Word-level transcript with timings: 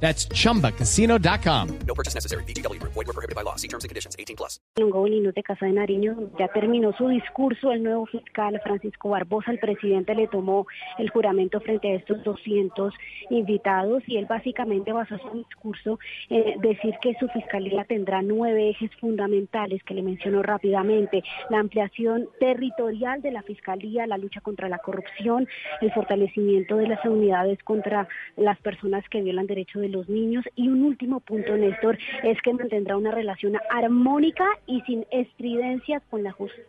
That's 0.00 0.28
chumbacasino.com. 0.28 1.78
No 1.86 1.94
purchase 1.94 2.14
necessary. 2.14 2.44
BGW. 2.44 2.80
Void 2.82 3.06
were 3.06 3.12
prohibited 3.12 3.34
by 3.34 3.42
law. 3.42 3.56
See 3.56 3.68
terms 3.68 3.84
and 3.84 3.88
conditions. 3.88 4.14
18 4.18 4.36
plus. 4.36 4.60
De 4.76 5.42
Casa 5.42 5.66
de 5.66 5.72
Nariño 5.72 6.30
ya 6.38 6.48
terminó 6.48 6.92
su 6.92 7.08
discurso 7.08 7.72
el 7.72 7.82
nuevo 7.82 8.06
fiscal 8.06 8.60
Francisco 8.62 9.08
Barbosa. 9.08 9.50
El 9.50 9.58
presidente 9.58 10.14
le 10.14 10.28
tomó 10.28 10.66
el 10.98 11.08
juramento 11.10 11.60
frente 11.60 11.92
a 11.92 11.94
estos 11.96 12.22
200 12.24 12.92
invitados 13.30 14.02
y 14.06 14.18
él 14.18 14.26
básicamente 14.26 14.92
basó 14.92 15.18
su 15.18 15.38
discurso 15.38 15.98
en 16.28 16.60
decir 16.60 16.94
que 17.00 17.14
su 17.18 17.28
fiscalía 17.28 17.84
tendrá 17.84 18.22
nueve 18.22 18.70
ejes 18.70 18.90
fundamentales 19.00 19.82
que 19.84 19.94
le 19.94 20.02
mencionó 20.02 20.42
rápidamente. 20.42 21.22
La 21.50 21.58
ampliación 21.58 22.28
territorial 22.38 23.22
de 23.22 23.32
la 23.32 23.42
fiscalía, 23.42 24.06
la 24.06 24.18
lucha 24.18 24.40
contra 24.40 24.68
la 24.68 24.78
corrupción, 24.78 25.48
el 25.80 25.92
fortalecimiento 25.92 26.76
de 26.76 26.88
las 26.88 27.04
unidades 27.04 27.58
contra 27.62 28.08
las 28.36 28.58
personas 28.60 29.02
que 29.08 29.22
violan 29.22 29.46
derechos 29.46 29.82
de 29.82 29.85
los 29.88 30.08
niños 30.08 30.44
y 30.54 30.68
un 30.68 30.82
último 30.82 31.20
punto, 31.20 31.56
Néstor, 31.56 31.98
es 32.22 32.40
que 32.42 32.52
mantendrá 32.52 32.96
una 32.96 33.10
relación 33.10 33.54
armónica 33.70 34.46
y 34.66 34.80
sin 34.82 35.06
estridencias 35.10 36.02
con 36.10 36.22
la 36.22 36.32
justicia. 36.32 36.64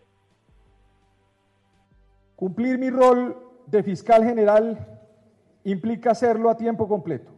Cumplir 2.36 2.78
mi 2.78 2.89
rol 2.89 3.36
de 3.66 3.83
fiscal 3.83 4.23
general 4.23 5.00
implica 5.64 6.11
hacerlo 6.11 6.50
a 6.50 6.58
tiempo 6.58 6.88
completo, 6.88 7.31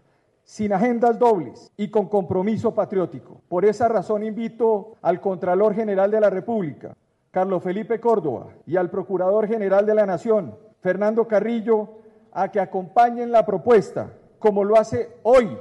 sin 0.43 0.73
agendas 0.73 1.17
dobles 1.17 1.71
y 1.77 1.89
con 1.89 2.09
compromiso 2.09 2.75
patriótico. 2.75 3.41
Por 3.47 3.65
esa 3.65 3.87
razón 3.87 4.23
invito 4.23 4.97
al 5.01 5.21
Contralor 5.21 5.73
General 5.73 6.11
de 6.11 6.19
la 6.19 6.29
República, 6.29 6.95
Carlos 7.31 7.63
Felipe 7.63 7.99
Córdoba, 7.99 8.47
y 8.65 8.75
al 8.75 8.89
Procurador 8.89 9.47
General 9.47 9.85
de 9.85 9.95
la 9.95 10.05
Nación, 10.05 10.55
Fernando 10.81 11.27
Carrillo, 11.27 11.89
a 12.31 12.51
que 12.51 12.59
acompañen 12.59 13.31
la 13.31 13.45
propuesta, 13.45 14.13
como 14.37 14.63
lo 14.63 14.77
hace 14.77 15.09
hoy 15.23 15.57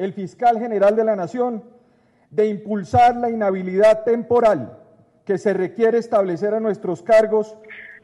el 0.00 0.14
fiscal 0.14 0.58
general 0.58 0.96
de 0.96 1.04
la 1.04 1.14
Nación, 1.14 1.62
de 2.30 2.46
impulsar 2.46 3.16
la 3.16 3.30
inhabilidad 3.30 4.02
temporal 4.04 4.78
que 5.26 5.36
se 5.36 5.52
requiere 5.52 5.98
establecer 5.98 6.54
a 6.54 6.60
nuestros 6.60 7.02
cargos 7.02 7.54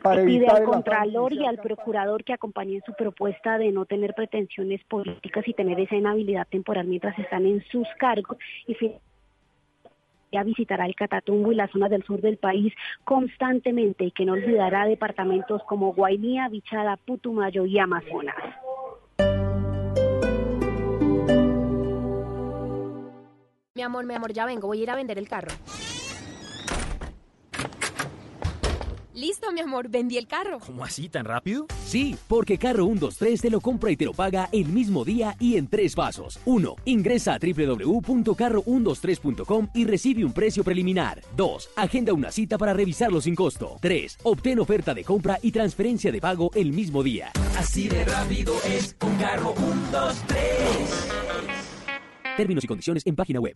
para 0.02 0.22
pide 0.22 0.36
evitar 0.36 0.56
al 0.56 0.64
Contralor 0.64 1.32
y 1.32 1.46
al 1.46 1.56
Procurador 1.56 2.22
que 2.22 2.34
acompañen 2.34 2.82
su 2.84 2.92
propuesta 2.92 3.56
de 3.56 3.72
no 3.72 3.86
tener 3.86 4.12
pretensiones 4.14 4.84
políticas 4.84 5.48
y 5.48 5.54
tener 5.54 5.80
esa 5.80 5.96
inhabilidad 5.96 6.46
temporal 6.48 6.86
mientras 6.86 7.18
están 7.18 7.46
en 7.46 7.64
sus 7.64 7.88
cargos 7.98 8.36
y 8.66 8.74
visitará 10.44 10.84
el 10.84 10.94
Catatumbo 10.94 11.50
y 11.50 11.54
las 11.54 11.70
zonas 11.70 11.88
del 11.88 12.04
sur 12.04 12.20
del 12.20 12.36
país 12.36 12.74
constantemente 13.04 14.04
y 14.04 14.10
que 14.10 14.26
no 14.26 14.34
olvidará 14.34 14.84
departamentos 14.84 15.62
como 15.64 15.94
Guainía, 15.94 16.50
Bichada, 16.50 16.98
Putumayo 16.98 17.64
y 17.64 17.78
Amazonas. 17.78 18.36
Mi 23.76 23.82
amor, 23.82 24.04
mi 24.06 24.14
amor, 24.14 24.32
ya 24.32 24.46
vengo, 24.46 24.68
voy 24.68 24.80
a 24.80 24.84
ir 24.84 24.90
a 24.90 24.94
vender 24.94 25.18
el 25.18 25.28
carro. 25.28 25.52
Listo, 29.12 29.52
mi 29.52 29.60
amor, 29.60 29.90
vendí 29.90 30.16
el 30.16 30.26
carro. 30.26 30.60
¿Cómo 30.60 30.82
así 30.82 31.10
tan 31.10 31.26
rápido? 31.26 31.66
Sí, 31.84 32.16
porque 32.26 32.56
Carro 32.58 32.86
123 32.86 33.38
te 33.40 33.50
lo 33.50 33.60
compra 33.60 33.90
y 33.90 33.96
te 33.96 34.06
lo 34.06 34.14
paga 34.14 34.48
el 34.52 34.68
mismo 34.68 35.04
día 35.04 35.36
y 35.38 35.56
en 35.56 35.68
tres 35.68 35.94
pasos. 35.94 36.40
1. 36.46 36.74
Ingresa 36.86 37.34
a 37.34 37.38
www.carro123.com 37.38 39.68
y 39.74 39.84
recibe 39.84 40.24
un 40.24 40.32
precio 40.32 40.64
preliminar. 40.64 41.20
2. 41.34 41.70
Agenda 41.76 42.14
una 42.14 42.30
cita 42.30 42.56
para 42.58 42.72
revisarlo 42.72 43.20
sin 43.20 43.34
costo. 43.34 43.76
3. 43.80 44.20
Obtén 44.22 44.58
oferta 44.58 44.94
de 44.94 45.04
compra 45.04 45.38
y 45.42 45.50
transferencia 45.50 46.10
de 46.12 46.20
pago 46.20 46.50
el 46.54 46.72
mismo 46.72 47.02
día. 47.02 47.30
Así 47.58 47.88
de 47.88 48.06
rápido 48.06 48.54
es 48.64 48.94
con 48.94 49.14
carro 49.16 49.52
1, 49.56 49.90
2, 49.92 50.22
3. 50.28 51.25
Términos 52.36 52.64
y 52.64 52.66
condiciones 52.66 53.06
en 53.06 53.16
página 53.16 53.40
web. 53.40 53.54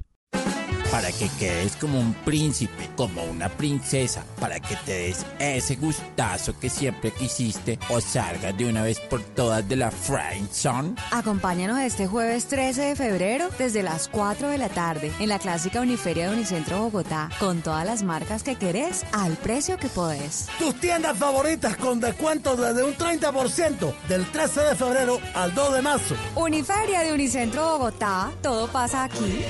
Para 0.90 1.12
que 1.12 1.28
quedes 1.38 1.76
como 1.76 2.00
un 2.00 2.14
príncipe, 2.14 2.90
como 2.96 3.22
una 3.22 3.48
princesa, 3.48 4.24
para 4.40 4.58
que 4.58 4.74
te 4.84 4.92
des 4.92 5.24
ese 5.38 5.76
gustazo 5.76 6.58
que 6.58 6.68
siempre 6.68 7.12
quisiste 7.12 7.78
o 7.90 8.00
salgas 8.00 8.56
de 8.58 8.68
una 8.68 8.82
vez 8.82 8.98
por 8.98 9.22
todas 9.22 9.68
de 9.68 9.76
la 9.76 9.92
Friend 9.92 10.50
Zone. 10.50 10.96
Acompáñanos 11.12 11.78
este 11.78 12.08
jueves 12.08 12.46
13 12.46 12.82
de 12.82 12.96
febrero 12.96 13.48
desde 13.56 13.84
las 13.84 14.08
4 14.08 14.48
de 14.48 14.58
la 14.58 14.68
tarde 14.68 15.12
en 15.20 15.28
la 15.28 15.38
clásica 15.38 15.80
Uniferia 15.80 16.28
de 16.28 16.34
Unicentro 16.34 16.80
Bogotá 16.80 17.30
con 17.38 17.62
todas 17.62 17.86
las 17.86 18.02
marcas 18.02 18.42
que 18.42 18.56
querés 18.56 19.04
al 19.12 19.36
precio 19.36 19.76
que 19.76 19.88
podés. 19.88 20.48
Tus 20.58 20.74
tiendas 20.80 21.16
favoritas 21.16 21.76
con 21.76 22.00
descuentos 22.00 22.58
desde 22.58 22.82
un 22.82 22.96
30% 22.96 23.94
del 24.08 24.26
13 24.26 24.60
de 24.60 24.74
febrero 24.74 25.20
al 25.34 25.54
2 25.54 25.74
de 25.74 25.82
marzo. 25.82 26.16
Uniferia 26.34 27.02
de 27.02 27.12
Unicentro 27.12 27.78
Bogotá, 27.78 28.32
todo 28.42 28.66
pasa 28.66 29.04
aquí. 29.04 29.44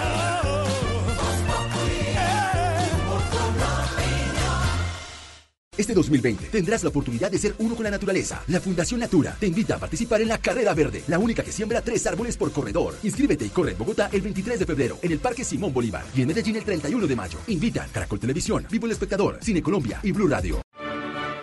Este 5.79 5.95
2020 5.95 6.47
tendrás 6.47 6.83
la 6.83 6.89
oportunidad 6.89 7.31
de 7.31 7.39
ser 7.39 7.55
uno 7.59 7.75
con 7.77 7.85
la 7.85 7.91
naturaleza. 7.91 8.43
La 8.49 8.61
Fundación 8.61 9.01
Natura 9.01 9.37
te 9.39 9.47
invita 9.47 9.77
a 9.77 9.79
participar 9.79 10.21
en 10.21 10.29
la 10.29 10.39
Carrera 10.39 10.75
Verde, 10.75 11.03
la 11.07 11.19
única 11.19 11.45
que 11.45 11.53
siembra 11.53 11.81
tres 11.81 12.07
árboles 12.07 12.37
por 12.37 12.53
corredor. 12.53 12.97
Inscríbete 13.03 13.47
y 13.47 13.51
corre 13.51 13.73
en 13.73 13.79
Bogotá 13.79 14.11
el 14.13 14.21
23 14.21 14.59
de 14.59 14.67
febrero 14.67 14.99
en 15.01 15.13
el 15.13 15.21
Parque 15.21 15.45
Simón 15.45 15.73
Bolívar 15.73 16.05
y 16.15 16.23
en 16.23 16.29
Medellín 16.29 16.57
el 16.57 16.65
31 16.65 17.07
de 17.07 17.17
mayo. 17.17 17.39
Invitan 17.47 17.89
Caracol 17.91 18.19
Televisión, 18.19 18.67
Vivo 18.69 18.87
el 18.87 18.93
Espectador, 18.93 19.39
Cine 19.41 19.63
Colombia 19.63 20.01
y 20.03 20.11
Blue 20.11 20.29
Radio. 20.29 20.61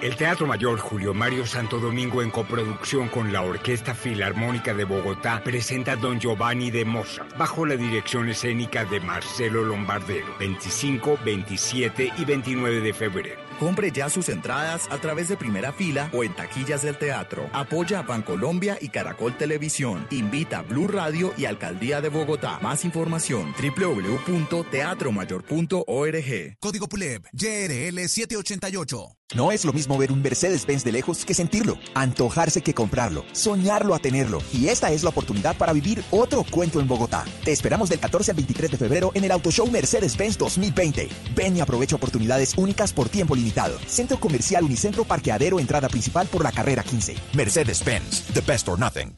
El 0.02 0.16
Teatro 0.16 0.46
Mayor 0.46 0.78
Julio 0.78 1.14
Mario 1.16 1.48
Santo 1.48 1.80
Domingo 1.80 2.22
en 2.22 2.30
coproducción 2.30 3.08
con 3.08 3.34
la 3.34 3.42
Orquesta 3.42 3.96
Filarmónica 3.96 4.74
de 4.76 4.84
Bogotá 4.84 5.42
presenta 5.44 5.96
Don 5.96 6.20
Giovanni 6.20 6.70
de 6.70 6.86
Mozart 6.86 7.36
bajo 7.36 7.66
la 7.66 7.76
dirección 7.78 8.30
escénica 8.30 8.86
de 8.86 9.00
Marcelo 9.00 9.64
Lombardero 9.64 10.28
25, 10.38 11.18
27 11.26 12.14
y 12.16 12.26
29 12.26 12.82
de 12.82 12.94
febrero. 12.94 13.47
Compre 13.60 13.92
ya 13.92 14.10
sus 14.10 14.30
entradas 14.30 14.88
a 14.90 15.00
través 15.00 15.28
de 15.30 15.38
primera 15.38 15.72
fila 15.74 16.10
o 16.14 16.24
en 16.24 16.36
taquillas 16.36 16.84
del 16.84 16.98
teatro. 16.98 17.50
Apoya 17.54 18.00
a 18.00 18.04
Bancolombia 18.04 18.78
y 18.80 18.90
Caracol 18.90 19.36
Televisión. 19.38 20.06
Invita 20.12 20.60
a 20.60 20.62
Blue 20.62 20.88
Radio 20.88 21.34
y 21.38 21.46
Alcaldía 21.46 22.02
de 22.02 22.10
Bogotá. 22.10 22.60
Más 22.62 22.86
información 22.86 23.56
www.teatromayor.org. 23.58 26.58
Código 26.60 26.88
PULEB, 26.88 27.24
YRL 27.34 28.08
788. 28.08 29.18
No 29.36 29.52
es 29.52 29.66
lo 29.66 29.74
mismo 29.74 29.98
ver 29.98 30.14
un 30.14 30.22
Mercedes-Benz 30.22 30.86
de 30.86 30.94
lejos 30.94 31.26
que 31.26 31.34
sentirlo, 31.34 31.78
antojarse 31.94 32.62
que 32.62 32.74
comprarlo, 32.74 33.26
soñarlo 33.34 33.94
a 33.94 34.00
tenerlo. 34.00 34.42
Y 34.54 34.70
esta 34.70 34.90
es 34.94 35.04
la 35.04 35.10
oportunidad 35.10 35.58
para 35.58 35.74
vivir 35.74 36.02
otro 36.12 36.46
cuento 36.50 36.80
en 36.80 36.88
Bogotá. 36.88 37.26
Te 37.44 37.52
esperamos 37.52 37.90
del 37.90 38.00
14 38.00 38.32
al 38.32 38.38
23 38.38 38.72
de 38.72 38.78
febrero 38.78 39.12
en 39.16 39.26
el 39.26 39.32
Auto 39.32 39.52
Show 39.52 39.70
Mercedes-Benz 39.70 40.38
2020. 40.38 41.10
Ven 41.36 41.58
y 41.58 41.60
aprovecha 41.60 41.98
oportunidades 41.98 42.58
únicas 42.58 42.94
por 42.94 43.10
tiempo 43.10 43.36
limitado. 43.36 43.47
Centro 43.88 44.20
Comercial 44.20 44.64
Unicentro 44.64 45.04
Parqueadero, 45.04 45.60
entrada 45.60 45.90
principal 45.90 46.28
por 46.28 46.44
la 46.44 46.52
carrera 46.52 46.84
15. 46.84 47.16
Mercedes-Benz, 47.34 48.34
the 48.34 48.42
best 48.42 48.68
or 48.68 48.80
nothing. 48.80 49.16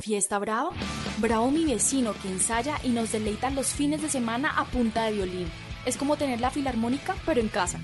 ¿Fiesta 0.00 0.38
Bravo? 0.38 0.70
Bravo 1.18 1.50
mi 1.50 1.64
vecino 1.64 2.14
que 2.20 2.28
ensaya 2.28 2.78
y 2.82 2.90
nos 2.90 3.12
deleita 3.12 3.48
los 3.50 3.68
fines 3.68 4.02
de 4.02 4.10
semana 4.10 4.52
a 4.56 4.64
punta 4.64 5.04
de 5.04 5.12
violín. 5.12 5.48
Es 5.86 5.96
como 5.96 6.16
tener 6.16 6.40
la 6.40 6.50
filarmónica, 6.50 7.14
pero 7.24 7.40
en 7.40 7.48
casa. 7.48 7.78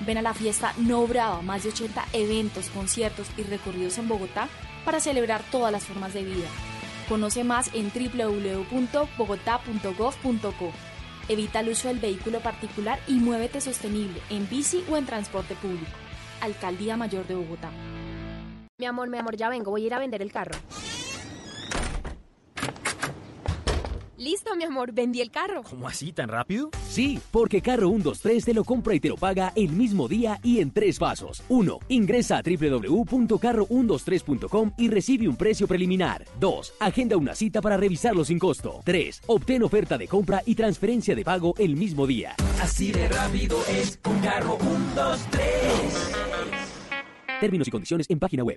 Ven 0.00 0.18
a 0.18 0.22
la 0.22 0.34
fiesta 0.34 0.74
No 0.78 1.06
Brava, 1.06 1.40
más 1.42 1.62
de 1.62 1.68
80 1.70 2.06
eventos, 2.12 2.68
conciertos 2.70 3.28
y 3.36 3.42
recorridos 3.42 3.98
en 3.98 4.08
Bogotá 4.08 4.48
para 4.84 5.00
celebrar 5.00 5.42
todas 5.50 5.72
las 5.72 5.84
formas 5.84 6.14
de 6.14 6.24
vida. 6.24 6.46
Conoce 7.08 7.44
más 7.44 7.70
en 7.72 7.90
www.bogotá.gov.co. 7.90 10.72
Evita 11.28 11.60
el 11.60 11.70
uso 11.70 11.88
del 11.88 11.98
vehículo 11.98 12.40
particular 12.40 13.00
y 13.08 13.14
muévete 13.14 13.60
sostenible 13.60 14.20
en 14.30 14.48
bici 14.48 14.84
o 14.88 14.96
en 14.96 15.06
transporte 15.06 15.54
público. 15.56 15.90
Alcaldía 16.40 16.96
Mayor 16.96 17.26
de 17.26 17.34
Bogotá. 17.34 17.70
Mi 18.78 18.86
amor, 18.86 19.08
mi 19.08 19.18
amor, 19.18 19.36
ya 19.36 19.48
vengo, 19.48 19.70
voy 19.70 19.84
a 19.84 19.86
ir 19.86 19.94
a 19.94 19.98
vender 19.98 20.22
el 20.22 20.30
carro. 20.30 20.56
Listo, 24.18 24.56
mi 24.56 24.64
amor, 24.64 24.92
vendí 24.92 25.20
el 25.20 25.30
carro. 25.30 25.62
¿Cómo 25.68 25.86
así, 25.86 26.10
tan 26.10 26.30
rápido? 26.30 26.70
Sí, 26.88 27.20
porque 27.30 27.60
Carro 27.60 27.90
123 27.90 28.46
te 28.46 28.54
lo 28.54 28.64
compra 28.64 28.94
y 28.94 29.00
te 29.00 29.10
lo 29.10 29.16
paga 29.16 29.52
el 29.54 29.72
mismo 29.72 30.08
día 30.08 30.40
y 30.42 30.60
en 30.60 30.70
tres 30.70 30.98
pasos. 30.98 31.42
1. 31.50 31.80
Ingresa 31.88 32.38
a 32.38 32.42
www.carro123.com 32.42 34.72
y 34.78 34.88
recibe 34.88 35.28
un 35.28 35.36
precio 35.36 35.68
preliminar. 35.68 36.24
2. 36.40 36.72
Agenda 36.80 37.18
una 37.18 37.34
cita 37.34 37.60
para 37.60 37.76
revisarlo 37.76 38.24
sin 38.24 38.38
costo. 38.38 38.80
3. 38.84 39.24
Obtén 39.26 39.62
oferta 39.62 39.98
de 39.98 40.08
compra 40.08 40.42
y 40.46 40.54
transferencia 40.54 41.14
de 41.14 41.22
pago 41.22 41.52
el 41.58 41.76
mismo 41.76 42.06
día. 42.06 42.34
Así 42.62 42.92
de 42.92 43.08
rápido 43.08 43.58
es 43.68 43.98
con 43.98 44.18
Carro 44.20 44.56
123. 44.94 46.14
Términos 47.38 47.68
y 47.68 47.70
condiciones 47.70 48.06
en 48.08 48.18
página 48.18 48.44
web. 48.44 48.56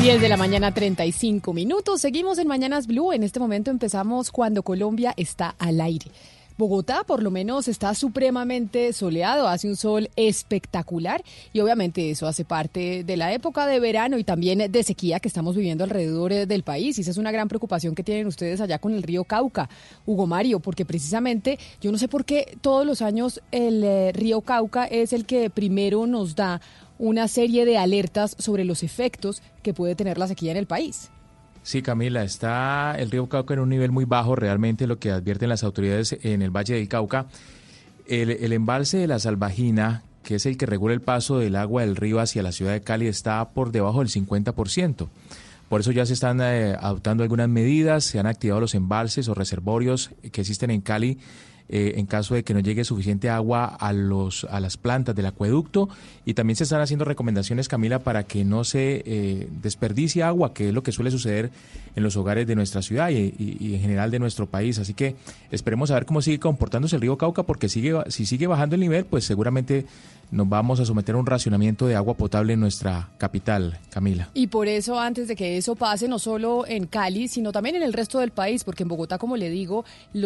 10 0.00 0.22
de 0.22 0.30
la 0.30 0.38
mañana, 0.38 0.72
35 0.72 1.52
minutos. 1.52 2.00
Seguimos 2.00 2.38
en 2.38 2.48
Mañanas 2.48 2.86
Blue. 2.86 3.12
En 3.12 3.22
este 3.22 3.38
momento 3.38 3.70
empezamos 3.70 4.30
cuando 4.30 4.62
Colombia 4.62 5.12
está 5.18 5.54
al 5.58 5.78
aire. 5.78 6.06
Bogotá 6.56 7.04
por 7.06 7.22
lo 7.22 7.30
menos 7.30 7.68
está 7.68 7.94
supremamente 7.94 8.94
soleado, 8.94 9.46
hace 9.46 9.68
un 9.68 9.76
sol 9.76 10.08
espectacular 10.16 11.22
y 11.52 11.60
obviamente 11.60 12.10
eso 12.10 12.26
hace 12.26 12.46
parte 12.46 13.04
de 13.04 13.16
la 13.18 13.32
época 13.34 13.66
de 13.66 13.78
verano 13.78 14.16
y 14.16 14.24
también 14.24 14.70
de 14.72 14.82
sequía 14.82 15.20
que 15.20 15.28
estamos 15.28 15.54
viviendo 15.54 15.84
alrededor 15.84 16.32
eh, 16.32 16.46
del 16.46 16.62
país 16.62 16.96
y 16.96 17.02
esa 17.02 17.10
es 17.10 17.18
una 17.18 17.32
gran 17.32 17.48
preocupación 17.48 17.94
que 17.94 18.02
tienen 18.02 18.26
ustedes 18.26 18.60
allá 18.60 18.78
con 18.78 18.94
el 18.94 19.02
río 19.02 19.24
Cauca, 19.24 19.68
Hugo 20.06 20.26
Mario, 20.26 20.60
porque 20.60 20.84
precisamente 20.84 21.58
yo 21.80 21.92
no 21.92 21.98
sé 21.98 22.08
por 22.08 22.24
qué 22.24 22.58
todos 22.60 22.86
los 22.86 23.00
años 23.02 23.40
el 23.52 23.82
eh, 23.84 24.12
río 24.12 24.40
Cauca 24.42 24.84
es 24.84 25.12
el 25.12 25.24
que 25.24 25.48
primero 25.48 26.06
nos 26.06 26.36
da 26.36 26.60
una 27.00 27.28
serie 27.28 27.64
de 27.64 27.78
alertas 27.78 28.36
sobre 28.38 28.64
los 28.64 28.82
efectos 28.82 29.42
que 29.62 29.72
puede 29.72 29.94
tener 29.94 30.18
la 30.18 30.28
sequía 30.28 30.50
en 30.52 30.58
el 30.58 30.66
país. 30.66 31.10
Sí, 31.62 31.80
Camila, 31.82 32.22
está 32.22 32.94
el 32.98 33.10
río 33.10 33.26
Cauca 33.28 33.54
en 33.54 33.60
un 33.60 33.70
nivel 33.70 33.90
muy 33.90 34.04
bajo, 34.04 34.36
realmente 34.36 34.86
lo 34.86 34.98
que 34.98 35.10
advierten 35.10 35.48
las 35.48 35.64
autoridades 35.64 36.16
en 36.22 36.42
el 36.42 36.50
Valle 36.50 36.74
del 36.74 36.88
Cauca. 36.88 37.26
El, 38.06 38.52
embalse 38.52 38.98
de 38.98 39.06
la 39.06 39.18
Salvajina, 39.18 40.02
que 40.22 40.34
es 40.34 40.46
el 40.46 40.56
que 40.56 40.66
regula 40.66 40.92
el 40.92 41.00
paso 41.00 41.38
del 41.38 41.56
agua 41.56 41.82
del 41.82 41.96
río 41.96 42.20
hacia 42.20 42.42
la 42.42 42.52
ciudad 42.52 42.72
de 42.72 42.82
Cali, 42.82 43.06
está 43.06 43.50
por 43.50 43.72
debajo 43.72 44.00
del 44.00 44.08
50%. 44.08 45.08
Por 45.68 45.80
eso 45.80 45.92
ya 45.92 46.04
se 46.04 46.12
están 46.12 46.40
eh, 46.42 46.76
adoptando 46.78 47.22
algunas 47.22 47.48
medidas, 47.48 48.04
se 48.04 48.18
han 48.18 48.26
activado 48.26 48.60
los 48.60 48.74
embalses 48.74 49.28
o 49.28 49.34
reservorios 49.34 50.10
que 50.32 50.40
existen 50.40 50.70
en 50.70 50.80
Cali 50.80 51.18
eh, 51.72 51.94
en 51.98 52.06
caso 52.06 52.34
de 52.34 52.42
que 52.42 52.52
no 52.52 52.58
llegue 52.58 52.82
suficiente 52.82 53.30
agua 53.30 53.64
a, 53.64 53.92
los, 53.92 54.44
a 54.50 54.58
las 54.58 54.76
plantas 54.76 55.14
del 55.14 55.26
acueducto 55.26 55.88
y 56.24 56.34
también 56.34 56.56
se 56.56 56.64
están 56.64 56.80
haciendo 56.80 57.04
recomendaciones, 57.04 57.68
Camila, 57.68 58.00
para 58.00 58.24
que 58.24 58.44
no 58.44 58.64
se 58.64 59.04
eh, 59.06 59.48
desperdicie 59.62 60.24
agua, 60.24 60.52
que 60.52 60.68
es 60.68 60.74
lo 60.74 60.82
que 60.82 60.90
suele 60.90 61.12
suceder 61.12 61.52
en 61.94 62.02
los 62.02 62.16
hogares 62.16 62.48
de 62.48 62.56
nuestra 62.56 62.82
ciudad 62.82 63.10
y, 63.10 63.34
y, 63.38 63.74
en 63.74 63.80
general 63.80 64.10
de 64.10 64.18
nuestro 64.18 64.46
país. 64.46 64.80
Así 64.80 64.94
que 64.94 65.14
esperemos 65.52 65.92
a 65.92 65.94
ver 65.94 66.06
cómo 66.06 66.22
sigue 66.22 66.40
comportándose 66.40 66.96
el 66.96 67.02
río 67.02 67.16
Cauca, 67.16 67.44
porque 67.44 67.68
sigue, 67.68 67.94
si 68.08 68.26
sigue 68.26 68.48
bajando 68.48 68.74
el 68.74 68.80
nivel, 68.80 69.04
pues 69.04 69.24
seguramente 69.24 69.86
nos 70.30 70.48
vamos 70.48 70.80
a 70.80 70.84
someter 70.84 71.14
a 71.14 71.18
un 71.18 71.26
racionamiento 71.26 71.86
de 71.86 71.96
agua 71.96 72.14
potable 72.14 72.52
en 72.52 72.60
nuestra 72.60 73.10
capital, 73.18 73.78
Camila. 73.90 74.28
Y 74.34 74.46
por 74.46 74.68
eso, 74.68 74.98
antes 74.98 75.28
de 75.28 75.36
que 75.36 75.56
eso 75.56 75.74
pase, 75.74 76.08
no 76.08 76.18
solo 76.18 76.66
en 76.66 76.86
Cali, 76.86 77.28
sino 77.28 77.52
también 77.52 77.76
en 77.76 77.82
el 77.82 77.92
resto 77.92 78.18
del 78.18 78.30
país, 78.30 78.64
porque 78.64 78.84
en 78.84 78.88
Bogotá, 78.88 79.18
como 79.18 79.36
le 79.36 79.50
digo, 79.50 79.84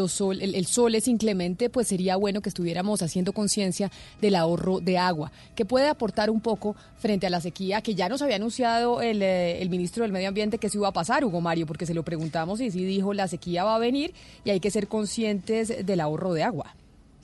sol, 0.09 0.41
el, 0.41 0.67
sol 0.67 0.95
es 0.95 1.09
inclemente, 1.09 1.71
pues 1.71 1.89
sería 1.89 2.17
bueno 2.17 2.41
que 2.41 2.49
estuviéramos 2.49 3.03
haciendo 3.03 3.33
conciencia 3.33 3.91
del 4.21 4.35
ahorro 4.35 4.81
de 4.81 4.99
agua, 4.99 5.33
que 5.55 5.65
puede 5.65 5.89
aportar 5.89 6.31
un 6.31 6.41
poco 6.41 6.77
frente 6.97 7.27
a 7.27 7.31
la 7.31 7.41
sequía, 7.41 7.81
que 7.81 7.95
ya 7.95 8.09
nos 8.09 8.23
había 8.23 8.37
anunciado 8.37 9.01
el, 9.01 9.23
eh, 9.23 9.63
el 9.63 9.71
ministro 9.71 10.03
del 10.03 10.13
Medio 10.13 10.29
Ambiente 10.29 10.59
que 10.59 10.69
se 10.69 10.79
iba 10.79 10.89
a 10.89 10.93
pasar, 10.93 11.25
Hugo 11.25 11.41
Mario, 11.41 11.67
porque 11.67 11.87
se 11.87 11.95
lo 11.95 12.03
preguntamos 12.03 12.61
y 12.61 12.71
sí 12.71 12.85
dijo, 12.85 13.15
la 13.15 13.29
sequía 13.29 13.65
va 13.65 13.77
a 13.77 13.79
venir 13.79 14.15
y 14.45 14.51
hay 14.51 14.61
que 14.61 14.71
ser 14.71 14.89
conscientes 14.89 15.87
del 15.87 16.01
ahorro 16.01 16.35
de 16.35 16.43
agua 16.43 16.75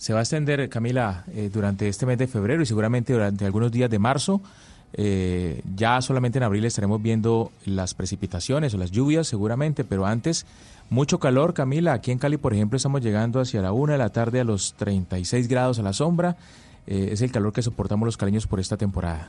se 0.00 0.14
va 0.14 0.20
a 0.20 0.22
extender, 0.22 0.66
Camila, 0.70 1.24
eh, 1.34 1.50
durante 1.52 1.86
este 1.86 2.06
mes 2.06 2.16
de 2.16 2.26
febrero 2.26 2.62
y 2.62 2.66
seguramente 2.66 3.12
durante 3.12 3.44
algunos 3.44 3.70
días 3.70 3.90
de 3.90 3.98
marzo. 3.98 4.40
Eh, 4.94 5.60
ya 5.76 6.00
solamente 6.00 6.38
en 6.38 6.42
abril 6.42 6.64
estaremos 6.64 7.02
viendo 7.02 7.52
las 7.66 7.92
precipitaciones 7.92 8.72
o 8.72 8.78
las 8.78 8.92
lluvias 8.92 9.28
seguramente, 9.28 9.84
pero 9.84 10.06
antes 10.06 10.46
mucho 10.88 11.18
calor, 11.18 11.52
Camila. 11.52 11.92
Aquí 11.92 12.12
en 12.12 12.18
Cali, 12.18 12.38
por 12.38 12.54
ejemplo, 12.54 12.78
estamos 12.78 13.02
llegando 13.02 13.40
hacia 13.40 13.60
la 13.60 13.72
una 13.72 13.92
de 13.92 13.98
la 13.98 14.08
tarde 14.08 14.40
a 14.40 14.44
los 14.44 14.72
36 14.72 15.48
grados 15.48 15.78
a 15.78 15.82
la 15.82 15.92
sombra. 15.92 16.38
Eh, 16.86 17.10
es 17.12 17.20
el 17.20 17.30
calor 17.30 17.52
que 17.52 17.60
soportamos 17.60 18.06
los 18.06 18.16
caleños 18.16 18.46
por 18.46 18.58
esta 18.58 18.78
temporada. 18.78 19.28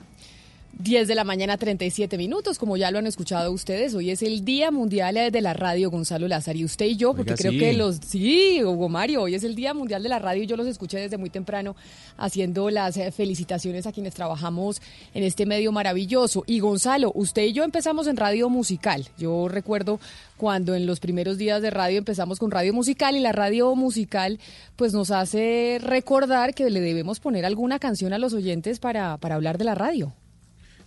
10 0.80 1.08
de 1.08 1.16
la 1.16 1.24
mañana, 1.24 1.58
37 1.58 2.18
minutos. 2.18 2.58
Como 2.58 2.78
ya 2.78 2.92
lo 2.92 3.00
han 3.00 3.08
escuchado 3.08 3.52
ustedes, 3.52 3.94
hoy 3.94 4.10
es 4.10 4.22
el 4.22 4.44
Día 4.46 4.72
Mundial 4.72 5.32
de 5.32 5.42
la 5.42 5.54
Radio, 5.54 5.92
Gonzalo 5.92 6.28
Lázaro. 6.28 6.58
Y 6.58 6.66
usted 6.66 6.86
y 6.86 6.96
yo, 6.96 7.14
porque 7.14 7.36
creo 7.36 7.52
que 7.52 7.74
los. 7.74 7.98
Sí, 7.98 8.64
Hugo 8.64 8.90
Mario, 8.90 9.24
hoy 9.24 9.36
es 9.36 9.44
el 9.44 9.56
Día 9.56 9.74
Mundial 9.74 10.02
de 10.02 10.10
la 10.10 10.20
Radio 10.20 10.44
y 10.44 10.48
yo 10.48 10.56
los 10.56 10.68
escuché 10.68 11.00
desde 11.00 11.18
muy 11.18 11.30
temprano 11.30 11.76
haciendo 12.18 12.70
las 12.70 12.98
eh, 12.98 13.12
felicitaciones 13.12 13.86
a 13.86 13.92
quienes 13.92 14.14
trabajamos 14.14 14.82
en 15.14 15.24
este 15.24 15.46
medio 15.46 15.72
maravilloso. 15.72 16.44
Y 16.48 16.60
Gonzalo, 16.60 17.12
usted 17.14 17.44
y 17.44 17.54
yo 17.54 17.64
empezamos 17.64 18.08
en 18.08 18.18
radio 18.18 18.50
musical. 18.50 19.08
Yo 19.18 19.48
recuerdo 19.48 20.00
cuando 20.38 20.74
en 20.74 20.86
los 20.88 21.00
primeros 21.00 21.38
días 21.38 21.62
de 21.62 21.70
radio 21.70 22.00
empezamos 22.00 22.40
con 22.40 22.50
radio 22.50 22.74
musical 22.74 23.16
y 23.16 23.20
la 23.20 23.32
radio 23.32 23.76
musical 23.76 24.40
pues 24.76 24.94
nos 24.94 25.12
hace 25.12 25.80
recordar 25.82 26.56
que 26.56 26.70
le 26.70 26.82
debemos 26.82 27.20
poner 27.20 27.46
alguna 27.46 27.78
canción 27.78 28.14
a 28.14 28.18
los 28.18 28.34
oyentes 28.34 28.80
para, 28.80 29.18
para 29.18 29.36
hablar 29.36 29.58
de 29.58 29.66
la 29.66 29.76
radio. 29.76 30.14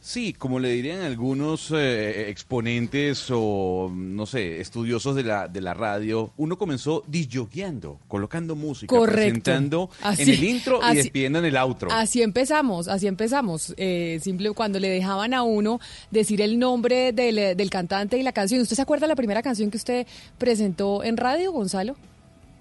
Sí, 0.05 0.35
como 0.35 0.61
le 0.61 0.69
dirían 0.69 1.01
algunos 1.01 1.71
eh, 1.75 2.29
exponentes 2.29 3.27
o, 3.31 3.91
no 3.91 4.27
sé, 4.27 4.61
estudiosos 4.61 5.17
de 5.17 5.23
la, 5.23 5.49
de 5.49 5.63
la 5.63 5.73
radio, 5.73 6.31
uno 6.37 6.59
comenzó 6.59 7.03
disjoqueando, 7.07 7.99
colocando 8.07 8.55
música, 8.55 8.95
presentando 9.01 9.89
en 10.03 10.29
el 10.29 10.45
intro 10.45 10.79
y 10.93 10.97
despidiendo 10.97 11.39
en 11.39 11.47
el 11.47 11.57
outro. 11.57 11.91
Así 11.91 12.21
empezamos, 12.21 12.87
así 12.87 13.07
empezamos. 13.07 13.73
Eh, 13.79 14.21
simple 14.21 14.51
cuando 14.53 14.79
le 14.79 14.91
dejaban 14.91 15.33
a 15.33 15.43
uno 15.43 15.81
decir 16.11 16.43
el 16.43 16.59
nombre 16.59 17.13
del, 17.13 17.57
del 17.57 17.71
cantante 17.71 18.19
y 18.19 18.23
la 18.23 18.33
canción. 18.33 18.61
¿Usted 18.61 18.77
se 18.77 18.83
acuerda 18.83 19.07
de 19.07 19.09
la 19.09 19.17
primera 19.17 19.41
canción 19.41 19.71
que 19.71 19.79
usted 19.79 20.07
presentó 20.37 21.03
en 21.03 21.17
radio, 21.17 21.51
Gonzalo? 21.51 21.97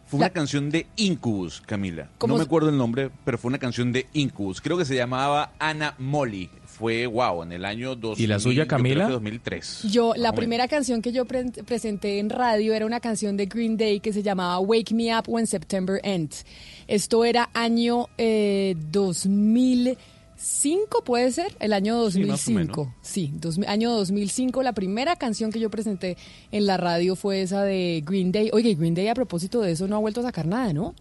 Fue 0.05 0.19
una 0.19 0.29
canción 0.29 0.69
de 0.69 0.85
Incubus, 0.95 1.59
Camila. 1.59 2.07
No 2.25 2.37
me 2.37 2.43
acuerdo 2.43 2.69
el 2.69 2.77
nombre, 2.77 3.09
pero 3.25 3.37
fue 3.37 3.49
una 3.49 3.57
canción 3.57 3.91
de 3.91 4.07
Incubus. 4.13 4.61
Creo 4.61 4.77
que 4.77 4.85
se 4.85 4.95
llamaba 4.95 5.53
Ana 5.59 5.95
Molly 5.97 6.49
fue 6.73 7.05
wow, 7.05 7.43
en 7.43 7.51
el 7.51 7.65
año 7.65 7.95
2000. 7.95 8.23
¿Y 8.23 8.27
la 8.27 8.39
suya, 8.39 8.67
Camila? 8.67 9.05
Yo 9.05 9.13
2003. 9.13 9.83
Yo, 9.91 10.13
la 10.15 10.33
primera 10.33 10.67
canción 10.67 11.01
que 11.01 11.11
yo 11.11 11.25
presenté 11.25 12.19
en 12.19 12.29
radio 12.29 12.73
era 12.73 12.85
una 12.85 12.99
canción 12.99 13.37
de 13.37 13.45
Green 13.45 13.77
Day 13.77 13.99
que 13.99 14.11
se 14.11 14.23
llamaba 14.23 14.59
Wake 14.59 14.93
Me 14.93 15.15
Up 15.15 15.25
When 15.27 15.45
September 15.45 15.99
Ends. 16.03 16.45
Esto 16.87 17.25
era 17.25 17.49
año 17.53 18.07
eh, 18.17 18.75
2005, 18.91 21.03
puede 21.03 21.31
ser, 21.31 21.55
el 21.59 21.73
año 21.73 21.95
2005. 21.95 22.95
Sí, 23.01 23.33
año 23.67 23.91
2005. 23.91 24.63
La 24.63 24.73
primera 24.73 25.15
canción 25.15 25.51
que 25.51 25.59
yo 25.59 25.69
presenté 25.69 26.17
en 26.51 26.65
la 26.65 26.77
radio 26.77 27.15
fue 27.15 27.43
esa 27.43 27.63
de 27.63 28.03
Green 28.03 28.31
Day. 28.31 28.49
Oye, 28.51 28.73
Green 28.73 28.95
Day 28.95 29.07
a 29.07 29.13
propósito 29.13 29.61
de 29.61 29.73
eso 29.73 29.87
no 29.87 29.95
ha 29.95 29.99
vuelto 29.99 30.21
a 30.21 30.23
sacar 30.23 30.47
nada, 30.47 30.73
¿no? 30.73 30.95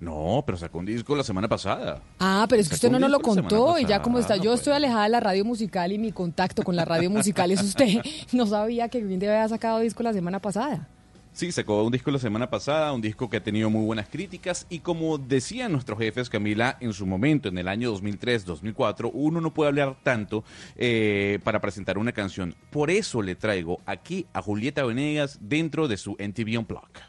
No, 0.00 0.44
pero 0.46 0.56
sacó 0.56 0.78
un 0.78 0.86
disco 0.86 1.16
la 1.16 1.24
semana 1.24 1.48
pasada. 1.48 2.00
Ah, 2.20 2.46
pero 2.48 2.62
es 2.62 2.68
que 2.68 2.76
usted 2.76 2.90
no 2.90 2.98
nos 2.98 3.10
lo 3.10 3.20
contó 3.20 3.78
y 3.78 3.84
ya 3.84 4.00
como 4.00 4.18
está, 4.18 4.36
yo 4.36 4.54
estoy 4.54 4.74
alejada 4.74 5.04
de 5.04 5.08
la 5.08 5.20
radio 5.20 5.44
musical 5.44 5.90
y 5.90 5.98
mi 5.98 6.12
contacto 6.12 6.62
con 6.62 6.76
la 6.76 6.84
radio 6.84 7.10
musical 7.10 7.50
es 7.50 7.62
usted. 7.62 8.00
No 8.32 8.46
sabía 8.46 8.88
que 8.88 9.00
Green 9.00 9.18
Day 9.18 9.28
había 9.28 9.48
sacado 9.48 9.80
disco 9.80 10.02
la 10.02 10.12
semana 10.12 10.38
pasada. 10.40 10.86
Sí, 11.32 11.52
sacó 11.52 11.84
un 11.84 11.92
disco 11.92 12.10
la 12.10 12.18
semana 12.18 12.50
pasada, 12.50 12.92
un 12.92 13.00
disco 13.00 13.30
que 13.30 13.36
ha 13.36 13.42
tenido 13.42 13.70
muy 13.70 13.84
buenas 13.84 14.08
críticas 14.08 14.66
y 14.68 14.80
como 14.80 15.18
decían 15.18 15.70
nuestros 15.70 15.98
jefes, 15.98 16.28
Camila, 16.28 16.76
en 16.80 16.92
su 16.92 17.06
momento, 17.06 17.48
en 17.48 17.58
el 17.58 17.68
año 17.68 17.94
2003-2004, 17.94 19.10
uno 19.12 19.40
no 19.40 19.54
puede 19.54 19.68
hablar 19.68 19.96
tanto 20.02 20.42
eh, 20.76 21.38
para 21.44 21.60
presentar 21.60 21.96
una 21.96 22.12
canción. 22.12 22.54
Por 22.70 22.90
eso 22.90 23.22
le 23.22 23.36
traigo 23.36 23.80
aquí 23.86 24.26
a 24.32 24.42
Julieta 24.42 24.84
Venegas 24.84 25.38
dentro 25.40 25.86
de 25.86 25.96
su 25.96 26.16
NTV 26.18 26.58
Unplugged. 26.58 27.02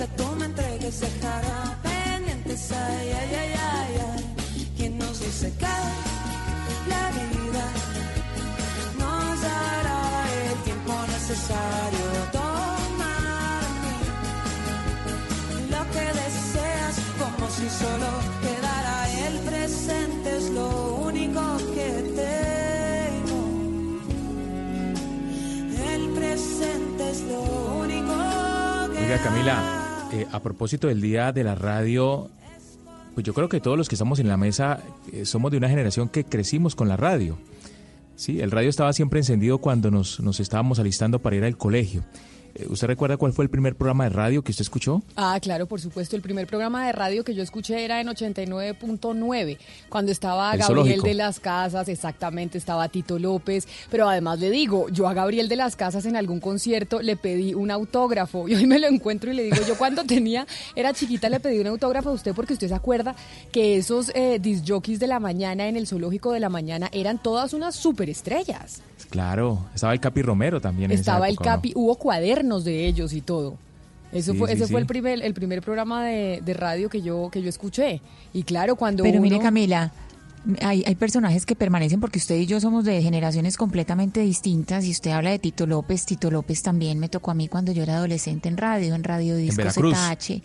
Que 0.00 0.06
tú 0.16 0.24
me 0.36 0.46
entregues 0.46 0.98
dejará 0.98 1.76
pendientes, 1.82 2.72
ay, 2.72 3.08
ay, 3.20 3.30
ay, 3.42 3.52
ay, 3.76 3.94
ay. 4.08 4.72
¿Quién 4.74 4.96
nos 4.96 5.20
dice 5.20 5.52
que 5.58 5.76
la 6.92 7.04
vida 7.18 7.66
nos 8.98 9.42
dará 9.42 10.02
el 10.48 10.58
tiempo 10.68 10.94
necesario? 11.06 12.06
Tomar 12.32 13.62
lo 15.74 15.82
que 15.92 16.06
deseas 16.22 16.94
como 17.20 17.50
si 17.50 17.68
solo 17.68 18.10
quedara 18.44 18.96
el 19.26 19.38
presente 19.50 20.36
es 20.38 20.48
lo 20.48 20.68
único 21.08 21.42
que 21.74 21.90
tengo. 22.22 23.40
El 25.92 26.02
presente 26.18 27.10
es 27.10 27.20
lo 27.20 27.40
único 27.84 28.14
que 28.94 29.04
Oiga, 29.04 29.18
Camila, 29.22 29.79
eh, 30.12 30.26
a 30.32 30.40
propósito 30.40 30.88
del 30.88 31.00
Día 31.00 31.32
de 31.32 31.44
la 31.44 31.54
Radio, 31.54 32.28
pues 33.14 33.24
yo 33.24 33.34
creo 33.34 33.48
que 33.48 33.60
todos 33.60 33.78
los 33.78 33.88
que 33.88 33.94
estamos 33.94 34.18
en 34.18 34.28
la 34.28 34.36
mesa 34.36 34.82
eh, 35.12 35.24
somos 35.24 35.50
de 35.50 35.58
una 35.58 35.68
generación 35.68 36.08
que 36.08 36.24
crecimos 36.24 36.74
con 36.74 36.88
la 36.88 36.96
radio. 36.96 37.38
Sí, 38.16 38.40
el 38.40 38.50
radio 38.50 38.68
estaba 38.68 38.92
siempre 38.92 39.20
encendido 39.20 39.58
cuando 39.58 39.90
nos, 39.90 40.20
nos 40.20 40.40
estábamos 40.40 40.78
alistando 40.78 41.20
para 41.20 41.36
ir 41.36 41.44
al 41.44 41.56
colegio. 41.56 42.04
Eh, 42.54 42.66
¿Usted 42.68 42.86
recuerda 42.86 43.16
cuál 43.16 43.32
fue 43.32 43.44
el 43.44 43.50
primer 43.50 43.76
programa 43.76 44.04
de 44.04 44.10
radio 44.10 44.42
que 44.42 44.50
usted 44.50 44.62
escuchó? 44.62 45.02
Ah, 45.16 45.38
claro, 45.40 45.66
por 45.66 45.80
supuesto. 45.80 46.16
El 46.16 46.22
primer 46.22 46.46
programa 46.46 46.86
de 46.86 46.92
radio 46.92 47.24
que 47.24 47.34
yo 47.34 47.42
escuché 47.42 47.84
era 47.84 48.00
en 48.00 48.08
89.9, 48.08 49.58
cuando 49.88 50.12
estaba 50.12 50.52
El 50.52 50.58
Gabriel 50.60 50.76
zoológico. 50.78 51.06
de 51.06 51.14
las 51.14 51.40
Casas, 51.40 51.88
exactamente, 51.88 52.58
estaba 52.58 52.88
Tito 52.88 53.18
López. 53.18 53.66
Pero 53.90 54.08
además 54.08 54.38
le 54.40 54.50
digo, 54.50 54.88
yo 54.88 55.08
a 55.08 55.14
Gabriel 55.14 55.48
de 55.48 55.56
las 55.56 55.76
Casas 55.76 56.04
en 56.06 56.16
algún 56.16 56.40
concierto 56.40 57.00
le 57.00 57.16
pedí 57.16 57.54
un 57.54 57.70
autógrafo 57.70 58.48
y 58.48 58.54
hoy 58.54 58.66
me 58.66 58.78
lo 58.78 58.88
encuentro 58.88 59.30
y 59.30 59.34
le 59.34 59.44
digo, 59.44 59.58
yo 59.66 59.76
cuando 59.78 60.04
tenía, 60.04 60.46
era 60.74 60.92
chiquita, 60.92 61.28
le 61.28 61.40
pedí 61.40 61.60
un 61.60 61.68
autógrafo 61.68 62.10
a 62.10 62.12
usted 62.12 62.34
porque 62.34 62.54
usted 62.54 62.68
se 62.68 62.74
acuerda 62.74 63.14
que 63.52 63.76
esos 63.76 64.10
eh, 64.14 64.38
disc 64.40 64.64
jockeys 64.66 64.98
de 64.98 65.06
la 65.06 65.20
mañana 65.20 65.68
en 65.68 65.76
el 65.76 65.86
zoológico 65.86 66.32
de 66.32 66.40
la 66.40 66.48
mañana 66.48 66.88
eran 66.92 67.22
todas 67.22 67.52
unas 67.52 67.76
superestrellas. 67.76 68.82
Claro, 69.08 69.66
estaba 69.74 69.92
el 69.92 70.00
Capi 70.00 70.22
Romero 70.22 70.60
también. 70.60 70.90
en 70.90 70.98
esa 70.98 71.12
Estaba 71.12 71.28
el 71.28 71.36
¿o 71.36 71.40
no? 71.40 71.44
Capi, 71.44 71.72
hubo 71.74 71.96
cuadernos 71.96 72.39
de 72.64 72.86
ellos 72.86 73.12
y 73.12 73.20
todo. 73.20 73.56
Eso 74.12 74.32
Sí, 74.32 74.38
fue, 74.38 74.48
sí, 74.48 74.54
ese 74.54 74.66
sí. 74.66 74.72
fue 74.72 74.80
el 74.80 74.86
primer, 74.86 75.22
el 75.22 75.34
primer 75.34 75.62
programa 75.62 76.04
de, 76.04 76.42
de 76.44 76.54
radio 76.54 76.88
que 76.88 77.00
yo, 77.00 77.28
que 77.30 77.42
yo 77.42 77.48
escuché. 77.48 78.00
Y 78.32 78.42
claro, 78.42 78.74
cuando 78.76 79.04
Pero 79.04 79.20
mire, 79.20 79.38
Camila, 79.38 79.92
hay, 80.62 80.82
hay 80.86 80.94
personajes 80.96 81.46
que 81.46 81.54
permanecen 81.54 82.00
porque 82.00 82.18
usted 82.18 82.34
y 82.36 82.46
yo 82.46 82.58
somos 82.60 82.84
de 82.84 83.02
generaciones 83.02 83.56
completamente 83.56 84.20
distintas. 84.20 84.84
Y 84.84 84.90
usted 84.90 85.12
habla 85.12 85.30
de 85.30 85.38
Tito 85.38 85.66
López. 85.66 86.06
Tito 86.06 86.30
López 86.30 86.62
también 86.62 86.98
me 86.98 87.08
tocó 87.08 87.30
a 87.30 87.34
mí 87.34 87.46
cuando 87.46 87.72
yo 87.72 87.82
era 87.84 87.96
adolescente 87.96 88.48
en 88.48 88.56
radio, 88.56 88.94
en 88.94 89.04
Radio 89.04 89.36
Disco 89.36 89.58
Veracruz. 89.58 89.96
ZH. 89.96 90.42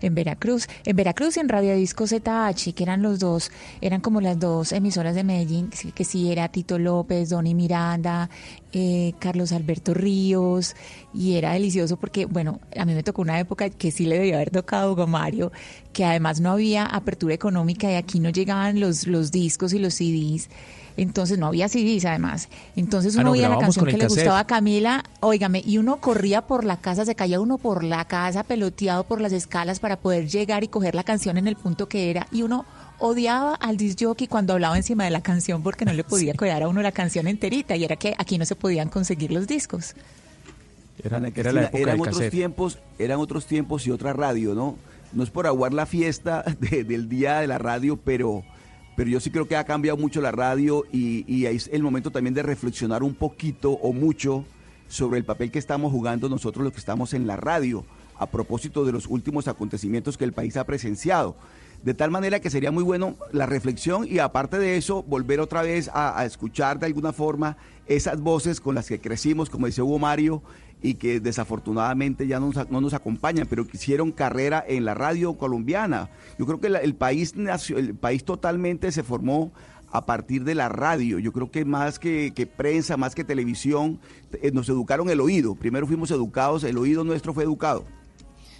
En 0.00 0.14
Veracruz, 0.14 0.66
en 0.84 0.96
Veracruz 0.96 1.36
y 1.36 1.40
en 1.40 1.48
Radio 1.48 1.74
Disco 1.74 2.06
ZH, 2.06 2.74
que 2.74 2.82
eran 2.82 3.02
los 3.02 3.18
dos, 3.18 3.50
eran 3.80 4.00
como 4.00 4.20
las 4.20 4.38
dos 4.38 4.72
emisoras 4.72 5.14
de 5.14 5.24
Medellín, 5.24 5.70
que 5.94 6.04
sí- 6.04 6.30
era 6.30 6.48
Tito 6.48 6.78
López, 6.78 7.28
Donny 7.30 7.54
Miranda, 7.54 8.28
eh, 8.72 9.14
Carlos 9.18 9.52
Alberto 9.52 9.94
Ríos, 9.94 10.74
y 11.14 11.34
era 11.34 11.52
delicioso 11.52 11.96
porque, 11.96 12.26
bueno, 12.26 12.60
a 12.76 12.84
mí 12.84 12.94
me 12.94 13.02
tocó 13.02 13.22
una 13.22 13.38
época 13.38 13.70
que 13.70 13.90
sí 13.90 14.06
le 14.06 14.16
debía 14.18 14.36
haber 14.36 14.50
tocado 14.50 14.92
Hugo 14.92 15.06
Mario, 15.06 15.52
que 15.92 16.04
además 16.04 16.40
no 16.40 16.50
había 16.52 16.84
apertura 16.84 17.34
económica 17.34 17.90
y 17.90 17.94
aquí 17.94 18.20
no 18.20 18.30
llegaban 18.30 18.80
los, 18.80 19.06
los 19.06 19.30
discos 19.30 19.72
y 19.72 19.78
los 19.78 19.94
CDs. 19.94 20.48
Entonces 20.96 21.38
no 21.38 21.46
había 21.46 21.68
CDs 21.68 22.04
además. 22.06 22.48
Entonces 22.74 23.14
Ah, 23.16 23.20
uno 23.20 23.24
no, 23.28 23.32
oía 23.32 23.48
la 23.48 23.58
canción 23.58 23.84
que 23.84 23.92
le 23.92 23.98
cassette. 23.98 24.18
gustaba 24.20 24.38
a 24.40 24.46
Camila, 24.46 25.04
óigame, 25.20 25.62
y 25.66 25.78
uno 25.78 25.96
corría 26.00 26.42
por 26.46 26.64
la 26.64 26.78
casa, 26.78 27.04
se 27.04 27.14
caía 27.14 27.38
uno 27.40 27.58
por 27.58 27.84
la 27.84 28.04
casa, 28.06 28.44
peloteado 28.44 29.04
por 29.04 29.20
las 29.20 29.32
escalas 29.32 29.78
para 29.80 29.96
poder 29.98 30.28
llegar 30.28 30.64
y 30.64 30.68
coger 30.68 30.94
la 30.94 31.04
canción 31.04 31.36
en 31.38 31.46
el 31.48 31.56
punto 31.56 31.88
que 31.88 32.10
era. 32.10 32.26
Y 32.32 32.42
uno 32.42 32.64
odiaba 32.98 33.54
al 33.56 33.76
disc 33.76 33.98
jockey 34.02 34.26
cuando 34.26 34.54
hablaba 34.54 34.76
encima 34.76 35.04
de 35.04 35.10
la 35.10 35.20
canción 35.20 35.62
porque 35.62 35.84
no 35.84 35.92
le 35.92 36.02
podía 36.04 36.32
quedar 36.32 36.62
a 36.62 36.68
uno 36.68 36.80
la 36.80 36.92
canción 36.92 37.26
enterita 37.26 37.76
y 37.76 37.84
era 37.84 37.96
que 37.96 38.14
aquí 38.18 38.38
no 38.38 38.46
se 38.46 38.56
podían 38.56 38.88
conseguir 38.88 39.32
los 39.32 39.46
discos. 39.46 39.94
Era, 41.04 41.20
la 41.20 41.28
época 41.28 41.40
eran 41.50 41.74
del 41.74 42.00
otros 42.00 42.16
cassette. 42.16 42.30
tiempos, 42.32 42.78
eran 42.98 43.20
otros 43.20 43.44
tiempos 43.46 43.86
y 43.86 43.90
otra 43.90 44.14
radio, 44.14 44.54
¿no? 44.54 44.76
No 45.12 45.22
es 45.22 45.30
por 45.30 45.46
aguar 45.46 45.74
la 45.74 45.84
fiesta 45.84 46.42
de- 46.60 46.84
del 46.84 47.08
día 47.10 47.40
de 47.40 47.46
la 47.46 47.58
radio, 47.58 47.98
pero, 48.02 48.42
pero 48.96 49.10
yo 49.10 49.20
sí 49.20 49.30
creo 49.30 49.46
que 49.46 49.56
ha 49.56 49.64
cambiado 49.64 49.98
mucho 49.98 50.22
la 50.22 50.32
radio 50.32 50.84
y, 50.90 51.44
es 51.44 51.68
el 51.72 51.82
momento 51.82 52.10
también 52.10 52.34
de 52.34 52.42
reflexionar 52.42 53.02
un 53.02 53.14
poquito 53.14 53.72
o 53.72 53.92
mucho 53.92 54.44
sobre 54.88 55.18
el 55.18 55.24
papel 55.24 55.50
que 55.50 55.58
estamos 55.58 55.92
jugando 55.92 56.28
nosotros 56.28 56.64
los 56.64 56.72
que 56.72 56.78
estamos 56.78 57.12
en 57.12 57.26
la 57.26 57.36
radio 57.36 57.84
a 58.18 58.26
propósito 58.26 58.84
de 58.86 58.92
los 58.92 59.06
últimos 59.06 59.46
acontecimientos 59.48 60.16
que 60.16 60.24
el 60.24 60.32
país 60.32 60.56
ha 60.56 60.64
presenciado. 60.64 61.36
De 61.82 61.92
tal 61.92 62.10
manera 62.10 62.40
que 62.40 62.48
sería 62.48 62.72
muy 62.72 62.82
bueno 62.82 63.16
la 63.32 63.44
reflexión 63.44 64.06
y 64.08 64.18
aparte 64.18 64.58
de 64.58 64.78
eso, 64.78 65.02
volver 65.02 65.40
otra 65.40 65.60
vez 65.60 65.90
a, 65.92 66.18
a 66.18 66.24
escuchar 66.24 66.78
de 66.78 66.86
alguna 66.86 67.12
forma 67.12 67.58
esas 67.86 68.20
voces 68.20 68.60
con 68.60 68.74
las 68.74 68.88
que 68.88 68.98
crecimos, 68.98 69.50
como 69.50 69.66
decía 69.66 69.84
Hugo 69.84 69.98
Mario, 69.98 70.42
y 70.82 70.94
que 70.94 71.20
desafortunadamente 71.20 72.26
ya 72.26 72.38
no 72.38 72.52
nos, 72.52 72.70
no 72.70 72.80
nos 72.80 72.94
acompañan, 72.94 73.46
pero 73.48 73.66
que 73.66 73.76
hicieron 73.76 74.12
carrera 74.12 74.64
en 74.66 74.84
la 74.84 74.94
radio 74.94 75.34
colombiana. 75.34 76.10
Yo 76.38 76.46
creo 76.46 76.60
que 76.60 76.68
el, 76.68 76.94
país 76.94 77.34
el 77.68 77.94
país 77.94 78.24
totalmente 78.24 78.92
se 78.92 79.02
formó 79.02 79.52
a 79.90 80.04
partir 80.04 80.44
de 80.44 80.54
la 80.54 80.68
radio. 80.68 81.18
Yo 81.18 81.32
creo 81.32 81.50
que 81.50 81.64
más 81.64 81.98
que, 81.98 82.32
que 82.34 82.46
prensa, 82.46 82.96
más 82.96 83.14
que 83.14 83.24
televisión, 83.24 83.98
eh, 84.42 84.50
nos 84.52 84.68
educaron 84.68 85.08
el 85.08 85.20
oído. 85.20 85.54
Primero 85.54 85.86
fuimos 85.86 86.10
educados, 86.10 86.64
el 86.64 86.78
oído 86.78 87.04
nuestro 87.04 87.32
fue 87.32 87.44
educado. 87.44 87.84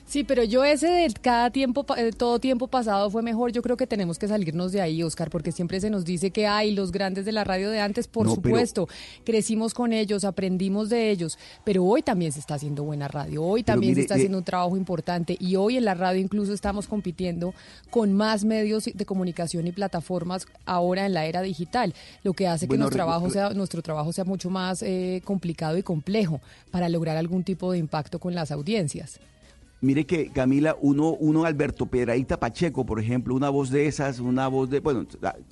Sí, 0.08 0.22
pero 0.22 0.44
yo 0.44 0.64
ese 0.64 0.86
de 0.86 1.12
cada 1.20 1.50
tiempo, 1.50 1.84
eh, 1.96 2.12
todo 2.16 2.38
tiempo 2.38 2.68
pasado 2.68 3.10
fue 3.10 3.22
mejor. 3.22 3.50
Yo 3.50 3.60
creo 3.60 3.76
que 3.76 3.88
tenemos 3.88 4.20
que 4.20 4.28
salirnos 4.28 4.70
de 4.70 4.80
ahí, 4.80 5.02
Oscar, 5.02 5.30
porque 5.30 5.50
siempre 5.50 5.80
se 5.80 5.90
nos 5.90 6.04
dice 6.04 6.30
que 6.30 6.46
hay 6.46 6.70
los 6.70 6.92
grandes 6.92 7.24
de 7.24 7.32
la 7.32 7.42
radio 7.42 7.70
de 7.70 7.80
antes, 7.80 8.06
por 8.06 8.24
No, 8.26 8.36
pero- 8.36 8.54
supuesto. 8.54 8.88
Crecimos 9.24 9.74
con 9.74 9.92
ellos, 9.92 10.22
aprendimos 10.24 10.90
de 10.90 11.10
ellos, 11.10 11.38
pero 11.64 11.84
hoy 11.84 12.02
también 12.02 12.30
se 12.30 12.38
está 12.38 12.54
haciendo 12.54 12.84
buena 12.84 13.08
radio. 13.08 13.42
Hoy 13.42 13.64
también 13.64 13.96
se 13.96 14.02
está 14.02 14.14
eh, 14.14 14.18
haciendo 14.18 14.38
un 14.38 14.44
trabajo 14.44 14.76
importante 14.76 15.36
y 15.40 15.56
hoy 15.56 15.76
en 15.76 15.84
la 15.84 15.94
radio 15.94 16.20
incluso 16.20 16.52
estamos 16.52 16.86
compitiendo 16.86 17.52
con 17.90 18.12
más 18.12 18.44
medios 18.44 18.84
de 18.84 19.04
comunicación 19.06 19.66
y 19.66 19.72
plataformas 19.72 20.46
ahora 20.66 21.04
en 21.06 21.14
la 21.14 21.26
era 21.26 21.42
digital, 21.42 21.94
lo 22.22 22.32
que 22.32 22.46
hace 22.46 22.68
que 22.68 22.78
nuestro 22.78 22.96
trabajo 22.96 23.28
sea 23.28 23.50
nuestro 23.50 23.82
trabajo 23.82 24.12
sea 24.12 24.24
mucho 24.24 24.50
más 24.50 24.82
eh, 24.82 25.20
complicado 25.24 25.76
y 25.76 25.82
complejo 25.82 26.40
para 26.70 26.88
lograr 26.88 27.16
algún 27.16 27.42
tipo 27.42 27.72
de 27.72 27.78
impacto 27.78 28.20
con 28.20 28.36
las 28.36 28.52
audiencias. 28.52 29.18
Mire 29.80 30.06
que 30.06 30.30
Camila, 30.30 30.76
uno, 30.80 31.10
uno 31.10 31.44
Alberto 31.44 31.86
Piedraíta 31.86 32.40
Pacheco, 32.40 32.86
por 32.86 32.98
ejemplo, 32.98 33.34
una 33.34 33.50
voz 33.50 33.70
de 33.70 33.86
esas, 33.86 34.20
una 34.20 34.48
voz 34.48 34.70
de, 34.70 34.80
bueno, 34.80 35.06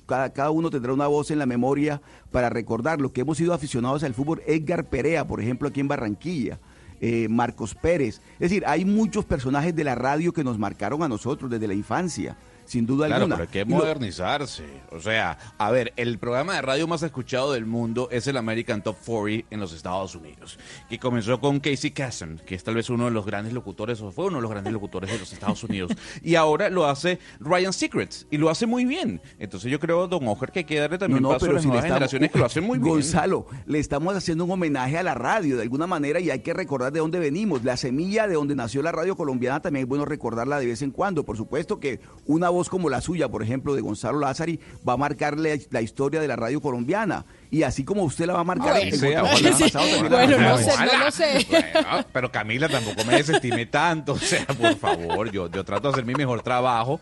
cada, 0.05 0.33
cada 0.33 0.49
uno 0.49 0.69
tendrá 0.69 0.93
una 0.93 1.07
voz 1.07 1.29
en 1.31 1.39
la 1.39 1.45
memoria 1.45 2.01
para 2.31 2.49
recordar 2.49 2.99
lo 2.99 3.13
que 3.13 3.21
hemos 3.21 3.37
sido 3.37 3.53
aficionados 3.53 4.03
al 4.03 4.13
fútbol. 4.13 4.41
Edgar 4.47 4.89
Perea, 4.89 5.27
por 5.27 5.41
ejemplo, 5.41 5.67
aquí 5.67 5.79
en 5.79 5.87
Barranquilla. 5.87 6.59
eh, 7.01 7.27
Marcos 7.29 7.75
Pérez. 7.75 8.21
Es 8.33 8.49
decir, 8.49 8.63
hay 8.65 8.85
muchos 8.85 9.25
personajes 9.25 9.75
de 9.75 9.83
la 9.83 9.95
radio 9.95 10.33
que 10.33 10.43
nos 10.43 10.57
marcaron 10.57 11.03
a 11.03 11.07
nosotros 11.07 11.51
desde 11.51 11.67
la 11.67 11.73
infancia, 11.73 12.37
sin 12.65 12.85
duda 12.85 13.07
Claro, 13.07 13.23
alguna. 13.23 13.37
pero 13.37 13.47
hay 13.49 13.51
que 13.53 13.65
modernizarse. 13.65 14.63
O 14.91 14.99
sea, 14.99 15.37
a 15.57 15.71
ver, 15.71 15.93
el 15.95 16.17
programa 16.19 16.53
de 16.55 16.61
radio 16.61 16.87
más 16.87 17.03
escuchado 17.03 17.53
del 17.53 17.65
mundo 17.65 18.07
es 18.11 18.27
el 18.27 18.37
American 18.37 18.81
Top 18.83 18.95
40 19.05 19.47
en 19.51 19.59
los 19.59 19.73
Estados 19.73 20.15
Unidos, 20.15 20.57
que 20.89 20.99
comenzó 20.99 21.39
con 21.39 21.59
Casey 21.59 21.91
Kasem, 21.91 22.37
que 22.39 22.55
es 22.55 22.63
tal 22.63 22.75
vez 22.75 22.89
uno 22.89 23.05
de 23.05 23.11
los 23.11 23.25
grandes 23.25 23.53
locutores, 23.53 24.01
o 24.01 24.11
fue 24.11 24.25
uno 24.25 24.37
de 24.37 24.41
los 24.43 24.51
grandes 24.51 24.73
locutores 24.73 25.11
de 25.11 25.19
los 25.19 25.31
Estados 25.33 25.63
Unidos, 25.63 25.91
y 26.21 26.35
ahora 26.35 26.69
lo 26.69 26.85
hace 26.87 27.19
Ryan 27.39 27.73
Secrets, 27.73 28.27
y 28.31 28.37
lo 28.37 28.49
hace 28.49 28.65
muy 28.65 28.85
bien. 28.85 29.21
Entonces 29.39 29.71
yo 29.71 29.79
creo, 29.79 30.07
don 30.07 30.27
Oscar, 30.27 30.51
que 30.51 30.59
hay 30.59 30.65
que 30.65 30.79
darle 30.79 30.97
también 30.97 31.23
paso 31.23 31.45
a 31.45 31.53
las 31.53 31.61
si 31.61 31.67
nuevas 31.67 31.85
estamos- 31.85 31.95
generaciones 31.95 32.31
que 32.31 32.39
lo 32.39 32.45
hacen 32.45 32.63
muy 32.63 32.77
bien. 32.79 32.89
Gonzalo, 32.89 33.47
le 33.65 33.79
estamos 33.79 34.15
haciendo 34.15 34.45
un 34.45 34.51
homenaje 34.51 34.97
a 34.97 35.03
la 35.03 35.13
radio 35.13 35.55
de 35.57 35.63
alguna 35.63 35.87
manera 35.87 36.19
y 36.19 36.29
hay 36.29 36.39
que 36.39 36.53
recordar 36.53 36.91
de 36.91 36.99
dónde 36.99 37.19
venimos. 37.19 37.63
La 37.63 37.77
semilla 37.77 38.27
de 38.27 38.35
donde 38.35 38.55
nació 38.55 38.81
la 38.81 38.91
radio 38.91 39.15
colombiana 39.15 39.59
también 39.61 39.83
es 39.83 39.89
bueno 39.89 40.05
recordarla 40.05 40.59
de 40.59 40.67
vez 40.67 40.81
en 40.81 40.91
cuando. 40.91 41.23
Por 41.25 41.37
supuesto 41.37 41.79
que 41.79 41.99
una 42.25 42.49
voz 42.55 42.69
como 42.69 42.89
la 42.89 43.01
suya, 43.01 43.29
por 43.29 43.43
ejemplo, 43.43 43.75
de 43.75 43.81
Gonzalo 43.81 44.19
Lázari, 44.19 44.59
va 44.87 44.93
a 44.93 44.97
marcar 44.97 45.37
la, 45.37 45.49
la 45.69 45.81
historia 45.81 46.19
de 46.19 46.27
la 46.27 46.35
radio 46.35 46.59
colombiana. 46.61 47.25
Y 47.51 47.63
así 47.63 47.83
como 47.83 48.03
usted 48.03 48.25
la 48.25 48.33
va 48.33 48.39
a 48.39 48.43
marcar 48.43 48.77
el 48.81 48.91
sea, 48.97 49.21
pasado, 49.21 49.85
Bueno, 50.09 50.37
no 50.39 50.57
sé, 50.57 50.71
no 50.85 51.05
lo 51.05 51.11
sé. 51.11 51.45
Bueno, 51.49 52.05
pero 52.11 52.31
Camila 52.31 52.67
tampoco 52.67 53.03
me 53.05 53.15
desestime 53.17 53.65
tanto, 53.67 54.13
o 54.13 54.17
sea, 54.19 54.45
por 54.47 54.75
favor, 54.77 55.31
yo, 55.31 55.49
yo 55.51 55.63
trato 55.63 55.87
de 55.89 55.93
hacer 55.93 56.05
mi 56.05 56.13
mejor 56.15 56.41
trabajo, 56.41 56.99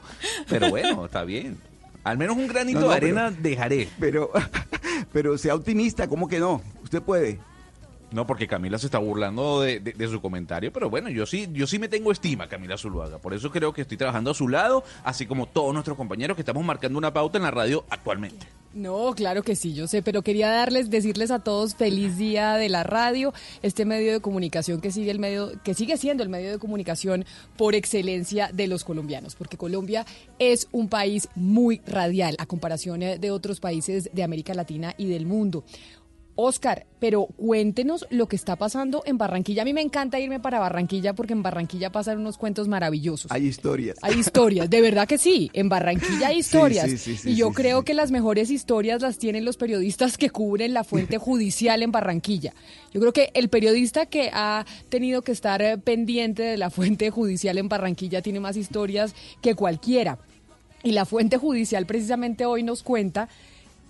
pero 0.49 0.69
bueno, 0.69 1.05
está 1.05 1.23
bien. 1.23 1.57
Al 2.03 2.17
menos 2.17 2.35
un 2.35 2.47
granito 2.47 2.79
No, 2.81 2.85
no, 2.87 2.91
de 2.91 2.97
arena 2.97 3.29
pero- 3.29 3.41
dejaré. 3.41 3.89
Pero, 3.99 4.31
pero 5.13 5.37
sea 5.37 5.55
optimista, 5.55 6.07
¿cómo 6.07 6.27
que 6.27 6.39
no? 6.39 6.61
Usted 6.83 7.01
puede. 7.01 7.39
No, 8.13 8.27
porque 8.27 8.47
Camila 8.47 8.77
se 8.77 8.85
está 8.85 8.99
burlando 8.99 9.61
de, 9.61 10.07
su 10.07 10.21
comentario, 10.21 10.71
pero 10.71 10.87
bueno, 10.87 11.09
yo 11.09 11.25
sí, 11.25 11.49
yo 11.51 11.65
sí 11.65 11.79
me 11.79 11.87
tengo 11.87 12.11
estima, 12.11 12.47
Camila 12.47 12.77
Zuluaga. 12.77 13.17
Por 13.17 13.33
eso 13.33 13.49
creo 13.49 13.73
que 13.73 13.81
estoy 13.81 13.97
trabajando 13.97 14.29
a 14.29 14.33
su 14.35 14.47
lado, 14.47 14.83
así 15.03 15.25
como 15.25 15.47
todos 15.47 15.73
nuestros 15.73 15.97
compañeros 15.97 16.35
que 16.35 16.41
estamos 16.43 16.63
marcando 16.63 16.99
una 16.99 17.11
pauta 17.11 17.39
en 17.39 17.43
la 17.43 17.51
radio 17.51 17.83
actualmente. 17.89 18.45
No, 18.75 19.13
claro 19.15 19.43
que 19.43 19.55
sí, 19.55 19.73
yo 19.73 19.87
sé, 19.87 20.01
pero 20.01 20.23
quería 20.23 20.49
darles, 20.49 20.89
decirles 20.89 21.29
a 21.29 21.39
todos 21.39 21.75
feliz 21.75 22.17
día 22.17 22.53
de 22.53 22.69
la 22.69 22.83
radio, 22.83 23.31
este 23.61 23.85
medio 23.85 24.11
de 24.11 24.19
comunicación 24.19 24.81
que 24.81 24.91
sigue 24.91 25.11
el 25.11 25.19
medio, 25.19 25.51
que 25.63 25.75
sigue 25.75 25.95
siendo 25.97 26.23
el 26.23 26.29
medio 26.29 26.51
de 26.51 26.57
comunicación 26.57 27.25
por 27.55 27.75
excelencia 27.75 28.49
de 28.51 28.67
los 28.67 28.83
colombianos, 28.83 29.35
porque 29.35 29.57
Colombia 29.57 30.05
es 30.39 30.67
un 30.71 30.87
país 30.87 31.29
muy 31.35 31.81
radial 31.85 32.35
a 32.39 32.47
comparación 32.47 33.03
eh, 33.03 33.19
de 33.19 33.29
otros 33.29 33.59
países 33.59 34.09
de 34.11 34.23
América 34.23 34.55
Latina 34.55 34.95
y 34.97 35.05
del 35.05 35.27
mundo. 35.27 35.63
Oscar, 36.35 36.87
pero 36.99 37.27
cuéntenos 37.37 38.07
lo 38.09 38.27
que 38.27 38.35
está 38.35 38.55
pasando 38.55 39.03
en 39.05 39.17
Barranquilla. 39.17 39.61
A 39.61 39.65
mí 39.65 39.73
me 39.73 39.81
encanta 39.81 40.19
irme 40.19 40.39
para 40.39 40.59
Barranquilla 40.59 41.13
porque 41.13 41.33
en 41.33 41.43
Barranquilla 41.43 41.91
pasan 41.91 42.19
unos 42.19 42.37
cuentos 42.37 42.67
maravillosos. 42.67 43.31
Hay 43.31 43.45
historias. 43.45 43.97
Hay 44.01 44.19
historias, 44.19 44.69
de 44.69 44.81
verdad 44.81 45.07
que 45.07 45.17
sí. 45.17 45.51
En 45.53 45.69
Barranquilla 45.69 46.29
hay 46.29 46.39
historias. 46.39 46.89
sí, 46.89 46.97
sí, 46.97 47.17
sí, 47.17 47.31
y 47.31 47.35
yo 47.35 47.51
creo 47.51 47.83
que 47.83 47.93
las 47.93 48.09
mejores 48.09 48.49
historias 48.49 49.01
las 49.01 49.19
tienen 49.19 49.45
los 49.45 49.57
periodistas 49.57 50.17
que 50.17 50.29
cubren 50.29 50.73
la 50.73 50.83
fuente 50.83 51.17
judicial 51.19 51.83
en 51.83 51.91
Barranquilla. 51.91 52.53
Yo 52.91 52.99
creo 52.99 53.13
que 53.13 53.31
el 53.33 53.49
periodista 53.49 54.05
que 54.07 54.31
ha 54.33 54.65
tenido 54.89 55.21
que 55.21 55.31
estar 55.31 55.61
eh, 55.61 55.77
pendiente 55.77 56.43
de 56.43 56.57
la 56.57 56.69
fuente 56.69 57.11
judicial 57.11 57.57
en 57.57 57.69
Barranquilla 57.69 58.21
tiene 58.21 58.39
más 58.39 58.57
historias 58.57 59.13
que 59.41 59.55
cualquiera. 59.55 60.17
Y 60.83 60.91
la 60.91 61.05
fuente 61.05 61.37
judicial 61.37 61.85
precisamente 61.85 62.45
hoy 62.45 62.63
nos 62.63 62.83
cuenta 62.83 63.29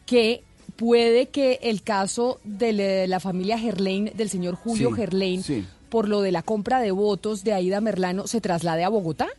que 0.06 0.44
puede 0.84 1.28
que 1.28 1.60
el 1.64 1.82
caso 1.82 2.42
de 2.44 3.08
la 3.08 3.22
familia 3.22 3.58
Gerlain, 3.58 4.12
del 4.16 4.30
señor 4.30 4.56
Julio 4.56 4.90
Sí, 4.90 4.96
Gerlain, 4.98 5.42
sí. 5.42 5.66
por 5.88 6.10
lo 6.10 6.20
de 6.20 6.34
la 6.34 6.44
compra 6.44 6.82
de 6.82 6.92
votos 6.92 7.46
de 7.46 7.54
Aida 7.54 7.80
Merlano, 7.80 8.28
se 8.28 8.42
traslade 8.42 8.84
a 8.84 8.90
Bogotá. 8.90 9.30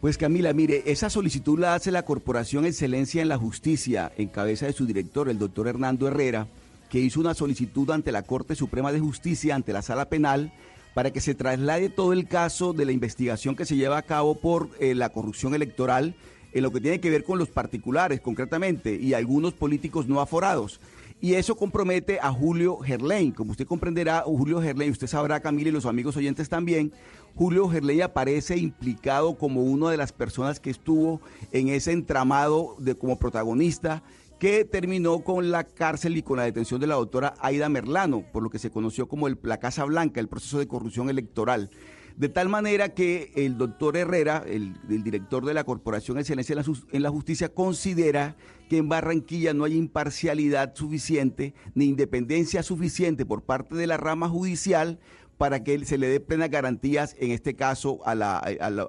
Pues 0.00 0.16
Camila, 0.18 0.52
mire, 0.52 0.84
esa 0.86 1.10
solicitud 1.10 1.58
la 1.58 1.74
hace 1.74 1.90
la 1.90 2.04
Corporación 2.04 2.64
Excelencia 2.64 3.22
en 3.22 3.28
la 3.28 3.38
Justicia, 3.38 4.12
en 4.16 4.28
cabeza 4.28 4.66
de 4.66 4.72
su 4.72 4.86
director, 4.86 5.28
el 5.28 5.40
doctor 5.40 5.66
Hernando 5.66 6.06
Herrera, 6.06 6.46
que 6.90 7.00
hizo 7.00 7.18
una 7.18 7.34
solicitud 7.34 7.90
ante 7.90 8.12
la 8.12 8.22
Corte 8.22 8.54
Suprema 8.54 8.92
de 8.92 9.00
Justicia, 9.00 9.56
ante 9.56 9.72
la 9.72 9.82
Sala 9.82 10.08
Penal, 10.08 10.52
para 10.94 11.10
que 11.10 11.20
se 11.20 11.34
traslade 11.34 11.88
todo 11.88 12.12
el 12.12 12.28
caso 12.28 12.72
de 12.72 12.84
la 12.84 12.92
investigación 12.92 13.56
que 13.56 13.66
se 13.66 13.74
lleva 13.74 13.98
a 13.98 14.02
cabo 14.02 14.36
por 14.36 14.70
eh, 14.78 14.94
la 14.94 15.08
corrupción 15.08 15.56
electoral 15.56 16.14
en 16.56 16.62
lo 16.62 16.72
que 16.72 16.80
tiene 16.80 17.00
que 17.00 17.10
ver 17.10 17.22
con 17.22 17.38
los 17.38 17.50
particulares 17.50 18.20
concretamente 18.20 18.94
y 18.94 19.12
algunos 19.12 19.52
políticos 19.52 20.08
no 20.08 20.20
aforados. 20.22 20.80
Y 21.20 21.34
eso 21.34 21.54
compromete 21.56 22.18
a 22.20 22.32
Julio 22.32 22.78
Gerlain. 22.78 23.30
Como 23.32 23.50
usted 23.50 23.66
comprenderá, 23.66 24.22
Julio 24.22 24.60
Gerlain, 24.62 24.90
usted 24.90 25.06
sabrá, 25.06 25.40
Camila, 25.40 25.68
y 25.68 25.72
los 25.72 25.84
amigos 25.86 26.16
oyentes 26.16 26.48
también, 26.48 26.92
Julio 27.34 27.68
Gerlain 27.68 28.02
aparece 28.02 28.56
implicado 28.56 29.36
como 29.36 29.62
una 29.64 29.90
de 29.90 29.96
las 29.98 30.12
personas 30.12 30.58
que 30.58 30.70
estuvo 30.70 31.20
en 31.52 31.68
ese 31.68 31.92
entramado 31.92 32.76
de, 32.78 32.94
como 32.94 33.18
protagonista 33.18 34.02
que 34.38 34.64
terminó 34.64 35.20
con 35.24 35.50
la 35.50 35.64
cárcel 35.64 36.16
y 36.16 36.22
con 36.22 36.36
la 36.38 36.44
detención 36.44 36.80
de 36.80 36.86
la 36.86 36.94
doctora 36.96 37.34
Aida 37.40 37.68
Merlano, 37.70 38.22
por 38.32 38.42
lo 38.42 38.50
que 38.50 38.58
se 38.58 38.70
conoció 38.70 39.08
como 39.08 39.26
el- 39.28 39.38
la 39.42 39.58
Casa 39.58 39.84
Blanca, 39.84 40.20
el 40.20 40.28
proceso 40.28 40.58
de 40.58 40.68
corrupción 40.68 41.08
electoral. 41.08 41.70
De 42.16 42.30
tal 42.30 42.48
manera 42.48 42.94
que 42.94 43.30
el 43.36 43.58
doctor 43.58 43.94
Herrera, 43.94 44.42
el, 44.46 44.74
director 44.88 45.44
de 45.44 45.52
la 45.52 45.64
Corporación 45.64 46.18
Excelencia 46.18 46.54
en 46.92 47.02
la, 47.02 47.10
Justicia, 47.10 47.50
considera 47.50 48.36
que 48.70 48.78
en 48.78 48.88
Barranquilla 48.88 49.52
no 49.52 49.64
hay 49.64 49.76
imparcialidad 49.76 50.74
suficiente 50.74 51.52
ni 51.74 51.84
independencia 51.84 52.62
suficiente 52.62 53.26
por 53.26 53.42
parte 53.42 53.74
de 53.74 53.86
la 53.86 53.98
rama 53.98 54.30
judicial 54.30 54.98
para 55.36 55.62
que 55.62 55.84
se 55.84 55.98
le 55.98 56.08
dé 56.08 56.18
plenas 56.18 56.48
garantías, 56.48 57.14
en 57.18 57.32
este 57.32 57.54
caso, 57.54 58.00
a, 58.06 58.14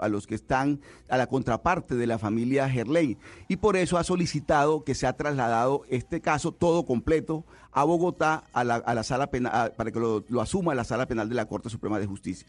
los 0.08 0.26
que 0.26 0.36
están 0.36 0.80
a 1.10 1.18
la 1.18 1.28
contraparte 1.28 1.96
de 1.96 2.08
la 2.08 2.20
familia 2.20 2.70
Gerley. 2.70 3.18
Y 3.50 3.58
por 3.58 3.76
eso 3.76 3.98
ha 3.98 4.06
solicitado 4.06 4.86
que 4.86 4.96
sea 4.96 5.12
trasladado 5.12 5.84
este 5.90 6.22
caso 6.22 6.54
todo 6.54 6.86
completo 6.86 7.44
a 7.74 7.84
Bogotá, 7.84 8.46
a 8.54 8.64
la, 8.64 9.04
sala 9.04 9.28
penal, 9.28 9.74
para 9.76 9.92
que 9.92 10.00
lo, 10.00 10.24
lo 10.30 10.40
asuma 10.40 10.74
la 10.74 10.86
Sala 10.86 11.10
Penal 11.10 11.28
de 11.28 11.36
la 11.36 11.50
Corte 11.50 11.70
Suprema 11.70 12.00
de 12.00 12.06
Justicia. 12.06 12.48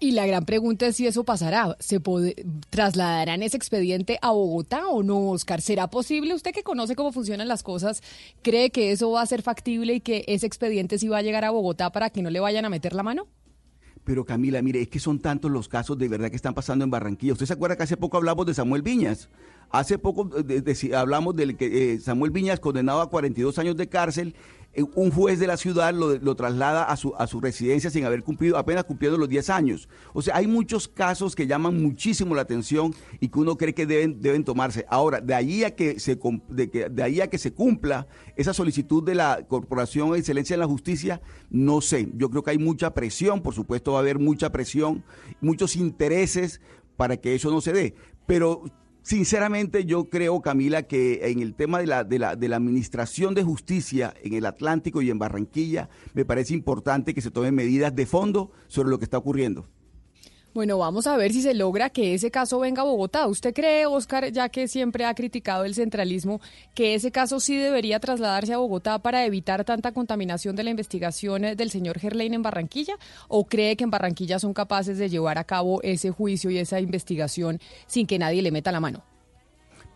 Y 0.00 0.10
la 0.10 0.26
gran 0.26 0.44
pregunta 0.44 0.86
es 0.86 0.96
si 0.96 1.06
eso 1.06 1.24
pasará. 1.24 1.76
¿Se 1.80 2.00
trasladarán 2.70 3.42
ese 3.42 3.56
expediente 3.56 4.18
a 4.20 4.32
Bogotá 4.32 4.88
o 4.88 5.02
no, 5.02 5.30
Oscar? 5.30 5.60
¿Será 5.62 5.86
posible? 5.88 6.34
Usted 6.34 6.52
que 6.52 6.62
conoce 6.62 6.94
cómo 6.96 7.12
funcionan 7.12 7.48
las 7.48 7.62
cosas, 7.62 8.02
¿cree 8.42 8.70
que 8.70 8.90
eso 8.92 9.10
va 9.12 9.22
a 9.22 9.26
ser 9.26 9.42
factible 9.42 9.94
y 9.94 10.00
que 10.00 10.24
ese 10.26 10.46
expediente 10.46 10.98
sí 10.98 11.08
va 11.08 11.18
a 11.18 11.22
llegar 11.22 11.44
a 11.44 11.50
Bogotá 11.50 11.90
para 11.90 12.10
que 12.10 12.22
no 12.22 12.30
le 12.30 12.40
vayan 12.40 12.64
a 12.64 12.70
meter 12.70 12.92
la 12.94 13.02
mano? 13.02 13.28
Pero 14.04 14.26
Camila, 14.26 14.60
mire, 14.60 14.82
es 14.82 14.88
que 14.88 14.98
son 15.00 15.18
tantos 15.20 15.50
los 15.50 15.66
casos 15.68 15.96
de 15.96 16.08
verdad 16.08 16.28
que 16.28 16.36
están 16.36 16.52
pasando 16.52 16.84
en 16.84 16.90
Barranquilla. 16.90 17.32
¿Usted 17.32 17.46
se 17.46 17.54
acuerda 17.54 17.76
que 17.76 17.84
hace 17.84 17.96
poco 17.96 18.18
hablamos 18.18 18.44
de 18.44 18.52
Samuel 18.52 18.82
Viñas? 18.82 19.30
Hace 19.70 19.96
poco 19.96 20.28
eh, 20.38 20.42
de- 20.42 20.60
de- 20.60 20.94
hablamos 20.96 21.34
del 21.34 21.56
que 21.56 21.94
eh, 21.94 22.00
Samuel 22.00 22.30
Viñas 22.30 22.60
condenado 22.60 23.00
a 23.00 23.08
42 23.08 23.58
años 23.58 23.76
de 23.76 23.88
cárcel. 23.88 24.34
Eh, 24.74 24.84
un 24.94 25.10
juez 25.10 25.38
de 25.38 25.46
la 25.46 25.56
ciudad 25.56 25.94
lo, 25.94 26.16
lo 26.18 26.34
traslada 26.34 26.84
a 26.84 26.96
su, 26.96 27.14
a 27.16 27.26
su 27.26 27.40
residencia 27.40 27.90
sin 27.90 28.04
haber 28.04 28.22
cumplido, 28.22 28.58
apenas 28.58 28.84
cumpliendo 28.84 29.18
los 29.18 29.28
10 29.28 29.50
años. 29.50 29.88
O 30.12 30.22
sea, 30.22 30.36
hay 30.36 30.46
muchos 30.46 30.88
casos 30.88 31.34
que 31.34 31.46
llaman 31.46 31.80
muchísimo 31.80 32.34
la 32.34 32.42
atención 32.42 32.94
y 33.20 33.28
que 33.28 33.38
uno 33.38 33.56
cree 33.56 33.74
que 33.74 33.86
deben, 33.86 34.20
deben 34.20 34.44
tomarse. 34.44 34.84
Ahora, 34.88 35.20
de 35.20 35.34
ahí 35.34 35.64
a 35.64 35.74
que 35.74 36.00
se 36.00 36.18
de, 36.48 36.70
que, 36.70 36.88
de 36.88 37.02
ahí 37.02 37.20
a 37.20 37.28
que 37.28 37.38
se 37.38 37.52
cumpla 37.52 38.06
esa 38.36 38.52
solicitud 38.52 39.04
de 39.04 39.14
la 39.14 39.46
Corporación 39.46 40.12
de 40.12 40.18
Excelencia 40.18 40.54
en 40.54 40.60
la 40.60 40.66
Justicia, 40.66 41.20
no 41.50 41.80
sé. 41.80 42.08
Yo 42.14 42.30
creo 42.30 42.42
que 42.42 42.50
hay 42.50 42.58
mucha 42.58 42.94
presión, 42.94 43.42
por 43.42 43.54
supuesto 43.54 43.92
va 43.92 43.98
a 43.98 44.02
haber 44.02 44.18
mucha 44.18 44.50
presión, 44.50 45.04
muchos 45.40 45.76
intereses 45.76 46.60
para 46.96 47.16
que 47.16 47.34
eso 47.34 47.50
no 47.50 47.60
se 47.60 47.72
dé. 47.72 47.94
Pero 48.26 48.64
sinceramente 49.04 49.84
yo 49.84 50.08
creo, 50.08 50.42
Camila, 50.42 50.82
que 50.82 51.30
en 51.30 51.40
el 51.40 51.54
tema 51.54 51.78
de 51.78 51.86
la, 51.86 52.02
de 52.02 52.18
la, 52.18 52.34
de 52.34 52.48
la 52.48 52.56
administración 52.56 53.34
de 53.34 53.44
justicia 53.44 54.12
en 54.24 54.32
el 54.32 54.46
Atlántico 54.46 55.00
y 55.00 55.10
en 55.10 55.20
Barranquilla, 55.20 55.88
me 56.14 56.24
parece 56.24 56.54
importante 56.54 57.14
que 57.14 57.20
se 57.20 57.30
tomen 57.30 57.54
medidas 57.54 57.94
de 57.94 58.06
fondo 58.06 58.50
sobre 58.66 58.90
lo 58.90 58.98
que 58.98 59.04
está 59.04 59.18
ocurriendo. 59.18 59.68
Bueno, 60.54 60.78
vamos 60.78 61.08
a 61.08 61.16
ver 61.16 61.32
si 61.32 61.42
se 61.42 61.52
logra 61.52 61.90
que 61.90 62.14
ese 62.14 62.30
caso 62.30 62.60
venga 62.60 62.82
a 62.82 62.84
Bogotá. 62.84 63.26
¿Usted 63.26 63.52
cree, 63.52 63.86
Oscar, 63.86 64.30
ya 64.30 64.48
que 64.48 64.68
siempre 64.68 65.04
ha 65.04 65.12
criticado 65.12 65.64
el 65.64 65.74
centralismo, 65.74 66.40
que 66.74 66.94
ese 66.94 67.10
caso 67.10 67.40
sí 67.40 67.56
debería 67.56 67.98
trasladarse 67.98 68.52
a 68.52 68.58
Bogotá 68.58 69.00
para 69.00 69.24
evitar 69.26 69.64
tanta 69.64 69.90
contaminación 69.90 70.54
de 70.54 70.62
la 70.62 70.70
investigación 70.70 71.44
eh, 71.44 71.56
del 71.56 71.70
señor 71.70 71.98
Gerlain 71.98 72.34
en 72.34 72.42
Barranquilla? 72.42 72.94
¿O 73.26 73.46
cree 73.46 73.76
que 73.76 73.82
en 73.82 73.90
Barranquilla 73.90 74.38
son 74.38 74.54
capaces 74.54 74.96
de 74.96 75.08
llevar 75.08 75.38
a 75.38 75.44
cabo 75.44 75.82
ese 75.82 76.12
juicio 76.12 76.50
y 76.50 76.58
esa 76.58 76.78
investigación 76.78 77.58
sin 77.88 78.06
que 78.06 78.20
nadie 78.20 78.40
le 78.40 78.52
meta 78.52 78.70
la 78.70 78.78
mano? 78.78 79.13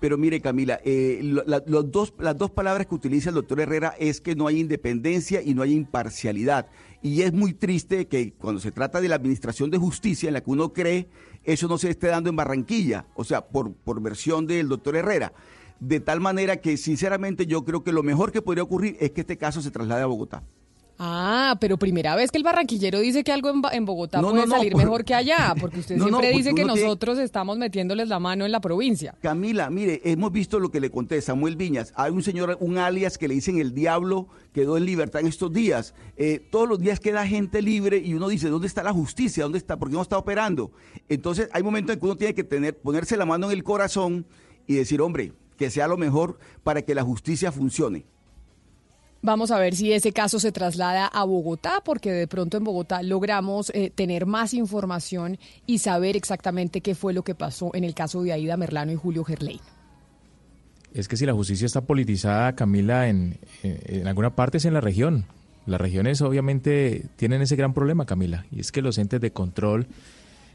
Pero 0.00 0.16
mire, 0.16 0.40
Camila, 0.40 0.80
eh, 0.84 1.20
la- 1.22 1.62
los 1.66 1.90
dos, 1.90 2.14
las 2.18 2.37
dos 2.37 2.50
palabras 2.50 2.87
que 2.87 2.94
utiliza 2.94 3.30
el 3.30 3.34
doctor 3.34 3.61
Herrera 3.61 3.94
es 3.98 4.20
que 4.20 4.37
no 4.37 4.46
hay 4.46 4.61
independencia 4.61 5.42
y 5.42 5.54
no 5.54 5.62
hay 5.62 5.72
imparcialidad. 5.74 6.68
Y 7.02 7.22
es 7.22 7.32
muy 7.32 7.52
triste 7.52 8.06
que 8.06 8.32
cuando 8.34 8.61
se 8.61 8.70
trata 8.70 9.00
de 9.00 9.08
la 9.08 9.16
administración 9.16 9.70
de 9.70 9.78
justicia 9.78 10.28
en 10.28 10.34
la 10.34 10.40
que 10.40 10.50
uno 10.50 10.72
cree, 10.72 11.08
eso 11.44 11.66
no 11.68 11.78
se 11.78 11.90
esté 11.90 12.08
dando 12.08 12.30
en 12.30 12.37
Barranquilla, 12.37 13.06
o 13.14 13.24
sea, 13.24 13.46
por, 13.48 13.72
por 13.72 14.00
versión 14.00 14.46
del 14.46 14.68
doctor 14.68 14.96
Herrera. 14.96 15.32
De 15.80 16.00
tal 16.00 16.20
manera 16.20 16.56
que, 16.61 16.76
sinceramente, 16.76 17.46
yo 17.46 17.64
creo 17.64 17.82
que 17.84 17.92
lo 17.92 18.02
mejor 18.02 18.32
que 18.32 18.42
podría 18.42 18.64
ocurrir 18.64 18.96
es 19.00 19.12
que 19.12 19.20
este 19.22 19.37
caso 19.37 19.62
se 19.62 19.70
traslade 19.70 20.02
a 20.02 20.06
Bogotá. 20.06 20.42
Ah, 20.98 21.56
pero 21.61 21.76
primera 21.76 22.16
vez 22.16 22.30
que 22.32 22.38
el 22.38 22.44
barranquillero 22.44 22.98
dice 22.98 23.22
que 23.22 23.30
algo 23.30 23.50
en, 23.72 23.84
Bogotá 23.84 24.20
No, 24.20 24.30
puede 24.30 24.42
no, 24.42 24.46
no, 24.48 24.56
salir 24.56 24.72
por- 24.72 24.82
mejor 24.82 25.04
que 25.04 25.14
allá, 25.14 25.54
porque 25.61 25.78
usted 25.80 25.94
siempre 25.94 26.12
porque 26.12 26.30
dice 26.32 26.48
que 26.50 26.64
tiene- 26.64 26.74
nosotros 26.74 27.18
estamos 27.18 27.56
metiéndoles 27.56 28.08
la 28.08 28.18
mano 28.18 28.44
en 28.44 28.50
la 28.52 28.61
provincia. 28.61 29.14
Camila, 29.22 29.70
mire, 29.70 30.00
hemos 30.04 30.32
visto 30.32 30.58
lo 30.58 30.70
que 30.70 30.80
le 30.80 30.90
conté, 30.90 31.20
Samuel 31.22 31.54
Viñas. 31.56 31.92
Hay 31.94 32.11
un 32.11 32.22
señor, 32.22 32.56
un 32.61 32.78
alias 32.78 33.16
que 33.16 33.28
le 33.28 33.34
dicen 33.34 33.58
el 33.58 33.74
diablo, 33.74 34.26
quedó 34.52 34.76
en 34.76 34.87
libertad 34.87 35.20
en 35.20 35.28
estos 35.28 35.52
días. 35.52 35.94
Eh, 36.16 36.40
todos 36.50 36.68
los 36.68 36.80
días 36.80 36.98
queda 36.98 37.26
gente 37.26 37.62
libre 37.62 37.98
y 37.98 38.14
uno 38.14 38.28
dice, 38.28 38.48
¿dónde 38.48 38.66
está 38.66 38.82
la 38.82 38.92
justicia? 38.92 39.44
¿Dónde 39.44 39.58
está? 39.58 39.76
¿Por 39.76 39.88
qué 39.90 39.94
no 39.94 40.02
está 40.02 40.18
operando? 40.18 40.72
Entonces, 41.08 41.48
hay 41.52 41.62
momentos 41.62 41.94
en 41.94 42.00
que 42.00 42.06
uno 42.06 42.16
tiene 42.16 42.34
que 42.34 42.44
tener, 42.44 42.76
ponerse 42.76 43.16
la 43.16 43.24
mano 43.24 43.46
en 43.50 43.56
el 43.56 43.62
corazón 43.62 44.26
y 44.66 44.74
decir, 44.74 45.00
hombre, 45.00 45.32
que 45.56 45.70
sea 45.70 45.87
lo 45.87 45.96
mejor 45.96 46.38
para 46.64 46.82
que 46.82 46.94
la 46.94 47.02
justicia 47.04 47.52
funcione. 47.52 48.04
Vamos 49.20 49.50
a 49.50 49.59
ver 49.59 49.74
si 49.74 49.92
ese 49.92 50.12
caso 50.12 50.38
se 50.38 50.52
traslada 50.52 51.07
a 51.07 51.24
Bogotá, 51.24 51.83
porque 51.85 52.12
de 52.12 52.28
pronto 52.28 52.57
en 52.57 52.64
Bogotá 52.64 53.02
logramos 53.02 53.70
eh, 53.74 53.90
tener 53.92 54.26
más 54.26 54.54
información 54.54 55.38
y 55.66 55.78
saber 55.78 56.16
exactamente 56.16 56.81
qué 56.83 56.94
fue 56.94 57.12
lo 57.12 57.24
que 57.24 57.35
pasó 57.35 57.74
en 57.74 57.83
el 57.83 57.94
caso 57.94 58.22
de 58.22 58.33
Aida 58.33 58.57
Merlano 58.57 58.92
y 58.92 58.96
Julio 58.96 59.24
Gerlein. 59.24 59.61
Es 60.94 61.09
que 61.09 61.16
si 61.16 61.26
la 61.26 61.35
justicia 61.35 61.66
está 61.66 61.81
politizada, 61.81 62.54
Camila, 62.54 63.09
en, 63.09 63.38
en, 63.62 63.81
en 63.87 64.07
alguna 64.07 64.37
parte 64.37 64.59
es 64.59 64.64
en 64.64 64.74
la 64.74 64.81
región. 64.81 65.26
Las 65.66 65.81
regiones 65.81 66.22
obviamente 66.22 67.07
tienen 67.16 67.42
ese 67.42 67.57
gran 67.57 67.74
problema, 67.74 68.07
Camila, 68.07 68.46
y 68.50 68.61
es 68.61 68.72
que 68.72 68.83
los 68.83 68.98
entes 68.98 69.20
de 69.20 69.33
control 69.33 69.88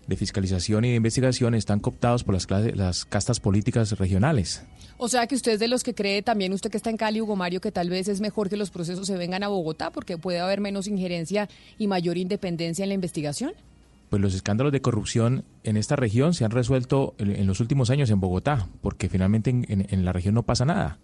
de 0.07 0.15
fiscalización 0.17 0.85
y 0.85 0.89
de 0.89 0.95
investigación 0.95 1.55
están 1.55 1.79
cooptados 1.79 2.23
por 2.23 2.33
las, 2.33 2.47
clases- 2.47 2.75
las 2.75 3.05
castas 3.05 3.39
políticas 3.39 3.97
regionales. 3.97 4.63
O 4.97 5.07
sea 5.07 5.27
que 5.27 5.35
usted 5.35 5.53
es 5.53 5.59
de 5.59 5.67
los 5.67 5.83
que 5.83 5.93
cree 5.95 6.21
también, 6.21 6.53
usted 6.53 6.69
que 6.69 6.77
está 6.77 6.89
en 6.89 6.97
Cali, 6.97 7.19
Hugo 7.21 7.35
Mario, 7.35 7.61
que 7.61 7.71
tal 7.71 7.89
vez 7.89 8.07
es 8.07 8.21
mejor 8.21 8.49
que 8.49 8.57
los 8.57 8.69
procesos 8.69 9.07
se 9.07 9.17
vengan 9.17 9.43
a 9.43 9.47
Bogotá 9.47 9.89
porque 9.91 10.17
puede 10.17 10.39
haber 10.39 10.61
menos 10.61 10.87
injerencia 10.87 11.49
y 11.77 11.87
mayor 11.87 12.17
independencia 12.17 12.83
en 12.83 12.89
la 12.89 12.95
investigación. 12.95 13.53
Pues 14.09 14.21
los 14.21 14.35
escándalos 14.35 14.71
de 14.71 14.81
corrupción 14.81 15.43
en 15.63 15.75
esta 15.75 15.95
región 15.95 16.35
se 16.35 16.45
han 16.45 16.51
resuelto 16.51 17.15
en, 17.17 17.31
en 17.35 17.47
los 17.47 17.59
últimos 17.59 17.89
años 17.89 18.11
en 18.11 18.19
Bogotá, 18.19 18.67
porque 18.81 19.09
finalmente 19.09 19.49
en, 19.49 19.65
en- 19.67 19.87
en 19.89 20.05
la 20.05 20.13
región 20.13 20.35
no 20.35 20.43
pasa 20.43 20.65
nada. 20.65 20.99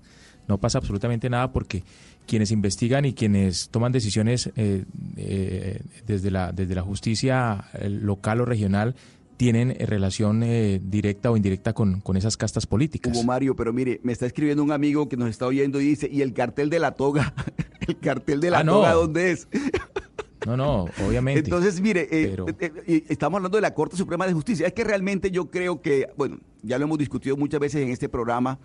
No 0.49 0.57
pasa 0.57 0.79
absolutamente 0.79 1.29
nada 1.29 1.53
porque 1.53 1.83
quienes 2.27 2.51
investigan 2.51 3.05
y 3.05 3.13
quienes 3.13 3.69
toman 3.69 3.91
decisiones 3.93 4.49
eh, 4.57 4.83
eh, 5.15 5.79
desde, 6.05 6.31
la, 6.31 6.51
desde 6.51 6.75
la 6.75 6.81
justicia 6.81 7.65
eh, 7.73 7.87
local 7.89 8.41
o 8.41 8.45
regional 8.45 8.95
tienen 9.37 9.73
relación 9.79 10.43
eh, 10.43 10.81
directa 10.83 11.31
o 11.31 11.37
indirecta 11.37 11.71
con, 11.71 12.01
con 12.01 12.17
esas 12.17 12.35
castas 12.35 12.65
políticas. 12.65 13.13
Hugo 13.15 13.23
Mario, 13.23 13.55
pero 13.55 13.71
mire, 13.71 14.01
me 14.03 14.11
está 14.11 14.25
escribiendo 14.25 14.61
un 14.63 14.71
amigo 14.73 15.07
que 15.07 15.15
nos 15.15 15.29
está 15.29 15.45
oyendo 15.45 15.79
y 15.79 15.85
dice, 15.85 16.09
¿y 16.11 16.21
el 16.23 16.33
cartel 16.33 16.69
de 16.69 16.79
la 16.79 16.91
toga? 16.91 17.33
¿El 17.87 17.97
cartel 17.99 18.41
de 18.41 18.49
la 18.51 18.59
Ah, 18.59 18.63
no. 18.65 18.73
toga 18.73 18.93
dónde 18.93 19.31
es? 19.31 19.47
No, 20.45 20.55
no, 20.55 20.85
obviamente. 21.05 21.41
Entonces, 21.41 21.81
mire, 21.81 22.07
eh, 22.09 22.27
Pero- 22.31 22.47
eh, 22.47 22.71
eh, 22.87 23.03
estamos 23.09 23.37
hablando 23.39 23.57
de 23.57 23.61
la 23.61 23.73
Corte 23.73 23.97
Suprema 23.97 24.25
de 24.25 24.31
Justicia. 24.31 24.65
Es 24.67 24.73
que 24.73 24.85
realmente 24.85 25.31
yo 25.31 25.51
creo 25.51 25.81
que, 25.81 26.07
bueno, 26.15 26.39
ya 26.63 26.77
lo 26.79 26.85
hemos 26.85 26.97
discutido 26.97 27.35
muchas 27.35 27.59
veces 27.59 27.81
en 27.81 27.89
este 27.89 28.07
programa, 28.07 28.57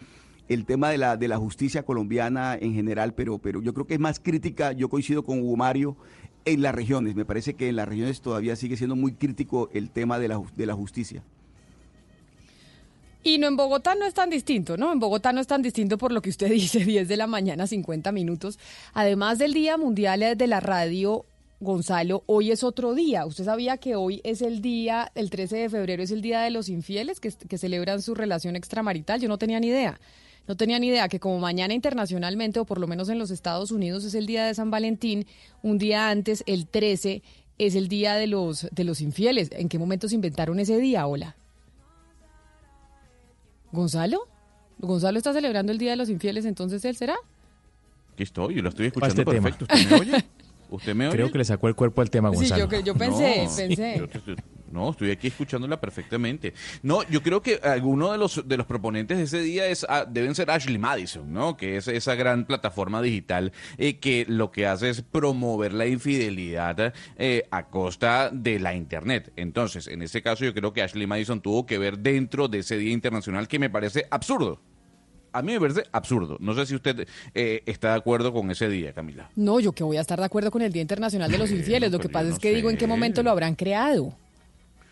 el 0.49 0.67
tema 0.67 0.91
de 0.91 0.99
la, 0.99 1.17
de 1.17 1.29
la 1.29 1.39
justicia 1.39 1.85
colombiana 1.85 2.57
en 2.61 2.75
general, 2.75 3.15
pero, 3.15 3.39
pero 3.39 3.63
yo 3.63 3.73
creo 3.73 3.87
que 3.87 3.95
es 3.95 4.01
más 4.01 4.21
crítica, 4.21 4.73
yo 4.73 4.89
coincido 4.89 5.23
con 5.23 5.41
Hugo 5.41 5.57
Mario, 5.57 5.97
en 6.45 6.63
las 6.63 6.75
regiones. 6.75 7.15
Me 7.15 7.25
parece 7.25 7.55
que 7.55 7.69
en 7.69 7.77
las 7.77 7.89
regiones 7.89 8.21
todavía 8.21 8.57
sigue 8.57 8.77
siendo 8.77 8.97
muy 8.97 9.15
crítico 9.15 9.71
el 9.73 9.91
tema 9.91 10.19
de 10.19 10.29
la, 10.29 10.43
de 10.57 10.67
la 10.67 10.75
justicia. 10.75 11.23
Y 13.23 13.39
no 13.39 13.47
en 13.47 13.57
Bogotá 13.57 13.95
no 13.95 14.05
es 14.05 14.13
tan 14.13 14.29
distinto, 14.29 14.77
¿no? 14.77 14.93
En 14.93 14.99
Bogotá 14.99 15.33
no 15.33 15.41
es 15.41 15.47
tan 15.47 15.63
distinto 15.63 15.97
por 15.97 16.13
lo 16.13 16.21
que 16.21 16.29
usted 16.29 16.51
dice, 16.51 16.85
10 16.85 17.09
de 17.09 17.17
la 17.17 17.27
mañana, 17.27 17.67
50 17.67 18.13
minutos. 18.13 18.59
Además 18.93 19.39
del 19.39 19.55
Día 19.55 19.79
Mundial 19.79 20.37
de 20.37 20.47
la 20.47 20.61
Radio, 20.61 21.25
Gonzalo, 21.61 22.23
hoy 22.27 22.51
es 22.51 22.63
otro 22.63 22.93
día. 22.93 23.25
¿Usted 23.25 23.45
sabía 23.45 23.79
que 23.79 23.97
hoy 23.97 24.21
es 24.25 24.43
el 24.43 24.61
día, 24.61 25.11
el 25.15 25.31
13 25.31 25.57
de 25.57 25.71
febrero 25.71 26.03
es 26.03 26.11
el 26.11 26.21
Día 26.21 26.43
de 26.43 26.51
los 26.51 26.69
Infieles, 26.69 27.21
que, 27.21 27.33
que 27.33 27.57
celebran 27.57 28.03
su 28.03 28.15
relación 28.15 28.57
extramarital? 28.57 29.21
Yo 29.21 29.29
no 29.29 29.39
tenía 29.39 29.59
ni 29.59 29.69
idea. 29.69 29.99
No 30.47 30.57
tenía 30.57 30.79
ni 30.79 30.89
idea 30.89 31.09
que 31.09 31.21
como 31.21 31.39
mañana 31.39 31.73
internacionalmente, 31.75 32.61
o 32.61 32.65
por 32.67 32.79
lo 32.79 32.87
menos 32.87 33.09
en 33.09 33.19
los 33.19 33.31
Estados 33.31 33.71
Unidos, 33.71 34.05
es 34.05 34.15
el 34.15 34.27
Día 34.27 34.45
de 34.47 34.55
San 34.55 34.71
Valentín, 34.71 35.27
un 35.63 35.79
día 35.79 36.11
antes, 36.11 36.45
el 36.47 36.67
13, 36.67 37.23
es 37.59 37.75
el 37.75 37.89
Día 37.89 38.15
de 38.15 38.27
los, 38.27 38.69
de 38.71 38.85
los 38.85 39.01
Infieles. 39.01 39.49
¿En 39.53 39.69
qué 39.69 39.79
momento 39.79 40.09
se 40.09 40.15
inventaron 40.17 40.61
ese 40.61 40.77
día? 40.79 41.07
Hola. 41.07 41.35
¿Gonzalo? 43.73 44.29
¿Gonzalo 44.79 45.19
está 45.19 45.33
celebrando 45.33 45.73
el 45.73 45.79
Día 45.79 45.91
de 45.93 45.97
los 45.97 46.09
Infieles, 46.11 46.45
entonces 46.45 46.85
él 46.85 46.97
será? 46.97 47.15
Aquí 48.13 48.23
estoy, 48.23 48.55
yo 48.55 48.63
lo 48.63 48.69
estoy 48.69 48.87
escuchando 48.87 49.23
este 49.23 49.25
tema. 49.33 49.51
perfecto. 49.51 49.67
¿Usted 49.75 49.91
me 49.91 50.01
oye? 50.01 50.25
¿Usted 50.71 50.95
me 50.95 51.07
oye? 51.09 51.17
Creo 51.17 51.33
que 51.33 51.39
le 51.39 51.45
sacó 51.45 51.69
el 51.69 51.75
cuerpo 51.75 52.01
al 52.03 52.11
tema, 52.11 52.31
Sí, 52.31 52.37
Gonzalo. 52.37 52.69
yo, 52.71 52.81
yo 52.81 52.95
pensé, 52.95 53.45
No, 53.45 53.57
pensé. 53.57 53.97
yo 53.99 54.35
no, 54.75 54.91
estoy 54.91 55.13
aquí 55.13 55.29
escuchándola 55.29 55.81
perfectamente. 55.81 56.53
No, 56.83 57.09
yo 57.09 57.23
creo 57.23 57.41
que 57.41 57.61
alguno 57.63 58.11
de 58.11 58.19
los 58.19 58.47
de 58.47 58.57
los 58.57 58.67
proponentes 58.67 59.17
de 59.17 59.25
ese 59.25 59.41
día 59.41 59.67
es 59.69 59.87
ah, 59.89 60.05
deben 60.05 60.35
ser 60.35 60.51
Ashley 60.51 60.79
Madison, 60.79 61.33
¿no? 61.33 61.57
Que 61.57 61.77
es 61.77 61.87
esa 61.87 62.17
gran 62.17 62.45
plataforma 62.45 63.01
digital 63.01 63.53
eh, 63.79 63.99
que 63.99 64.27
lo 64.29 64.51
que 64.51 64.67
hace 64.67 64.91
es 64.91 65.03
promover 65.03 65.73
la 65.73 65.87
infidelidad 65.87 66.93
eh, 67.17 67.47
a 67.53 67.69
costa 67.69 68.31
de 68.33 68.59
la 68.59 68.75
internet. 68.75 69.33
Entonces, 69.37 69.87
en 69.87 70.03
ese 70.03 70.23
caso, 70.23 70.45
yo 70.45 70.53
creo 70.53 70.73
que 70.73 70.83
Ashley 70.83 71.07
Madison 71.07 71.41
tuvo 71.41 71.67
que 71.67 71.79
ver 71.79 72.01
dentro 72.01 72.49
de 72.49 72.59
ese 72.59 72.77
día 72.77 72.93
internacional 72.93 73.47
que 73.47 73.61
me 73.61 73.71
parece 73.71 74.07
absurdo. 74.11 74.61
A 75.33 75.43
mí 75.43 75.53
me 75.53 75.61
parece 75.61 75.83
absurdo. 75.91 76.37
No 76.41 76.55
sé 76.55 76.65
si 76.65 76.77
usted 76.77 77.09
eh, 77.35 77.63
está 77.67 77.91
de 77.91 77.97
acuerdo 77.97 78.33
con 78.33 78.51
ese 78.53 78.69
día, 78.69 78.93
Camila. 78.93 79.31
No, 79.35 79.59
yo 79.59 79.73
que 79.73 79.83
voy 79.83 79.97
a 79.97 80.01
estar 80.01 80.19
de 80.19 80.25
acuerdo 80.25 80.53
con 80.53 80.63
el 80.63 80.73
Día 80.73 80.83
Internacional 80.83 81.31
de 81.31 81.39
los 81.39 81.51
Infieles. 81.51 81.91
Lo 81.91 81.99
que 81.99 82.09
pasa 82.09 82.29
es 82.29 82.39
que 82.39 82.55
digo 82.55 82.71
en 82.71 82.77
qué 82.77 82.87
momento 82.87 83.23
lo 83.25 83.31
habrán 83.31 83.57
creado. 83.57 84.17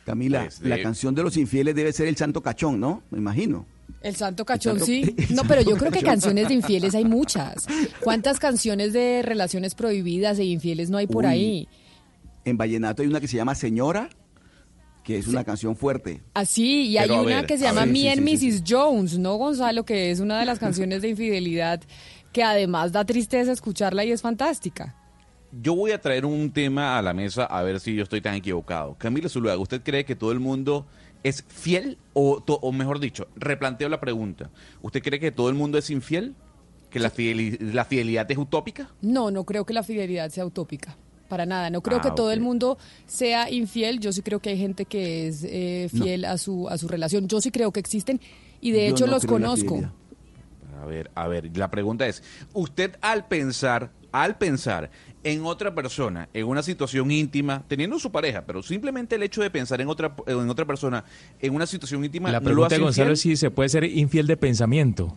Camila, 0.04 0.42
Pues, 0.42 0.60
de- 0.60 0.68
la 0.68 0.82
canción 0.82 1.14
de 1.14 1.22
los 1.22 1.36
infieles 1.36 1.74
debe 1.74 1.92
ser 1.92 2.08
el 2.08 2.16
Santo 2.16 2.42
Cachón, 2.42 2.80
¿no? 2.80 3.02
Me 3.10 3.18
imagino. 3.18 3.66
El 4.02 4.16
Santo 4.16 4.44
Cachón, 4.44 4.78
Santo- 4.78 4.86
sí. 4.86 5.14
No, 5.30 5.42
pero 5.44 5.60
yo 5.62 5.76
creo 5.76 5.92
que 5.92 6.02
canciones 6.02 6.48
de 6.48 6.54
infieles 6.54 6.94
hay 6.94 7.04
muchas. 7.04 7.66
¿Cuántas 8.02 8.38
canciones 8.40 8.92
de 8.92 9.22
relaciones 9.22 9.74
prohibidas 9.74 10.38
e 10.38 10.44
infieles 10.44 10.90
no 10.90 10.98
hay 10.98 11.06
por 11.06 11.24
Uy. 11.24 11.30
ahí? 11.30 11.68
En 12.44 12.56
Vallenato 12.56 13.02
hay 13.02 13.08
una 13.08 13.20
que 13.20 13.28
se 13.28 13.36
llama 13.36 13.54
Señora, 13.54 14.08
que 15.04 15.18
es 15.18 15.28
una 15.28 15.44
canción 15.44 15.76
fuerte. 15.76 16.20
Así, 16.34 16.88
y 16.88 16.98
hay 16.98 17.08
Pero, 17.08 17.22
una 17.22 17.36
ver, 17.36 17.46
que 17.46 17.58
se 17.58 17.64
llama 17.64 17.82
ver, 17.84 17.90
Me 17.92 17.98
sí, 18.00 18.08
and 18.08 18.28
sí, 18.28 18.36
sí, 18.38 18.46
Mrs. 18.52 18.64
Jones, 18.66 19.18
¿no, 19.18 19.36
Gonzalo? 19.36 19.84
Que 19.84 20.10
es 20.10 20.18
una 20.20 20.38
de 20.40 20.46
las 20.46 20.58
canciones 20.60 21.02
de 21.02 21.08
infidelidad 21.10 21.80
que 22.32 22.42
además 22.42 22.90
da 22.92 23.04
tristeza 23.04 23.52
escucharla 23.52 24.04
y 24.04 24.10
es 24.12 24.22
fantástica. 24.22 24.96
Yo 25.60 25.74
voy 25.74 25.90
a 25.92 26.00
traer 26.00 26.24
un 26.24 26.50
tema 26.50 26.96
a 26.98 27.02
la 27.02 27.12
mesa 27.12 27.44
a 27.44 27.62
ver 27.62 27.78
si 27.80 27.94
yo 27.94 28.02
estoy 28.02 28.20
tan 28.22 28.34
equivocado. 28.34 28.94
Camila 28.98 29.28
Zuluaga, 29.28 29.58
¿usted 29.60 29.82
cree 29.82 30.04
que 30.04 30.16
todo 30.16 30.32
el 30.32 30.40
mundo 30.40 30.86
es 31.22 31.44
fiel? 31.46 31.98
O, 32.14 32.42
to- 32.42 32.58
o 32.62 32.72
mejor 32.72 33.00
dicho, 33.00 33.28
replanteo 33.36 33.88
la 33.90 34.00
pregunta. 34.00 34.50
¿Usted 34.80 35.02
cree 35.02 35.20
que 35.20 35.30
todo 35.30 35.48
el 35.50 35.54
mundo 35.54 35.76
es 35.76 35.90
infiel? 35.90 36.34
¿Que 36.88 36.98
la, 37.00 37.10
fideli- 37.10 37.58
la 37.60 37.84
fidelidad 37.84 38.30
es 38.30 38.38
utópica? 38.38 38.90
No, 39.02 39.30
no 39.30 39.44
creo 39.44 39.64
que 39.66 39.74
la 39.74 39.82
fidelidad 39.82 40.30
sea 40.30 40.46
utópica. 40.46 40.96
Para 41.28 41.46
nada. 41.46 41.70
No 41.70 41.80
creo 41.82 41.98
Ah, 41.98 42.02
que 42.02 42.10
todo 42.10 42.30
el 42.32 42.40
mundo 42.40 42.76
sea 43.06 43.50
infiel. 43.50 44.00
Yo 44.00 44.12
sí 44.12 44.20
creo 44.22 44.40
que 44.40 44.50
hay 44.50 44.58
gente 44.58 44.84
que 44.84 45.28
es 45.28 45.42
eh, 45.44 45.88
fiel 45.90 46.26
a 46.26 46.36
su 46.36 46.68
a 46.68 46.76
su 46.76 46.88
relación. 46.88 47.28
Yo 47.28 47.40
sí 47.40 47.50
creo 47.50 47.72
que 47.72 47.80
existen 47.80 48.20
y 48.60 48.70
de 48.72 48.86
Yo 48.88 48.94
hecho 48.94 49.06
no 49.06 49.12
los 49.12 49.24
conozco. 49.24 49.80
A 50.82 50.84
ver, 50.86 51.10
a 51.14 51.28
ver, 51.28 51.56
la 51.56 51.70
pregunta 51.70 52.06
es, 52.06 52.22
usted 52.52 52.96
al 53.00 53.26
pensar, 53.28 53.92
al 54.10 54.36
pensar 54.36 54.90
en 55.24 55.44
otra 55.46 55.74
persona, 55.74 56.28
en 56.35 56.46
una 56.46 56.62
situación 56.62 57.11
íntima, 57.11 57.62
teniendo 57.68 57.98
su 57.98 58.11
pareja, 58.11 58.42
pero 58.46 58.62
simplemente 58.62 59.14
el 59.14 59.22
hecho 59.22 59.40
de 59.42 59.50
pensar 59.50 59.80
en 59.80 59.88
otra 59.88 60.14
en 60.26 60.50
otra 60.50 60.64
persona, 60.64 61.04
en 61.40 61.54
una 61.54 61.66
situación 61.66 62.04
íntima, 62.04 62.30
La 62.32 62.40
¿no 62.40 62.44
lo 62.44 62.44
pregunta 62.46 62.66
hace 62.66 62.76
de 62.76 62.82
Gonzalo 62.82 63.11
infiel? 63.11 63.12
es 63.14 63.20
si 63.20 63.37
se 63.37 63.50
puede 63.50 63.68
ser 63.68 63.85
infiel 63.85 64.26
de 64.26 64.37
pensamiento. 64.37 65.16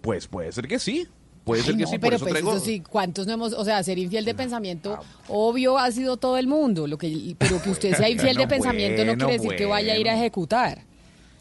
Pues 0.00 0.26
puede 0.26 0.52
ser 0.52 0.66
que 0.68 0.78
sí. 0.78 1.06
Puede 1.44 1.60
Ay, 1.62 1.66
ser 1.66 1.76
que 1.76 1.82
no, 1.84 1.88
sí, 1.88 1.98
por 1.98 2.00
pero 2.06 2.16
eso 2.16 2.24
pues 2.24 2.34
traigo- 2.34 2.56
eso 2.56 2.64
sí, 2.64 2.80
¿cuántos 2.80 3.26
no 3.28 3.32
hemos, 3.34 3.52
o 3.52 3.64
sea, 3.64 3.80
ser 3.84 3.98
infiel 3.98 4.24
de 4.24 4.32
Ah, 4.32 4.36
pensamiento, 4.36 4.98
obvio 5.28 5.78
ha 5.78 5.88
sido 5.92 6.16
todo 6.16 6.38
el 6.38 6.48
mundo, 6.48 6.88
lo 6.88 6.98
que, 6.98 7.36
pero 7.38 7.62
que 7.62 7.70
usted 7.70 7.94
sea 7.96 8.08
infiel 8.10 8.34
de 8.36 8.46
Bueno, 8.46 8.48
pensamiento 8.48 9.02
no 9.04 9.06
bueno, 9.12 9.26
quiere 9.28 9.42
decir 9.42 9.56
que 9.56 9.66
vaya 9.66 9.92
a 9.92 9.96
ir 9.96 10.08
a 10.08 10.16
ejecutar. 10.16 10.82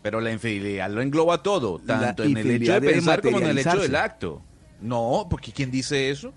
Pero 0.04 0.22
la 0.22 0.32
infidelidad 0.32 0.92
lo 0.92 1.02
engloba 1.02 1.42
todo, 1.42 1.82
La 1.88 2.14
tanto 2.16 2.24
en 2.24 2.38
el 2.38 2.52
hecho 2.52 2.74
de 2.80 2.82
pensar 2.82 3.22
como 3.24 3.40
en 3.40 3.48
el 3.48 3.58
hecho 3.58 3.80
del 3.82 3.96
acto. 3.96 4.44
No, 4.80 5.26
porque 5.28 5.52
¿quién 5.52 5.72
dice 5.72 6.12
eso? 6.12 6.32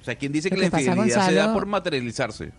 O 0.00 0.04
sea, 0.04 0.14
¿quién 0.16 0.32
dice 0.32 0.48
Lo 0.48 0.56
que 0.56 0.62
la 0.62 0.66
que 0.68 0.70
pasa, 0.70 0.84
infidelidad 0.84 1.28
se 1.28 1.34
da 1.34 1.52
por 1.52 1.66
materializarse? 1.66 2.52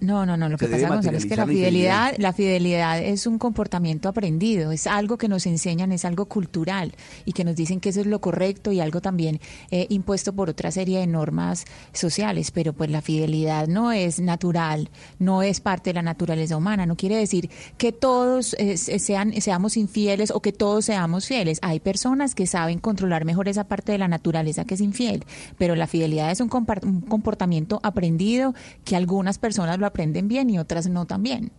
No, 0.00 0.26
no, 0.26 0.36
no. 0.36 0.50
Lo 0.50 0.58
que 0.58 0.66
pasa, 0.72 0.88
Gonzalo, 0.96 1.16
es 1.16 1.24
que 1.24 1.36
la 1.36 1.46
fidelidad, 1.58 2.14
la 2.18 2.32
fidelidad 2.34 2.98
es 3.02 3.26
un 3.26 3.38
comportamiento 3.38 4.10
aprendido, 4.10 4.70
es 4.70 4.86
algo 4.86 5.16
que 5.16 5.26
nos 5.26 5.46
enseñan, 5.46 5.90
es 5.90 6.04
algo 6.04 6.26
cultural 6.26 6.92
y 7.24 7.32
que 7.32 7.44
nos 7.44 7.56
dicen 7.56 7.80
que 7.80 7.88
eso 7.88 8.00
es 8.00 8.06
lo 8.06 8.20
correcto 8.20 8.72
y 8.72 8.80
algo 8.80 9.00
también 9.00 9.40
eh, 9.70 9.86
impuesto 9.88 10.34
por 10.34 10.50
otra 10.50 10.70
serie 10.70 10.98
de 10.98 11.06
normas 11.06 11.64
sociales. 11.94 12.50
Pero 12.50 12.74
pues 12.74 12.90
la 12.90 13.00
fidelidad 13.00 13.68
no 13.68 13.90
es 13.90 14.20
natural, 14.20 14.90
no 15.18 15.42
es 15.42 15.60
parte 15.60 15.90
de 15.90 15.94
la 15.94 16.02
naturaleza 16.02 16.58
humana. 16.58 16.84
No 16.84 16.96
quiere 16.96 17.16
decir 17.16 17.48
que 17.78 17.90
todos 17.92 18.54
eh, 18.58 18.76
se- 18.76 18.98
sean, 18.98 19.32
seamos 19.40 19.78
infieles 19.78 20.30
o 20.30 20.40
que 20.42 20.52
todos 20.52 20.84
seamos 20.84 21.26
fieles. 21.26 21.58
Hay 21.62 21.80
personas 21.80 22.34
que 22.34 22.46
saben 22.46 22.80
controlar 22.80 23.24
mejor 23.24 23.48
esa 23.48 23.64
parte 23.64 23.92
de 23.92 23.98
la 23.98 24.08
naturaleza 24.08 24.66
que 24.66 24.74
es 24.74 24.80
infiel, 24.82 25.24
pero 25.56 25.74
la 25.74 25.86
fidelidad 25.86 26.30
es 26.30 26.40
un 26.42 26.48
comportamiento 26.50 27.80
aprendido 27.82 28.54
que 28.84 28.94
algunas 28.96 29.38
personas 29.38 29.78
lo 29.78 29.85
aprenden 29.86 30.28
bien 30.28 30.50
y 30.50 30.58
otras 30.58 30.88
no 30.88 31.06
también. 31.06 31.52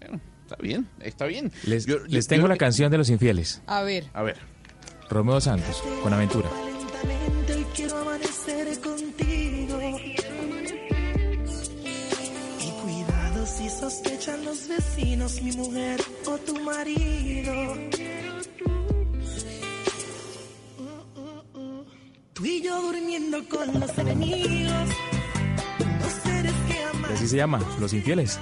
Está 0.00 0.56
bien, 0.62 0.88
está 1.00 1.24
bien. 1.26 1.50
Les, 1.64 1.86
Yo- 1.86 2.00
les 2.06 2.26
yo- 2.26 2.28
tengo 2.28 2.42
yo- 2.42 2.48
la 2.48 2.56
canción 2.56 2.90
de 2.90 2.98
los 2.98 3.08
infieles. 3.08 3.62
A 3.66 3.82
ver. 3.82 4.04
A 4.12 4.22
ver. 4.22 4.36
Romeo 5.08 5.40
Santos, 5.40 5.82
con 6.02 6.12
aventura. 6.12 6.48
Quiero 7.74 7.96
amanecer 7.98 8.78
contigo. 8.80 9.78
Y 12.60 12.70
cuidado 12.82 13.46
si 13.46 13.68
sospechan 13.70 14.44
los 14.44 14.68
vecinos, 14.68 15.40
mi 15.42 15.52
mujer 15.52 16.00
o 16.26 16.36
tu 16.38 16.60
marido. 16.62 17.74
Tú 22.34 22.44
y 22.44 22.62
yo 22.62 22.80
durmiendo 22.82 23.38
con 23.48 23.80
los 23.80 23.96
enemigos. 23.98 24.88
Así 27.10 27.28
se 27.28 27.36
llama, 27.36 27.60
Los 27.80 27.92
Infieles. 27.92 28.38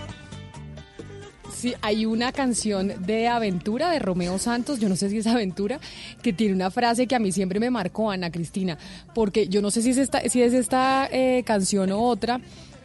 Sí, 1.53 1.75
hay 1.83 2.07
una 2.07 2.33
canción 2.33 3.05
de 3.05 3.29
Aventura 3.29 3.91
de 3.91 3.99
Romeo 3.99 4.39
Santos, 4.39 4.81
yo 4.81 4.89
no 4.89 4.97
sé 4.97 5.11
si 5.11 5.19
es 5.19 5.27
Aventura, 5.27 5.79
que 6.23 6.33
tiene 6.33 6.55
una 6.55 6.71
frase 6.71 7.07
que 7.07 7.15
a 7.15 7.19
mí 7.19 7.33
siempre 7.33 7.61
me 7.61 7.71
marcó, 7.71 8.11
Ana 8.11 8.31
Cristina, 8.31 8.79
porque 9.15 9.47
yo 9.47 9.61
no 9.61 9.71
sé 9.71 9.83
si 9.83 9.91
es 9.91 9.99
esta, 9.99 10.27
si 10.29 10.41
es 10.43 10.55
esta 10.55 11.07
eh, 11.13 11.43
canción 11.45 11.93
o 11.93 12.01
otra, 12.01 12.41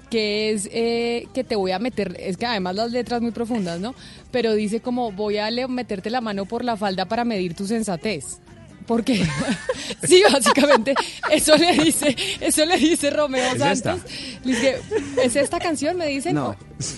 que 0.09 0.51
es 0.51 0.67
eh, 0.73 1.27
que 1.33 1.45
te 1.45 1.55
voy 1.55 1.71
a 1.71 1.79
meter, 1.79 2.17
es 2.19 2.35
que 2.35 2.45
además 2.45 2.75
las 2.75 2.91
letras 2.91 3.21
muy 3.21 3.31
profundas, 3.31 3.79
¿no? 3.79 3.95
Pero 4.31 4.53
dice 4.53 4.81
como 4.81 5.11
voy 5.13 5.37
a 5.37 5.49
meterte 5.69 6.09
la 6.09 6.19
mano 6.19 6.45
por 6.45 6.65
la 6.65 6.75
falda 6.75 7.05
para 7.05 7.23
medir 7.23 7.53
tu 7.53 7.65
sensatez. 7.65 8.41
Porque 8.85 9.25
sí, 10.03 10.23
básicamente 10.31 10.93
eso 11.31 11.55
le 11.57 11.73
dice, 11.73 12.15
eso 12.39 12.65
le 12.65 12.77
dice 12.77 13.09
Romeo 13.09 13.53
¿Es 13.53 13.59
Santos. 13.59 14.01
Le 14.43 14.51
dice, 14.53 14.81
¿es 15.23 15.35
esta 15.35 15.59
canción? 15.59 15.97
Me 15.97 16.07
dicen. 16.07 16.35
No, 16.35 16.55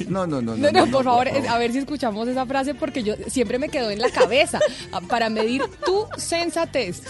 no, 0.07 0.27
no, 0.27 0.41
no. 0.41 0.57
No, 0.57 0.71
no, 0.71 0.87
por 0.87 1.05
favor, 1.05 1.29
a 1.29 1.57
ver 1.57 1.71
si 1.71 1.79
escuchamos 1.79 2.27
esa 2.27 2.45
frase 2.45 2.73
porque 2.73 3.03
yo 3.03 3.15
siempre 3.27 3.59
me 3.59 3.69
quedo 3.69 3.89
en 3.89 3.99
la 3.99 4.09
cabeza 4.09 4.59
para 5.07 5.29
medir 5.29 5.63
tu 5.85 6.07
sensatez. 6.17 7.01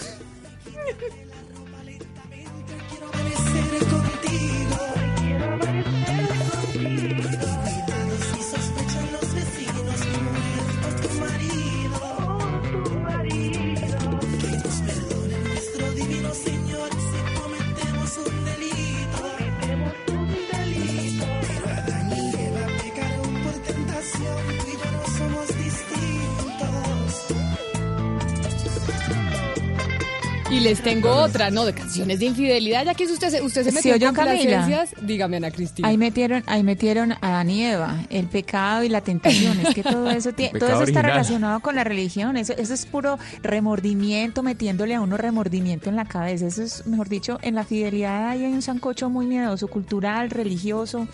Y 30.58 30.60
les 30.60 30.82
tengo 30.82 31.10
otra, 31.12 31.50
¿no? 31.50 31.64
De 31.64 31.72
canciones 31.72 32.18
de 32.18 32.26
infidelidad, 32.26 32.84
ya 32.84 32.94
que 32.94 33.04
usted 33.04 33.28
se, 33.30 33.42
usted 33.42 33.62
se 33.62 33.70
¿Sí 33.70 33.76
metió 33.76 33.94
en 33.94 34.00
complacencias, 34.14 34.90
dígame 35.02 35.36
Ana 35.36 35.52
Cristina. 35.52 35.86
Ahí 35.86 35.96
metieron, 35.96 36.42
ahí 36.46 36.64
metieron 36.64 37.12
a 37.12 37.18
Adán 37.22 37.50
y 37.50 37.64
Eva, 37.64 37.94
el 38.10 38.26
pecado 38.26 38.82
y 38.82 38.88
la 38.88 39.00
tentación. 39.00 39.60
Es 39.60 39.72
que 39.74 39.84
todo 39.84 40.10
eso, 40.10 40.30
tie- 40.32 40.50
todo 40.58 40.68
eso 40.70 40.82
está 40.82 41.02
relacionado 41.02 41.60
con 41.60 41.76
la 41.76 41.84
religión. 41.84 42.36
Eso, 42.36 42.54
eso 42.54 42.74
es 42.74 42.86
puro 42.86 43.18
remordimiento, 43.42 44.42
metiéndole 44.42 44.96
a 44.96 45.00
uno 45.00 45.16
remordimiento 45.16 45.90
en 45.90 45.96
la 45.96 46.06
cabeza. 46.06 46.46
Eso 46.48 46.62
es, 46.64 46.86
mejor 46.86 47.08
dicho, 47.08 47.38
en 47.42 47.54
la 47.54 47.62
fidelidad 47.64 48.28
ahí 48.30 48.44
hay 48.44 48.52
un 48.52 48.62
sancocho 48.62 49.08
muy 49.10 49.26
miedoso, 49.26 49.68
cultural, 49.68 50.28
religioso, 50.30 51.06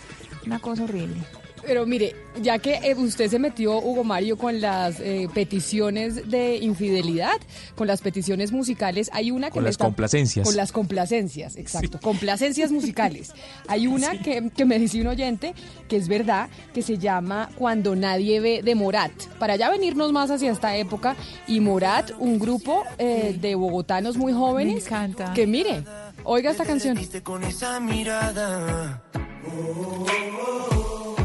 una 0.45 0.57
cosa 0.57 0.85
horrible. 0.85 1.17
Pero 1.65 1.85
mire, 1.85 2.15
ya 2.41 2.59
que 2.59 2.75
eh, 2.75 2.93
usted 2.95 3.29
se 3.29 3.39
metió, 3.39 3.79
Hugo 3.79 4.03
Mario, 4.03 4.37
con 4.37 4.61
las 4.61 4.99
eh, 4.99 5.27
peticiones 5.33 6.29
de 6.29 6.57
infidelidad, 6.57 7.37
con 7.75 7.87
las 7.87 8.01
peticiones 8.01 8.51
musicales, 8.51 9.09
hay 9.13 9.31
una 9.31 9.47
que 9.47 9.53
Con 9.53 9.63
me 9.63 9.67
las 9.69 9.73
está- 9.73 9.85
complacencias. 9.85 10.45
Con 10.47 10.55
las 10.55 10.71
complacencias, 10.71 11.55
exacto. 11.55 11.99
Complacencias 12.01 12.71
musicales. 12.71 13.33
Hay 13.67 13.87
una 13.95 14.19
que, 14.21 14.49
que 14.55 14.65
me 14.65 14.77
dice 14.79 15.01
un 15.01 15.07
oyente 15.07 15.53
que 15.87 15.97
es 15.97 16.07
verdad, 16.07 16.49
que 16.73 16.81
se 16.81 16.97
llama 16.97 17.49
Cuando 17.57 17.95
nadie 17.95 18.39
ve 18.39 18.61
de 18.63 18.75
Morat. 18.75 19.11
Para 19.39 19.55
ya 19.55 19.69
venirnos 19.69 20.11
más 20.11 20.29
hacia 20.31 20.51
esta 20.51 20.75
época, 20.77 21.15
y 21.47 21.59
Morat, 21.59 22.11
un 22.19 22.37
grupo 22.39 22.83
eh, 22.97 23.35
de 23.39 23.55
bogotanos 23.55 24.17
muy 24.17 24.33
jóvenes. 24.33 24.75
Me 24.75 24.81
encanta. 24.81 25.33
Que 25.33 25.47
mire, 25.47 25.83
oiga 26.23 26.51
esta 26.51 26.65
canción. 26.65 26.97
con 27.23 27.43
esa 27.43 27.79
mirada. 27.79 29.01
Pero 29.45 30.05
el 31.19 31.24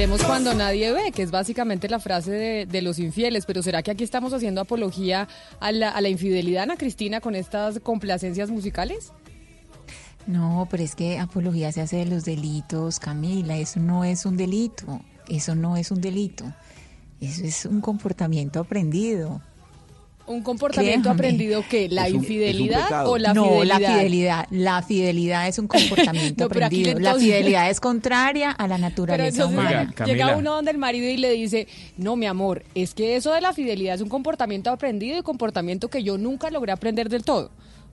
queremos 0.00 0.24
cuando 0.24 0.54
nadie 0.54 0.92
ve, 0.92 1.12
que 1.12 1.20
es 1.20 1.30
básicamente 1.30 1.86
la 1.86 2.00
frase 2.00 2.30
de, 2.30 2.64
de 2.64 2.80
los 2.80 2.98
infieles. 2.98 3.44
Pero 3.44 3.62
¿será 3.62 3.82
que 3.82 3.90
aquí 3.90 4.02
estamos 4.02 4.32
haciendo 4.32 4.62
apología 4.62 5.28
a 5.60 5.72
la, 5.72 5.90
a 5.90 6.00
la 6.00 6.08
infidelidad, 6.08 6.62
Ana 6.62 6.78
Cristina, 6.78 7.20
con 7.20 7.34
estas 7.34 7.80
complacencias 7.80 8.48
musicales? 8.48 9.12
No, 10.26 10.66
pero 10.70 10.82
es 10.82 10.94
que 10.94 11.18
apología 11.18 11.70
se 11.70 11.82
hace 11.82 11.96
de 11.96 12.06
los 12.06 12.24
delitos, 12.24 12.98
Camila. 12.98 13.58
Eso 13.58 13.78
no 13.78 14.02
es 14.02 14.24
un 14.24 14.38
delito. 14.38 15.02
Eso 15.28 15.54
no 15.54 15.76
es 15.76 15.90
un 15.90 16.00
delito. 16.00 16.50
Eso 17.20 17.44
es 17.44 17.66
un 17.66 17.82
comportamiento 17.82 18.58
aprendido. 18.58 19.42
Un 20.30 20.42
comportamiento 20.42 21.10
aprendido 21.10 21.64
que 21.68 21.88
la 21.88 22.04
un- 22.06 22.14
infidelidad 22.16 23.06
o 23.08 23.18
la 23.18 23.34
no, 23.34 23.44
fidelidad. 23.44 23.80
la 23.80 23.88
fidelidad. 23.92 24.46
La 24.50 24.82
fidelidad 24.82 25.48
es 25.48 25.58
un 25.58 25.66
comportamiento 25.68 26.44
No, 26.44 26.46
aprendido. 26.46 26.98
La 27.00 27.14
fidelidad 27.16 27.68
es 27.68 27.80
contraria 27.80 28.50
a 28.52 28.68
la 28.68 28.76
Pero 28.76 28.88
naturaleza 28.88 29.42
entonces 29.44 29.58
humana. 29.58 29.94
llega 30.06 30.36
uno 30.36 30.54
donde 30.54 30.70
el 30.70 30.78
marido 30.78 31.08
y 31.10 31.16
le 31.16 31.30
dice, 31.32 31.66
no, 31.96 32.14
mi 32.16 32.26
amor, 32.26 32.62
es 32.74 32.94
que 32.94 33.16
eso 33.16 33.32
de 33.32 33.40
la 33.40 33.52
fidelidad 33.52 33.96
es 33.96 34.00
un 34.02 34.08
comportamiento 34.08 34.70
aprendido 34.70 35.18
y 35.18 35.22
comportamiento 35.22 35.88
que 35.88 36.02
yo 36.04 36.16
nunca 36.16 36.50
logré 36.50 36.72
aprender 36.72 37.08
del 37.08 37.24
todo. 37.24 37.50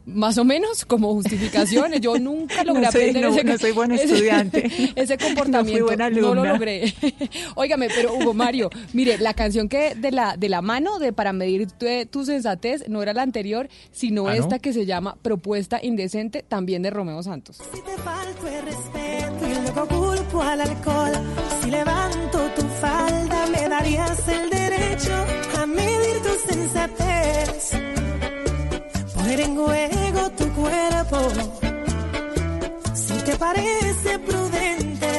Más 0.07 0.37
o 0.37 0.45
menos 0.45 0.85
como 0.85 1.13
justificaciones. 1.13 1.99
Yo 1.99 2.17
nunca 2.17 2.63
logré 2.63 2.83
No 2.85 2.91
soy- 2.91 3.01
aprender 3.09 3.23
no- 3.23 3.35
ese, 3.35 3.43
no 3.43 3.57
soy 3.57 3.71
buena 3.73 3.95
ese- 3.99 4.05
estudiante. 4.05 4.93
ese 4.95 5.17
comportamiento. 5.23 5.85
buena 5.85 6.09
no 6.09 6.33
lo 6.33 6.45
logré. 6.45 6.93
Óigame, 7.55 7.89
pero 7.93 8.13
Hugo 8.15 8.33
Mario, 8.33 8.69
mire, 8.93 9.17
la 9.17 9.33
canción 9.33 9.67
que 9.67 9.95
de 9.95 10.11
la, 10.11 10.37
de 10.37 10.47
la 10.49 10.61
mano 10.61 10.97
de 10.99 11.11
para 11.11 11.33
medir 11.33 11.67
tu, 11.71 11.85
tu 12.09 12.23
sensatez 12.25 12.87
no 12.87 13.03
era 13.03 13.11
la 13.13 13.21
anterior, 13.21 13.67
sino 13.91 14.27
¿Ah, 14.27 14.35
no? 14.35 14.41
esta 14.43 14.59
que 14.59 14.71
se 14.71 14.85
llama 14.85 15.17
Propuesta 15.21 15.79
Indecente, 15.83 16.41
también 16.47 16.81
de 16.83 16.89
Romeo 16.89 17.21
Santos. 17.21 17.57
Si 17.57 17.81
te 17.81 17.97
falto 18.01 18.47
el 18.47 18.65
respeto 18.65 19.45
y 19.45 19.61
luego 19.61 19.87
culpo 19.87 20.41
al 20.41 20.61
alcohol, 20.61 21.11
si 21.61 21.69
levanto 21.69 22.39
tu 22.55 22.61
falda 22.79 23.45
me 23.47 23.67
darías 23.67 24.27
el 24.29 24.49
derecho 24.49 25.13
a 25.59 25.65
medir 25.65 26.21
tu 26.23 26.53
sensatez. 26.53 27.71
Poner 29.27 29.41
en 29.41 29.55
juego 29.57 30.31
tu 30.37 30.53
cuerpo, 30.53 31.17
si 32.93 33.13
te 33.25 33.35
parece 33.35 34.19
prudente, 34.19 35.09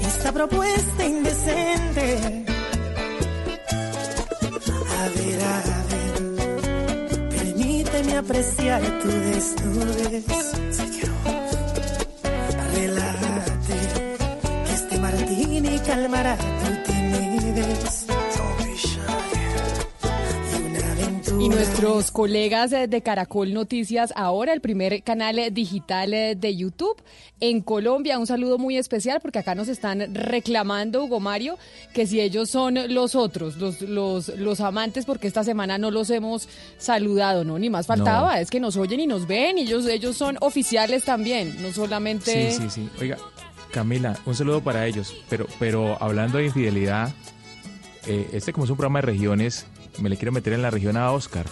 esta 0.00 0.32
propuesta 0.32 1.04
indecente. 1.04 2.44
A 4.98 5.08
ver, 5.14 5.40
a 5.44 5.62
ver, 5.90 7.28
permíteme 7.28 8.16
apreciar 8.16 8.80
tu 9.02 9.08
desnudez. 9.08 10.24
Relájate, 12.74 13.78
que 14.64 14.72
este 14.72 14.98
martini 14.98 15.78
calmará 15.80 16.38
tu 16.38 16.92
timidez. 16.92 18.11
Y 21.42 21.48
nuestros 21.48 22.12
colegas 22.12 22.70
de 22.70 23.02
Caracol 23.02 23.52
Noticias, 23.52 24.12
ahora 24.14 24.52
el 24.52 24.60
primer 24.60 25.02
canal 25.02 25.40
eh, 25.40 25.50
digital 25.50 26.14
eh, 26.14 26.36
de 26.36 26.54
YouTube 26.54 27.02
en 27.40 27.62
Colombia. 27.62 28.20
Un 28.20 28.28
saludo 28.28 28.58
muy 28.58 28.76
especial 28.76 29.18
porque 29.20 29.40
acá 29.40 29.56
nos 29.56 29.66
están 29.66 30.14
reclamando, 30.14 31.02
Hugo 31.02 31.18
Mario, 31.18 31.58
que 31.94 32.06
si 32.06 32.20
ellos 32.20 32.48
son 32.48 32.78
los 32.94 33.16
otros, 33.16 33.56
los, 33.56 33.80
los, 33.80 34.28
los 34.38 34.60
amantes, 34.60 35.04
porque 35.04 35.26
esta 35.26 35.42
semana 35.42 35.78
no 35.78 35.90
los 35.90 36.10
hemos 36.10 36.48
saludado, 36.78 37.42
¿no? 37.42 37.58
Ni 37.58 37.70
más 37.70 37.88
faltaba, 37.88 38.34
No. 38.36 38.40
es 38.40 38.48
que 38.48 38.60
nos 38.60 38.76
oyen 38.76 39.00
y 39.00 39.08
nos 39.08 39.26
ven, 39.26 39.58
y 39.58 39.62
ellos, 39.62 39.84
ellos 39.86 40.16
son 40.16 40.38
oficiales 40.42 41.02
también, 41.04 41.60
no 41.60 41.72
solamente... 41.72 42.52
Sí, 42.52 42.58
sí, 42.62 42.70
sí. 42.70 42.88
Oiga, 43.00 43.18
Camila, 43.72 44.16
un 44.26 44.36
saludo 44.36 44.62
para 44.62 44.86
ellos. 44.86 45.12
Pero, 45.28 45.48
pero 45.58 46.00
hablando 46.00 46.38
de 46.38 46.44
infidelidad, 46.44 47.12
eh, 48.06 48.28
este 48.32 48.52
como 48.52 48.64
es 48.64 48.70
un 48.70 48.76
programa 48.76 49.00
de 49.00 49.06
regiones, 49.06 49.66
me 49.98 50.08
le 50.08 50.16
quiero 50.16 50.32
meter 50.32 50.52
en 50.52 50.62
la 50.62 50.70
región 50.70 50.96
a 50.96 51.10
Oscar. 51.12 51.46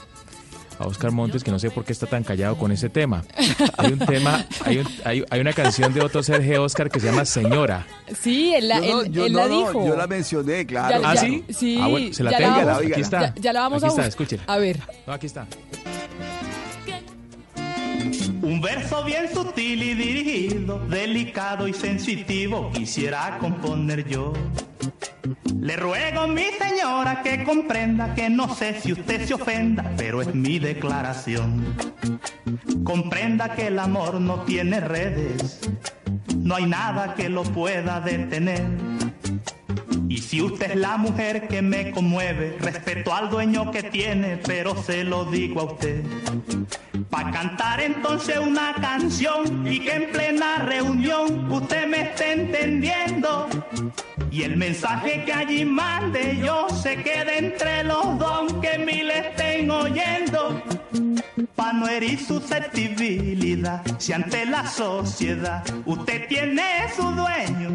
A 0.79 0.87
Oscar 0.87 1.11
Montes, 1.11 1.45
que 1.45 1.51
no 1.51 1.59
sé 1.59 1.71
por 1.71 1.85
qué 1.85 1.93
está 1.93 2.07
tan 2.07 2.25
callado 2.25 2.57
con 2.57 2.73
ese 2.73 2.89
tema. 2.89 3.23
Hay 3.77 3.93
un 3.93 3.99
tema, 3.99 4.47
hay, 4.65 4.79
un- 4.79 4.89
hay, 5.05 5.23
hay 5.29 5.41
una 5.41 5.53
canción 5.53 5.93
de 5.93 6.01
Otto 6.01 6.23
Sergio 6.23 6.63
Oscar 6.63 6.91
que 6.91 6.99
se 7.01 7.07
llama 7.07 7.27
Señora. 7.27 7.87
Sí, 8.19 8.55
él, 8.55 8.69
la- 8.69 8.81
Yo 8.81 8.93
no- 8.95 9.01
él- 9.03 9.13
yo 9.13 9.27
él 9.27 9.33
no, 9.35 9.39
la 9.41 9.49
no, 9.49 9.59
dijo. 9.59 9.87
yo 9.87 9.95
la 9.97 10.07
mencioné, 10.07 10.65
claro. 10.65 11.03
Ya- 11.03 11.11
¿Ah, 11.11 11.15
ya- 11.17 11.21
sí? 11.21 11.45
Sí, 11.51 11.79
Ah, 11.79 11.87
bueno, 11.89 12.15
se 12.15 12.25
la 12.25 12.31
ya 12.31 12.39
tengo. 12.39 12.57
vamos- 12.57 12.79
Aquí 12.93 13.01
está. 13.03 13.21
Ya, 13.21 13.35
ya 13.43 13.53
la 13.53 13.61
vamos 13.61 13.83
Aquí 13.83 13.91
a 13.93 13.95
está, 13.95 14.07
escúchela. 14.07 14.43
A 14.47 14.57
ver. 14.57 14.81
No, 15.07 15.13
aquí 15.13 15.27
está. 15.27 15.47
Un 18.43 18.61
verso 18.61 19.05
bien 19.05 19.29
sutil 19.33 19.83
y 19.83 19.95
dirigido, 19.95 20.79
delicado 20.79 21.69
y 21.69 21.75
sensitivo, 21.75 22.71
quisiera 22.73 23.37
componer 23.39 24.09
yo. 24.09 24.33
Le 25.61 25.77
ruego, 25.77 26.27
mi 26.27 26.47
señora, 26.59 27.23
que 27.23 27.45
comprenda 27.45 28.15
que 28.15 28.31
no 28.31 28.55
sé 28.55 28.81
si 28.81 28.93
usted 28.93 29.27
se 29.27 29.35
ofenda, 29.35 29.93
pero 29.97 30.23
es 30.23 30.35
mi 30.35 30.59
declaración. 30.59 31.77
Comprenda 32.83 33.55
que 33.55 33.67
el 33.67 33.79
amor 33.79 34.21
no 34.23 34.41
tiene 34.45 34.81
redes, 34.81 35.61
no 36.35 36.55
hay 36.55 36.65
nada 36.65 37.15
que 37.15 37.29
lo 37.29 37.43
pueda 37.43 38.01
detener. 38.01 38.65
Y 40.09 40.19
si 40.19 40.43
usted 40.43 40.73
es 40.73 40.77
la 40.77 40.97
mujer 40.97 41.47
que 41.49 41.63
me 41.63 41.91
conmueve, 41.93 42.57
respeto 42.61 43.15
al 43.15 43.31
dueño 43.31 43.71
que 43.71 43.83
tiene, 43.85 44.39
pero 44.39 44.75
se 44.83 45.05
lo 45.05 45.25
digo 45.25 45.61
a 45.61 45.65
usted. 45.65 46.03
Pa' 47.11 47.31
cantar 47.31 47.81
entonces 47.81 48.39
una 48.39 48.75
canción 48.75 49.67
y 49.67 49.81
que 49.81 49.93
en 49.93 50.11
plena 50.11 50.59
reunión 50.59 51.51
usted 51.53 51.87
me 51.87 52.03
esté 52.03 52.33
entendiendo. 52.33 53.49
Y 54.31 54.43
el 54.43 54.57
mensaje 54.57 55.25
que 55.25 55.33
allí 55.33 55.65
mande 55.65 56.39
yo 56.39 56.69
se 56.71 57.03
quede 57.03 57.39
entre 57.39 57.85
los 57.85 58.19
dos 58.19 58.53
que 58.55 58.79
mil 58.79 59.11
estén 59.11 59.71
oyendo. 59.71 60.63
Pa' 61.55 61.73
no 61.73 61.87
herir 61.89 62.19
susceptibilidad, 62.19 63.83
si 63.99 64.13
ante 64.13 64.45
la 64.47 64.67
sociedad 64.69 65.63
usted 65.87 66.27
tiene 66.29 66.63
su 66.97 67.03
dueño. 67.03 67.71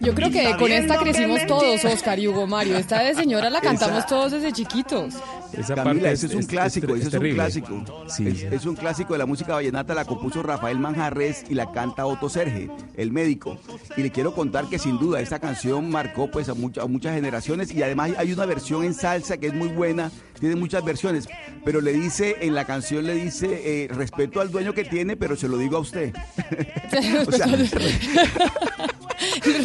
Yo 0.00 0.14
creo 0.14 0.30
que 0.30 0.54
con 0.58 0.70
esta 0.70 0.98
que 0.98 1.04
crecimos 1.04 1.46
todos. 1.46 1.82
Oscar 1.84 2.18
y 2.18 2.28
Hugo 2.28 2.46
Mario. 2.46 2.76
Esta 2.76 2.98
de 3.02 3.14
señora 3.14 3.48
la 3.48 3.60
cantamos 3.60 3.98
Esa- 4.00 4.06
todos 4.06 4.32
desde 4.32 4.52
chiquitos. 4.52 5.14
Esa 5.52 5.74
Camila, 5.76 5.84
parte 6.02 6.12
ese 6.12 6.26
es, 6.26 6.34
un 6.34 6.40
es- 6.40 6.46
clásico, 6.46 6.94
es- 6.94 7.06
ese 7.06 7.08
es 7.08 7.14
es, 7.14 7.20
un 7.20 7.30
clásico. 7.34 7.84
Sí. 8.08 8.28
Es, 8.28 8.42
es 8.42 8.66
un 8.66 8.74
clásico 8.76 9.12
de 9.14 9.18
la 9.20 9.26
música 9.26 9.54
vallenata, 9.54 9.94
la 9.94 10.04
compuso 10.04 10.42
Rafael 10.42 10.78
Manjarres 10.78 11.44
y 11.48 11.54
la 11.54 11.70
canta 11.72 12.04
Otto 12.06 12.28
Serge, 12.28 12.68
el 12.96 13.12
médico. 13.12 13.56
Y 13.96 14.02
le 14.02 14.10
quiero 14.10 14.34
contar 14.34 14.66
que 14.68 14.78
sin 14.78 14.98
duda 14.98 15.20
esta 15.20 15.38
canción 15.38 15.88
marcó 15.90 16.30
pues 16.30 16.48
a, 16.48 16.54
mucha- 16.54 16.82
a 16.82 16.86
muchas 16.86 17.14
generaciones 17.14 17.72
y 17.72 17.82
además 17.82 18.10
hay 18.18 18.32
una 18.32 18.44
versión 18.46 18.84
en 18.84 18.92
salsa 18.94 19.36
que 19.38 19.46
es 19.46 19.54
muy 19.54 19.68
buena, 19.68 20.10
tiene 20.40 20.56
muchas 20.56 20.84
versiones, 20.84 21.28
pero 21.64 21.80
le 21.80 21.92
dice, 21.92 22.36
en 22.40 22.54
la 22.54 22.64
canción 22.64 23.06
le 23.06 23.14
dice, 23.14 23.84
eh, 23.84 23.88
respeto 23.88 24.40
al 24.40 24.50
dueño 24.50 24.72
que 24.74 24.84
tiene, 24.84 25.16
pero 25.16 25.36
se 25.36 25.48
lo 25.48 25.56
digo 25.58 25.76
a 25.76 25.80
usted. 25.80 26.12
o 27.26 27.32
sea, 27.32 27.46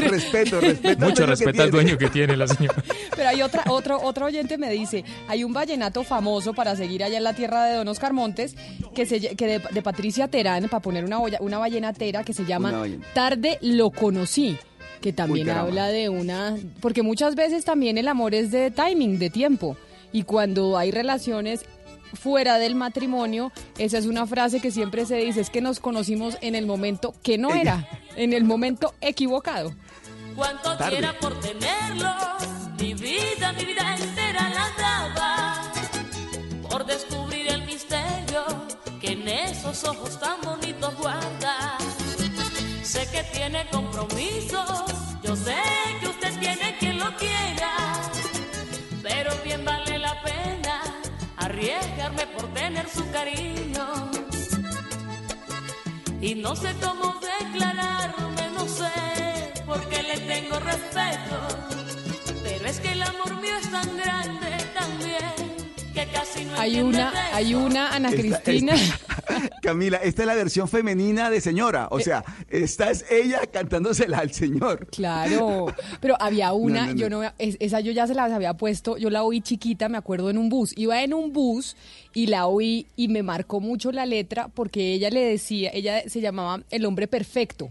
respeto, 0.09 0.61
respeto. 0.61 1.05
Mucho 1.05 1.25
respeto 1.25 1.63
al 1.63 1.71
dueño 1.71 1.97
que 1.97 2.07
tiene 2.09 2.35
la 2.37 2.47
señora. 2.47 2.83
Pero 3.15 3.29
hay 3.29 3.41
otra, 3.41 3.63
otro, 3.67 3.99
otro 4.01 4.25
oyente 4.27 4.57
me 4.57 4.69
dice, 4.71 5.03
hay 5.27 5.43
un 5.43 5.51
vallenato 5.53 6.03
famoso 6.03 6.53
para 6.53 6.75
seguir 6.75 7.03
allá 7.03 7.17
en 7.17 7.23
la 7.23 7.33
tierra 7.33 7.65
de 7.65 7.75
Don 7.75 7.87
Oscar 7.89 8.13
Montes, 8.13 8.55
que, 8.95 9.05
se, 9.05 9.19
que 9.35 9.45
de, 9.47 9.59
de 9.71 9.81
Patricia 9.81 10.27
Terán, 10.29 10.69
para 10.69 10.81
poner 10.81 11.03
una, 11.03 11.19
olla- 11.19 11.39
una 11.41 11.57
vallenatera 11.57 12.23
que 12.23 12.33
se 12.33 12.45
llama 12.45 12.85
Tarde 13.13 13.57
lo 13.61 13.89
conocí, 13.89 14.57
que 15.01 15.11
también 15.11 15.49
habla 15.49 15.87
de 15.87 16.07
una... 16.09 16.55
Porque 16.79 17.01
muchas 17.03 17.35
veces 17.35 17.65
también 17.65 17.97
el 17.97 18.07
amor 18.07 18.33
es 18.33 18.51
de 18.51 18.71
timing, 18.71 19.19
de 19.19 19.29
tiempo, 19.29 19.75
y 20.11 20.23
cuando 20.23 20.77
hay 20.77 20.91
relaciones 20.91 21.65
fuera 22.13 22.57
del 22.57 22.75
matrimonio, 22.75 23.51
esa 23.77 23.97
es 23.97 24.05
una 24.05 24.25
frase 24.25 24.59
que 24.59 24.71
siempre 24.71 25.05
se 25.05 25.17
dice, 25.17 25.41
es 25.41 25.49
que 25.49 25.61
nos 25.61 25.79
conocimos 25.79 26.37
en 26.41 26.55
el 26.55 26.65
momento 26.65 27.13
que 27.21 27.37
no 27.37 27.53
era, 27.53 27.87
en 28.15 28.33
el 28.33 28.43
momento 28.43 28.93
equivocado. 29.01 29.73
Cuanto 30.35 30.77
Tarde. 30.77 30.91
quiera 30.91 31.13
por 31.19 31.39
tenerlo, 31.39 32.11
mi 32.79 32.93
vida, 32.93 33.53
mi 33.53 33.65
vida 33.65 33.95
entera 33.99 34.49
la 34.49 34.69
daba 34.77 35.71
por 36.69 36.85
descubrir 36.85 37.47
el 37.47 37.65
misterio 37.65 38.45
que 39.01 39.11
en 39.13 39.27
esos 39.27 39.83
ojos 39.83 40.19
tan 40.19 40.41
bonitos 40.41 40.95
guarda. 40.97 41.77
Sé 42.83 43.07
que 43.11 43.23
tiene 43.33 43.67
compromiso, 43.69 44.65
yo 45.23 45.35
sé 45.35 45.88
arriesgarme 51.59 52.25
por 52.27 52.53
tener 52.53 52.87
su 52.89 53.09
cariño. 53.11 54.11
Y 56.21 56.35
no 56.35 56.55
sé 56.55 56.73
cómo 56.81 57.19
declararme, 57.19 58.49
no 58.53 58.67
sé, 58.67 59.53
porque 59.65 60.03
le 60.03 60.17
tengo 60.19 60.59
respeto. 60.59 61.37
Pero 62.43 62.65
es 62.65 62.79
que 62.79 62.91
el 62.93 63.01
amor 63.03 63.41
mío 63.41 63.55
es 63.57 63.71
tan 63.71 63.97
grande 63.97 64.18
Hay 66.59 66.79
una, 66.81 67.13
hay 67.35 67.53
una 67.55 67.93
Ana 67.95 68.09
Esta- 68.09 68.21
Cristina. 68.43 68.73
Camila, 69.61 69.97
esta 69.97 70.23
es 70.23 70.27
la 70.27 70.35
versión 70.35 70.67
femenina 70.67 71.29
de 71.29 71.39
señora. 71.41 71.87
O 71.91 71.99
sea, 71.99 72.23
esta 72.49 72.89
es 72.89 73.05
ella 73.11 73.41
cantándosela 73.51 74.17
al 74.19 74.31
señor. 74.33 74.87
Claro, 74.87 75.67
pero 75.99 76.15
había 76.19 76.51
una, 76.53 76.81
No, 76.81 76.85
no, 76.87 76.93
no. 76.93 76.97
yo 76.99 77.09
no, 77.09 77.23
es- 77.37 77.57
esa 77.59 77.79
yo 77.79 77.91
ya 77.91 78.07
se 78.07 78.15
las 78.15 78.31
había 78.31 78.53
puesto, 78.55 78.97
yo 78.97 79.09
la 79.09 79.23
oí 79.23 79.41
chiquita, 79.41 79.87
me 79.89 79.97
acuerdo 79.97 80.29
en 80.29 80.37
un 80.37 80.49
bus, 80.49 80.73
iba 80.77 81.01
en 81.03 81.13
un 81.13 81.31
bus 81.31 81.75
y 82.13 82.27
la 82.27 82.47
oí 82.47 82.87
y 82.95 83.07
me 83.07 83.23
marcó 83.23 83.59
mucho 83.59 83.91
la 83.91 84.05
letra 84.05 84.47
porque 84.53 84.93
ella 84.93 85.09
le 85.09 85.21
decía, 85.21 85.69
ella 85.73 86.03
se 86.07 86.21
llamaba 86.21 86.61
El 86.71 86.85
hombre 86.85 87.07
perfecto. 87.07 87.69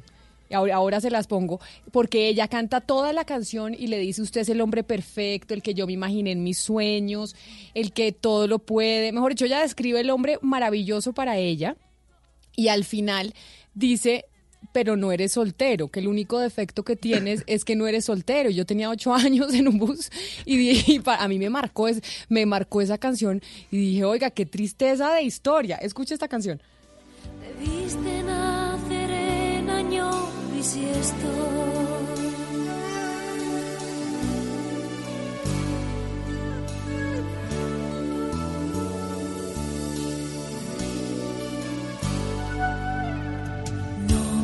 Y 0.49 0.55
Ahora, 0.55 0.77
ahora 0.77 1.01
se 1.01 1.11
las 1.11 1.27
pongo, 1.27 1.61
porque 1.93 2.29
ella 2.29 2.49
canta 2.49 2.81
toda 2.81 3.13
la 3.13 3.25
canción 3.25 3.75
y 3.75 3.89
le 3.89 3.99
dice, 3.99 4.23
usted 4.23 4.41
es 4.43 4.49
el 4.49 4.61
hombre 4.61 4.83
perfecto, 4.83 5.55
el 5.55 5.63
que 5.63 5.75
yo 5.75 5.87
me 5.87 5.93
imaginé 5.93 6.33
en 6.33 6.43
mis 6.43 6.59
sueños, 6.59 7.37
el 7.75 7.93
que 7.93 8.13
todo 8.13 8.47
lo 8.47 8.59
puede. 8.59 9.13
Mejor 9.13 9.33
dicho, 9.33 9.45
ella 9.45 9.61
describe 9.61 10.01
el 10.01 10.11
hombre 10.11 10.39
maravilloso 10.43 11.13
para 11.13 11.37
ella 11.37 11.77
y 12.57 12.69
al 12.69 12.85
final 12.85 13.35
dice, 13.75 14.25
pero 14.73 14.97
no 14.97 15.13
eres 15.13 15.33
soltero, 15.33 15.89
que 15.89 16.01
el 16.01 16.09
único 16.09 16.39
defecto 16.41 16.83
que 16.83 16.97
tienes 16.97 17.45
es 17.47 17.65
que 17.65 17.77
no 17.77 17.87
eres 17.87 18.07
soltero. 18.07 18.51
Yo 18.51 18.67
tenía 18.67 18.91
ocho 18.91 19.15
años 19.15 19.55
en 19.55 19.69
un 19.69 19.79
bus 19.79 20.11
y, 20.45 21.01
a 21.07 21.29
mí 21.29 21.39
me 21.39 21.51
marcó, 21.51 21.89
es, 21.89 22.03
me 22.29 22.47
marcó 22.47 22.81
esa 22.81 22.99
canción 22.99 23.43
y 23.71 23.77
dije, 23.77 24.05
oiga, 24.05 24.31
qué 24.31 24.47
tristeza 24.47 25.13
de 25.13 25.23
historia. 25.23 25.77
Escucha 25.77 26.15
esta 26.15 26.29
canción. 26.29 26.61
Te 27.41 27.65
viste 27.65 28.23
nacer 28.23 29.11
en 29.11 29.71
año 29.71 30.38
No 30.59 30.65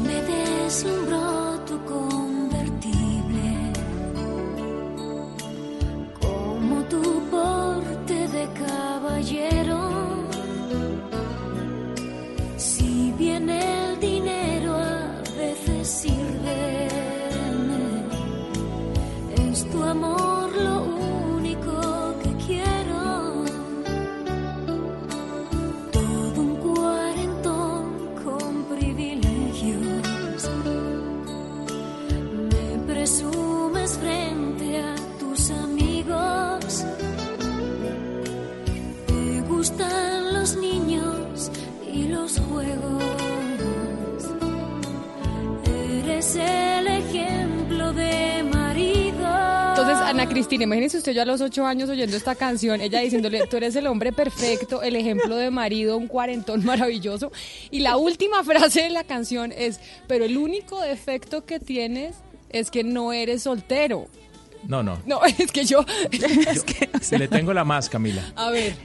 me 0.06 0.22
deslumbró 0.22 1.58
tu 1.66 1.76
convertible 1.84 3.72
como 6.20 6.82
tu 6.84 7.02
porte 7.32 8.28
de 8.28 8.48
caballero. 8.52 9.80
Si 12.56 13.12
bien 13.18 13.50
el 13.50 13.98
dinero 13.98 14.13
a 14.13 14.13
veces 15.84 16.23
Cristina, 50.54 50.64
imagínese 50.64 50.98
usted 50.98 51.12
yo 51.12 51.22
a 51.22 51.24
los 51.24 51.40
ocho 51.40 51.66
años 51.66 51.90
oyendo 51.90 52.16
esta 52.16 52.36
canción, 52.36 52.80
ella 52.80 53.00
diciéndole, 53.00 53.46
tú 53.48 53.56
eres 53.56 53.74
el 53.74 53.88
hombre 53.88 54.12
perfecto, 54.12 54.82
el 54.82 54.94
ejemplo 54.94 55.34
de 55.34 55.50
marido, 55.50 55.96
un 55.96 56.06
cuarentón 56.06 56.64
maravilloso. 56.64 57.32
Y 57.72 57.80
la 57.80 57.96
última 57.96 58.44
frase 58.44 58.82
de 58.82 58.90
la 58.90 59.02
canción 59.02 59.50
es, 59.50 59.80
pero 60.06 60.24
el 60.24 60.36
único 60.36 60.80
defecto 60.80 61.44
que 61.44 61.58
tienes 61.58 62.14
es 62.50 62.70
que 62.70 62.84
no 62.84 63.12
eres 63.12 63.42
soltero. 63.42 64.06
No, 64.68 64.84
no. 64.84 65.00
No, 65.06 65.24
es 65.38 65.50
que 65.50 65.64
yo... 65.64 65.84
es 66.12 66.62
que, 66.62 66.88
o 66.94 66.98
sea, 67.02 67.18
Le 67.18 67.26
tengo 67.26 67.52
la 67.52 67.64
más, 67.64 67.88
Camila. 67.90 68.22
a 68.36 68.50
ver, 68.50 68.76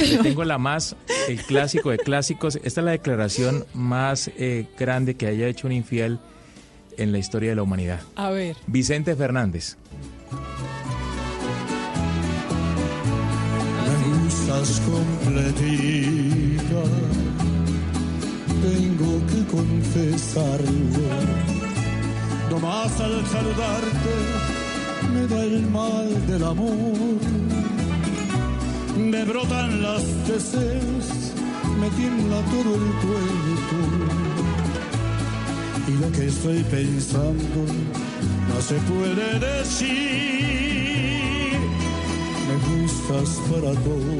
Le 0.00 0.18
tengo 0.18 0.42
la 0.42 0.58
más, 0.58 0.96
el 1.28 1.40
clásico 1.40 1.90
de 1.90 1.98
clásicos. 1.98 2.56
Esta 2.56 2.80
es 2.80 2.84
la 2.84 2.90
declaración 2.90 3.64
más 3.74 4.28
eh, 4.36 4.66
grande 4.76 5.14
que 5.14 5.28
haya 5.28 5.46
hecho 5.46 5.68
un 5.68 5.72
infiel 5.72 6.18
en 6.98 7.12
la 7.12 7.18
historia 7.18 7.50
de 7.50 7.56
la 7.56 7.62
humanidad. 7.62 8.00
a 8.16 8.30
ver. 8.30 8.56
Vicente 8.66 9.14
Fernández. 9.14 9.76
Completita, 14.56 15.84
tengo 18.62 19.12
que 19.26 19.40
confesarlo. 19.50 21.08
Nomás 22.50 22.98
al 22.98 23.26
saludarte 23.26 24.14
me 25.12 25.26
da 25.26 25.44
el 25.44 25.70
mal 25.70 26.26
del 26.26 26.42
amor. 26.42 27.20
Me 28.96 29.24
brotan 29.24 29.82
los 29.82 30.02
deseos, 30.26 31.06
me 31.78 31.90
tiembla 31.90 32.40
todo 32.50 32.76
el 32.76 32.92
cuerpo. 33.04 33.78
Y 35.86 35.92
lo 36.00 36.10
que 36.12 36.28
estoy 36.28 36.62
pensando 36.62 37.60
no 38.48 38.60
se 38.62 38.76
puede 38.90 39.38
decir. 39.38 40.56
Me 42.46 42.54
gustas 42.68 43.40
para 43.50 43.72
todo, 43.82 44.14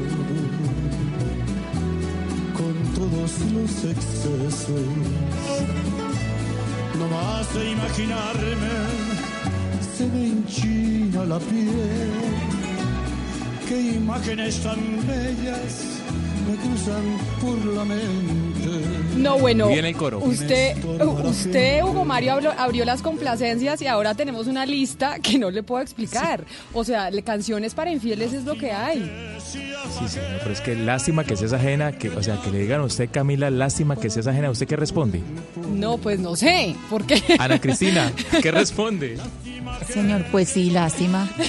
con 2.57 2.73
todos 2.95 3.39
los 3.53 3.83
excesos. 3.85 4.81
No 6.97 7.07
más 7.07 7.53
de 7.53 7.71
imaginarme, 7.71 8.75
se 9.95 10.07
me 10.07 10.27
enchina 10.27 11.25
la 11.25 11.39
piel. 11.39 12.11
Qué 13.67 13.81
imágenes 13.97 14.59
tan 14.63 14.79
bellas 15.05 15.97
me 16.47 16.55
cruzan 16.55 17.17
por 17.41 17.73
la 17.73 17.83
mente. 17.83 19.17
No, 19.17 19.37
bueno, 19.37 19.67
Viene 19.67 19.89
el 19.89 19.97
coro. 19.97 20.19
usted, 20.19 20.77
usted, 21.23 21.83
Hugo 21.83 22.05
Mario, 22.05 22.33
abrió, 22.33 22.51
abrió 22.57 22.85
las 22.85 23.01
complacencias 23.01 23.81
y 23.81 23.87
ahora 23.87 24.15
tenemos 24.15 24.47
una 24.47 24.65
lista 24.65 25.19
que 25.19 25.37
no 25.37 25.51
le 25.51 25.63
puedo 25.63 25.81
explicar. 25.81 26.45
O 26.73 26.83
sea, 26.83 27.09
canciones 27.23 27.73
para 27.73 27.91
infieles 27.91 28.33
es 28.33 28.45
lo 28.45 28.57
que 28.57 28.71
hay. 28.71 29.36
Sí, 29.51 30.07
señor, 30.07 30.39
pero 30.39 30.51
es 30.51 30.61
que 30.61 30.75
lástima 30.75 31.23
que 31.23 31.35
seas 31.37 31.53
ajena, 31.53 31.91
que, 31.93 32.09
o 32.09 32.21
sea, 32.21 32.39
que 32.41 32.51
le 32.51 32.59
digan 32.59 32.81
a 32.81 32.83
usted, 32.83 33.09
Camila, 33.11 33.49
lástima 33.49 33.95
que 33.95 34.09
seas 34.09 34.27
ajena. 34.27 34.49
¿Usted 34.51 34.67
qué 34.67 34.75
responde? 34.75 35.21
No, 35.73 35.97
pues 35.97 36.19
no 36.19 36.35
sé, 36.35 36.75
¿por 36.89 37.05
qué? 37.05 37.21
Ana 37.39 37.59
Cristina, 37.59 38.11
¿qué 38.41 38.51
responde? 38.51 39.17
Señor, 39.91 40.25
pues 40.31 40.49
sí, 40.49 40.69
lástima. 40.71 41.29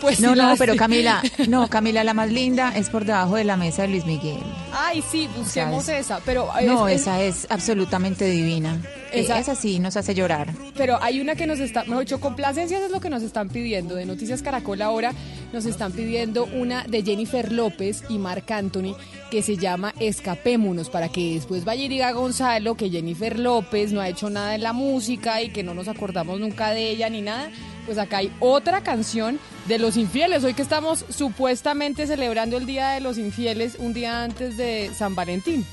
Pues 0.00 0.20
no, 0.20 0.30
sí, 0.32 0.36
no, 0.36 0.42
lástima. 0.48 0.56
pero 0.58 0.76
Camila, 0.76 1.22
no, 1.48 1.68
Camila, 1.68 2.04
la 2.04 2.14
más 2.14 2.30
linda 2.30 2.72
es 2.76 2.90
por 2.90 3.04
debajo 3.04 3.36
de 3.36 3.44
la 3.44 3.56
mesa 3.56 3.82
de 3.82 3.88
Luis 3.88 4.04
Miguel. 4.06 4.38
Ay, 4.72 5.02
sí, 5.10 5.28
busquemos 5.36 5.84
¿Sabes? 5.84 6.06
esa, 6.06 6.20
pero 6.24 6.48
es- 6.58 6.66
No, 6.66 6.86
es- 6.88 7.02
esa 7.02 7.22
es 7.22 7.46
absolutamente 7.50 8.26
divina. 8.26 8.80
Esa- 9.12 9.38
Esa, 9.38 9.54
sí 9.54 9.78
nos 9.78 9.96
hace 9.96 10.14
llorar. 10.14 10.48
Pero 10.76 11.02
hay 11.02 11.20
una 11.20 11.34
que 11.34 11.46
nos 11.46 11.58
está, 11.58 11.84
mejor 11.84 12.00
dicho, 12.00 12.20
complacencias 12.20 12.82
es 12.82 12.90
lo 12.90 13.00
que 13.00 13.08
nos 13.08 13.22
están 13.22 13.48
pidiendo. 13.48 13.94
De 13.94 14.04
Noticias 14.04 14.42
Caracol 14.42 14.82
ahora 14.82 15.12
nos 15.52 15.64
están 15.64 15.92
pidiendo 15.92 16.45
una 16.54 16.84
de 16.84 17.02
Jennifer 17.02 17.52
López 17.52 18.04
y 18.08 18.18
Marc 18.18 18.50
Anthony 18.50 18.94
que 19.30 19.42
se 19.42 19.56
llama 19.56 19.94
Escapémonos, 19.98 20.88
para 20.88 21.08
que 21.08 21.34
después 21.34 21.64
vaya 21.64 21.84
y 21.84 21.88
diga 21.88 22.12
Gonzalo 22.12 22.76
que 22.76 22.90
Jennifer 22.90 23.38
López 23.38 23.92
no 23.92 24.00
ha 24.00 24.08
hecho 24.08 24.30
nada 24.30 24.54
en 24.54 24.62
la 24.62 24.72
música 24.72 25.42
y 25.42 25.50
que 25.50 25.62
no 25.62 25.74
nos 25.74 25.88
acordamos 25.88 26.40
nunca 26.40 26.70
de 26.70 26.90
ella 26.90 27.10
ni 27.10 27.22
nada. 27.22 27.50
Pues 27.86 27.98
acá 27.98 28.18
hay 28.18 28.32
otra 28.40 28.82
canción 28.82 29.38
de 29.66 29.78
los 29.78 29.96
infieles. 29.96 30.44
Hoy 30.44 30.54
que 30.54 30.62
estamos 30.62 31.04
supuestamente 31.08 32.06
celebrando 32.06 32.56
el 32.56 32.66
Día 32.66 32.90
de 32.90 33.00
los 33.00 33.16
Infieles, 33.16 33.76
un 33.78 33.92
día 33.92 34.24
antes 34.24 34.56
de 34.56 34.90
San 34.94 35.14
Valentín. 35.14 35.64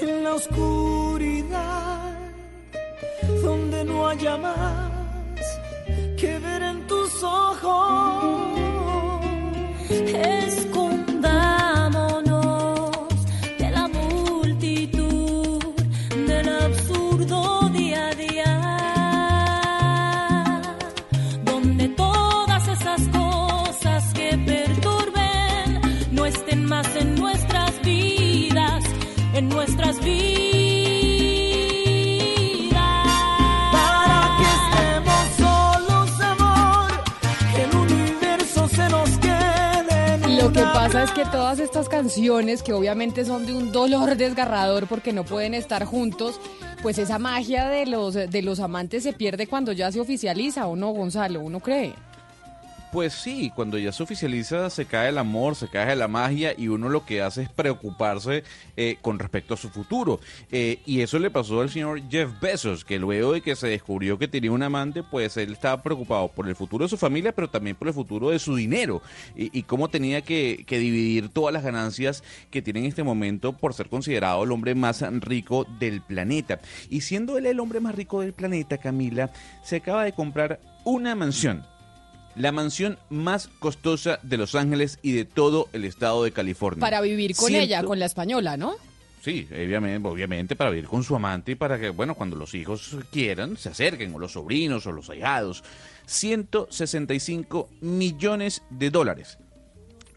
En 0.00 0.24
la 0.24 0.34
oscuridad, 0.34 2.18
donde 3.42 3.84
no 3.84 4.08
haya 4.08 4.36
más 4.36 4.90
que 6.18 6.38
ver 6.38 6.62
en 6.62 6.86
tus 6.86 7.22
ojos. 7.22 8.13
Es 41.04 41.10
que 41.10 41.24
todas 41.26 41.58
estas 41.58 41.90
canciones, 41.90 42.62
que 42.62 42.72
obviamente 42.72 43.26
son 43.26 43.44
de 43.44 43.52
un 43.52 43.72
dolor 43.72 44.16
desgarrador 44.16 44.86
porque 44.86 45.12
no 45.12 45.24
pueden 45.24 45.52
estar 45.52 45.84
juntos, 45.84 46.40
pues 46.82 46.96
esa 46.96 47.18
magia 47.18 47.68
de 47.68 47.84
los, 47.84 48.14
de 48.14 48.42
los 48.42 48.58
amantes 48.58 49.02
se 49.02 49.12
pierde 49.12 49.46
cuando 49.46 49.72
ya 49.72 49.92
se 49.92 50.00
oficializa, 50.00 50.66
¿o 50.66 50.76
no, 50.76 50.92
Gonzalo? 50.92 51.40
¿Uno 51.40 51.60
cree? 51.60 51.92
Pues 52.94 53.12
sí, 53.12 53.50
cuando 53.52 53.76
ya 53.76 53.90
se 53.90 54.04
oficializa 54.04 54.70
se 54.70 54.84
cae 54.84 55.08
el 55.08 55.18
amor, 55.18 55.56
se 55.56 55.66
cae 55.66 55.96
la 55.96 56.06
magia 56.06 56.54
y 56.56 56.68
uno 56.68 56.88
lo 56.88 57.04
que 57.04 57.22
hace 57.22 57.42
es 57.42 57.48
preocuparse 57.48 58.44
eh, 58.76 58.98
con 59.02 59.18
respecto 59.18 59.54
a 59.54 59.56
su 59.56 59.68
futuro. 59.68 60.20
Eh, 60.52 60.78
y 60.86 61.00
eso 61.00 61.18
le 61.18 61.28
pasó 61.28 61.60
al 61.60 61.70
señor 61.70 62.08
Jeff 62.08 62.30
Bezos, 62.40 62.84
que 62.84 63.00
luego 63.00 63.32
de 63.32 63.40
que 63.40 63.56
se 63.56 63.66
descubrió 63.66 64.16
que 64.16 64.28
tenía 64.28 64.52
un 64.52 64.62
amante, 64.62 65.02
pues 65.02 65.36
él 65.38 65.54
estaba 65.54 65.82
preocupado 65.82 66.28
por 66.28 66.48
el 66.48 66.54
futuro 66.54 66.84
de 66.84 66.88
su 66.88 66.96
familia, 66.96 67.32
pero 67.32 67.50
también 67.50 67.74
por 67.74 67.88
el 67.88 67.94
futuro 67.94 68.30
de 68.30 68.38
su 68.38 68.54
dinero 68.54 69.02
y, 69.34 69.58
y 69.58 69.64
cómo 69.64 69.88
tenía 69.88 70.22
que, 70.22 70.64
que 70.64 70.78
dividir 70.78 71.30
todas 71.30 71.52
las 71.52 71.64
ganancias 71.64 72.22
que 72.52 72.62
tiene 72.62 72.78
en 72.78 72.86
este 72.86 73.02
momento 73.02 73.54
por 73.54 73.74
ser 73.74 73.88
considerado 73.88 74.44
el 74.44 74.52
hombre 74.52 74.76
más 74.76 75.02
rico 75.20 75.66
del 75.80 76.00
planeta. 76.00 76.60
Y 76.90 77.00
siendo 77.00 77.38
él 77.38 77.46
el 77.46 77.58
hombre 77.58 77.80
más 77.80 77.96
rico 77.96 78.20
del 78.20 78.34
planeta, 78.34 78.78
Camila, 78.78 79.32
se 79.64 79.78
acaba 79.78 80.04
de 80.04 80.12
comprar 80.12 80.60
una 80.84 81.16
mansión 81.16 81.73
la 82.36 82.52
mansión 82.52 82.98
más 83.10 83.48
costosa 83.58 84.18
de 84.22 84.36
Los 84.36 84.54
Ángeles 84.54 84.98
y 85.02 85.12
de 85.12 85.24
todo 85.24 85.68
el 85.72 85.84
estado 85.84 86.24
de 86.24 86.32
California. 86.32 86.80
Para 86.80 87.00
vivir 87.00 87.34
con 87.36 87.48
Ciento- 87.48 87.64
ella, 87.64 87.82
con 87.84 87.98
la 87.98 88.06
española, 88.06 88.56
¿no? 88.56 88.74
Sí, 89.22 89.48
obviamente, 89.50 90.06
obviamente 90.06 90.54
para 90.56 90.68
vivir 90.70 90.86
con 90.86 91.02
su 91.02 91.16
amante 91.16 91.52
y 91.52 91.54
para 91.54 91.80
que, 91.80 91.88
bueno, 91.88 92.14
cuando 92.14 92.36
los 92.36 92.54
hijos 92.54 92.94
quieran, 93.10 93.56
se 93.56 93.70
acerquen, 93.70 94.14
o 94.14 94.18
los 94.18 94.32
sobrinos 94.32 94.86
o 94.86 94.92
los 94.92 95.08
ahijados. 95.08 95.64
165 96.06 97.68
millones 97.80 98.62
de 98.70 98.90
dólares. 98.90 99.38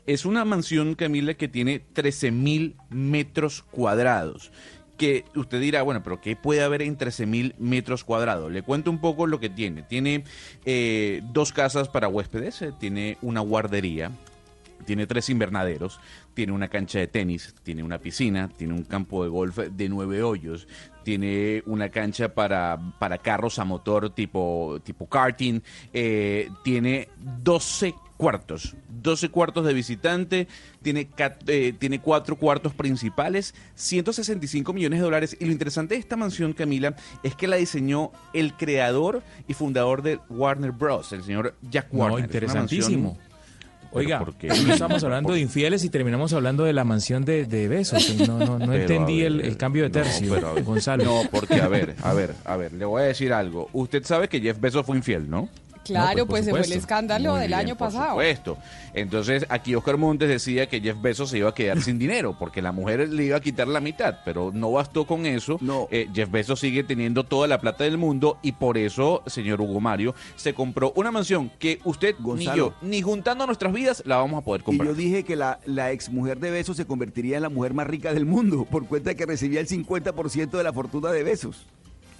Es 0.05 0.25
una 0.25 0.45
mansión, 0.45 0.95
Camila, 0.95 1.33
que 1.33 1.47
tiene 1.47 1.79
13 1.79 2.31
mil 2.31 2.75
metros 2.89 3.63
cuadrados. 3.71 4.51
Que 4.97 5.25
usted 5.35 5.61
dirá, 5.61 5.83
bueno, 5.83 6.01
pero 6.03 6.19
¿qué 6.19 6.35
puede 6.35 6.63
haber 6.63 6.81
en 6.81 6.97
13 6.97 7.25
mil 7.25 7.55
metros 7.59 8.03
cuadrados? 8.03 8.51
Le 8.51 8.63
cuento 8.63 8.89
un 8.89 8.99
poco 8.99 9.27
lo 9.27 9.39
que 9.39 9.49
tiene. 9.49 9.83
Tiene 9.83 10.23
eh, 10.65 11.21
dos 11.31 11.53
casas 11.53 11.87
para 11.87 12.07
huéspedes, 12.07 12.61
eh, 12.61 12.73
tiene 12.79 13.17
una 13.21 13.41
guardería, 13.41 14.11
tiene 14.85 15.07
tres 15.07 15.29
invernaderos, 15.29 15.99
tiene 16.33 16.53
una 16.53 16.67
cancha 16.67 16.99
de 16.99 17.07
tenis, 17.07 17.53
tiene 17.63 17.83
una 17.83 17.99
piscina, 17.99 18.49
tiene 18.49 18.73
un 18.73 18.83
campo 18.83 19.23
de 19.23 19.29
golf 19.29 19.57
de 19.57 19.89
nueve 19.89 20.23
hoyos, 20.23 20.67
tiene 21.03 21.63
una 21.65 21.89
cancha 21.89 22.33
para, 22.33 22.77
para 22.99 23.17
carros 23.17 23.59
a 23.59 23.65
motor 23.65 24.09
tipo, 24.09 24.79
tipo 24.83 25.07
karting, 25.07 25.61
eh, 25.93 26.49
tiene 26.63 27.09
12 27.17 27.95
cuartos, 28.17 28.75
12 29.01 29.29
cuartos 29.29 29.65
de 29.65 29.73
visitante, 29.73 30.47
tiene, 30.81 31.07
eh, 31.47 31.73
tiene 31.77 31.99
cuatro 31.99 32.35
cuartos 32.35 32.73
principales, 32.73 33.53
165 33.75 34.73
millones 34.73 34.99
de 34.99 35.03
dólares. 35.03 35.37
Y 35.39 35.45
lo 35.45 35.51
interesante 35.51 35.95
de 35.95 35.99
esta 35.99 36.17
mansión, 36.17 36.53
Camila, 36.53 36.95
es 37.23 37.35
que 37.35 37.47
la 37.47 37.55
diseñó 37.55 38.11
el 38.33 38.53
creador 38.53 39.23
y 39.47 39.53
fundador 39.53 40.01
de 40.01 40.19
Warner 40.29 40.71
Bros., 40.71 41.13
el 41.13 41.23
señor 41.23 41.55
Jack 41.69 41.87
No, 41.91 41.99
Warner. 41.99 42.17
Una 42.17 42.25
interesantísimo. 42.25 43.17
Oiga, 43.91 44.19
no 44.19 44.73
estamos 44.73 45.03
hablando 45.03 45.33
de 45.33 45.39
infieles 45.39 45.83
y 45.83 45.89
terminamos 45.89 46.33
hablando 46.33 46.63
de 46.65 46.73
la 46.73 46.83
mansión 46.83 47.23
de, 47.23 47.45
de 47.45 47.67
besos. 47.67 48.15
No, 48.27 48.37
no, 48.37 48.59
no 48.59 48.73
entendí 48.73 49.21
el, 49.21 49.41
el 49.41 49.57
cambio 49.57 49.83
de 49.83 49.89
no, 49.89 49.93
tercio, 49.93 50.33
pero, 50.33 50.53
ver. 50.55 50.63
Gonzalo. 50.63 51.03
No, 51.03 51.21
porque 51.31 51.55
a 51.61 51.67
ver, 51.67 51.95
a 52.03 52.13
ver, 52.13 52.35
a 52.45 52.57
ver, 52.57 52.73
le 52.73 52.85
voy 52.85 53.03
a 53.03 53.05
decir 53.05 53.31
algo. 53.31 53.69
Usted 53.73 54.03
sabe 54.03 54.27
que 54.27 54.41
Jeff 54.41 54.59
Bezos 54.59 54.85
fue 54.85 54.97
infiel, 54.97 55.29
¿no? 55.29 55.49
Claro, 55.87 56.19
por 56.19 56.27
pues 56.27 56.45
se 56.45 56.51
fue 56.51 56.61
el 56.61 56.71
escándalo 56.73 57.31
Muy 57.31 57.39
del 57.41 57.47
bien, 57.49 57.59
año 57.59 57.75
por 57.77 57.87
pasado. 57.87 58.09
supuesto. 58.11 58.57
Entonces, 58.93 59.45
aquí 59.49 59.75
Oscar 59.75 59.97
Montes 59.97 60.29
decía 60.29 60.67
que 60.67 60.79
Jeff 60.81 60.97
Bezos 61.01 61.29
se 61.29 61.37
iba 61.39 61.49
a 61.49 61.53
quedar 61.53 61.81
sin 61.81 61.99
dinero 61.99 62.35
porque 62.37 62.61
la 62.61 62.71
mujer 62.71 63.07
le 63.09 63.25
iba 63.25 63.37
a 63.37 63.39
quitar 63.41 63.67
la 63.67 63.79
mitad, 63.79 64.19
pero 64.25 64.51
no 64.53 64.71
bastó 64.71 65.05
con 65.05 65.25
eso. 65.25 65.59
Eh, 65.91 66.07
Jeff 66.13 66.29
Bezos 66.31 66.59
sigue 66.59 66.83
teniendo 66.83 67.23
toda 67.23 67.47
la 67.47 67.59
plata 67.59 67.83
del 67.83 67.97
mundo 67.97 68.39
y 68.41 68.53
por 68.53 68.77
eso, 68.77 69.23
señor 69.27 69.61
Hugo 69.61 69.79
Mario, 69.79 70.15
se 70.35 70.53
compró 70.53 70.93
una 70.95 71.11
mansión 71.11 71.51
que 71.59 71.79
usted 71.83 72.15
ni 72.19 72.23
Gonzalo. 72.25 72.55
yo, 72.57 72.73
ni 72.81 73.01
juntando 73.01 73.45
nuestras 73.45 73.73
vidas, 73.73 74.03
la 74.05 74.17
vamos 74.17 74.41
a 74.41 74.43
poder 74.45 74.61
Y 74.61 74.65
comprar. 74.65 74.87
yo 74.89 74.95
dije 74.95 75.23
que 75.23 75.35
la, 75.35 75.59
la 75.65 75.91
exmujer 75.91 76.39
de 76.39 76.51
Besos 76.51 76.77
se 76.77 76.85
convertiría 76.85 77.37
en 77.37 77.43
la 77.43 77.49
mujer 77.49 77.73
más 77.73 77.87
rica 77.87 78.13
del 78.13 78.25
mundo 78.25 78.65
por 78.65 78.87
cuenta 78.87 79.11
de 79.11 79.15
que 79.15 79.25
recibía 79.25 79.59
el 79.59 79.67
50% 79.67 80.49
de 80.51 80.63
la 80.63 80.73
fortuna 80.73 81.11
de 81.11 81.23
Besos. 81.23 81.65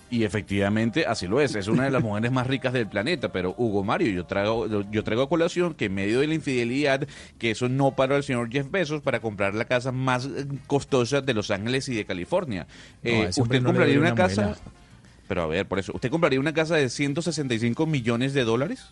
Y 0.10 0.24
efectivamente 0.24 1.06
así 1.06 1.28
lo 1.28 1.42
es, 1.42 1.56
es 1.56 1.68
una 1.68 1.84
de 1.84 1.92
las 1.92 2.02
mujeres 2.04 2.32
más 2.32 2.48
ricas 2.48 2.74
del 2.74 2.88
planeta, 2.88 3.32
pero 3.32 3.54
Hugo 3.58 3.84
Mario, 3.84 4.12
yo 4.12 4.26
traigo, 4.26 4.68
yo 4.90 5.04
traigo 5.04 5.24
a 5.24 5.30
colación 5.30 5.74
que 5.74 5.86
en 5.86 5.96
medio 5.96 6.22
de 6.22 6.28
la 6.28 6.34
infidelidad, 6.34 7.08
que 7.38 7.52
eso 7.52 7.68
no 7.68 7.92
paró 7.92 8.16
al 8.16 8.24
señor 8.24 8.50
Jeff 8.50 8.72
Bezos 8.72 9.02
para 9.02 9.20
comprar 9.20 9.54
la 9.54 9.66
casa 9.66 9.92
más 9.92 10.26
eh, 10.26 10.48
costosa 10.66 11.22
de 11.22 11.34
Los 11.34 11.52
Ángeles 11.52 11.90
y 11.90 11.96
de 11.96 12.06
California. 12.06 12.68
No, 13.04 13.12
Eh, 13.12 13.30
¿Usted 13.38 13.62
no 13.62 13.70
compraría 13.70 14.00
una 14.00 14.14
una 14.14 14.16
casa? 14.16 14.56
Pero 15.28 15.44
a 15.44 15.48
ver, 15.48 15.66
por 15.66 15.80
eso, 15.80 15.92
¿usted 15.94 16.10
compraría 16.10 16.40
una 16.40 16.54
casa 16.54 16.76
de 16.76 16.90
165 16.90 17.86
millones 17.86 18.34
de 18.34 18.46
dólares? 18.46 18.88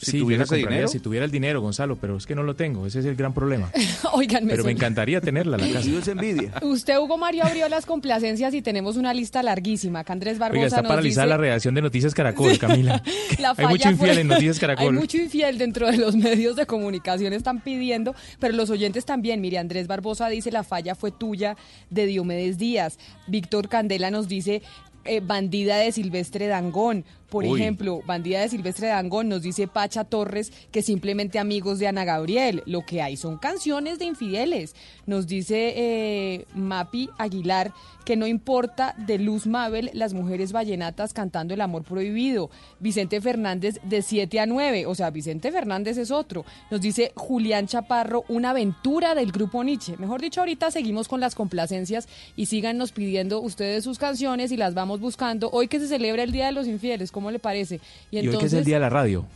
Si 0.00 0.12
sí, 0.12 0.18
yo 0.18 0.24
tuviera 0.24 0.40
la 0.40 0.44
ese 0.44 0.54
compraría 0.56 0.76
dinero. 0.78 0.88
si 0.88 0.98
tuviera 1.00 1.24
el 1.26 1.30
dinero, 1.30 1.60
Gonzalo, 1.60 1.96
pero 1.96 2.16
es 2.16 2.26
que 2.26 2.34
no 2.34 2.42
lo 2.42 2.54
tengo, 2.56 2.86
ese 2.86 3.00
es 3.00 3.04
el 3.04 3.16
gran 3.16 3.34
problema. 3.34 3.70
Oigan, 4.12 4.46
Pero 4.48 4.64
me 4.64 4.72
encantaría 4.72 5.20
tenerla 5.20 5.58
la 5.58 5.68
casa. 5.70 5.88
es 5.98 6.08
envidia. 6.08 6.52
Usted, 6.62 6.98
Hugo 6.98 7.18
Mario, 7.18 7.44
abrió 7.44 7.68
las 7.68 7.84
complacencias 7.86 8.54
y 8.54 8.62
tenemos 8.62 8.96
una 8.96 9.12
lista 9.12 9.42
larguísima. 9.42 10.02
Que 10.04 10.12
Andrés 10.12 10.38
Barbosa 10.38 10.58
Oiga, 10.58 10.66
está 10.68 10.82
nos 10.82 10.88
paralizada 10.88 11.26
dice- 11.26 11.30
la 11.30 11.36
redacción 11.36 11.74
de 11.74 11.82
Noticias 11.82 12.14
Caracol, 12.14 12.58
Camila. 12.58 13.02
La 13.38 13.50
Hay 13.56 13.66
mucho 13.66 13.82
falla 13.84 13.90
infiel 13.90 14.12
fue- 14.12 14.20
en 14.22 14.28
Noticias 14.28 14.58
Caracol. 14.58 14.86
Hay 14.94 15.00
mucho 15.00 15.16
infiel 15.18 15.58
dentro 15.58 15.90
de 15.90 15.96
los 15.98 16.16
medios 16.16 16.56
de 16.56 16.66
comunicación, 16.66 17.32
están 17.32 17.60
pidiendo, 17.60 18.14
pero 18.38 18.54
los 18.54 18.70
oyentes 18.70 19.04
también. 19.04 19.40
Mire, 19.40 19.58
Andrés 19.58 19.86
Barbosa 19.86 20.28
dice 20.28 20.50
la 20.50 20.64
falla 20.64 20.94
fue 20.94 21.10
tuya 21.12 21.56
de 21.90 22.06
Diomedes 22.06 22.56
Díaz. 22.58 22.98
Víctor 23.26 23.68
Candela 23.68 24.10
nos 24.10 24.28
dice 24.28 24.62
eh, 25.04 25.20
bandida 25.20 25.76
de 25.76 25.92
Silvestre 25.92 26.46
Dangón. 26.46 27.04
Por 27.30 27.44
Uy. 27.44 27.60
ejemplo, 27.60 28.02
bandida 28.04 28.40
de 28.40 28.48
Silvestre 28.48 28.88
Dangón 28.88 29.28
nos 29.28 29.42
dice 29.42 29.68
Pacha 29.68 30.04
Torres 30.04 30.52
que 30.72 30.82
simplemente 30.82 31.38
amigos 31.38 31.78
de 31.78 31.86
Ana 31.86 32.04
Gabriel. 32.04 32.62
Lo 32.66 32.84
que 32.84 33.02
hay 33.02 33.16
son 33.16 33.38
canciones 33.38 33.98
de 33.98 34.06
infieles. 34.06 34.74
Nos 35.06 35.26
dice 35.26 35.72
eh, 35.76 36.46
Mapi 36.54 37.10
Aguilar 37.18 37.72
que 38.04 38.16
no 38.16 38.26
importa 38.26 38.94
de 38.98 39.18
Luz 39.18 39.46
Mabel 39.46 39.90
las 39.94 40.14
mujeres 40.14 40.52
vallenatas 40.52 41.12
cantando 41.12 41.54
el 41.54 41.60
amor 41.60 41.84
prohibido. 41.84 42.50
Vicente 42.80 43.20
Fernández 43.20 43.78
de 43.84 44.02
7 44.02 44.40
a 44.40 44.46
9, 44.46 44.86
o 44.86 44.94
sea, 44.94 45.10
Vicente 45.10 45.52
Fernández 45.52 45.96
es 45.96 46.10
otro. 46.10 46.44
Nos 46.70 46.80
dice 46.80 47.12
Julián 47.14 47.66
Chaparro, 47.66 48.24
una 48.28 48.50
aventura 48.50 49.14
del 49.14 49.32
grupo 49.32 49.62
Nietzsche. 49.62 49.96
Mejor 49.98 50.20
dicho, 50.20 50.40
ahorita 50.40 50.70
seguimos 50.70 51.08
con 51.08 51.20
las 51.20 51.34
complacencias 51.34 52.08
y 52.36 52.46
síganos 52.46 52.92
pidiendo 52.92 53.40
ustedes 53.40 53.84
sus 53.84 53.98
canciones 53.98 54.50
y 54.50 54.56
las 54.56 54.74
vamos 54.74 55.00
buscando. 55.00 55.50
Hoy 55.52 55.68
que 55.68 55.78
se 55.78 55.86
celebra 55.86 56.22
el 56.22 56.32
Día 56.32 56.46
de 56.46 56.52
los 56.52 56.66
Infieles, 56.66 57.12
¿cómo 57.20 57.30
le 57.30 57.38
parece? 57.38 57.80
Y 58.10 58.26
hoy 58.26 58.38
que 58.38 58.46
es 58.46 58.52
el 58.54 58.64
día 58.64 58.76
de 58.76 58.80
la 58.80 58.88
radio. 58.88 59.26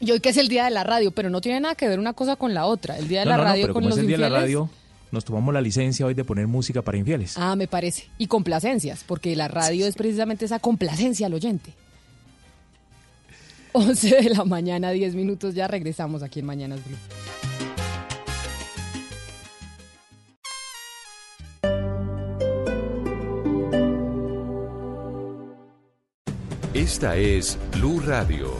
y 0.00 0.10
hoy 0.10 0.20
que 0.20 0.30
es 0.30 0.36
el 0.38 0.48
Día 0.48 0.64
de 0.64 0.70
la 0.70 0.82
Radio, 0.82 1.10
pero 1.10 1.28
no 1.28 1.40
tiene 1.42 1.60
nada 1.60 1.74
que 1.74 1.86
ver 1.88 1.98
una 1.98 2.14
cosa 2.14 2.36
con 2.36 2.54
la 2.54 2.64
otra. 2.64 2.96
El 2.98 3.06
Día 3.06 3.20
de 3.20 3.26
No, 3.26 3.30
la 3.32 3.36
no, 3.36 3.42
no, 3.44 3.48
Radio 3.50 3.62
pero 3.64 3.74
con 3.74 3.82
como 3.82 3.90
los 3.90 3.98
es 3.98 4.02
el 4.02 4.06
día 4.08 4.16
de 4.16 4.20
la 4.22 4.26
infieles. 4.28 4.42
radio, 4.42 4.70
nos 5.12 5.24
tomamos 5.26 5.52
la 5.52 5.60
licencia 5.60 6.06
hoy 6.06 6.14
de 6.14 6.24
poner 6.24 6.46
música 6.46 6.80
para 6.80 6.96
infieles. 6.96 7.34
Ah, 7.36 7.54
me 7.54 7.68
parece. 7.68 8.08
Y 8.16 8.26
complacencias, 8.28 9.04
porque 9.06 9.36
la 9.36 9.46
radio 9.48 9.86
es 9.86 9.94
precisamente 9.94 10.46
esa 10.46 10.58
complacencia 10.58 11.26
al 11.26 11.34
oyente. 11.34 11.72
11 13.72 14.08
de 14.22 14.30
la 14.30 14.44
mañana, 14.44 14.90
10 14.90 15.14
minutos, 15.14 15.54
ya 15.54 15.68
regresamos 15.68 16.22
aquí 16.22 16.40
en 16.40 16.46
Mañanas 16.46 16.80
Blue. 16.84 16.96
Esta 26.74 27.16
es 27.16 27.56
Blue 27.76 28.00
Radio. 28.00 28.52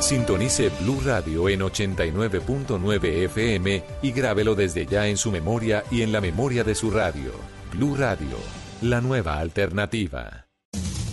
Sintonice 0.00 0.70
Blue 0.80 0.98
Radio 1.04 1.50
en 1.50 1.60
89.9 1.60 3.04
FM 3.24 3.84
y 4.00 4.12
grábelo 4.12 4.54
desde 4.54 4.86
ya 4.86 5.06
en 5.06 5.18
su 5.18 5.30
memoria 5.30 5.84
y 5.90 6.00
en 6.00 6.10
la 6.10 6.22
memoria 6.22 6.64
de 6.64 6.74
su 6.74 6.90
radio. 6.90 7.32
Blue 7.74 7.94
Radio, 7.96 8.38
la 8.80 9.02
nueva 9.02 9.40
alternativa. 9.40 10.46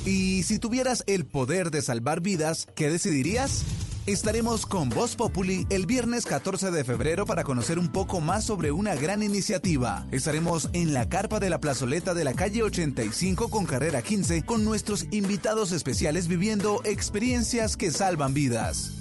Y 0.05 0.43
si 0.43 0.57
tuvieras 0.57 1.03
el 1.05 1.25
poder 1.25 1.69
de 1.69 1.81
salvar 1.81 2.21
vidas, 2.21 2.69
¿qué 2.73 2.89
decidirías? 2.89 3.65
Estaremos 4.08 4.66
con 4.66 4.89
Voz 4.89 5.16
Populi 5.16 5.68
el 5.70 5.86
viernes 5.86 6.26
14 6.26 6.72
de 6.72 6.84
febrero 6.84 7.28
para 7.28 7.43
conocer 7.43 7.78
un 7.78 7.89
poco 7.89 8.20
más 8.20 8.43
sobre 8.43 8.72
una 8.72 8.95
gran 8.95 9.22
iniciativa. 9.22 10.08
Estaremos 10.10 10.72
en 10.74 10.91
la 10.91 11.08
carpa 11.08 11.39
de 11.39 11.52
la 11.52 11.60
plazoleta 11.60 12.16
de 12.16 12.24
la 12.24 12.34
calle 12.34 12.64
85 12.64 13.49
con 13.49 13.68
carrera 13.68 14.02
15 14.02 14.43
con 14.43 14.66
nuestros 14.66 15.06
invitados 15.12 15.72
especiales 15.72 16.28
viviendo 16.28 16.82
experiencias 16.84 17.78
que 17.78 17.91
salvan 17.91 18.34
vidas. 18.34 18.93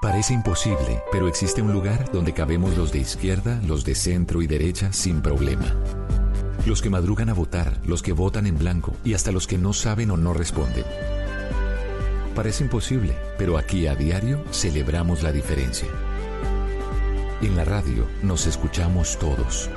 Parece 0.00 0.32
imposible, 0.32 1.02
pero 1.10 1.26
existe 1.26 1.62
un 1.62 1.72
lugar 1.72 2.12
donde 2.12 2.32
cabemos 2.32 2.76
los 2.76 2.92
de 2.92 3.00
izquierda, 3.00 3.60
los 3.66 3.84
de 3.84 3.96
centro 3.96 4.40
y 4.40 4.46
derecha 4.46 4.92
sin 4.92 5.20
problema. 5.20 5.74
Los 6.64 6.80
que 6.80 6.90
madrugan 6.90 7.28
a 7.28 7.34
votar, 7.34 7.80
los 7.84 8.02
que 8.02 8.12
votan 8.12 8.46
en 8.46 8.56
blanco 8.56 8.94
y 9.04 9.14
hasta 9.14 9.32
los 9.32 9.48
que 9.48 9.58
no 9.58 9.72
saben 9.72 10.12
o 10.12 10.16
no 10.16 10.32
responden. 10.32 10.84
Parece 12.34 12.62
imposible, 12.62 13.16
pero 13.38 13.58
aquí 13.58 13.86
a 13.86 13.94
diario 13.94 14.44
celebramos 14.52 15.22
la 15.22 15.32
diferencia. 15.32 15.88
En 17.42 17.56
la 17.56 17.64
radio 17.64 18.06
nos 18.22 18.46
escuchamos 18.46 19.18
todos. 19.18 19.68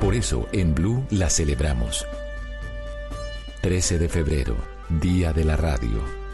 Por 0.00 0.14
eso 0.14 0.48
en 0.52 0.74
Blue 0.74 1.06
la 1.10 1.30
celebramos. 1.30 2.06
13 3.62 3.98
de 3.98 4.08
febrero, 4.08 4.56
Día 4.88 5.32
de 5.32 5.44
la 5.44 5.56
Radio. 5.56 6.27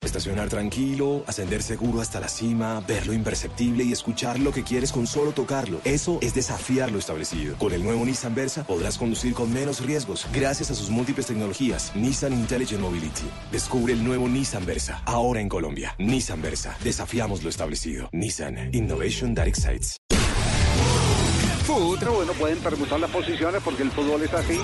Estacionar 0.00 0.48
tranquilo, 0.48 1.24
ascender 1.26 1.62
seguro 1.62 2.00
hasta 2.00 2.20
la 2.20 2.28
cima, 2.28 2.80
ver 2.86 3.06
lo 3.06 3.12
imperceptible 3.12 3.84
y 3.84 3.92
escuchar 3.92 4.38
lo 4.38 4.52
que 4.52 4.62
quieres 4.62 4.92
con 4.92 5.06
solo 5.06 5.32
tocarlo. 5.32 5.80
Eso 5.84 6.18
es 6.22 6.34
desafiar 6.34 6.90
lo 6.92 6.98
establecido. 6.98 7.56
Con 7.56 7.72
el 7.72 7.82
nuevo 7.82 8.04
Nissan 8.04 8.34
Versa 8.34 8.64
podrás 8.64 8.96
conducir 8.96 9.34
con 9.34 9.52
menos 9.52 9.84
riesgos 9.84 10.26
gracias 10.32 10.70
a 10.70 10.74
sus 10.74 10.88
múltiples 10.88 11.26
tecnologías. 11.26 11.92
Nissan 11.94 12.32
Intelligent 12.32 12.80
Mobility. 12.80 13.28
Descubre 13.50 13.92
el 13.92 14.04
nuevo 14.04 14.28
Nissan 14.28 14.64
Versa, 14.64 15.02
ahora 15.04 15.40
en 15.40 15.48
Colombia. 15.48 15.94
Nissan 15.98 16.40
Versa. 16.42 16.76
Desafiamos 16.82 17.42
lo 17.42 17.50
establecido. 17.50 18.08
Nissan. 18.12 18.74
Innovation 18.74 19.34
that 19.34 19.46
excites. 19.46 19.98
Food. 21.68 21.98
Pero 21.98 22.14
bueno, 22.14 22.32
pueden 22.32 22.58
permutar 22.60 22.98
las 22.98 23.10
posiciones 23.10 23.60
porque 23.62 23.82
el 23.82 23.90
fútbol 23.90 24.22
es 24.22 24.32
así. 24.32 24.58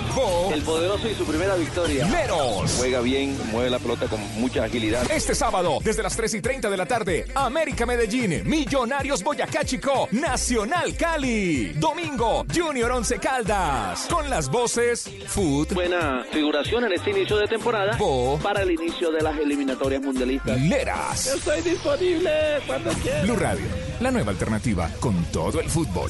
El 0.51 0.63
poderoso 0.63 1.07
y 1.07 1.13
su 1.13 1.23
primera 1.23 1.53
victoria. 1.53 2.07
Meros. 2.07 2.73
Juega 2.79 2.99
bien, 3.01 3.37
mueve 3.51 3.69
la 3.69 3.77
pelota 3.77 4.07
con 4.07 4.19
mucha 4.39 4.63
agilidad. 4.63 5.03
Este 5.11 5.35
sábado, 5.35 5.77
desde 5.83 6.01
las 6.01 6.17
3 6.17 6.33
y 6.33 6.41
30 6.41 6.67
de 6.67 6.77
la 6.77 6.87
tarde, 6.87 7.27
América 7.35 7.85
Medellín, 7.85 8.41
Millonarios 8.49 9.23
Boyacá 9.23 9.63
Chico, 9.63 10.07
Nacional 10.13 10.97
Cali. 10.97 11.73
Domingo, 11.75 12.43
Junior 12.51 12.89
Once 12.89 13.19
Caldas. 13.19 14.07
Con 14.09 14.27
las 14.27 14.49
voces 14.49 15.07
Food. 15.27 15.75
Buena 15.75 16.25
figuración 16.31 16.85
en 16.85 16.93
este 16.93 17.11
inicio 17.11 17.37
de 17.37 17.45
temporada 17.45 17.99
para 18.41 18.63
el 18.63 18.71
inicio 18.71 19.11
de 19.11 19.21
las 19.21 19.37
eliminatorias 19.37 20.01
mundialistas. 20.01 20.59
Leras. 20.59 21.27
Estoy 21.27 21.61
disponible 21.61 22.31
cuando 22.65 22.89
quieras. 22.93 23.21
Blue 23.21 23.35
Radio, 23.35 23.65
la 23.99 24.09
nueva 24.09 24.31
alternativa 24.31 24.89
con 24.99 25.23
todo 25.25 25.59
el 25.59 25.69
fútbol. 25.69 26.09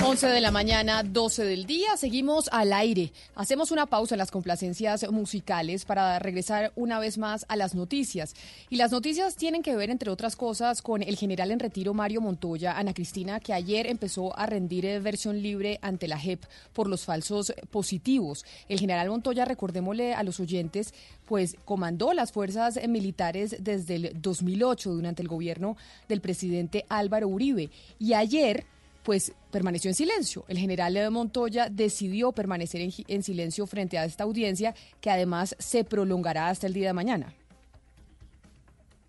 11 0.00 0.28
de 0.28 0.40
la 0.40 0.52
mañana, 0.52 1.02
12 1.02 1.44
del 1.44 1.66
día, 1.66 1.96
seguimos 1.96 2.48
al 2.52 2.72
aire. 2.72 3.12
Hacemos 3.34 3.72
una 3.72 3.86
pausa 3.86 4.14
en 4.14 4.20
las 4.20 4.30
complacencias 4.30 5.10
musicales 5.10 5.84
para 5.84 6.18
regresar 6.20 6.72
una 6.76 7.00
vez 7.00 7.18
más 7.18 7.44
a 7.48 7.56
las 7.56 7.74
noticias. 7.74 8.34
Y 8.70 8.76
las 8.76 8.92
noticias 8.92 9.34
tienen 9.34 9.62
que 9.62 9.74
ver, 9.74 9.90
entre 9.90 10.10
otras 10.10 10.36
cosas, 10.36 10.82
con 10.82 11.02
el 11.02 11.16
general 11.16 11.50
en 11.50 11.58
retiro 11.58 11.94
Mario 11.94 12.20
Montoya, 12.20 12.78
Ana 12.78 12.94
Cristina, 12.94 13.40
que 13.40 13.52
ayer 13.52 13.86
empezó 13.86 14.38
a 14.38 14.46
rendir 14.46 14.86
eh, 14.86 15.00
versión 15.00 15.42
libre 15.42 15.78
ante 15.82 16.08
la 16.08 16.18
JEP 16.18 16.44
por 16.72 16.88
los 16.88 17.04
falsos 17.04 17.52
positivos. 17.70 18.44
El 18.68 18.78
general 18.78 19.10
Montoya, 19.10 19.44
recordémosle 19.44 20.14
a 20.14 20.22
los 20.22 20.38
oyentes, 20.38 20.94
pues 21.26 21.56
comandó 21.64 22.12
las 22.12 22.30
fuerzas 22.32 22.78
militares 22.88 23.56
desde 23.58 23.96
el 23.96 24.12
2008 24.14 24.90
durante 24.90 25.22
el 25.22 25.28
gobierno 25.28 25.76
del 26.08 26.20
presidente 26.20 26.86
Álvaro 26.88 27.28
Uribe. 27.28 27.70
Y 27.98 28.14
ayer 28.14 28.64
pues 29.08 29.32
permaneció 29.50 29.88
en 29.88 29.94
silencio. 29.94 30.44
El 30.48 30.58
general 30.58 31.10
Montoya 31.10 31.70
decidió 31.70 32.32
permanecer 32.32 32.82
en, 32.82 32.92
en 33.08 33.22
silencio 33.22 33.66
frente 33.66 33.96
a 33.96 34.04
esta 34.04 34.24
audiencia 34.24 34.74
que 35.00 35.08
además 35.08 35.56
se 35.58 35.82
prolongará 35.82 36.48
hasta 36.50 36.66
el 36.66 36.74
día 36.74 36.88
de 36.88 36.92
mañana. 36.92 37.34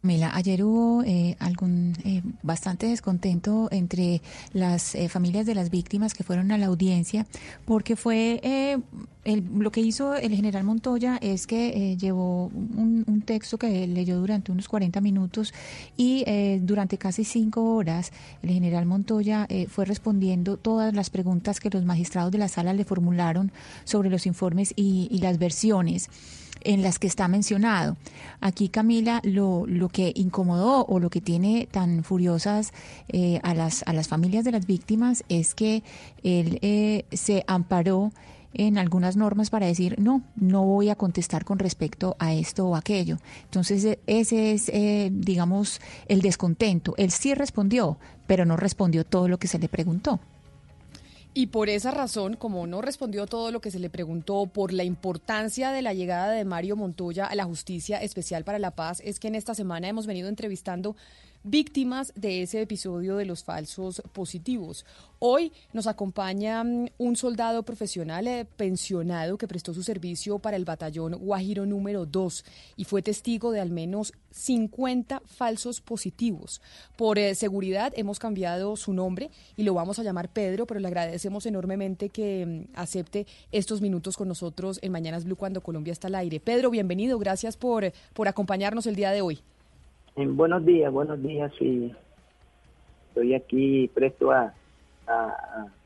Mila, 0.01 0.31
ayer 0.33 0.63
hubo 0.63 1.03
eh, 1.03 1.35
algún 1.39 1.93
eh, 2.05 2.21
bastante 2.41 2.87
descontento 2.87 3.67
entre 3.69 4.21
las 4.53 4.95
eh, 4.95 5.09
familias 5.09 5.45
de 5.45 5.55
las 5.55 5.69
víctimas 5.69 6.13
que 6.13 6.23
fueron 6.23 6.53
a 6.53 6.57
la 6.57 6.67
audiencia, 6.67 7.27
porque 7.65 7.97
fue 7.97 8.39
el, 9.25 9.43
lo 9.57 9.71
que 9.71 9.81
hizo 9.81 10.15
el 10.15 10.33
general 10.33 10.63
Montoya 10.63 11.17
es 11.21 11.47
que 11.47 11.97
llevó 11.97 12.45
un, 12.45 13.03
un, 13.07 13.21
texto 13.23 13.57
que 13.57 13.87
leyó 13.87 14.17
durante 14.19 14.53
unos 14.53 14.69
40 14.69 15.01
minutos 15.01 15.53
y 15.97 16.23
durante 16.61 16.97
casi 16.97 17.25
cinco 17.25 17.75
horas 17.75 18.13
el 18.41 18.51
general 18.51 18.85
Montoya 18.85 19.47
fue 19.67 19.83
respondiendo 19.83 20.55
todas 20.55 20.93
las 20.93 21.09
preguntas 21.09 21.59
que 21.59 21.69
los 21.69 21.83
magistrados 21.83 22.31
de 22.31 22.37
la 22.37 22.47
sala 22.47 22.73
le 22.73 22.85
formularon 22.85 23.51
sobre 23.83 24.09
los 24.09 24.25
informes 24.25 24.71
y, 24.77 25.09
y 25.11 25.19
las 25.19 25.37
versiones 25.37 26.09
en 26.61 26.81
las 26.81 26.99
que 26.99 27.07
está 27.07 27.27
mencionado. 27.27 27.97
Aquí, 28.41 28.69
Camila, 28.69 29.21
lo, 29.23 29.65
lo 29.67 29.89
que 29.89 30.11
incomodó 30.15 30.85
o 30.85 30.99
lo 30.99 31.09
que 31.09 31.21
tiene 31.21 31.67
tan 31.69 32.03
furiosas 32.03 32.73
eh, 33.09 33.39
a, 33.43 33.53
las, 33.53 33.83
a 33.85 33.93
las 33.93 34.07
familias 34.07 34.45
de 34.45 34.51
las 34.51 34.65
víctimas 34.65 35.23
es 35.29 35.55
que 35.55 35.83
él 36.23 36.59
eh, 36.61 37.05
se 37.11 37.43
amparó 37.47 38.11
en 38.53 38.77
algunas 38.77 39.15
normas 39.15 39.49
para 39.49 39.67
decir, 39.67 39.95
no, 39.99 40.23
no 40.35 40.63
voy 40.63 40.89
a 40.89 40.95
contestar 40.95 41.45
con 41.45 41.59
respecto 41.59 42.15
a 42.19 42.33
esto 42.33 42.67
o 42.67 42.75
aquello. 42.75 43.17
Entonces, 43.43 43.83
e, 43.85 43.99
ese 44.07 44.53
es, 44.53 44.69
eh, 44.69 45.09
digamos, 45.13 45.79
el 46.07 46.21
descontento. 46.21 46.95
Él 46.97 47.11
sí 47.11 47.33
respondió, 47.35 47.97
pero 48.27 48.45
no 48.45 48.57
respondió 48.57 49.05
todo 49.05 49.27
lo 49.27 49.37
que 49.37 49.47
se 49.47 49.59
le 49.59 49.69
preguntó. 49.69 50.19
Y 51.33 51.47
por 51.47 51.69
esa 51.69 51.91
razón, 51.91 52.35
como 52.35 52.65
no 52.65 52.81
respondió 52.81 53.27
todo 53.27 53.51
lo 53.51 53.61
que 53.61 53.69
se 53.69 53.77
le 53.77 53.91
preguntó 53.91 54.47
por 54.47 54.73
la 54.73 54.83
importancia 54.83 55.71
de 55.71 55.83
la 55.83 55.93
llegada 55.93 56.31
de 56.31 56.43
Mario 56.43 56.75
Montoya 56.75 57.25
a 57.25 57.35
la 57.35 57.45
Justicia 57.45 58.01
Especial 58.01 58.43
para 58.43 58.57
la 58.57 58.71
Paz, 58.71 58.99
es 59.05 59.19
que 59.19 59.27
en 59.27 59.35
esta 59.35 59.53
semana 59.53 59.87
hemos 59.87 60.07
venido 60.07 60.27
entrevistando 60.27 60.95
víctimas 61.43 62.13
de 62.15 62.41
ese 62.41 62.61
episodio 62.61 63.15
de 63.15 63.25
los 63.25 63.43
falsos 63.43 64.01
positivos. 64.13 64.85
Hoy 65.19 65.51
nos 65.73 65.87
acompaña 65.87 66.63
mm, 66.63 66.87
un 66.97 67.15
soldado 67.15 67.63
profesional 67.63 68.27
eh, 68.27 68.45
pensionado 68.57 69.37
que 69.37 69.47
prestó 69.47 69.73
su 69.73 69.83
servicio 69.83 70.39
para 70.39 70.57
el 70.57 70.65
batallón 70.65 71.13
Guajiro 71.13 71.65
número 71.65 72.05
2 72.05 72.45
y 72.77 72.83
fue 72.85 73.01
testigo 73.01 73.51
de 73.51 73.59
al 73.59 73.69
menos 73.69 74.13
50 74.31 75.21
falsos 75.25 75.81
positivos. 75.81 76.61
Por 76.95 77.19
eh, 77.19 77.35
seguridad 77.35 77.93
hemos 77.95 78.19
cambiado 78.19 78.75
su 78.75 78.93
nombre 78.93 79.29
y 79.57 79.63
lo 79.63 79.73
vamos 79.73 79.99
a 79.99 80.03
llamar 80.03 80.29
Pedro, 80.29 80.65
pero 80.65 80.79
le 80.79 80.87
agradecemos 80.87 81.45
enormemente 81.45 82.09
que 82.09 82.45
mm, 82.45 82.77
acepte 82.77 83.27
estos 83.51 83.81
minutos 83.81 84.17
con 84.17 84.27
nosotros 84.27 84.79
en 84.81 84.91
Mañanas 84.91 85.25
Blue 85.25 85.35
cuando 85.35 85.61
Colombia 85.61 85.93
está 85.93 86.07
al 86.07 86.15
aire. 86.15 86.39
Pedro, 86.39 86.69
bienvenido, 86.69 87.19
gracias 87.19 87.57
por, 87.57 87.91
por 88.13 88.27
acompañarnos 88.27 88.87
el 88.87 88.95
día 88.95 89.11
de 89.11 89.21
hoy 89.21 89.41
buenos 90.27 90.65
días, 90.65 90.91
buenos 90.91 91.21
días. 91.21 91.51
Sí, 91.57 91.93
estoy 93.09 93.33
aquí 93.33 93.89
presto 93.93 94.31
a, 94.31 94.53
a, 95.07 95.77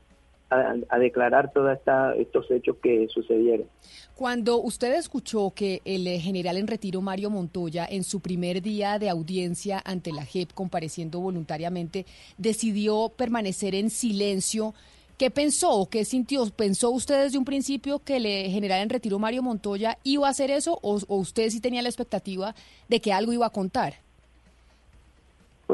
a, 0.50 0.98
declarar 0.98 1.52
todos 1.52 1.78
estos 2.18 2.50
hechos 2.50 2.76
que 2.82 3.08
sucedieron. 3.08 3.66
Cuando 4.14 4.60
usted 4.60 4.94
escuchó 4.94 5.50
que 5.50 5.80
el 5.84 6.06
general 6.20 6.56
en 6.56 6.66
retiro 6.66 7.00
Mario 7.00 7.30
Montoya, 7.30 7.86
en 7.88 8.04
su 8.04 8.20
primer 8.20 8.62
día 8.62 8.98
de 8.98 9.08
audiencia 9.08 9.82
ante 9.84 10.12
la 10.12 10.24
JEP, 10.24 10.52
compareciendo 10.52 11.20
voluntariamente, 11.20 12.06
decidió 12.38 13.10
permanecer 13.16 13.74
en 13.74 13.90
silencio, 13.90 14.74
¿Qué 15.16 15.30
pensó 15.30 15.70
o 15.70 15.88
qué 15.88 16.04
sintió? 16.04 16.44
¿Pensó 16.50 16.90
usted 16.90 17.22
desde 17.22 17.38
un 17.38 17.44
principio 17.44 18.00
que 18.00 18.16
el 18.16 18.50
general 18.50 18.82
en 18.82 18.90
retiro 18.90 19.20
Mario 19.20 19.44
Montoya 19.44 19.96
iba 20.02 20.26
a 20.26 20.30
hacer 20.30 20.50
eso 20.50 20.80
o, 20.82 20.98
o, 21.06 21.16
usted 21.18 21.50
sí 21.50 21.60
tenía 21.60 21.82
la 21.82 21.88
expectativa 21.88 22.52
de 22.88 23.00
que 23.00 23.12
algo 23.12 23.32
iba 23.32 23.46
a 23.46 23.50
contar? 23.50 24.03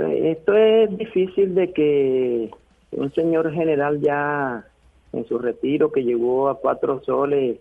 Pues 0.00 0.38
esto 0.38 0.56
es 0.56 0.96
difícil 0.96 1.54
de 1.54 1.74
que 1.74 2.50
un 2.92 3.12
señor 3.12 3.52
general 3.52 4.00
ya 4.00 4.64
en 5.12 5.26
su 5.26 5.38
retiro 5.38 5.92
que 5.92 6.02
llegó 6.02 6.48
a 6.48 6.58
cuatro 6.58 7.02
soles 7.04 7.58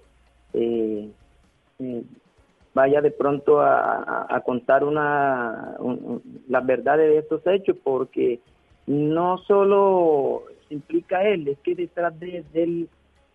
eh, 0.53 1.09
eh, 1.79 2.03
vaya 2.73 3.01
de 3.01 3.11
pronto 3.11 3.59
a, 3.59 4.41
contar 4.45 4.85
una 4.85 5.75
las 6.47 6.65
verdades 6.65 7.09
de 7.09 7.17
estos 7.17 7.45
hechos 7.45 7.75
porque 7.83 8.39
no 8.87 9.39
solo 9.39 10.43
implica 10.69 11.27
él 11.27 11.45
es 11.49 11.59
que 11.59 11.75
detrás 11.75 12.17
de, 12.21 12.45
él 12.53 12.87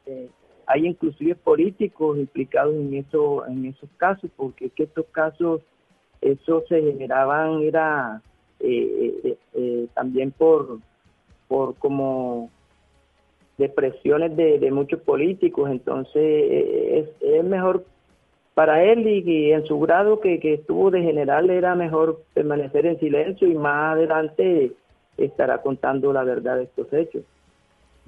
eh, 0.07 0.31
hay 0.67 0.87
inclusive 0.87 1.35
políticos 1.35 2.17
implicados 2.17 2.75
en 2.75 2.95
eso 2.95 3.47
en 3.47 3.67
esos 3.67 3.91
casos 3.99 4.31
porque 4.35 4.71
que 4.71 4.85
estos 4.85 5.05
casos 5.13 5.61
eso 6.23 6.65
se 6.71 6.81
generaban 6.81 7.61
era 7.61 8.23
eh, 8.67 9.21
eh, 9.25 9.39
eh, 9.55 9.87
también 9.95 10.31
por, 10.31 10.79
por 11.49 11.75
como 11.77 12.51
de, 13.59 14.59
de 14.59 14.71
muchos 14.73 15.01
políticos, 15.01 15.71
entonces 15.71 17.07
es, 17.21 17.45
mejor 17.45 17.85
para 18.55 18.83
él 18.83 19.07
y, 19.07 19.53
en 19.53 19.67
su 19.67 19.79
grado 19.79 20.21
que, 20.21 20.41
que, 20.41 20.55
estuvo 20.55 20.91
de 20.91 21.03
general 21.03 21.51
era 21.51 21.75
mejor 21.75 22.23
permanecer 22.33 22.87
en 22.87 22.99
silencio 22.99 23.47
y 23.49 23.55
más 23.55 23.97
adelante 23.97 24.73
estará 25.19 25.61
contando 25.63 26.13
la 26.13 26.25
verdad 26.25 26.57
de 26.57 26.65
estos 26.65 26.93
hechos. 26.93 27.23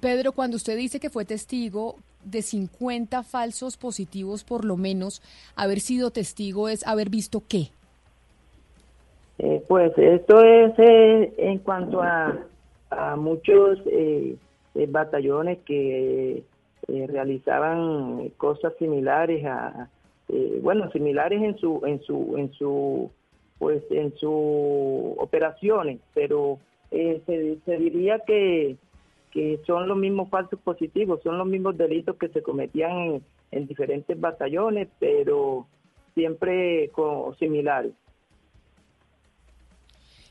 Pedro, 0.01 0.33
cuando 0.33 0.57
usted 0.57 0.77
dice 0.77 1.01
que 1.01 1.11
fue 1.11 1.25
testigo 1.25 1.97
de 2.25 2.43
50 2.43 3.23
falsos 3.23 3.77
positivos 3.77 4.43
por 4.43 4.65
lo 4.65 4.77
menos, 4.77 5.23
haber 5.55 5.81
sido 5.81 6.11
testigo 6.11 6.69
es 6.69 6.87
haber 6.87 7.09
visto 7.09 7.43
qué? 7.47 7.71
Eh, 9.39 9.63
pues 9.69 9.93
esto 9.99 10.43
es 10.43 10.73
eh, 10.79 11.35
en 11.37 11.59
cuanto 11.59 12.01
a, 12.01 12.39
a 12.89 13.17
muchos 13.17 13.79
eh, 13.85 14.37
batallones 14.89 15.59
que 15.67 16.43
realizaban 16.89 18.29
cosas 18.37 18.73
similares 18.79 19.45
a 19.45 19.91
bueno 20.61 20.91
similares 20.93 21.43
en 21.43 21.57
su 21.59 21.83
en 21.85 22.01
su 22.03 22.35
en 22.37 22.53
su 22.53 23.11
pues 23.59 23.83
en 23.91 24.15
sus 24.17 25.19
operaciones 25.19 25.99
pero 26.15 26.59
se, 26.91 27.59
se 27.65 27.77
diría 27.79 28.21
que 28.21 28.77
que 29.33 29.59
son 29.67 29.89
los 29.89 29.97
mismos 29.97 30.29
falsos 30.29 30.61
positivos 30.61 31.21
son 31.23 31.39
los 31.39 31.47
mismos 31.47 31.77
delitos 31.77 32.17
que 32.17 32.29
se 32.29 32.43
cometían 32.43 32.93
en, 32.93 33.23
en 33.51 33.67
diferentes 33.67 34.21
batallones 34.21 34.89
pero 35.01 35.67
siempre 36.15 36.91
con 36.91 37.37
similares 37.39 37.93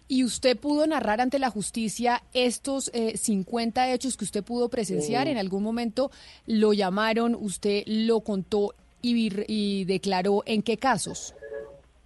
¿Y 0.07 0.23
usted 0.23 0.55
pudo 0.57 0.85
narrar 0.85 1.19
ante 1.19 1.39
la 1.39 1.49
justicia 1.49 2.21
estos 2.33 2.91
50 2.93 3.89
eh, 3.89 3.93
hechos 3.93 4.17
que 4.17 4.23
usted 4.23 4.43
pudo 4.43 4.69
presenciar? 4.69 5.27
¿En 5.27 5.37
algún 5.37 5.63
momento 5.63 6.11
lo 6.45 6.73
llamaron, 6.73 7.33
usted 7.33 7.83
lo 7.87 8.19
contó 8.19 8.73
y, 9.01 9.85
declaró 9.85 10.43
en 10.45 10.61
qué 10.61 10.77
casos? 10.77 11.35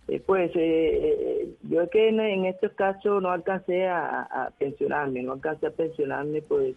Eh, 0.07 0.21
pues 0.25 0.51
eh, 0.55 1.49
yo 1.63 1.81
es 1.81 1.89
que 1.89 2.07
en, 2.09 2.45
estos 2.45 2.71
casos 2.73 3.21
no 3.21 3.31
alcancé 3.31 3.87
a, 3.87 4.49
pensionarme, 4.57 5.21
no 5.21 5.33
alcancé 5.33 5.67
a 5.67 5.71
pensionarme, 5.71 6.41
pues 6.41 6.75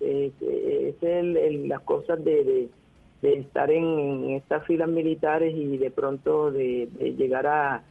es 0.00 0.32
el, 1.02 1.68
las 1.68 1.82
cosas 1.82 2.24
de, 2.24 2.68
estar 3.22 3.70
en, 3.70 4.30
estas 4.30 4.66
filas 4.66 4.88
militares 4.88 5.54
y 5.54 5.76
de 5.76 5.90
pronto 5.90 6.50
de, 6.50 6.88
llegar 7.18 7.46
a 7.46 7.82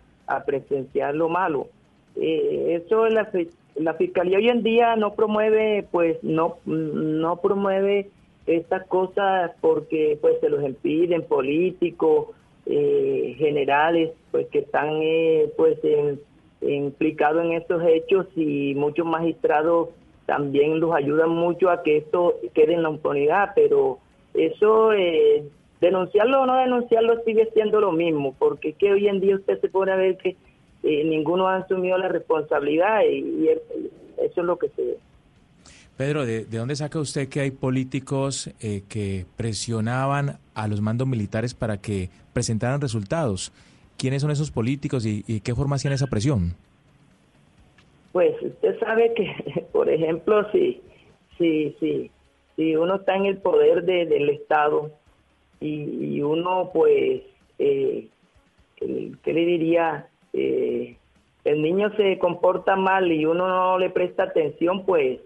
presenciar 0.45 1.13
lo 1.13 1.29
malo 1.29 1.67
eh, 2.15 2.81
eso 2.83 3.07
la, 3.07 3.29
la 3.75 3.93
fiscalía 3.95 4.37
hoy 4.37 4.49
en 4.49 4.63
día 4.63 4.95
no 4.95 5.13
promueve 5.13 5.87
pues 5.91 6.23
no 6.23 6.57
no 6.65 7.37
promueve 7.37 8.09
estas 8.45 8.85
cosas 8.87 9.51
porque 9.61 10.17
pues 10.21 10.39
se 10.41 10.49
los 10.49 10.63
impiden 10.63 11.23
políticos 11.23 12.27
eh, 12.65 13.35
generales 13.37 14.11
pues 14.31 14.47
que 14.47 14.59
están 14.59 14.99
eh, 15.01 15.51
pues 15.57 15.79
implicados 16.61 17.43
en 17.43 17.53
estos 17.53 17.83
hechos 17.85 18.27
y 18.35 18.73
muchos 18.75 19.05
magistrados 19.05 19.89
también 20.25 20.79
los 20.79 20.93
ayudan 20.93 21.29
mucho 21.29 21.69
a 21.69 21.83
que 21.83 21.97
esto 21.97 22.35
quede 22.53 22.75
en 22.75 22.83
la 22.83 22.89
impunidad 22.89 23.51
pero 23.55 23.99
eso 24.33 24.93
eh, 24.93 25.43
denunciarlo 25.81 26.41
o 26.41 26.45
no 26.45 26.57
denunciarlo 26.57 27.21
sigue 27.23 27.49
siendo 27.53 27.81
lo 27.81 27.91
mismo 27.91 28.35
porque 28.37 28.69
es 28.69 28.75
que 28.75 28.91
hoy 28.91 29.07
en 29.07 29.19
día 29.19 29.35
usted 29.35 29.59
se 29.59 29.69
pone 29.69 29.91
a 29.91 29.97
ver 29.97 30.17
que 30.17 30.37
eh, 30.83 31.03
ninguno 31.03 31.47
ha 31.47 31.57
asumido 31.57 31.97
la 31.97 32.07
responsabilidad 32.07 33.01
y, 33.09 33.47
eso 33.47 34.41
es 34.41 34.45
lo 34.45 34.57
que 34.57 34.69
se 34.69 34.81
ve. 34.83 34.97
Pedro, 35.97 36.25
¿de, 36.25 36.45
dónde 36.45 36.75
saca 36.75 36.99
usted 36.99 37.27
que 37.29 37.41
hay 37.41 37.51
políticos 37.51 38.49
eh, 38.61 38.83
que 38.89 39.25
presionaban 39.35 40.39
a 40.53 40.67
los 40.67 40.81
mandos 40.81 41.07
militares 41.07 41.53
para 41.53 41.77
que 41.77 42.09
presentaran 42.33 42.81
resultados? 42.81 43.51
¿Quiénes 43.97 44.21
son 44.21 44.31
esos 44.31 44.49
políticos 44.51 45.05
y, 45.05 45.23
y 45.27 45.41
qué 45.41 45.53
forma 45.53 45.75
hacían 45.75 45.93
esa 45.93 46.07
presión? 46.07 46.55
Pues 48.11 48.33
usted 48.41 48.79
sabe 48.79 49.13
que, 49.13 49.65
por 49.71 49.89
ejemplo, 49.89 50.49
si, 50.51 50.81
Sí, 51.37 51.75
sí. 51.79 52.11
Sí, 52.55 52.75
uno 52.75 52.95
está 52.95 53.15
en 53.15 53.25
el 53.25 53.37
poder 53.37 53.83
de, 53.83 54.05
del 54.05 54.29
Estado 54.29 54.91
y, 55.59 56.15
y 56.15 56.21
uno, 56.21 56.69
pues, 56.71 57.23
eh, 57.57 58.07
¿qué 58.77 59.33
le 59.33 59.45
diría? 59.45 60.07
Eh, 60.33 60.95
el 61.45 61.61
niño 61.61 61.91
se 61.97 62.17
comporta 62.19 62.75
mal 62.75 63.11
y 63.11 63.25
uno 63.25 63.47
no 63.47 63.77
le 63.79 63.89
presta 63.89 64.23
atención, 64.23 64.85
pues, 64.85 65.19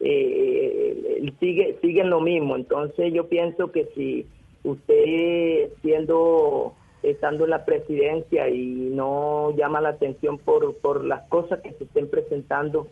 eh, 0.00 1.32
sigue, 1.40 1.76
sigue 1.80 2.00
en 2.02 2.10
lo 2.10 2.20
mismo. 2.20 2.56
Entonces 2.56 3.12
yo 3.12 3.28
pienso 3.28 3.72
que 3.72 3.86
si 3.94 4.26
usted 4.64 5.70
siendo 5.82 6.74
estando 7.02 7.44
en 7.44 7.50
la 7.50 7.64
presidencia 7.64 8.48
y 8.48 8.90
no 8.92 9.54
llama 9.56 9.80
la 9.80 9.90
atención 9.90 10.38
por, 10.38 10.74
por 10.78 11.04
las 11.04 11.22
cosas 11.28 11.60
que 11.60 11.72
se 11.72 11.84
estén 11.84 12.08
presentando, 12.08 12.88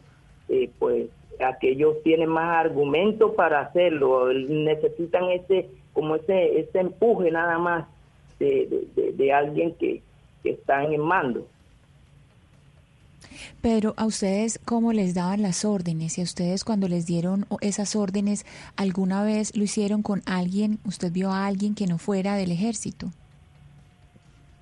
eh, 0.49 0.71
pues 0.79 1.09
aquellos 1.41 2.01
tienen 2.05 2.29
más 2.29 2.65
argumentos 2.65 3.33
para 3.35 3.61
hacerlo, 3.61 4.33
necesitan 4.33 5.31
ese 5.31 5.69
como 5.93 6.17
ese 6.17 6.61
ese 6.61 6.79
empuje 6.81 7.31
nada 7.31 7.59
más 7.59 7.87
de- 8.39 8.69
de- 8.95 9.13
de 9.13 9.33
alguien 9.33 9.75
que, 9.75 10.01
que 10.43 10.51
está 10.51 10.85
en 10.85 10.93
el 10.93 11.01
mando. 11.01 11.47
Pero 13.61 13.95
a 13.97 14.07
ustedes, 14.07 14.59
¿cómo 14.65 14.93
les 14.93 15.15
daban 15.15 15.43
las 15.43 15.65
órdenes? 15.65 16.19
Y 16.19 16.21
a 16.21 16.25
ustedes 16.25 16.65
cuando 16.65 16.89
les 16.89 17.07
dieron 17.07 17.47
esas 17.61 17.97
órdenes, 17.97 18.45
¿alguna 18.77 19.25
vez 19.25 19.57
lo 19.57 19.65
hicieron 19.65 20.03
con 20.03 20.23
alguien? 20.27 20.79
¿Usted 20.87 21.13
vio 21.13 21.31
a 21.31 21.47
alguien 21.47 21.75
que 21.75 21.87
no 21.87 21.99
fuera 21.99 22.37
del 22.37 22.51
ejército? 22.51 23.09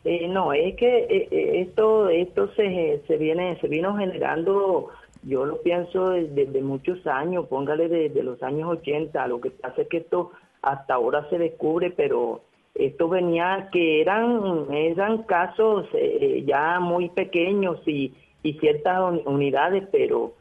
Eh, 0.04 0.26
no, 0.28 0.52
es 0.52 0.74
que 0.76 0.98
eh, 0.98 1.28
eh, 1.30 1.60
esto 1.60 2.08
esto 2.08 2.52
se, 2.54 3.02
se 3.06 3.16
viene 3.18 3.56
se 3.60 3.68
vino 3.68 3.96
generando, 3.96 4.88
yo 5.22 5.44
lo 5.46 5.62
pienso 5.62 6.10
desde, 6.10 6.46
desde 6.46 6.60
muchos 6.60 7.06
años, 7.06 7.46
póngale 7.46 7.88
desde 7.88 8.22
los 8.24 8.42
años 8.42 8.68
80, 8.68 9.28
lo 9.28 9.40
que 9.40 9.50
pasa 9.50 9.82
es 9.82 9.88
que 9.88 9.98
esto 9.98 10.32
hasta 10.60 10.94
ahora 10.94 11.28
se 11.30 11.38
descubre, 11.38 11.90
pero 11.90 12.42
esto 12.74 13.08
venía 13.08 13.68
que 13.70 14.00
eran 14.00 14.72
eran 14.72 15.24
casos 15.24 15.86
eh, 15.92 16.42
ya 16.46 16.80
muy 16.80 17.10
pequeños 17.10 17.80
y, 17.86 18.12
y 18.42 18.54
ciertas 18.54 19.00
uni- 19.00 19.22
unidades, 19.26 19.84
pero 19.92 20.32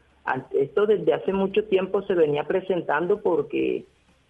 esto 0.52 0.86
desde 0.86 1.14
hace 1.14 1.32
mucho 1.32 1.64
tiempo 1.64 2.02
se 2.02 2.14
venía 2.14 2.44
presentando 2.44 3.20
porque 3.20 3.84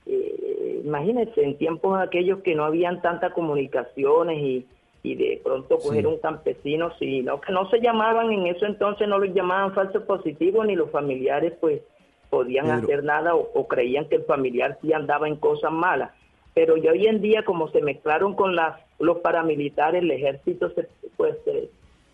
eh, 0.06 0.80
imagínense, 0.84 1.42
en 1.42 1.56
tiempos 1.58 1.98
aquellos 2.00 2.40
que 2.40 2.54
no 2.54 2.64
habían 2.64 3.02
tantas 3.02 3.32
comunicaciones 3.32 4.38
y, 4.38 4.66
y 5.02 5.14
de 5.14 5.40
pronto 5.44 5.78
coger 5.78 6.06
un 6.06 6.18
campesino, 6.18 6.92
si 6.98 7.22
no, 7.22 7.40
que 7.40 7.52
no 7.52 7.68
se 7.70 7.80
llamaban 7.80 8.32
en 8.32 8.46
eso 8.46 8.66
entonces, 8.66 9.06
no 9.08 9.18
los 9.18 9.34
llamaban 9.34 9.74
falsos 9.74 10.02
positivos, 10.04 10.66
ni 10.66 10.74
los 10.74 10.90
familiares 10.90 11.52
pues 11.60 11.82
podían 12.30 12.66
Pedro. 12.66 12.78
hacer 12.78 13.04
nada 13.04 13.34
o, 13.34 13.48
o 13.54 13.68
creían 13.68 14.08
que 14.08 14.16
el 14.16 14.24
familiar 14.24 14.78
sí 14.80 14.92
andaba 14.92 15.28
en 15.28 15.36
cosas 15.36 15.70
malas. 15.72 16.10
Pero 16.54 16.76
ya 16.76 16.92
hoy 16.92 17.06
en 17.06 17.20
día, 17.22 17.44
como 17.44 17.68
se 17.68 17.80
mezclaron 17.80 18.34
con 18.34 18.56
las, 18.56 18.80
los 18.98 19.18
paramilitares, 19.18 20.02
el 20.02 20.10
ejército 20.10 20.70
se, 20.70 20.88
pues, 21.16 21.36
se, 21.44 21.70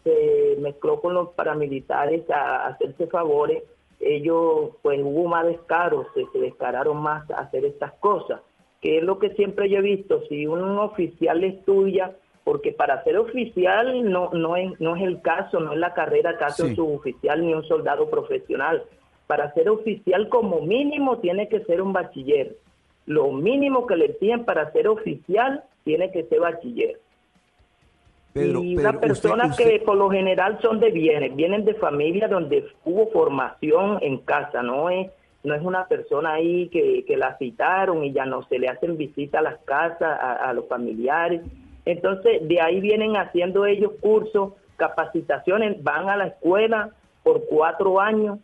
se 0.08 0.56
mezcló 0.60 1.00
con 1.00 1.14
los 1.14 1.30
paramilitares 1.30 2.28
a, 2.30 2.68
hacerse 2.68 3.06
favores, 3.08 3.62
ellos, 4.00 4.70
pues 4.82 5.00
hubo 5.02 5.28
más 5.28 5.44
descaro, 5.46 6.06
se, 6.14 6.24
se 6.32 6.38
descararon 6.38 6.98
más 6.98 7.28
a 7.30 7.40
hacer 7.40 7.64
estas 7.64 7.92
cosas, 7.94 8.40
que 8.80 8.98
es 8.98 9.04
lo 9.04 9.18
que 9.18 9.30
siempre 9.30 9.68
yo 9.68 9.78
he 9.78 9.82
visto, 9.82 10.22
si 10.28 10.46
un 10.46 10.78
oficial 10.78 11.42
estudia, 11.44 12.16
porque 12.44 12.72
para 12.72 13.02
ser 13.04 13.18
oficial 13.18 14.10
no, 14.10 14.30
no, 14.32 14.56
es, 14.56 14.80
no 14.80 14.96
es 14.96 15.02
el 15.02 15.20
caso, 15.20 15.60
no 15.60 15.72
es 15.72 15.78
la 15.78 15.92
carrera 15.92 16.38
caso 16.38 16.64
Sí. 16.64 16.70
un 16.70 16.76
suboficial 16.76 17.44
ni 17.44 17.52
un 17.52 17.64
soldado 17.64 18.08
profesional. 18.08 18.82
Para 19.26 19.52
ser 19.52 19.68
oficial 19.68 20.30
como 20.30 20.62
mínimo 20.62 21.18
tiene 21.18 21.48
que 21.48 21.60
ser 21.64 21.82
un 21.82 21.92
bachiller. 21.92 22.56
Lo 23.04 23.30
mínimo 23.32 23.86
que 23.86 23.96
le 23.96 24.08
piden 24.08 24.46
para 24.46 24.72
ser 24.72 24.88
oficial 24.88 25.62
tiene 25.84 26.10
que 26.10 26.24
ser 26.24 26.40
bachiller 26.40 26.98
Pedro, 28.32 28.62
y 28.62 28.76
Pedro, 28.76 28.90
una 28.90 29.00
persona 29.00 29.46
usted- 29.46 29.64
que 29.64 29.80
por 29.80 29.96
lo 29.96 30.10
general 30.10 30.58
son 30.60 30.80
de 30.80 30.90
bienes, 30.90 31.34
vienen 31.34 31.64
de 31.64 31.74
familia 31.74 32.28
donde 32.28 32.64
hubo 32.84 33.08
formación 33.10 33.98
en 34.02 34.18
casa, 34.18 34.62
no 34.62 34.90
es 34.90 35.10
no 35.44 35.54
es 35.54 35.62
una 35.62 35.86
persona 35.86 36.34
ahí 36.34 36.68
que, 36.68 37.04
que 37.06 37.16
la 37.16 37.38
citaron 37.38 38.04
y 38.04 38.12
ya 38.12 38.26
no 38.26 38.42
se 38.48 38.58
le 38.58 38.68
hacen 38.68 38.96
visita 38.98 39.38
a 39.38 39.42
las 39.42 39.58
casas, 39.60 40.02
a, 40.02 40.32
a 40.50 40.52
los 40.52 40.66
familiares. 40.66 41.42
Entonces, 41.84 42.46
de 42.46 42.60
ahí 42.60 42.80
vienen 42.80 43.16
haciendo 43.16 43.64
ellos 43.64 43.92
cursos, 44.00 44.54
capacitaciones, 44.76 45.82
van 45.82 46.08
a 46.08 46.16
la 46.16 46.26
escuela 46.26 46.90
por 47.22 47.44
cuatro 47.48 48.00
años. 48.00 48.40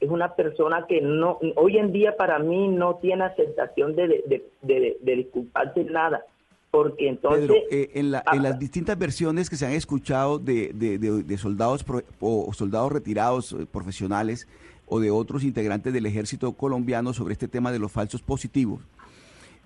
Es 0.00 0.10
una 0.10 0.34
persona 0.34 0.84
que 0.88 1.00
no, 1.00 1.38
hoy 1.54 1.78
en 1.78 1.92
día 1.92 2.16
para 2.16 2.40
mí 2.40 2.66
no 2.68 2.96
tiene 2.96 3.22
aceptación 3.24 3.94
de, 3.94 4.08
de, 4.08 4.24
de, 4.26 4.80
de- 4.80 4.96
de 5.00 5.16
disculparse 5.16 5.80
en 5.82 5.92
nada, 5.92 6.24
porque 6.72 7.08
entonces... 7.08 7.42
Pedro, 7.42 7.54
eh, 7.70 7.90
en, 7.94 8.10
la- 8.10 8.24
en 8.32 8.42
las 8.42 8.58
distintas 8.58 8.98
versiones 8.98 9.48
que 9.50 9.56
se 9.56 9.66
han 9.66 9.72
escuchado 9.72 10.38
de, 10.38 10.72
de- 10.74 10.98
de- 10.98 11.22
de 11.22 11.38
soldados 11.38 11.84
pro- 11.84 12.02
o 12.18 12.52
soldados 12.54 12.90
retirados 12.90 13.52
eh, 13.52 13.66
profesionales 13.70 14.48
o 14.86 14.98
de 14.98 15.10
otros 15.10 15.44
integrantes 15.44 15.92
del 15.92 16.06
ejército 16.06 16.52
colombiano 16.54 17.12
sobre 17.12 17.34
este 17.34 17.46
tema 17.46 17.70
de 17.72 17.78
los 17.78 17.92
falsos 17.92 18.22
positivos, 18.22 18.80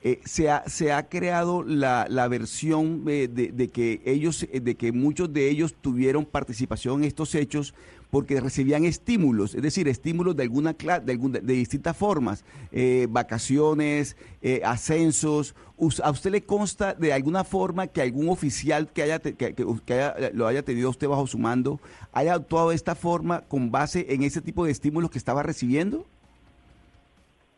eh, 0.03 0.21
se, 0.25 0.51
ha, 0.51 0.63
se 0.69 0.93
ha 0.93 1.09
creado 1.09 1.63
la, 1.63 2.07
la 2.09 2.29
versión 2.29 3.05
eh, 3.09 3.29
de, 3.33 3.49
de 3.53 3.69
que 3.69 4.03
ellos, 4.05 4.47
eh, 4.53 4.61
de 4.61 4.75
que 4.77 4.93
muchos 4.93 5.33
de 5.33 5.49
ellos 5.51 5.75
tuvieron 5.81 6.25
participación 6.25 7.03
en 7.03 7.09
estos 7.09 7.35
hechos 7.35 7.75
porque 8.11 8.41
recibían 8.41 8.85
estímulos, 8.85 9.55
es 9.57 9.63
decir, 9.63 9.89
estímulos 9.89 10.37
de 10.37 10.45
alguna 10.45 10.75
de, 10.75 11.13
alguna- 11.13 11.41
de 11.41 11.53
distintas 11.55 11.97
formas, 11.97 12.45
eh, 12.71 13.09
vacaciones, 13.11 14.17
ascensos. 14.65 15.55
¿A 16.03 16.11
usted 16.11 16.31
le 16.31 16.43
consta 16.43 16.95
de 16.95 17.13
alguna 17.13 17.43
forma 17.43 17.89
que 17.89 18.01
algún 18.01 18.29
oficial 18.29 18.89
que 18.93 19.03
haya, 19.03 19.19
que, 19.19 19.55
haya- 19.89 20.31
lo 20.33 20.47
haya 20.47 20.63
tenido 20.63 20.89
usted 20.89 21.09
bajo 21.09 21.27
su 21.27 21.39
mando 21.39 21.81
haya 22.13 22.35
actuado 22.35 22.71
de 22.71 22.77
esta 22.77 22.95
forma 22.95 23.43
con 23.43 23.71
base 23.73 24.07
en 24.09 24.23
ese 24.23 24.41
tipo 24.41 24.65
de 24.65 24.71
estímulos 24.71 25.11
que 25.11 25.19
estaba 25.19 25.43
recibiendo? 25.43 26.07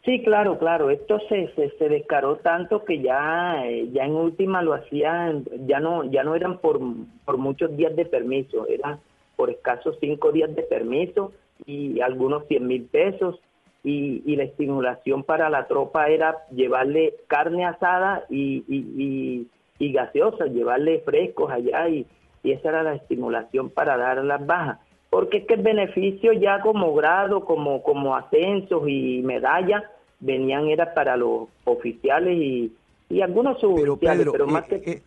Sí, 0.09 0.23
claro, 0.23 0.59
claro. 0.59 0.89
Esto 0.89 1.21
se, 1.29 1.53
se, 1.55 1.69
se 1.77 1.89
descaró 1.91 2.37
tanto 2.37 2.83
que 2.83 3.03
ya, 3.03 3.63
eh, 3.67 3.91
ya 3.93 4.05
en 4.05 4.13
última 4.13 4.63
lo 4.63 4.73
hacían, 4.73 5.45
ya 5.67 5.81
no, 5.81 6.03
ya 6.05 6.25
no 6.25 6.35
eran 6.35 6.61
por, 6.61 6.81
por 7.27 7.37
muchos 7.37 7.77
días 7.77 7.95
de 7.95 8.07
permiso, 8.07 8.67
eran 8.69 9.01
por 9.37 9.51
escasos 9.51 9.99
cinco 10.01 10.33
días 10.33 10.57
de 10.57 10.63
permiso 10.63 11.33
y 11.67 12.01
algunos 12.01 12.47
100 12.47 12.67
mil 12.67 12.85
pesos. 12.85 13.39
Y, 13.85 14.23
y 14.25 14.37
la 14.37 14.45
estimulación 14.45 15.25
para 15.25 15.51
la 15.51 15.67
tropa 15.67 16.09
era 16.09 16.39
llevarle 16.53 17.15
carne 17.27 17.67
asada 17.67 18.25
y, 18.31 18.65
y, 18.67 19.47
y, 19.79 19.93
gaseosa, 19.93 20.47
llevarle 20.47 21.01
frescos 21.01 21.51
allá 21.51 21.87
y, 21.91 22.07
y 22.43 22.53
esa 22.53 22.71
era 22.71 22.83
la 22.83 22.95
estimulación 22.95 23.69
para 23.69 23.99
dar 23.99 24.25
las 24.25 24.47
bajas. 24.47 24.79
Porque 25.11 25.39
es 25.39 25.47
que 25.47 25.55
el 25.55 25.63
beneficio 25.63 26.33
ya 26.33 26.61
como 26.61 26.95
grado, 26.95 27.45
como, 27.45 27.83
como 27.83 28.17
ascensos 28.17 28.89
y 28.89 29.21
medallas, 29.23 29.85
venían 30.21 30.66
era 30.69 30.95
para 30.95 31.16
los 31.16 31.49
oficiales 31.64 32.37
y, 32.37 32.73
y 33.09 33.21
algunos 33.23 33.61
suboficiales, 33.61 34.19
Pedro, 34.19 34.33
pero 34.33 34.49
eh, 34.49 34.53
más 34.53 34.64
que... 34.64 34.75
eh, 34.85 35.03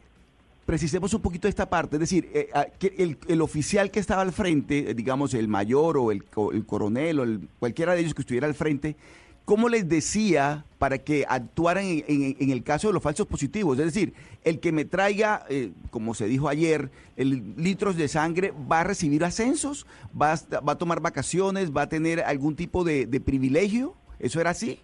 precisemos 0.66 1.14
un 1.14 1.22
poquito 1.22 1.48
esta 1.48 1.70
parte, 1.70 1.98
es 1.98 2.00
decir, 2.00 2.30
eh, 2.34 2.50
a- 2.54 2.66
que 2.66 2.94
el, 2.98 3.18
el 3.28 3.42
oficial 3.42 3.92
que 3.92 4.00
estaba 4.00 4.22
al 4.22 4.32
frente, 4.32 4.90
eh, 4.92 4.94
digamos 4.94 5.34
el 5.34 5.48
mayor 5.48 5.98
o 5.98 6.12
el, 6.12 6.24
el 6.54 6.66
coronel 6.66 7.20
o 7.20 7.24
el- 7.24 7.48
cualquiera 7.60 7.94
de 7.94 8.02
ellos 8.02 8.14
que 8.14 8.22
estuviera 8.22 8.48
al 8.48 8.54
frente, 8.54 8.96
¿cómo 9.44 9.68
les 9.68 9.90
decía 9.90 10.64
para 10.78 11.00
que 11.00 11.26
actuaran 11.28 11.84
en, 11.86 12.04
en- 12.08 12.38
en 12.40 12.50
el 12.52 12.64
caso 12.64 12.88
de 12.88 12.94
los 12.94 13.04
falsos 13.04 13.28
positivos? 13.28 13.78
Es 13.80 13.86
decir, 13.86 14.14
el 14.46 14.60
que 14.62 14.72
me 14.72 14.86
traiga, 14.86 15.46
eh, 15.50 15.72
como 15.90 16.14
se 16.14 16.26
dijo 16.28 16.48
ayer, 16.48 16.90
el, 17.18 17.54
litros 17.58 17.98
de 17.98 18.08
sangre 18.08 18.54
va 18.72 18.80
a 18.80 18.84
recibir 18.86 19.26
ascensos, 19.26 19.86
va 20.20 20.34
a, 20.34 20.60
va 20.62 20.74
a 20.74 20.78
tomar 20.78 21.02
vacaciones, 21.02 21.76
va 21.76 21.82
a 21.82 21.90
tener 21.90 22.22
algún 22.22 22.56
tipo 22.56 22.86
de, 22.86 23.08
de 23.08 23.20
privilegio, 23.20 23.94
¿eso 24.20 24.40
era 24.40 24.52
así? 24.52 24.80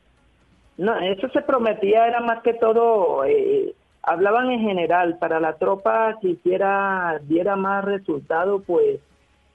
No, 0.77 0.97
eso 0.99 1.27
se 1.29 1.41
prometía, 1.41 2.07
era 2.07 2.21
más 2.21 2.41
que 2.43 2.53
todo, 2.53 3.25
eh, 3.25 3.73
hablaban 4.03 4.51
en 4.51 4.61
general, 4.61 5.17
para 5.19 5.39
la 5.39 5.57
tropa 5.57 6.17
si 6.21 6.31
hiciera, 6.31 7.19
diera 7.23 7.55
más 7.55 7.83
resultado, 7.83 8.61
pues 8.61 8.99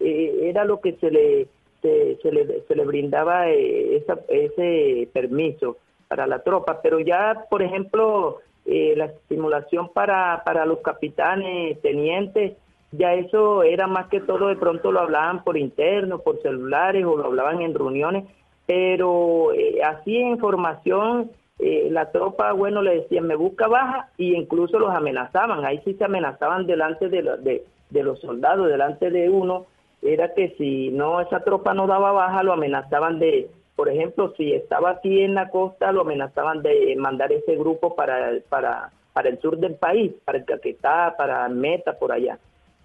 eh, 0.01 0.41
era 0.43 0.65
lo 0.65 0.81
que 0.81 0.95
se 0.95 1.11
le, 1.11 1.47
se, 1.81 2.19
le, 2.33 2.63
se 2.67 2.75
le 2.75 2.85
brindaba 2.85 3.49
eh, 3.49 4.05
ese 4.29 5.09
permiso 5.13 5.79
para 6.09 6.27
la 6.27 6.43
tropa, 6.43 6.81
pero 6.83 7.01
ya, 7.01 7.47
por 7.49 7.63
ejemplo, 7.63 8.41
eh, 8.67 8.95
la 8.97 9.07
estimulación 9.07 9.89
para, 9.93 10.43
para 10.45 10.67
los 10.67 10.81
capitanes, 10.81 11.81
tenientes, 11.81 12.53
ya 12.91 13.15
eso 13.15 13.63
era 13.63 13.87
más 13.87 14.09
que 14.09 14.21
todo, 14.21 14.49
de 14.49 14.57
pronto 14.57 14.93
lo 14.93 15.01
hablaban 15.01 15.43
por 15.43 15.57
interno, 15.57 16.19
por 16.19 16.41
celulares 16.43 17.05
o 17.07 17.17
lo 17.17 17.25
hablaban 17.25 17.63
en 17.63 17.75
reuniones, 17.75 18.25
pero 18.67 19.53
eh, 19.53 19.83
así 19.85 20.17
en 20.17 20.39
formación 20.39 21.31
eh, 21.59 21.89
la 21.91 22.11
tropa, 22.11 22.53
bueno, 22.53 22.83
le 22.83 23.03
decían, 23.03 23.27
me 23.27 23.37
busca 23.37 23.69
baja 23.69 24.09
y 24.17 24.35
incluso 24.35 24.79
los 24.79 24.95
amenazaban, 24.95 25.65
ahí 25.65 25.81
sí 25.85 25.95
se 25.95 26.05
amenazaban 26.05 26.67
delante 26.67 27.09
de, 27.09 27.23
de, 27.23 27.65
de 27.91 28.03
los 28.03 28.21
soldados, 28.21 28.69
delante 28.69 29.11
de 29.11 29.29
uno, 29.29 29.67
era 30.03 30.35
que 30.35 30.55
si 30.59 30.91
no 30.91 31.21
esa 31.21 31.45
tropa 31.45 31.75
no 31.75 31.87
daba 31.87 32.13
baja, 32.13 32.43
lo 32.43 32.53
amenazaban 32.53 33.19
de 33.19 33.49
por 33.77 33.89
ejemplo, 33.89 34.35
si 34.37 34.53
estaba 34.53 34.91
aquí 34.91 35.23
en 35.23 35.35
la 35.35 35.49
costa, 35.49 35.93
lo 35.93 36.03
amenazaban 36.03 36.63
de 36.63 36.95
mandar 36.97 37.33
ese 37.33 37.57
grupo 37.57 37.97
para, 37.97 38.33
para, 38.49 38.91
para 39.13 39.29
el 39.31 39.41
sur 39.41 39.59
del 39.59 39.75
país, 39.77 40.13
para 40.25 40.39
el 40.39 40.45
Caquetá, 40.45 41.15
para 41.17 41.49
Meta, 41.49 41.99
por 41.99 42.13
allá. 42.13 42.39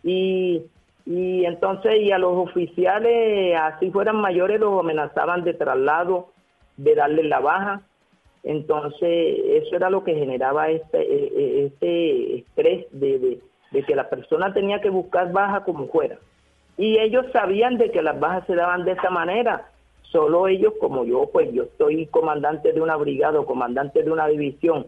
Y, 0.04 0.64
y 1.10 1.46
entonces, 1.46 2.02
y 2.02 2.12
a 2.12 2.18
los 2.18 2.50
oficiales, 2.50 3.56
así 3.58 3.90
fueran 3.92 4.18
mayores, 4.18 4.60
los 4.60 4.78
amenazaban 4.78 5.46
de 5.46 5.54
traslado, 5.54 6.28
de 6.76 6.96
darle 6.96 7.24
la 7.24 7.40
baja. 7.40 7.82
Entonces, 8.44 9.40
eso 9.64 9.74
era 9.78 9.90
lo 9.90 10.04
que 10.04 10.16
generaba 10.16 10.70
este, 10.70 11.02
eh, 11.02 11.32
eh, 11.34 11.66
este 11.68 12.40
estrés 12.40 12.88
de, 12.92 13.20
de, 13.20 13.40
de 13.72 13.84
que 13.84 13.96
la 13.96 14.10
persona 14.10 14.54
tenía 14.54 14.82
que 14.82 14.90
buscar 14.90 15.32
baja 15.32 15.64
como 15.64 15.88
fuera. 15.88 16.18
Y 16.78 17.00
ellos 17.00 17.26
sabían 17.32 17.78
de 17.78 17.90
que 17.90 18.02
las 18.02 18.20
bajas 18.20 18.46
se 18.46 18.56
daban 18.56 18.84
de 18.84 18.92
esa 18.92 19.10
manera. 19.10 19.72
Solo 20.02 20.50
ellos, 20.50 20.74
como 20.78 21.06
yo, 21.06 21.30
pues 21.32 21.54
yo 21.54 21.64
estoy 21.64 22.08
comandante 22.08 22.74
de 22.74 22.82
una 22.82 22.98
brigada 22.98 23.40
o 23.40 23.46
comandante 23.46 24.04
de 24.04 24.12
una 24.12 24.28
división 24.28 24.88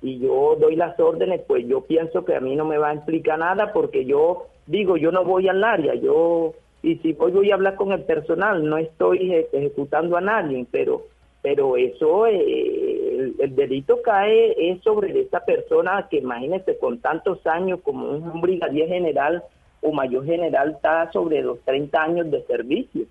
y 0.00 0.18
yo 0.20 0.56
doy 0.58 0.76
las 0.76 0.98
órdenes, 1.00 1.42
pues 1.46 1.66
yo 1.66 1.80
pienso 1.82 2.24
que 2.24 2.36
a 2.36 2.40
mí 2.40 2.54
no 2.54 2.64
me 2.64 2.78
va 2.78 2.90
a 2.90 2.94
implicar 2.94 3.38
nada 3.38 3.72
porque 3.72 4.04
yo 4.04 4.46
digo, 4.68 4.96
yo 4.96 5.10
no 5.10 5.24
voy 5.24 5.48
al 5.48 5.64
área, 5.64 5.94
yo, 5.94 6.54
y 6.82 6.96
si 6.96 7.14
voy, 7.14 7.32
voy 7.32 7.50
a 7.50 7.54
hablar 7.54 7.74
con 7.74 7.90
el 7.92 8.02
personal, 8.02 8.64
no 8.64 8.78
estoy 8.78 9.32
ejecutando 9.52 10.16
a 10.16 10.20
nadie, 10.20 10.66
pero, 10.70 11.02
pero 11.42 11.76
eso, 11.76 12.26
eh, 12.26 13.34
el, 13.38 13.56
delito 13.56 14.00
cae 14.02 14.54
es 14.70 14.80
sobre 14.82 15.18
esa 15.18 15.40
persona 15.40 16.06
que 16.10 16.18
imagínese 16.18 16.78
con 16.78 16.98
tantos 16.98 17.44
años 17.46 17.80
como 17.82 18.10
un 18.10 18.40
brigadier 18.40 18.88
general 18.88 19.42
o 19.80 19.92
mayor 19.92 20.24
general 20.24 20.72
está 20.72 21.10
sobre 21.12 21.42
los 21.42 21.60
30 21.60 22.02
años 22.02 22.30
de 22.30 22.42
servicio. 22.42 23.06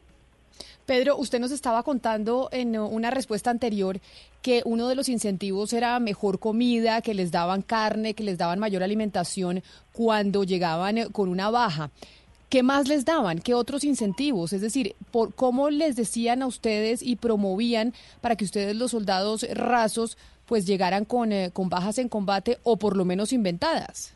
Pedro, 0.87 1.17
usted 1.17 1.41
nos 1.41 1.51
estaba 1.51 1.83
contando 1.83 2.47
en 2.53 2.79
una 2.79 3.11
respuesta 3.11 3.51
anterior 3.51 3.97
que 4.41 4.61
uno 4.63 4.87
de 4.87 4.95
los 4.95 5.09
incentivos 5.09 5.73
era 5.73 5.99
mejor 5.99 6.39
comida, 6.39 7.01
que 7.01 7.13
les 7.13 7.29
daban 7.29 7.61
carne, 7.61 8.13
que 8.13 8.23
les 8.23 8.37
daban 8.37 8.57
mayor 8.57 8.83
alimentación 8.83 9.63
cuando 9.91 10.45
llegaban 10.45 10.97
eh, 10.97 11.07
con 11.11 11.27
una 11.27 11.51
baja. 11.51 11.89
¿Qué 12.49 12.63
más 12.63 12.87
les 12.87 13.03
daban? 13.03 13.39
¿Qué 13.39 13.53
otros 13.53 13.83
incentivos? 13.83 14.53
Es 14.53 14.61
decir, 14.61 14.95
por 15.11 15.35
¿cómo 15.35 15.69
les 15.69 15.97
decían 15.97 16.41
a 16.41 16.47
ustedes 16.47 17.03
y 17.03 17.17
promovían 17.17 17.91
para 18.21 18.37
que 18.37 18.45
ustedes 18.45 18.73
los 18.73 18.91
soldados 18.91 19.45
rasos 19.53 20.17
pues 20.45 20.65
llegaran 20.65 21.03
con, 21.03 21.33
eh, 21.33 21.49
con 21.51 21.67
bajas 21.67 21.97
en 21.97 22.07
combate 22.07 22.59
o 22.63 22.77
por 22.77 22.95
lo 22.95 23.03
menos 23.03 23.33
inventadas? 23.33 24.15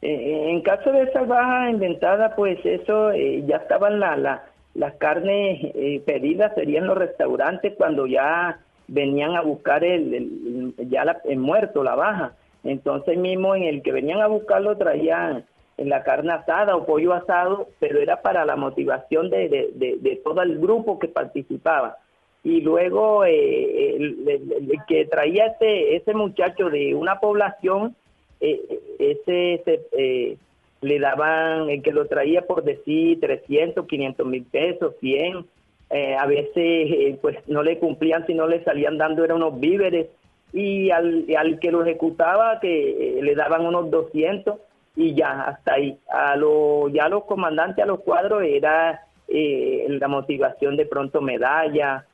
Eh, 0.00 0.48
en 0.48 0.60
caso 0.62 0.92
de 0.92 1.02
esas 1.02 1.26
bajas 1.26 1.72
inventadas, 1.72 2.32
pues 2.36 2.64
eso 2.64 3.10
ya 3.46 3.56
estaban 3.56 3.98
la, 3.98 4.16
la, 4.16 4.51
las 4.74 4.94
carnes 4.94 5.60
eh, 5.74 6.02
pedidas 6.04 6.54
serían 6.54 6.86
los 6.86 6.96
restaurantes 6.96 7.74
cuando 7.76 8.06
ya 8.06 8.60
venían 8.88 9.36
a 9.36 9.42
buscar 9.42 9.84
el, 9.84 10.74
ya 10.88 11.04
el 11.24 11.38
muerto, 11.38 11.82
la 11.82 11.94
baja. 11.94 12.32
Entonces 12.64 13.18
mismo 13.18 13.54
en 13.54 13.64
el 13.64 13.82
que 13.82 13.92
venían 13.92 14.20
a 14.20 14.28
buscarlo 14.28 14.76
traían 14.76 15.44
en 15.78 15.88
la 15.88 16.02
carne 16.04 16.32
asada 16.32 16.76
o 16.76 16.86
pollo 16.86 17.12
asado, 17.12 17.68
pero 17.80 18.00
era 18.00 18.22
para 18.22 18.44
la 18.44 18.56
motivación 18.56 19.30
de, 19.30 19.48
de, 19.74 20.20
todo 20.22 20.42
el 20.42 20.58
grupo 20.58 20.98
que 20.98 21.08
participaba. 21.08 21.98
Y 22.44 22.60
luego 22.60 23.24
eh, 23.24 23.96
el, 23.96 24.78
que 24.86 25.04
traía 25.06 25.46
ese, 25.46 25.96
ese 25.96 26.14
muchacho 26.14 26.70
de 26.70 26.94
una 26.94 27.20
población, 27.20 27.96
eh, 28.40 28.60
ese, 28.98 29.54
ese 29.54 30.38
le 30.82 30.98
daban, 30.98 31.70
el 31.70 31.80
que 31.80 31.92
lo 31.92 32.06
traía 32.06 32.42
por 32.42 32.64
decir 32.64 33.20
300, 33.20 33.86
500 33.86 34.26
mil 34.26 34.44
pesos, 34.44 34.94
100, 35.00 35.46
eh, 35.90 36.16
a 36.16 36.26
veces 36.26 36.52
eh, 36.56 37.18
pues 37.22 37.36
no 37.46 37.62
le 37.62 37.78
cumplían, 37.78 38.26
si 38.26 38.34
no 38.34 38.46
le 38.46 38.62
salían 38.64 38.98
dando 38.98 39.24
eran 39.24 39.38
unos 39.38 39.58
víveres, 39.58 40.08
y 40.52 40.90
al, 40.90 41.24
al 41.38 41.58
que 41.60 41.70
lo 41.70 41.82
ejecutaba 41.82 42.60
que 42.60 43.18
eh, 43.18 43.22
le 43.22 43.34
daban 43.34 43.64
unos 43.64 43.90
200 43.90 44.56
y 44.96 45.14
ya, 45.14 45.44
hasta 45.44 45.74
ahí. 45.74 45.96
A 46.10 46.36
lo, 46.36 46.88
ya 46.88 47.08
los 47.08 47.24
comandantes, 47.24 47.82
a 47.82 47.86
los 47.86 48.00
cuadros, 48.00 48.42
era 48.42 49.06
la 49.28 50.08
motivación 50.08 50.76
de 50.76 50.84
pronto 50.84 51.22
medalla, 51.22 52.04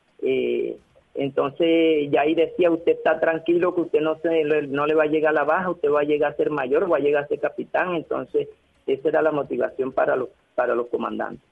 entonces 1.19 2.09
ya 2.11 2.21
ahí 2.21 2.33
decía, 2.33 2.71
usted 2.71 2.93
está 2.93 3.19
tranquilo 3.19 3.75
que 3.75 3.81
usted 3.81 3.99
no, 3.99 4.17
se, 4.19 4.43
no 4.67 4.87
le 4.87 4.95
va 4.95 5.03
a 5.03 5.07
llegar 5.07 5.31
a 5.31 5.39
la 5.39 5.43
baja, 5.43 5.69
usted 5.69 5.91
va 5.91 5.99
a 5.99 6.05
llegar 6.05 6.31
a 6.31 6.37
ser 6.37 6.49
mayor, 6.49 6.89
va 6.89 6.95
a 6.95 7.01
llegar 7.01 7.25
a 7.25 7.27
ser 7.27 7.39
capitán, 7.39 7.93
entonces 7.95 8.47
esa 8.87 9.09
era 9.09 9.21
la 9.21 9.31
motivación 9.31 9.91
para 9.91 10.15
los, 10.15 10.29
para 10.55 10.75
los 10.75 10.87
comandantes. 10.87 11.43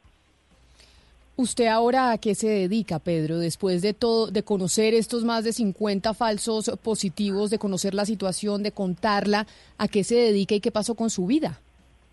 ¿Usted 1.36 1.68
ahora 1.68 2.12
a 2.12 2.18
qué 2.18 2.34
se 2.34 2.48
dedica, 2.48 2.98
Pedro? 2.98 3.38
Después 3.38 3.82
de 3.82 3.94
todo, 3.94 4.32
de 4.32 4.42
conocer 4.42 4.94
estos 4.94 5.26
más 5.26 5.44
de 5.44 5.52
50 5.52 6.14
falsos 6.14 6.72
positivos, 6.82 7.52
de 7.52 7.60
conocer 7.60 7.94
la 7.94 8.06
situación, 8.06 8.64
de 8.64 8.72
contarla, 8.72 9.46
¿a 9.78 9.88
qué 9.88 10.04
se 10.04 10.16
dedica 10.16 10.56
y 10.56 10.62
qué 10.62 10.72
pasó 10.72 10.96
con 10.96 11.10
su 11.10 11.28
vida? 11.28 11.60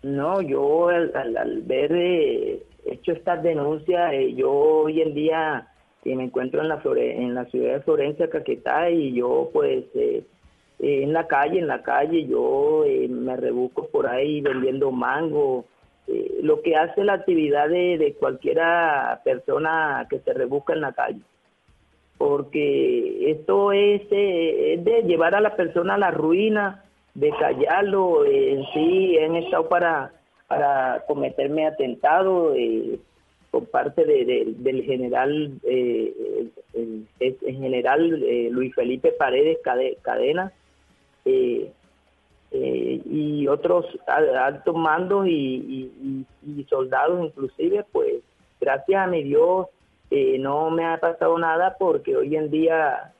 No, 0.03 0.41
yo 0.41 0.89
al, 0.89 1.63
ver 1.63 1.91
eh, 1.95 2.63
hecho 2.85 3.13
estas 3.13 3.41
denuncias, 3.41 4.13
eh, 4.13 4.35
yo 4.35 4.51
hoy 4.51 5.01
en 5.01 5.15
día 5.15 5.69
me 6.13 6.25
encuentro 6.25 6.61
en 6.61 6.67
la, 6.67 6.81
en 6.85 7.33
la 7.33 7.45
ciudad 7.45 7.73
de 7.73 7.81
Florencia, 7.81 8.29
Caquetá, 8.29 8.91
y 8.91 9.13
yo 9.13 9.49
pues 9.51 9.85
eh, 9.95 10.23
eh, 10.79 11.03
en 11.03 11.13
la 11.13 11.25
calle, 11.25 11.59
en 11.59 11.67
la 11.67 11.81
calle, 11.81 12.27
yo 12.27 12.83
eh, 12.85 13.07
me 13.07 13.35
rebusco 13.35 13.87
por 13.87 14.07
ahí 14.07 14.41
vendiendo 14.41 14.91
mango, 14.91 15.65
lo 16.43 16.61
que 16.61 16.75
hace 16.75 17.03
la 17.03 17.13
actividad 17.13 17.67
de, 17.67 17.97
de 17.97 18.13
cualquiera 18.13 19.21
persona 19.23 20.05
que 20.07 20.19
se 20.19 20.33
rebusca 20.33 20.73
en 20.73 20.81
la 20.81 20.93
calle. 20.93 21.21
Porque 22.19 23.31
esto 23.31 23.71
es, 23.71 24.03
es 24.11 24.85
de 24.85 25.03
llevar 25.07 25.33
a 25.33 25.41
la 25.41 25.55
persona 25.55 25.95
a 25.95 25.97
la 25.97 26.11
ruina, 26.11 26.83
de 27.15 27.31
callarlo, 27.31 28.23
en 28.23 28.63
sí, 28.71 29.17
han 29.17 29.35
estado 29.35 29.67
para, 29.67 30.11
para 30.47 31.03
cometerme 31.07 31.65
atentado, 31.65 32.53
por 33.55 33.69
parte 33.69 34.03
de, 34.03 34.53
del 34.57 34.83
general 34.83 35.53
eh, 35.63 36.13
el, 36.73 37.07
general 37.41 38.21
eh, 38.21 38.49
Luis 38.51 38.75
Felipe 38.75 39.13
Paredes 39.13 39.59
Cadena 40.01 40.51
eh, 41.23 41.71
y 42.51 43.47
otros 43.47 43.85
altos 44.07 44.75
mandos 44.75 45.25
y, 45.29 46.25
soldados 46.69 47.27
inclusive 47.27 47.85
pues 47.93 48.15
gracias 48.59 49.01
a 49.01 49.07
mi 49.07 49.23
Dios 49.23 49.67
no 50.39 50.69
me 50.69 50.83
ha 50.83 50.97
pasado 50.97 51.39
nada 51.39 51.77
porque 51.79 52.17
hoy 52.17 52.35
en 52.35 52.51
día 52.51 53.13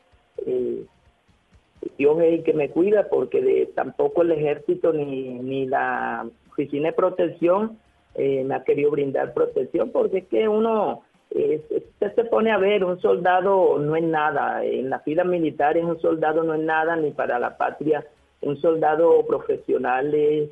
Dios 1.97 2.19
es 2.19 2.33
el 2.33 2.43
que 2.43 2.53
me 2.53 2.71
cuida 2.71 3.07
porque 3.07 3.41
de, 3.41 3.67
tampoco 3.67 4.21
el 4.21 4.33
ejército 4.33 4.91
ni, 4.91 5.29
ni 5.39 5.65
la 5.65 6.27
oficina 6.49 6.89
de 6.89 6.93
protección 6.93 7.79
eh, 8.15 8.43
me 8.43 8.55
ha 8.55 8.63
querido 8.63 8.91
brindar 8.91 9.33
protección, 9.33 9.91
porque 9.91 10.19
es 10.19 10.27
que 10.27 10.47
uno, 10.47 11.03
eh, 11.31 11.61
se 11.99 12.23
pone 12.25 12.51
a 12.51 12.57
ver, 12.57 12.83
un 12.83 12.99
soldado 13.01 13.77
no 13.79 13.95
es 13.95 14.03
nada, 14.03 14.63
en 14.63 14.89
la 14.89 14.99
fila 14.99 15.23
militar 15.23 15.77
un 15.77 15.99
soldado 15.99 16.43
no 16.43 16.53
es 16.53 16.61
nada, 16.61 16.95
ni 16.95 17.11
para 17.11 17.39
la 17.39 17.57
patria, 17.57 18.05
un 18.41 18.59
soldado 18.61 19.25
profesional 19.25 20.13
es, 20.13 20.49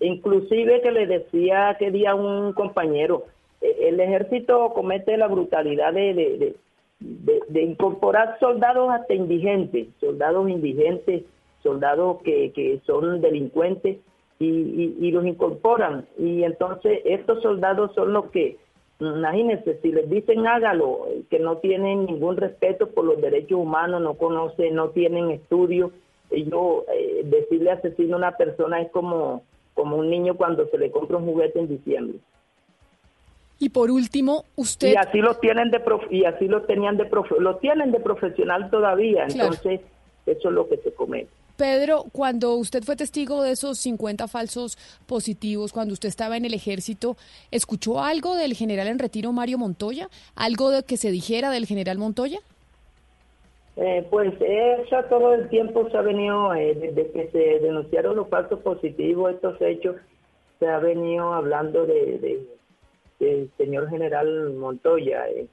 inclusive 0.00 0.80
que 0.82 0.92
le 0.92 1.06
decía 1.06 1.76
que 1.78 1.90
día 1.90 2.14
un 2.14 2.52
compañero, 2.52 3.24
eh, 3.60 3.88
el 3.88 4.00
ejército 4.00 4.72
comete 4.74 5.16
la 5.16 5.26
brutalidad 5.26 5.92
de, 5.92 6.54
de, 7.00 7.62
incorporar 7.62 8.38
soldados 8.40 8.90
hasta 8.90 9.14
indigentes, 9.14 9.88
soldados 10.00 10.48
indigentes, 10.48 11.22
soldados 11.62 12.22
que, 12.22 12.52
que 12.52 12.80
son 12.86 13.20
delincuentes, 13.20 13.98
y, 14.38 15.10
los 15.10 15.26
incorporan. 15.26 16.06
Y 16.18 16.44
entonces 16.44 17.00
estos 17.04 17.42
soldados 17.42 17.94
son 17.94 18.12
los 18.12 18.26
que, 18.30 18.56
imagínense, 19.00 19.78
si 19.82 19.92
les 19.92 20.08
dicen 20.08 20.46
hágalo, 20.46 21.06
que 21.30 21.38
no 21.38 21.58
tienen 21.58 22.06
ningún 22.06 22.36
respeto 22.36 22.88
por 22.88 23.04
los 23.04 23.20
derechos 23.20 23.58
humanos, 23.58 24.00
no 24.02 24.14
conocen, 24.14 24.74
no 24.74 24.90
tienen 24.90 25.30
estudio, 25.30 25.92
ellos, 26.30 26.84
eh, 26.94 27.22
decirle 27.24 27.70
asesino 27.70 28.16
a 28.16 28.18
una 28.18 28.32
persona 28.32 28.80
es 28.82 28.90
como, 28.90 29.42
como 29.74 29.96
un 29.96 30.10
niño 30.10 30.36
cuando 30.36 30.68
se 30.68 30.78
le 30.78 30.90
compra 30.90 31.16
un 31.16 31.24
juguete 31.24 31.58
en 31.58 31.68
diciembre. 31.68 32.18
Y 33.60 33.70
por 33.70 33.90
último, 33.90 34.44
usted 34.54 34.92
y 34.92 34.94
así 34.94 35.18
lo 35.18 35.34
tienen 35.38 35.70
de 35.72 35.82
y 36.10 36.24
así 36.24 36.46
lo 36.46 36.62
tenían 36.62 36.96
de 36.96 37.10
lo 37.40 37.56
tienen 37.56 37.90
de 37.90 37.98
profesional 37.98 38.70
todavía, 38.70 39.24
entonces 39.24 39.80
eso 40.26 40.48
es 40.48 40.54
lo 40.54 40.68
que 40.68 40.76
se 40.76 40.92
comete. 40.92 41.37
Pedro, 41.58 42.04
cuando 42.12 42.54
usted 42.54 42.84
fue 42.84 42.94
testigo 42.94 43.42
de 43.42 43.50
esos 43.50 43.78
50 43.78 44.28
falsos 44.28 44.78
positivos, 45.06 45.72
cuando 45.72 45.92
usted 45.92 46.08
estaba 46.08 46.36
en 46.36 46.44
el 46.44 46.54
ejército, 46.54 47.16
¿escuchó 47.50 48.00
algo 48.00 48.36
del 48.36 48.54
general 48.54 48.86
en 48.86 49.00
retiro 49.00 49.32
Mario 49.32 49.58
Montoya? 49.58 50.08
¿Algo 50.36 50.70
de 50.70 50.84
que 50.84 50.96
se 50.96 51.10
dijera 51.10 51.50
del 51.50 51.66
general 51.66 51.98
Montoya? 51.98 52.38
Eh, 53.76 54.06
pues 54.08 54.32
eso 54.40 55.04
todo 55.08 55.34
el 55.34 55.48
tiempo 55.48 55.88
se 55.90 55.96
ha 55.96 56.02
venido, 56.02 56.54
eh, 56.54 56.74
desde 56.74 57.10
que 57.10 57.28
se 57.30 57.58
denunciaron 57.60 58.16
los 58.16 58.28
falsos 58.28 58.60
positivos, 58.60 59.34
estos 59.34 59.60
hechos, 59.60 59.96
se 60.60 60.66
ha 60.68 60.78
venido 60.78 61.32
hablando 61.32 61.86
de, 61.86 62.46
del 63.18 63.50
señor 63.56 63.90
general 63.90 64.54
Montoya. 64.54 65.28
Eh, 65.28 65.48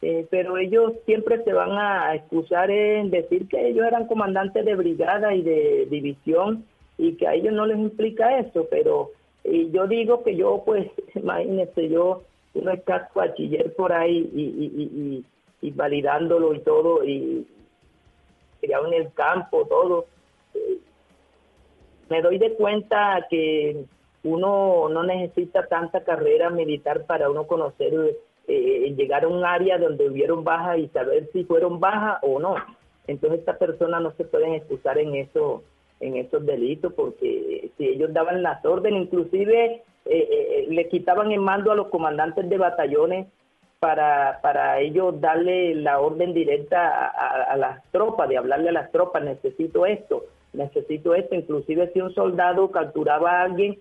Eh, 0.00 0.26
pero 0.30 0.58
ellos 0.58 0.92
siempre 1.06 1.42
se 1.42 1.52
van 1.52 1.72
a 1.72 2.14
excusar 2.14 2.70
en 2.70 3.10
decir 3.10 3.48
que 3.48 3.68
ellos 3.68 3.84
eran 3.84 4.06
comandantes 4.06 4.64
de 4.64 4.76
brigada 4.76 5.34
y 5.34 5.42
de 5.42 5.86
división 5.90 6.64
y 6.96 7.14
que 7.14 7.26
a 7.26 7.34
ellos 7.34 7.52
no 7.52 7.66
les 7.66 7.78
implica 7.78 8.38
eso, 8.38 8.66
pero 8.70 9.10
y 9.44 9.70
yo 9.70 9.86
digo 9.86 10.22
que 10.22 10.36
yo, 10.36 10.62
pues, 10.64 10.90
imagínese, 11.14 11.88
yo, 11.88 12.22
uno 12.54 12.72
está 12.72 13.08
bachiller 13.14 13.74
por 13.74 13.92
ahí 13.92 14.30
y, 14.34 14.42
y, 14.42 15.24
y, 15.60 15.70
validándolo 15.72 16.54
y 16.54 16.60
todo, 16.60 17.04
y 17.04 17.46
criado 18.60 18.86
en 18.86 18.94
el 18.94 19.12
campo, 19.12 19.66
todo. 19.66 20.06
Me 22.08 22.22
doy 22.22 22.38
de 22.38 22.54
cuenta 22.54 23.26
que 23.28 23.84
uno 24.24 24.88
no 24.88 25.02
necesita 25.04 25.66
tanta 25.66 26.02
carrera 26.02 26.50
militar 26.50 27.04
para 27.06 27.30
uno 27.30 27.46
conocer, 27.46 28.16
eh, 28.48 28.94
llegar 28.96 29.24
a 29.24 29.28
un 29.28 29.44
área 29.44 29.78
donde 29.78 30.08
hubieron 30.08 30.42
bajas 30.42 30.78
y 30.78 30.88
saber 30.88 31.28
si 31.32 31.44
fueron 31.44 31.78
bajas 31.78 32.18
o 32.22 32.40
no. 32.40 32.56
Entonces 33.06 33.40
estas 33.40 33.58
personas 33.58 34.02
no 34.02 34.12
se 34.12 34.24
pueden 34.24 34.54
excusar 34.54 34.98
en 34.98 35.14
eso 35.14 35.62
en 36.00 36.16
esos 36.16 36.44
delitos, 36.46 36.92
porque 36.92 37.70
si 37.76 37.88
ellos 37.88 38.12
daban 38.12 38.42
las 38.42 38.64
órdenes, 38.64 39.02
inclusive 39.02 39.82
eh, 40.04 40.28
eh, 40.30 40.66
le 40.68 40.88
quitaban 40.88 41.32
el 41.32 41.40
mando 41.40 41.72
a 41.72 41.74
los 41.74 41.88
comandantes 41.88 42.48
de 42.48 42.56
batallones 42.56 43.26
para, 43.80 44.40
para 44.42 44.80
ellos 44.80 45.20
darle 45.20 45.74
la 45.74 46.00
orden 46.00 46.34
directa 46.34 47.06
a, 47.06 47.56
las 47.56 47.82
tropas, 47.90 48.28
de 48.28 48.38
hablarle 48.38 48.70
a 48.70 48.72
las 48.72 48.90
tropas, 48.90 49.22
necesito 49.22 49.86
esto, 49.86 50.24
necesito 50.52 51.14
esto, 51.14 51.34
inclusive 51.34 51.90
si 51.92 52.00
un 52.00 52.12
soldado 52.14 52.70
capturaba 52.70 53.30
a 53.30 53.42
alguien 53.44 53.78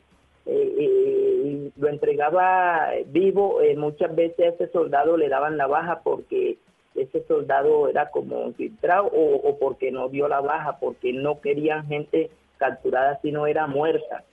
eh, 0.47 1.41
y 1.43 1.73
lo 1.75 1.89
entregaba 1.89 2.89
vivo, 3.07 3.59
muchas 3.75 4.15
veces 4.15 4.39
a 4.39 4.49
ese 4.49 4.71
soldado 4.71 5.17
le 5.17 5.29
daban 5.29 5.57
la 5.57 5.67
baja 5.67 6.01
porque 6.03 6.57
ese 6.95 7.23
soldado 7.27 7.87
era 7.87 8.09
como 8.09 8.47
infiltrado 8.47 9.07
o, 9.07 9.35
o 9.35 9.59
porque 9.59 9.91
no 9.91 10.09
dio 10.09 10.27
la 10.27 10.41
baja, 10.41 10.79
porque 10.79 11.13
no 11.13 11.41
querían 11.41 11.87
gente 11.87 12.31
capturada 12.57 13.19
si 13.21 13.31
no 13.31 13.47
era 13.47 13.67
muerta. 13.67 14.23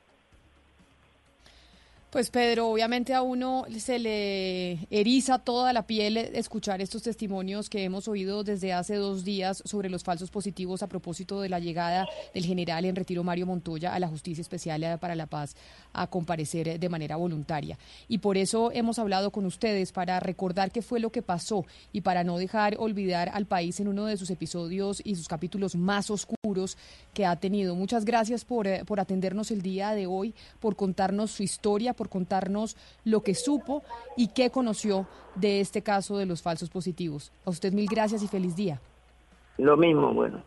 Pues 2.14 2.30
Pedro, 2.30 2.68
obviamente 2.68 3.12
a 3.12 3.22
uno 3.22 3.66
se 3.76 3.98
le 3.98 4.86
eriza 4.88 5.40
toda 5.40 5.72
la 5.72 5.84
piel 5.84 6.16
escuchar 6.16 6.80
estos 6.80 7.02
testimonios 7.02 7.68
que 7.68 7.82
hemos 7.82 8.06
oído 8.06 8.44
desde 8.44 8.72
hace 8.72 8.94
dos 8.94 9.24
días 9.24 9.60
sobre 9.64 9.90
los 9.90 10.04
falsos 10.04 10.30
positivos 10.30 10.84
a 10.84 10.86
propósito 10.86 11.40
de 11.40 11.48
la 11.48 11.58
llegada 11.58 12.06
del 12.32 12.44
general 12.44 12.84
en 12.84 12.94
retiro 12.94 13.24
Mario 13.24 13.46
Montoya 13.46 13.92
a 13.92 13.98
la 13.98 14.06
Justicia 14.06 14.42
Especial 14.42 14.96
para 15.00 15.16
la 15.16 15.26
Paz 15.26 15.56
a 15.92 16.06
comparecer 16.06 16.78
de 16.78 16.88
manera 16.88 17.16
voluntaria. 17.16 17.78
Y 18.06 18.18
por 18.18 18.36
eso 18.36 18.70
hemos 18.70 19.00
hablado 19.00 19.32
con 19.32 19.44
ustedes 19.44 19.90
para 19.90 20.20
recordar 20.20 20.70
qué 20.70 20.82
fue 20.82 21.00
lo 21.00 21.10
que 21.10 21.22
pasó 21.22 21.66
y 21.92 22.02
para 22.02 22.22
no 22.22 22.38
dejar 22.38 22.76
olvidar 22.78 23.32
al 23.34 23.46
país 23.46 23.80
en 23.80 23.88
uno 23.88 24.06
de 24.06 24.16
sus 24.16 24.30
episodios 24.30 25.02
y 25.04 25.16
sus 25.16 25.26
capítulos 25.26 25.74
más 25.74 26.10
oscuros 26.10 26.78
que 27.12 27.26
ha 27.26 27.34
tenido. 27.34 27.74
Muchas 27.74 28.04
gracias 28.04 28.44
por, 28.44 28.68
eh, 28.68 28.84
por 28.84 29.00
atendernos 29.00 29.50
el 29.50 29.62
día 29.62 29.94
de 29.96 30.06
hoy, 30.06 30.32
por 30.60 30.76
contarnos 30.76 31.32
su 31.32 31.42
historia, 31.42 31.92
por 31.92 32.03
contarnos 32.08 32.76
lo 33.04 33.22
que 33.22 33.34
supo 33.34 33.82
y 34.16 34.28
qué 34.28 34.50
conoció 34.50 35.06
de 35.34 35.60
este 35.60 35.82
caso 35.82 36.16
de 36.16 36.26
los 36.26 36.42
falsos 36.42 36.70
positivos. 36.70 37.32
A 37.44 37.50
usted 37.50 37.72
mil 37.72 37.86
gracias 37.86 38.22
y 38.22 38.28
feliz 38.28 38.56
día. 38.56 38.80
Lo 39.58 39.76
mismo, 39.76 40.12
bueno. 40.12 40.42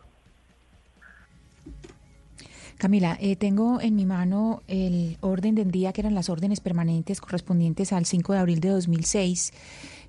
Camila, 2.78 3.18
eh, 3.20 3.34
tengo 3.34 3.80
en 3.80 3.96
mi 3.96 4.06
mano 4.06 4.62
el 4.68 5.16
orden 5.20 5.56
del 5.56 5.72
día, 5.72 5.92
que 5.92 6.00
eran 6.00 6.14
las 6.14 6.28
órdenes 6.28 6.60
permanentes 6.60 7.20
correspondientes 7.20 7.92
al 7.92 8.06
5 8.06 8.34
de 8.34 8.38
abril 8.38 8.60
de 8.60 8.68
2006, 8.68 9.52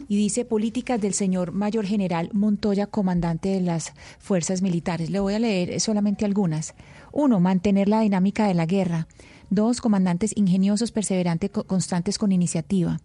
y 0.08 0.18
dice 0.18 0.46
políticas 0.46 1.02
del 1.02 1.16
señor 1.16 1.52
Mayor 1.52 1.88
General 1.88 2.30
Montoya, 2.32 2.86
comandante 2.86 3.50
de 3.50 3.62
las 3.62 3.96
fuerzas 4.20 4.62
militares. 4.62 5.10
Le 5.10 5.20
voy 5.20 5.34
a 5.34 5.40
leer 5.40 5.80
solamente 5.80 6.26
algunas. 6.26 6.76
Uno, 7.12 7.40
mantener 7.40 7.90
la 7.90 8.02
dinámica 8.02 8.48
de 8.48 8.54
la 8.54 8.68
guerra. 8.68 9.08
Dos, 9.50 9.82
comandantes 9.82 10.34
ingeniosos, 10.36 10.92
perseverantes, 10.92 11.50
constantes 11.50 12.18
con 12.18 12.32
iniciativa. 12.32 13.00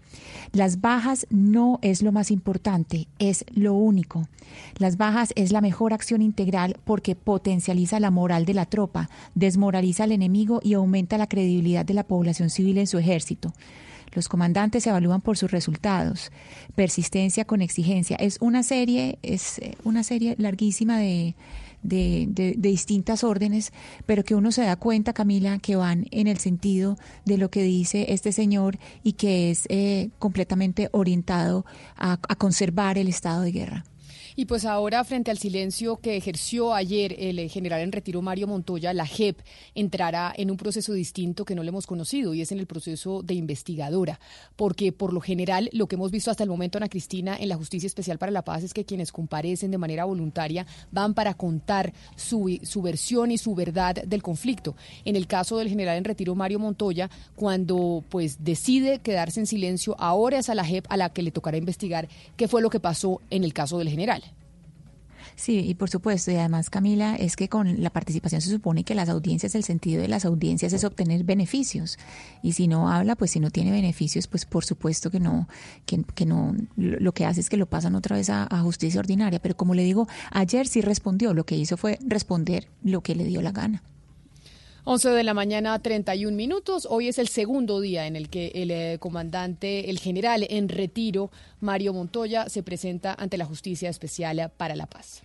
Las 0.52 0.80
bajas 0.80 1.26
no 1.30 1.78
es 1.80 2.02
lo 2.02 2.12
más 2.12 2.30
importante, 2.30 3.08
es 3.18 3.44
lo 3.54 3.74
único. 3.74 4.28
Las 4.76 4.96
bajas 4.96 5.32
es 5.36 5.52
la 5.52 5.60
mejor 5.60 5.92
acción 5.92 6.20
integral 6.20 6.76
porque 6.84 7.14
potencializa 7.14 7.98
la 7.98 8.10
moral 8.10 8.44
de 8.44 8.54
la 8.54 8.66
tropa, 8.66 9.08
desmoraliza 9.34 10.04
al 10.04 10.12
enemigo 10.12 10.60
y 10.62 10.74
aumenta 10.74 11.18
la 11.18 11.28
credibilidad 11.28 11.84
de 11.84 11.94
la 11.94 12.04
población 12.04 12.50
civil 12.50 12.78
en 12.78 12.86
su 12.86 12.98
ejército. 12.98 13.52
Los 14.12 14.28
comandantes 14.28 14.84
se 14.84 14.90
evalúan 14.90 15.20
por 15.20 15.36
sus 15.36 15.50
resultados. 15.50 16.30
Persistencia 16.74 17.44
con 17.44 17.62
exigencia. 17.62 18.16
Es 18.16 18.38
una 18.40 18.62
serie, 18.62 19.18
es 19.22 19.58
eh, 19.58 19.74
una 19.82 20.04
serie 20.04 20.36
larguísima 20.38 20.98
de, 20.98 21.34
de, 21.84 22.54
distintas 22.58 23.22
órdenes, 23.22 23.72
pero 24.06 24.24
que 24.24 24.34
uno 24.34 24.50
se 24.50 24.62
da 24.62 24.76
cuenta, 24.76 25.12
Camila, 25.12 25.58
que 25.58 25.76
van 25.76 26.06
en 26.10 26.26
el 26.26 26.38
sentido 26.38 26.96
de 27.24 27.38
lo 27.38 27.50
que 27.50 27.62
dice 27.62 28.06
este 28.08 28.32
señor 28.32 28.78
y 29.02 29.12
que 29.12 29.50
es 29.50 29.66
eh, 29.68 30.10
completamente 30.18 30.88
orientado 30.92 31.64
a 31.96 32.16
conservar 32.36 32.98
el 32.98 33.08
estado 33.08 33.42
de 33.42 33.52
guerra. 33.52 33.84
Y 34.36 34.46
pues 34.46 34.64
ahora, 34.64 35.04
frente 35.04 35.30
al 35.30 35.38
silencio 35.38 35.98
que 35.98 36.16
ejerció 36.16 36.74
ayer 36.74 37.14
el 37.20 37.38
eh, 37.38 37.48
general 37.48 37.82
en 37.82 37.92
retiro 37.92 38.20
Mario 38.20 38.48
Montoya, 38.48 38.92
la 38.92 39.06
JEP 39.06 39.38
entrará 39.76 40.34
en 40.36 40.50
un 40.50 40.56
proceso 40.56 40.92
distinto 40.92 41.44
que 41.44 41.54
no 41.54 41.62
le 41.62 41.68
hemos 41.68 41.86
conocido 41.86 42.34
y 42.34 42.40
es 42.40 42.50
en 42.50 42.58
el 42.58 42.66
proceso 42.66 43.22
de 43.22 43.34
investigadora, 43.34 44.18
porque 44.56 44.90
por 44.90 45.12
lo 45.12 45.20
general 45.20 45.70
lo 45.72 45.86
que 45.86 45.94
hemos 45.94 46.10
visto 46.10 46.32
hasta 46.32 46.42
el 46.42 46.50
momento, 46.50 46.78
Ana 46.78 46.88
Cristina, 46.88 47.36
en 47.38 47.48
la 47.48 47.54
Justicia 47.54 47.86
Especial 47.86 48.18
para 48.18 48.32
la 48.32 48.42
Paz 48.42 48.64
es 48.64 48.74
que 48.74 48.84
quienes 48.84 49.12
comparecen 49.12 49.70
de 49.70 49.78
manera 49.78 50.04
voluntaria 50.04 50.66
van 50.90 51.14
para 51.14 51.34
contar 51.34 51.92
su, 52.16 52.58
su 52.64 52.82
versión 52.82 53.30
y 53.30 53.38
su 53.38 53.54
verdad 53.54 53.94
del 54.04 54.24
conflicto. 54.24 54.74
En 55.04 55.14
el 55.14 55.28
caso 55.28 55.58
del 55.58 55.68
general 55.68 55.96
en 55.96 56.04
retiro 56.04 56.34
Mario 56.34 56.58
Montoya, 56.58 57.08
cuando 57.36 58.02
pues 58.08 58.42
decide 58.42 58.98
quedarse 58.98 59.38
en 59.38 59.46
silencio, 59.46 59.94
ahora 60.00 60.40
es 60.40 60.48
a 60.48 60.56
la 60.56 60.64
JEP 60.64 60.86
a 60.88 60.96
la 60.96 61.10
que 61.10 61.22
le 61.22 61.30
tocará 61.30 61.56
investigar 61.56 62.08
qué 62.36 62.48
fue 62.48 62.62
lo 62.62 62.70
que 62.70 62.80
pasó 62.80 63.20
en 63.30 63.44
el 63.44 63.52
caso 63.52 63.78
del 63.78 63.90
general. 63.90 64.23
Sí, 65.36 65.58
y 65.58 65.74
por 65.74 65.90
supuesto, 65.90 66.30
y 66.30 66.36
además 66.36 66.70
Camila, 66.70 67.16
es 67.16 67.34
que 67.34 67.48
con 67.48 67.82
la 67.82 67.90
participación 67.90 68.40
se 68.40 68.50
supone 68.50 68.84
que 68.84 68.94
las 68.94 69.08
audiencias, 69.08 69.54
el 69.54 69.64
sentido 69.64 70.00
de 70.00 70.08
las 70.08 70.24
audiencias 70.24 70.72
es 70.72 70.84
obtener 70.84 71.24
beneficios. 71.24 71.98
Y 72.42 72.52
si 72.52 72.68
no 72.68 72.88
habla, 72.90 73.16
pues 73.16 73.32
si 73.32 73.40
no 73.40 73.50
tiene 73.50 73.70
beneficios, 73.72 74.26
pues 74.28 74.44
por 74.44 74.64
supuesto 74.64 75.10
que 75.10 75.20
no, 75.20 75.48
que, 75.86 76.26
no, 76.26 76.54
lo 76.76 77.12
que 77.12 77.26
hace 77.26 77.40
es 77.40 77.50
que 77.50 77.56
lo 77.56 77.66
pasan 77.66 77.94
otra 77.96 78.16
vez 78.16 78.30
a, 78.30 78.46
a 78.48 78.60
justicia 78.60 79.00
ordinaria. 79.00 79.40
Pero 79.40 79.56
como 79.56 79.74
le 79.74 79.82
digo, 79.82 80.06
ayer 80.30 80.68
sí 80.68 80.80
respondió, 80.80 81.34
lo 81.34 81.44
que 81.44 81.56
hizo 81.56 81.76
fue 81.76 81.98
responder 82.06 82.68
lo 82.82 83.02
que 83.02 83.14
le 83.14 83.24
dio 83.24 83.42
la 83.42 83.52
gana. 83.52 83.82
11 84.86 85.10
de 85.10 85.24
la 85.24 85.32
mañana, 85.32 85.78
31 85.78 86.36
minutos. 86.36 86.86
Hoy 86.90 87.08
es 87.08 87.18
el 87.18 87.28
segundo 87.28 87.80
día 87.80 88.06
en 88.06 88.16
el 88.16 88.28
que 88.28 88.52
el 88.54 88.70
eh, 88.70 88.98
comandante, 89.00 89.88
el 89.88 89.98
general 89.98 90.46
en 90.50 90.68
retiro, 90.68 91.30
Mario 91.60 91.94
Montoya, 91.94 92.50
se 92.50 92.62
presenta 92.62 93.14
ante 93.18 93.38
la 93.38 93.46
Justicia 93.46 93.88
Especial 93.88 94.52
para 94.58 94.76
la 94.76 94.86
Paz. 94.86 95.22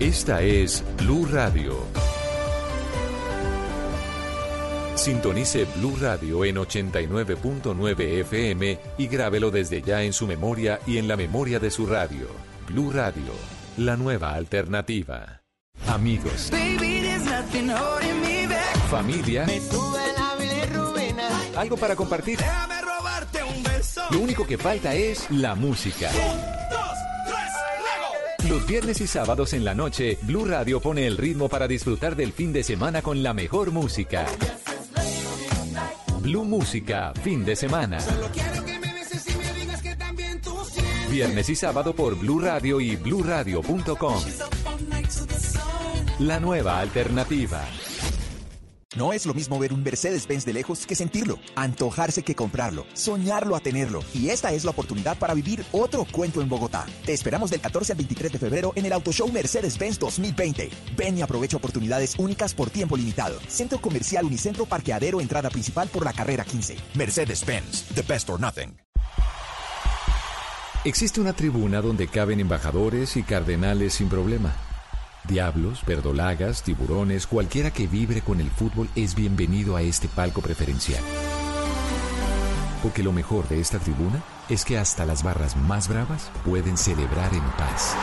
Esta 0.00 0.42
es 0.42 0.82
Blue 0.96 1.26
Radio. 1.26 1.76
Sintonice 4.94 5.66
Blue 5.76 5.96
Radio 6.00 6.46
en 6.46 6.56
89.9 6.56 8.20
FM 8.20 8.78
y 8.96 9.06
grábelo 9.06 9.50
desde 9.50 9.82
ya 9.82 10.02
en 10.02 10.14
su 10.14 10.26
memoria 10.26 10.80
y 10.86 10.96
en 10.96 11.08
la 11.08 11.16
memoria 11.16 11.58
de 11.58 11.70
su 11.70 11.86
radio. 11.86 12.26
Blue 12.66 12.90
Radio 12.90 13.57
la 13.78 13.96
nueva 13.96 14.34
alternativa. 14.34 15.42
Amigos. 15.86 16.50
Familia. 18.90 19.46
Algo 21.56 21.76
para 21.76 21.94
compartir. 21.94 22.38
Lo 24.10 24.20
único 24.20 24.46
que 24.46 24.58
falta 24.58 24.94
es 24.94 25.30
la 25.30 25.54
música. 25.54 26.10
Los 28.48 28.66
viernes 28.66 29.00
y 29.00 29.06
sábados 29.06 29.52
en 29.52 29.64
la 29.64 29.74
noche, 29.74 30.18
Blue 30.22 30.44
Radio 30.44 30.80
pone 30.80 31.06
el 31.06 31.16
ritmo 31.16 31.48
para 31.48 31.68
disfrutar 31.68 32.16
del 32.16 32.32
fin 32.32 32.52
de 32.52 32.62
semana 32.62 33.02
con 33.02 33.22
la 33.22 33.34
mejor 33.34 33.70
música. 33.70 34.26
Blue 36.20 36.44
Música, 36.44 37.12
fin 37.22 37.44
de 37.44 37.54
semana. 37.54 37.98
Viernes 41.10 41.48
y 41.48 41.56
sábado 41.56 41.94
por 41.94 42.16
Blue 42.16 42.38
Radio 42.38 42.80
y 42.80 42.96
bluradio.com. 42.96 44.22
La 46.18 46.38
nueva 46.38 46.80
alternativa. 46.80 47.64
No 48.96 49.12
es 49.12 49.24
lo 49.26 49.32
mismo 49.32 49.58
ver 49.58 49.72
un 49.72 49.82
Mercedes-Benz 49.82 50.44
de 50.44 50.52
lejos 50.52 50.84
que 50.84 50.94
sentirlo, 50.94 51.38
antojarse 51.54 52.22
que 52.22 52.34
comprarlo, 52.34 52.84
soñarlo 52.94 53.54
a 53.54 53.60
tenerlo. 53.60 54.02
Y 54.12 54.30
esta 54.30 54.52
es 54.52 54.64
la 54.64 54.70
oportunidad 54.70 55.16
para 55.18 55.34
vivir 55.34 55.64
otro 55.72 56.04
cuento 56.10 56.42
en 56.42 56.48
Bogotá. 56.48 56.84
Te 57.06 57.12
esperamos 57.12 57.50
del 57.50 57.60
14 57.60 57.92
al 57.92 57.96
23 57.98 58.32
de 58.32 58.38
febrero 58.38 58.72
en 58.74 58.84
el 58.86 58.92
Auto 58.92 59.12
Show 59.12 59.30
Mercedes-Benz 59.30 59.98
2020. 59.98 60.70
Ven 60.96 61.16
y 61.16 61.22
aprovecha 61.22 61.56
oportunidades 61.56 62.18
únicas 62.18 62.54
por 62.54 62.70
tiempo 62.70 62.96
limitado. 62.96 63.38
Centro 63.46 63.80
Comercial 63.80 64.26
Unicentro 64.26 64.66
Parqueadero, 64.66 65.20
entrada 65.20 65.48
principal 65.48 65.88
por 65.88 66.04
la 66.04 66.12
carrera 66.12 66.44
15. 66.44 66.76
Mercedes-Benz, 66.94 67.94
the 67.94 68.02
best 68.02 68.28
or 68.28 68.40
nothing. 68.40 68.76
Existe 70.84 71.20
una 71.20 71.32
tribuna 71.32 71.82
donde 71.82 72.06
caben 72.06 72.38
embajadores 72.38 73.16
y 73.16 73.24
cardenales 73.24 73.94
sin 73.94 74.08
problema. 74.08 74.52
Diablos, 75.24 75.82
verdolagas, 75.84 76.62
tiburones, 76.62 77.26
cualquiera 77.26 77.72
que 77.72 77.88
vibre 77.88 78.20
con 78.20 78.40
el 78.40 78.48
fútbol 78.48 78.88
es 78.94 79.16
bienvenido 79.16 79.74
a 79.74 79.82
este 79.82 80.06
palco 80.06 80.40
preferencial. 80.40 81.02
Porque 82.80 83.02
lo 83.02 83.12
mejor 83.12 83.48
de 83.48 83.60
esta 83.60 83.80
tribuna 83.80 84.22
es 84.48 84.64
que 84.64 84.78
hasta 84.78 85.04
las 85.04 85.24
barras 85.24 85.56
más 85.56 85.88
bravas 85.88 86.30
pueden 86.44 86.78
celebrar 86.78 87.34
en 87.34 87.44
paz. 87.58 87.96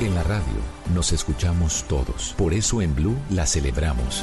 En 0.00 0.14
la 0.14 0.22
radio 0.22 0.60
nos 0.94 1.12
escuchamos 1.12 1.84
todos, 1.88 2.34
por 2.36 2.52
eso 2.52 2.82
en 2.82 2.94
Blue 2.94 3.16
la 3.30 3.46
celebramos. 3.46 4.22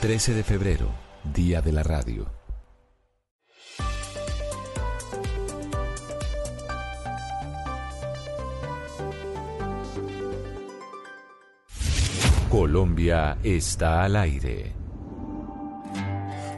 13 0.00 0.34
de 0.34 0.42
febrero, 0.42 0.90
Día 1.32 1.62
de 1.62 1.72
la 1.72 1.84
Radio. 1.84 2.35
Colombia 12.56 13.36
está 13.42 14.04
al 14.04 14.16
aire. 14.16 14.72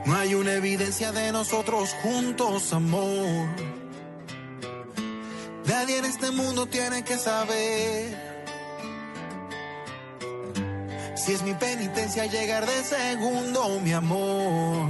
No 0.07 0.15
hay 0.15 0.33
una 0.35 0.53
evidencia 0.53 1.11
de 1.11 1.33
nosotros 1.33 1.93
juntos, 2.05 2.73
amor. 2.73 3.49
Nadie 5.67 5.99
en 5.99 6.05
este 6.05 6.31
mundo 6.31 6.67
tiene 6.67 7.03
que 7.03 7.19
saber. 7.19 8.17
Si 11.17 11.33
es 11.33 11.43
mi 11.43 11.55
penitencia 11.55 12.27
llegar 12.27 12.65
de 12.65 12.85
segundo, 12.85 13.81
mi 13.81 13.93
amor. 13.93 14.89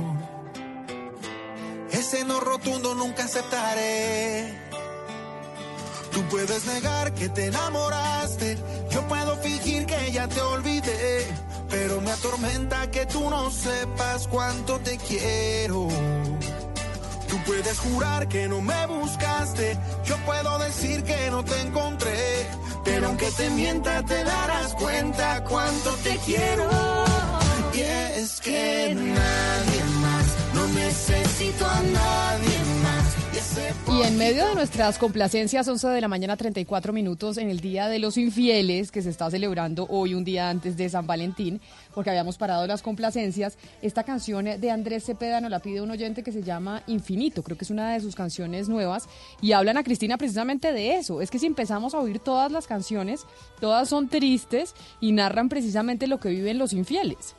Ese 1.91 2.23
no 2.27 2.39
rotundo 2.39 2.95
nunca 2.95 3.25
aceptaré. 3.25 4.68
Tú 6.13 6.23
puedes 6.31 6.67
negar 6.67 7.13
que 7.15 7.29
te 7.29 7.47
enamoraste, 7.47 8.59
yo 8.91 9.07
puedo 9.09 9.37
fingir 9.37 9.87
que 9.87 10.13
ya 10.13 10.27
te 10.27 10.41
olvidé, 10.41 11.27
pero 11.71 12.01
me 12.01 12.11
atormenta 12.11 12.91
que 12.91 13.07
tú 13.07 13.29
no 13.31 13.51
sepas 13.51 14.27
cuánto 14.29 14.79
te 14.81 14.97
quiero. 14.99 15.89
Tú 17.29 17.37
puedes 17.45 17.79
jurar 17.79 18.27
que 18.29 18.49
no 18.49 18.61
me 18.63 18.87
buscaste, 18.87 19.77
yo 20.05 20.17
puedo 20.25 20.59
decir 20.59 21.03
que 21.05 21.31
no 21.31 21.45
te 21.45 21.61
encontré, 21.61 22.47
pero 22.85 23.09
aunque 23.09 23.31
te 23.31 23.51
mienta 23.51 24.03
te 24.03 24.25
darás 24.25 24.75
cuenta 24.75 25.45
cuánto 25.45 25.91
te 26.03 26.17
quiero. 26.25 26.69
Y 27.75 27.81
es 27.81 28.41
que 28.41 28.95
nadie 28.95 29.85
más, 30.01 30.27
no 30.55 30.67
necesito 30.69 31.67
a 31.67 31.83
nadie. 31.83 32.58
Y 33.91 34.03
en 34.03 34.17
medio 34.17 34.47
de 34.47 34.55
nuestras 34.55 34.99
complacencias, 34.99 35.67
11 35.67 35.89
de 35.89 36.01
la 36.01 36.09
mañana, 36.09 36.37
34 36.37 36.93
minutos, 36.93 37.39
en 37.39 37.49
el 37.51 37.61
Día 37.61 37.89
de 37.89 37.99
los 37.99 38.17
Infieles, 38.17 38.93
que 38.93 39.03
se 39.03 39.11
está 39.11 39.31
celebrando 39.31 39.87
hoy, 39.89 40.15
un 40.15 40.25
día 40.25 40.51
antes 40.51 40.77
de 40.77 40.89
San 40.89 41.07
Valentín, 41.07 41.61
porque 41.95 42.11
habíamos 42.11 42.37
parado 42.37 42.67
las 42.67 42.83
complacencias, 42.83 43.59
esta 43.83 44.05
canción 44.05 44.45
de 44.45 44.71
Andrés 44.71 45.05
Cepeda 45.05 45.41
nos 45.41 45.51
la 45.51 45.59
pide 45.59 45.81
un 45.81 45.91
oyente 45.91 46.23
que 46.23 46.33
se 46.33 46.43
llama 46.43 46.83
Infinito, 46.87 47.43
creo 47.43 47.57
que 47.57 47.65
es 47.65 47.71
una 47.71 47.93
de 47.93 48.01
sus 48.01 48.15
canciones 48.15 48.69
nuevas, 48.69 49.09
y 49.41 49.53
hablan 49.53 49.79
a 49.79 49.85
Cristina 49.85 50.19
precisamente 50.19 50.73
de 50.73 50.97
eso. 50.97 51.21
Es 51.21 51.31
que 51.31 51.39
si 51.39 51.47
empezamos 51.47 51.95
a 51.95 51.99
oír 51.99 52.21
todas 52.21 52.53
las 52.53 52.67
canciones, 52.67 53.27
todas 53.61 53.89
son 53.89 54.09
tristes 54.09 54.75
y 55.01 55.13
narran 55.13 55.49
precisamente 55.49 56.07
lo 56.07 56.21
que 56.21 56.29
viven 56.29 56.59
los 56.59 56.73
infieles. 56.73 57.35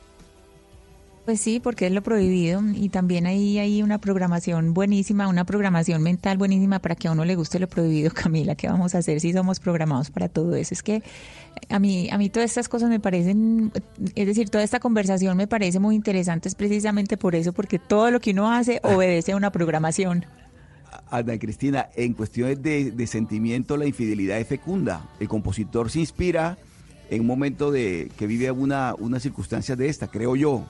Pues 1.29 1.41
sí, 1.41 1.59
porque 1.59 1.85
es 1.85 1.91
lo 1.91 2.01
prohibido 2.01 2.59
y 2.73 2.89
también 2.89 3.27
ahí 3.27 3.59
hay 3.59 3.83
una 3.83 3.99
programación 3.99 4.73
buenísima, 4.73 5.27
una 5.27 5.45
programación 5.45 6.01
mental 6.01 6.39
buenísima 6.39 6.79
para 6.79 6.95
que 6.95 7.07
a 7.07 7.11
uno 7.11 7.23
le 7.23 7.35
guste 7.35 7.59
lo 7.59 7.67
prohibido, 7.67 8.09
Camila. 8.15 8.55
¿Qué 8.55 8.67
vamos 8.67 8.95
a 8.95 8.97
hacer 8.97 9.21
si 9.21 9.31
somos 9.31 9.59
programados 9.59 10.09
para 10.09 10.27
todo 10.27 10.55
eso? 10.55 10.73
Es 10.73 10.81
que 10.81 11.03
a 11.69 11.77
mí, 11.77 12.09
a 12.09 12.17
mí 12.17 12.31
todas 12.31 12.49
estas 12.49 12.67
cosas 12.67 12.89
me 12.89 12.99
parecen, 12.99 13.71
es 14.15 14.25
decir, 14.25 14.49
toda 14.49 14.63
esta 14.63 14.79
conversación 14.79 15.37
me 15.37 15.45
parece 15.45 15.77
muy 15.77 15.93
interesante 15.93 16.49
es 16.49 16.55
precisamente 16.55 17.15
por 17.15 17.35
eso, 17.35 17.53
porque 17.53 17.77
todo 17.77 18.09
lo 18.09 18.19
que 18.19 18.31
uno 18.31 18.51
hace 18.51 18.79
obedece 18.81 19.33
a 19.33 19.35
una 19.35 19.51
programación. 19.51 20.25
Ana 21.11 21.37
Cristina, 21.37 21.89
en 21.95 22.13
cuestiones 22.13 22.59
de, 22.63 22.89
de 22.89 23.05
sentimiento, 23.05 23.77
la 23.77 23.85
infidelidad 23.85 24.39
es 24.39 24.47
fecunda. 24.47 25.07
El 25.19 25.27
compositor 25.27 25.91
se 25.91 25.99
inspira 25.99 26.57
en 27.11 27.21
un 27.21 27.27
momento 27.27 27.69
de 27.69 28.11
que 28.17 28.25
vive 28.25 28.49
una, 28.49 28.95
una 28.97 29.19
circunstancia 29.19 29.75
de 29.75 29.89
esta, 29.89 30.07
creo 30.07 30.35
yo. 30.35 30.65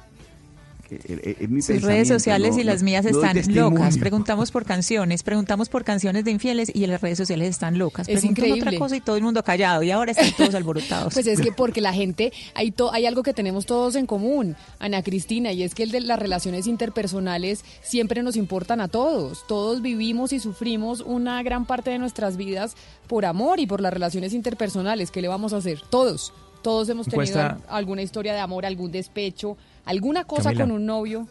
Sus 1.61 1.81
redes 1.83 2.07
sociales 2.07 2.55
no- 2.55 2.61
y 2.61 2.63
las 2.63 2.83
mías 2.83 3.05
están 3.05 3.33
testimonio. 3.33 3.69
locas. 3.69 3.97
Preguntamos 3.97 4.51
por 4.51 4.65
canciones, 4.65 5.23
preguntamos 5.23 5.69
por 5.69 5.83
canciones 5.83 6.23
de 6.25 6.31
infieles 6.31 6.71
y 6.73 6.83
en 6.83 6.91
las 6.91 7.01
redes 7.01 7.17
sociales 7.17 7.49
están 7.49 7.77
locas. 7.77 8.07
Es 8.07 8.19
Preguntan 8.19 8.45
increíble. 8.45 8.69
otra 8.69 8.79
cosa 8.79 8.95
y 8.95 9.01
todo 9.01 9.15
el 9.17 9.23
mundo 9.23 9.43
callado 9.43 9.83
y 9.83 9.91
ahora 9.91 10.11
están 10.11 10.31
todos 10.35 10.55
alborotados. 10.55 11.13
Pues 11.13 11.27
es 11.27 11.39
que 11.41 11.51
porque 11.51 11.81
la 11.81 11.93
gente, 11.93 12.33
hay, 12.55 12.71
to- 12.71 12.91
hay 12.93 13.05
algo 13.05 13.23
que 13.23 13.33
tenemos 13.33 13.65
todos 13.65 13.95
en 13.95 14.05
común, 14.05 14.55
Ana 14.79 15.03
Cristina, 15.03 15.51
y 15.51 15.63
es 15.63 15.75
que 15.75 15.83
el 15.83 15.91
de 15.91 16.01
las 16.01 16.19
relaciones 16.19 16.67
interpersonales 16.67 17.63
siempre 17.81 18.23
nos 18.23 18.35
importan 18.35 18.81
a 18.81 18.87
todos. 18.87 19.45
Todos 19.47 19.81
vivimos 19.81 20.33
y 20.33 20.39
sufrimos 20.39 21.01
una 21.01 21.41
gran 21.43 21.65
parte 21.65 21.89
de 21.91 21.99
nuestras 21.99 22.37
vidas 22.37 22.75
por 23.07 23.25
amor 23.25 23.59
y 23.59 23.67
por 23.67 23.81
las 23.81 23.93
relaciones 23.93 24.33
interpersonales. 24.33 25.11
¿Qué 25.11 25.21
le 25.21 25.27
vamos 25.27 25.53
a 25.53 25.57
hacer? 25.57 25.81
Todos. 25.89 26.33
Todos 26.61 26.89
hemos 26.89 27.07
tenido 27.07 27.57
alguna 27.67 28.01
historia 28.01 28.33
de 28.33 28.39
amor, 28.39 28.65
algún 28.65 28.91
despecho, 28.91 29.57
alguna 29.85 30.25
cosa 30.25 30.43
Camila. 30.45 30.65
con 30.65 30.71
un 30.71 30.85
novio. 30.85 31.27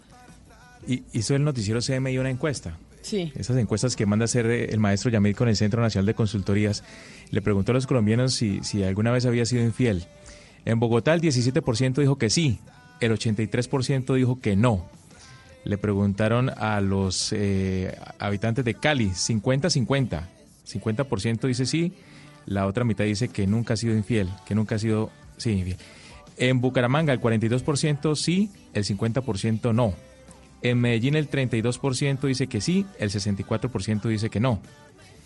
Y 0.87 1.03
hizo 1.13 1.35
el 1.35 1.45
noticiero 1.45 1.81
CMI 1.81 2.19
una 2.19 2.31
encuesta. 2.31 2.79
Sí. 3.03 3.33
Esas 3.37 3.57
encuestas 3.57 3.97
que 3.97 4.07
manda 4.07 4.25
hacer 4.25 4.47
eh, 4.47 4.67
el 4.71 4.81
maestro 4.81 5.11
Yamil 5.11 5.35
con 5.35 5.49
el 5.49 5.57
Centro 5.57 5.81
Nacional 5.81 6.07
de 6.07 6.15
Consultorías. 6.15 6.85
Le 7.31 7.43
preguntó 7.43 7.73
a 7.73 7.75
los 7.75 7.87
colombianos 7.87 8.35
si, 8.35 8.61
si 8.63 8.83
alguna 8.83 9.11
vez 9.11 9.27
había 9.27 9.47
sido 9.47 9.63
infiel. 9.63 10.07
En 10.65 10.81
Bogotá 10.81 11.15
el 11.15 11.21
17% 11.21 12.01
dijo 12.01 12.19
que 12.19 12.31
sí, 12.31 12.59
el 13.01 13.13
83% 13.13 14.15
dijo 14.15 14.41
que 14.41 14.57
no. 14.57 14.85
Le 15.65 15.79
preguntaron 15.79 16.51
a 16.51 16.81
los 16.81 17.33
eh, 17.33 17.97
habitantes 18.19 18.65
de 18.65 18.75
Cali, 18.75 19.11
50-50. 19.11 20.23
50% 20.67 21.47
dice 21.47 21.67
sí, 21.67 21.93
la 22.47 22.67
otra 22.67 22.85
mitad 22.85 23.05
dice 23.05 23.29
que 23.29 23.47
nunca 23.47 23.75
ha 23.75 23.77
sido 23.77 23.95
infiel, 23.95 24.29
que 24.47 24.55
nunca 24.55 24.77
ha 24.77 24.79
sido 24.79 25.11
sí, 25.39 25.53
infiel. 25.53 25.77
En 26.37 26.61
Bucaramanga 26.61 27.13
el 27.13 27.21
42% 27.21 28.15
sí, 28.15 28.51
el 28.75 28.85
50% 28.85 29.75
no. 29.75 29.95
En 30.63 30.81
Medellín 30.81 31.17
el 31.17 31.31
32% 31.31 32.21
dice 32.27 32.47
que 32.47 32.61
sí, 32.61 32.87
el 32.99 33.11
64% 33.11 34.03
dice 34.09 34.31
que 34.31 34.41
no. 34.41 34.61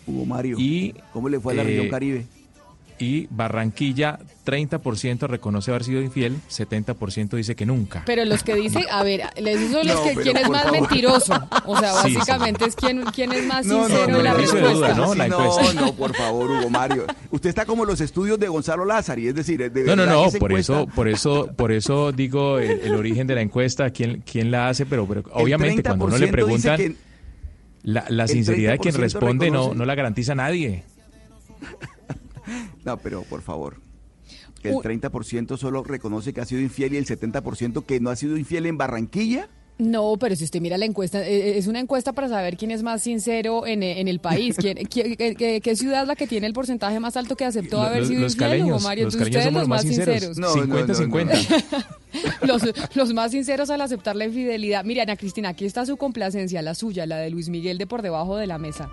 Hugo 0.05 0.25
Mario, 0.25 0.57
y, 0.59 0.95
¿cómo 1.11 1.29
le 1.29 1.39
fue 1.39 1.53
a 1.53 1.57
la 1.57 1.61
eh, 1.63 1.65
región 1.65 1.89
Caribe? 1.89 2.25
Y 2.99 3.27
Barranquilla 3.31 4.19
30% 4.45 5.27
reconoce 5.27 5.71
haber 5.71 5.83
sido 5.83 6.01
infiel, 6.01 6.37
70% 6.49 7.35
dice 7.35 7.55
que 7.55 7.65
nunca. 7.65 8.03
Pero 8.05 8.23
los 8.23 8.43
que 8.43 8.55
dicen, 8.55 8.83
a 8.91 9.03
ver, 9.03 9.23
les 9.41 9.71
los 9.71 9.85
No, 9.85 10.03
que 10.03 10.15
quién 10.15 10.37
es 10.37 10.49
más 10.49 10.63
favor. 10.63 10.79
mentiroso. 10.81 11.33
O 11.65 11.77
sea, 11.79 11.93
Sí, 12.03 12.09
sí. 12.11 12.15
básicamente 12.17 12.65
es 12.65 12.75
quién, 12.75 13.03
quién 13.13 13.31
es 13.33 13.45
más 13.45 13.65
No, 13.65 13.79
no, 13.79 13.85
sincero 13.87 14.11
no, 14.11 14.17
en 14.19 14.23
la 14.23 14.31
no, 14.33 14.37
respuesta. 14.37 14.71
duda, 14.73 14.93
¿no? 14.95 15.15
La 15.15 15.27
no, 15.27 15.39
encuesta. 15.55 15.81
no, 15.81 15.93
por 15.95 16.15
favor, 16.15 16.51
Hugo 16.51 16.69
Mario. 16.69 17.05
Usted 17.31 17.49
está 17.49 17.65
como 17.65 17.83
los 17.83 17.99
estudios 17.99 18.39
de 18.39 18.47
Gonzalo 18.47 18.85
Lázari, 18.85 19.27
es 19.27 19.35
decir, 19.35 19.71
de 19.71 19.83
No, 19.83 19.95
no, 19.95 20.05
no, 20.05 20.29
por 20.39 20.51
encuesta- 20.51 20.73
eso, 20.81 20.87
por 20.93 21.07
eso, 21.07 21.49
por 21.55 21.71
eso 21.71 22.11
digo 22.11 22.59
el, 22.59 22.79
el 22.81 22.95
origen 22.95 23.25
de 23.27 23.35
la 23.35 23.41
encuesta, 23.41 23.89
quién, 23.89 24.21
quién 24.29 24.51
la 24.51 24.69
hace, 24.69 24.85
pero, 24.85 25.07
pero 25.07 25.23
obviamente 25.33 25.81
cuando 25.83 26.05
uno 26.05 26.17
le 26.17 26.27
30% 26.27 26.29
dice 26.29 26.31
preguntan, 26.31 26.77
que- 26.77 26.95
la, 27.83 28.05
la 28.09 28.27
sinceridad 28.27 28.73
de 28.73 28.77
quien 28.79 28.93
30% 28.95 28.99
responde 28.99 29.51
no, 29.51 29.73
no 29.73 29.83
la 29.83 29.95
garantiza 29.95 30.35
nadie. 30.35 30.83
No, 32.85 32.97
pero 32.97 33.23
por 33.23 33.41
favor. 33.41 33.77
El 34.63 34.75
U- 34.75 34.81
30% 34.81 35.57
solo 35.57 35.83
reconoce 35.83 36.31
que 36.33 36.39
ha 36.41 36.45
sido 36.45 36.61
infiel 36.61 36.93
y 36.93 36.97
el 36.97 37.05
70% 37.05 37.85
que 37.85 37.99
no 37.99 38.09
ha 38.09 38.15
sido 38.15 38.37
infiel 38.37 38.65
en 38.65 38.77
Barranquilla. 38.77 39.49
No, 39.79 40.15
pero 40.19 40.35
si 40.35 40.43
usted 40.43 40.61
mira 40.61 40.77
la 40.77 40.85
encuesta, 40.85 41.27
eh, 41.27 41.57
es 41.57 41.65
una 41.65 41.79
encuesta 41.79 42.13
para 42.13 42.29
saber 42.29 42.55
quién 42.57 42.69
es 42.69 42.83
más 42.83 43.01
sincero 43.01 43.65
en, 43.65 43.81
eh, 43.81 43.99
en 43.99 44.07
el 44.07 44.19
país. 44.19 44.55
¿Quién, 44.55 44.77
quién- 44.89 45.15
qué, 45.17 45.35
qué- 45.35 45.59
qué 45.61 45.75
ciudad 45.75 46.03
es 46.03 46.07
la 46.07 46.15
que 46.15 46.27
tiene 46.27 46.45
el 46.47 46.53
porcentaje 46.53 46.99
más 46.99 47.17
alto 47.17 47.35
que 47.35 47.43
aceptó 47.43 47.81
haber 47.81 48.01
los- 48.01 48.07
sido 48.09 48.21
los 48.21 48.33
infiel, 48.33 48.49
caleños, 48.51 48.69
Hugo 48.77 48.87
Mario? 48.87 49.05
los 49.05 49.15
ustedes 49.15 49.43
somos 49.43 49.61
los 49.61 49.67
más 49.67 49.81
sinceros. 49.81 50.19
sinceros. 50.21 50.37
No, 50.37 50.55
no, 50.55 50.65
no, 50.85 50.93
50-50. 50.93 51.85
los, 52.43 52.61
los 52.95 53.13
más 53.13 53.31
sinceros 53.31 53.69
al 53.71 53.81
aceptar 53.81 54.15
la 54.15 54.25
infidelidad. 54.25 54.85
Mire, 54.85 55.01
Ana 55.01 55.17
Cristina, 55.17 55.49
aquí 55.49 55.65
está 55.65 55.85
su 55.85 55.97
complacencia, 55.97 56.61
la 56.61 56.75
suya, 56.75 57.05
la 57.07 57.17
de 57.17 57.31
Luis 57.31 57.49
Miguel 57.49 57.77
de 57.79 57.87
por 57.87 58.01
debajo 58.03 58.37
de 58.37 58.47
la 58.47 58.59
mesa. 58.59 58.89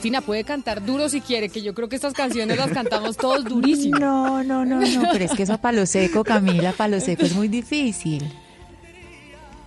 Cristina 0.00 0.22
puede 0.22 0.44
cantar 0.44 0.82
duro 0.82 1.10
si 1.10 1.20
quiere, 1.20 1.50
que 1.50 1.60
yo 1.60 1.74
creo 1.74 1.90
que 1.90 1.96
estas 1.96 2.14
canciones 2.14 2.56
las 2.56 2.70
cantamos 2.70 3.18
todos 3.18 3.44
durísimo. 3.44 3.98
No, 3.98 4.42
no, 4.42 4.64
no, 4.64 4.80
no, 4.80 5.02
pero 5.12 5.26
es 5.26 5.32
que 5.32 5.42
eso 5.42 5.52
a 5.52 5.58
palo 5.58 5.84
seco, 5.84 6.24
Camila, 6.24 6.72
palo 6.72 6.98
seco 7.00 7.26
es 7.26 7.34
muy 7.34 7.48
difícil. 7.48 8.24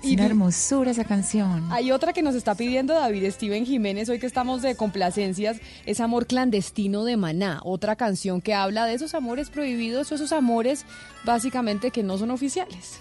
Es 0.02 0.10
Y 0.10 0.16
una 0.16 0.26
hermosura 0.26 0.90
esa 0.90 1.04
canción. 1.04 1.72
Hay 1.72 1.92
otra 1.92 2.14
que 2.14 2.24
nos 2.24 2.34
está 2.34 2.56
pidiendo 2.56 2.96
David 2.96 3.30
Steven 3.30 3.64
Jiménez, 3.64 4.10
hoy 4.10 4.18
que 4.18 4.26
estamos 4.26 4.64
de 4.64 4.76
complacencias, 4.76 5.58
es 5.86 6.00
Amor 6.00 6.26
Clandestino 6.26 7.04
de 7.04 7.16
Maná, 7.16 7.60
otra 7.64 7.96
canción 7.96 8.42
que 8.42 8.56
habla 8.56 8.88
de 8.88 8.96
esos 8.96 9.14
amores 9.14 9.52
prohibidos, 9.52 10.12
o 10.12 10.16
esos 10.16 10.32
amores 10.32 10.88
básicamente 11.26 11.92
que 11.92 12.02
no 12.02 12.18
son 12.18 12.32
oficiales. 12.32 13.00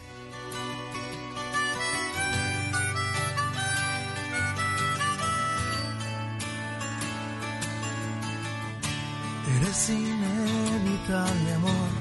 Eres 9.73 9.89
inevitable, 9.89 11.55
amor, 11.55 11.93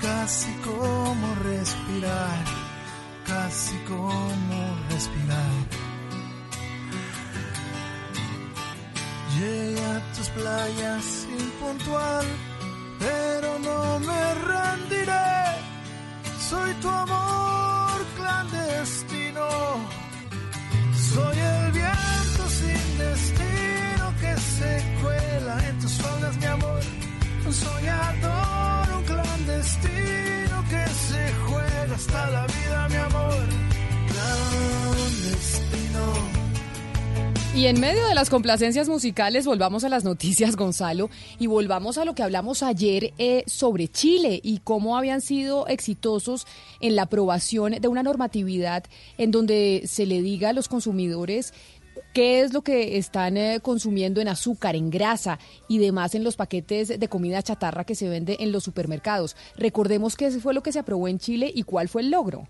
casi 0.00 0.52
como 0.62 1.34
respirar, 1.42 2.44
casi 3.26 3.76
como 3.88 4.58
respirar. 4.88 5.50
Llegué 9.36 9.84
a 9.84 10.12
tus 10.14 10.28
playas 10.28 11.26
impuntual, 11.36 12.05
soñador, 27.64 28.98
un 28.98 29.04
clandestino 29.04 30.56
que 30.70 30.84
se 31.08 31.32
juega 31.46 31.94
hasta 31.94 32.30
la 32.30 32.46
vida, 32.46 32.88
mi 32.88 32.96
amor. 32.96 33.44
Clandestino. 35.12 35.76
Y 37.56 37.68
en 37.68 37.80
medio 37.80 38.06
de 38.06 38.14
las 38.14 38.28
complacencias 38.28 38.86
musicales, 38.86 39.46
volvamos 39.46 39.82
a 39.84 39.88
las 39.88 40.04
noticias, 40.04 40.56
Gonzalo, 40.62 41.08
y 41.38 41.46
volvamos 41.46 41.96
a 41.96 42.04
lo 42.04 42.14
que 42.14 42.22
hablamos 42.22 42.62
ayer 42.62 43.14
eh, 43.16 43.44
sobre 43.46 43.88
Chile 43.88 44.40
y 44.42 44.58
cómo 44.58 44.98
habían 44.98 45.22
sido 45.22 45.66
exitosos 45.66 46.46
en 46.80 46.96
la 46.96 47.02
aprobación 47.02 47.72
de 47.80 47.88
una 47.88 48.02
normatividad 48.02 48.84
en 49.16 49.30
donde 49.30 49.84
se 49.86 50.04
le 50.04 50.20
diga 50.20 50.50
a 50.50 50.52
los 50.52 50.68
consumidores 50.68 51.54
qué 52.16 52.40
es 52.40 52.54
lo 52.54 52.62
que 52.62 52.96
están 52.96 53.36
eh, 53.36 53.60
consumiendo 53.60 54.22
en 54.22 54.28
azúcar, 54.28 54.74
en 54.74 54.88
grasa 54.88 55.38
y 55.68 55.76
demás 55.76 56.14
en 56.14 56.24
los 56.24 56.34
paquetes 56.34 56.98
de 56.98 57.08
comida 57.08 57.42
chatarra 57.42 57.84
que 57.84 57.94
se 57.94 58.08
vende 58.08 58.38
en 58.40 58.52
los 58.52 58.64
supermercados. 58.64 59.36
Recordemos 59.58 60.16
qué 60.16 60.30
fue 60.30 60.54
lo 60.54 60.62
que 60.62 60.72
se 60.72 60.78
aprobó 60.78 61.08
en 61.08 61.18
Chile 61.18 61.52
y 61.54 61.64
cuál 61.64 61.90
fue 61.90 62.00
el 62.00 62.10
logro. 62.10 62.48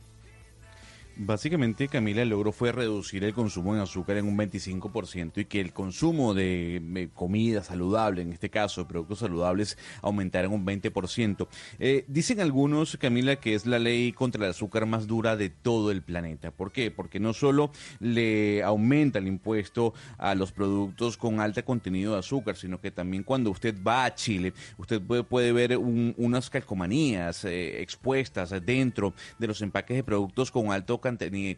Básicamente, 1.18 1.88
Camila, 1.88 2.20
el 2.20 2.28
logro 2.28 2.52
fue 2.52 2.72
reducir 2.72 3.24
el 3.24 3.32
consumo 3.32 3.74
de 3.74 3.80
azúcar 3.80 4.18
en 4.18 4.26
un 4.28 4.36
25% 4.36 5.38
y 5.40 5.44
que 5.47 5.62
el 5.62 5.72
consumo 5.72 6.34
de 6.34 7.09
comida 7.14 7.62
saludable, 7.64 8.20
en 8.20 8.34
este 8.34 8.51
caso 8.51 8.82
de 8.82 8.88
productos 8.88 9.20
saludables, 9.20 9.78
aumentara 10.02 10.47
en 10.47 10.52
un 10.52 10.66
20%. 10.66 11.48
Eh, 11.78 12.05
dicen 12.06 12.40
algunos, 12.40 12.98
Camila, 12.98 13.36
que 13.36 13.55
es 13.55 13.64
la 13.64 13.78
ley 13.78 14.12
contra 14.12 14.44
el 14.44 14.51
azúcar 14.51 14.84
más 14.84 15.06
dura 15.06 15.36
de 15.36 15.48
todo 15.48 15.90
el 15.90 16.02
planeta. 16.02 16.51
¿Por 16.51 16.70
qué? 16.70 16.90
Porque 16.90 17.18
no 17.18 17.32
solo 17.32 17.70
le 17.98 18.62
aumenta 18.62 19.18
el 19.18 19.26
impuesto 19.26 19.94
a 20.18 20.34
los 20.34 20.52
productos 20.52 21.16
con 21.16 21.40
alto 21.40 21.64
contenido 21.64 22.12
de 22.12 22.18
azúcar, 22.18 22.56
sino 22.56 22.78
que 22.78 22.90
también 22.90 23.22
cuando 23.22 23.51
usted 23.51 23.74
va 23.82 24.05
a 24.05 24.14
Chile, 24.14 24.52
usted 24.76 25.01
puede, 25.01 25.52
ver 25.52 25.78
un- 25.78 26.14
unas 26.18 26.51
calcomanías 26.51 27.43
eh, 27.47 27.80
expuestas 27.80 28.51
dentro 28.66 29.14
de 29.38 29.47
los 29.47 29.62
empaques 29.62 29.97
de 29.97 30.05
productos 30.05 30.51
con 30.51 30.70
alto 30.72 31.01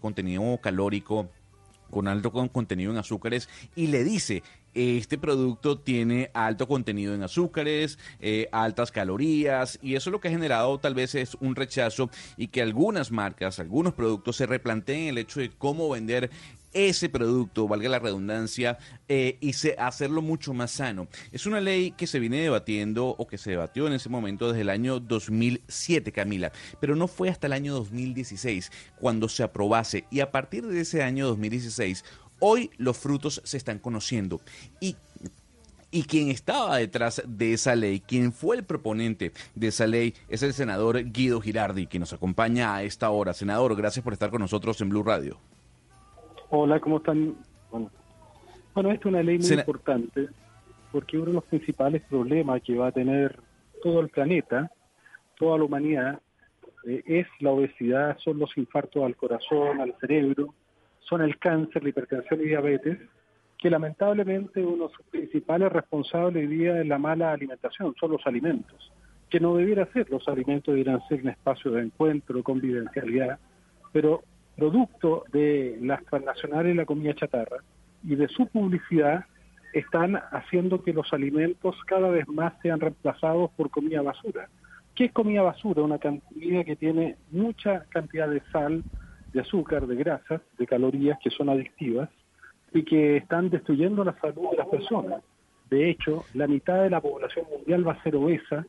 contenido 0.01 0.59
calórico 0.61 1.29
con 1.91 2.07
alto 2.09 2.31
con- 2.33 2.49
contenido 2.49 2.93
en 2.93 2.99
azúcares 2.99 3.49
y 3.75 3.87
le 3.87 4.05
dice 4.05 4.43
este 4.75 5.19
producto 5.19 5.79
tiene 5.79 6.31
alto 6.35 6.69
contenido 6.69 7.15
en 7.15 7.23
azúcares, 7.23 7.99
eh, 8.21 8.49
altas 8.53 8.93
calorías 8.93 9.79
y 9.83 9.97
eso 9.97 10.11
lo 10.11 10.21
que 10.21 10.29
ha 10.29 10.31
generado 10.31 10.79
tal 10.79 10.95
vez 10.95 11.15
es 11.15 11.35
un 11.41 11.57
rechazo 11.57 12.11
y 12.37 12.49
que 12.49 12.63
algunas 12.63 13.11
marcas, 13.11 13.59
algunos 13.59 13.95
productos 13.95 14.37
se 14.37 14.47
replanteen 14.47 15.09
el 15.09 15.19
hecho 15.19 15.41
de 15.41 15.51
cómo 15.51 15.89
vender 15.89 16.31
ese 16.87 17.09
producto, 17.09 17.67
valga 17.67 17.89
la 17.89 17.99
redundancia, 17.99 18.79
eh, 19.09 19.37
y 19.41 19.53
hacerlo 19.79 20.23
mucho 20.23 20.55
más 20.55 20.71
sano. 20.71 21.09
Es 21.33 21.47
una 21.47 21.61
ley 21.61 21.93
que 21.93 22.07
se 22.07 22.21
viene 22.21 22.41
debatiendo 22.41 23.09
o 23.09 23.27
que 23.27 23.39
se 23.39 23.51
debatió 23.51 23.87
en 23.87 23.95
ese 23.95 24.09
momento 24.09 24.49
desde 24.49 24.63
el 24.63 24.71
año 24.71 25.01
2007, 25.01 26.13
Camila, 26.13 26.53
pero 26.81 26.95
no 26.95 27.09
fue 27.09 27.29
hasta 27.29 27.47
el 27.47 27.53
año 27.53 27.75
2016 27.75 28.71
cuando 29.01 29.29
se 29.29 29.43
aprobase 29.43 30.05
y 30.11 30.21
a 30.21 30.31
partir 30.31 30.67
de 30.67 30.81
ese 30.81 31.03
año 31.03 31.27
2016, 31.27 32.05
hoy 32.41 32.71
los 32.77 32.97
frutos 32.97 33.41
se 33.45 33.57
están 33.57 33.79
conociendo 33.79 34.41
y 34.81 34.97
y 35.91 36.03
quien 36.03 36.29
estaba 36.29 36.77
detrás 36.77 37.23
de 37.27 37.55
esa 37.55 37.75
ley, 37.75 38.01
quien 38.01 38.33
fue 38.33 38.57
el 38.57 38.65
proponente 38.65 39.33
de 39.55 39.69
esa 39.69 39.87
ley, 39.87 40.15
es 40.29 40.43
el 40.43 40.53
senador 40.53 41.03
Guido 41.13 41.41
Girardi, 41.41 41.87
que 41.87 41.99
nos 41.99 42.13
acompaña 42.13 42.75
a 42.75 42.83
esta 42.83 43.09
hora. 43.09 43.33
Senador, 43.33 43.75
gracias 43.75 44.05
por 44.05 44.13
estar 44.13 44.31
con 44.31 44.43
nosotros 44.43 44.79
en 44.83 44.91
Blue 44.91 45.03
Radio. 45.03 45.41
Hola, 46.51 46.81
¿cómo 46.81 46.99
están? 46.99 47.35
Bueno, 47.71 47.91
bueno, 48.75 48.91
esta 48.91 49.09
es 49.09 49.13
una 49.15 49.23
ley 49.23 49.37
muy 49.39 49.47
Sena- 49.47 49.63
importante 49.63 50.29
porque 50.91 51.19
uno 51.19 51.27
de 51.27 51.33
los 51.35 51.45
principales 51.45 52.03
problemas 52.09 52.63
que 52.63 52.75
va 52.77 52.87
a 52.89 52.93
tener 52.93 53.39
todo 53.83 54.01
el 54.01 54.09
planeta, 54.09 54.71
toda 55.39 55.59
la 55.59 55.65
humanidad, 55.65 56.21
eh, 56.87 57.03
es 57.07 57.27
la 57.41 57.51
obesidad, 57.51 58.17
son 58.19 58.39
los 58.39 58.57
infartos 58.57 59.05
al 59.05 59.15
corazón, 59.17 59.81
al 59.81 59.95
cerebro, 60.01 60.55
son 61.01 61.21
el 61.23 61.39
cáncer, 61.39 61.83
la 61.83 61.91
hipertensión 61.91 62.41
y 62.41 62.45
diabetes, 62.45 62.99
que 63.59 63.69
lamentablemente 63.69 64.65
uno 64.65 64.89
de 64.89 64.95
sus 64.95 65.05
principales 65.07 65.71
responsables 65.71 66.49
hoy 66.49 66.57
día 66.57 66.81
es 66.81 66.87
la 66.87 66.99
mala 66.99 67.33
alimentación, 67.33 67.95
son 68.01 68.13
los 68.13 68.27
alimentos, 68.27 68.91
que 69.29 69.41
no 69.41 69.57
debiera 69.57 69.85
ser, 69.93 70.09
los 70.11 70.27
alimentos 70.29 70.73
debieran 70.73 71.07
ser 71.09 71.21
un 71.23 71.29
espacio 71.29 71.73
de 71.73 71.83
encuentro, 71.83 72.43
convivencialidad, 72.43 73.39
pero 73.93 74.23
producto 74.59 75.25
de 75.33 75.79
las 75.81 76.05
transnacionales 76.07 76.75
y 76.75 76.77
la 76.77 76.85
comida 76.85 77.15
chatarra 77.15 77.59
y 78.03 78.17
de 78.17 78.27
su 78.27 78.49
publicidad 78.49 79.25
están 79.73 80.17
haciendo 80.33 80.83
que 80.83 80.93
los 80.93 81.13
alimentos 81.13 81.77
cada 81.87 82.09
vez 82.09 82.27
más 82.27 82.55
sean 82.61 82.81
reemplazados 82.81 83.51
por 83.53 83.71
comida 83.71 84.03
basura. 84.03 84.49
¿Qué 84.97 85.05
es 85.07 85.13
comida 85.13 85.43
basura? 85.43 85.83
Una 85.83 85.99
comida 85.99 86.65
que 86.65 86.75
tiene 86.75 87.17
mucha 87.31 87.85
cantidad 87.91 88.29
de 88.29 88.43
sal, 88.51 88.83
de 89.33 89.41
azúcar, 89.41 89.87
de 89.87 89.95
grasas, 89.95 90.41
de 90.59 90.67
calorías 90.67 91.19
que 91.23 91.31
son 91.31 91.49
adictivas 91.51 92.09
y 92.73 92.83
que 92.83 93.19
están 93.19 93.51
destruyendo 93.51 94.03
la 94.03 94.19
salud 94.21 94.51
de 94.51 94.57
las 94.57 94.67
personas. 94.67 95.23
De 95.71 95.89
hecho, 95.89 96.25
la 96.35 96.49
mitad 96.49 96.83
de 96.83 96.91
la 96.91 97.01
población 97.01 97.47
mundial 97.49 97.87
va 97.87 97.93
a 97.93 98.03
ser 98.03 98.17
obesa 98.17 98.67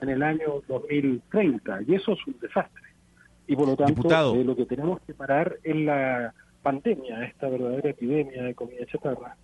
en 0.00 0.08
el 0.08 0.22
año 0.24 0.62
2030 0.66 1.82
y 1.86 1.94
eso 1.94 2.12
es 2.14 2.26
un 2.26 2.36
desastre. 2.40 2.87
Y 3.48 3.56
por 3.56 3.66
lo 3.66 3.76
tanto, 3.76 4.36
eh, 4.36 4.44
lo 4.44 4.54
que 4.54 4.66
tenemos 4.66 5.00
que 5.00 5.14
parar 5.14 5.58
es 5.64 5.74
la 5.74 6.32
pandemia, 6.62 7.24
esta 7.24 7.48
verdadera 7.48 7.90
epidemia 7.90 8.42
de 8.44 8.54
comida 8.54 8.84
chatarra. 8.86 9.36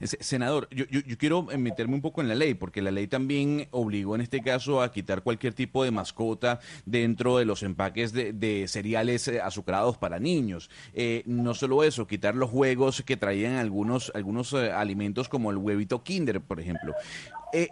Senador, 0.00 0.68
yo, 0.70 0.84
yo, 0.86 1.18
quiero 1.18 1.42
meterme 1.42 1.94
un 1.94 2.02
poco 2.02 2.20
en 2.20 2.28
la 2.28 2.34
ley, 2.34 2.54
porque 2.54 2.82
la 2.82 2.90
ley 2.90 3.06
también 3.06 3.68
obligó 3.70 4.14
en 4.14 4.20
este 4.20 4.40
caso 4.40 4.82
a 4.82 4.92
quitar 4.92 5.22
cualquier 5.22 5.54
tipo 5.54 5.84
de 5.84 5.90
mascota 5.90 6.60
dentro 6.86 7.38
de 7.38 7.44
los 7.44 7.62
empaques 7.62 8.12
de, 8.12 8.64
cereales 8.68 9.28
eh, 9.28 9.40
azucarados 9.40 9.98
para 9.98 10.18
niños. 10.18 10.70
Eh, 10.94 11.22
no 11.26 11.54
solo 11.54 11.84
eso, 11.84 12.06
quitar 12.06 12.34
los 12.34 12.50
juegos 12.50 13.02
que 13.02 13.16
traían 13.16 13.56
algunos, 13.56 14.12
algunos 14.14 14.52
eh, 14.52 14.70
alimentos 14.70 15.28
como 15.28 15.50
el 15.50 15.56
huevito 15.56 16.02
Kinder, 16.02 16.40
por 16.40 16.60
ejemplo. 16.60 16.94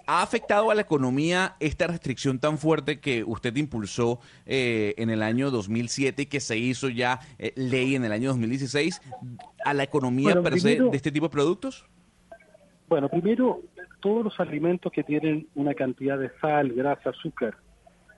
¿Ha 0.06 0.22
afectado 0.22 0.70
a 0.70 0.74
la 0.74 0.82
economía 0.82 1.56
esta 1.58 1.86
restricción 1.86 2.38
tan 2.38 2.58
fuerte 2.58 3.00
que 3.00 3.24
usted 3.24 3.56
impulsó 3.56 4.20
en 4.44 5.08
el 5.08 5.22
año 5.22 5.50
2007 5.50 6.22
y 6.22 6.26
que 6.26 6.40
se 6.40 6.58
hizo 6.58 6.88
ya 6.88 7.20
ley 7.56 7.94
en 7.94 8.04
el 8.04 8.12
año 8.12 8.28
2016 8.28 9.00
a 9.64 9.72
la 9.72 9.82
economía 9.82 10.42
per 10.42 10.60
se 10.60 10.80
de 10.80 10.90
este 10.92 11.10
tipo 11.10 11.26
de 11.26 11.30
productos? 11.30 11.86
Bueno, 12.90 13.08
primero, 13.08 13.62
todos 14.00 14.24
los 14.24 14.40
alimentos 14.40 14.90
que 14.90 15.04
tienen 15.04 15.46
una 15.54 15.74
cantidad 15.74 16.18
de 16.18 16.30
sal, 16.40 16.72
grasa, 16.72 17.10
azúcar 17.10 17.56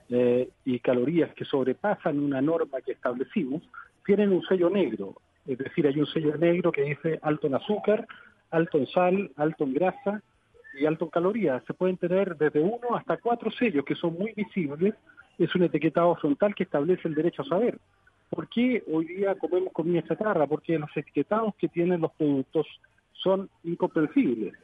eh, 0.08 0.48
y 0.64 0.78
calorías 0.78 1.34
que 1.34 1.44
sobrepasan 1.44 2.18
una 2.18 2.40
norma 2.40 2.80
que 2.80 2.92
establecimos, 2.92 3.62
tienen 4.06 4.32
un 4.32 4.42
sello 4.44 4.70
negro. 4.70 5.14
Es 5.46 5.58
decir, 5.58 5.86
hay 5.86 5.98
un 5.98 6.06
sello 6.06 6.36
negro 6.38 6.72
que 6.72 6.82
dice 6.82 7.18
alto 7.22 7.48
en 7.48 7.54
azúcar, 7.54 8.06
alto 8.50 8.78
en 8.78 8.86
sal, 8.86 9.30
alto 9.36 9.64
en 9.64 9.74
grasa 9.74 10.22
y 10.78 10.86
alto 10.86 11.04
en 11.04 11.10
calorías. 11.10 11.62
Se 11.66 11.74
pueden 11.74 11.96
tener 11.96 12.36
desde 12.36 12.60
uno 12.60 12.96
hasta 12.96 13.16
cuatro 13.16 13.50
sellos 13.50 13.84
que 13.84 13.94
son 13.94 14.14
muy 14.14 14.32
visibles. 14.32 14.94
Es 15.38 15.54
un 15.54 15.64
etiquetado 15.64 16.14
frontal 16.16 16.54
que 16.54 16.64
establece 16.64 17.08
el 17.08 17.14
derecho 17.14 17.42
a 17.42 17.46
saber. 17.46 17.78
¿Por 18.30 18.48
qué 18.48 18.82
hoy 18.90 19.06
día 19.06 19.34
comemos 19.34 19.72
comida 19.72 20.02
chatarra? 20.02 20.46
Porque 20.46 20.78
los 20.78 20.90
etiquetados 20.96 21.54
que 21.56 21.68
tienen 21.68 22.00
los 22.00 22.12
productos 22.12 22.66
son 23.12 23.50
incomprensibles. 23.64 24.54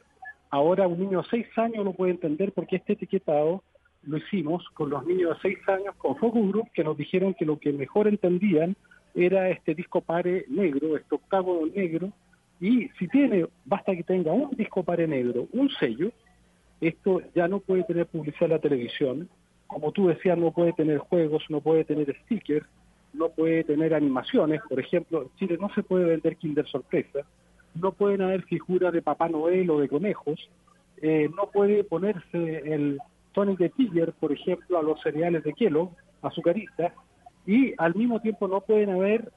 Ahora 0.49 0.87
un 0.87 0.99
niño 0.99 1.21
de 1.21 1.27
6 1.29 1.57
años 1.57 1.85
no 1.85 1.93
puede 1.93 2.11
entender 2.11 2.51
por 2.51 2.65
qué 2.65 2.77
este 2.77 2.93
etiquetado 2.93 3.63
lo 4.03 4.17
hicimos 4.17 4.67
con 4.73 4.89
los 4.89 5.05
niños 5.05 5.35
de 5.35 5.53
6 5.53 5.69
años 5.69 5.95
con 5.97 6.15
Focus 6.17 6.47
Group 6.49 6.71
que 6.73 6.83
nos 6.83 6.97
dijeron 6.97 7.35
que 7.35 7.45
lo 7.45 7.59
que 7.59 7.71
mejor 7.71 8.07
entendían 8.07 8.75
era 9.13 9.49
este 9.49 9.75
disco 9.75 10.01
pare 10.01 10.45
negro, 10.47 10.97
este 10.97 11.15
octavo 11.15 11.65
negro, 11.75 12.11
y 12.59 12.89
si 12.99 13.07
tiene, 13.07 13.47
basta 13.65 13.95
que 13.95 14.03
tenga 14.03 14.33
un 14.33 14.51
disco 14.51 14.83
pare 14.83 15.07
negro, 15.07 15.47
un 15.53 15.69
sello, 15.69 16.11
esto 16.81 17.21
ya 17.35 17.47
no 17.47 17.59
puede 17.59 17.83
tener 17.83 18.05
publicidad 18.07 18.45
en 18.45 18.51
la 18.51 18.59
televisión, 18.59 19.29
como 19.67 19.91
tú 19.91 20.07
decías, 20.07 20.37
no 20.37 20.51
puede 20.51 20.73
tener 20.73 20.97
juegos, 20.97 21.43
no 21.49 21.61
puede 21.61 21.85
tener 21.85 22.15
stickers, 22.23 22.65
no 23.13 23.29
puede 23.29 23.63
tener 23.63 23.93
animaciones, 23.93 24.61
por 24.67 24.79
ejemplo, 24.79 25.23
en 25.23 25.29
Chile 25.35 25.57
no 25.59 25.69
se 25.73 25.83
puede 25.83 26.05
vender 26.05 26.37
Kinder 26.37 26.67
Sorpresa, 26.67 27.19
no 27.75 27.91
pueden 27.91 28.21
haber 28.21 28.43
figuras 28.43 28.93
de 28.93 29.01
Papá 29.01 29.29
Noel 29.29 29.69
o 29.69 29.79
de 29.79 29.87
conejos, 29.87 30.49
eh, 31.01 31.29
no 31.35 31.49
puede 31.49 31.83
ponerse 31.83 32.73
el 32.73 32.99
tonic 33.33 33.59
de 33.59 33.69
Tiger, 33.69 34.13
por 34.13 34.31
ejemplo, 34.31 34.77
a 34.77 34.83
los 34.83 35.01
cereales 35.01 35.43
de 35.43 35.53
Kielo, 35.53 35.91
azucaristas, 36.21 36.93
y 37.45 37.73
al 37.77 37.95
mismo 37.95 38.19
tiempo 38.19 38.47
no 38.47 38.61
pueden 38.61 38.89
haber 38.89 39.31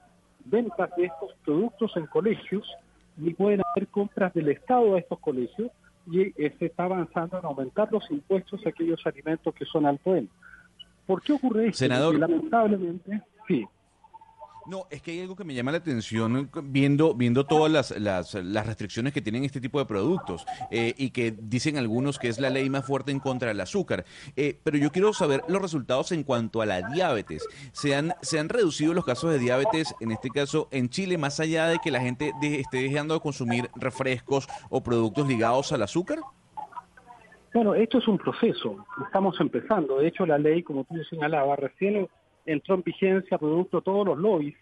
ventas 0.44 0.90
de 0.96 1.04
estos 1.04 1.34
productos 1.44 1.96
en 1.96 2.06
colegios, 2.06 2.68
ni 3.16 3.34
pueden 3.34 3.62
haber 3.74 3.88
compras 3.88 4.32
del 4.34 4.48
Estado 4.48 4.94
a 4.94 4.98
estos 4.98 5.18
colegios, 5.18 5.70
y 6.06 6.32
se 6.32 6.66
está 6.66 6.84
avanzando 6.84 7.38
en 7.38 7.44
aumentar 7.44 7.92
los 7.92 8.10
impuestos 8.10 8.64
a 8.66 8.70
aquellos 8.70 9.00
alimentos 9.06 9.54
que 9.54 9.64
son 9.64 9.86
alto 9.86 10.16
en. 10.16 10.28
¿Por 11.06 11.22
qué 11.22 11.32
ocurre 11.32 11.66
esto? 11.66 11.78
Senador. 11.78 12.18
lamentablemente, 12.18 13.22
sí. 13.46 13.64
No, 14.66 14.86
es 14.90 15.02
que 15.02 15.10
hay 15.10 15.20
algo 15.20 15.34
que 15.34 15.44
me 15.44 15.54
llama 15.54 15.72
la 15.72 15.78
atención 15.78 16.48
viendo, 16.64 17.14
viendo 17.14 17.44
todas 17.44 17.70
las, 17.70 17.90
las, 17.90 18.66
restricciones 18.66 19.12
que 19.12 19.20
tienen 19.20 19.44
este 19.44 19.60
tipo 19.60 19.78
de 19.78 19.86
productos 19.86 20.46
eh, 20.70 20.94
y 20.96 21.10
que 21.10 21.32
dicen 21.36 21.76
algunos 21.78 22.18
que 22.18 22.28
es 22.28 22.38
la 22.38 22.48
ley 22.48 22.70
más 22.70 22.86
fuerte 22.86 23.10
en 23.10 23.18
contra 23.18 23.48
del 23.48 23.60
azúcar. 23.60 24.04
Eh, 24.36 24.58
pero 24.62 24.78
yo 24.78 24.92
quiero 24.92 25.12
saber 25.12 25.42
los 25.48 25.60
resultados 25.60 26.12
en 26.12 26.22
cuanto 26.22 26.62
a 26.62 26.66
la 26.66 26.82
diabetes. 26.82 27.46
¿Se 27.72 27.94
han, 27.94 28.14
¿Se 28.22 28.38
han 28.38 28.48
reducido 28.48 28.94
los 28.94 29.04
casos 29.04 29.32
de 29.32 29.38
diabetes, 29.38 29.94
en 30.00 30.12
este 30.12 30.30
caso 30.30 30.68
en 30.70 30.88
Chile, 30.88 31.18
más 31.18 31.40
allá 31.40 31.66
de 31.66 31.78
que 31.78 31.90
la 31.90 32.00
gente 32.00 32.32
esté 32.40 32.82
dejando 32.82 33.14
de 33.14 33.20
consumir 33.20 33.68
refrescos 33.74 34.46
o 34.70 34.82
productos 34.82 35.26
ligados 35.26 35.72
al 35.72 35.82
azúcar? 35.82 36.20
Bueno, 37.52 37.74
esto 37.74 37.98
es 37.98 38.08
un 38.08 38.16
proceso. 38.16 38.86
Estamos 39.04 39.38
empezando. 39.40 39.98
De 39.98 40.08
hecho, 40.08 40.24
la 40.24 40.38
ley, 40.38 40.62
como 40.62 40.84
tú 40.84 40.94
señalabas, 41.10 41.58
recién 41.58 42.08
entró 42.46 42.74
en 42.74 42.82
vigencia 42.82 43.38
producto 43.38 43.78
de 43.78 43.84
todos 43.84 44.06
los 44.06 44.18
lobbies 44.18 44.56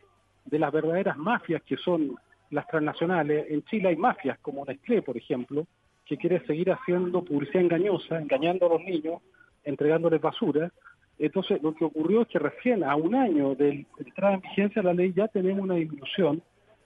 de 0.44 0.59
las 0.59 0.73
verdaderas 0.73 1.16
mafias 1.16 1.62
que 1.62 1.77
son 1.77 2.16
las 2.51 2.66
transnacionales. 2.66 3.47
En 3.51 3.62
Chile 3.65 3.90
hay 3.90 3.97
mafias 3.97 4.39
como 4.40 4.65
Nestlé, 4.65 5.02
por 5.02 5.16
ejemplo, 5.16 5.66
que 6.05 6.16
quiere 6.16 6.44
seguir 6.47 6.73
haciendo 6.73 7.24
publicidad 7.24 7.62
engañosa, 7.62 8.19
engañando 8.19 8.66
a 8.66 8.70
los 8.70 8.82
niños, 8.82 9.23
entregándoles 9.65 10.20
basura. 10.20 10.73
Entonces, 11.19 11.62
lo 11.62 11.74
que 11.74 11.85
ocurrió 11.85 12.23
es 12.23 12.28
que 12.28 12.39
recién 12.39 12.82
a 12.82 12.97
un 12.97 13.15
año 13.15 13.55
de 13.55 13.86
entrada 13.98 14.35
en 14.35 14.40
vigencia 14.40 14.82
de 14.82 14.89
la 14.89 14.94
ley 14.94 15.12
ya 15.15 15.28
tenemos 15.28 15.62
una 15.62 15.74
disminución 15.74 16.43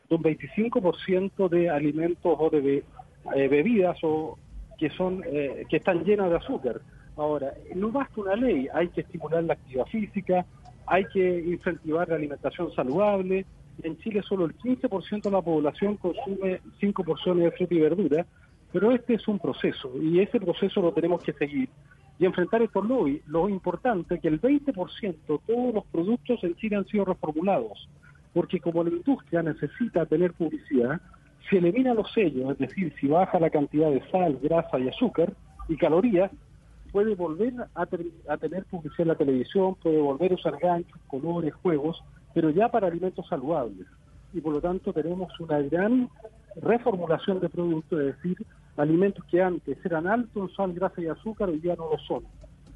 de 0.09 0.15
un 0.15 0.23
25% 0.23 1.49
de 1.49 1.71
alimentos 1.71 2.37
o 2.39 2.51
de 2.51 2.85
eh, 3.35 3.49
bebidas 3.49 3.97
o 4.03 4.39
que 4.77 4.91
son 4.91 5.23
eh, 5.25 5.65
que 5.71 5.77
están 5.77 6.05
llenas 6.05 6.31
de 6.31 6.37
azúcar. 6.37 6.81
Ahora, 7.17 7.55
no 7.75 7.91
basta 7.93 8.21
una 8.21 8.35
ley, 8.35 8.69
hay 8.75 8.89
que 8.89 9.03
estimular 9.03 9.45
la 9.45 9.55
actividad 9.55 9.87
física, 9.87 10.45
hay 10.87 11.05
que 11.07 11.41
incentivar 11.41 12.09
la 12.09 12.17
alimentación 12.17 12.73
saludable. 12.75 13.47
En 13.83 13.99
Chile 13.99 14.23
solo 14.23 14.45
el 14.47 14.57
15% 14.57 15.23
de 15.23 15.31
la 15.31 15.43
población 15.43 15.97
consume 15.97 16.61
5 16.81 17.05
porciones 17.05 17.45
de 17.45 17.51
fruta 17.53 17.75
y 17.75 17.81
verdura, 17.81 18.27
pero 18.73 18.93
este 18.93 19.15
es 19.15 19.27
un 19.29 19.39
proceso 19.39 19.91
y 20.01 20.21
ese 20.21 20.41
proceso 20.41 20.81
lo 20.81 20.93
tenemos 20.93 21.23
que 21.23 21.33
seguir 21.33 21.69
y 22.19 22.27
enfrentar 22.27 22.63
estos 22.63 22.87
lobbies. 22.87 23.27
Lo 23.27 23.49
importante 23.49 24.15
es 24.15 24.21
que 24.21 24.29
el 24.29 24.41
20% 24.41 24.95
de 25.03 25.39
todos 25.47 25.75
los 25.75 25.85
productos 25.87 26.43
en 26.45 26.55
Chile 26.57 26.77
han 26.77 26.87
sido 26.87 27.05
reformulados, 27.05 27.89
porque 28.33 28.61
como 28.61 28.85
la 28.85 28.91
industria 28.91 29.43
necesita 29.43 30.07
tener 30.07 30.33
publicidad, 30.33 31.01
si 31.49 31.57
elimina 31.57 31.95
los 31.95 32.13
sellos, 32.13 32.53
es 32.53 32.59
decir, 32.59 32.93
si 33.01 33.09
baja 33.09 33.39
la 33.39 33.51
cantidad 33.51 33.91
de 33.91 34.03
sal, 34.11 34.39
grasa 34.43 34.79
y 34.79 34.89
azúcar 34.89 35.33
y 35.69 35.77
calorías, 35.77 36.31
puede 36.95 37.17
volver 37.17 37.55
a, 37.75 37.87
tener 38.37 38.65
publicidad 38.67 39.01
en 39.01 39.09
la 39.09 39.15
televisión, 39.17 39.75
puede 39.83 39.99
volver 39.99 40.31
a 40.31 40.35
usar 40.37 40.57
ganchos, 40.61 40.97
colores, 41.09 41.53
juegos, 41.55 42.01
pero 42.33 42.51
ya 42.51 42.69
para 42.69 42.87
alimentos 42.87 43.27
saludables. 43.27 43.89
Y 44.33 44.41
por 44.41 44.53
lo 44.53 44.61
tanto 44.61 44.93
tenemos 44.93 45.29
una 45.41 45.59
gran 45.59 46.09
reformulación 46.55 47.41
de 47.41 47.49
productos, 47.49 47.99
es 47.99 48.15
decir, 48.15 48.47
alimentos 48.77 49.25
que 49.25 49.43
antes 49.43 49.77
eran 49.85 50.07
altos 50.07 50.51
en 50.51 50.55
sal, 50.55 50.73
grasa 50.73 51.03
y 51.03 51.09
azúcar, 51.09 51.49
hoy 51.49 51.61
ya 51.61 51.75
no 51.75 51.91
lo 51.91 51.99
son. 51.99 52.23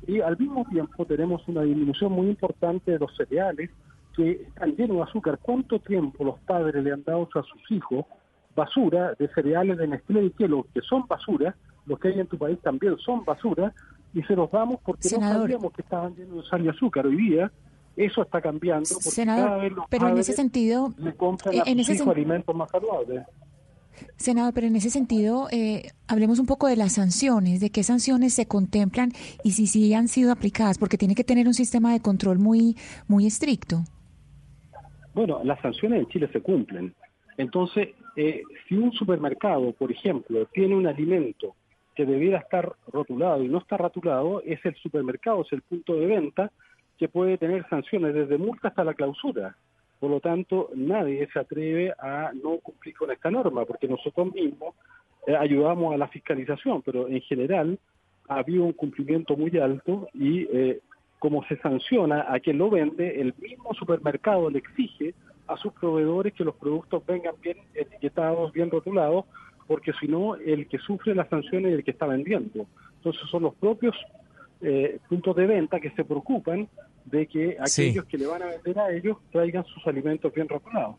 Y 0.04 0.20
al 0.20 0.36
mismo 0.36 0.66
tiempo 0.68 1.04
tenemos 1.04 1.46
una 1.46 1.62
disminución 1.62 2.10
muy 2.10 2.26
importante 2.26 2.90
de 2.90 2.98
los 2.98 3.16
cereales 3.16 3.70
que 4.16 4.32
están 4.32 4.74
llenos 4.74 4.96
de 4.96 5.02
azúcar. 5.04 5.38
¿Cuánto 5.40 5.78
tiempo 5.78 6.24
los 6.24 6.40
padres 6.40 6.82
le 6.82 6.90
han 6.90 7.04
dado 7.04 7.28
a 7.36 7.42
sus 7.44 7.70
hijos 7.70 8.04
basura 8.56 9.14
de 9.16 9.28
cereales 9.28 9.78
de 9.78 9.86
Nestlé 9.86 10.24
y 10.24 10.30
Kellogg, 10.30 10.66
que 10.74 10.80
son 10.80 11.06
basura, 11.06 11.54
los 11.86 12.00
que 12.00 12.08
hay 12.08 12.18
en 12.18 12.26
tu 12.26 12.36
país 12.36 12.58
también 12.60 12.98
son 12.98 13.24
basura, 13.24 13.72
y 14.14 14.22
se 14.22 14.34
los 14.34 14.50
damos 14.50 14.80
porque 14.84 15.08
no 15.10 15.20
sabíamos 15.20 15.72
que 15.72 15.82
estaban 15.82 16.14
llenos 16.14 16.44
de 16.44 16.50
sal 16.50 16.64
y 16.64 16.68
azúcar. 16.68 17.06
Hoy 17.06 17.16
día 17.16 17.50
eso 17.96 18.22
está 18.22 18.40
cambiando 18.40 18.88
porque 19.02 19.24
cada 19.24 19.56
vez 19.56 19.72
los 19.72 19.86
pero 19.88 20.08
en 20.08 20.18
ese 20.18 20.32
sentido, 20.32 20.94
le 20.98 21.14
compran 21.14 21.54
a 21.54 21.62
en 21.66 22.08
alimentos 22.10 22.54
más 22.54 22.70
saludables. 22.70 23.26
Senador, 24.16 24.54
pero 24.54 24.68
en 24.68 24.76
ese 24.76 24.90
sentido, 24.90 25.48
eh, 25.50 25.90
hablemos 26.06 26.38
un 26.38 26.46
poco 26.46 26.68
de 26.68 26.76
las 26.76 26.92
sanciones, 26.92 27.58
de 27.58 27.70
qué 27.70 27.82
sanciones 27.82 28.32
se 28.32 28.46
contemplan 28.46 29.10
y 29.42 29.52
si 29.52 29.66
sí 29.66 29.92
han 29.92 30.06
sido 30.06 30.30
aplicadas, 30.30 30.78
porque 30.78 30.96
tiene 30.96 31.16
que 31.16 31.24
tener 31.24 31.48
un 31.48 31.54
sistema 31.54 31.92
de 31.92 32.00
control 32.00 32.38
muy, 32.38 32.76
muy 33.08 33.26
estricto. 33.26 33.82
Bueno, 35.14 35.40
las 35.42 35.60
sanciones 35.60 36.00
en 36.00 36.06
Chile 36.06 36.28
se 36.32 36.40
cumplen. 36.40 36.94
Entonces, 37.36 37.88
eh, 38.16 38.42
si 38.68 38.76
un 38.76 38.92
supermercado, 38.92 39.72
por 39.72 39.90
ejemplo, 39.90 40.46
tiene 40.52 40.76
un 40.76 40.86
alimento 40.86 41.56
que 41.98 42.06
debiera 42.06 42.38
estar 42.38 42.76
rotulado 42.92 43.42
y 43.42 43.48
no 43.48 43.58
está 43.58 43.76
rotulado 43.76 44.40
es 44.46 44.64
el 44.64 44.76
supermercado, 44.76 45.42
es 45.42 45.52
el 45.52 45.62
punto 45.62 45.96
de 45.96 46.06
venta 46.06 46.52
que 46.96 47.08
puede 47.08 47.38
tener 47.38 47.68
sanciones 47.68 48.14
desde 48.14 48.38
multa 48.38 48.68
hasta 48.68 48.84
la 48.84 48.94
clausura. 48.94 49.56
Por 49.98 50.08
lo 50.08 50.20
tanto, 50.20 50.70
nadie 50.76 51.28
se 51.32 51.40
atreve 51.40 51.92
a 51.98 52.30
no 52.40 52.58
cumplir 52.58 52.94
con 52.94 53.10
esta 53.10 53.32
norma, 53.32 53.64
porque 53.64 53.88
nosotros 53.88 54.32
mismos 54.32 54.76
eh, 55.26 55.34
ayudamos 55.34 55.92
a 55.92 55.96
la 55.96 56.06
fiscalización, 56.06 56.82
pero 56.82 57.08
en 57.08 57.20
general 57.22 57.76
ha 58.28 58.36
habido 58.36 58.62
un 58.62 58.74
cumplimiento 58.74 59.36
muy 59.36 59.58
alto 59.58 60.08
y 60.14 60.46
eh, 60.56 60.78
como 61.18 61.42
se 61.46 61.56
sanciona 61.56 62.26
a 62.32 62.38
quien 62.38 62.58
lo 62.58 62.70
vende, 62.70 63.20
el 63.20 63.34
mismo 63.40 63.74
supermercado 63.74 64.48
le 64.50 64.60
exige 64.60 65.14
a 65.48 65.56
sus 65.56 65.72
proveedores 65.72 66.32
que 66.32 66.44
los 66.44 66.54
productos 66.54 67.04
vengan 67.04 67.34
bien 67.42 67.58
etiquetados, 67.74 68.52
bien 68.52 68.70
rotulados, 68.70 69.24
porque 69.68 69.92
si 70.00 70.08
no, 70.08 70.34
el 70.34 70.66
que 70.66 70.78
sufre 70.78 71.14
las 71.14 71.28
sanciones 71.28 71.72
es 71.72 71.78
el 71.78 71.84
que 71.84 71.92
está 71.92 72.06
vendiendo. 72.06 72.66
Entonces 72.96 73.22
son 73.30 73.42
los 73.44 73.54
propios 73.54 73.94
eh, 74.62 74.98
puntos 75.08 75.36
de 75.36 75.46
venta 75.46 75.78
que 75.78 75.90
se 75.90 76.04
preocupan 76.04 76.66
de 77.04 77.26
que 77.26 77.56
aquellos 77.60 78.04
que 78.06 78.18
le 78.18 78.26
van 78.26 78.42
a 78.42 78.46
vender 78.46 78.78
a 78.78 78.90
ellos 78.90 79.18
traigan 79.30 79.64
sus 79.66 79.86
alimentos 79.86 80.32
bien 80.34 80.48
rotulados. 80.48 80.96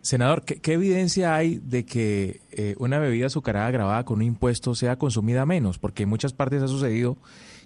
Senador, 0.00 0.44
¿qué, 0.44 0.60
qué 0.60 0.74
evidencia 0.74 1.34
hay 1.34 1.60
de 1.62 1.84
que 1.84 2.40
eh, 2.50 2.74
una 2.78 2.98
bebida 2.98 3.26
azucarada 3.26 3.70
grabada 3.70 4.04
con 4.04 4.18
un 4.18 4.24
impuesto 4.24 4.74
sea 4.74 4.96
consumida 4.96 5.46
menos? 5.46 5.78
Porque 5.78 6.02
en 6.02 6.08
muchas 6.08 6.32
partes 6.32 6.62
ha 6.62 6.68
sucedido 6.68 7.16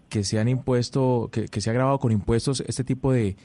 que 0.08 0.24
se 0.24 0.38
han 0.38 0.48
impuesto, 0.48 1.30
que, 1.32 1.46
que 1.46 1.60
se 1.60 1.70
ha 1.70 1.72
grabado 1.72 1.98
con 1.98 2.12
impuestos 2.12 2.62
este 2.66 2.84
tipo 2.84 3.12
de, 3.12 3.36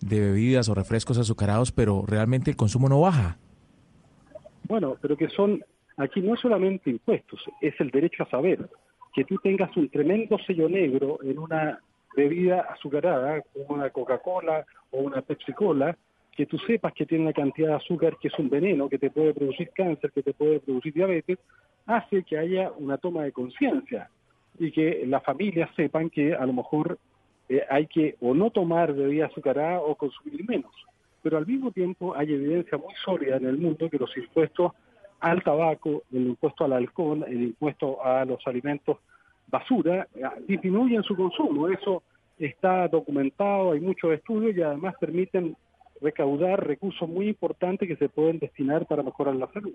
de 0.00 0.20
bebidas 0.20 0.68
o 0.68 0.74
refrescos 0.74 1.18
azucarados, 1.18 1.70
pero 1.70 2.04
realmente 2.06 2.50
el 2.50 2.56
consumo 2.56 2.88
no 2.88 3.00
baja. 3.00 3.36
Bueno, 4.68 4.96
pero 5.00 5.16
que 5.16 5.28
son, 5.28 5.62
aquí 5.96 6.20
no 6.20 6.34
es 6.34 6.40
solamente 6.40 6.90
impuestos, 6.90 7.40
es 7.60 7.74
el 7.80 7.90
derecho 7.90 8.22
a 8.22 8.30
saber. 8.30 8.68
Que 9.14 9.24
tú 9.24 9.36
tengas 9.42 9.74
un 9.76 9.88
tremendo 9.88 10.38
sello 10.46 10.68
negro 10.68 11.18
en 11.22 11.38
una 11.38 11.80
bebida 12.16 12.60
azucarada, 12.70 13.42
como 13.52 13.76
una 13.76 13.90
Coca-Cola 13.90 14.64
o 14.90 14.98
una 14.98 15.22
Pepsi-Cola, 15.22 15.96
que 16.36 16.46
tú 16.46 16.58
sepas 16.58 16.92
que 16.92 17.06
tiene 17.06 17.24
una 17.24 17.32
cantidad 17.32 17.68
de 17.68 17.74
azúcar 17.74 18.16
que 18.20 18.28
es 18.28 18.38
un 18.38 18.50
veneno, 18.50 18.88
que 18.88 18.98
te 18.98 19.10
puede 19.10 19.32
producir 19.32 19.70
cáncer, 19.74 20.12
que 20.12 20.22
te 20.22 20.34
puede 20.34 20.60
producir 20.60 20.92
diabetes, 20.92 21.38
hace 21.86 22.22
que 22.24 22.36
haya 22.36 22.70
una 22.76 22.98
toma 22.98 23.24
de 23.24 23.32
conciencia 23.32 24.10
y 24.58 24.70
que 24.70 25.04
las 25.06 25.22
familias 25.22 25.70
sepan 25.76 26.10
que 26.10 26.34
a 26.34 26.44
lo 26.44 26.52
mejor 26.52 26.98
eh, 27.48 27.62
hay 27.70 27.86
que 27.86 28.16
o 28.20 28.34
no 28.34 28.50
tomar 28.50 28.92
bebida 28.92 29.26
azucarada 29.26 29.80
o 29.80 29.94
consumir 29.94 30.46
menos. 30.46 30.72
Pero 31.22 31.38
al 31.38 31.46
mismo 31.46 31.70
tiempo 31.70 32.14
hay 32.14 32.32
evidencia 32.32 32.76
muy 32.76 32.94
sólida 33.04 33.36
en 33.36 33.46
el 33.46 33.56
mundo 33.56 33.88
que 33.88 33.98
los 33.98 34.14
impuestos 34.16 34.72
al 35.20 35.42
tabaco, 35.42 36.02
el 36.12 36.28
impuesto 36.28 36.64
al 36.64 36.72
alcohol, 36.72 37.24
el 37.26 37.42
impuesto 37.42 38.04
a 38.04 38.24
los 38.24 38.44
alimentos 38.46 38.98
basura, 39.48 40.08
eh, 40.14 40.22
disminuyen 40.46 41.02
su 41.02 41.16
consumo. 41.16 41.68
Eso 41.68 42.02
está 42.38 42.88
documentado, 42.88 43.72
hay 43.72 43.80
muchos 43.80 44.12
estudios 44.12 44.56
y 44.56 44.62
además 44.62 44.94
permiten 45.00 45.56
recaudar 46.00 46.66
recursos 46.66 47.08
muy 47.08 47.28
importantes 47.28 47.88
que 47.88 47.96
se 47.96 48.08
pueden 48.08 48.38
destinar 48.38 48.86
para 48.86 49.02
mejorar 49.02 49.36
la 49.36 49.50
salud. 49.52 49.74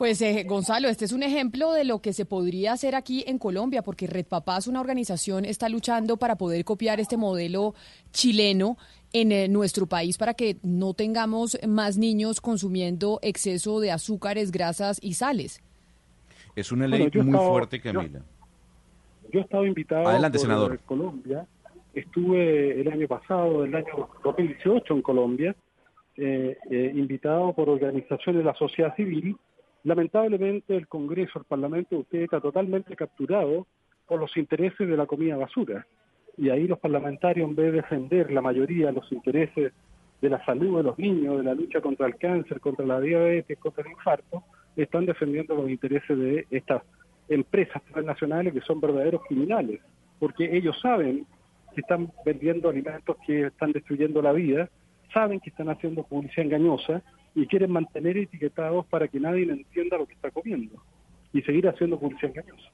Pues 0.00 0.22
eh, 0.22 0.44
Gonzalo, 0.48 0.88
este 0.88 1.04
es 1.04 1.12
un 1.12 1.22
ejemplo 1.22 1.74
de 1.74 1.84
lo 1.84 2.00
que 2.00 2.14
se 2.14 2.24
podría 2.24 2.72
hacer 2.72 2.94
aquí 2.94 3.22
en 3.26 3.36
Colombia, 3.36 3.82
porque 3.82 4.06
Red 4.06 4.24
Papás, 4.24 4.66
una 4.66 4.80
organización, 4.80 5.44
está 5.44 5.68
luchando 5.68 6.16
para 6.16 6.36
poder 6.36 6.64
copiar 6.64 7.00
este 7.00 7.18
modelo 7.18 7.74
chileno 8.10 8.78
en 9.12 9.32
eh, 9.32 9.48
nuestro 9.48 9.86
país 9.86 10.16
para 10.18 10.34
que 10.34 10.56
no 10.62 10.94
tengamos 10.94 11.58
más 11.66 11.98
niños 11.98 12.40
consumiendo 12.40 13.18
exceso 13.22 13.80
de 13.80 13.90
azúcares, 13.90 14.50
grasas 14.52 14.98
y 15.02 15.14
sales. 15.14 15.60
Es 16.56 16.72
una 16.72 16.86
ley 16.86 17.08
yo 17.10 17.22
muy 17.24 17.32
estaba- 17.32 17.48
fuerte, 17.50 17.78
yo- 17.78 17.92
Camila. 17.92 18.22
Yo 19.32 19.38
he 19.38 19.42
estado 19.42 19.64
invitado 19.64 20.08
Adelante, 20.08 20.38
por 20.38 20.42
senador. 20.46 20.74
eh, 20.74 20.78
Colombia, 20.84 21.46
estuve 21.94 22.80
el 22.80 22.88
año 22.88 23.06
pasado, 23.06 23.64
el 23.64 23.74
año 23.74 24.08
2018 24.24 24.94
en 24.94 25.02
Colombia, 25.02 25.54
eh, 26.16 26.56
eh, 26.70 26.92
invitado 26.94 27.52
por 27.52 27.68
organizaciones 27.68 28.40
de 28.40 28.44
la 28.44 28.54
sociedad 28.56 28.94
civil. 28.96 29.36
Lamentablemente 29.84 30.76
el 30.76 30.88
Congreso, 30.88 31.38
el 31.38 31.44
Parlamento 31.44 31.94
de 31.94 32.00
usted 32.02 32.22
está 32.22 32.40
totalmente 32.40 32.94
capturado 32.96 33.66
por 34.06 34.18
los 34.20 34.36
intereses 34.36 34.88
de 34.88 34.96
la 34.96 35.06
comida 35.06 35.36
basura. 35.36 35.86
Y 36.40 36.48
ahí 36.48 36.66
los 36.66 36.78
parlamentarios, 36.78 37.46
en 37.46 37.54
vez 37.54 37.66
de 37.66 37.82
defender 37.82 38.32
la 38.32 38.40
mayoría 38.40 38.90
los 38.92 39.12
intereses 39.12 39.74
de 40.22 40.30
la 40.30 40.42
salud 40.46 40.78
de 40.78 40.84
los 40.84 40.98
niños, 40.98 41.36
de 41.36 41.44
la 41.44 41.52
lucha 41.52 41.82
contra 41.82 42.06
el 42.06 42.16
cáncer, 42.16 42.60
contra 42.60 42.86
la 42.86 42.98
diabetes, 42.98 43.58
contra 43.58 43.84
el 43.84 43.90
infarto, 43.90 44.42
están 44.74 45.04
defendiendo 45.04 45.54
los 45.54 45.68
intereses 45.68 46.18
de 46.18 46.46
estas 46.50 46.82
empresas 47.28 47.82
transnacionales 47.92 48.54
que 48.54 48.62
son 48.62 48.80
verdaderos 48.80 49.20
criminales, 49.28 49.80
porque 50.18 50.56
ellos 50.56 50.80
saben 50.80 51.26
que 51.74 51.82
están 51.82 52.10
vendiendo 52.24 52.70
alimentos 52.70 53.18
que 53.26 53.48
están 53.48 53.72
destruyendo 53.72 54.22
la 54.22 54.32
vida, 54.32 54.70
saben 55.12 55.40
que 55.40 55.50
están 55.50 55.68
haciendo 55.68 56.04
publicidad 56.04 56.46
engañosa 56.46 57.02
y 57.34 57.46
quieren 57.48 57.70
mantener 57.70 58.16
etiquetados 58.16 58.86
para 58.86 59.08
que 59.08 59.20
nadie 59.20 59.42
entienda 59.42 59.98
lo 59.98 60.06
que 60.06 60.14
está 60.14 60.30
comiendo 60.30 60.82
y 61.34 61.42
seguir 61.42 61.68
haciendo 61.68 62.00
publicidad 62.00 62.30
engañosa. 62.30 62.70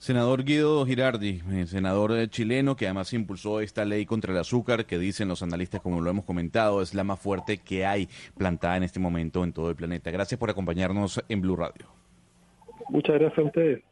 Senador 0.00 0.44
Guido 0.44 0.86
Girardi, 0.86 1.42
eh, 1.52 1.66
senador 1.66 2.12
eh, 2.12 2.26
chileno 2.26 2.74
que 2.74 2.86
además 2.86 3.12
impulsó 3.12 3.60
esta 3.60 3.84
ley 3.84 4.06
contra 4.06 4.32
el 4.32 4.38
azúcar 4.38 4.86
que 4.86 4.98
dicen 4.98 5.28
los 5.28 5.42
analistas, 5.42 5.82
como 5.82 6.00
lo 6.00 6.08
hemos 6.08 6.24
comentado, 6.24 6.80
es 6.80 6.94
la 6.94 7.04
más 7.04 7.20
fuerte 7.20 7.58
que 7.58 7.84
hay 7.84 8.08
plantada 8.34 8.78
en 8.78 8.82
este 8.82 8.98
momento 8.98 9.44
en 9.44 9.52
todo 9.52 9.68
el 9.68 9.76
planeta. 9.76 10.10
Gracias 10.10 10.40
por 10.40 10.48
acompañarnos 10.48 11.22
en 11.28 11.42
Blue 11.42 11.54
Radio. 11.54 11.84
Muchas 12.88 13.18
gracias 13.18 13.40
a 13.40 13.42
ustedes. 13.42 13.89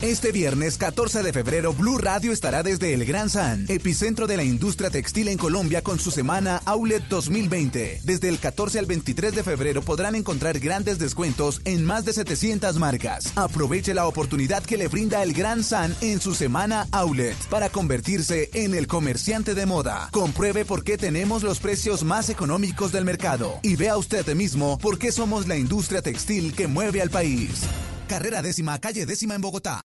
Este 0.00 0.30
viernes 0.30 0.78
14 0.78 1.24
de 1.24 1.32
febrero, 1.32 1.72
Blue 1.72 1.98
Radio 1.98 2.30
estará 2.30 2.62
desde 2.62 2.94
el 2.94 3.04
Gran 3.04 3.28
San, 3.28 3.64
epicentro 3.68 4.28
de 4.28 4.36
la 4.36 4.44
industria 4.44 4.90
textil 4.90 5.26
en 5.26 5.36
Colombia 5.36 5.82
con 5.82 5.98
su 5.98 6.12
semana 6.12 6.62
Outlet 6.66 7.02
2020. 7.08 8.02
Desde 8.04 8.28
el 8.28 8.38
14 8.38 8.78
al 8.78 8.86
23 8.86 9.34
de 9.34 9.42
febrero 9.42 9.82
podrán 9.82 10.14
encontrar 10.14 10.60
grandes 10.60 11.00
descuentos 11.00 11.60
en 11.64 11.84
más 11.84 12.04
de 12.04 12.12
700 12.12 12.78
marcas. 12.78 13.32
Aproveche 13.36 13.92
la 13.92 14.06
oportunidad 14.06 14.62
que 14.62 14.76
le 14.76 14.86
brinda 14.86 15.20
el 15.20 15.32
Gran 15.32 15.64
San 15.64 15.92
en 16.00 16.20
su 16.20 16.32
semana 16.32 16.86
Outlet 16.92 17.36
para 17.50 17.68
convertirse 17.68 18.50
en 18.54 18.76
el 18.76 18.86
comerciante 18.86 19.56
de 19.56 19.66
moda. 19.66 20.10
Compruebe 20.12 20.64
por 20.64 20.84
qué 20.84 20.96
tenemos 20.96 21.42
los 21.42 21.58
precios 21.58 22.04
más 22.04 22.28
económicos 22.28 22.92
del 22.92 23.04
mercado 23.04 23.58
y 23.64 23.74
vea 23.74 23.96
usted 23.96 24.32
mismo 24.36 24.78
por 24.78 24.96
qué 24.96 25.10
somos 25.10 25.48
la 25.48 25.56
industria 25.56 26.02
textil 26.02 26.54
que 26.54 26.68
mueve 26.68 27.02
al 27.02 27.10
país. 27.10 27.64
Carrera 28.08 28.42
décima, 28.42 28.78
calle 28.78 29.04
décima 29.04 29.34
en 29.34 29.40
Bogotá. 29.40 29.87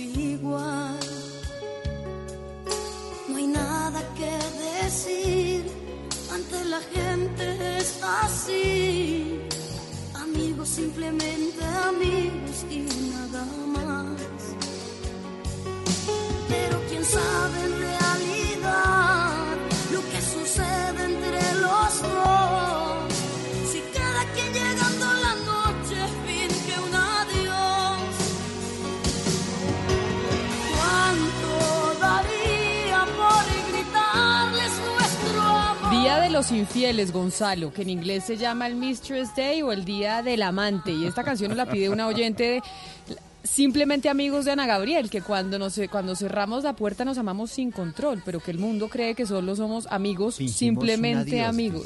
Igual. 0.00 0.98
No 3.28 3.36
hay 3.36 3.46
nada 3.46 4.00
que 4.14 4.32
decir, 4.82 5.64
ante 6.32 6.64
la 6.64 6.80
gente 6.80 7.78
es 7.78 8.00
así. 8.22 9.40
Amigos, 10.14 10.68
simplemente 10.68 11.64
amigos 11.88 12.64
y 12.70 12.78
nada 13.14 13.44
más. 13.66 14.20
Pero 16.48 16.80
quién 16.88 17.04
sabe 17.04 17.64
en 17.64 17.78
realidad 17.78 18.39
los 36.40 36.52
infieles, 36.52 37.12
Gonzalo, 37.12 37.70
que 37.70 37.82
en 37.82 37.90
inglés 37.90 38.24
se 38.24 38.38
llama 38.38 38.66
el 38.66 38.74
Mistress 38.74 39.36
Day 39.36 39.60
o 39.60 39.72
el 39.72 39.84
Día 39.84 40.22
del 40.22 40.40
Amante. 40.40 40.90
Y 40.90 41.04
esta 41.04 41.22
canción 41.22 41.50
nos 41.50 41.58
la 41.58 41.66
pide 41.66 41.90
una 41.90 42.06
oyente 42.06 42.44
de 42.44 42.62
simplemente 43.42 44.08
amigos 44.08 44.46
de 44.46 44.52
Ana 44.52 44.64
Gabriel, 44.64 45.10
que 45.10 45.20
cuando, 45.20 45.58
nos, 45.58 45.78
cuando 45.90 46.16
cerramos 46.16 46.64
la 46.64 46.72
puerta 46.72 47.04
nos 47.04 47.18
amamos 47.18 47.50
sin 47.50 47.70
control, 47.70 48.22
pero 48.24 48.40
que 48.40 48.52
el 48.52 48.58
mundo 48.58 48.88
cree 48.88 49.14
que 49.14 49.26
solo 49.26 49.54
somos 49.54 49.86
amigos, 49.88 50.36
Fingimos 50.36 50.56
simplemente 50.56 51.46
un 51.46 51.82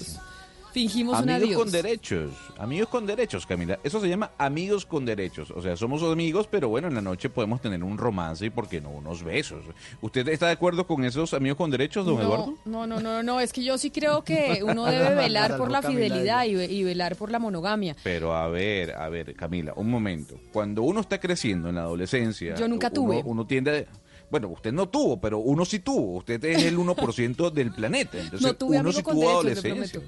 adiós, 0.74 0.92
amigos. 0.92 0.92
Fingimos 0.92 1.20
un 1.22 1.30
amigos 1.30 1.48
adiós. 1.48 1.62
con 1.62 1.70
derechos, 1.72 2.30
amigos 2.58 2.88
con 2.88 3.06
derechos, 3.06 3.46
Camila. 3.46 3.78
Eso 3.84 4.00
se 4.00 4.08
llama 4.08 4.32
amigos 4.38 4.84
con 4.86 5.04
derechos. 5.04 5.50
O 5.52 5.62
sea, 5.62 5.76
somos 5.76 6.02
amigos, 6.02 6.48
pero 6.50 6.68
bueno, 6.68 6.88
en 6.88 6.94
la 6.94 7.00
noche 7.00 7.30
podemos 7.30 7.60
tener 7.60 7.82
un 7.82 7.96
romance 7.98 8.44
y, 8.46 8.50
¿por 8.50 8.68
qué 8.68 8.80
no, 8.80 8.90
unos 8.90 9.22
besos? 9.22 9.64
¿Usted 10.00 10.26
está 10.28 10.46
de 10.46 10.52
acuerdo 10.52 10.86
con 10.86 11.04
esos 11.04 11.32
amigos 11.34 11.56
con 11.58 11.70
derechos, 11.70 12.04
don 12.06 12.20
Eduardo? 12.20 12.54
No, 12.64 12.86
no, 12.86 13.00
no, 13.00 13.22
no, 13.22 13.40
es 13.40 13.52
que 13.52 13.62
yo 13.62 13.78
sí 13.78 13.90
creo 13.90 14.24
que 14.24 14.62
uno 14.64 14.84
debe 14.90 15.14
velar 15.14 15.56
por 15.56 15.70
la 15.70 15.82
fidelidad 15.82 16.44
y, 16.44 16.54
ve- 16.54 16.66
y 16.72 16.82
velar 16.82 17.16
por 17.16 17.30
la 17.30 17.38
monogamia. 17.38 17.96
Pero 18.02 18.34
a 18.34 18.48
ver, 18.48 18.92
a 18.96 19.08
ver, 19.08 19.34
Camila, 19.34 19.72
un 19.76 19.90
momento. 19.90 20.38
Cuando 20.52 20.82
uno 20.82 21.00
está 21.00 21.18
creciendo 21.20 21.68
en 21.68 21.76
la 21.76 21.82
adolescencia... 21.82 22.54
Yo 22.56 22.68
nunca 22.68 22.90
tuve. 22.90 23.22
Uno 23.24 23.46
tiende 23.46 23.86
a... 23.90 24.04
Bueno, 24.30 24.48
usted 24.48 24.72
no 24.72 24.88
tuvo, 24.88 25.20
pero 25.20 25.38
uno 25.38 25.64
sí 25.64 25.78
tuvo. 25.78 26.16
Usted 26.16 26.42
es 26.44 26.64
el 26.64 26.76
1% 26.76 27.50
del 27.52 27.70
planeta. 27.72 28.18
Entonces, 28.18 28.40
No 28.40 28.54
tuve 28.54 28.80
uno 28.80 28.90
sí 28.90 29.02
tuvo 29.02 29.30
adolescencia. 29.30 30.00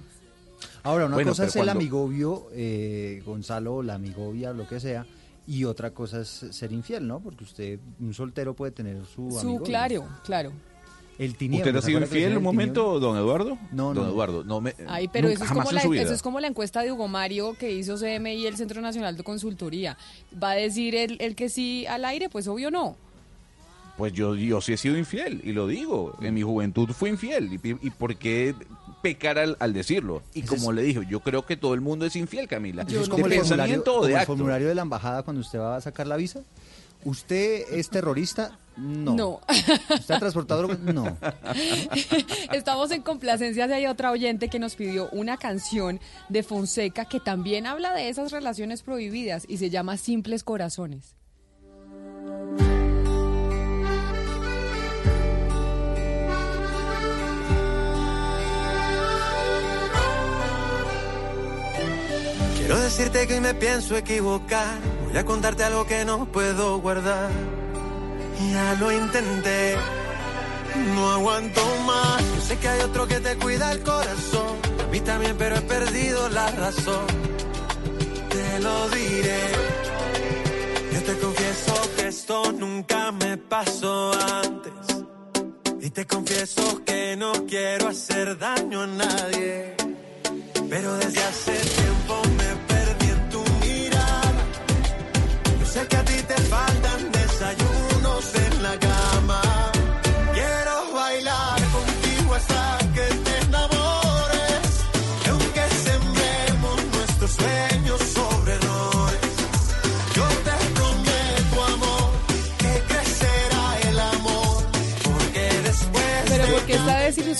Ahora, 0.86 1.06
una 1.06 1.14
Bueno, 1.16 1.30
cosa 1.32 1.46
es 1.46 1.56
el 1.56 1.60
cuando- 1.64 1.72
amigobio, 1.80 2.46
eh, 2.52 3.22
Gonzalo, 3.26 3.82
la 3.82 3.94
amigovia, 3.94 4.52
lo 4.52 4.66
que 4.68 4.78
sea, 4.80 5.04
y 5.46 5.64
otra 5.64 5.90
cosa 5.90 6.20
es 6.20 6.28
ser 6.50 6.72
infiel, 6.72 7.06
¿no? 7.06 7.20
Porque 7.20 7.44
usted, 7.44 7.78
un 8.00 8.14
soltero 8.14 8.54
puede 8.54 8.72
tener 8.72 9.04
su 9.06 9.30
Su, 9.30 9.38
amigovio. 9.40 9.62
claro, 9.64 10.08
claro. 10.24 10.52
El 11.18 11.28
¿Usted 11.28 11.38
tinieblas, 11.38 11.76
ha 11.76 11.80
sido 11.80 11.82
¿se 11.82 11.90
acuerda 12.04 12.12
que 12.12 12.18
infiel 12.20 12.36
un 12.36 12.42
momento, 12.42 13.00
don 13.00 13.16
Eduardo? 13.16 13.58
No, 13.72 13.94
Don 13.94 14.04
no. 14.04 14.10
Eduardo, 14.12 14.44
no 14.44 14.60
me. 14.60 14.74
Ay, 14.86 15.08
pero 15.08 15.28
nunca- 15.28 15.44
eso 15.44 15.44
es, 15.44 15.58
como 15.58 15.72
la, 15.72 15.80
su 15.80 15.88
vida. 15.88 16.02
eso 16.02 16.12
es 16.12 16.20
como 16.22 16.40
la 16.40 16.46
encuesta 16.48 16.82
de 16.82 16.92
Hugo 16.92 17.08
Mario 17.08 17.54
que 17.58 17.72
hizo 17.72 17.96
CMI, 17.96 18.46
el 18.46 18.56
Centro 18.58 18.82
Nacional 18.82 19.16
de 19.16 19.24
Consultoría. 19.24 19.96
¿Va 20.42 20.50
a 20.50 20.54
decir 20.54 20.94
el, 20.94 21.16
el 21.20 21.34
que 21.34 21.48
sí 21.48 21.86
al 21.86 22.04
aire? 22.04 22.28
Pues 22.28 22.46
obvio 22.48 22.70
no. 22.70 22.96
Pues 23.96 24.12
yo, 24.12 24.34
yo 24.34 24.60
sí 24.60 24.74
he 24.74 24.76
sido 24.76 24.98
infiel, 24.98 25.40
y 25.42 25.52
lo 25.52 25.66
digo. 25.66 26.14
En 26.20 26.34
mi 26.34 26.42
juventud 26.42 26.90
fui 26.90 27.08
infiel. 27.08 27.50
¿Y, 27.54 27.60
y 27.86 27.90
por 27.90 28.14
qué 28.16 28.54
pecar 29.02 29.38
al, 29.38 29.56
al 29.60 29.72
decirlo? 29.72 30.22
Y 30.34 30.42
como 30.42 30.72
le 30.72 30.82
dije, 30.82 31.00
yo 31.08 31.20
creo 31.20 31.46
que 31.46 31.56
todo 31.56 31.74
el 31.74 31.80
mundo 31.80 32.06
es 32.06 32.16
infiel, 32.16 32.48
Camila. 32.48 32.82
Eso 32.82 33.00
es 33.00 33.02
de 33.06 33.10
como 33.10 33.26
el 33.26 33.32
formulario, 33.34 33.40
pensamiento 33.42 33.90
o 33.90 33.94
como 33.94 34.06
de 34.06 34.12
el 34.12 34.18
acto. 34.18 34.26
formulario 34.26 34.68
de 34.68 34.74
la 34.74 34.82
embajada 34.82 35.22
cuando 35.22 35.40
usted 35.40 35.58
va 35.58 35.76
a 35.76 35.80
sacar 35.80 36.06
la 36.06 36.16
visa. 36.16 36.40
¿Usted 37.04 37.62
es 37.70 37.88
terrorista? 37.88 38.58
No. 38.76 39.14
No. 39.14 39.40
¿Usted 39.90 40.14
ha 40.14 40.18
transportado 40.18 40.60
drogas? 40.62 40.80
No. 40.80 41.16
Estamos 42.52 42.90
en 42.90 43.02
complacencias 43.02 43.70
y 43.70 43.72
hay 43.72 43.86
otra 43.86 44.10
oyente 44.10 44.48
que 44.48 44.58
nos 44.58 44.74
pidió 44.74 45.08
una 45.10 45.36
canción 45.36 46.00
de 46.28 46.42
Fonseca 46.42 47.04
que 47.04 47.20
también 47.20 47.66
habla 47.66 47.94
de 47.94 48.08
esas 48.08 48.32
relaciones 48.32 48.82
prohibidas 48.82 49.44
y 49.48 49.58
se 49.58 49.70
llama 49.70 49.96
Simples 49.96 50.42
Corazones. 50.42 51.14
Quiero 62.66 62.80
decirte 62.80 63.28
que 63.28 63.34
hoy 63.34 63.40
me 63.40 63.54
pienso 63.54 63.96
equivocar. 63.96 64.80
Voy 65.06 65.16
a 65.16 65.24
contarte 65.24 65.62
algo 65.62 65.86
que 65.86 66.04
no 66.04 66.26
puedo 66.26 66.80
guardar. 66.80 67.30
Ya 68.50 68.74
lo 68.80 68.90
intenté, 68.90 69.76
no 70.96 71.12
aguanto 71.12 71.60
más. 71.86 72.20
Yo 72.20 72.40
sé 72.40 72.58
que 72.58 72.66
hay 72.66 72.80
otro 72.80 73.06
que 73.06 73.20
te 73.20 73.36
cuida 73.36 73.70
el 73.70 73.84
corazón. 73.84 74.56
A 74.84 74.90
mí 74.90 74.98
también, 74.98 75.36
pero 75.38 75.54
he 75.54 75.60
perdido 75.60 76.28
la 76.28 76.50
razón. 76.50 77.06
Te 78.30 78.58
lo 78.58 78.88
diré. 78.88 79.42
Yo 80.92 81.02
te 81.04 81.18
confieso 81.18 81.72
que 81.96 82.08
esto 82.08 82.50
nunca 82.50 83.12
me 83.12 83.36
pasó 83.36 84.10
antes. 84.42 85.06
Y 85.80 85.90
te 85.90 86.04
confieso 86.04 86.82
que 86.84 87.14
no 87.16 87.32
quiero 87.46 87.86
hacer 87.90 88.36
daño 88.36 88.82
a 88.82 88.86
nadie. 88.88 89.76
Pero 90.68 90.96
desde 90.96 91.22
hace 91.22 91.52
tiempo 91.52 92.25
sé 95.76 95.86
que 95.88 95.96
a 95.96 96.04
ti 96.04 96.18
te 96.30 96.38
faltan 96.52 97.00
desayunos 97.12 98.24
en 98.46 98.62
la 98.62 98.74
cama. 98.88 99.40
Quiero 100.36 100.74
bailar 100.94 101.58
contigo 101.76 102.34
hasta 102.34 102.85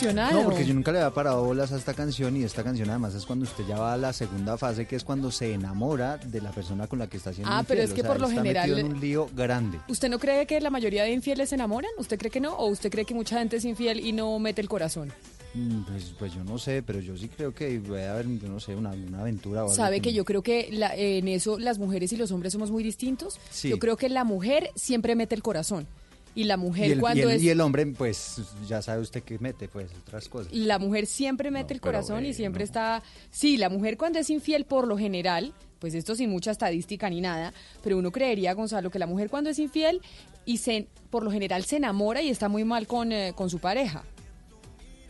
No, 0.03 0.45
porque 0.45 0.65
yo 0.67 0.75
nunca 0.75 0.93
le 0.93 0.99
había 1.01 1.13
parado 1.15 1.43
bolas 1.45 1.73
a 1.73 1.77
esta 1.77 1.95
canción 1.95 2.37
y 2.37 2.43
esta 2.45 2.63
canción 2.63 2.89
además 2.91 3.15
es 3.15 3.25
cuando 3.27 3.45
usted 3.45 3.65
ya 3.67 3.79
va 3.79 3.93
a 3.95 3.97
la 3.97 4.13
segunda 4.13 4.57
fase, 4.59 4.87
que 4.87 4.97
es 4.97 5.05
cuando 5.05 5.31
se 5.31 5.53
enamora 5.55 6.19
de 6.19 6.41
la 6.41 6.51
persona 6.51 6.87
con 6.87 6.99
la 6.99 7.07
que 7.09 7.17
está 7.17 7.31
haciendo 7.31 7.51
Ah, 7.53 7.65
pero 7.67 7.83
es 7.83 7.93
que 7.93 8.01
O 8.01 8.05
sea, 8.05 8.13
por 8.13 8.21
lo 8.21 8.29
está 8.29 8.43
general- 8.43 8.79
en 8.79 8.87
un 8.87 9.01
lío 9.01 9.29
grande. 9.35 9.79
¿Usted 9.89 10.09
no 10.09 10.19
cree 10.19 10.47
que 10.47 10.61
la 10.61 10.71
mayoría 10.71 11.05
de 11.05 11.13
infieles 11.13 11.49
se 11.49 11.55
enamoran? 11.55 11.91
¿Usted 11.99 12.19
cree 12.19 12.31
que 12.31 12.41
no? 12.41 12.55
¿O 12.55 12.67
usted 12.69 12.91
cree 12.91 13.05
que 13.05 13.15
mucha 13.15 13.39
gente 13.39 13.57
es 13.57 13.65
infiel 13.65 14.01
y 14.01 14.13
no 14.13 14.39
mete 14.39 14.61
el 14.61 14.69
corazón? 14.69 15.13
Mm, 15.55 15.83
Pues, 15.85 16.13
pues 16.19 16.35
yo 16.35 16.45
no 16.45 16.59
sé, 16.59 16.83
pero 16.83 17.01
yo 17.01 17.17
sí 17.17 17.29
creo 17.29 17.55
que 17.55 17.81
puede 17.81 18.07
haber, 18.07 18.27
yo 18.39 18.49
no 18.49 18.61
sé, 18.61 18.75
una, 18.75 18.91
una 18.91 19.21
aventura 19.21 19.61
o 19.61 19.65
algo 19.65 19.75
Sabe 19.75 20.01
que 20.01 20.13
yo 20.13 20.25
creo 20.27 20.43
que 20.43 20.69
la- 20.73 20.95
en 20.95 21.29
eso 21.29 21.59
las 21.59 21.79
mujeres 21.79 22.13
y 22.13 22.17
los 22.17 22.31
hombres 22.31 22.53
somos 22.53 22.71
muy 22.71 22.83
distintos. 22.83 23.39
Sí. 23.51 23.71
Yo 23.71 23.79
creo 23.79 23.97
que 23.97 24.09
la 24.11 24.25
mujer 24.25 24.71
siempre 24.75 25.15
mete 25.17 25.35
el 25.35 25.43
corazón. 25.43 25.87
Y 26.37 26.45
la 26.45 26.57
mujer 26.59 26.89
y 26.89 26.93
el, 26.93 27.01
cuando 27.01 27.19
y 27.19 27.23
el- 27.25 27.31
es... 27.31 27.43
y 27.43 27.49
el 27.49 27.61
hombre, 27.63 27.87
pues 27.87 28.43
ya 28.69 28.83
sabe 28.83 29.01
usted 29.01 29.23
que 29.25 29.39
mete, 29.39 29.69
pues 29.69 29.91
otras 30.03 30.29
cosas. 30.29 30.53
La 30.53 30.79
mujer 30.79 31.07
siempre 31.07 31.51
mete 31.51 31.73
el 31.75 31.81
pero, 31.81 31.95
corazón 31.95 32.25
y 32.27 32.29
eh, 32.29 32.35
siempre 32.35 32.63
está... 32.63 33.03
Sí, 33.31 33.57
la 33.57 33.71
mujer 33.71 33.97
cuando 33.97 34.19
es 34.19 34.29
infiel 34.31 34.67
por 34.67 34.87
lo 34.87 34.99
general, 34.99 35.55
pues 35.79 35.95
esto 35.95 36.15
sin 36.15 36.29
mucha 36.29 36.51
estadística 36.51 37.09
ni 37.09 37.23
nada, 37.23 37.55
pero 37.83 37.97
uno 37.97 38.13
creería, 38.13 38.53
Gonzalo, 38.53 38.91
que 38.91 38.99
la 38.99 39.07
mujer 39.07 39.31
cuando 39.31 39.49
es 39.49 39.59
infiel 39.59 40.03
y 40.45 40.59
se, 40.59 40.89
por 41.09 41.23
lo 41.25 41.31
general 41.31 41.65
se 41.65 41.77
enamora 41.79 42.21
y 42.21 42.29
está 42.29 42.51
muy 42.51 42.65
mal 42.65 42.87
con, 42.87 43.13
eh, 43.13 43.33
con 43.35 43.49
su 43.49 43.59
pareja. 43.59 44.05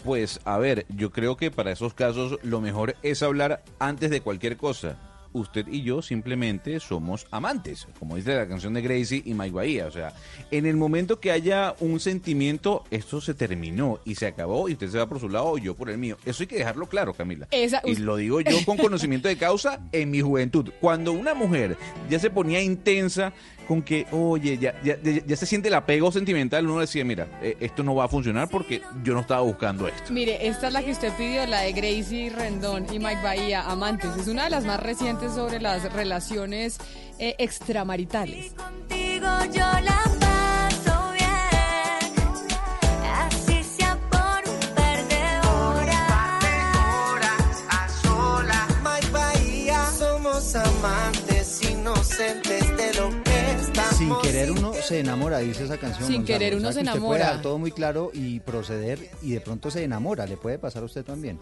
Pues 0.04 0.38
a 0.44 0.58
ver, 0.58 0.86
yo 0.88 1.10
creo 1.10 1.36
que 1.36 1.50
para 1.50 1.72
esos 1.72 1.92
casos 1.92 2.38
lo 2.44 2.60
mejor 2.60 2.94
es 3.02 3.24
hablar 3.24 3.64
antes 3.80 4.10
de 4.10 4.20
cualquier 4.20 4.56
cosa. 4.56 4.96
Usted 5.36 5.66
y 5.68 5.82
yo 5.82 6.00
simplemente 6.00 6.80
somos 6.80 7.26
amantes, 7.30 7.86
como 7.98 8.16
dice 8.16 8.34
la 8.34 8.48
canción 8.48 8.72
de 8.72 8.80
Gracie 8.80 9.22
y 9.24 9.34
Mike 9.34 9.52
Bahía. 9.54 9.86
O 9.86 9.90
sea, 9.90 10.14
en 10.50 10.64
el 10.64 10.76
momento 10.76 11.20
que 11.20 11.30
haya 11.30 11.74
un 11.80 12.00
sentimiento, 12.00 12.84
esto 12.90 13.20
se 13.20 13.34
terminó 13.34 14.00
y 14.06 14.14
se 14.14 14.26
acabó 14.26 14.68
y 14.68 14.72
usted 14.72 14.88
se 14.88 14.96
va 14.98 15.06
por 15.06 15.20
su 15.20 15.28
lado 15.28 15.46
o 15.46 15.58
yo 15.58 15.74
por 15.74 15.90
el 15.90 15.98
mío. 15.98 16.16
Eso 16.24 16.42
hay 16.42 16.46
que 16.46 16.56
dejarlo 16.56 16.86
claro, 16.86 17.12
Camila. 17.12 17.46
Esa- 17.50 17.82
y 17.84 17.96
lo 17.96 18.16
digo 18.16 18.40
yo 18.40 18.56
con 18.64 18.78
conocimiento 18.78 19.28
de 19.28 19.36
causa 19.36 19.80
en 19.92 20.10
mi 20.10 20.22
juventud. 20.22 20.70
Cuando 20.80 21.12
una 21.12 21.34
mujer 21.34 21.76
ya 22.08 22.18
se 22.18 22.30
ponía 22.30 22.62
intensa 22.62 23.32
con 23.66 23.82
que, 23.82 24.06
oye, 24.12 24.58
ya, 24.58 24.74
ya, 24.82 24.96
ya- 25.02 25.22
ya 25.26 25.36
se 25.36 25.46
siente 25.46 25.68
el 25.68 25.74
apego 25.74 26.12
sentimental, 26.12 26.66
uno 26.68 26.80
decía, 26.80 27.04
mira, 27.04 27.26
eh, 27.42 27.56
esto 27.60 27.82
no 27.82 27.94
va 27.94 28.04
a 28.04 28.08
funcionar 28.08 28.48
porque 28.48 28.82
yo 29.02 29.14
no 29.14 29.20
estaba 29.20 29.40
buscando 29.42 29.88
esto. 29.88 30.12
Mire, 30.12 30.46
esta 30.46 30.68
es 30.68 30.72
la 30.72 30.82
que 30.82 30.92
usted 30.92 31.12
pidió, 31.16 31.46
la 31.46 31.60
de 31.60 31.72
Gracie 31.72 32.30
Rendón 32.30 32.86
y 32.92 32.98
Mike 32.98 33.22
Bahía, 33.22 33.62
Amantes. 33.62 34.10
Es 34.16 34.28
una 34.28 34.44
de 34.44 34.50
las 34.50 34.64
más 34.64 34.80
recientes 34.80 35.32
sobre 35.32 35.60
las 35.60 35.92
relaciones 35.92 36.78
eh, 37.18 37.34
extramaritales. 37.38 38.52
Contigo 38.52 39.26
yo 39.52 39.64
la 39.80 40.02
paso 40.20 41.12
bien, 41.12 42.12
así 43.14 43.62
sea 43.64 43.98
por 44.10 44.52
un 44.52 44.60
par 44.74 45.08
de 45.08 45.48
horas. 45.48 47.64
a 47.68 47.88
solas. 48.02 48.68
Mike 48.82 49.10
Bahía, 49.10 49.86
somos 49.98 50.54
amantes 50.54 51.60
inocentes 51.70 52.65
querer 54.36 54.52
uno 54.52 54.72
se 54.74 55.00
enamora, 55.00 55.38
dice 55.38 55.64
esa 55.64 55.78
canción. 55.78 56.06
Sin 56.06 56.16
Gonzalo. 56.18 56.38
querer 56.38 56.54
O 56.54 56.56
uno 56.58 56.72
sea, 56.72 56.72
se 56.72 56.80
que 56.80 56.86
usted 56.86 57.00
puede 57.00 57.06
enamora. 57.16 57.26
dejar 57.26 57.42
todo 57.42 57.58
muy 57.58 57.70
claro 57.72 58.10
y 58.12 58.40
proceder 58.40 59.10
y 59.22 59.32
de 59.32 59.40
pronto 59.40 59.70
se 59.70 59.82
enamora. 59.82 60.26
Le 60.26 60.36
puede 60.36 60.58
pasar 60.58 60.82
a 60.82 60.86
usted 60.86 61.04
también. 61.04 61.38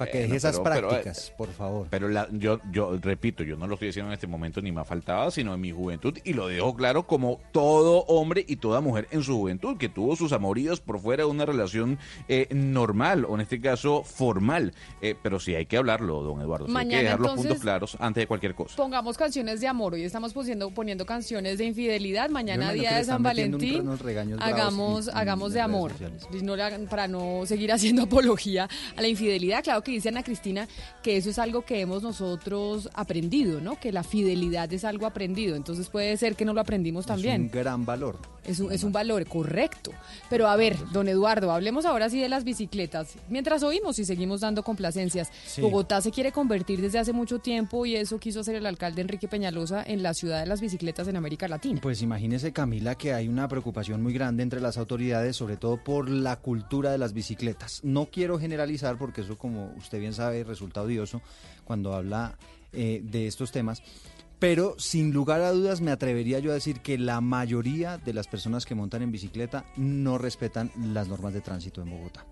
Para 0.00 0.10
que 0.12 0.18
deje 0.22 0.36
esas 0.36 0.58
pero- 0.58 0.64
pero, 0.74 0.86
eh, 0.86 0.90
prácticas, 0.90 1.32
por 1.36 1.48
favor. 1.52 1.86
Pero 1.90 2.08
la- 2.08 2.26
yo, 2.32 2.58
yo 2.72 2.96
repito, 3.00 3.42
yo 3.44 3.56
no 3.56 3.66
lo 3.66 3.74
estoy 3.74 3.88
diciendo 3.88 4.08
en 4.10 4.14
este 4.14 4.26
momento 4.26 4.60
ni 4.62 4.72
me 4.72 4.84
faltaba, 4.84 5.30
sino 5.30 5.54
en 5.54 5.60
mi 5.60 5.70
juventud 5.72 6.16
y 6.24 6.32
lo 6.32 6.48
dejo 6.48 6.74
claro 6.74 7.06
como 7.06 7.38
todo 7.52 8.04
hombre 8.06 8.44
y 8.48 8.56
toda 8.56 8.80
mujer 8.80 9.06
en 9.10 9.22
su 9.22 9.36
juventud 9.36 9.76
que 9.76 9.88
tuvo 9.88 10.16
sus 10.16 10.32
amoríos 10.32 10.80
por 10.80 10.98
fuera 11.00 11.24
de 11.24 11.30
una 11.30 11.44
relación 11.46 11.98
eh, 12.28 12.48
normal 12.50 13.24
o 13.26 13.34
en 13.34 13.42
este 13.42 13.60
caso 13.60 14.02
formal. 14.02 14.72
Eh, 15.02 15.14
pero 15.22 15.38
sí 15.38 15.54
hay 15.54 15.66
que 15.66 15.76
hablarlo, 15.76 16.22
don 16.22 16.40
Eduardo. 16.40 16.66
sí 16.66 16.72
hay 16.76 16.88
que 16.88 16.96
dejar 17.02 17.20
los 17.20 17.32
puntos 17.34 17.58
claros 17.60 17.96
antes 18.00 18.22
de 18.22 18.26
cualquier 18.26 18.54
cosa. 18.54 18.76
Pongamos 18.76 19.18
canciones 19.18 19.60
de 19.60 19.68
amor. 19.68 19.94
Hoy 19.94 20.04
estamos 20.04 20.32
poniendo, 20.32 20.70
poniendo 20.70 21.04
canciones 21.04 21.58
de 21.58 21.64
infidelidad. 21.66 22.30
Mañana, 22.30 22.72
día 22.72 22.96
de 22.96 23.04
San 23.04 23.16
un- 23.18 23.22
Valentín. 23.24 23.88
Hagamos, 24.40 25.08
hagamos 25.08 25.52
de 25.52 25.60
amor. 25.60 25.92
la- 26.00 26.78
para 26.88 27.08
no 27.08 27.42
seguir 27.46 27.72
haciendo 27.72 28.02
apología 28.02 28.68
a 28.96 29.00
la 29.02 29.08
infidelidad. 29.08 29.62
Claro 29.62 29.82
que 29.82 29.89
dice 29.90 30.08
Ana 30.08 30.22
Cristina 30.22 30.68
que 31.02 31.16
eso 31.16 31.30
es 31.30 31.38
algo 31.38 31.62
que 31.62 31.80
hemos 31.80 32.02
nosotros 32.02 32.88
aprendido, 32.94 33.60
¿no? 33.60 33.78
Que 33.78 33.92
la 33.92 34.02
fidelidad 34.02 34.72
es 34.72 34.84
algo 34.84 35.06
aprendido. 35.06 35.56
Entonces 35.56 35.88
puede 35.88 36.16
ser 36.16 36.36
que 36.36 36.44
no 36.44 36.52
lo 36.52 36.60
aprendimos 36.60 37.06
también. 37.06 37.46
Es 37.46 37.52
un 37.54 37.60
gran 37.60 37.84
valor. 37.84 38.18
Es 38.44 38.58
un, 38.58 38.72
es 38.72 38.84
un 38.84 38.92
valor 38.92 39.26
correcto. 39.26 39.92
Pero 40.28 40.48
a 40.48 40.56
ver, 40.56 40.76
don 40.92 41.08
Eduardo, 41.08 41.52
hablemos 41.52 41.84
ahora 41.84 42.08
sí 42.08 42.20
de 42.20 42.28
las 42.28 42.44
bicicletas. 42.44 43.14
Mientras 43.28 43.62
oímos 43.62 43.98
y 43.98 44.04
seguimos 44.04 44.40
dando 44.40 44.62
complacencias. 44.62 45.30
Sí. 45.44 45.60
Bogotá 45.60 46.00
se 46.00 46.10
quiere 46.10 46.32
convertir 46.32 46.80
desde 46.80 46.98
hace 46.98 47.12
mucho 47.12 47.38
tiempo 47.38 47.86
y 47.86 47.96
eso 47.96 48.18
quiso 48.18 48.40
hacer 48.40 48.54
el 48.56 48.66
alcalde 48.66 49.02
Enrique 49.02 49.28
Peñalosa 49.28 49.82
en 49.86 50.02
la 50.02 50.14
ciudad 50.14 50.40
de 50.40 50.46
las 50.46 50.60
bicicletas 50.60 51.08
en 51.08 51.16
América 51.16 51.48
Latina. 51.48 51.80
Pues 51.82 52.02
imagínese, 52.02 52.52
Camila, 52.52 52.94
que 52.96 53.12
hay 53.12 53.28
una 53.28 53.48
preocupación 53.48 54.02
muy 54.02 54.12
grande 54.12 54.42
entre 54.42 54.60
las 54.60 54.78
autoridades, 54.78 55.36
sobre 55.36 55.56
todo 55.56 55.82
por 55.82 56.08
la 56.08 56.36
cultura 56.36 56.90
de 56.90 56.98
las 56.98 57.12
bicicletas. 57.12 57.80
No 57.82 58.06
quiero 58.06 58.38
generalizar 58.38 58.98
porque 58.98 59.20
eso, 59.22 59.36
como 59.36 59.69
usted 59.76 59.98
bien 60.00 60.12
sabe, 60.14 60.44
resulta 60.44 60.82
odioso 60.82 61.20
cuando 61.64 61.94
habla 61.94 62.36
eh, 62.72 63.00
de 63.04 63.26
estos 63.26 63.52
temas. 63.52 63.82
Pero 64.38 64.74
sin 64.78 65.12
lugar 65.12 65.42
a 65.42 65.50
dudas 65.52 65.80
me 65.82 65.90
atrevería 65.90 66.38
yo 66.38 66.50
a 66.50 66.54
decir 66.54 66.80
que 66.80 66.96
la 66.96 67.20
mayoría 67.20 67.98
de 67.98 68.14
las 68.14 68.26
personas 68.26 68.64
que 68.64 68.74
montan 68.74 69.02
en 69.02 69.12
bicicleta 69.12 69.66
no 69.76 70.16
respetan 70.16 70.70
las 70.92 71.08
normas 71.08 71.34
de 71.34 71.42
tránsito 71.42 71.82
en 71.82 71.90
Bogotá. 71.90 72.24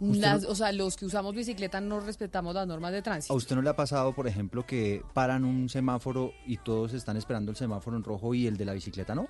Usted 0.00 0.20
Las- 0.20 0.42
no- 0.42 0.48
o 0.50 0.54
sea, 0.54 0.72
los 0.72 0.96
que 0.96 1.04
usamos 1.04 1.34
bicicleta 1.34 1.80
no 1.80 2.00
respetamos 2.00 2.54
las 2.54 2.66
normas 2.66 2.92
de 2.92 2.98
¿A 2.98 3.02
tránsito. 3.02 3.34
usted 3.34 3.56
no 3.56 3.62
le 3.62 3.70
ha 3.70 3.76
pasado, 3.76 4.14
por 4.14 4.26
ejemplo, 4.28 4.64
que 4.64 5.02
paran 5.14 5.44
un 5.44 5.68
semáforo 5.68 6.32
y 6.46 6.56
todos 6.58 6.94
están 6.94 7.16
esperando 7.16 7.50
el 7.50 7.56
semáforo 7.56 7.96
en 7.96 8.04
rojo 8.04 8.34
y 8.34 8.46
el 8.46 8.56
de 8.56 8.64
la 8.64 8.72
bicicleta 8.72 9.14
no? 9.14 9.28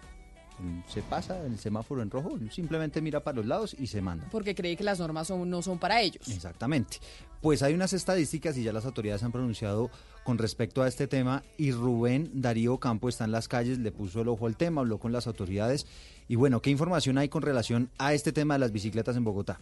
Se 0.87 1.03
pasa 1.03 1.45
el 1.45 1.59
semáforo 1.59 2.03
en 2.03 2.11
rojo, 2.11 2.39
simplemente 2.51 3.01
mira 3.01 3.21
para 3.25 3.39
los 3.39 3.47
lados 3.47 3.75
y 3.77 3.87
se 3.89 4.01
manda. 4.01 4.29
Porque 4.31 4.55
cree 4.55 4.77
que 4.77 4.85
las 4.85 5.01
normas 5.01 5.27
son, 5.27 5.49
no 5.51 5.63
son 5.63 5.79
para 5.79 6.01
ellos. 6.01 6.29
Exactamente. 6.29 6.99
Pues 7.43 7.65
hay 7.65 7.75
unas 7.75 7.93
estadísticas 7.93 8.57
y 8.57 8.63
ya 8.63 8.73
las 8.73 8.85
autoridades 8.85 9.25
han 9.25 9.33
pronunciado 9.33 9.91
con 10.23 10.39
respecto 10.39 10.81
a 10.81 10.87
este 10.87 11.09
tema 11.09 11.43
y 11.59 11.73
Rubén 11.73 12.31
Darío 12.35 12.79
Campo 12.79 13.09
está 13.09 13.25
en 13.25 13.33
las 13.33 13.49
calles, 13.49 13.79
le 13.79 13.91
puso 13.91 14.21
el 14.21 14.29
ojo 14.29 14.47
al 14.47 14.57
tema, 14.57 14.81
habló 14.81 14.99
con 14.99 15.11
las 15.11 15.27
autoridades 15.27 15.85
y 16.29 16.37
bueno, 16.37 16.63
¿qué 16.63 16.71
información 16.71 17.19
hay 17.19 17.29
con 17.29 17.43
relación 17.43 17.91
a 17.99 18.15
este 18.15 18.31
tema 18.31 18.55
de 18.55 18.61
las 18.61 18.71
bicicletas 18.71 19.17
en 19.17 19.25
Bogotá? 19.25 19.59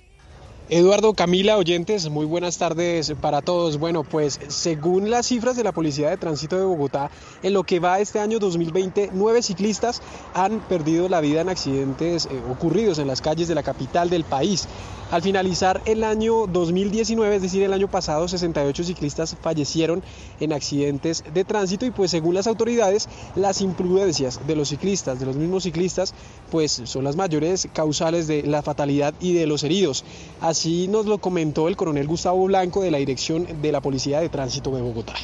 Eduardo, 0.68 1.14
Camila, 1.14 1.56
oyentes, 1.56 2.10
muy 2.10 2.26
buenas 2.26 2.58
tardes 2.58 3.12
para 3.20 3.42
todos. 3.42 3.78
Bueno, 3.78 4.04
pues 4.04 4.38
según 4.48 5.10
las 5.10 5.26
cifras 5.26 5.56
de 5.56 5.64
la 5.64 5.72
Policía 5.72 6.10
de 6.10 6.16
Tránsito 6.16 6.58
de 6.58 6.64
Bogotá, 6.64 7.10
en 7.42 7.54
lo 7.54 7.64
que 7.64 7.80
va 7.80 7.98
este 7.98 8.20
año 8.20 8.38
2020, 8.38 9.10
nueve 9.14 9.42
ciclistas 9.42 10.00
han 10.32 10.60
perdido 10.60 11.08
la 11.08 11.20
vida 11.20 11.40
en 11.40 11.48
accidentes 11.48 12.26
eh, 12.26 12.40
ocurridos 12.48 13.00
en 13.00 13.08
las 13.08 13.20
calles 13.20 13.48
de 13.48 13.56
la 13.56 13.64
capital 13.64 14.10
del 14.10 14.22
país. 14.22 14.68
Al 15.10 15.22
finalizar 15.22 15.82
el 15.86 16.04
año 16.04 16.46
2019, 16.46 17.34
es 17.34 17.42
decir, 17.42 17.64
el 17.64 17.72
año 17.72 17.88
pasado, 17.88 18.28
68 18.28 18.84
ciclistas 18.84 19.36
fallecieron 19.42 20.04
en 20.38 20.52
accidentes 20.52 21.24
de 21.34 21.44
tránsito 21.44 21.84
y 21.84 21.90
pues 21.90 22.12
según 22.12 22.36
las 22.36 22.46
autoridades, 22.46 23.08
las 23.34 23.60
imprudencias 23.60 24.46
de 24.46 24.54
los 24.54 24.68
ciclistas, 24.68 25.18
de 25.18 25.26
los 25.26 25.34
mismos 25.34 25.64
ciclistas, 25.64 26.14
pues 26.52 26.82
son 26.84 27.02
las 27.02 27.16
mayores 27.16 27.66
causales 27.72 28.28
de 28.28 28.44
la 28.44 28.62
fatalidad 28.62 29.12
y 29.18 29.32
de 29.32 29.48
los 29.48 29.64
heridos. 29.64 30.04
Así 30.40 30.86
nos 30.86 31.06
lo 31.06 31.18
comentó 31.18 31.66
el 31.66 31.76
coronel 31.76 32.06
Gustavo 32.06 32.44
Blanco 32.44 32.80
de 32.80 32.92
la 32.92 32.98
Dirección 32.98 33.48
de 33.60 33.72
la 33.72 33.80
Policía 33.80 34.20
de 34.20 34.28
Tránsito 34.28 34.70
de 34.70 34.82
Bogotá. 34.82 35.14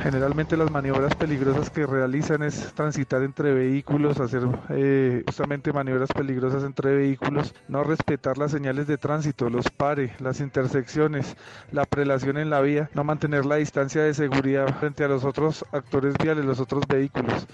Generalmente 0.00 0.56
las 0.56 0.70
maniobras 0.70 1.14
peligrosas 1.14 1.70
que 1.70 1.86
realizan 1.86 2.42
es 2.42 2.74
transitar 2.74 3.22
entre 3.22 3.54
vehículos, 3.54 4.18
hacer 4.18 4.42
eh, 4.70 5.22
justamente 5.24 5.72
maniobras 5.72 6.10
peligrosas 6.12 6.64
entre 6.64 6.96
vehículos, 6.96 7.54
no 7.68 7.84
respetar 7.84 8.36
las 8.36 8.50
señales 8.50 8.88
de 8.88 8.98
tránsito, 8.98 9.48
los 9.48 9.70
pares, 9.70 10.20
las 10.20 10.40
intersecciones, 10.40 11.36
la 11.70 11.84
prelación 11.84 12.38
en 12.38 12.50
la 12.50 12.60
vía, 12.60 12.90
no 12.92 13.04
mantener 13.04 13.46
la 13.46 13.56
distancia 13.56 14.02
de 14.02 14.14
seguridad 14.14 14.74
frente 14.80 15.04
a 15.04 15.08
los 15.08 15.24
otros 15.24 15.64
actores 15.72 16.14
viales, 16.20 16.44
los 16.44 16.60
otros 16.60 16.82
vehículos. 16.88 17.46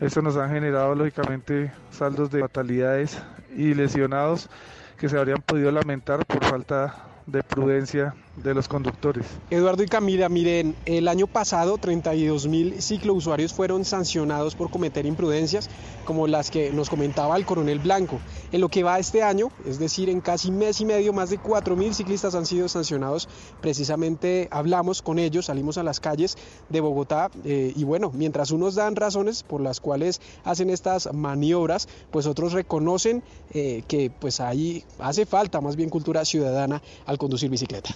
Eso 0.00 0.22
nos 0.22 0.36
ha 0.36 0.48
generado 0.48 0.94
lógicamente 0.94 1.72
saldos 1.90 2.30
de 2.30 2.40
fatalidades 2.40 3.20
y 3.56 3.74
lesionados 3.74 4.48
que 4.96 5.08
se 5.08 5.18
habrían 5.18 5.42
podido 5.42 5.72
lamentar 5.72 6.24
por 6.24 6.44
falta 6.44 6.94
de 7.26 7.42
prudencia 7.42 8.14
de 8.36 8.54
los 8.54 8.68
conductores. 8.68 9.26
Eduardo 9.50 9.82
y 9.82 9.86
Camila, 9.86 10.28
miren, 10.28 10.76
el 10.86 11.08
año 11.08 11.26
pasado 11.26 11.78
32 11.78 12.46
mil 12.46 12.80
ciclousuarios 12.80 13.52
fueron 13.52 13.84
sancionados 13.84 14.54
por 14.54 14.70
cometer 14.70 15.04
imprudencias 15.04 15.68
como 16.04 16.26
las 16.26 16.50
que 16.50 16.72
nos 16.72 16.88
comentaba 16.88 17.36
el 17.36 17.44
coronel 17.44 17.80
Blanco. 17.80 18.18
En 18.52 18.60
lo 18.60 18.68
que 18.68 18.82
va 18.82 18.98
este 18.98 19.22
año, 19.22 19.50
es 19.66 19.78
decir, 19.78 20.08
en 20.08 20.20
casi 20.20 20.50
mes 20.50 20.80
y 20.80 20.84
medio, 20.84 21.12
más 21.12 21.30
de 21.30 21.38
4 21.38 21.76
mil 21.76 21.94
ciclistas 21.94 22.34
han 22.34 22.46
sido 22.46 22.68
sancionados. 22.68 23.28
Precisamente 23.60 24.48
hablamos 24.50 25.02
con 25.02 25.18
ellos, 25.18 25.46
salimos 25.46 25.78
a 25.78 25.82
las 25.82 26.00
calles 26.00 26.36
de 26.68 26.80
Bogotá 26.80 27.30
eh, 27.44 27.72
y 27.74 27.84
bueno, 27.84 28.10
mientras 28.14 28.50
unos 28.50 28.74
dan 28.74 28.96
razones 28.96 29.42
por 29.42 29.60
las 29.60 29.80
cuales 29.80 30.20
hacen 30.44 30.70
estas 30.70 31.12
maniobras, 31.12 31.88
pues 32.10 32.26
otros 32.26 32.52
reconocen 32.52 33.22
eh, 33.52 33.82
que 33.86 34.10
pues 34.10 34.40
ahí 34.40 34.84
hace 34.98 35.26
falta 35.26 35.60
más 35.60 35.76
bien 35.76 35.90
cultura 35.90 36.24
ciudadana 36.24 36.82
al 37.06 37.18
conducir 37.18 37.50
bicicleta. 37.50 37.90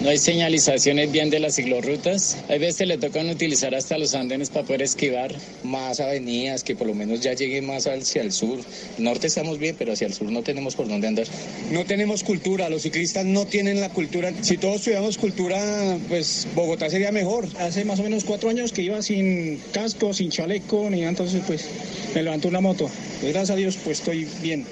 No 0.00 0.10
hay 0.10 0.18
señalizaciones 0.18 1.10
bien 1.12 1.30
de 1.30 1.38
las 1.38 1.54
ciclorrutas. 1.54 2.36
Hay 2.48 2.58
veces 2.58 2.86
le 2.86 2.98
tocan 2.98 3.30
utilizar 3.30 3.74
hasta 3.74 3.96
los 3.96 4.14
andenes 4.14 4.50
para 4.50 4.66
poder 4.66 4.82
esquivar. 4.82 5.32
Más 5.62 6.00
avenidas 6.00 6.64
que 6.64 6.74
por 6.74 6.88
lo 6.88 6.94
menos 6.94 7.20
ya 7.20 7.32
lleguen 7.32 7.66
más 7.66 7.86
hacia 7.86 8.20
el 8.22 8.32
sur. 8.32 8.58
Norte 8.98 9.28
estamos 9.28 9.58
bien, 9.58 9.76
pero 9.78 9.92
hacia 9.92 10.08
el 10.08 10.12
sur 10.12 10.30
no 10.30 10.42
tenemos 10.42 10.74
por 10.74 10.88
dónde 10.88 11.06
andar. 11.06 11.26
No 11.70 11.84
tenemos 11.84 12.24
cultura, 12.24 12.68
los 12.68 12.82
ciclistas 12.82 13.24
no 13.24 13.46
tienen 13.46 13.80
la 13.80 13.88
cultura. 13.88 14.32
Si 14.42 14.58
todos 14.58 14.82
tuviéramos 14.82 15.16
cultura, 15.16 15.96
pues 16.08 16.48
Bogotá 16.54 16.90
sería 16.90 17.12
mejor. 17.12 17.46
Hace 17.60 17.84
más 17.84 18.00
o 18.00 18.02
menos 18.02 18.24
cuatro 18.24 18.50
años 18.50 18.72
que 18.72 18.82
iba 18.82 19.00
sin 19.00 19.58
casco, 19.72 20.12
sin 20.12 20.30
chaleco, 20.30 20.90
ni 20.90 20.98
nada, 20.98 21.10
entonces 21.10 21.42
pues 21.46 21.68
me 22.14 22.22
levantó 22.22 22.48
una 22.48 22.60
moto. 22.60 22.90
Pues, 23.20 23.32
gracias 23.32 23.50
a 23.50 23.56
Dios 23.56 23.78
pues 23.82 24.00
estoy 24.00 24.28
bien. 24.42 24.66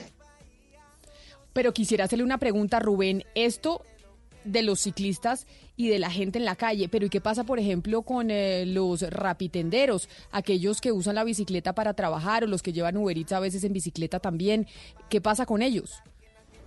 Pero 1.52 1.72
quisiera 1.72 2.04
hacerle 2.04 2.24
una 2.24 2.38
pregunta, 2.38 2.80
Rubén. 2.80 3.24
¿Esto 3.34 3.82
de 4.44 4.62
los 4.62 4.80
ciclistas 4.80 5.46
y 5.76 5.88
de 5.88 5.98
la 5.98 6.10
gente 6.10 6.38
en 6.38 6.44
la 6.44 6.56
calle. 6.56 6.88
Pero 6.88 7.06
¿y 7.06 7.10
qué 7.10 7.20
pasa, 7.20 7.44
por 7.44 7.58
ejemplo, 7.58 8.02
con 8.02 8.30
eh, 8.30 8.64
los 8.66 9.02
rapitenderos, 9.02 10.08
aquellos 10.30 10.80
que 10.80 10.92
usan 10.92 11.14
la 11.14 11.24
bicicleta 11.24 11.74
para 11.74 11.94
trabajar 11.94 12.44
o 12.44 12.46
los 12.46 12.62
que 12.62 12.72
llevan 12.72 12.96
Uber 12.96 13.16
a 13.30 13.40
veces 13.40 13.64
en 13.64 13.72
bicicleta 13.72 14.20
también? 14.20 14.66
¿Qué 15.08 15.20
pasa 15.20 15.46
con 15.46 15.62
ellos? 15.62 16.02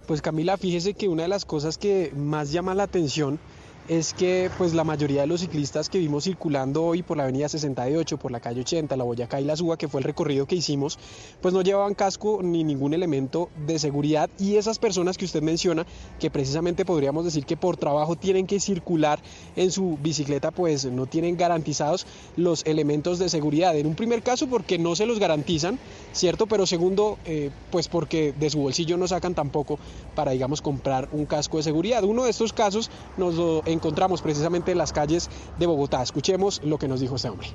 Pues 0.07 0.21
Camila, 0.21 0.57
fíjese 0.57 0.93
que 0.93 1.07
una 1.07 1.23
de 1.23 1.29
las 1.29 1.45
cosas 1.45 1.77
que 1.77 2.11
más 2.15 2.51
llama 2.51 2.75
la 2.75 2.83
atención 2.83 3.39
es 3.87 4.13
que 4.15 4.49
pues 4.57 4.73
la 4.73 4.83
mayoría 4.83 5.21
de 5.21 5.27
los 5.27 5.41
ciclistas 5.41 5.89
que 5.89 5.99
vimos 5.99 6.23
circulando 6.23 6.83
hoy 6.83 7.03
por 7.03 7.17
la 7.17 7.23
avenida 7.23 7.47
68, 7.47 8.17
por 8.17 8.31
la 8.31 8.39
calle 8.39 8.61
80, 8.61 8.95
la 8.95 9.03
Boyacá 9.03 9.39
y 9.39 9.43
la 9.43 9.55
Suba, 9.55 9.77
que 9.77 9.87
fue 9.87 9.99
el 9.99 10.05
recorrido 10.05 10.47
que 10.47 10.55
hicimos, 10.55 10.97
pues 11.41 11.53
no 11.53 11.61
llevaban 11.61 11.93
casco 11.93 12.39
ni 12.41 12.63
ningún 12.63 12.93
elemento 12.93 13.49
de 13.67 13.77
seguridad 13.77 14.29
y 14.39 14.55
esas 14.55 14.79
personas 14.79 15.17
que 15.17 15.25
usted 15.25 15.43
menciona, 15.43 15.85
que 16.19 16.31
precisamente 16.31 16.83
podríamos 16.83 17.25
decir 17.25 17.45
que 17.45 17.57
por 17.57 17.77
trabajo 17.77 18.15
tienen 18.15 18.47
que 18.47 18.59
circular 18.59 19.19
en 19.55 19.69
su 19.69 19.99
bicicleta, 20.01 20.49
pues 20.49 20.85
no 20.85 21.05
tienen 21.05 21.37
garantizados 21.37 22.07
los 22.37 22.65
elementos 22.65 23.19
de 23.19 23.29
seguridad. 23.29 23.75
En 23.77 23.85
un 23.85 23.95
primer 23.95 24.23
caso 24.23 24.47
porque 24.47 24.79
no 24.79 24.95
se 24.95 25.05
los 25.05 25.19
garantizan, 25.19 25.77
¿cierto? 26.11 26.47
Pero 26.47 26.65
segundo, 26.65 27.19
eh, 27.25 27.51
pues 27.71 27.87
porque 27.87 28.33
de 28.39 28.49
su 28.49 28.59
bolsillo 28.59 28.97
no 28.97 29.07
sacan 29.07 29.35
tampoco 29.35 29.77
para, 30.15 30.31
digamos, 30.31 30.61
comprar 30.61 31.07
un 31.11 31.25
casco 31.25 31.57
de 31.57 31.63
seguridad. 31.63 32.03
Uno 32.03 32.23
de 32.23 32.31
estos 32.31 32.51
casos 32.51 32.89
nos 33.17 33.35
lo 33.35 33.61
encontramos 33.75 34.21
precisamente 34.21 34.71
en 34.71 34.79
las 34.79 34.91
calles 34.91 35.29
de 35.59 35.65
Bogotá. 35.67 36.01
Escuchemos 36.01 36.61
lo 36.63 36.77
que 36.79 36.87
nos 36.87 36.99
dijo 36.99 37.15
este 37.15 37.29
hombre. 37.29 37.47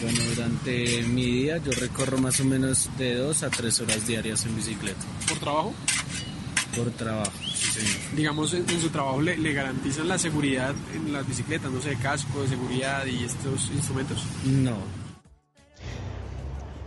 Bueno, 0.00 0.20
durante 0.34 1.02
mi 1.02 1.24
día 1.24 1.56
yo 1.58 1.72
recorro 1.72 2.18
más 2.18 2.38
o 2.40 2.44
menos 2.44 2.88
de 2.96 3.16
dos 3.16 3.42
a 3.42 3.50
tres 3.50 3.80
horas 3.80 4.06
diarias 4.06 4.44
en 4.46 4.54
bicicleta. 4.54 5.00
¿Por 5.28 5.38
trabajo? 5.38 5.74
Por 6.76 6.90
trabajo, 6.92 7.32
sí 7.54 7.80
señor. 7.80 7.96
Digamos, 8.14 8.54
en, 8.54 8.68
en 8.68 8.80
su 8.80 8.90
trabajo 8.90 9.20
le, 9.20 9.36
le 9.36 9.52
garantizan 9.52 10.06
la 10.06 10.18
seguridad 10.18 10.74
en 10.94 11.12
las 11.12 11.26
bicicletas, 11.26 11.72
no 11.72 11.80
sé, 11.80 11.96
casco 11.96 12.42
de 12.42 12.48
seguridad 12.48 13.04
y 13.06 13.24
estos 13.24 13.70
instrumentos. 13.74 14.22
No, 14.44 14.76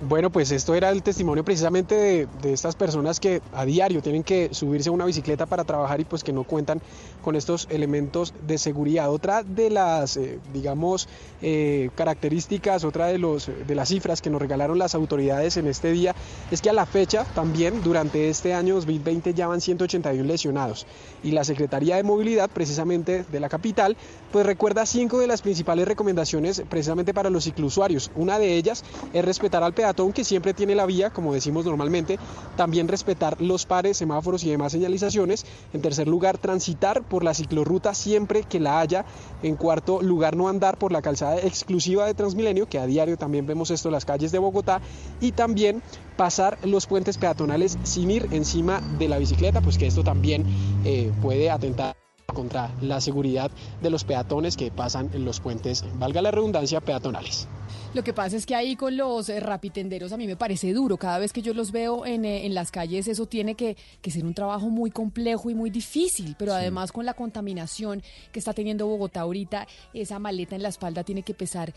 Bueno, 0.07 0.31
pues 0.31 0.51
esto 0.51 0.73
era 0.73 0.89
el 0.89 1.03
testimonio 1.03 1.43
precisamente 1.43 1.93
de, 1.93 2.27
de 2.41 2.53
estas 2.53 2.75
personas 2.75 3.19
que 3.19 3.41
a 3.53 3.65
diario 3.65 4.01
tienen 4.01 4.23
que 4.23 4.49
subirse 4.51 4.89
a 4.89 4.91
una 4.91 5.05
bicicleta 5.05 5.45
para 5.45 5.63
trabajar 5.63 5.99
y 5.99 6.05
pues 6.05 6.23
que 6.23 6.33
no 6.33 6.43
cuentan 6.43 6.81
con 7.21 7.35
estos 7.35 7.67
elementos 7.69 8.33
de 8.47 8.57
seguridad. 8.57 9.11
Otra 9.11 9.43
de 9.43 9.69
las, 9.69 10.17
eh, 10.17 10.39
digamos, 10.53 11.07
eh, 11.41 11.89
características, 11.95 12.83
otra 12.83 13.07
de, 13.07 13.17
los, 13.17 13.49
de 13.67 13.75
las 13.75 13.89
cifras 13.89 14.21
que 14.21 14.29
nos 14.29 14.41
regalaron 14.41 14.77
las 14.77 14.95
autoridades 14.95 15.57
en 15.57 15.67
este 15.67 15.91
día 15.91 16.15
es 16.51 16.61
que 16.61 16.69
a 16.69 16.73
la 16.73 16.85
fecha 16.85 17.25
también 17.35 17.83
durante 17.83 18.29
este 18.29 18.53
año 18.53 18.75
2020 18.75 19.33
ya 19.33 19.47
van 19.47 19.61
181 19.61 20.23
lesionados 20.23 20.85
y 21.23 21.31
la 21.31 21.43
Secretaría 21.43 21.95
de 21.95 22.03
Movilidad 22.03 22.49
precisamente 22.49 23.23
de 23.23 23.39
la 23.39 23.49
capital 23.49 23.95
pues 24.31 24.45
recuerda 24.45 24.85
cinco 24.85 25.19
de 25.19 25.27
las 25.27 25.41
principales 25.41 25.87
recomendaciones 25.87 26.63
precisamente 26.69 27.13
para 27.13 27.29
los 27.29 27.43
ciclusuarios. 27.43 28.11
Una 28.15 28.39
de 28.39 28.55
ellas 28.55 28.83
es 29.13 29.25
respetar 29.25 29.63
al 29.63 29.73
peatón 29.73 30.13
que 30.13 30.23
siempre 30.23 30.53
tiene 30.53 30.75
la 30.75 30.85
vía, 30.85 31.09
como 31.09 31.33
decimos 31.33 31.65
normalmente, 31.65 32.17
también 32.55 32.87
respetar 32.87 33.41
los 33.41 33.65
pares, 33.65 33.97
semáforos 33.97 34.43
y 34.43 34.49
demás 34.49 34.71
señalizaciones. 34.71 35.45
En 35.73 35.81
tercer 35.81 36.07
lugar, 36.07 36.37
transitar 36.37 37.03
por 37.11 37.25
la 37.25 37.33
ciclorruta 37.33 37.93
siempre 37.93 38.43
que 38.43 38.61
la 38.61 38.79
haya. 38.79 39.03
En 39.43 39.57
cuarto 39.57 40.01
lugar, 40.01 40.37
no 40.37 40.47
andar 40.47 40.77
por 40.77 40.93
la 40.93 41.01
calzada 41.01 41.37
exclusiva 41.39 42.05
de 42.05 42.13
Transmilenio, 42.13 42.69
que 42.69 42.79
a 42.79 42.85
diario 42.85 43.17
también 43.17 43.45
vemos 43.45 43.69
esto 43.69 43.89
en 43.89 43.93
las 43.93 44.05
calles 44.05 44.31
de 44.31 44.39
Bogotá. 44.39 44.79
Y 45.19 45.33
también 45.33 45.83
pasar 46.15 46.57
los 46.63 46.87
puentes 46.87 47.17
peatonales 47.17 47.77
sin 47.83 48.09
ir 48.11 48.29
encima 48.31 48.79
de 48.97 49.09
la 49.09 49.17
bicicleta, 49.17 49.59
pues 49.59 49.77
que 49.77 49.87
esto 49.87 50.05
también 50.05 50.45
eh, 50.85 51.11
puede 51.21 51.51
atentar 51.51 51.97
contra 52.33 52.71
la 52.79 53.01
seguridad 53.01 53.51
de 53.81 53.89
los 53.89 54.05
peatones 54.05 54.55
que 54.55 54.71
pasan 54.71 55.09
en 55.13 55.25
los 55.25 55.41
puentes, 55.41 55.83
valga 55.99 56.21
la 56.21 56.31
redundancia, 56.31 56.79
peatonales. 56.79 57.45
Lo 57.93 58.05
que 58.05 58.13
pasa 58.13 58.37
es 58.37 58.45
que 58.45 58.55
ahí 58.55 58.77
con 58.77 58.95
los 58.95 59.27
eh, 59.27 59.41
rapitenderos 59.41 60.13
a 60.13 60.17
mí 60.17 60.25
me 60.25 60.37
parece 60.37 60.71
duro. 60.71 60.95
Cada 60.95 61.19
vez 61.19 61.33
que 61.33 61.41
yo 61.41 61.53
los 61.53 61.73
veo 61.73 62.05
en, 62.05 62.23
eh, 62.23 62.45
en 62.45 62.53
las 62.53 62.71
calles, 62.71 63.09
eso 63.09 63.25
tiene 63.25 63.55
que, 63.55 63.75
que 64.01 64.11
ser 64.11 64.23
un 64.23 64.33
trabajo 64.33 64.69
muy 64.69 64.91
complejo 64.91 65.49
y 65.49 65.55
muy 65.55 65.69
difícil. 65.69 66.37
Pero 66.39 66.53
además 66.53 66.93
con 66.93 67.05
la 67.05 67.15
contaminación 67.15 68.01
que 68.31 68.39
está 68.39 68.53
teniendo 68.53 68.87
Bogotá 68.87 69.21
ahorita, 69.21 69.67
esa 69.93 70.19
maleta 70.19 70.55
en 70.55 70.63
la 70.63 70.69
espalda 70.69 71.03
tiene 71.03 71.23
que 71.23 71.33
pesar 71.33 71.73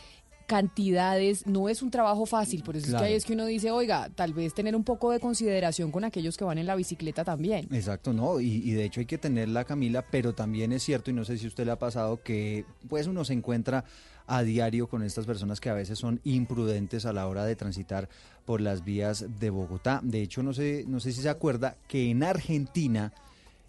cantidades, 0.47 1.47
no 1.47 1.69
es 1.70 1.82
un 1.82 1.91
trabajo 1.91 2.27
fácil, 2.27 2.62
por 2.62 2.77
eso 2.77 2.89
es 2.89 2.95
que 2.95 3.03
ahí 3.03 3.15
es 3.15 3.24
que 3.24 3.32
uno 3.32 3.47
dice, 3.47 3.70
oiga, 3.70 4.11
tal 4.15 4.35
vez 4.35 4.53
tener 4.53 4.77
un 4.77 4.85
poco 4.85 5.11
de 5.11 5.19
consideración 5.19 5.91
con 5.91 6.05
aquellos 6.05 6.36
que 6.36 6.45
van 6.45 6.59
en 6.59 6.66
la 6.66 6.74
bicicleta 6.74 7.24
también. 7.24 7.66
Exacto, 7.73 8.12
no, 8.12 8.41
y, 8.41 8.57
y 8.57 8.73
de 8.73 8.85
hecho 8.85 9.01
hay 9.01 9.07
que 9.07 9.16
tenerla, 9.16 9.65
Camila, 9.65 10.05
pero 10.11 10.35
también 10.35 10.73
es 10.73 10.82
cierto, 10.82 11.11
y 11.11 11.15
no 11.15 11.24
sé 11.24 11.39
si 11.39 11.47
usted 11.47 11.65
le 11.65 11.73
ha 11.73 11.78
pasado, 11.78 12.23
que 12.23 12.66
pues 12.91 13.07
uno 13.07 13.24
se 13.24 13.32
encuentra 13.32 13.86
a 14.27 14.43
diario 14.43 14.87
con 14.87 15.03
estas 15.03 15.27
personas 15.27 15.61
que 15.61 15.71
a 15.71 15.75
veces 15.75 15.99
son 15.99 16.21
imprudentes 16.25 17.07
a 17.07 17.13
la 17.13 17.27
hora 17.27 17.45
de 17.45 17.57
transitar 17.57 18.09
por 18.45 18.61
las 18.61 18.85
vías 18.85 19.27
de 19.41 19.51
Bogotá. 19.51 20.01
De 20.03 20.23
hecho, 20.23 20.43
no 20.43 20.53
sé, 20.53 20.85
no 20.87 21.01
sé 21.01 21.13
si 21.13 21.23
se 21.23 21.29
acuerda 21.29 21.77
que 21.89 22.11
en 22.11 22.23
Argentina 22.23 23.13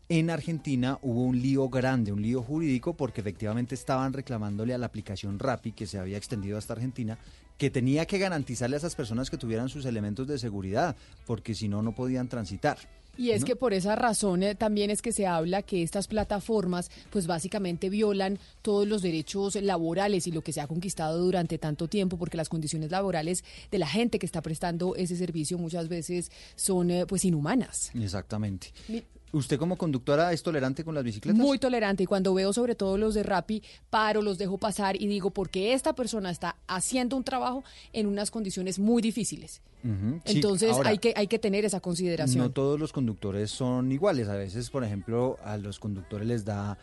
en 0.07 0.29
Argentina 0.29 0.99
hubo 1.01 1.23
un 1.23 1.41
lío 1.41 1.67
grande, 1.67 2.11
un 2.11 2.21
lío 2.21 2.43
jurídico, 2.43 2.93
porque 2.93 3.21
efectivamente 3.21 3.73
estaban 3.73 4.13
reclamándole 4.13 4.75
a 4.75 4.77
la 4.77 4.85
aplicación 4.85 5.39
Rappi, 5.39 5.71
que 5.71 5.87
se 5.87 5.97
había 5.97 6.17
extendido 6.17 6.59
hasta 6.59 6.73
Argentina, 6.73 7.17
que 7.57 7.71
tenía 7.71 8.05
que 8.05 8.19
garantizarle 8.19 8.75
a 8.75 8.77
esas 8.77 8.95
personas 8.95 9.31
que 9.31 9.37
tuvieran 9.37 9.67
sus 9.67 9.85
elementos 9.85 10.27
de 10.27 10.37
seguridad, 10.37 10.95
porque 11.25 11.55
si 11.55 11.67
no, 11.67 11.81
no 11.81 11.95
podían 11.95 12.27
transitar. 12.27 12.77
Y 13.17 13.31
es 13.31 13.45
que 13.45 13.55
por 13.55 13.73
esa 13.73 13.95
razón 13.95 14.43
eh, 14.43 14.55
también 14.55 14.89
es 14.89 15.01
que 15.01 15.11
se 15.11 15.27
habla 15.27 15.61
que 15.61 15.83
estas 15.83 16.07
plataformas 16.07 16.89
pues 17.09 17.27
básicamente 17.27 17.89
violan 17.89 18.39
todos 18.61 18.87
los 18.87 19.01
derechos 19.01 19.55
laborales 19.55 20.27
y 20.27 20.31
lo 20.31 20.41
que 20.41 20.53
se 20.53 20.61
ha 20.61 20.67
conquistado 20.67 21.19
durante 21.19 21.57
tanto 21.57 21.87
tiempo 21.87 22.17
porque 22.17 22.37
las 22.37 22.49
condiciones 22.49 22.91
laborales 22.91 23.43
de 23.71 23.79
la 23.79 23.87
gente 23.87 24.19
que 24.19 24.25
está 24.25 24.41
prestando 24.41 24.95
ese 24.95 25.15
servicio 25.15 25.57
muchas 25.57 25.87
veces 25.87 26.31
son 26.55 26.91
eh, 26.91 27.05
pues 27.05 27.25
inhumanas. 27.25 27.91
Exactamente. 27.93 28.71
¿Usted 29.35 29.59
como 29.59 29.77
conductora 29.77 30.31
es 30.31 30.41
tolerante 30.43 30.85
con 30.85 30.95
las 30.95 31.03
bicicletas? 31.03 31.37
Muy 31.37 31.59
tolerante 31.59 32.03
y 32.03 32.05
cuando 32.05 32.33
veo 32.33 32.53
sobre 32.53 32.73
todo 32.73 32.97
los 32.97 33.13
de 33.13 33.21
Rappi, 33.21 33.61
paro, 33.89 34.21
los 34.21 34.37
dejo 34.37 34.57
pasar 34.57 34.95
y 34.95 35.07
digo 35.07 35.29
porque 35.29 35.73
esta 35.73 35.93
persona 35.93 36.31
está 36.31 36.55
haciendo 36.67 37.17
un 37.17 37.25
trabajo 37.25 37.61
en 37.91 38.07
unas 38.07 38.31
condiciones 38.31 38.79
muy 38.79 39.01
difíciles. 39.01 39.61
Entonces 40.23 40.77
hay, 40.85 40.99
que, 40.99 41.13
hay 41.17 41.27
que 41.27 41.37
tener 41.37 41.65
esa 41.65 41.81
consideración. 41.81 42.45
No 42.45 42.51
todos 42.51 42.79
los 42.79 42.93
conductores 42.93 43.51
son 43.51 43.91
iguales. 43.91 44.29
A 44.29 44.35
veces, 44.35 44.69
por 44.69 44.85
ejemplo, 44.85 45.37
a 45.43 45.57
los 45.57 45.79
conductores 45.79 46.27
les 46.27 46.45
da 46.45 46.77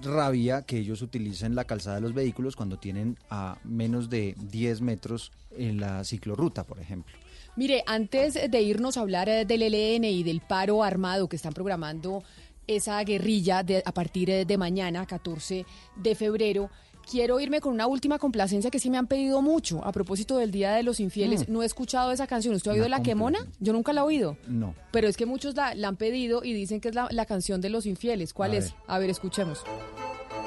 rabia 0.00 0.62
que 0.62 0.78
ellos 0.78 1.02
utilicen 1.02 1.56
la 1.56 1.64
calzada 1.64 1.96
de 1.96 2.02
los 2.02 2.14
vehículos 2.14 2.54
cuando 2.54 2.78
tienen 2.78 3.18
a 3.30 3.58
menos 3.64 4.08
de 4.08 4.36
10 4.50 4.80
metros 4.80 5.32
en 5.50 5.80
la 5.80 6.04
ciclorruta, 6.04 6.62
por 6.62 6.78
ejemplo. 6.78 7.12
Mire, 7.56 7.82
antes 7.86 8.34
de 8.34 8.62
irnos 8.62 8.98
a 8.98 9.00
hablar 9.00 9.30
eh, 9.30 9.46
del 9.46 9.62
ELN 9.62 10.04
y 10.04 10.22
del 10.22 10.40
paro 10.42 10.82
armado 10.82 11.28
que 11.28 11.36
están 11.36 11.54
programando 11.54 12.22
esa 12.66 13.02
guerrilla 13.02 13.64
a 13.84 13.92
partir 13.92 14.28
eh, 14.28 14.44
de 14.44 14.58
mañana, 14.58 15.06
14 15.06 15.64
de 15.96 16.14
febrero, 16.14 16.70
quiero 17.10 17.40
irme 17.40 17.60
con 17.60 17.72
una 17.72 17.86
última 17.86 18.18
complacencia 18.18 18.70
que 18.70 18.78
sí 18.78 18.90
me 18.90 18.98
han 18.98 19.06
pedido 19.06 19.40
mucho 19.40 19.82
a 19.84 19.92
propósito 19.92 20.36
del 20.36 20.50
Día 20.50 20.72
de 20.72 20.82
los 20.82 21.00
Infieles. 21.00 21.48
Mm. 21.48 21.52
No 21.52 21.62
he 21.62 21.66
escuchado 21.66 22.12
esa 22.12 22.26
canción. 22.26 22.54
¿Usted 22.54 22.72
ha 22.72 22.74
oído 22.74 22.88
La 22.88 23.02
Quemona? 23.02 23.46
Yo 23.58 23.72
nunca 23.72 23.94
la 23.94 24.02
he 24.02 24.04
oído. 24.04 24.36
No. 24.46 24.74
Pero 24.90 25.08
es 25.08 25.16
que 25.16 25.24
muchos 25.24 25.54
la, 25.54 25.70
han 25.70 25.96
pedido 25.96 26.44
y 26.44 26.52
dicen 26.52 26.80
que 26.80 26.88
es 26.88 26.94
la, 26.94 27.26
canción 27.26 27.62
de 27.62 27.70
los 27.70 27.86
infieles. 27.86 28.34
¿Cuál 28.34 28.54
es? 28.54 28.74
A 28.86 28.98
ver, 28.98 29.08
escuchemos. 29.08 29.64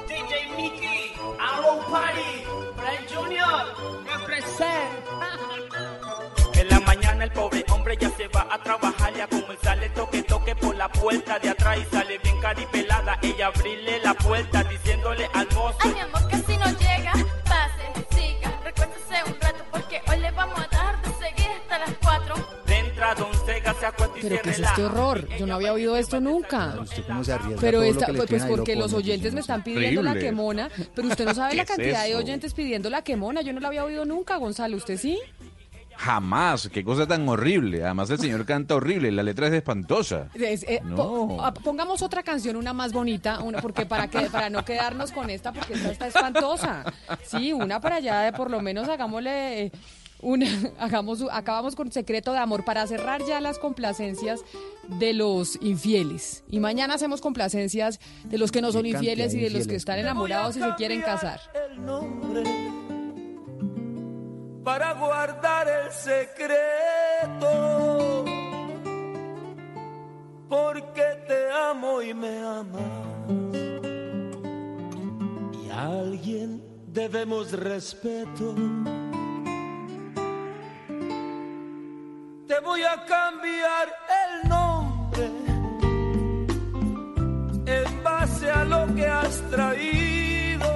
DJ 0.06 0.56
Mickey, 0.56 1.12
Party, 1.90 2.44
Junior, 3.12 3.66
represent. 4.06 5.09
Hombre 7.90 8.08
ya 8.08 8.16
se 8.16 8.28
va 8.28 8.46
a 8.50 8.62
trabajar, 8.62 9.14
ya 9.14 9.26
como 9.26 9.50
él 9.52 9.58
sale 9.62 9.88
toque 9.90 10.22
toque 10.22 10.54
por 10.54 10.76
la 10.76 10.88
puerta 10.88 11.38
de 11.38 11.50
atrás 11.50 11.78
y 11.78 11.84
sale 11.94 12.18
bien 12.18 12.40
caripelada, 12.40 13.18
ella 13.22 13.46
abrirle 13.46 14.00
la 14.00 14.14
puerta 14.14 14.64
diciéndole 14.64 15.28
al 15.32 15.46
mozo. 15.54 15.76
Ay 15.80 15.94
mi 15.94 16.00
amor 16.00 16.28
casi 16.28 16.56
no 16.56 16.66
llega, 16.66 17.12
pase, 17.44 18.06
siga, 18.10 18.60
recuérdese 18.64 19.14
un 19.26 19.40
rato 19.40 19.64
porque 19.70 20.00
hoy 20.08 20.18
le 20.18 20.30
vamos 20.32 20.58
a 20.58 20.68
dar 20.68 21.02
de 21.02 21.08
seguir 21.14 21.50
hasta 21.60 21.78
las 21.78 21.94
cuatro. 22.00 22.34
Entra 22.68 23.14
Don 23.14 23.46
Sega, 23.46 23.74
se 23.74 23.86
acuesta 23.86 24.18
y 24.18 24.22
Pero 24.22 24.42
¿qué 24.42 24.50
es 24.50 24.58
este 24.60 24.84
horror? 24.84 25.28
Yo 25.38 25.46
no 25.46 25.54
había 25.54 25.72
oído 25.72 25.96
esto 25.96 26.20
nunca. 26.20 26.76
¿Usted 26.80 27.04
cómo 27.06 27.24
se 27.24 27.32
arriesga 27.32 27.60
Pero 27.60 27.78
todo 27.78 27.90
esta, 27.90 28.06
lo 28.08 28.12
que 28.12 28.20
le 28.20 28.26
pues, 28.26 28.44
porque 28.44 28.74
lo 28.76 28.82
los 28.82 28.92
oyentes 28.92 29.32
me 29.34 29.40
están 29.40 29.64
pidiendo 29.64 30.02
la 30.02 30.14
quemona, 30.14 30.70
pero 30.94 31.08
usted 31.08 31.24
no 31.24 31.34
sabe 31.34 31.50
¿Qué 31.50 31.56
la 31.56 31.62
es 31.62 31.68
cantidad 31.68 32.04
de 32.04 32.14
oyentes 32.14 32.54
pidiendo 32.54 32.88
la 32.88 33.02
quemona. 33.02 33.40
Yo 33.42 33.52
no 33.52 33.60
la 33.60 33.68
había 33.68 33.84
oído 33.84 34.04
nunca, 34.04 34.36
Gonzalo. 34.36 34.76
¿Usted 34.76 34.96
sí? 34.96 35.18
Jamás, 36.00 36.70
qué 36.72 36.82
cosa 36.82 37.06
tan 37.06 37.28
horrible. 37.28 37.84
Además 37.84 38.08
el 38.08 38.18
señor 38.18 38.46
canta 38.46 38.74
horrible, 38.74 39.12
la 39.12 39.22
letra 39.22 39.48
es 39.48 39.52
espantosa. 39.52 40.28
Es- 40.34 40.62
eh, 40.62 40.80
No. 40.82 40.96
po- 40.96 41.44
a- 41.44 41.52
pongamos 41.52 42.00
otra 42.00 42.22
canción, 42.22 42.56
una 42.56 42.72
más 42.72 42.92
bonita, 42.94 43.40
una, 43.40 43.60
porque 43.60 43.84
para 43.84 44.08
que 44.08 44.20
para 44.30 44.48
no 44.48 44.64
quedarnos 44.64 45.12
con 45.12 45.28
esta, 45.28 45.52
porque 45.52 45.74
esta 45.74 45.90
está 45.90 46.06
espantosa. 46.06 46.84
Sí, 47.22 47.52
una 47.52 47.80
para 47.82 47.96
allá, 47.96 48.20
de 48.20 48.32
por 48.32 48.50
lo 48.50 48.62
menos 48.62 48.88
hagámosle 48.88 49.64
eh, 49.66 49.72
una, 50.22 50.46
hagamos, 50.78 51.22
acabamos 51.30 51.76
con 51.76 51.92
secreto 51.92 52.32
de 52.32 52.38
amor 52.38 52.64
para 52.64 52.86
cerrar 52.86 53.22
ya 53.26 53.38
las 53.42 53.58
complacencias 53.58 54.40
de 54.88 55.12
los 55.12 55.58
infieles. 55.60 56.44
Y 56.48 56.60
mañana 56.60 56.94
hacemos 56.94 57.20
complacencias 57.20 58.00
de 58.24 58.38
los 58.38 58.50
que 58.52 58.62
no 58.62 58.72
son 58.72 58.86
infieles 58.86 59.34
y 59.34 59.40
de 59.40 59.50
los 59.50 59.66
que 59.66 59.76
están 59.76 59.98
enamorados 59.98 60.56
y 60.56 60.60
se 60.60 60.74
quieren 60.76 61.02
casar. 61.02 61.40
el 61.70 61.84
nombre 61.84 62.42
para 64.70 64.92
guardar 64.92 65.66
el 65.66 65.90
secreto. 65.90 67.52
Porque 70.48 71.06
te 71.26 71.50
amo 71.70 72.00
y 72.00 72.14
me 72.14 72.38
amas. 72.38 72.80
Y 75.60 75.70
a 75.70 75.82
alguien 75.86 76.62
debemos 76.86 77.50
respeto. 77.50 78.54
Te 82.46 82.60
voy 82.60 82.82
a 82.84 83.04
cambiar 83.06 83.86
el 84.22 84.48
nombre 84.48 85.30
en 87.66 88.04
base 88.04 88.48
a 88.48 88.64
lo 88.64 88.94
que 88.94 89.06
has 89.08 89.42
traído. 89.50 90.70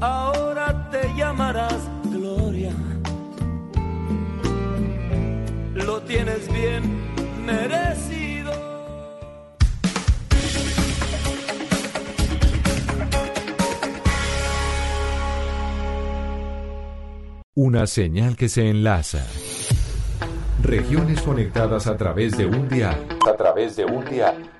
Ahora 0.00 0.77
te 0.90 1.14
llamarás 1.14 1.88
Gloria. 2.04 2.72
Lo 5.74 6.00
tienes 6.02 6.50
bien 6.52 6.82
merecido. 7.44 8.52
Una 17.54 17.86
señal 17.86 18.36
que 18.36 18.48
se 18.48 18.70
enlaza. 18.70 19.26
Regiones 20.62 21.22
conectadas 21.22 21.86
a 21.86 21.96
través 21.96 22.36
de 22.36 22.46
un 22.46 22.68
dial. 22.68 23.06
A 23.28 23.36
través 23.36 23.76
de 23.76 23.84
un 23.84 24.04
dial. 24.04 24.50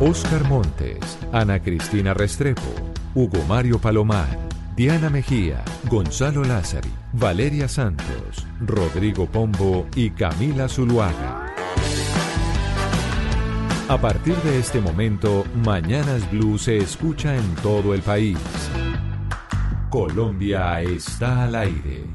Oscar 0.00 0.44
Montes, 0.48 1.18
Ana 1.32 1.62
Cristina 1.62 2.12
Restrepo, 2.12 2.62
Hugo 3.14 3.38
Mario 3.46 3.78
Palomar, 3.78 4.51
Diana 4.74 5.10
Mejía, 5.10 5.62
Gonzalo 5.90 6.44
Lázari, 6.44 6.88
Valeria 7.12 7.68
Santos, 7.68 8.46
Rodrigo 8.58 9.26
Pombo 9.26 9.86
y 9.94 10.08
Camila 10.10 10.66
Zuluaga. 10.66 11.52
A 13.86 14.00
partir 14.00 14.34
de 14.36 14.58
este 14.58 14.80
momento, 14.80 15.44
Mañanas 15.62 16.30
Blue 16.30 16.56
se 16.56 16.78
escucha 16.78 17.36
en 17.36 17.54
todo 17.56 17.92
el 17.92 18.00
país. 18.00 18.38
Colombia 19.90 20.80
está 20.80 21.44
al 21.44 21.54
aire. 21.54 22.06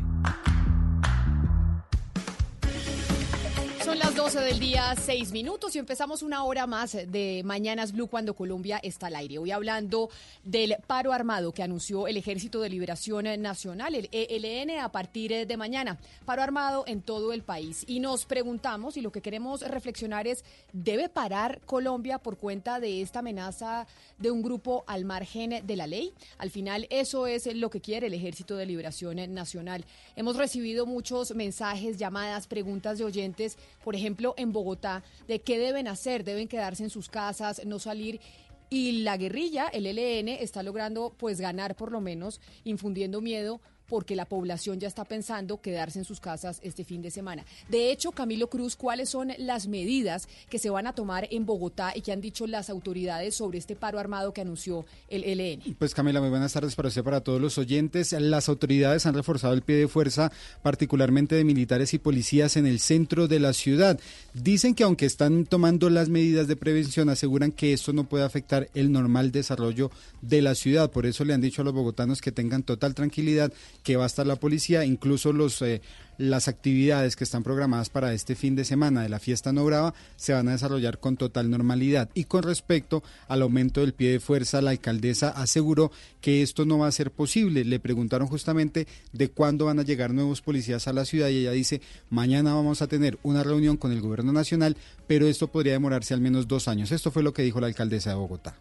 12 4.37 4.49
del 4.49 4.59
día, 4.59 4.93
6 4.95 5.31
minutos 5.31 5.75
y 5.75 5.79
empezamos 5.79 6.21
una 6.21 6.43
hora 6.43 6.67
más 6.67 6.91
de 6.91 7.41
Mañanas 7.43 7.91
Blue 7.91 8.05
cuando 8.05 8.35
Colombia 8.35 8.79
está 8.83 9.07
al 9.07 9.15
aire. 9.15 9.39
Hoy 9.39 9.49
hablando 9.49 10.11
del 10.43 10.75
paro 10.85 11.11
armado 11.11 11.51
que 11.51 11.63
anunció 11.63 12.07
el 12.07 12.17
Ejército 12.17 12.61
de 12.61 12.69
Liberación 12.69 13.25
Nacional, 13.41 13.95
el 13.95 14.09
ELN, 14.11 14.79
a 14.79 14.91
partir 14.91 15.47
de 15.47 15.57
mañana. 15.57 15.97
Paro 16.23 16.43
armado 16.43 16.83
en 16.85 17.01
todo 17.01 17.33
el 17.33 17.41
país. 17.41 17.83
Y 17.87 17.99
nos 17.99 18.25
preguntamos, 18.25 18.95
y 18.95 19.01
lo 19.01 19.11
que 19.11 19.21
queremos 19.21 19.61
reflexionar 19.61 20.27
es, 20.27 20.43
¿debe 20.71 21.09
parar 21.09 21.59
Colombia 21.65 22.19
por 22.19 22.37
cuenta 22.37 22.79
de 22.79 23.01
esta 23.01 23.19
amenaza 23.19 23.87
de 24.19 24.29
un 24.29 24.43
grupo 24.43 24.83
al 24.85 25.03
margen 25.03 25.65
de 25.65 25.75
la 25.75 25.87
ley? 25.87 26.13
Al 26.37 26.51
final, 26.51 26.85
eso 26.91 27.25
es 27.25 27.47
lo 27.55 27.71
que 27.71 27.81
quiere 27.81 28.05
el 28.05 28.13
Ejército 28.13 28.55
de 28.55 28.67
Liberación 28.67 29.33
Nacional. 29.33 29.83
Hemos 30.15 30.35
recibido 30.35 30.85
muchos 30.85 31.33
mensajes, 31.33 31.97
llamadas, 31.97 32.45
preguntas 32.45 32.99
de 32.99 33.05
oyentes, 33.05 33.57
por 33.83 33.95
ejemplo, 33.95 34.26
en 34.37 34.51
Bogotá, 34.51 35.03
de 35.27 35.41
qué 35.41 35.59
deben 35.59 35.87
hacer, 35.87 36.23
deben 36.23 36.47
quedarse 36.47 36.83
en 36.83 36.89
sus 36.89 37.09
casas, 37.09 37.65
no 37.65 37.79
salir. 37.79 38.19
Y 38.69 39.03
la 39.03 39.15
guerrilla, 39.15 39.67
el 39.67 39.85
ELN, 39.85 40.27
está 40.27 40.63
logrando 40.63 41.13
pues 41.17 41.39
ganar 41.39 41.75
por 41.75 41.91
lo 41.91 42.01
menos, 42.01 42.41
infundiendo 42.63 43.21
miedo 43.21 43.61
porque 43.87 44.15
la 44.15 44.25
población 44.25 44.79
ya 44.79 44.87
está 44.87 45.05
pensando 45.05 45.61
quedarse 45.61 45.99
en 45.99 46.05
sus 46.05 46.19
casas 46.19 46.59
este 46.63 46.83
fin 46.83 47.01
de 47.01 47.11
semana. 47.11 47.45
De 47.69 47.91
hecho, 47.91 48.11
Camilo 48.11 48.49
Cruz, 48.49 48.75
¿cuáles 48.75 49.09
son 49.09 49.31
las 49.37 49.67
medidas 49.67 50.27
que 50.49 50.59
se 50.59 50.69
van 50.69 50.87
a 50.87 50.93
tomar 50.93 51.27
en 51.31 51.45
Bogotá 51.45 51.93
y 51.95 52.01
que 52.01 52.11
han 52.11 52.21
dicho 52.21 52.47
las 52.47 52.69
autoridades 52.69 53.35
sobre 53.35 53.57
este 53.57 53.75
paro 53.75 53.99
armado 53.99 54.33
que 54.33 54.41
anunció 54.41 54.85
el 55.09 55.23
ELN? 55.23 55.75
Pues 55.77 55.93
Camila, 55.93 56.19
muy 56.19 56.29
buenas 56.29 56.53
tardes 56.53 56.75
para 56.75 56.89
usted, 56.89 57.03
para 57.03 57.21
todos 57.21 57.41
los 57.41 57.57
oyentes. 57.57 58.11
Las 58.13 58.49
autoridades 58.49 59.05
han 59.05 59.13
reforzado 59.13 59.53
el 59.53 59.61
pie 59.61 59.77
de 59.77 59.87
fuerza, 59.87 60.31
particularmente 60.61 61.35
de 61.35 61.43
militares 61.43 61.93
y 61.93 61.99
policías 61.99 62.57
en 62.57 62.65
el 62.65 62.79
centro 62.79 63.27
de 63.27 63.39
la 63.39 63.53
ciudad. 63.53 63.99
Dicen 64.43 64.75
que 64.75 64.83
aunque 64.83 65.07
están 65.07 65.45
tomando 65.45 65.89
las 65.89 66.09
medidas 66.09 66.47
de 66.47 66.55
prevención, 66.55 67.09
aseguran 67.09 67.51
que 67.51 67.73
esto 67.73 67.91
no 67.91 68.03
puede 68.03 68.23
afectar 68.23 68.69
el 68.75 68.91
normal 68.91 69.31
desarrollo 69.31 69.89
de 70.21 70.43
la 70.43 70.53
ciudad. 70.53 70.91
Por 70.91 71.07
eso 71.07 71.25
le 71.25 71.33
han 71.33 71.41
dicho 71.41 71.63
a 71.63 71.65
los 71.65 71.73
bogotanos 71.73 72.21
que 72.21 72.31
tengan 72.31 72.61
total 72.61 72.93
tranquilidad, 72.93 73.51
que 73.81 73.95
va 73.95 74.03
a 74.03 74.07
estar 74.07 74.27
la 74.27 74.35
policía, 74.35 74.85
incluso 74.85 75.33
los 75.33 75.59
eh, 75.63 75.81
las 76.17 76.47
actividades 76.47 77.15
que 77.15 77.23
están 77.23 77.43
programadas 77.43 77.89
para 77.89 78.13
este 78.13 78.35
fin 78.35 78.55
de 78.55 78.65
semana 78.65 79.01
de 79.01 79.09
la 79.09 79.19
fiesta 79.19 79.53
no 79.53 79.65
brava 79.65 79.93
se 80.15 80.33
van 80.33 80.47
a 80.47 80.51
desarrollar 80.51 80.99
con 80.99 81.17
total 81.17 81.49
normalidad. 81.49 82.09
Y 82.13 82.25
con 82.25 82.43
respecto 82.43 83.03
al 83.27 83.41
aumento 83.41 83.81
del 83.81 83.93
pie 83.93 84.11
de 84.11 84.19
fuerza, 84.19 84.61
la 84.61 84.71
alcaldesa 84.71 85.29
aseguró 85.29 85.91
que 86.21 86.41
esto 86.41 86.65
no 86.65 86.79
va 86.79 86.87
a 86.87 86.91
ser 86.91 87.11
posible. 87.11 87.63
Le 87.65 87.79
preguntaron 87.79 88.27
justamente 88.27 88.87
de 89.13 89.29
cuándo 89.29 89.65
van 89.65 89.79
a 89.79 89.83
llegar 89.83 90.13
nuevos 90.13 90.41
policías 90.41 90.87
a 90.87 90.93
la 90.93 91.05
ciudad 91.05 91.29
y 91.29 91.39
ella 91.39 91.51
dice, 91.51 91.81
mañana 92.09 92.53
vamos 92.53 92.81
a 92.81 92.87
tener 92.87 93.17
una 93.23 93.43
reunión 93.43 93.77
con 93.77 93.91
el 93.91 94.01
gobierno 94.01 94.31
nacional, 94.31 94.77
pero 95.07 95.27
esto 95.27 95.47
podría 95.47 95.73
demorarse 95.73 96.13
al 96.13 96.21
menos 96.21 96.47
dos 96.47 96.67
años. 96.67 96.91
Esto 96.91 97.11
fue 97.11 97.23
lo 97.23 97.33
que 97.33 97.43
dijo 97.43 97.59
la 97.59 97.67
alcaldesa 97.67 98.09
de 98.11 98.15
Bogotá. 98.15 98.55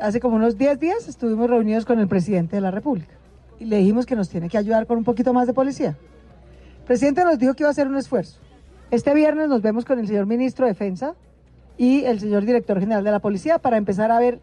Hace 0.00 0.20
como 0.20 0.36
unos 0.36 0.58
10 0.58 0.80
días 0.80 1.08
estuvimos 1.08 1.48
reunidos 1.48 1.84
con 1.84 2.00
el 2.00 2.08
presidente 2.08 2.56
de 2.56 2.62
la 2.62 2.72
República 2.72 3.14
y 3.60 3.64
le 3.64 3.78
dijimos 3.78 4.06
que 4.06 4.16
nos 4.16 4.28
tiene 4.28 4.48
que 4.48 4.58
ayudar 4.58 4.86
con 4.86 4.98
un 4.98 5.04
poquito 5.04 5.32
más 5.32 5.46
de 5.46 5.54
policía. 5.54 5.96
Presidente 6.86 7.24
nos 7.24 7.38
dijo 7.38 7.54
que 7.54 7.62
iba 7.62 7.68
a 7.68 7.72
hacer 7.72 7.88
un 7.88 7.96
esfuerzo. 7.96 8.38
Este 8.90 9.14
viernes 9.14 9.48
nos 9.48 9.62
vemos 9.62 9.84
con 9.84 9.98
el 9.98 10.06
señor 10.06 10.26
ministro 10.26 10.66
de 10.66 10.72
Defensa 10.72 11.14
y 11.78 12.04
el 12.04 12.20
señor 12.20 12.44
director 12.44 12.78
general 12.78 13.02
de 13.02 13.10
la 13.10 13.20
policía 13.20 13.58
para 13.58 13.78
empezar 13.78 14.10
a 14.10 14.18
ver 14.18 14.40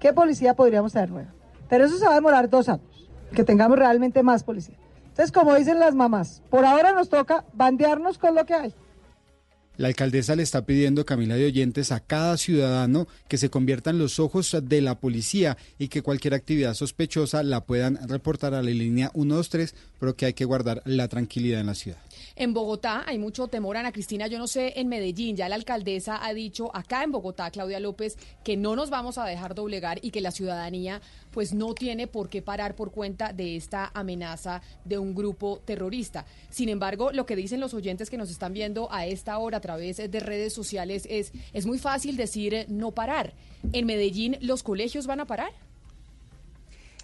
qué 0.00 0.12
policía 0.12 0.54
podríamos 0.54 0.94
tener 0.94 1.10
nueva. 1.10 1.30
Pero 1.68 1.84
eso 1.84 1.98
se 1.98 2.06
va 2.06 2.12
a 2.12 2.16
demorar 2.16 2.48
dos 2.48 2.68
años, 2.68 3.10
que 3.34 3.44
tengamos 3.44 3.78
realmente 3.78 4.22
más 4.22 4.42
policía. 4.42 4.76
Entonces, 5.08 5.32
como 5.32 5.54
dicen 5.54 5.78
las 5.78 5.94
mamás, 5.94 6.42
por 6.50 6.64
ahora 6.64 6.92
nos 6.92 7.08
toca 7.08 7.44
bandearnos 7.52 8.18
con 8.18 8.34
lo 8.34 8.46
que 8.46 8.54
hay. 8.54 8.74
La 9.78 9.88
alcaldesa 9.88 10.36
le 10.36 10.42
está 10.42 10.64
pidiendo, 10.64 11.04
Camila 11.04 11.36
de 11.36 11.44
Oyentes, 11.44 11.92
a 11.92 12.00
cada 12.00 12.36
ciudadano 12.38 13.06
que 13.28 13.36
se 13.36 13.50
conviertan 13.50 13.98
los 13.98 14.18
ojos 14.18 14.56
de 14.62 14.80
la 14.80 14.98
policía 14.98 15.58
y 15.78 15.88
que 15.88 16.02
cualquier 16.02 16.32
actividad 16.32 16.74
sospechosa 16.74 17.42
la 17.42 17.64
puedan 17.64 17.98
reportar 18.08 18.54
a 18.54 18.62
la 18.62 18.70
línea 18.70 19.10
123, 19.14 19.74
pero 20.00 20.16
que 20.16 20.26
hay 20.26 20.32
que 20.32 20.46
guardar 20.46 20.82
la 20.86 21.08
tranquilidad 21.08 21.60
en 21.60 21.66
la 21.66 21.74
ciudad. 21.74 21.98
En 22.36 22.54
Bogotá 22.54 23.04
hay 23.06 23.18
mucho 23.18 23.48
temor, 23.48 23.76
Ana 23.76 23.92
Cristina. 23.92 24.26
Yo 24.26 24.38
no 24.38 24.46
sé, 24.46 24.74
en 24.76 24.88
Medellín 24.88 25.36
ya 25.36 25.48
la 25.48 25.54
alcaldesa 25.54 26.24
ha 26.24 26.32
dicho, 26.34 26.74
acá 26.74 27.02
en 27.02 27.12
Bogotá, 27.12 27.50
Claudia 27.50 27.80
López, 27.80 28.16
que 28.44 28.56
no 28.56 28.76
nos 28.76 28.90
vamos 28.90 29.18
a 29.18 29.24
dejar 29.24 29.54
doblegar 29.54 29.98
y 30.02 30.10
que 30.10 30.20
la 30.20 30.30
ciudadanía 30.30 31.00
pues 31.36 31.52
no 31.52 31.74
tiene 31.74 32.06
por 32.06 32.30
qué 32.30 32.40
parar 32.40 32.74
por 32.74 32.92
cuenta 32.92 33.34
de 33.34 33.56
esta 33.56 33.90
amenaza 33.92 34.62
de 34.86 34.96
un 34.96 35.14
grupo 35.14 35.60
terrorista. 35.66 36.24
Sin 36.48 36.70
embargo, 36.70 37.12
lo 37.12 37.26
que 37.26 37.36
dicen 37.36 37.60
los 37.60 37.74
oyentes 37.74 38.08
que 38.08 38.16
nos 38.16 38.30
están 38.30 38.54
viendo 38.54 38.90
a 38.90 39.04
esta 39.04 39.36
hora 39.36 39.58
a 39.58 39.60
través 39.60 39.98
de 39.98 40.20
redes 40.20 40.54
sociales 40.54 41.06
es, 41.10 41.32
es 41.52 41.66
muy 41.66 41.78
fácil 41.78 42.16
decir 42.16 42.54
eh, 42.54 42.64
no 42.70 42.92
parar. 42.92 43.34
En 43.74 43.84
Medellín, 43.84 44.38
¿los 44.40 44.62
colegios 44.62 45.06
van 45.06 45.20
a 45.20 45.26
parar? 45.26 45.52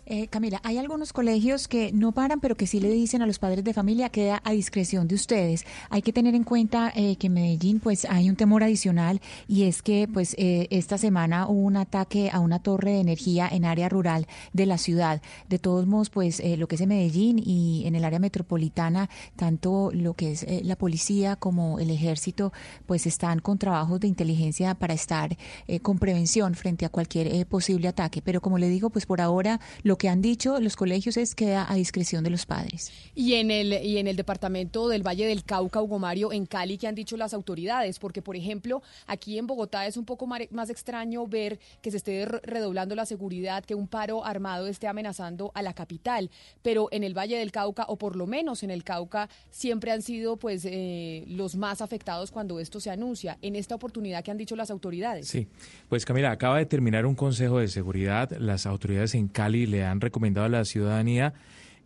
Eh, 0.04 0.26
Camila, 0.26 0.60
hay 0.64 0.78
algunos 0.78 1.12
colegios 1.12 1.68
que 1.68 1.92
no 1.92 2.10
paran, 2.10 2.40
pero 2.40 2.56
que 2.56 2.66
sí 2.66 2.80
le 2.80 2.90
dicen 2.90 3.22
a 3.22 3.26
los 3.26 3.38
padres 3.38 3.62
de 3.62 3.72
familia 3.72 4.08
queda 4.08 4.42
a 4.44 4.50
discreción 4.50 5.06
de 5.06 5.14
ustedes. 5.14 5.64
Hay 5.90 6.02
que 6.02 6.12
tener 6.12 6.34
en 6.34 6.42
cuenta 6.42 6.92
eh, 6.96 7.14
que 7.16 7.28
en 7.28 7.34
Medellín, 7.34 7.78
pues, 7.78 8.04
hay 8.06 8.28
un 8.28 8.34
temor 8.34 8.64
adicional 8.64 9.20
y 9.46 9.62
es 9.62 9.80
que, 9.80 10.08
pues, 10.12 10.34
eh, 10.38 10.66
esta 10.70 10.98
semana 10.98 11.46
hubo 11.46 11.60
un 11.60 11.76
ataque 11.76 12.30
a 12.32 12.40
una 12.40 12.58
torre 12.58 12.94
de 12.94 13.00
energía 13.00 13.48
en 13.48 13.64
área 13.64 13.88
rural 13.88 14.26
de 14.52 14.66
la 14.66 14.76
ciudad. 14.76 15.22
De 15.48 15.60
todos 15.60 15.86
modos, 15.86 16.10
pues, 16.10 16.42
lo 16.58 16.66
que 16.66 16.74
es 16.74 16.80
en 16.80 16.88
Medellín 16.88 17.38
y 17.38 17.84
en 17.86 17.94
el 17.94 18.04
área 18.04 18.18
metropolitana, 18.18 19.08
tanto 19.36 19.92
lo 19.92 20.14
que 20.14 20.32
es 20.32 20.44
la 20.64 20.74
policía 20.74 21.36
como 21.36 21.78
el 21.78 21.90
ejército, 21.90 22.52
pues, 22.86 23.06
están 23.06 23.38
con 23.38 23.56
trabajos 23.56 24.00
de 24.00 24.08
inteligencia 24.08 24.74
para 24.74 24.94
estar 24.94 25.36
con 25.82 25.98
prevención 25.98 26.54
frente 26.54 26.84
a 26.84 26.88
cualquier 26.88 27.46
posible 27.46 27.86
ataque. 27.86 28.20
Pero 28.20 28.40
como 28.40 28.58
le 28.58 28.68
digo, 28.68 28.90
pues, 28.90 29.06
por 29.06 29.20
ahora 29.20 29.60
lo 29.84 29.91
que 29.98 30.08
han 30.08 30.22
dicho 30.22 30.58
los 30.60 30.76
colegios 30.76 31.16
es 31.16 31.34
que 31.34 31.42
queda 31.42 31.66
a 31.68 31.74
discreción 31.74 32.22
de 32.22 32.30
los 32.30 32.46
padres. 32.46 32.92
Y 33.16 33.34
en 33.34 33.50
el 33.50 33.72
y 33.84 33.98
en 33.98 34.06
el 34.06 34.14
departamento 34.14 34.88
del 34.88 35.02
Valle 35.02 35.26
del 35.26 35.42
Cauca, 35.42 35.82
Hugo 35.82 35.98
Mario, 35.98 36.32
en 36.32 36.46
Cali, 36.46 36.78
¿qué 36.78 36.86
han 36.86 36.94
dicho 36.94 37.16
las 37.16 37.34
autoridades? 37.34 37.98
Porque, 37.98 38.22
por 38.22 38.36
ejemplo, 38.36 38.80
aquí 39.08 39.38
en 39.38 39.48
Bogotá 39.48 39.86
es 39.86 39.96
un 39.96 40.04
poco 40.04 40.26
más 40.26 40.70
extraño 40.70 41.26
ver 41.26 41.58
que 41.80 41.90
se 41.90 41.96
esté 41.96 42.26
redoblando 42.26 42.94
la 42.94 43.06
seguridad, 43.06 43.64
que 43.64 43.74
un 43.74 43.88
paro 43.88 44.24
armado 44.24 44.68
esté 44.68 44.86
amenazando 44.86 45.50
a 45.54 45.62
la 45.62 45.72
capital. 45.72 46.30
Pero 46.62 46.88
en 46.92 47.02
el 47.02 47.16
Valle 47.16 47.38
del 47.38 47.50
Cauca, 47.50 47.86
o 47.88 47.96
por 47.96 48.14
lo 48.14 48.28
menos 48.28 48.62
en 48.62 48.70
el 48.70 48.84
Cauca, 48.84 49.28
siempre 49.50 49.90
han 49.90 50.02
sido 50.02 50.36
pues 50.36 50.64
eh, 50.64 51.24
los 51.26 51.56
más 51.56 51.82
afectados 51.82 52.30
cuando 52.30 52.60
esto 52.60 52.78
se 52.78 52.90
anuncia. 52.90 53.36
En 53.42 53.56
esta 53.56 53.74
oportunidad, 53.74 54.22
¿qué 54.22 54.30
han 54.30 54.38
dicho 54.38 54.54
las 54.54 54.70
autoridades? 54.70 55.26
Sí, 55.26 55.48
pues 55.88 56.04
Camila, 56.04 56.30
acaba 56.30 56.58
de 56.58 56.66
terminar 56.66 57.04
un 57.04 57.16
consejo 57.16 57.58
de 57.58 57.66
seguridad. 57.66 58.30
Las 58.38 58.66
autoridades 58.66 59.16
en 59.16 59.26
Cali 59.26 59.66
le 59.66 59.81
han 59.84 60.00
recomendado 60.00 60.46
a 60.46 60.50
la 60.50 60.64
ciudadanía 60.64 61.34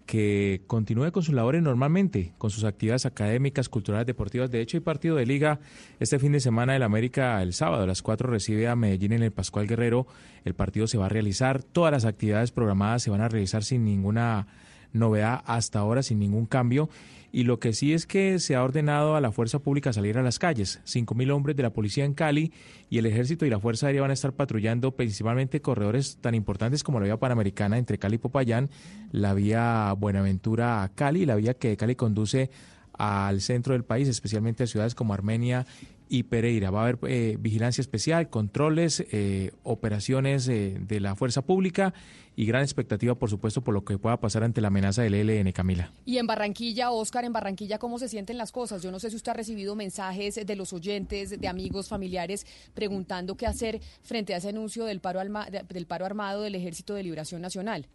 que 0.06 0.62
continúe 0.68 1.10
con 1.10 1.22
sus 1.22 1.34
labores 1.34 1.62
normalmente, 1.62 2.32
con 2.38 2.50
sus 2.50 2.64
actividades 2.64 3.06
académicas, 3.06 3.68
culturales, 3.68 4.06
deportivas. 4.06 4.50
De 4.50 4.60
hecho, 4.60 4.76
hay 4.76 4.80
partido 4.80 5.16
de 5.16 5.26
liga 5.26 5.58
este 5.98 6.18
fin 6.18 6.32
de 6.32 6.40
semana 6.40 6.72
del 6.72 6.84
América 6.84 7.42
el 7.42 7.52
sábado 7.52 7.82
a 7.82 7.86
las 7.86 8.02
4 8.02 8.30
recibe 8.30 8.68
a 8.68 8.76
Medellín 8.76 9.12
en 9.12 9.24
el 9.24 9.32
Pascual 9.32 9.66
Guerrero. 9.66 10.06
El 10.44 10.54
partido 10.54 10.86
se 10.86 10.96
va 10.96 11.06
a 11.06 11.08
realizar, 11.08 11.62
todas 11.62 11.92
las 11.92 12.04
actividades 12.04 12.52
programadas 12.52 13.02
se 13.02 13.10
van 13.10 13.20
a 13.20 13.28
realizar 13.28 13.64
sin 13.64 13.84
ninguna 13.84 14.46
novedad 14.92 15.42
hasta 15.44 15.80
ahora, 15.80 16.02
sin 16.02 16.20
ningún 16.20 16.46
cambio. 16.46 16.88
Y 17.36 17.44
lo 17.44 17.60
que 17.60 17.74
sí 17.74 17.92
es 17.92 18.06
que 18.06 18.38
se 18.38 18.54
ha 18.54 18.64
ordenado 18.64 19.14
a 19.14 19.20
la 19.20 19.30
fuerza 19.30 19.58
pública 19.58 19.92
salir 19.92 20.16
a 20.16 20.22
las 20.22 20.38
calles. 20.38 20.80
Cinco 20.84 21.14
mil 21.14 21.30
hombres 21.30 21.54
de 21.54 21.62
la 21.62 21.68
policía 21.68 22.06
en 22.06 22.14
Cali 22.14 22.50
y 22.88 22.96
el 22.96 23.04
ejército 23.04 23.44
y 23.44 23.50
la 23.50 23.60
fuerza 23.60 23.88
aérea 23.88 24.00
van 24.00 24.10
a 24.10 24.14
estar 24.14 24.32
patrullando 24.32 24.92
principalmente 24.92 25.60
corredores 25.60 26.16
tan 26.22 26.34
importantes 26.34 26.82
como 26.82 26.98
la 26.98 27.04
vía 27.04 27.18
panamericana 27.18 27.76
entre 27.76 27.98
Cali 27.98 28.14
y 28.14 28.18
Popayán, 28.20 28.70
la 29.12 29.34
vía 29.34 29.92
Buenaventura 29.98 30.82
a 30.82 30.88
Cali, 30.88 31.26
la 31.26 31.34
vía 31.34 31.52
que 31.52 31.68
de 31.68 31.76
Cali 31.76 31.94
conduce 31.94 32.48
al 32.94 33.42
centro 33.42 33.74
del 33.74 33.84
país, 33.84 34.08
especialmente 34.08 34.64
a 34.64 34.66
ciudades 34.66 34.94
como 34.94 35.12
Armenia 35.12 35.66
y 36.08 36.22
Pereira. 36.22 36.70
Va 36.70 36.80
a 36.80 36.82
haber 36.84 36.98
eh, 37.06 37.36
vigilancia 37.38 37.82
especial, 37.82 38.30
controles, 38.30 39.04
eh, 39.12 39.50
operaciones 39.62 40.48
eh, 40.48 40.78
de 40.80 41.00
la 41.00 41.14
fuerza 41.16 41.42
pública 41.42 41.92
y 42.36 42.44
gran 42.44 42.62
expectativa, 42.62 43.14
por 43.14 43.30
supuesto, 43.30 43.62
por 43.62 43.72
lo 43.72 43.84
que 43.84 43.98
pueda 43.98 44.20
pasar 44.20 44.44
ante 44.44 44.60
la 44.60 44.68
amenaza 44.68 45.02
del 45.02 45.14
ELN, 45.14 45.50
Camila. 45.52 45.90
Y 46.04 46.18
en 46.18 46.26
Barranquilla, 46.26 46.90
Oscar, 46.90 47.24
en 47.24 47.32
Barranquilla, 47.32 47.78
¿cómo 47.78 47.98
se 47.98 48.08
sienten 48.08 48.36
las 48.36 48.52
cosas? 48.52 48.82
Yo 48.82 48.90
no 48.90 49.00
sé 49.00 49.08
si 49.08 49.16
usted 49.16 49.32
ha 49.32 49.34
recibido 49.34 49.74
mensajes 49.74 50.34
de 50.34 50.56
los 50.56 50.74
oyentes, 50.74 51.40
de 51.40 51.48
amigos, 51.48 51.88
familiares, 51.88 52.46
preguntando 52.74 53.36
qué 53.36 53.46
hacer 53.46 53.80
frente 54.02 54.34
a 54.34 54.36
ese 54.36 54.50
anuncio 54.50 54.84
del 54.84 55.00
paro, 55.00 55.20
del 55.68 55.86
paro 55.86 56.04
armado 56.04 56.42
del 56.42 56.54
Ejército 56.54 56.94
de 56.94 57.02
Liberación 57.02 57.40
Nacional. 57.40 57.88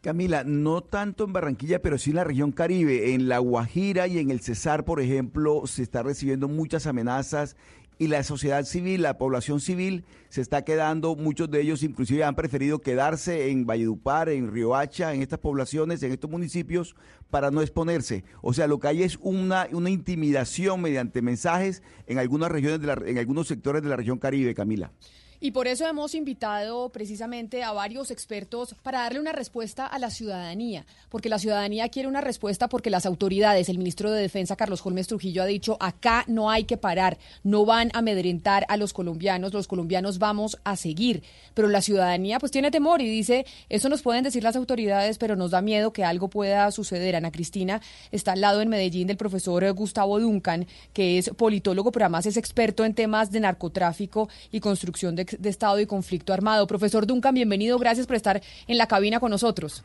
Camila, 0.00 0.42
no 0.44 0.82
tanto 0.82 1.24
en 1.24 1.32
Barranquilla, 1.32 1.82
pero 1.82 1.98
sí 1.98 2.10
en 2.10 2.16
la 2.16 2.24
región 2.24 2.50
Caribe. 2.50 3.14
En 3.14 3.28
La 3.28 3.38
Guajira 3.38 4.08
y 4.08 4.18
en 4.18 4.30
el 4.30 4.40
Cesar, 4.40 4.84
por 4.84 5.00
ejemplo, 5.00 5.66
se 5.66 5.82
está 5.82 6.02
recibiendo 6.02 6.48
muchas 6.48 6.86
amenazas 6.86 7.56
y 7.98 8.08
la 8.08 8.22
sociedad 8.22 8.64
civil, 8.64 9.02
la 9.02 9.16
población 9.16 9.60
civil 9.60 10.04
se 10.28 10.40
está 10.40 10.64
quedando, 10.64 11.16
muchos 11.16 11.50
de 11.50 11.62
ellos 11.62 11.82
inclusive 11.82 12.24
han 12.24 12.34
preferido 12.34 12.80
quedarse 12.80 13.50
en 13.50 13.66
Valledupar, 13.66 14.28
en 14.28 14.52
Riohacha, 14.52 15.14
en 15.14 15.22
estas 15.22 15.38
poblaciones, 15.38 16.02
en 16.02 16.12
estos 16.12 16.30
municipios, 16.30 16.94
para 17.30 17.50
no 17.50 17.62
exponerse. 17.62 18.24
O 18.42 18.52
sea, 18.52 18.66
lo 18.66 18.78
que 18.78 18.88
hay 18.88 19.02
es 19.02 19.18
una, 19.22 19.66
una 19.72 19.90
intimidación 19.90 20.82
mediante 20.82 21.22
mensajes 21.22 21.82
en 22.06 22.18
algunas 22.18 22.50
regiones, 22.50 22.80
de 22.80 22.86
la, 22.86 22.98
en 23.06 23.18
algunos 23.18 23.48
sectores 23.48 23.82
de 23.82 23.88
la 23.88 23.96
región 23.96 24.18
Caribe, 24.18 24.54
Camila. 24.54 24.92
Y 25.40 25.50
por 25.50 25.68
eso 25.68 25.86
hemos 25.86 26.14
invitado 26.14 26.88
precisamente 26.88 27.62
a 27.62 27.72
varios 27.72 28.10
expertos 28.10 28.74
para 28.82 29.00
darle 29.00 29.20
una 29.20 29.32
respuesta 29.32 29.86
a 29.86 29.98
la 29.98 30.10
ciudadanía, 30.10 30.86
porque 31.10 31.28
la 31.28 31.38
ciudadanía 31.38 31.88
quiere 31.88 32.08
una 32.08 32.22
respuesta 32.22 32.68
porque 32.68 32.90
las 32.90 33.04
autoridades, 33.04 33.68
el 33.68 33.78
ministro 33.78 34.10
de 34.10 34.22
Defensa 34.22 34.56
Carlos 34.56 34.84
Holmes 34.84 35.08
Trujillo 35.08 35.42
ha 35.42 35.46
dicho, 35.46 35.76
acá 35.80 36.24
no 36.26 36.50
hay 36.50 36.64
que 36.64 36.76
parar, 36.78 37.18
no 37.42 37.66
van 37.66 37.90
a 37.92 37.98
amedrentar 37.98 38.64
a 38.68 38.76
los 38.76 38.92
colombianos, 38.92 39.52
los 39.52 39.66
colombianos 39.66 40.18
vamos 40.18 40.58
a 40.64 40.76
seguir, 40.76 41.22
pero 41.52 41.68
la 41.68 41.82
ciudadanía 41.82 42.38
pues 42.38 42.52
tiene 42.52 42.70
temor 42.70 43.02
y 43.02 43.10
dice, 43.10 43.44
eso 43.68 43.88
nos 43.88 44.02
pueden 44.02 44.24
decir 44.24 44.42
las 44.42 44.56
autoridades, 44.56 45.18
pero 45.18 45.36
nos 45.36 45.50
da 45.50 45.60
miedo 45.60 45.92
que 45.92 46.04
algo 46.04 46.28
pueda 46.28 46.70
suceder. 46.70 47.16
Ana 47.16 47.30
Cristina 47.30 47.82
está 48.10 48.32
al 48.32 48.40
lado 48.40 48.62
en 48.62 48.68
Medellín 48.68 49.06
del 49.06 49.16
profesor 49.16 49.70
Gustavo 49.72 50.20
Duncan, 50.20 50.66
que 50.92 51.18
es 51.18 51.30
politólogo, 51.30 51.92
pero 51.92 52.06
además 52.06 52.26
es 52.26 52.36
experto 52.36 52.84
en 52.84 52.94
temas 52.94 53.30
de 53.30 53.40
narcotráfico 53.40 54.28
y 54.50 54.60
construcción 54.60 55.14
de 55.26 55.46
de 55.46 55.50
Estado 55.50 55.80
y 55.80 55.86
conflicto 55.86 56.32
armado. 56.32 56.66
Profesor 56.66 57.06
Duncan, 57.06 57.34
bienvenido, 57.34 57.78
gracias 57.78 58.06
por 58.06 58.16
estar 58.16 58.42
en 58.66 58.78
la 58.78 58.86
cabina 58.86 59.20
con 59.20 59.30
nosotros. 59.30 59.84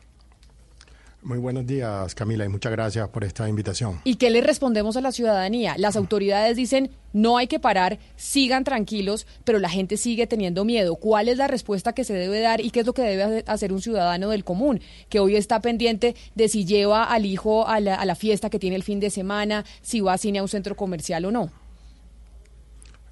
Muy 1.24 1.38
buenos 1.38 1.64
días, 1.68 2.16
Camila, 2.16 2.44
y 2.44 2.48
muchas 2.48 2.72
gracias 2.72 3.08
por 3.10 3.22
esta 3.22 3.48
invitación. 3.48 4.00
¿Y 4.02 4.16
qué 4.16 4.28
le 4.28 4.40
respondemos 4.40 4.96
a 4.96 5.00
la 5.00 5.12
ciudadanía? 5.12 5.76
Las 5.78 5.94
autoridades 5.94 6.56
dicen, 6.56 6.90
no 7.12 7.38
hay 7.38 7.46
que 7.46 7.60
parar, 7.60 8.00
sigan 8.16 8.64
tranquilos, 8.64 9.28
pero 9.44 9.60
la 9.60 9.68
gente 9.68 9.96
sigue 9.96 10.26
teniendo 10.26 10.64
miedo. 10.64 10.96
¿Cuál 10.96 11.28
es 11.28 11.36
la 11.36 11.46
respuesta 11.46 11.92
que 11.92 12.02
se 12.02 12.14
debe 12.14 12.40
dar 12.40 12.60
y 12.60 12.70
qué 12.70 12.80
es 12.80 12.86
lo 12.86 12.92
que 12.92 13.02
debe 13.02 13.44
hacer 13.46 13.72
un 13.72 13.80
ciudadano 13.80 14.30
del 14.30 14.42
común, 14.42 14.80
que 15.08 15.20
hoy 15.20 15.36
está 15.36 15.60
pendiente 15.60 16.16
de 16.34 16.48
si 16.48 16.64
lleva 16.64 17.04
al 17.04 17.24
hijo 17.24 17.68
a 17.68 17.78
la, 17.78 17.94
a 17.94 18.04
la 18.04 18.16
fiesta 18.16 18.50
que 18.50 18.58
tiene 18.58 18.74
el 18.74 18.82
fin 18.82 18.98
de 18.98 19.10
semana, 19.10 19.64
si 19.80 20.00
va 20.00 20.14
a 20.14 20.18
cine 20.18 20.40
a 20.40 20.42
un 20.42 20.48
centro 20.48 20.74
comercial 20.74 21.24
o 21.24 21.30
no? 21.30 21.52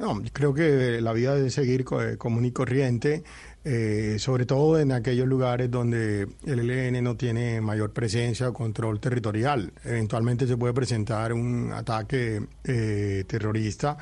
No, 0.01 0.19
creo 0.33 0.55
que 0.55 0.99
la 1.03 1.13
vida 1.13 1.35
debe 1.35 1.51
seguir 1.51 1.85
co- 1.85 2.01
común 2.17 2.47
y 2.47 2.53
corriente, 2.53 3.23
eh, 3.65 4.17
sobre 4.19 4.47
todo 4.47 4.81
en 4.81 4.93
aquellos 4.93 5.29
lugares 5.29 5.71
donde 5.71 6.27
el 6.47 6.71
ELN 6.71 7.05
no 7.05 7.17
tiene 7.19 7.61
mayor 7.61 7.93
presencia 7.93 8.49
o 8.49 8.55
control 8.55 8.99
territorial. 8.99 9.71
Eventualmente 9.85 10.47
se 10.47 10.57
puede 10.57 10.73
presentar 10.73 11.35
un 11.35 11.71
ataque 11.75 12.41
eh, 12.65 13.25
terrorista, 13.27 13.99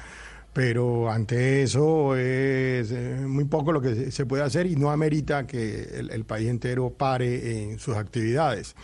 pero 0.52 1.10
ante 1.10 1.64
eso 1.64 2.14
es 2.14 2.92
eh, 2.92 3.16
muy 3.26 3.46
poco 3.46 3.72
lo 3.72 3.80
que 3.80 4.12
se- 4.12 4.24
puede 4.26 4.44
hacer 4.44 4.66
y 4.68 4.76
no 4.76 4.92
amerita 4.92 5.48
que 5.48 5.82
el, 5.98 6.24
país 6.24 6.48
entero 6.48 6.90
pare 6.90 7.62
en 7.64 7.80
sus 7.80 7.96
actividades. 7.96 8.76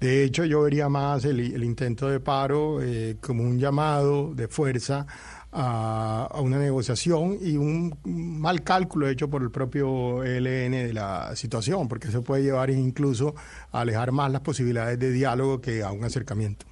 De 0.00 0.24
hecho, 0.24 0.44
yo 0.44 0.62
vería 0.62 0.88
más 0.88 1.24
el, 1.24 1.62
intento 1.64 2.08
de 2.10 2.20
paro 2.20 2.82
eh, 2.82 3.16
como 3.20 3.42
un 3.44 3.58
llamado 3.58 4.34
de 4.34 4.48
fuerza 4.48 5.06
a, 5.54 6.28
a 6.30 6.40
una 6.40 6.58
negociación 6.58 7.38
y 7.40 7.56
un 7.56 7.96
mal 8.04 8.62
cálculo 8.64 9.08
hecho 9.08 9.30
por 9.30 9.42
el 9.42 9.50
propio 9.50 10.22
ELN 10.24 10.72
de 10.72 10.92
la 10.92 11.34
situación, 11.36 11.86
porque 11.88 12.08
eso 12.08 12.22
puede 12.22 12.42
llevar 12.42 12.70
incluso 12.70 13.34
a 13.72 13.80
alejar 13.82 14.10
más 14.12 14.32
las 14.32 14.40
posibilidades 14.40 14.98
de 14.98 15.12
diálogo 15.12 15.60
que 15.60 15.82
a 15.84 15.92
un 15.92 16.02
acercamiento. 16.04 16.66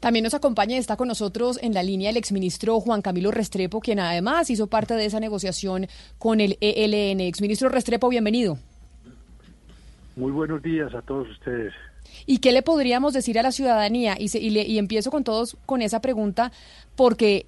También 0.00 0.22
nos 0.24 0.34
acompaña 0.34 0.76
y 0.76 0.78
está 0.78 0.96
con 0.96 1.08
nosotros 1.08 1.58
en 1.62 1.74
la 1.74 1.82
línea 1.82 2.10
el 2.10 2.16
exministro 2.16 2.78
Juan 2.80 3.02
Camilo 3.02 3.30
Restrepo, 3.30 3.80
quien 3.80 3.98
además 3.98 4.48
hizo 4.50 4.66
parte 4.68 4.94
de 4.94 5.06
esa 5.06 5.18
negociación 5.20 5.86
con 6.18 6.40
el 6.40 6.56
ELN. 6.60 7.20
Exministro 7.20 7.68
Restrepo, 7.68 8.08
bienvenido. 8.08 8.58
Muy 10.16 10.32
buenos 10.32 10.62
días 10.62 10.94
a 10.94 11.02
todos 11.02 11.28
ustedes. 11.30 11.72
¿Y 12.26 12.38
qué 12.38 12.52
le 12.52 12.62
podríamos 12.62 13.12
decir 13.12 13.38
a 13.38 13.42
la 13.42 13.52
ciudadanía? 13.52 14.16
Y, 14.18 14.28
se- 14.28 14.38
y 14.40 14.50
le- 14.50 14.66
y 14.66 14.78
empiezo 14.78 15.10
con 15.10 15.24
todos 15.24 15.56
con 15.66 15.82
esa 15.82 16.00
pregunta, 16.00 16.52
porque 16.96 17.46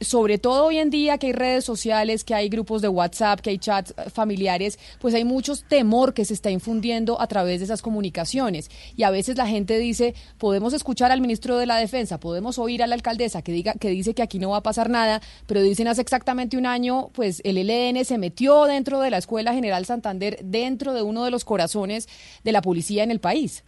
sobre 0.00 0.38
todo 0.38 0.66
hoy 0.66 0.78
en 0.78 0.90
día 0.90 1.18
que 1.18 1.28
hay 1.28 1.32
redes 1.32 1.64
sociales, 1.64 2.24
que 2.24 2.34
hay 2.34 2.48
grupos 2.48 2.82
de 2.82 2.88
WhatsApp, 2.88 3.40
que 3.40 3.50
hay 3.50 3.58
chats 3.58 3.94
eh, 3.96 4.10
familiares, 4.10 4.78
pues 4.98 5.14
hay 5.14 5.24
muchos 5.24 5.64
temor 5.64 6.14
que 6.14 6.24
se 6.24 6.34
está 6.34 6.50
infundiendo 6.50 7.20
a 7.20 7.26
través 7.26 7.60
de 7.60 7.66
esas 7.66 7.82
comunicaciones. 7.82 8.70
Y 8.96 9.02
a 9.02 9.10
veces 9.10 9.36
la 9.36 9.46
gente 9.46 9.78
dice, 9.78 10.14
podemos 10.38 10.72
escuchar 10.72 11.12
al 11.12 11.20
ministro 11.20 11.58
de 11.58 11.66
la 11.66 11.76
Defensa, 11.76 12.18
podemos 12.18 12.58
oír 12.58 12.82
a 12.82 12.86
la 12.86 12.94
alcaldesa 12.94 13.42
que 13.42 13.52
diga 13.52 13.74
que 13.74 13.90
dice 13.90 14.14
que 14.14 14.22
aquí 14.22 14.38
no 14.38 14.50
va 14.50 14.58
a 14.58 14.62
pasar 14.62 14.88
nada, 14.88 15.20
pero 15.46 15.62
dicen 15.62 15.88
hace 15.88 16.00
exactamente 16.00 16.56
un 16.56 16.66
año, 16.66 17.10
pues 17.12 17.42
el 17.44 17.58
ELN 17.58 18.04
se 18.04 18.18
metió 18.18 18.64
dentro 18.64 19.00
de 19.00 19.10
la 19.10 19.18
Escuela 19.18 19.52
General 19.52 19.84
Santander, 19.84 20.38
dentro 20.42 20.94
de 20.94 21.02
uno 21.02 21.24
de 21.24 21.30
los 21.30 21.44
corazones 21.44 22.08
de 22.42 22.52
la 22.52 22.62
policía 22.62 23.02
en 23.02 23.10
el 23.10 23.20
país. 23.20 23.64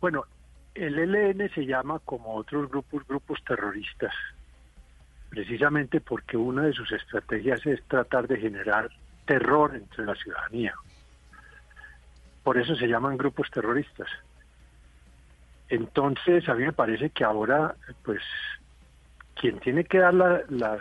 Bueno, 0.00 0.24
el 0.80 0.98
ELN 0.98 1.48
se 1.54 1.66
llama 1.66 1.98
como 2.00 2.34
otros 2.34 2.68
grupos 2.70 3.06
grupos 3.06 3.38
terroristas, 3.44 4.14
precisamente 5.28 6.00
porque 6.00 6.36
una 6.36 6.62
de 6.62 6.72
sus 6.72 6.90
estrategias 6.92 7.64
es 7.66 7.86
tratar 7.86 8.26
de 8.26 8.38
generar 8.38 8.90
terror 9.26 9.76
entre 9.76 10.04
la 10.06 10.14
ciudadanía. 10.14 10.74
Por 12.42 12.58
eso 12.58 12.74
se 12.74 12.86
llaman 12.88 13.18
grupos 13.18 13.50
terroristas. 13.50 14.08
Entonces, 15.68 16.48
a 16.48 16.54
mí 16.54 16.64
me 16.64 16.72
parece 16.72 17.10
que 17.10 17.22
ahora, 17.24 17.76
pues, 18.02 18.22
quien 19.34 19.60
tiene 19.60 19.84
que 19.84 19.98
dar 19.98 20.14
la- 20.14 20.42
las, 20.48 20.80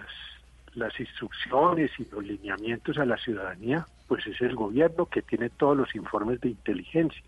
las 0.74 1.00
instrucciones 1.00 1.92
y 2.00 2.06
los 2.06 2.24
lineamientos 2.24 2.98
a 2.98 3.06
la 3.06 3.18
ciudadanía, 3.18 3.86
pues 4.08 4.26
es 4.26 4.40
el 4.42 4.56
gobierno 4.56 5.06
que 5.06 5.22
tiene 5.22 5.50
todos 5.52 5.78
los 5.78 5.94
informes 5.94 6.40
de 6.42 6.50
inteligencia 6.50 7.22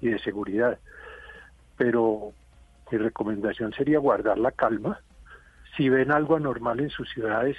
y 0.00 0.08
de 0.08 0.18
seguridad. 0.18 0.80
Pero 1.78 2.34
mi 2.90 2.98
recomendación 2.98 3.72
sería 3.72 3.98
guardar 3.98 4.38
la 4.38 4.52
calma. 4.52 5.00
Si 5.76 5.88
ven 5.88 6.10
algo 6.12 6.36
anormal 6.36 6.80
en 6.80 6.90
sus 6.90 7.08
ciudades, 7.10 7.56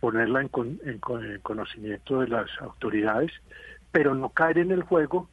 ponerla 0.00 0.40
en, 0.40 0.48
con- 0.48 0.80
en 0.84 0.98
con- 1.00 1.24
en 1.24 1.40
conocimiento 1.40 2.20
de 2.20 2.28
las 2.28 2.48
autoridades, 2.60 3.32
pero 3.90 4.14
no 4.14 4.30
caer 4.30 4.58
en 4.58 4.70
el 4.70 4.82
juego, 4.82 5.28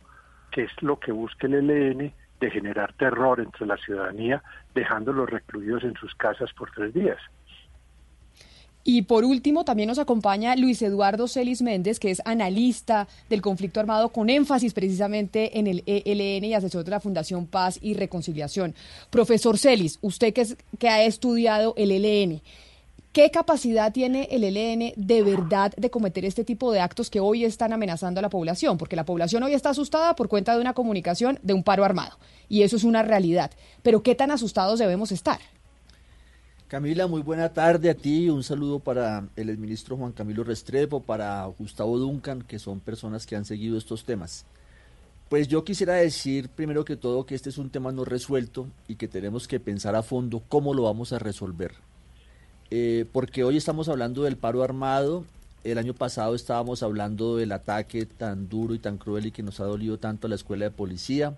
que 0.52 0.64
es 0.64 0.72
lo 0.82 1.00
que 1.00 1.12
busca 1.12 1.48
el 1.48 1.54
ELN, 1.70 2.14
de 2.40 2.52
generar 2.52 2.94
terror 2.96 3.40
entre 3.40 3.66
la 3.66 3.78
ciudadanía, 3.78 4.44
dejándolos 4.74 5.30
recluidos 5.30 5.84
en 5.84 5.94
sus 5.96 6.14
casas 6.16 6.52
por 6.54 6.72
tres 6.72 6.94
días. 6.94 7.20
Y 8.88 9.02
por 9.02 9.26
último, 9.26 9.66
también 9.66 9.88
nos 9.90 9.98
acompaña 9.98 10.56
Luis 10.56 10.80
Eduardo 10.84 11.28
Celis 11.28 11.64
Méndez, 11.64 12.00
que 12.00 12.12
es 12.12 12.22
analista 12.24 13.08
del 13.30 13.42
conflicto 13.42 13.80
armado 13.80 14.10
con 14.10 14.30
énfasis 14.30 14.74
precisamente 14.76 15.58
en 15.58 15.66
el 15.66 15.82
ELN 15.88 16.46
y 16.46 16.54
asesor 16.54 16.84
de 16.86 16.92
la 16.92 17.00
Fundación 17.00 17.48
Paz 17.48 17.80
y 17.82 17.96
Reconciliación. 17.96 18.76
Profesor 19.10 19.58
Celis, 19.58 19.98
usted 20.04 20.34
que, 20.34 20.42
es- 20.42 20.58
que 20.78 20.88
ha 20.88 21.04
estudiado 21.04 21.74
el 21.78 21.90
ELN, 21.90 22.42
¿qué 23.12 23.32
capacidad 23.32 23.92
tiene 23.92 24.28
el 24.30 24.44
ELN 24.44 24.94
de 24.96 25.24
verdad 25.24 25.74
de 25.76 25.90
cometer 25.90 26.24
este 26.24 26.44
tipo 26.44 26.72
de 26.72 26.80
actos 26.82 27.10
que 27.10 27.20
hoy 27.20 27.44
están 27.44 27.74
amenazando 27.74 28.20
a 28.20 28.22
la 28.22 28.30
población? 28.30 28.78
Porque 28.78 28.96
la 28.96 29.04
población 29.06 29.42
hoy 29.42 29.56
está 29.56 29.72
asustada 29.72 30.16
por 30.16 30.28
cuenta 30.30 30.54
de 30.54 30.62
una 30.62 30.74
comunicación 30.74 31.40
de 31.42 31.56
un 31.56 31.64
paro 31.64 31.86
armado, 31.86 32.20
y 32.50 32.62
eso 32.62 32.76
es 32.76 32.84
una 32.84 33.02
realidad. 33.02 33.50
Pero 33.82 34.04
¿qué 34.04 34.14
tan 34.14 34.30
asustados 34.30 34.78
debemos 34.78 35.12
estar? 35.12 35.40
Camila, 36.68 37.06
muy 37.06 37.22
buena 37.22 37.54
tarde 37.54 37.92
a 37.92 37.94
ti. 37.94 38.28
Un 38.28 38.44
saludo 38.44 38.80
para 38.80 39.28
el 39.36 39.50
exministro 39.50 39.98
Juan 39.98 40.12
Camilo 40.12 40.44
Restrepo, 40.44 41.00
para 41.00 41.46
Gustavo 41.46 42.00
Duncan, 42.00 42.42
que 42.42 42.58
son 42.58 42.80
personas 42.80 43.28
que 43.28 43.36
han 43.36 43.46
seguido 43.46 43.78
estos 43.78 44.04
temas. 44.04 44.46
Pues 45.30 45.48
yo 45.48 45.64
quisiera 45.64 45.94
decir 45.94 46.50
primero 46.50 46.84
que 46.84 46.96
todo 46.96 47.28
que 47.28 47.36
este 47.36 47.50
es 47.50 47.60
un 47.60 47.70
tema 47.70 47.92
no 47.92 48.04
resuelto 48.04 48.68
y 48.88 48.96
que 48.96 49.08
tenemos 49.08 49.48
que 49.48 49.60
pensar 49.60 49.96
a 49.96 50.02
fondo 50.02 50.42
cómo 50.50 50.74
lo 50.74 50.84
vamos 50.84 51.14
a 51.14 51.20
resolver. 51.20 51.74
Eh, 52.72 53.06
porque 53.12 53.44
hoy 53.44 53.58
estamos 53.58 53.88
hablando 53.88 54.24
del 54.24 54.38
paro 54.38 54.64
armado, 54.64 55.24
el 55.64 55.78
año 55.78 55.94
pasado 55.94 56.34
estábamos 56.34 56.82
hablando 56.82 57.38
del 57.38 57.52
ataque 57.52 58.08
tan 58.08 58.50
duro 58.50 58.74
y 58.74 58.80
tan 58.80 58.98
cruel 58.98 59.28
y 59.28 59.32
que 59.32 59.44
nos 59.44 59.60
ha 59.60 59.66
dolido 59.66 60.00
tanto 60.00 60.26
a 60.26 60.30
la 60.32 60.36
escuela 60.36 60.66
de 60.66 60.72
policía. 60.72 61.38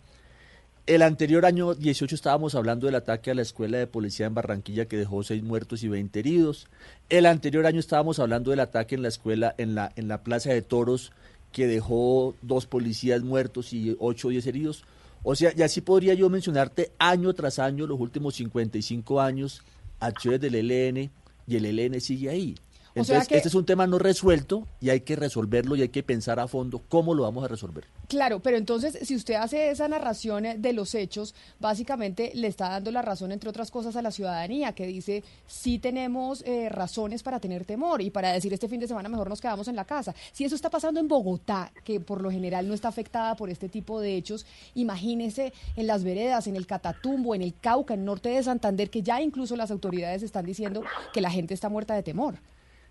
El 0.88 1.02
anterior 1.02 1.46
año 1.46 1.76
18 1.76 2.16
estábamos 2.16 2.56
hablando 2.56 2.86
del 2.86 2.96
ataque 2.96 3.30
a 3.32 3.36
la 3.36 3.42
escuela 3.42 3.78
de 3.78 3.88
policía 3.88 4.26
en 4.26 4.34
Barranquilla 4.34 4.86
que 4.86 4.96
dejó 4.96 5.22
seis 5.22 5.44
muertos 5.44 5.84
y 5.84 5.90
20 5.90 6.18
heridos. 6.18 6.70
El 7.10 7.26
anterior 7.26 7.66
año 7.66 7.82
estábamos 7.82 8.20
hablando 8.20 8.52
del 8.52 8.62
ataque 8.62 8.96
en 8.96 9.02
la 9.02 9.10
escuela, 9.10 9.54
en 9.58 9.76
la, 9.76 9.92
en 9.98 10.08
la 10.08 10.24
plaza 10.24 10.54
de 10.54 10.62
toros 10.62 11.12
que 11.52 11.68
dejó 11.68 12.36
dos 12.42 12.68
policías 12.68 13.22
muertos 13.22 13.74
y 13.74 13.98
8 14.00 14.28
o 14.30 14.32
10 14.32 14.48
heridos. 14.48 14.86
O 15.24 15.36
sea, 15.36 15.52
y 15.58 15.62
así 15.62 15.82
podría 15.82 16.14
yo 16.14 16.30
mencionarte 16.30 16.94
año 17.00 17.34
tras 17.34 17.60
año, 17.60 17.86
los 17.86 18.00
últimos 18.00 18.36
55 18.36 19.20
años, 19.20 19.64
acciones 20.00 20.40
del 20.40 20.56
ELN 20.56 21.12
y 21.48 21.56
el 21.58 21.66
ELN 21.66 22.00
sigue 22.00 22.30
ahí. 22.30 22.56
Entonces, 23.02 23.28
que- 23.28 23.38
este 23.38 23.49
es 23.49 23.56
un 23.56 23.65
tema 23.65 23.88
no 23.88 23.99
resuelto 23.99 24.68
y 24.82 24.90
hay 24.90 25.02
que 25.02 25.15
resolverlo 25.15 25.76
y 25.76 25.82
hay 25.82 25.90
que 25.90 26.03
pensar 26.03 26.40
a 26.40 26.48
fondo 26.48 26.82
cómo 26.90 27.14
lo 27.14 27.24
vamos 27.24 27.44
a 27.44 27.48
resolver. 27.48 27.86
Claro, 28.07 28.40
pero 28.40 28.57
entonces 28.57 28.98
si 29.02 29.15
usted 29.15 29.36
hace 29.36 29.69
esa 29.69 29.88
narración 29.88 30.45
eh, 30.45 30.56
de 30.57 30.74
los 30.74 30.95
hechos, 30.95 31.36
básicamente 31.60 32.32
le 32.36 32.48
está 32.48 32.69
dando 32.69 32.91
la 32.91 33.02
razón, 33.02 33.32
entre 33.32 33.49
otras 33.49 33.72
cosas, 33.72 33.95
a 33.95 34.02
la 34.02 34.11
ciudadanía, 34.11 34.74
que 34.74 34.88
dice, 34.88 35.24
sí 35.45 35.80
tenemos 35.80 36.41
eh, 36.45 36.69
razones 36.69 37.24
para 37.24 37.40
tener 37.40 37.65
temor 37.65 38.02
y 38.02 38.10
para 38.10 38.32
decir 38.32 38.53
este 38.53 38.68
fin 38.69 38.80
de 38.80 38.88
semana 38.88 39.10
mejor 39.10 39.30
nos 39.30 39.41
quedamos 39.41 39.68
en 39.68 39.76
la 39.76 39.86
casa. 39.86 40.15
Si 40.32 40.45
eso 40.45 40.56
está 40.56 40.69
pasando 40.69 40.99
en 40.99 41.07
Bogotá, 41.07 41.72
que 41.84 41.99
por 41.99 42.22
lo 42.22 42.32
general 42.32 42.68
no 42.68 42.74
está 42.74 42.88
afectada 42.88 43.36
por 43.36 43.49
este 43.49 43.69
tipo 43.69 43.99
de 43.99 44.15
hechos, 44.15 44.45
imagínese 44.76 45.53
en 45.76 45.88
las 45.88 46.03
veredas, 46.03 46.48
en 46.48 46.56
el 46.56 46.65
Catatumbo, 46.68 47.36
en 47.36 47.41
el 47.41 47.53
Cauca, 47.60 47.94
en 47.94 48.06
norte 48.06 48.30
de 48.30 48.44
Santander, 48.44 48.90
que 48.90 49.02
ya 49.02 49.22
incluso 49.22 49.56
las 49.56 49.72
autoridades 49.72 50.24
están 50.24 50.45
diciendo 50.45 50.84
que 51.14 51.22
la 51.22 51.30
gente 51.32 51.53
está 51.53 51.68
muerta 51.69 51.95
de 51.95 52.03
temor. 52.03 52.36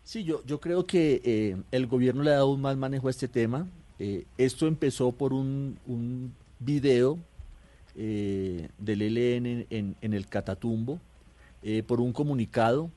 Sí, 0.07 0.23
yo, 0.23 0.41
yo 0.47 0.61
creo 0.61 0.87
que 0.87 1.21
eh, 1.25 1.57
el 1.73 1.89
gobierno 1.89 2.23
le 2.23 2.31
ha 2.31 2.35
dado 2.35 2.51
un 2.53 2.61
mal 2.61 2.77
manejo 2.77 3.09
a 3.09 3.11
este 3.11 3.27
tema. 3.27 3.67
Eh, 3.99 4.25
esto 4.39 4.69
empezó 4.69 5.11
por 5.11 5.33
un, 5.33 5.79
un 5.85 6.33
video 6.61 7.19
eh, 7.97 8.69
del 8.79 9.03
ELN 9.03 9.47
en, 9.47 9.67
en- 9.71 9.97
en 10.01 10.15
el 10.15 10.29
Catatumbo, 10.29 11.01
eh, 11.65 11.83
por 11.83 12.01
un 12.01 12.13
comunicado, 12.13 12.89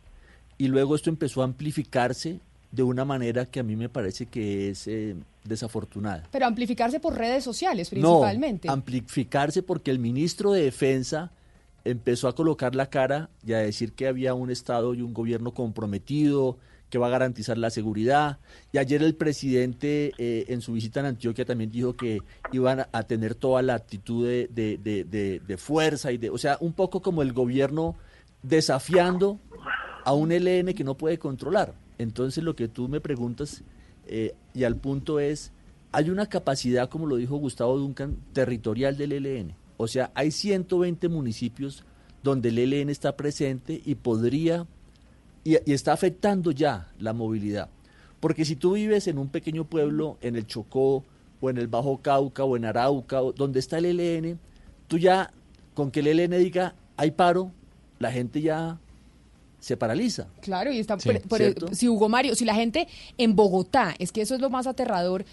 y 0.59 0.67
luego 0.67 0.93
esto 0.95 1.09
empezó 1.09 1.41
a 1.41 1.45
amplificarse 1.45 2.39
de 2.71 2.83
una 2.83 3.05
manera 3.05 3.47
que 3.47 3.59
a 3.59 3.63
mí 3.63 3.75
me 3.75 3.89
parece 3.89 4.27
que 4.27 4.69
es 4.69 4.87
eh, 4.87 5.15
desafortunada. 5.45 6.27
Pero 6.31 6.45
amplificarse 6.45 6.99
por 6.99 7.17
redes 7.17 7.43
sociales 7.43 7.89
principalmente. 7.89 8.67
No, 8.67 8.73
amplificarse 8.75 9.63
porque 9.63 9.89
el 9.89 9.97
ministro 9.97 10.51
de 10.51 10.61
Defensa 10.65 11.31
empezó 11.85 12.27
a 12.27 12.35
colocar 12.35 12.75
la 12.75 12.87
cara 12.91 13.29
y 13.43 13.53
a 13.53 13.57
decir 13.59 13.93
que 13.93 14.05
había 14.05 14.35
un 14.35 14.51
Estado 14.51 14.93
y 14.93 15.01
un 15.01 15.13
gobierno 15.15 15.55
comprometido, 15.55 16.57
que 16.89 16.97
va 16.97 17.07
a 17.07 17.09
garantizar 17.11 17.57
la 17.57 17.69
seguridad. 17.69 18.39
Y 18.71 18.77
ayer 18.77 19.01
el 19.03 19.15
presidente 19.15 20.11
eh, 20.17 20.45
en 20.49 20.61
su 20.61 20.73
visita 20.73 20.99
en 20.99 21.05
Antioquia 21.07 21.45
también 21.45 21.69
dijo 21.71 21.95
que 21.95 22.19
iban 22.51 22.85
a, 22.91 23.03
tener 23.03 23.35
toda 23.35 23.61
la 23.61 23.75
actitud 23.75 24.25
de, 24.25 24.47
de- 24.49 24.79
de- 25.45 25.57
fuerza 25.57 26.11
y 26.11 26.17
de, 26.17 26.29
o 26.29 26.37
sea, 26.37 26.57
un 26.61 26.73
poco 26.73 27.01
como 27.01 27.21
el 27.21 27.33
gobierno 27.33 27.95
desafiando 28.43 29.39
a 30.05 30.13
un 30.13 30.31
ELN 30.31 30.73
que 30.73 30.83
no 30.83 30.95
puede 30.95 31.19
controlar. 31.19 31.73
Entonces 31.97 32.43
lo 32.43 32.55
que 32.55 32.67
tú 32.67 32.87
me 32.87 33.01
preguntas 33.01 33.63
eh, 34.07 34.33
y 34.53 34.63
al 34.63 34.75
punto 34.77 35.19
es, 35.19 35.51
hay 35.91 36.09
una 36.09 36.27
capacidad, 36.27 36.89
como 36.89 37.05
lo 37.05 37.17
dijo 37.17 37.35
Gustavo 37.37 37.77
Duncan, 37.77 38.17
territorial 38.33 38.97
del 38.97 39.11
ELN. 39.11 39.53
O 39.77 39.87
sea, 39.87 40.11
hay 40.15 40.31
120 40.31 41.07
municipios 41.09 41.85
donde 42.23 42.49
el 42.49 42.57
ELN 42.59 42.89
está 42.89 43.15
presente 43.15 43.81
y 43.85 43.95
podría 43.95 44.65
y, 45.43 45.57
y 45.69 45.73
está 45.73 45.93
afectando 45.93 46.51
ya 46.51 46.89
la 46.99 47.13
movilidad. 47.13 47.69
Porque 48.19 48.43
si 48.45 48.55
tú 48.55 48.73
vives 48.73 49.07
en 49.07 49.17
un 49.17 49.29
pequeño 49.29 49.63
pueblo, 49.65 50.17
en 50.21 50.35
el 50.35 50.45
Chocó, 50.45 51.03
o 51.41 51.49
en 51.49 51.57
el 51.57 51.67
Bajo 51.67 51.99
Cauca, 52.01 52.43
o 52.43 52.57
en 52.57 52.65
Arauca, 52.65 53.21
o 53.21 53.31
donde 53.31 53.59
está 53.59 53.77
el 53.77 53.85
ELN, 53.85 54.39
tú 54.87 54.97
ya, 54.97 55.31
con 55.73 55.89
que 55.91 56.01
el 56.01 56.07
ELN 56.07 56.37
diga, 56.39 56.75
hay 56.97 57.11
paro, 57.11 57.51
la 57.99 58.11
gente 58.11 58.41
ya 58.41 58.77
se 59.61 59.77
paraliza. 59.77 60.27
Claro, 60.41 60.71
y 60.71 60.79
está, 60.79 60.99
Sí. 60.99 61.09
por- 61.27 61.75
si 61.75 61.87
Hugo 61.87 62.09
Mario, 62.09 62.35
si 62.35 62.43
la 62.45 62.55
gente 62.55 62.87
en 63.17 63.35
Bogotá, 63.35 63.95
es 63.99 64.11
que 64.11 64.21
eso 64.21 64.35
es 64.35 64.41
lo 64.41 64.49
más 64.49 64.67
aterrador, 64.67 65.23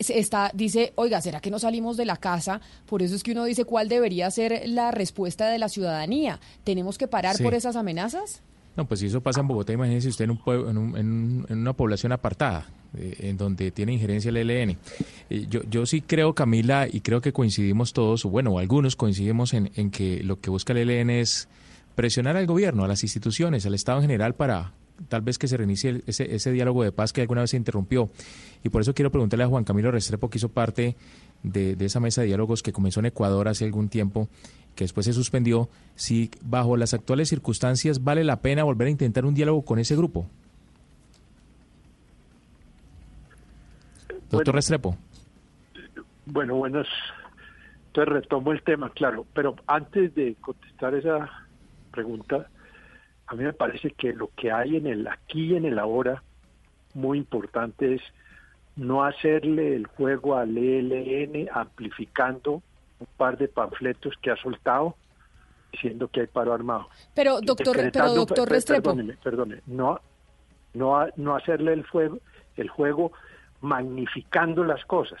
se 0.00 0.18
está, 0.20 0.52
dice, 0.54 0.92
oiga, 0.94 1.20
¿será 1.20 1.40
que 1.40 1.50
no 1.50 1.58
salimos 1.58 1.96
de 1.96 2.04
la 2.04 2.16
casa? 2.16 2.60
Por 2.86 3.02
eso 3.02 3.16
es 3.16 3.24
que 3.24 3.32
uno 3.32 3.44
dice 3.44 3.64
cuál 3.64 3.88
debería 3.88 4.30
ser 4.30 4.62
la 4.68 4.92
respuesta 4.92 5.48
de 5.48 5.58
la 5.58 5.68
ciudadanía. 5.68 6.38
¿Tenemos 6.62 6.98
que 6.98 7.08
parar 7.08 7.36
Sí. 7.36 7.42
por 7.42 7.54
esas 7.54 7.74
amenazas? 7.74 8.42
No, 8.78 8.86
pues 8.86 9.00
si 9.00 9.06
eso 9.06 9.20
pasa 9.20 9.40
en 9.40 9.48
Bogotá, 9.48 9.72
imagínese 9.72 10.06
usted 10.08 10.26
en, 10.26 10.30
un 10.30 10.38
pueblo, 10.38 10.70
en, 10.70 10.78
un- 10.78 10.96
en 10.96 11.46
en 11.48 11.58
una 11.58 11.72
población 11.72 12.12
apartada, 12.12 12.70
eh, 12.96 13.16
en 13.22 13.36
donde 13.36 13.72
tiene 13.72 13.92
injerencia 13.92 14.28
el 14.28 14.36
ELN. 14.36 14.76
Eh, 15.30 15.46
yo, 15.50 15.62
yo 15.68 15.84
sí 15.84 16.00
creo, 16.00 16.32
Camila, 16.32 16.86
y 16.90 17.00
creo 17.00 17.20
que 17.20 17.32
coincidimos 17.32 17.92
todos, 17.92 18.24
o 18.24 18.28
bueno, 18.30 18.56
algunos 18.56 18.94
coincidimos 18.94 19.52
en, 19.52 19.72
en 19.74 19.90
que 19.90 20.22
lo 20.22 20.40
que 20.40 20.48
busca 20.50 20.74
el 20.74 20.88
ELN 20.90 21.10
es 21.10 21.48
presionar 21.96 22.36
al 22.36 22.46
gobierno, 22.46 22.84
a 22.84 22.88
las 22.88 23.02
instituciones, 23.02 23.66
al 23.66 23.74
Estado 23.74 23.98
en 23.98 24.02
general 24.04 24.36
para 24.36 24.74
tal 25.08 25.22
vez 25.22 25.38
que 25.38 25.48
se 25.48 25.56
reinicie 25.56 26.02
ese, 26.06 26.32
ese 26.34 26.52
diálogo 26.52 26.84
de 26.84 26.92
paz 26.92 27.12
que 27.12 27.20
alguna 27.20 27.40
vez 27.40 27.50
se 27.50 27.56
interrumpió. 27.56 28.08
Y 28.62 28.68
por 28.68 28.82
eso 28.82 28.94
quiero 28.94 29.10
preguntarle 29.10 29.42
a 29.44 29.48
Juan 29.48 29.64
Camilo 29.64 29.90
Restrepo, 29.90 30.30
que 30.30 30.38
hizo 30.38 30.48
parte 30.50 30.94
de 31.42 31.76
esa 31.84 31.98
mesa 32.00 32.20
de 32.20 32.28
diálogos 32.28 32.62
que 32.62 32.72
comenzó 32.72 33.00
en 33.00 33.06
Ecuador 33.06 33.48
hace 33.48 33.64
algún 33.64 33.88
tiempo, 33.88 34.28
que 34.78 34.84
después 34.84 35.06
se 35.06 35.12
suspendió, 35.12 35.68
si 35.96 36.30
bajo 36.40 36.76
las 36.76 36.94
actuales 36.94 37.28
circunstancias 37.28 38.04
vale 38.04 38.22
la 38.22 38.42
pena 38.42 38.62
volver 38.62 38.86
a 38.86 38.90
intentar 38.92 39.26
un 39.26 39.34
diálogo 39.34 39.64
con 39.64 39.80
ese 39.80 39.96
grupo. 39.96 40.24
Doctor. 44.30 44.54
Restrepo. 44.54 44.96
Bueno, 46.26 46.54
buenas. 46.54 46.86
Entonces 47.88 48.14
retomo 48.14 48.52
el 48.52 48.62
tema, 48.62 48.88
claro. 48.90 49.26
Pero 49.34 49.56
antes 49.66 50.14
de 50.14 50.36
contestar 50.40 50.94
esa 50.94 51.28
pregunta, 51.90 52.46
a 53.26 53.34
mí 53.34 53.42
me 53.42 53.52
parece 53.52 53.90
que 53.90 54.12
lo 54.12 54.30
que 54.36 54.52
hay 54.52 54.76
en 54.76 54.86
el 54.86 55.08
aquí 55.08 55.46
y 55.46 55.56
en 55.56 55.64
el 55.64 55.80
ahora, 55.80 56.22
muy 56.94 57.18
importante 57.18 57.96
es 57.96 58.02
no 58.76 59.02
hacerle 59.02 59.74
el 59.74 59.86
juego 59.86 60.36
al 60.36 60.56
ELN 60.56 61.48
amplificando 61.52 62.62
un 63.00 63.06
par 63.16 63.36
de 63.38 63.48
panfletos 63.48 64.14
que 64.20 64.30
ha 64.30 64.36
soltado 64.36 64.96
diciendo 65.72 66.08
que 66.08 66.20
hay 66.22 66.26
paro 66.26 66.52
armado. 66.52 66.88
Pero, 67.14 67.40
doctor, 67.40 67.76
pero 67.92 68.14
doctor 68.14 68.46
per- 68.48 68.54
Restrepo, 68.54 68.90
Perdóneme, 68.90 69.16
perdone, 69.22 69.60
no, 69.66 70.00
no, 70.74 71.06
no 71.16 71.36
hacerle 71.36 71.74
el 71.74 71.86
juego, 71.86 72.18
el 72.56 72.68
juego 72.70 73.12
magnificando 73.60 74.64
las 74.64 74.84
cosas, 74.86 75.20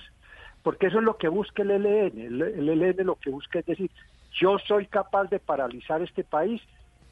porque 0.62 0.86
eso 0.86 0.98
es 0.98 1.04
lo 1.04 1.16
que 1.16 1.28
busca 1.28 1.62
el 1.62 1.70
ELN. 1.70 2.18
El, 2.18 2.42
el 2.42 2.68
ELN 2.82 3.06
lo 3.06 3.16
que 3.16 3.30
busca 3.30 3.58
es 3.58 3.66
decir, 3.66 3.90
yo 4.32 4.58
soy 4.58 4.86
capaz 4.86 5.24
de 5.24 5.38
paralizar 5.38 6.00
este 6.02 6.24
país 6.24 6.62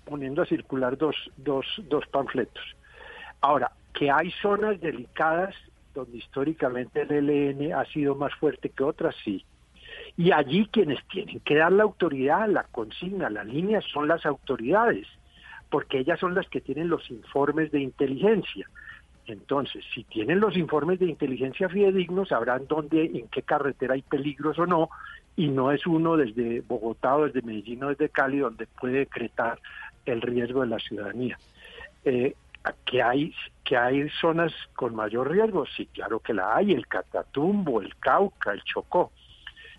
poniendo 0.05 0.43
a 0.43 0.47
circular 0.47 0.97
dos, 0.97 1.17
dos, 1.37 1.67
dos 1.85 2.07
panfletos. 2.09 2.63
Ahora, 3.41 3.71
que 3.93 4.11
hay 4.11 4.31
zonas 4.43 4.81
delicadas 4.81 5.55
donde 5.95 6.19
históricamente 6.19 7.03
el 7.03 7.29
ELN 7.31 7.73
ha 7.75 7.85
sido 7.87 8.15
más 8.15 8.33
fuerte 8.35 8.69
que 8.71 8.83
otras, 8.85 9.15
sí. 9.25 9.45
Y 10.17 10.33
allí 10.33 10.67
quienes 10.71 11.03
tienen 11.09 11.41
que 11.41 11.57
dar 11.57 11.73
la 11.73 11.83
autoridad, 11.83 12.49
la 12.49 12.65
consigna, 12.65 13.31
la 13.31 13.45
línea 13.45 13.81
son 13.81 14.09
las 14.09 14.25
autoridades, 14.25 15.07
porque 15.71 15.99
ellas 15.99 16.19
son 16.19 16.35
las 16.35 16.49
que 16.49 16.61
tienen 16.61 16.89
los 16.89 17.11
informes 17.11 17.71
de 17.71 17.81
inteligencia. 17.81 18.69
Entonces, 19.27 19.85
si 19.93 20.05
tienen 20.05 20.41
los 20.41 20.57
informes 20.57 21.01
de 21.01 21.07
inteligencia 21.07 21.69
fidedignos, 21.69 22.29
sabrán 22.29 22.67
dónde, 22.69 23.05
en 23.05 23.29
qué 23.29 23.43
carretera 23.43 23.95
hay 23.95 24.03
peligros 24.03 24.59
o 24.59 24.67
no, 24.67 24.89
y 25.37 25.49
no 25.49 25.73
es 25.73 25.87
uno 25.87 26.17
desde 26.17 26.61
Bogotá 26.61 27.17
o 27.17 27.27
desde 27.27 27.43
Medellín 27.43 27.85
o 27.85 27.89
desde 27.89 28.09
Cali 28.09 28.39
donde 28.39 28.67
puede 28.67 29.01
decretar 29.01 29.59
el 30.07 30.23
riesgo 30.23 30.63
de 30.63 30.69
la 30.69 30.79
ciudadanía. 30.79 31.39
Eh, 32.05 32.35
que 32.85 33.03
hay 33.03 33.33
que 33.65 33.77
hay 33.77 34.09
zonas 34.21 34.53
con 34.75 34.95
mayor 34.95 35.31
riesgo, 35.31 35.67
sí, 35.67 35.87
claro 35.87 36.21
que 36.21 36.33
la 36.33 36.57
hay, 36.57 36.73
el 36.73 36.87
Catatumbo, 36.87 37.81
el 37.81 37.97
Cauca, 37.97 38.53
el 38.53 38.63
Chocó. 38.63 39.11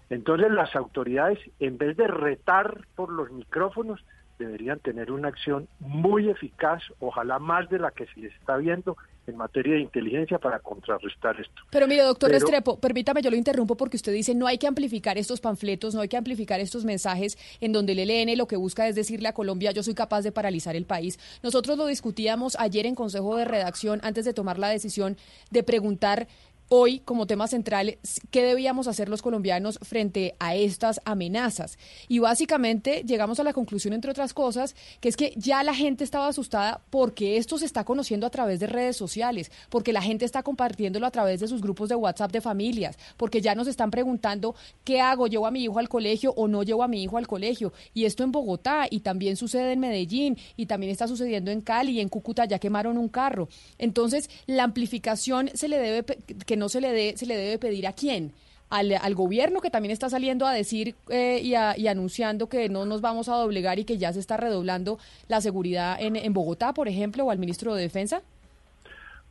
Entonces 0.09 0.51
las 0.51 0.75
autoridades, 0.75 1.39
en 1.59 1.77
vez 1.77 1.97
de 1.97 2.07
retar 2.07 2.87
por 2.95 3.11
los 3.11 3.31
micrófonos, 3.31 4.03
deberían 4.39 4.79
tener 4.79 5.11
una 5.11 5.29
acción 5.29 5.67
muy 5.79 6.29
eficaz, 6.29 6.83
ojalá 6.99 7.39
más 7.39 7.69
de 7.69 7.79
la 7.79 7.91
que 7.91 8.05
se 8.07 8.27
está 8.27 8.57
viendo 8.57 8.95
en 9.25 9.35
materia 9.35 9.73
de 9.73 9.81
inteligencia 9.81 10.39
para 10.39 10.59
contrarrestar 10.59 11.39
esto. 11.39 11.61
Pero 11.69 11.87
mire, 11.87 12.03
doctor 12.03 12.29
Pero- 12.29 12.39
Restrepo, 12.39 12.79
permítame, 12.79 13.21
yo 13.21 13.29
lo 13.29 13.35
interrumpo 13.35 13.75
porque 13.75 13.97
usted 13.97 14.13
dice 14.13 14.33
no 14.35 14.47
hay 14.47 14.57
que 14.57 14.67
amplificar 14.67 15.17
estos 15.17 15.41
panfletos, 15.41 15.93
no 15.95 16.01
hay 16.01 16.07
que 16.07 16.17
amplificar 16.17 16.59
estos 16.59 16.85
mensajes 16.85 17.37
en 17.59 17.73
donde 17.73 17.91
el 17.93 18.09
ELN 18.09 18.37
lo 18.37 18.47
que 18.47 18.55
busca 18.55 18.87
es 18.87 18.95
decirle 18.95 19.27
a 19.27 19.33
Colombia 19.33 19.71
yo 19.71 19.83
soy 19.83 19.95
capaz 19.95 20.21
de 20.21 20.31
paralizar 20.31 20.75
el 20.75 20.85
país. 20.85 21.19
Nosotros 21.43 21.77
lo 21.77 21.87
discutíamos 21.87 22.55
ayer 22.57 22.85
en 22.85 22.95
Consejo 22.95 23.35
de 23.35 23.45
Redacción 23.45 23.99
antes 24.03 24.23
de 24.23 24.33
tomar 24.33 24.59
la 24.59 24.69
decisión 24.69 25.17
de 25.51 25.63
preguntar 25.63 26.27
hoy 26.69 26.99
como 26.99 27.27
tema 27.27 27.47
central 27.47 27.97
qué 28.31 28.43
debíamos 28.43 28.87
hacer 28.87 29.09
los 29.09 29.21
colombianos 29.21 29.79
frente 29.81 30.35
a 30.39 30.55
estas 30.55 31.01
amenazas. 31.05 31.77
Y 32.07 32.19
básicamente 32.19 33.03
llegamos 33.05 33.39
a 33.39 33.43
la 33.43 33.53
conclusión, 33.53 33.93
entre 33.93 34.11
otras 34.11 34.33
cosas, 34.33 34.75
que 34.99 35.09
es 35.09 35.17
que 35.17 35.33
ya 35.35 35.63
la 35.63 35.73
gente 35.73 36.03
estaba 36.03 36.27
asustada 36.27 36.81
porque 36.89 37.37
esto 37.37 37.57
se 37.57 37.65
está 37.65 37.83
conociendo 37.83 38.27
a 38.27 38.29
través 38.29 38.59
de 38.59 38.67
redes 38.67 38.97
sociales, 38.97 39.51
porque 39.69 39.93
la 39.93 40.01
gente 40.01 40.25
está 40.25 40.43
compartiéndolo 40.43 41.05
a 41.05 41.11
través 41.11 41.39
de 41.39 41.47
sus 41.47 41.61
grupos 41.61 41.89
de 41.89 41.95
WhatsApp 41.95 42.31
de 42.31 42.41
familias, 42.41 42.97
porque 43.15 43.41
ya 43.41 43.55
nos 43.55 43.67
están 43.67 43.91
preguntando 43.91 44.55
qué 44.83 44.99
hago, 45.01 45.27
llevo 45.27 45.47
a 45.47 45.51
mi 45.51 45.63
hijo 45.63 45.79
al 45.79 45.89
colegio 45.89 46.33
o 46.35 46.47
no 46.47 46.63
llevo 46.63 46.83
a 46.83 46.87
mi 46.87 47.03
hijo 47.03 47.17
al 47.17 47.27
colegio. 47.27 47.71
Y 47.93 48.05
esto 48.05 48.23
en 48.23 48.31
Bogotá 48.31 48.87
y 48.89 48.99
también 48.99 49.37
sucede 49.37 49.73
en 49.73 49.79
Medellín 49.79 50.37
y 50.55 50.65
también 50.65 50.91
está 50.91 51.07
sucediendo 51.07 51.51
en 51.51 51.61
Cali 51.61 51.93
y 51.93 51.99
en 52.01 52.09
Cúcuta 52.09 52.45
ya 52.45 52.59
quemaron 52.59 52.97
un 52.97 53.09
carro. 53.09 53.47
Entonces, 53.77 54.29
la 54.45 54.63
amplificación 54.63 55.49
se 55.53 55.67
le 55.67 55.77
debe 55.79 56.03
pe- 56.03 56.17
no 56.57 56.69
se 56.69 56.81
le 56.81 56.91
dé 56.91 57.15
se 57.17 57.25
le 57.25 57.37
debe 57.37 57.57
pedir 57.59 57.87
a 57.87 57.93
quién? 57.93 58.33
Al, 58.69 58.91
al 59.01 59.15
gobierno 59.15 59.61
que 59.61 59.69
también 59.69 59.93
está 59.93 60.09
saliendo 60.09 60.45
a 60.45 60.51
decir 60.51 60.95
eh, 61.09 61.39
y, 61.41 61.55
a- 61.55 61.77
y 61.77 61.87
anunciando 61.87 62.49
que 62.49 62.67
no 62.67 62.85
nos 62.85 62.99
vamos 62.99 63.29
a 63.29 63.35
doblegar 63.35 63.79
y 63.79 63.85
que 63.85 63.97
ya 63.97 64.11
se 64.11 64.19
está 64.19 64.35
redoblando 64.35 64.99
la 65.29 65.39
seguridad 65.39 65.95
en, 66.01 66.17
en 66.17 66.33
Bogotá, 66.33 66.73
por 66.73 66.89
ejemplo, 66.89 67.23
o 67.25 67.31
al 67.31 67.39
ministro 67.39 67.73
de 67.75 67.83
Defensa. 67.83 68.21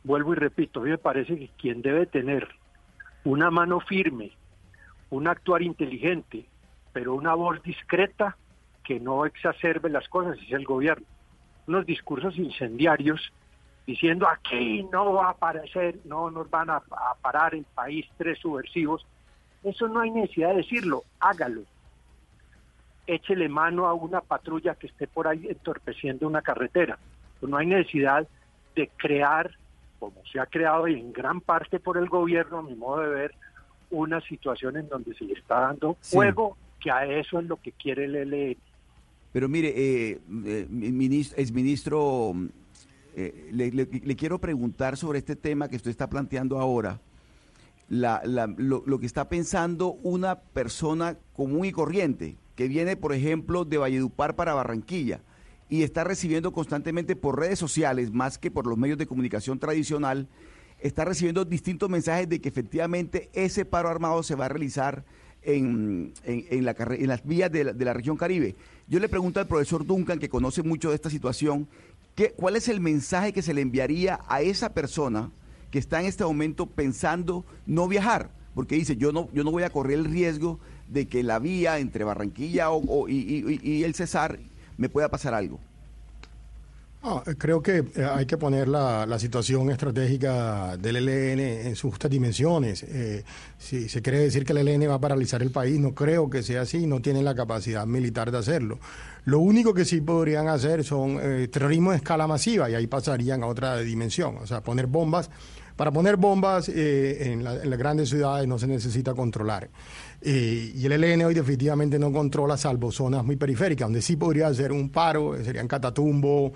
Vuelvo 0.03 0.33
y 0.33 0.37
repito, 0.37 0.79
a 0.79 0.83
mí 0.83 0.89
me 0.89 0.97
parece 0.97 1.37
que 1.37 1.49
quien 1.49 1.81
debe 1.83 2.07
tener 2.07 2.47
una 3.25 3.51
mano 3.51 3.79
firme, 3.79 4.31
un 5.11 5.27
actuar 5.27 5.61
inteligente, 5.61 6.45
pero 6.93 7.13
una 7.13 7.35
voz 7.35 7.61
discreta 7.61 8.37
que 8.83 8.99
no 8.99 9.25
exacerbe 9.25 9.89
las 9.89 10.07
cosas 10.07 10.37
es 10.47 10.51
el 10.51 10.65
gobierno. 10.65 11.05
Unos 11.67 11.85
discursos 11.85 12.37
incendiarios 12.37 13.21
diciendo 13.87 14.27
aquí 14.27 14.83
no 14.91 15.13
va 15.13 15.27
a 15.27 15.31
aparecer, 15.31 15.97
no 16.03 16.29
nos 16.29 16.47
van 16.51 16.69
a, 16.69 16.75
a 16.75 17.15
parar 17.21 17.55
el 17.55 17.63
país 17.63 18.05
tres 18.17 18.37
subversivos. 18.37 19.03
Eso 19.63 19.87
no 19.87 20.01
hay 20.01 20.11
necesidad 20.11 20.49
de 20.49 20.57
decirlo, 20.57 21.03
hágalo. 21.19 21.61
Échele 23.07 23.47
mano 23.47 23.87
a 23.87 23.93
una 23.93 24.19
patrulla 24.19 24.75
que 24.75 24.87
esté 24.87 25.07
por 25.07 25.27
ahí 25.27 25.47
entorpeciendo 25.47 26.27
una 26.27 26.41
carretera. 26.41 26.99
Pues 27.39 27.49
no 27.49 27.57
hay 27.57 27.67
necesidad 27.67 28.27
de 28.75 28.89
crear, 28.97 29.51
como 29.99 30.21
se 30.31 30.39
ha 30.39 30.45
creado 30.45 30.87
y 30.89 30.99
en 30.99 31.13
gran 31.13 31.39
parte 31.39 31.79
por 31.79 31.97
el 31.97 32.09
gobierno, 32.09 32.57
a 32.59 32.63
mi 32.63 32.75
modo 32.75 33.01
de 33.01 33.09
ver, 33.09 33.35
una 33.89 34.19
situación 34.21 34.75
en 34.75 34.89
donde 34.89 35.15
se 35.15 35.23
le 35.23 35.33
está 35.33 35.61
dando 35.61 35.95
Sí. 36.01 36.17
fuego, 36.17 36.57
que 36.81 36.91
a 36.91 37.05
eso 37.05 37.39
es 37.39 37.45
lo 37.45 37.55
que 37.55 37.71
quiere 37.71 38.05
el 38.05 38.15
ELN. 38.15 38.57
Pero 39.31 39.47
mire, 39.47 39.69
eh, 39.69 40.19
eh, 40.45 40.67
ministro, 40.69 41.37
exministro, 41.39 42.33
eh, 43.19 43.49
le, 43.51 44.15
quiero 44.15 44.39
preguntar 44.39 44.95
sobre 44.95 45.17
este 45.17 45.35
tema 45.35 45.69
que 45.69 45.75
usted 45.75 45.89
está 45.89 46.07
planteando 46.07 46.59
ahora. 46.59 47.01
Lo, 47.89 48.99
que 48.99 49.07
está 49.07 49.27
pensando 49.27 49.93
una 50.03 50.35
persona 50.39 51.17
común 51.33 51.65
y 51.65 51.71
corriente, 51.71 52.37
que 52.55 52.67
viene, 52.67 52.95
por 52.95 53.13
ejemplo, 53.13 53.65
de 53.65 53.79
Valledupar 53.79 54.35
para 54.35 54.53
Barranquilla 54.53 55.21
y 55.67 55.81
está 55.81 56.03
recibiendo 56.03 56.51
constantemente 56.51 57.15
por 57.15 57.39
redes 57.39 57.57
sociales, 57.57 58.11
más 58.11 58.37
que 58.37 58.51
por 58.51 58.67
los 58.67 58.77
medios 58.77 58.99
de 58.99 59.07
comunicación 59.07 59.57
tradicional, 59.57 60.27
está 60.79 61.03
recibiendo 61.03 61.43
distintos 61.43 61.89
mensajes 61.89 62.29
de 62.29 62.39
que 62.39 62.49
efectivamente 62.49 63.31
ese 63.33 63.65
paro 63.65 63.89
armado 63.89 64.21
se 64.21 64.35
va 64.35 64.45
a 64.45 64.49
realizar 64.49 65.03
en, 65.41 66.13
las 66.61 67.25
vías 67.25 67.51
de 67.51 67.63
la 67.63 67.93
región 67.93 68.15
Caribe. 68.15 68.55
Yo 68.87 68.99
le 68.99 69.09
pregunto 69.09 69.39
al 69.39 69.47
profesor 69.47 69.85
Duncan, 69.85 70.19
que 70.19 70.29
conoce 70.29 70.61
mucho 70.61 70.89
de 70.89 70.95
esta 70.95 71.09
situación, 71.09 71.67
¿qué, 72.17 72.33
¿cuál 72.35 72.57
es 72.57 72.67
el 72.67 72.81
mensaje 72.81 73.31
que 73.31 73.41
se 73.41 73.53
le 73.53 73.61
enviaría 73.61 74.19
a 74.27 74.41
esa 74.41 74.73
persona 74.73 75.31
que 75.71 75.79
está 75.79 76.01
en 76.01 76.07
este 76.07 76.25
momento 76.25 76.65
pensando 76.65 77.45
no 77.65 77.87
viajar? 77.87 78.31
Porque 78.55 78.75
dice, 78.75 78.97
yo 78.97 79.11
no, 79.11 79.29
yo 79.33 79.43
no 79.43 79.51
voy 79.51 79.63
a 79.63 79.69
correr 79.69 79.99
el 79.99 80.05
riesgo 80.05 80.59
de 80.89 81.07
que 81.07 81.21
la 81.21 81.37
vía 81.37 81.77
entre 81.77 82.03
Barranquilla 82.03 82.71
o- 82.71 83.07
y, 83.07 83.83
el 83.83 83.93
Cesar 83.93 84.39
me 84.77 84.89
pueda 84.89 85.09
pasar 85.09 85.35
algo. 85.35 85.59
Eh, 87.03 87.35
creo 87.37 87.61
que 87.61 87.85
eh, 87.95 88.03
hay 88.03 88.25
que 88.25 88.37
poner 88.37 88.67
la, 88.67 89.19
situación 89.19 89.69
estratégica 89.69 90.75
del 90.77 90.97
ELN 91.07 91.39
en 91.67 91.75
sus 91.75 91.91
justas 91.91 92.09
dimensiones. 92.09 92.81
Eh, 92.81 93.23
si 93.59 93.87
se 93.89 94.01
quiere 94.01 94.19
decir 94.19 94.43
que 94.43 94.53
el 94.53 94.67
ELN 94.67 94.89
va 94.89 94.95
a 94.95 94.99
paralizar 94.99 95.43
el 95.43 95.51
país, 95.51 95.79
no 95.79 95.93
creo 95.93 96.29
que 96.29 96.41
sea 96.41 96.61
así, 96.61 96.87
no 96.87 96.99
tienen 96.99 97.25
la 97.25 97.35
capacidad 97.35 97.85
militar 97.85 98.31
de 98.31 98.39
hacerlo. 98.39 98.79
Lo 99.27 99.39
único 99.39 99.73
que 99.73 99.83
sí 99.83 99.99
podrían 99.99 100.47
hacer 100.47 100.85
son 100.85 101.19
eh, 101.21 101.49
terrorismo 101.49 101.91
de 101.91 101.97
escala 101.97 102.27
masiva 102.27 102.69
y 102.69 102.75
ahí 102.75 102.87
pasarían 102.87 103.43
a 103.43 103.47
otra 103.47 103.77
dimensión, 103.79 104.37
o 104.37 104.47
sea, 104.47 104.61
poner 104.61 104.87
bombas. 104.87 105.29
Para 105.75 105.91
poner 105.91 106.15
bombas 106.15 106.69
eh, 106.69 107.33
en, 107.33 107.43
la- 107.43 107.61
en 107.61 107.69
las 107.69 107.77
grandes 107.77 108.07
ciudades 108.09 108.47
no 108.47 108.57
se 108.57 108.67
necesita 108.67 109.13
controlar. 109.13 109.69
Eh, 110.21 110.71
y 110.73 110.85
el 110.85 110.93
ELN 110.93 111.25
hoy 111.25 111.33
definitivamente 111.33 111.99
no 111.99 112.11
controla 112.13 112.55
salvo 112.55 112.89
zonas 112.89 113.25
muy 113.25 113.35
periféricas, 113.35 113.85
donde 113.87 114.01
sí 114.01 114.15
podría 114.15 114.47
hacer 114.47 114.71
un 114.71 114.89
paro, 114.89 115.35
eh, 115.35 115.43
serían 115.43 115.67
Catatumbo, 115.67 116.53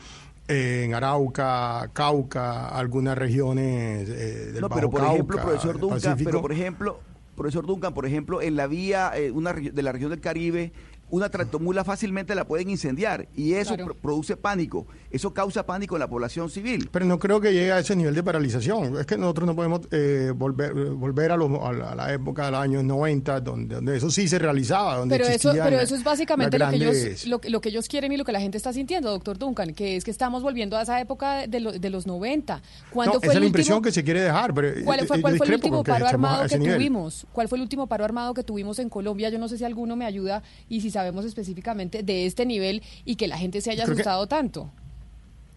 eh, 0.48 0.84
en 0.86 0.94
Arauca, 0.96 1.90
Cauca, 1.94 2.70
algunas 2.70 3.18
regiones 3.18 4.08
eh, 4.10 4.52
del 4.54 4.62
No, 4.62 4.70
Bajo 4.70 4.76
pero 4.80 4.90
por 4.90 5.00
Cauca, 5.02 5.14
ejemplo, 5.14 5.38
profesor 5.42 5.78
Duncan, 5.78 6.18
pero 6.24 6.42
por 6.42 6.52
ejemplo, 6.54 7.00
profesor 7.36 7.66
Duncan, 7.68 7.94
por 7.94 8.06
ejemplo, 8.06 8.42
en 8.42 8.56
la 8.56 8.66
vía 8.68 9.12
eh, 9.16 9.30
una 9.30 9.54
de 9.54 9.84
la 9.84 9.92
región 9.92 10.10
del 10.10 10.20
Caribe, 10.22 10.72
una 11.12 11.30
tractomula 11.30 11.84
fácilmente 11.84 12.34
la 12.36 12.46
pueden 12.46 12.70
incendiar 12.70 13.28
y 13.36 13.54
eso 13.54 13.76
Claro. 13.76 13.94
produce 14.02 14.36
pánico. 14.38 14.88
Eso 15.12 15.34
causa 15.34 15.66
pánico 15.66 15.96
en 15.96 16.00
la 16.00 16.08
población 16.10 16.50
civil. 16.50 16.90
Pero 16.92 17.06
no 17.06 17.20
creo 17.20 17.40
que 17.40 17.54
llegue 17.54 17.72
a 17.72 17.80
ese 17.80 17.96
nivel 17.96 18.16
de 18.16 18.24
paralización. 18.24 18.98
Es 18.98 19.06
que 19.06 19.18
nosotros 19.18 19.46
no 19.46 19.56
podemos 19.56 19.82
eh, 19.92 20.32
volver, 20.36 20.74
volver 20.74 21.32
a, 21.32 21.38
los- 21.38 21.52
a 21.62 21.72
la, 21.74 21.92
a 21.92 21.96
la 21.96 22.14
época 22.14 22.46
de 22.46 22.52
los 22.52 22.60
años 22.62 22.84
90, 22.84 23.42
donde, 23.42 23.76
donde 23.76 23.98
eso 23.98 24.10
sí 24.10 24.28
se 24.28 24.40
realizaba, 24.40 24.98
donde 24.98 25.18
Pero 25.18 25.30
eso, 25.30 25.52
pero 25.54 25.80
eso 25.80 25.96
es 25.96 26.04
básicamente 26.04 26.58
lo 26.58 26.70
que, 26.70 26.76
ellos, 26.78 27.28
lo, 27.28 27.40
que- 27.42 27.50
lo 27.50 27.62
que 27.62 27.70
ellos 27.70 27.88
quieren 27.88 28.12
y 28.12 28.18
lo 28.18 28.24
que 28.26 28.32
la 28.32 28.40
gente 28.40 28.58
está 28.58 28.72
sintiendo, 28.74 29.10
doctor 29.12 29.38
Duncan, 29.38 29.74
que 29.74 29.98
es 29.98 30.04
que 30.04 30.12
estamos 30.12 30.42
volviendo 30.44 30.78
a 30.78 30.82
esa 30.84 31.00
época 31.02 31.46
de, 31.48 31.60
lo- 31.60 31.72
de 31.74 31.90
los 31.90 32.08
90. 32.08 32.62
¿Cuándo 32.92 33.16
No, 33.16 33.20
fue 33.20 33.28
esa 33.28 33.34
es 33.34 33.36
la 33.36 33.40
último, 33.40 33.48
impresión 33.48 33.82
que 33.82 33.92
se 33.92 34.04
quiere 34.04 34.22
dejar. 34.22 34.54
Pero 34.54 34.70
¿Cuál 34.86 35.06
fue, 35.06 35.18
yo 35.18 35.22
cuál 35.22 35.38
fue 35.38 35.48
el 35.48 35.54
último 35.56 35.84
paro 35.84 36.08
armado 36.08 36.48
que 36.48 36.58
nivel. 36.58 36.76
tuvimos? 36.76 37.28
¿Cuál 37.34 37.48
fue 37.50 37.58
el 37.58 37.64
último 37.64 37.88
paro 37.88 38.06
armado 38.06 38.34
que 38.34 38.44
tuvimos 38.44 38.80
en 38.80 38.88
Colombia? 38.90 39.30
Yo 39.30 39.40
no 39.40 39.48
sé 39.50 39.58
si 39.58 39.66
alguno 39.66 39.96
me 39.96 40.06
ayuda 40.06 40.42
y 40.70 40.82
si 40.82 40.90
sabemos 41.02 41.26
específicamente 41.26 42.04
de 42.04 42.26
este 42.28 42.46
nivel 42.46 42.82
y 43.06 43.16
que 43.16 43.28
la 43.28 43.38
gente 43.38 43.60
se 43.62 43.72
haya 43.72 43.84
Creo 43.84 43.94
asustado 43.96 44.28
tanto. 44.28 44.70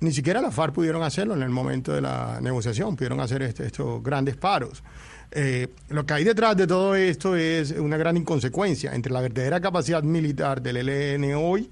Ni 0.00 0.10
siquiera 0.12 0.40
la 0.40 0.50
FARC 0.50 0.74
pudieron 0.74 1.02
hacerlo 1.02 1.34
en 1.34 1.42
el 1.42 1.50
momento 1.50 1.92
de 1.92 2.00
la 2.00 2.38
negociación, 2.40 2.96
pudieron 2.96 3.20
hacer 3.20 3.42
este- 3.42 3.66
estos 3.66 4.02
grandes 4.02 4.36
paros. 4.36 4.82
Eh, 5.30 5.68
lo 5.88 6.04
que 6.06 6.14
hay 6.14 6.24
detrás 6.24 6.56
de 6.56 6.66
todo 6.66 6.94
esto 6.94 7.36
es 7.36 7.72
una 7.72 7.96
gran 7.96 8.16
inconsecuencia 8.16 8.94
entre 8.94 9.12
la 9.12 9.20
verdadera 9.20 9.60
capacidad 9.60 10.02
militar 10.02 10.62
del 10.62 10.76
ELN 10.78 11.34
hoy 11.34 11.70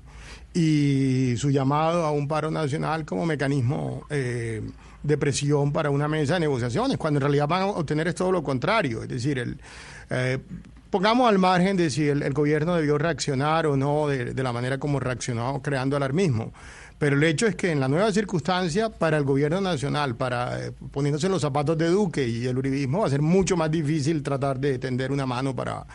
y 0.54 1.34
su 1.36 1.50
llamado 1.50 2.04
a 2.04 2.10
un 2.12 2.28
paro 2.28 2.50
nacional 2.50 3.04
como 3.04 3.24
mecanismo 3.24 4.04
eh, 4.10 4.60
de 5.02 5.18
presión 5.18 5.72
para 5.72 5.90
una 5.90 6.08
mesa 6.08 6.34
de 6.34 6.40
negociaciones, 6.40 6.96
cuando 6.98 7.18
en 7.18 7.22
realidad 7.22 7.48
van 7.48 7.62
a 7.62 7.66
obtener 7.66 8.08
es 8.08 8.14
todo 8.14 8.32
lo 8.32 8.42
contrario. 8.42 9.02
Es 9.02 9.08
decir, 9.08 9.38
el, 9.38 9.58
eh, 10.10 10.38
pongamos 10.93 11.27
al 11.27 11.39
margen 11.39 11.78
de 11.78 11.89
si 11.89 12.06
el, 12.06 12.32
gobierno 12.35 12.77
debió 12.77 12.98
reaccionar 12.98 13.66
o 13.66 13.78
no 13.78 14.09
de, 14.09 14.35
de 14.35 14.43
la 14.43 14.52
manera 14.52 14.77
como 14.78 15.01
reaccionó 15.01 15.62
creando 15.62 15.97
alarmismo. 15.97 16.52
Pero 16.98 17.16
el 17.16 17.24
hecho 17.24 17.47
es 17.47 17.56
que 17.56 17.73
en 17.73 17.81
la 17.81 17.89
nueva 17.89 18.12
circunstancia, 18.12 18.90
para 18.90 19.16
el 19.16 19.24
gobierno 19.24 19.60
nacional, 19.60 20.14
para 20.16 20.66
eh, 20.66 20.73
poniéndose 20.93 21.31
los 21.31 21.40
zapatos 21.40 21.78
de 21.78 21.89
Duque 21.89 22.28
y 22.28 22.47
el 22.47 22.59
uribismo, 22.59 23.01
va 23.01 23.06
a 23.06 23.10
ser 23.10 23.23
mucho 23.23 23.56
más 23.56 23.70
difícil 23.70 24.23
tratar 24.23 24.60
de 24.60 24.78
tender 24.78 25.10
una 25.10 25.24
mano 25.24 25.56
para, 25.56 25.86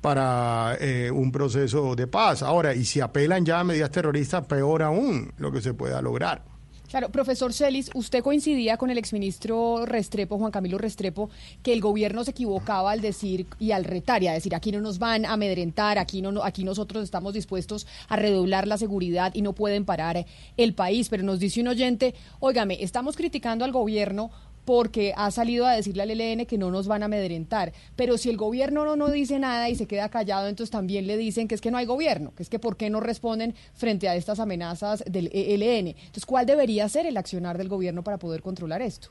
para 0.00 0.76
eh, 0.80 1.12
un 1.12 1.30
proceso 1.30 1.94
de 1.94 2.08
paz. 2.08 2.42
Ahora, 2.42 2.74
y 2.74 2.84
si 2.84 3.00
apelan 3.00 3.46
ya 3.46 3.60
a 3.60 3.64
medidas 3.64 3.92
terroristas, 3.92 4.44
peor 4.46 4.82
aún 4.82 5.32
lo 5.38 5.52
que 5.52 5.62
se 5.62 5.74
pueda 5.74 6.02
lograr. 6.02 6.42
Claro, 6.90 7.10
profesor 7.10 7.52
Celis, 7.52 7.88
usted 7.94 8.20
coincidía 8.20 8.76
con 8.76 8.90
el 8.90 8.98
exministro 8.98 9.86
Restrepo, 9.86 10.38
Juan 10.38 10.50
Camilo 10.50 10.76
Restrepo, 10.76 11.30
que 11.62 11.72
el 11.72 11.80
gobierno 11.80 12.24
se 12.24 12.32
equivocaba 12.32 12.90
al 12.90 13.00
decir 13.00 13.46
y 13.60 13.70
al 13.70 13.84
retar 13.84 14.24
y 14.24 14.26
a 14.26 14.32
decir 14.32 14.56
aquí 14.56 14.72
no 14.72 14.80
nos 14.80 14.98
van 14.98 15.24
a 15.24 15.34
amedrentar, 15.34 15.98
aquí 15.98 16.20
no, 16.20 16.42
aquí 16.42 16.64
nosotros 16.64 17.04
estamos 17.04 17.32
dispuestos 17.32 17.86
a 18.08 18.16
redoblar 18.16 18.66
la 18.66 18.76
seguridad 18.76 19.32
y 19.36 19.42
no 19.42 19.52
pueden 19.52 19.84
parar 19.84 20.26
el 20.56 20.74
país. 20.74 21.08
Pero 21.10 21.22
nos 21.22 21.38
dice 21.38 21.60
un 21.60 21.68
oyente, 21.68 22.12
óigame, 22.40 22.82
estamos 22.82 23.16
criticando 23.16 23.64
al 23.64 23.70
gobierno 23.70 24.32
porque 24.64 25.12
ha 25.16 25.30
salido 25.30 25.66
a 25.66 25.72
decirle 25.72 26.02
al 26.02 26.10
ELN 26.10 26.46
que 26.46 26.58
no 26.58 26.70
nos 26.70 26.86
van 26.86 27.02
a 27.02 27.06
amedrentar. 27.06 27.72
Pero 27.96 28.18
si 28.18 28.30
el 28.30 28.36
gobierno 28.36 28.84
no, 28.84 28.96
no 28.96 29.10
dice 29.10 29.38
nada 29.38 29.68
y 29.68 29.74
se 29.74 29.86
queda 29.86 30.08
callado, 30.08 30.48
entonces 30.48 30.70
también 30.70 31.06
le 31.06 31.16
dicen 31.16 31.48
que 31.48 31.54
es 31.54 31.60
que 31.60 31.70
no 31.70 31.78
hay 31.78 31.86
gobierno, 31.86 32.32
que 32.34 32.42
es 32.42 32.48
que 32.48 32.58
por 32.58 32.76
qué 32.76 32.90
no 32.90 33.00
responden 33.00 33.54
frente 33.74 34.08
a 34.08 34.16
estas 34.16 34.40
amenazas 34.40 35.02
del 35.06 35.30
ELN. 35.32 35.88
Entonces, 35.88 36.26
¿cuál 36.26 36.46
debería 36.46 36.88
ser 36.88 37.06
el 37.06 37.16
accionar 37.16 37.58
del 37.58 37.68
gobierno 37.68 38.04
para 38.04 38.18
poder 38.18 38.42
controlar 38.42 38.82
esto? 38.82 39.08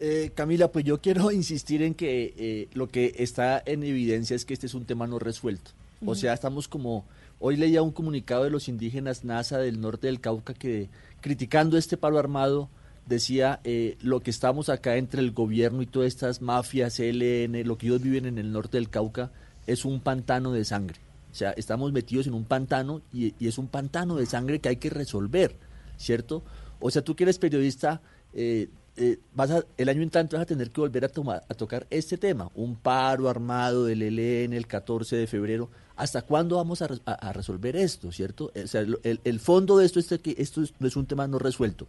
Eh, 0.00 0.30
Camila, 0.34 0.72
pues 0.72 0.84
yo 0.84 1.00
quiero 1.00 1.30
insistir 1.32 1.82
en 1.82 1.94
que 1.94 2.34
eh, 2.36 2.68
lo 2.72 2.88
que 2.88 3.14
está 3.18 3.62
en 3.64 3.82
evidencia 3.82 4.34
es 4.34 4.44
que 4.44 4.54
este 4.54 4.66
es 4.66 4.74
un 4.74 4.86
tema 4.86 5.06
no 5.06 5.18
resuelto. 5.18 5.72
O 6.06 6.14
sea, 6.14 6.32
estamos 6.32 6.66
como... 6.66 7.04
Hoy 7.40 7.56
leía 7.56 7.82
un 7.82 7.92
comunicado 7.92 8.44
de 8.44 8.50
los 8.50 8.68
indígenas 8.68 9.22
NASA 9.24 9.58
del 9.58 9.80
norte 9.80 10.06
del 10.06 10.20
Cauca 10.20 10.54
que 10.54 10.88
criticando 11.20 11.76
este 11.76 11.96
paro 11.98 12.18
armado 12.18 12.70
decía 13.06 13.60
eh, 13.64 13.96
lo 14.02 14.20
que 14.20 14.30
estamos 14.30 14.68
acá 14.68 14.96
entre 14.96 15.20
el 15.20 15.32
gobierno 15.32 15.82
y 15.82 15.86
todas 15.86 16.08
estas 16.08 16.40
mafias, 16.42 16.98
ELN, 17.00 17.66
lo 17.66 17.76
que 17.78 17.86
ellos 17.86 18.02
viven 18.02 18.26
en 18.26 18.38
el 18.38 18.52
norte 18.52 18.76
del 18.78 18.88
Cauca 18.88 19.30
es 19.66 19.84
un 19.84 20.00
pantano 20.00 20.52
de 20.52 20.64
sangre. 20.64 20.96
O 21.32 21.34
sea, 21.34 21.50
estamos 21.52 21.92
metidos 21.92 22.26
en 22.26 22.34
un 22.34 22.44
pantano 22.44 23.02
y, 23.12 23.34
es 23.46 23.58
un 23.58 23.68
pantano 23.68 24.16
de 24.16 24.26
sangre 24.26 24.58
que 24.60 24.68
hay 24.68 24.76
que 24.76 24.90
resolver, 24.90 25.54
¿cierto? 25.96 26.42
O 26.80 26.90
sea, 26.90 27.02
tú 27.02 27.14
que 27.14 27.24
eres 27.24 27.38
periodista, 27.38 28.00
eh, 28.34 28.68
eh, 28.96 29.18
vas 29.34 29.50
el 29.76 29.88
año 29.88 30.02
entrante 30.02 30.36
vas 30.36 30.42
a 30.42 30.46
tener 30.46 30.70
que 30.70 30.80
volver 30.80 31.04
a, 31.04 31.08
tomar, 31.08 31.44
a 31.48 31.54
tocar 31.54 31.86
este 31.90 32.18
tema, 32.18 32.50
un 32.54 32.74
paro 32.76 33.28
armado 33.28 33.84
del 33.84 34.02
ELN 34.02 34.52
el 34.54 34.66
14 34.66 35.14
de 35.16 35.26
febrero. 35.26 35.70
¿Hasta 35.96 36.22
cuándo 36.22 36.56
vamos 36.56 36.82
a, 36.82 36.88
re- 36.88 36.98
a- 37.06 37.12
a 37.28 37.32
resolver 37.32 37.76
esto, 37.76 38.10
cierto? 38.10 38.50
O 38.62 38.66
sea, 38.66 38.80
el, 38.80 39.20
el- 39.22 39.40
fondo 39.40 39.78
de 39.78 39.86
esto 39.86 40.00
es 40.00 40.08
que 40.20 40.34
esto 40.38 40.62
es- 40.62 40.74
no 40.80 40.86
es 40.88 40.96
un 40.96 41.06
tema 41.06 41.28
no 41.28 41.38
resuelto. 41.38 41.86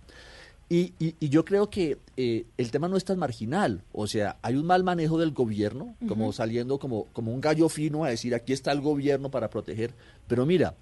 Y, 0.74 0.94
y- 1.00 1.16
y 1.20 1.28
yo 1.28 1.44
creo 1.44 1.70
que 1.70 1.98
eh, 2.16 2.46
el 2.58 2.72
tema 2.72 2.88
no 2.88 2.96
es 2.96 3.04
tan 3.04 3.20
marginal. 3.20 3.84
O 3.92 4.08
sea, 4.08 4.38
hay 4.42 4.56
un 4.56 4.66
mal 4.66 4.86
manejo 4.86 5.20
del 5.20 5.32
gobierno, 5.32 5.96
como 6.08 6.32
saliendo 6.32 6.80
como, 6.80 7.08
como 7.12 7.34
un 7.34 7.42
gallo 7.42 7.68
fino 7.68 8.06
a 8.06 8.10
decir 8.10 8.34
aquí 8.34 8.54
está 8.54 8.72
el 8.72 8.80
gobierno 8.80 9.30
para 9.30 9.50
proteger. 9.50 9.94
Pero 10.30 10.46
mira, 10.46 10.76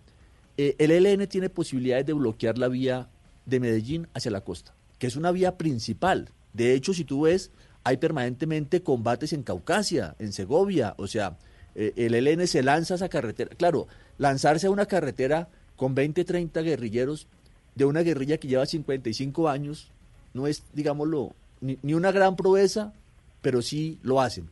eh, 0.57 0.75
el 0.77 0.91
ELN 0.91 1.25
tiene 1.27 1.49
posibilidades 1.49 2.05
de 2.05 2.13
bloquear 2.13 2.59
la 2.59 2.67
vía 2.67 3.09
de 3.47 3.59
Medellín 3.59 4.07
hacia 4.13 4.29
la 4.29 4.41
costa, 4.41 4.75
que 4.99 5.07
es 5.07 5.15
una 5.15 5.31
vía 5.31 5.57
principal. 5.57 6.29
De 6.53 6.75
hecho, 6.75 6.93
si 6.93 7.03
tú 7.03 7.21
ves, 7.21 7.49
hay 7.83 7.97
permanentemente 7.97 8.83
combates 8.83 9.33
en 9.33 9.41
Caucasia, 9.41 10.15
en 10.19 10.33
Segovia. 10.33 10.93
O 10.97 11.07
sea, 11.07 11.39
eh, 11.73 11.93
el 11.95 12.13
ELN 12.13 12.45
se 12.45 12.61
lanza 12.61 12.93
a 12.93 12.97
esa 12.97 13.09
carretera. 13.09 13.55
Claro, 13.55 13.87
lanzarse 14.19 14.67
a 14.67 14.71
una 14.71 14.85
carretera 14.85 15.49
con 15.75 15.95
20, 15.95 16.25
30 16.25 16.61
guerrilleros 16.61 17.27
de 17.79 17.85
una 17.85 18.01
guerrilla 18.01 18.37
que 18.37 18.47
lleva 18.47 18.65
55 18.67 19.49
años 19.49 19.89
no 20.33 20.45
es, 20.45 20.63
digámoslo, 20.73 21.31
ni, 21.61 21.79
ni 21.81 21.93
una 21.95 22.11
gran 22.11 22.35
proeza, 22.35 22.93
pero 23.41 23.61
sí 23.63 23.97
lo 24.03 24.21
hacen. 24.21 24.49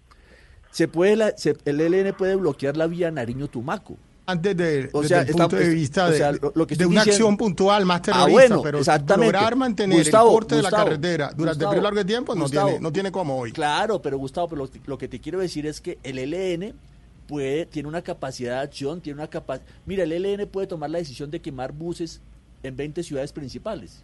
Se 0.72 0.88
puede 0.88 1.16
la- 1.16 1.38
se- 1.38 1.56
el 1.66 1.80
ELN 1.80 2.14
puede 2.14 2.36
bloquear 2.36 2.76
la 2.78 2.88
vía 2.88 3.12
Nariño-Tumaco. 3.12 3.98
Antes 4.26 4.58
de, 4.58 4.90
O 4.92 5.02
desde 5.02 5.16
sea, 5.16 5.22
el 5.24 5.30
está- 5.30 5.44
punto 5.48 5.56
de 5.56 5.70
vista 5.70 6.06
o 6.06 6.10
de, 6.12 6.18
sea, 6.18 6.32
lo- 6.34 6.52
lo 6.56 6.68
que 6.68 6.76
de 6.76 6.86
una 6.86 7.02
diciendo- 7.02 7.12
acción 7.28 7.38
puntual 7.38 7.86
más 7.86 8.00
Ah, 8.00 8.02
terrorista, 8.02 8.32
bueno, 8.32 8.62
pero 8.62 8.80
exactamente. 8.80 9.34
lograr 9.34 9.56
mantener 9.56 9.98
Gustavo, 10.00 10.30
el 10.30 10.34
corte 10.34 10.56
de 10.56 10.62
la 10.64 10.72
carretera 10.72 11.32
durante 11.36 11.64
el 11.64 11.70
periodo 11.70 11.84
largo 11.84 12.06
tiempo 12.06 12.36
no 12.36 12.42
Gustavo. 12.42 12.68
tiene, 12.68 12.82
no 12.82 12.92
tiene 12.92 13.12
como 13.12 13.38
hoy. 13.40 13.52
Claro, 13.54 14.02
pero 14.02 14.18
Gustavo, 14.18 14.50
pero 14.50 14.66
lo, 14.66 14.72
lo 14.86 14.98
que 14.98 15.08
te 15.08 15.20
quiero 15.22 15.40
decir 15.40 15.66
es 15.66 15.80
que 15.82 15.98
el 16.04 16.18
ELN 16.18 16.74
puede, 17.28 17.66
tiene 17.66 17.88
una 17.90 18.02
capacidad 18.02 18.56
de 18.56 18.62
acción, 18.64 19.00
tiene 19.02 19.20
una 19.20 19.30
capacidad... 19.30 19.66
Mira, 19.86 20.04
el 20.04 20.12
ELN 20.12 20.46
puede 20.48 20.68
tomar 20.68 20.90
la 20.90 20.98
decisión 20.98 21.30
de 21.32 21.40
quemar 21.42 21.72
buses 21.72 22.20
en 22.64 22.76
20 22.76 23.04
ciudades 23.04 23.32
principales. 23.32 24.04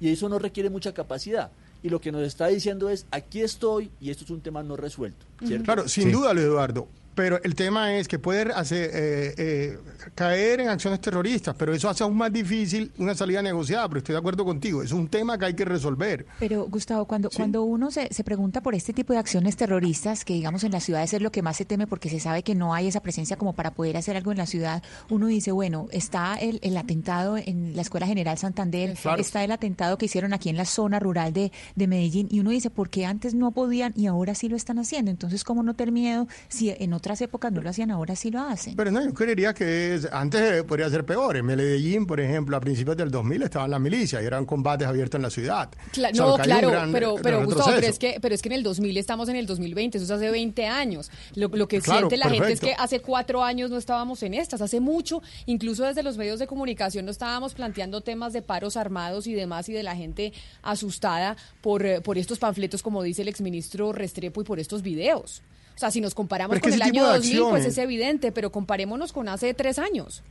Y 0.00 0.10
eso 0.10 0.28
no 0.28 0.38
requiere 0.38 0.70
mucha 0.70 0.92
capacidad. 0.92 1.50
Y 1.82 1.88
lo 1.88 2.00
que 2.00 2.12
nos 2.12 2.22
está 2.22 2.48
diciendo 2.48 2.90
es, 2.90 3.06
aquí 3.10 3.42
estoy 3.42 3.90
y 4.00 4.10
esto 4.10 4.24
es 4.24 4.30
un 4.30 4.40
tema 4.40 4.62
no 4.62 4.76
resuelto. 4.76 5.24
¿cierto? 5.44 5.64
Claro, 5.64 5.88
sin 5.88 6.10
duda, 6.10 6.32
Luis 6.32 6.46
Eduardo. 6.46 6.88
Pero 7.16 7.42
el 7.42 7.54
tema 7.54 7.94
es 7.94 8.06
que 8.08 8.18
puede 8.18 8.52
hacer, 8.52 8.90
eh, 8.92 9.34
eh, 9.38 9.78
caer 10.14 10.60
en 10.60 10.68
acciones 10.68 11.00
terroristas, 11.00 11.56
pero 11.58 11.72
eso 11.74 11.88
hace 11.88 12.04
aún 12.04 12.14
más 12.16 12.30
difícil 12.30 12.92
una 12.98 13.14
salida 13.14 13.40
negociada. 13.40 13.88
Pero 13.88 13.98
estoy 13.98 14.12
de 14.12 14.18
acuerdo 14.18 14.44
contigo, 14.44 14.82
es 14.82 14.92
un 14.92 15.08
tema 15.08 15.38
que 15.38 15.46
hay 15.46 15.54
que 15.54 15.64
resolver. 15.64 16.26
Pero 16.38 16.66
Gustavo, 16.68 17.06
cuando, 17.06 17.30
cuando 17.30 17.62
uno 17.64 17.90
se, 17.90 18.12
se 18.12 18.22
pregunta 18.22 18.60
por 18.60 18.74
este 18.74 18.92
tipo 18.92 19.14
de 19.14 19.18
acciones 19.18 19.56
terroristas, 19.56 20.24
que 20.26 20.34
digamos 20.34 20.62
en 20.62 20.72
las 20.72 20.84
ciudades 20.84 21.14
es 21.14 21.22
lo 21.22 21.32
que 21.32 21.40
más 21.40 21.56
se 21.56 21.64
teme 21.64 21.86
porque 21.86 22.10
se 22.10 22.20
sabe 22.20 22.42
que 22.42 22.54
no 22.54 22.74
hay 22.74 22.88
esa 22.88 23.00
presencia 23.00 23.36
como 23.38 23.54
para 23.54 23.70
poder 23.70 23.96
hacer 23.96 24.14
algo 24.16 24.30
en 24.30 24.36
la 24.36 24.46
ciudad, 24.46 24.82
uno 25.08 25.26
dice, 25.26 25.52
bueno, 25.52 25.88
está 25.92 26.34
el, 26.36 26.58
el 26.62 26.76
atentado 26.76 27.38
en 27.38 27.74
la 27.74 27.80
Escuela 27.80 28.06
General 28.06 28.36
Santander, 28.36 28.94
Claro. 29.00 29.22
está 29.22 29.42
el 29.42 29.52
atentado 29.52 29.96
que 29.96 30.04
hicieron 30.04 30.34
aquí 30.34 30.50
en 30.50 30.58
la 30.58 30.66
zona 30.66 30.98
rural 31.00 31.32
de, 31.32 31.50
de 31.76 31.86
Medellín, 31.86 32.28
y 32.30 32.40
uno 32.40 32.50
dice, 32.50 32.68
¿por 32.68 32.90
qué 32.90 33.06
antes 33.06 33.32
no 33.32 33.52
podían 33.52 33.94
y 33.96 34.06
ahora 34.06 34.34
sí 34.34 34.50
lo 34.50 34.56
están 34.56 34.78
haciendo? 34.78 35.10
Entonces, 35.10 35.44
¿cómo 35.44 35.62
no 35.62 35.72
tener 35.72 35.92
miedo 35.92 36.28
si 36.48 36.70
en 36.70 36.92
otras 36.92 37.05
otras 37.06 37.20
épocas 37.20 37.52
no 37.52 37.62
lo 37.62 37.70
hacían, 37.70 37.92
ahora 37.92 38.16
sí 38.16 38.32
lo 38.32 38.40
hacen. 38.40 38.74
Pero 38.74 38.90
no, 38.90 39.00
yo 39.04 39.14
creería 39.14 39.54
que 39.54 39.94
es- 39.94 40.08
antes 40.12 40.64
podría 40.64 40.90
ser 40.90 41.06
peor. 41.06 41.36
En 41.36 41.46
Medellín, 41.46 42.04
por 42.04 42.18
ejemplo, 42.18 42.56
a 42.56 42.60
principios 42.60 42.96
del 42.96 43.12
2000 43.12 43.42
estaban 43.42 43.70
las 43.70 43.80
milicias 43.80 44.20
y 44.20 44.26
eran 44.26 44.44
combates 44.44 44.88
abiertos 44.88 45.16
en 45.18 45.22
la 45.22 45.30
ciudad. 45.30 45.70
Cla- 45.92 46.10
O 46.10 46.14
sea, 46.14 46.26
no, 46.26 46.36
claro, 46.38 46.70
gran, 46.70 46.90
pero, 46.90 47.12
gran 47.14 47.22
pero 47.22 47.44
Gustavo, 47.44 47.70
pero 47.76 47.86
es, 47.86 47.98
que, 48.00 48.18
pero 48.20 48.34
es 48.34 48.42
que 48.42 48.48
en 48.48 48.54
el 48.54 48.64
2000 48.64 48.96
estamos 48.96 49.28
en 49.28 49.36
el 49.36 49.46
2020, 49.46 49.98
eso 49.98 50.04
es 50.04 50.10
hace 50.10 50.30
20 50.32 50.66
años. 50.66 51.08
Lo, 51.36 51.46
lo 51.46 51.68
que 51.68 51.80
Claro, 51.80 52.08
siente 52.10 52.16
la 52.16 52.28
gente 52.28 52.52
es 52.52 52.58
que 52.60 52.74
hace 52.76 52.98
cuatro 52.98 53.44
años 53.44 53.70
no 53.70 53.76
estábamos 53.78 54.24
en 54.24 54.34
estas, 54.34 54.60
hace 54.60 54.80
mucho, 54.80 55.22
incluso 55.46 55.84
desde 55.84 56.02
los 56.02 56.16
medios 56.16 56.40
de 56.40 56.48
comunicación 56.48 57.04
no 57.04 57.12
estábamos 57.12 57.54
planteando 57.54 58.00
temas 58.00 58.32
de 58.32 58.42
paros 58.42 58.76
armados 58.76 59.28
y 59.28 59.34
demás 59.34 59.68
y 59.68 59.72
de 59.74 59.84
la 59.84 59.94
gente 59.94 60.32
asustada 60.62 61.36
por, 61.60 61.86
eh, 61.86 62.00
por 62.00 62.18
estos 62.18 62.40
panfletos, 62.40 62.82
como 62.82 63.04
dice 63.04 63.22
el 63.22 63.28
exministro 63.28 63.92
Restrepo, 63.92 64.40
y 64.40 64.44
por 64.44 64.58
estos 64.58 64.82
videos. 64.82 65.42
O 65.76 65.78
sea, 65.78 65.90
si 65.90 66.00
nos 66.00 66.14
comparamos 66.14 66.58
con 66.58 66.72
el 66.72 66.80
año 66.82 67.06
de 67.06 67.12
2000, 67.18 67.42
pues 67.50 67.66
es 67.66 67.76
evidente, 67.78 68.32
pero 68.32 68.50
comparémonos 68.50 69.12
con 69.12 69.28
hace 69.28 69.52
tres 69.54 69.78
años. 69.78 70.22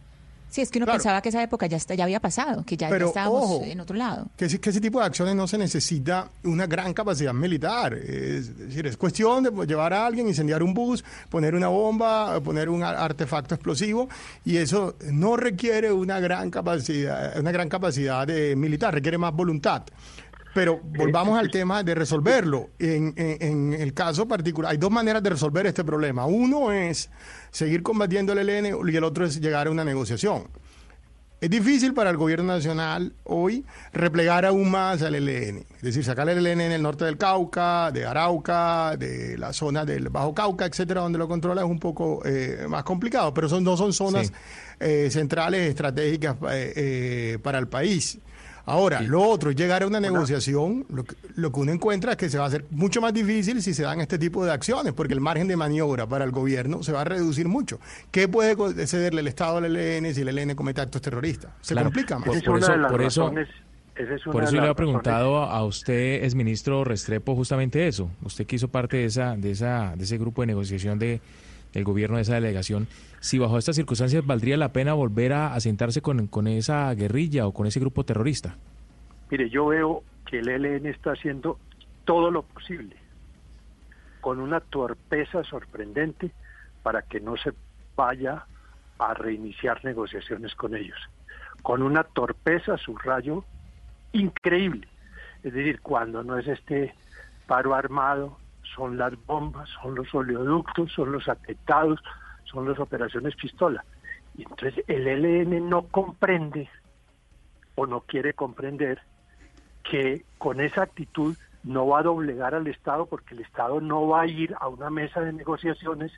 Sí, 0.49 0.61
es 0.61 0.69
que 0.71 0.77
uno 0.79 0.85
Claro. 0.85 0.99
pensaba 0.99 1.21
que 1.21 1.29
esa 1.29 1.43
época 1.43 1.65
ya, 1.67 1.75
está, 1.75 1.95
ya 1.95 2.05
había 2.05 2.19
pasado, 2.21 2.63
que 2.65 2.77
ya, 2.77 2.87
ya 2.87 2.91
Pero, 2.93 3.07
estábamos 3.07 3.43
ojo, 3.43 3.63
en 3.65 3.79
otro 3.81 3.95
lado. 3.97 4.27
Que, 4.37 4.45
ese- 4.45 4.59
que 4.61 4.69
ese 4.69 4.79
tipo 4.79 4.99
de 4.99 5.05
acciones 5.05 5.35
no 5.35 5.47
se 5.47 5.57
necesita 5.57 6.29
una 6.43 6.65
gran 6.65 6.93
capacidad 6.93 7.33
militar. 7.33 7.93
Es 7.95 8.55
decir, 8.57 8.87
es 8.87 8.95
cuestión 8.95 9.43
de 9.43 9.65
llevar 9.65 9.93
a 9.93 10.05
alguien, 10.05 10.27
incendiar 10.27 10.63
un 10.63 10.73
bus, 10.73 11.03
poner 11.29 11.55
una 11.55 11.67
bomba, 11.67 12.39
poner 12.41 12.69
un 12.69 12.83
ar- 12.83 12.95
artefacto 12.95 13.55
explosivo, 13.55 14.07
y 14.45 14.57
eso 14.57 14.95
no 15.11 15.35
requiere 15.35 15.91
una 15.91 16.19
gran 16.21 16.49
capacidad, 16.51 17.37
una 17.37 17.51
gran 17.51 17.67
capacidad 17.67 18.25
de 18.25 18.55
militar, 18.55 18.93
requiere 18.93 19.17
más 19.17 19.33
voluntad. 19.33 19.83
Pero 20.55 20.79
volvamos 20.81 21.37
al 21.37 21.51
tema 21.51 21.83
de 21.83 21.93
resolverlo. 21.93 22.69
En, 22.79 23.13
en- 23.17 23.73
en 23.73 23.73
el 23.73 23.93
caso 23.93 24.25
particular, 24.25 24.71
hay 24.71 24.77
dos 24.77 24.89
maneras 24.89 25.21
de 25.21 25.31
resolver 25.31 25.67
este 25.67 25.83
problema. 25.83 26.25
Uno 26.25 26.71
es 26.71 27.09
seguir 27.51 27.83
combatiendo 27.83 28.31
el 28.31 28.39
ELN 28.49 28.77
y 28.89 28.95
el 28.95 29.03
otro 29.03 29.25
es 29.25 29.41
llegar 29.41 29.67
a 29.67 29.69
una 29.71 29.83
negociación. 29.83 30.47
Es 31.41 31.49
difícil 31.49 31.93
para 31.93 32.09
el 32.09 32.15
gobierno 32.15 32.45
nacional 32.53 33.11
hoy 33.25 33.65
replegar 33.91 34.45
aún 34.45 34.71
más 34.71 35.01
al 35.01 35.15
ELN, 35.15 35.57
es 35.75 35.81
decir, 35.81 36.05
sacar 36.05 36.29
el 36.29 36.37
ELN 36.47 36.61
en 36.61 36.71
el 36.71 36.81
norte 36.81 37.03
del 37.03 37.17
Cauca, 37.17 37.91
de 37.91 38.05
Arauca, 38.05 38.95
de 38.97 39.37
la 39.37 39.51
zona 39.51 39.83
del 39.83 40.07
Bajo 40.07 40.33
Cauca, 40.33 40.65
etcétera, 40.65 41.01
donde 41.01 41.19
lo 41.19 41.27
controla 41.27 41.63
es 41.63 41.67
un 41.67 41.79
poco 41.79 42.21
eh, 42.25 42.65
más 42.69 42.83
complicado, 42.85 43.33
pero 43.33 43.49
son, 43.49 43.65
no 43.65 43.75
son 43.75 43.91
zonas 43.91 44.27
Sí. 44.27 44.33
eh, 44.79 45.09
centrales 45.11 45.67
estratégicas 45.69 46.37
eh, 46.49 46.73
eh, 46.77 47.39
para 47.43 47.59
el 47.59 47.67
país. 47.67 48.17
Ahora, 48.67 49.01
lo 49.01 49.21
otro 49.21 49.51
es 49.51 49.55
llegar 49.55 49.83
a 49.83 49.87
una 49.87 49.99
negociación. 49.99 50.85
Lo 50.89 51.03
que, 51.03 51.15
lo 51.35 51.51
que 51.51 51.59
uno 51.59 51.71
encuentra 51.71 52.11
es 52.13 52.17
que 52.17 52.29
se 52.29 52.37
va 52.37 52.45
a 52.45 52.47
hacer 52.47 52.65
mucho 52.71 52.99
más 53.01 53.13
difícil 53.13 53.61
si 53.61 53.73
se 53.73 53.83
dan 53.83 54.01
este 54.01 54.17
tipo 54.17 54.43
de 54.43 54.51
acciones, 54.51 54.93
porque 54.93 55.13
el 55.13 55.21
margen 55.21 55.47
de 55.47 55.55
maniobra 55.55 56.07
para 56.07 56.25
el 56.25 56.31
gobierno 56.31 56.81
se 56.83 56.91
va 56.91 57.01
a 57.01 57.03
reducir 57.03 57.47
mucho. 57.47 57.79
¿Qué 58.11 58.27
puede 58.27 58.55
cederle 58.87 59.21
el 59.21 59.27
Estado 59.27 59.57
al 59.57 59.65
ELN 59.75 60.13
si 60.13 60.21
el 60.21 60.29
ELN 60.29 60.55
comete 60.55 60.81
actos 60.81 61.01
terroristas? 61.01 61.51
Se 61.61 61.73
Claro, 61.75 61.87
complica 61.89 62.17
más. 62.19 62.27
por- 62.27 62.43
por 62.43 62.55
una 62.55 62.65
eso- 62.65 62.87
por 62.89 63.01
eso- 63.01 63.33
es 63.37 63.47
Por 64.25 64.43
eso 64.43 64.51
yo 64.51 64.57
le 64.57 64.67
había 64.67 64.73
preguntado 64.73 65.37
a 65.43 65.63
usted, 65.63 66.23
es 66.23 66.35
ministro 66.35 66.83
Restrepo, 66.83 67.33
justamente 67.35 67.87
eso. 67.87 68.09
Usted 68.23 68.45
que 68.45 68.57
hizo 68.57 68.67
parte 68.67 68.97
de 68.97 69.05
esa, 69.05 69.35
de 69.37 69.51
esa, 69.51 69.93
de 69.95 70.03
ese 70.03 70.17
grupo 70.17 70.41
de 70.41 70.47
negociación 70.47 70.99
de, 70.99 71.21
del 71.71 71.83
gobierno 71.85 72.17
de 72.17 72.23
esa 72.23 72.33
delegación. 72.33 72.87
Si 73.25 73.39
bajo 73.39 73.57
estas 73.57 73.75
circunstancias 73.75 74.23
valdría 74.23 74.55
la 74.55 74.71
pena 74.71 74.93
volver 74.93 75.33
a, 75.33 75.55
a 75.55 75.59
sentarse 75.59 75.99
con, 75.99 76.27
con 76.27 76.45
esa 76.45 76.93
guerrilla 76.93 77.47
o 77.47 77.53
con 77.53 77.65
ese 77.65 77.79
grupo 77.79 78.03
terrorista. 78.03 78.55
Mire, 79.31 79.49
yo 79.49 79.65
veo 79.65 80.03
que 80.27 80.41
el 80.41 80.47
ELN 80.47 80.85
está 80.85 81.13
haciendo 81.13 81.57
todo 82.03 82.29
lo 82.29 82.43
posible 82.43 82.95
con 84.21 84.39
una 84.39 84.59
torpeza 84.59 85.43
sorprendente 85.43 86.29
para 86.83 87.01
que 87.01 87.19
no 87.19 87.35
se 87.35 87.51
vaya 87.95 88.45
a 88.99 89.15
reiniciar 89.15 89.83
negociaciones 89.83 90.53
con 90.53 90.75
ellos. 90.75 90.99
Con 91.63 91.81
una 91.81 92.03
torpeza, 92.03 92.77
subrayo, 92.77 93.43
increíble. 94.11 94.87
Es 95.41 95.51
decir, 95.51 95.81
cuando 95.81 96.23
no 96.23 96.37
es 96.37 96.47
este 96.47 96.93
paro 97.47 97.73
armado, 97.73 98.37
son 98.75 98.99
las 98.99 99.13
bombas, 99.25 99.67
son 99.81 99.95
los 99.95 100.13
oleoductos, 100.13 100.91
son 100.91 101.11
los 101.11 101.27
atentados, 101.27 101.99
son 102.55 102.67
las 102.69 102.79
operaciones 102.79 103.35
pistola. 103.35 103.85
Y 104.33 104.43
entonces 104.43 104.83
el 104.87 105.07
ELN 105.07 105.69
no 105.69 105.87
comprende 105.89 106.69
o 107.75 107.85
no 107.85 108.01
quiere 108.01 108.33
comprender 108.33 109.01
que 109.83 110.25
con 110.37 110.61
esa 110.61 110.83
actitud 110.83 111.35
no 111.63 111.87
va 111.87 111.99
a 111.99 112.03
doblegar 112.03 112.55
al 112.55 112.67
Estado 112.67 113.05
porque 113.05 113.35
el 113.35 113.41
Estado 113.41 113.81
no 113.81 114.07
va 114.07 114.21
a 114.21 114.27
ir 114.27 114.55
a 114.59 114.67
una 114.67 114.89
mesa 114.89 115.21
de 115.21 115.33
negociaciones 115.33 116.11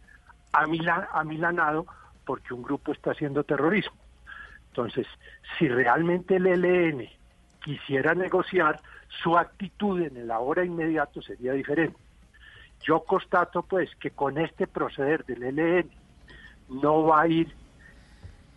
amila- 0.54 1.10
amilanado 1.12 1.88
porque 2.26 2.54
un 2.54 2.62
grupo 2.62 2.92
está 2.92 3.12
haciendo 3.12 3.44
terrorismo. 3.44 3.98
Entonces, 4.70 5.08
si 5.58 5.68
realmente 5.68 6.36
el 6.36 6.46
ELN 6.46 7.10
quisiera 7.64 8.14
negociar, 8.14 8.80
su 9.24 9.38
actitud 9.38 10.02
en 10.02 10.18
el 10.18 10.30
ahora 10.30 10.64
inmediato 10.64 11.22
sería 11.22 11.54
diferente. 11.54 11.98
Yo 12.82 13.04
constato 13.04 13.64
pues 13.64 13.90
que 14.00 14.12
con 14.12 14.38
este 14.38 14.68
proceder 14.68 15.26
del 15.26 15.44
ELN 15.44 15.90
no 16.70 17.04
va 17.04 17.22
a 17.22 17.28
ir 17.28 17.48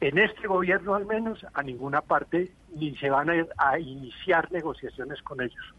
en 0.01 0.19
este 0.19 0.47
gobierno 0.49 0.95
al 0.95 1.07
menos 1.07 1.45
a 1.53 1.63
ninguna 1.63 2.01
parte 2.01 2.51
ni 2.75 2.97
se 2.97 3.11
van 3.11 3.29
a, 3.31 3.35
a 3.59 3.79
iniciar 3.79 4.51
negociaciones 4.53 5.21
con 5.23 5.41
ellos. 5.41 5.75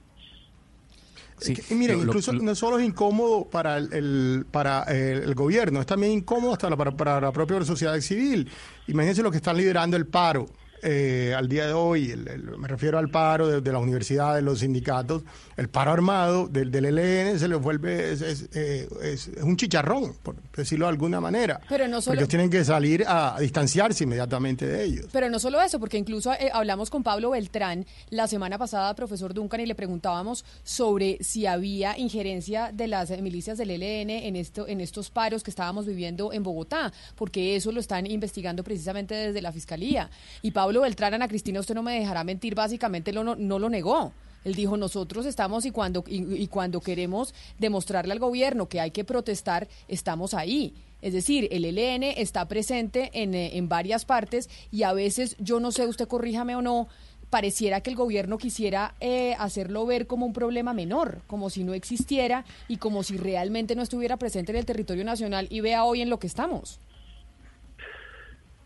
y 1.70 1.74
miren, 1.74 1.98
lo- 1.98 2.04
lo- 2.04 2.10
incluso 2.12 2.32
lo- 2.34 2.44
no 2.44 2.54
solo 2.54 2.78
es 2.78 2.86
incómodo 2.86 3.46
para 3.50 3.78
el, 3.78 3.92
el- 3.94 4.46
para 4.52 4.84
el, 4.84 5.24
el 5.24 5.34
gobierno, 5.36 5.80
es 5.80 5.88
también 5.88 6.12
incómodo 6.12 6.54
hasta 6.54 6.70
la- 6.70 6.78
para, 6.78 6.92
para 6.92 7.20
la 7.20 7.32
propia 7.32 7.64
sociedad 7.64 8.00
civil. 8.00 8.48
Imagínense 8.88 9.24
los 9.24 9.32
que 9.32 9.38
están 9.38 9.58
liderando 9.58 9.98
el 9.98 10.06
paro 10.06 10.46
eh, 10.84 11.34
al 11.38 11.48
día 11.48 11.68
de 11.68 11.74
hoy, 11.74 12.12
el- 12.12 12.28
el- 12.28 12.58
me 12.58 12.68
refiero 12.68 12.98
al 12.98 13.10
paro 13.10 13.48
de, 13.48 13.62
de 13.62 13.72
las 13.72 13.82
universidades, 13.82 14.44
los 14.44 14.60
sindicatos, 14.60 15.24
el 15.58 15.70
paro 15.70 15.92
armado 15.92 16.48
del, 16.48 16.72
del 16.72 16.86
ELN 16.86 17.38
se 17.40 17.48
les 17.48 17.60
vuelve, 17.60 18.12
es, 18.14 18.22
es, 18.22 18.50
eh, 18.54 18.88
es- 19.04 19.28
es 19.28 19.44
un 19.44 19.58
chicharrón, 19.58 20.14
por 20.24 20.36
decirlo 20.56 20.86
de 20.86 20.90
alguna 20.90 21.20
manera. 21.22 21.60
Pero 21.70 21.88
no 21.88 22.02
solo- 22.02 22.12
Porque 22.14 22.20
ellos 22.22 22.30
tienen 22.30 22.50
que 22.50 22.64
salir 22.66 23.04
a, 23.08 23.36
a 23.36 23.40
distanciarse 23.40 24.04
inmediatamente 24.06 24.66
de 24.66 24.84
ellos. 24.84 25.06
Pero 25.12 25.30
no 25.30 25.40
solo 25.40 25.62
eso, 25.62 25.80
porque 25.80 25.98
incluso 25.98 26.34
eh, 26.34 26.50
hablamos 26.54 26.90
con 26.90 27.04
Pablo 27.04 27.32
Beltrán 27.32 27.86
la 28.10 28.28
semana 28.28 28.58
pasada, 28.58 28.96
profesor 28.96 29.34
Duncan, 29.34 29.60
y 29.62 29.66
le 29.66 29.76
preguntábamos 29.76 30.46
sobre 30.64 31.18
si 31.22 31.46
había 31.46 31.98
injerencia 31.98 32.72
de 32.74 32.88
las 32.88 33.10
milicias 33.22 33.58
del 33.58 33.72
ELN 33.72 34.10
en, 34.10 34.36
esto, 34.36 34.68
en 34.68 34.82
estos 34.82 35.10
paros 35.10 35.44
que 35.44 35.52
estábamos 35.52 35.86
viviendo 35.86 36.32
en 36.34 36.44
Bogotá, 36.44 36.92
porque 37.16 37.56
eso 37.56 37.72
lo 37.72 37.80
están 37.80 38.08
investigando 38.08 38.64
precisamente 38.64 39.14
desde 39.14 39.42
la 39.42 39.52
Fiscalía. 39.52 40.10
Y 40.42 40.52
Pablo 40.52 40.71
Beltrán, 40.80 41.14
Ana 41.14 41.28
Cristina, 41.28 41.60
usted 41.60 41.76
no 41.76 41.84
me 41.84 42.00
dejará 42.00 42.24
mentir, 42.24 42.56
básicamente 42.56 43.12
lo, 43.12 43.26
no, 43.26 43.36
no 43.36 43.60
lo 43.60 43.70
negó. 43.70 44.14
Él 44.46 44.56
dijo, 44.56 44.78
nosotros 44.78 45.26
estamos 45.26 45.66
y 45.66 45.72
cuando, 45.72 46.04
y 46.08 46.48
cuando 46.48 46.80
queremos 46.80 47.36
demostrarle 47.60 48.14
al 48.14 48.20
gobierno 48.20 48.70
que 48.70 48.80
hay 48.80 48.92
que 48.92 49.04
protestar, 49.04 49.68
estamos 49.88 50.34
ahí. 50.34 50.74
Es 51.02 51.14
decir, 51.14 51.48
el 51.52 51.66
ELN 51.66 52.04
está 52.04 52.48
presente 52.48 53.10
en, 53.14 53.34
eh, 53.34 53.58
en 53.58 53.68
varias 53.68 54.06
partes 54.06 54.50
y 54.72 54.84
a 54.84 54.94
veces, 54.94 55.36
yo 55.40 55.60
no 55.60 55.72
sé, 55.72 55.88
usted 55.88 56.08
corríjame 56.08 56.56
o 56.56 56.62
no, 56.62 56.88
pareciera 57.32 57.82
que 57.82 57.90
el 57.90 57.96
gobierno 57.96 58.38
quisiera 58.38 58.94
eh, 59.00 59.36
hacerlo 59.40 59.86
ver 59.86 60.06
como 60.06 60.26
un 60.26 60.34
problema 60.34 60.74
menor, 60.74 61.22
como 61.28 61.50
si 61.50 61.64
no 61.64 61.74
existiera 61.74 62.46
y 62.68 62.78
como 62.78 63.04
si 63.04 63.18
realmente 63.18 63.74
no 63.74 63.82
estuviera 63.82 64.18
presente 64.18 64.52
en 64.52 64.58
el 64.58 64.66
territorio 64.66 65.06
nacional 65.06 65.48
y 65.50 65.62
vea 65.62 65.86
hoy 65.86 66.02
en 66.02 66.10
lo 66.10 66.20
que 66.20 66.28
estamos. 66.28 66.80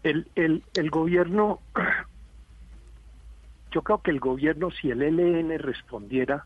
El, 0.05 0.27
el, 0.35 0.63
el 0.75 0.89
gobierno, 0.91 1.59
yo 3.71 3.81
creo 3.81 4.01
que 4.03 4.11
el 4.11 4.19
gobierno, 4.19 4.69
si 4.69 4.91
el 4.91 5.01
ELN 5.01 5.57
respondiera 5.57 6.45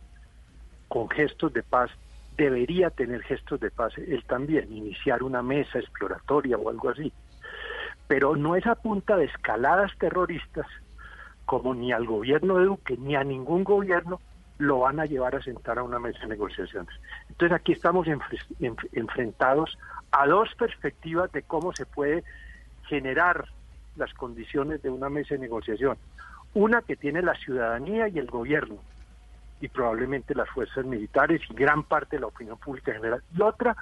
con 0.88 1.10
gestos 1.10 1.52
de 1.52 1.62
paz, 1.64 1.92
debería 2.38 2.90
tener 2.90 3.22
gestos 3.24 3.60
de 3.60 3.70
paz 3.70 3.92
él 3.98 4.24
también, 4.26 4.72
iniciar 4.72 5.24
una 5.24 5.44
mesa 5.44 5.78
exploratoria 5.78 6.58
o 6.58 6.70
algo 6.70 6.90
así. 6.90 7.12
Pero 8.08 8.38
no 8.38 8.56
es 8.56 8.66
a 8.66 8.76
punta 8.76 9.18
de 9.18 9.26
escaladas 9.26 9.92
terroristas 10.00 10.66
como 11.46 11.76
ni 11.76 11.92
al 11.92 12.06
gobierno 12.06 12.58
de 12.60 12.66
Duque 12.66 12.96
ni 12.98 13.16
a 13.18 13.26
ningún 13.26 13.66
gobierno 13.66 14.22
lo 14.58 14.80
van 14.80 15.02
a 15.02 15.06
llevar 15.06 15.36
a 15.36 15.42
sentar 15.42 15.80
a 15.80 15.84
una 15.84 16.00
mesa 16.00 16.20
de 16.22 16.28
negociaciones. 16.28 16.94
Entonces 17.28 17.56
aquí 17.56 17.74
estamos 17.74 18.08
enfre- 18.08 18.40
enf- 18.60 18.90
enfrentados 18.94 19.78
a 20.12 20.26
dos 20.28 20.50
perspectivas 20.58 21.30
de 21.34 21.44
cómo 21.44 21.74
se 21.74 21.86
puede 21.86 22.24
generar 22.90 23.46
las 23.96 24.14
condiciones 24.14 24.82
de 24.82 24.90
una 24.90 25.10
mesa 25.10 25.36
de 25.36 25.42
negociación. 25.42 25.98
Una 26.54 26.82
que 26.82 26.96
tiene 26.96 27.22
la 27.22 27.36
ciudadanía 27.36 28.08
y 28.08 28.18
el 28.18 28.28
gobierno, 28.28 28.80
y 29.62 29.68
probablemente 29.68 30.34
las 30.34 30.50
fuerzas 30.50 30.86
militares 30.86 31.42
y 31.50 31.54
gran 31.54 31.84
parte 31.84 32.16
de 32.16 32.22
la 32.22 32.28
opinión 32.28 32.58
pública 32.58 32.92
en 32.92 32.98
general. 32.98 33.24
Y 33.38 33.42
otra, 33.42 33.76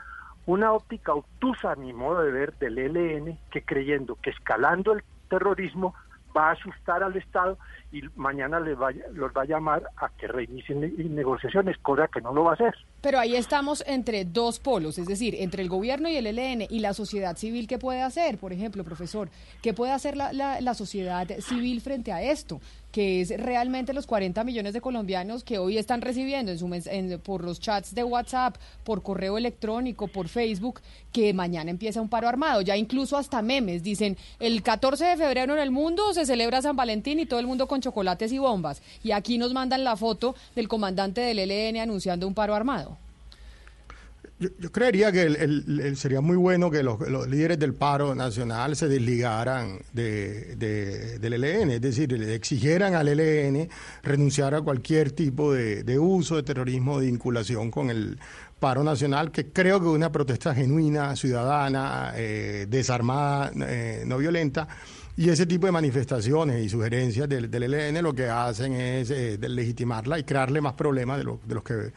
una 0.45 0.73
óptica 0.73 1.13
obtusa, 1.13 1.71
a 1.71 1.75
mi 1.75 1.93
modo 1.93 2.23
de 2.23 2.31
ver, 2.31 2.53
del 2.57 2.77
ELN, 2.77 3.37
que 3.51 3.61
creyendo 3.61 4.17
que 4.21 4.31
escalando 4.31 4.93
el 4.93 5.03
terrorismo 5.29 5.95
va 6.35 6.49
a 6.49 6.51
asustar 6.51 7.03
al 7.03 7.15
Estado 7.15 7.57
y 7.91 8.01
mañana 8.15 8.59
les 8.59 8.79
va, 8.79 8.91
los 9.13 9.31
va 9.31 9.43
a 9.43 9.45
llamar 9.45 9.83
a 9.97 10.09
que 10.09 10.27
reinicien 10.27 10.81
ne- 10.81 10.91
negociaciones, 11.09 11.77
cosa 11.81 12.07
que 12.07 12.21
no 12.21 12.33
lo 12.33 12.43
va 12.43 12.51
a 12.51 12.53
hacer. 12.55 12.73
Pero 13.01 13.19
ahí 13.19 13.35
estamos 13.35 13.83
entre 13.87 14.25
dos 14.25 14.59
polos, 14.59 14.97
es 14.97 15.07
decir, 15.07 15.35
entre 15.39 15.63
el 15.63 15.69
gobierno 15.69 16.09
y 16.09 16.17
el 16.17 16.27
ELN 16.27 16.67
y 16.69 16.79
la 16.79 16.93
sociedad 16.93 17.37
civil, 17.37 17.67
¿qué 17.67 17.77
puede 17.77 18.01
hacer? 18.01 18.37
Por 18.37 18.51
ejemplo, 18.53 18.83
profesor, 18.83 19.29
¿qué 19.61 19.73
puede 19.73 19.91
hacer 19.93 20.17
la 20.17 20.73
sociedad 20.73 21.27
civil 21.39 21.81
frente 21.81 22.11
a 22.11 22.21
esto? 22.21 22.59
Que 22.97 23.21
es 23.21 23.29
realmente 23.39 23.93
los 23.93 24.07
40 24.07 24.43
millones 24.43 24.73
de 24.73 24.81
colombianos 24.81 25.43
que 25.43 25.59
hoy 25.59 25.77
están 25.77 26.01
recibiendo 26.01 26.51
en 26.51 26.57
su 26.57 26.65
en- 26.73 27.19
por 27.19 27.43
los 27.43 27.59
chats 27.59 27.93
de 27.93 28.03
WhatsApp, 28.03 28.55
por 28.83 29.03
correo 29.03 29.37
electrónico, 29.37 30.07
por 30.07 30.29
Facebook, 30.29 30.81
que 31.13 31.31
mañana 31.31 31.69
empieza 31.69 32.01
un 32.01 32.09
paro 32.09 32.27
armado. 32.27 32.61
Ya 32.61 32.75
incluso 32.75 33.15
hasta 33.15 33.43
memes 33.43 33.83
dicen, 33.83 34.17
el 34.39 34.63
14 34.63 35.05
de 35.05 35.15
febrero 35.15 35.53
en 35.53 35.59
el 35.59 35.69
mundo 35.69 36.11
se 36.15 36.25
celebra 36.25 36.63
San 36.63 36.75
Valentín 36.75 37.19
y 37.19 37.27
todo 37.27 37.39
el 37.39 37.45
mundo 37.45 37.67
con 37.67 37.81
chocolates 37.81 38.31
y 38.31 38.39
bombas. 38.39 38.81
Y 39.03 39.11
aquí 39.11 39.37
nos 39.37 39.53
mandan 39.53 39.83
la 39.83 39.95
foto 39.95 40.33
del 40.55 40.67
comandante 40.67 41.21
del 41.21 41.37
ELN 41.37 41.77
anunciando 41.79 42.27
un 42.27 42.33
paro 42.33 42.55
armado. 42.55 42.97
Yo, 44.39 44.49
yo 44.59 44.71
creería 44.71 45.11
que 45.11 45.23
el- 45.23 45.35
el- 45.81 45.97
sería 45.97 46.21
muy 46.21 46.37
bueno 46.37 46.69
que 46.69 46.83
los, 46.83 46.99
líderes 47.27 47.57
del 47.57 47.73
paro 47.73 48.13
nacional 48.13 48.75
se 48.75 48.87
desligaran 48.87 49.79
de, 49.93 50.55
de- 50.57 51.17
del 51.17 51.33
ELN, 51.43 51.71
es 51.71 51.81
decir, 51.81 52.11
le 52.11 52.35
exigieran 52.35 52.93
al 52.93 53.07
ELN 53.07 53.67
renunciar 54.03 54.53
a 54.53 54.61
cualquier 54.61 55.11
tipo 55.11 55.51
de, 55.53 55.97
uso 55.97 56.35
de 56.35 56.43
terrorismo, 56.43 56.99
de 56.99 57.07
vinculación 57.07 57.71
con 57.71 57.89
el 57.89 58.19
paro 58.59 58.83
nacional, 58.83 59.31
que 59.31 59.47
creo 59.47 59.79
que 59.79 59.87
es 59.87 59.91
una 59.93 60.11
protesta 60.11 60.53
genuina, 60.53 61.15
ciudadana, 61.15 62.13
eh, 62.15 62.67
desarmada, 62.69 63.51
eh, 63.67 64.03
no 64.05 64.19
violenta. 64.19 64.67
Y 65.15 65.29
ese 65.29 65.47
tipo 65.47 65.65
de 65.65 65.71
manifestaciones 65.71 66.63
y 66.63 66.69
sugerencias 66.69 67.27
del, 67.27 67.49
del 67.49 67.73
ELN 67.73 68.03
lo 68.03 68.13
que 68.13 68.29
hacen 68.29 68.73
es 68.73 69.09
eh, 69.09 69.39
legitimarla 69.41 70.19
y 70.19 70.23
crearle 70.23 70.61
más 70.61 70.73
problemas 70.73 71.17
de, 71.17 71.23
lo- 71.23 71.39
de 71.43 71.55
los 71.55 71.63
que 71.63 71.91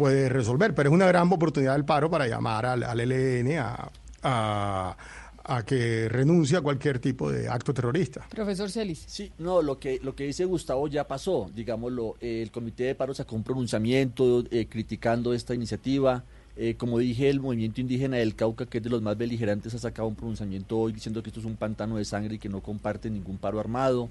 puede 0.00 0.28
resolver. 0.28 0.74
Pero 0.74 0.88
es 0.90 0.94
una 0.94 1.06
gran 1.06 1.30
oportunidad 1.32 1.74
del 1.74 1.84
paro 1.84 2.10
para 2.10 2.26
llamar 2.26 2.66
al, 2.66 2.82
al 2.82 3.00
ELN 3.00 3.58
a, 3.58 3.90
a- 4.22 4.96
a 5.42 5.64
que 5.64 6.08
renuncie 6.08 6.56
a 6.56 6.60
cualquier 6.60 6.98
tipo 7.00 7.30
de 7.32 7.48
acto 7.48 7.72
terrorista. 7.74 8.24
Profesor 8.30 8.70
Celis. 8.70 9.02
Sí, 9.06 9.32
no, 9.38 9.62
lo 9.62 9.78
que, 9.80 9.98
lo 10.02 10.14
que 10.14 10.24
dice 10.24 10.44
Gustavo 10.44 10.86
ya 10.86 11.08
pasó, 11.08 11.50
digámoslo, 11.54 12.14
eh, 12.20 12.42
el 12.42 12.50
Comité 12.52 12.84
de 12.84 12.94
Paro 12.94 13.14
sacó 13.14 13.34
un 13.36 13.42
pronunciamiento 13.42 14.44
eh, 14.50 14.66
criticando 14.68 15.32
esta 15.34 15.54
iniciativa, 15.54 16.22
eh, 16.56 16.74
como 16.76 16.98
dije, 16.98 17.30
el 17.30 17.40
movimiento 17.40 17.80
indígena 17.80 18.18
del 18.18 18.36
Cauca, 18.36 18.66
que 18.66 18.78
es 18.78 18.84
de 18.84 18.90
los 18.90 19.02
más 19.02 19.16
beligerantes, 19.16 19.74
ha 19.74 19.78
sacado 19.78 20.06
un 20.06 20.14
pronunciamiento 20.14 20.78
hoy 20.78 20.92
diciendo 20.92 21.22
que 21.22 21.30
esto 21.30 21.40
es 21.40 21.46
un 21.46 21.56
pantano 21.56 21.96
de 21.96 22.04
sangre 22.04 22.34
y 22.34 22.38
que 22.38 22.48
no 22.50 22.60
comparte 22.60 23.10
ningún 23.10 23.38
paro 23.38 23.58
armado. 23.58 24.08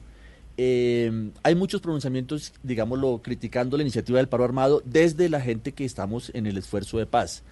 Eh, 0.61 1.31
hay 1.41 1.55
muchos 1.55 1.79
pronunciamientos, 1.79 2.51
digámoslo, 2.63 3.21
criticando 3.23 3.77
la 3.77 3.83
iniciativa 3.83 4.17
del 4.17 4.27
paro 4.27 4.43
armado 4.43 4.81
desde 4.83 5.29
la 5.29 5.39
gente 5.39 5.71
que 5.71 5.85
estamos 5.85 6.31
en 6.33 6.47
el 6.47 6.57
esfuerzo 6.57 6.97
de 6.97 7.05
paz. 7.05 7.43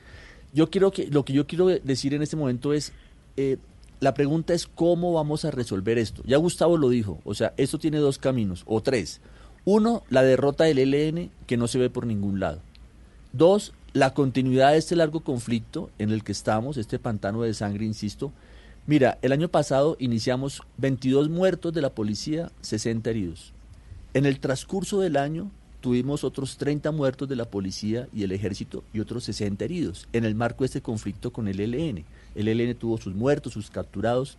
Yo 0.52 0.70
quiero 0.70 0.92
que, 0.92 1.08
lo 1.08 1.24
que 1.24 1.32
yo 1.32 1.48
quiero 1.48 1.68
decir 1.68 2.14
en 2.14 2.22
este 2.22 2.36
momento 2.36 2.74
es, 2.74 2.92
eh, 3.38 3.60
la 4.02 4.14
pregunta 4.14 4.54
es 4.54 4.68
cómo 4.68 5.14
vamos 5.14 5.46
a 5.46 5.52
resolver 5.52 5.98
esto. 5.98 6.22
Ya 6.26 6.36
Gustavo 6.36 6.76
lo 6.76 6.90
dijo, 6.90 7.22
o 7.24 7.34
sea, 7.34 7.54
esto 7.56 7.80
tiene 7.80 8.00
dos 8.00 8.18
caminos, 8.18 8.64
o 8.66 8.82
tres. 8.82 9.22
Uno, 9.64 10.04
la 10.10 10.24
derrota 10.24 10.66
del 10.66 10.80
ELN, 10.80 11.32
que 11.46 11.56
no 11.56 11.70
se 11.70 11.80
ve 11.80 11.90
por 11.90 12.06
ningún 12.06 12.42
lado. 12.42 12.60
Dos, 13.32 13.72
la 13.94 14.14
continuidad 14.14 14.74
de 14.74 14.80
este 14.80 14.98
largo 14.98 15.22
conflicto 15.22 15.92
en 15.98 16.10
el 16.10 16.26
que 16.26 16.34
estamos, 16.34 16.76
este 16.76 17.00
pantano 17.00 17.44
de 17.44 17.54
sangre, 17.54 17.86
insisto. 17.86 18.34
Mira, 18.90 19.20
el 19.22 19.34
año 19.34 19.50
pasado 19.50 19.98
iniciamos 20.00 20.62
22 20.78 21.30
muertos 21.30 21.74
de 21.74 21.82
la 21.82 21.90
policía, 21.90 22.54
60 22.62 23.10
heridos. 23.10 23.52
En 24.14 24.26
el 24.26 24.40
transcurso 24.40 25.02
del 25.02 25.18
año 25.18 25.52
tuvimos 25.82 26.24
otros 26.24 26.56
30 26.56 26.94
muertos 26.94 27.28
de 27.28 27.36
la 27.36 27.50
policía 27.52 28.08
y 28.14 28.24
el 28.24 28.32
ejército 28.32 28.86
y 28.94 29.02
otros 29.02 29.26
60 29.26 29.66
heridos 29.66 30.08
en 30.14 30.24
el 30.24 30.36
marco 30.36 30.64
de 30.64 30.68
este 30.68 30.82
conflicto 30.82 31.34
con 31.34 31.50
el 31.50 31.60
ELN. 31.60 32.06
El 32.34 32.48
ELN 32.48 32.76
tuvo 32.76 32.98
sus 32.98 33.14
muertos, 33.14 33.52
sus 33.52 33.70
capturados. 33.70 34.38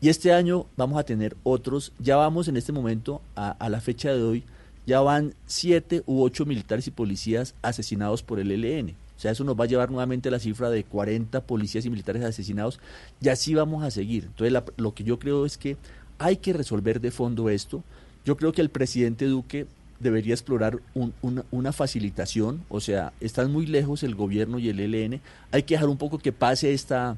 Y 0.00 0.08
este 0.08 0.32
año 0.32 0.64
vamos 0.78 0.98
a 0.98 1.04
tener 1.04 1.36
otros, 1.42 1.92
ya 1.98 2.16
vamos 2.16 2.48
en 2.48 2.56
este 2.56 2.72
momento, 2.72 3.20
a, 3.36 3.68
la 3.68 3.82
fecha 3.82 4.14
de 4.14 4.22
hoy, 4.22 4.44
ya 4.86 5.02
van 5.02 5.34
siete 5.44 6.02
u 6.06 6.22
ocho 6.22 6.46
militares 6.46 6.86
y 6.86 6.90
policías 6.90 7.54
asesinados 7.60 8.22
por 8.22 8.40
el 8.40 8.50
ELN. 8.50 8.94
O 9.16 9.20
sea, 9.20 9.30
eso 9.30 9.44
nos 9.44 9.58
va 9.58 9.64
a 9.64 9.68
llevar 9.68 9.90
nuevamente 9.90 10.28
a 10.28 10.32
la 10.32 10.38
cifra 10.40 10.70
de 10.70 10.84
40 10.84 11.40
policías 11.46 11.84
y 11.86 11.90
militares 11.90 12.24
asesinados 12.24 12.80
y 13.20 13.28
así 13.28 13.54
vamos 13.54 13.84
a 13.84 13.90
seguir. 13.90 14.24
Entonces, 14.24 14.62
lo 14.76 14.94
que 14.94 15.04
yo 15.04 15.18
creo 15.18 15.46
es 15.46 15.56
que 15.56 15.76
hay 16.18 16.36
que 16.38 16.52
resolver 16.52 17.00
de 17.00 17.10
fondo 17.10 17.48
esto. 17.48 17.82
Yo 18.24 18.36
creo 18.36 18.52
que 18.52 18.60
el 18.60 18.70
presidente 18.70 19.26
Duque 19.26 19.66
debería 20.00 20.34
explorar 20.34 20.80
un- 20.94 21.14
una, 21.50 21.72
facilitación, 21.72 22.62
o 22.68 22.80
sea, 22.80 23.12
están 23.20 23.52
muy 23.52 23.66
lejos 23.66 24.02
el 24.02 24.14
gobierno 24.14 24.58
y 24.58 24.68
el 24.68 24.80
ELN, 24.80 25.20
hay 25.52 25.62
que 25.62 25.74
dejar 25.74 25.88
un 25.88 25.96
poco 25.96 26.18
que 26.18 26.32
pase 26.32 26.72
esta, 26.72 27.16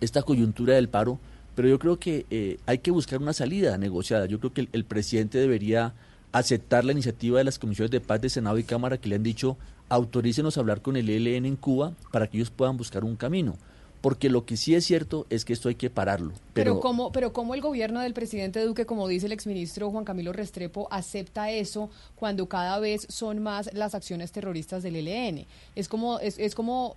esta 0.00 0.22
coyuntura 0.22 0.74
del 0.74 0.88
paro, 0.88 1.18
pero 1.54 1.68
yo 1.68 1.78
creo 1.78 1.98
que 1.98 2.24
eh, 2.30 2.58
hay 2.66 2.78
que 2.78 2.92
buscar 2.92 3.20
una 3.20 3.32
salida 3.32 3.76
negociada. 3.78 4.26
Yo 4.26 4.38
creo 4.38 4.52
que 4.52 4.68
el 4.72 4.84
presidente 4.84 5.38
debería 5.38 5.92
aceptar 6.30 6.84
la 6.84 6.92
iniciativa 6.92 7.38
de 7.38 7.44
las 7.44 7.58
comisiones 7.58 7.90
de 7.90 8.00
paz 8.00 8.20
de 8.20 8.30
Senado 8.30 8.58
y 8.58 8.62
Cámara 8.64 8.98
que 8.98 9.08
le 9.08 9.16
han 9.16 9.22
dicho 9.22 9.56
autorícenos 9.88 10.56
a 10.56 10.60
hablar 10.60 10.82
con 10.82 10.96
el 10.96 11.08
ELN 11.08 11.46
en 11.46 11.56
Cuba 11.56 11.92
para 12.12 12.26
que 12.28 12.36
ellos 12.38 12.50
puedan 12.50 12.76
buscar 12.76 13.04
un 13.04 13.16
camino. 13.16 13.56
Porque 14.00 14.30
lo 14.30 14.46
que 14.46 14.56
sí 14.56 14.76
es 14.76 14.84
cierto 14.84 15.26
es 15.28 15.44
que 15.44 15.52
esto 15.52 15.68
hay 15.68 15.74
que 15.74 15.90
pararlo. 15.90 16.30
Pero, 16.54 16.74
Pero, 16.74 16.80
cómo, 16.80 17.10
pero 17.10 17.32
cómo 17.32 17.54
el 17.54 17.60
gobierno 17.60 17.98
del 18.00 18.14
presidente 18.14 18.64
Duque, 18.64 18.86
como 18.86 19.08
dice 19.08 19.26
el 19.26 19.32
exministro 19.32 19.90
Juan 19.90 20.04
Camilo 20.04 20.32
Restrepo, 20.32 20.86
acepta 20.92 21.50
eso 21.50 21.90
cuando 22.14 22.48
cada 22.48 22.78
vez 22.78 23.06
son 23.08 23.42
más 23.42 23.68
las 23.74 23.96
acciones 23.96 24.30
terroristas 24.30 24.84
del 24.84 24.94
ELN. 24.96 25.46
Es 25.74 25.88
como, 25.88 26.20
es, 26.20 26.38
es 26.38 26.54
como 26.54 26.94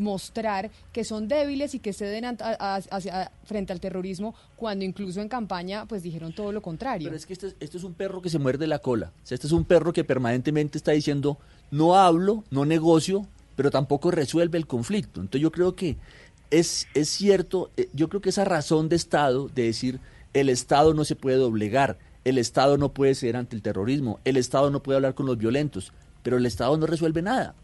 mostrar 0.00 0.70
que 0.92 1.04
son 1.04 1.28
débiles 1.28 1.74
y 1.74 1.78
que 1.78 1.92
ceden 1.92 2.24
ant- 2.24 2.42
a- 2.42 2.74
a- 2.74 2.76
hacia- 2.76 3.30
frente 3.44 3.72
al 3.72 3.80
terrorismo 3.80 4.34
cuando 4.56 4.84
incluso 4.84 5.20
en 5.20 5.28
campaña 5.28 5.86
pues 5.86 6.02
dijeron 6.02 6.34
todo 6.34 6.52
lo 6.52 6.60
contrario. 6.62 7.06
pero 7.06 7.16
es 7.16 7.24
que 7.26 7.32
esto 7.32 7.46
es, 7.46 7.56
esto 7.60 7.78
es 7.78 7.84
un 7.84 7.94
perro 7.94 8.20
que 8.20 8.28
se 8.28 8.38
muerde 8.38 8.66
la 8.66 8.78
cola. 8.78 9.12
O 9.22 9.26
sea, 9.26 9.36
este 9.36 9.46
es 9.46 9.52
un 9.52 9.64
perro 9.64 9.92
que 9.92 10.04
permanentemente 10.04 10.78
está 10.78 10.92
diciendo 10.92 11.38
no 11.70 11.96
hablo, 11.96 12.44
no 12.50 12.64
negocio, 12.64 13.26
pero 13.56 13.70
tampoco 13.70 14.10
resuelve 14.10 14.58
el 14.58 14.66
conflicto. 14.66 15.20
Entonces 15.20 15.42
yo 15.42 15.50
creo 15.52 15.74
que 15.74 15.96
es, 16.50 16.86
es 16.94 17.08
cierto, 17.08 17.70
eh, 17.76 17.88
yo 17.92 18.08
creo 18.08 18.20
que 18.20 18.28
esa 18.30 18.44
razón 18.44 18.88
de 18.88 18.96
Estado 18.96 19.48
de 19.48 19.64
decir 19.64 20.00
el 20.32 20.48
Estado 20.48 20.94
no 20.94 21.04
se 21.04 21.16
puede 21.16 21.36
doblegar, 21.36 21.98
el 22.24 22.38
Estado 22.38 22.78
no 22.78 22.90
puede 22.92 23.14
ser 23.14 23.36
ante 23.36 23.54
el 23.56 23.62
terrorismo, 23.62 24.20
el 24.24 24.36
Estado 24.36 24.70
no 24.70 24.82
puede 24.82 24.96
hablar 24.96 25.14
con 25.14 25.26
los 25.26 25.38
violentos, 25.38 25.92
pero 26.22 26.36
el 26.36 26.46
Estado 26.46 26.76
no 26.76 26.86
resuelve 26.86 27.22
nada. 27.22 27.54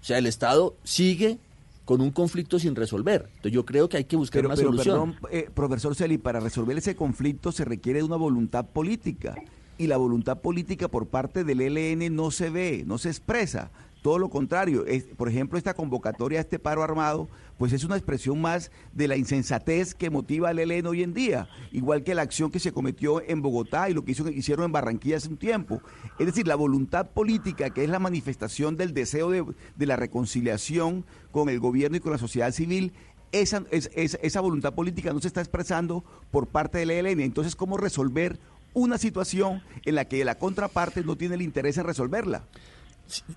O 0.00 0.04
sea, 0.04 0.18
el 0.18 0.26
Estado 0.26 0.76
sigue 0.84 1.38
con 1.84 2.00
un 2.02 2.10
conflicto 2.10 2.58
sin 2.58 2.74
resolver. 2.76 3.22
Entonces 3.28 3.52
yo 3.52 3.64
creo 3.64 3.88
que 3.88 3.96
hay 3.96 4.04
que 4.04 4.16
buscar 4.16 4.40
Pero, 4.40 4.48
una 4.48 4.56
pero 4.56 4.68
solución. 4.68 5.14
perdón, 5.14 5.30
eh, 5.32 5.48
profesor 5.54 5.94
Celi, 5.94 6.18
para 6.18 6.38
resolver 6.38 6.76
ese 6.76 6.94
conflicto 6.94 7.50
se 7.50 7.64
requiere 7.64 8.00
de 8.00 8.04
una 8.04 8.16
voluntad 8.16 8.66
política. 8.66 9.34
Y 9.78 9.86
la 9.86 9.96
voluntad 9.96 10.40
política 10.40 10.88
por 10.88 11.06
parte 11.06 11.44
del 11.44 11.60
ELN 11.60 12.14
no 12.14 12.30
se 12.30 12.50
ve, 12.50 12.82
no 12.86 12.98
se 12.98 13.08
expresa. 13.08 13.70
Todo 14.02 14.18
lo 14.18 14.28
contrario. 14.28 14.86
Es, 14.86 15.04
por 15.04 15.28
ejemplo, 15.28 15.58
esta 15.58 15.74
convocatoria 15.74 16.38
a 16.38 16.42
este 16.42 16.58
paro 16.60 16.82
armado, 16.84 17.28
pues 17.58 17.72
es 17.72 17.82
una 17.84 17.96
expresión 17.96 18.40
más 18.40 18.70
de 18.92 19.08
la 19.08 19.16
insensatez 19.16 19.94
que 19.94 20.08
motiva 20.10 20.48
al 20.50 20.58
ELN 20.60 20.86
hoy 20.86 21.02
en 21.02 21.14
día. 21.14 21.48
Igual 21.72 22.04
que 22.04 22.14
la 22.14 22.22
acción 22.22 22.50
que 22.50 22.60
se 22.60 22.70
cometió 22.72 23.20
en 23.22 23.42
Bogotá 23.42 23.90
y 23.90 23.94
lo 23.94 24.04
que 24.04 24.12
hicieron 24.34 24.64
en 24.64 24.72
Barranquilla 24.72 25.16
hace 25.16 25.28
un 25.28 25.36
tiempo. 25.36 25.80
Es 26.18 26.26
decir, 26.26 26.46
la 26.46 26.54
voluntad 26.54 27.10
política, 27.10 27.70
que 27.70 27.82
es 27.84 27.90
la 27.90 27.98
manifestación 27.98 28.76
del 28.76 28.94
deseo 28.94 29.30
de, 29.30 29.44
la 29.86 29.96
reconciliación 29.96 31.04
con 31.32 31.48
el 31.48 31.58
gobierno 31.60 31.96
y 31.96 32.00
con 32.00 32.12
la 32.12 32.18
sociedad 32.18 32.52
civil, 32.52 32.92
esa, 33.32 33.64
es- 33.70 33.90
es- 33.94 34.18
esa 34.22 34.40
voluntad 34.40 34.74
política 34.74 35.12
no 35.12 35.20
se 35.20 35.28
está 35.28 35.40
expresando 35.40 36.04
por 36.30 36.46
parte 36.46 36.78
del 36.78 36.90
ELN. 36.92 37.20
Entonces, 37.20 37.56
¿cómo 37.56 37.76
resolver 37.76 38.38
una 38.74 38.98
situación 38.98 39.62
en 39.84 39.94
la 39.94 40.06
que 40.06 40.24
la 40.24 40.36
contraparte 40.36 41.02
no 41.02 41.16
tiene 41.16 41.34
el 41.34 41.42
interés 41.42 41.78
en 41.78 41.84
resolverla? 41.84 42.44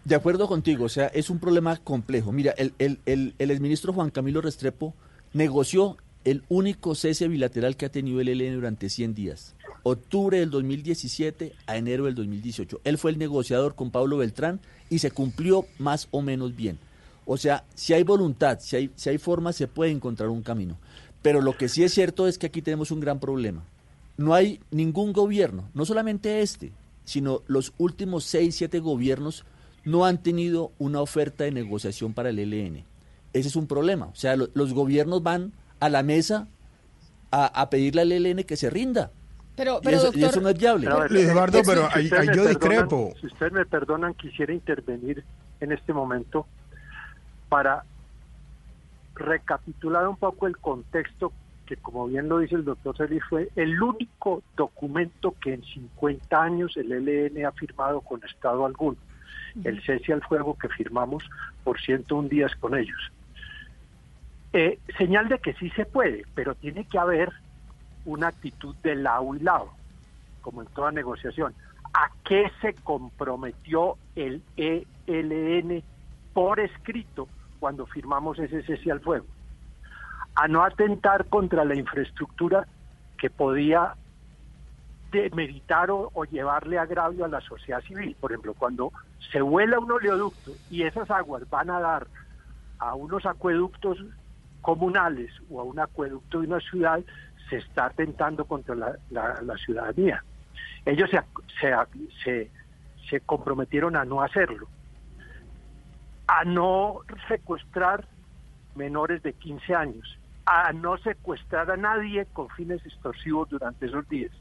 De 0.03 0.15
acuerdo 0.15 0.47
contigo, 0.47 0.85
o 0.85 0.89
sea, 0.89 1.07
es 1.07 1.29
un 1.29 1.39
problema 1.39 1.77
complejo. 1.77 2.31
Mira, 2.31 2.53
el, 2.57 2.73
el, 2.77 2.99
el, 3.05 3.35
el 3.39 3.51
exministro 3.51 3.93
Juan 3.93 4.09
Camilo 4.09 4.41
Restrepo 4.41 4.93
negoció 5.33 5.97
el 6.23 6.43
único 6.49 6.93
cese 6.93 7.27
bilateral 7.27 7.75
que 7.75 7.85
ha 7.85 7.91
tenido 7.91 8.19
el 8.21 8.27
ELN 8.27 8.55
durante 8.55 8.89
100 8.89 9.15
días. 9.15 9.55
Octubre 9.83 10.39
del 10.39 10.51
2017 10.51 11.53
a 11.65 11.77
enero 11.77 12.05
del 12.05 12.15
2018. 12.15 12.81
Él 12.83 12.97
fue 12.97 13.11
el 13.11 13.17
negociador 13.17 13.75
con 13.75 13.91
Pablo 13.91 14.17
Beltrán 14.17 14.59
y 14.89 14.99
se 14.99 15.11
cumplió 15.11 15.65
más 15.79 16.07
o 16.11 16.21
menos 16.21 16.55
bien. 16.55 16.77
O 17.25 17.37
sea, 17.37 17.63
si 17.75 17.93
hay 17.93 18.03
voluntad, 18.03 18.59
si 18.59 18.75
hay, 18.75 18.91
si 18.95 19.09
hay 19.09 19.17
forma, 19.17 19.53
se 19.53 19.67
puede 19.67 19.91
encontrar 19.91 20.29
un 20.29 20.43
camino. 20.43 20.77
Pero 21.21 21.41
lo 21.41 21.57
que 21.57 21.69
sí 21.69 21.83
es 21.83 21.93
cierto 21.93 22.27
es 22.27 22.37
que 22.37 22.47
aquí 22.47 22.61
tenemos 22.61 22.91
un 22.91 22.99
gran 22.99 23.19
problema. 23.19 23.63
No 24.17 24.33
hay 24.33 24.59
ningún 24.71 25.13
gobierno, 25.13 25.69
no 25.73 25.85
solamente 25.85 26.41
este, 26.41 26.71
sino 27.03 27.41
los 27.47 27.73
últimos 27.77 28.23
seis, 28.23 28.55
siete 28.55 28.79
gobiernos 28.79 29.45
no 29.83 30.05
han 30.05 30.21
tenido 30.21 30.71
una 30.77 31.01
oferta 31.01 31.43
de 31.43 31.51
negociación 31.51 32.13
para 32.13 32.29
el 32.29 32.37
ELN. 32.39 32.83
Ese 33.33 33.47
es 33.47 33.55
un 33.55 33.65
problema. 33.67 34.07
O 34.07 34.15
sea, 34.15 34.35
lo- 34.35 34.49
los 34.53 34.73
gobiernos 34.73 35.23
van 35.23 35.53
a 35.79 35.89
la 35.89 36.03
mesa 36.03 36.47
a, 37.31 37.45
a 37.47 37.69
pedirle 37.69 38.01
al 38.01 38.11
ELN 38.11 38.43
que 38.43 38.57
se 38.57 38.69
rinda. 38.69 39.11
Pero, 39.55 39.79
Y 39.81 39.85
pero 39.85 39.97
eso- 39.97 40.11
y 40.13 40.23
eso 40.23 40.39
no 40.41 40.49
es 40.49 40.57
viable. 40.57 40.87
Pero 40.87 41.05
Eduardo, 41.19 41.59
si 41.63 41.69
pero 41.69 41.81
me 41.95 42.03
yo 42.03 42.09
perdonan- 42.15 42.47
discrepo. 42.49 43.13
Si 43.19 43.27
ustedes 43.27 43.51
me 43.53 43.65
perdonan, 43.65 44.13
quisiera 44.13 44.53
intervenir 44.53 45.23
en 45.61 45.71
este 45.71 45.93
momento 45.93 46.45
para 47.49 47.83
recapitular 49.15 50.07
un 50.07 50.15
poco 50.17 50.47
el 50.47 50.57
contexto 50.57 51.31
que, 51.71 51.77
como 51.77 52.07
bien 52.07 52.27
lo 52.27 52.39
dice 52.39 52.55
el 52.55 52.65
doctor 52.65 52.97
Celis, 52.97 53.23
fue 53.29 53.49
el 53.55 53.81
único 53.81 54.43
documento 54.57 55.33
que 55.41 55.53
en 55.53 55.63
50 55.63 56.43
años 56.43 56.75
el 56.75 56.91
ELN 56.91 57.45
ha 57.45 57.51
firmado 57.53 58.01
con 58.01 58.21
Estado 58.25 58.65
alguno, 58.65 58.97
el 59.63 59.81
cese 59.81 60.11
al 60.11 60.21
fuego 60.21 60.57
que 60.57 60.67
firmamos 60.67 61.23
por 61.63 61.79
101 61.79 62.27
días 62.27 62.53
con 62.57 62.77
ellos. 62.77 62.99
Eh, 64.51 64.79
señal 64.97 65.29
de 65.29 65.39
que 65.39 65.53
sí 65.53 65.69
se 65.69 65.85
puede, 65.85 66.25
pero 66.35 66.55
tiene 66.55 66.83
que 66.83 66.99
haber 66.99 67.31
una 68.03 68.27
actitud 68.27 68.75
de 68.83 68.95
lado 68.95 69.33
y 69.33 69.39
lado, 69.39 69.71
como 70.41 70.63
en 70.63 70.67
toda 70.69 70.91
negociación. 70.91 71.53
¿A 71.93 72.11
qué 72.25 72.51
se 72.59 72.73
comprometió 72.73 73.95
el 74.17 74.41
ELN 74.57 75.81
por 76.33 76.59
escrito 76.59 77.29
cuando 77.61 77.85
firmamos 77.85 78.39
ese 78.39 78.61
cese 78.63 78.91
al 78.91 78.99
fuego? 78.99 79.25
A 80.35 80.47
no 80.47 80.63
atentar 80.63 81.25
contra 81.25 81.65
la 81.65 81.75
infraestructura 81.75 82.67
que 83.17 83.29
podía 83.29 83.95
demeritar 85.11 85.91
o, 85.91 86.09
llevarle 86.25 86.79
agravio 86.79 87.25
a 87.25 87.27
la 87.27 87.41
sociedad 87.41 87.81
civil. 87.81 88.15
Por 88.19 88.31
ejemplo, 88.31 88.53
cuando 88.53 88.91
se 89.31 89.41
vuela 89.41 89.79
un 89.79 89.91
oleoducto 89.91 90.53
y 90.69 90.83
esas 90.83 91.11
aguas 91.11 91.47
van 91.49 91.69
a 91.69 91.79
dar 91.79 92.07
a 92.79 92.95
unos 92.95 93.25
acueductos 93.25 93.97
comunales 94.61 95.31
o 95.49 95.59
a 95.59 95.63
un 95.63 95.79
acueducto 95.79 96.39
de 96.39 96.47
una 96.47 96.59
ciudad, 96.61 97.01
se 97.49 97.57
está 97.57 97.87
atentando 97.87 98.45
contra 98.45 98.75
la, 98.75 99.57
ciudadanía. 99.57 100.23
Ellos 100.85 101.09
se, 101.59 102.49
se 103.09 103.19
comprometieron 103.21 103.95
a 103.95 104.05
no 104.05 104.21
hacerlo, 104.21 104.67
a 106.27 106.45
no 106.45 106.99
secuestrar 107.27 108.07
menores 108.75 109.21
de 109.21 109.33
15 109.33 109.75
años, 109.75 110.17
a 110.51 110.73
no 110.73 110.97
secuestrar 110.97 111.71
a 111.71 111.77
nadie 111.77 112.25
con 112.33 112.49
fines 112.49 112.85
extorsivos 112.85 113.49
durante 113.49 113.85
esos 113.85 114.07
días. 114.09 114.31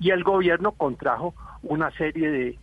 Y 0.00 0.10
el 0.10 0.24
gobierno 0.24 0.72
contrajo 0.72 1.34
una 1.62 1.90
serie 1.92 2.30
de 2.30 2.58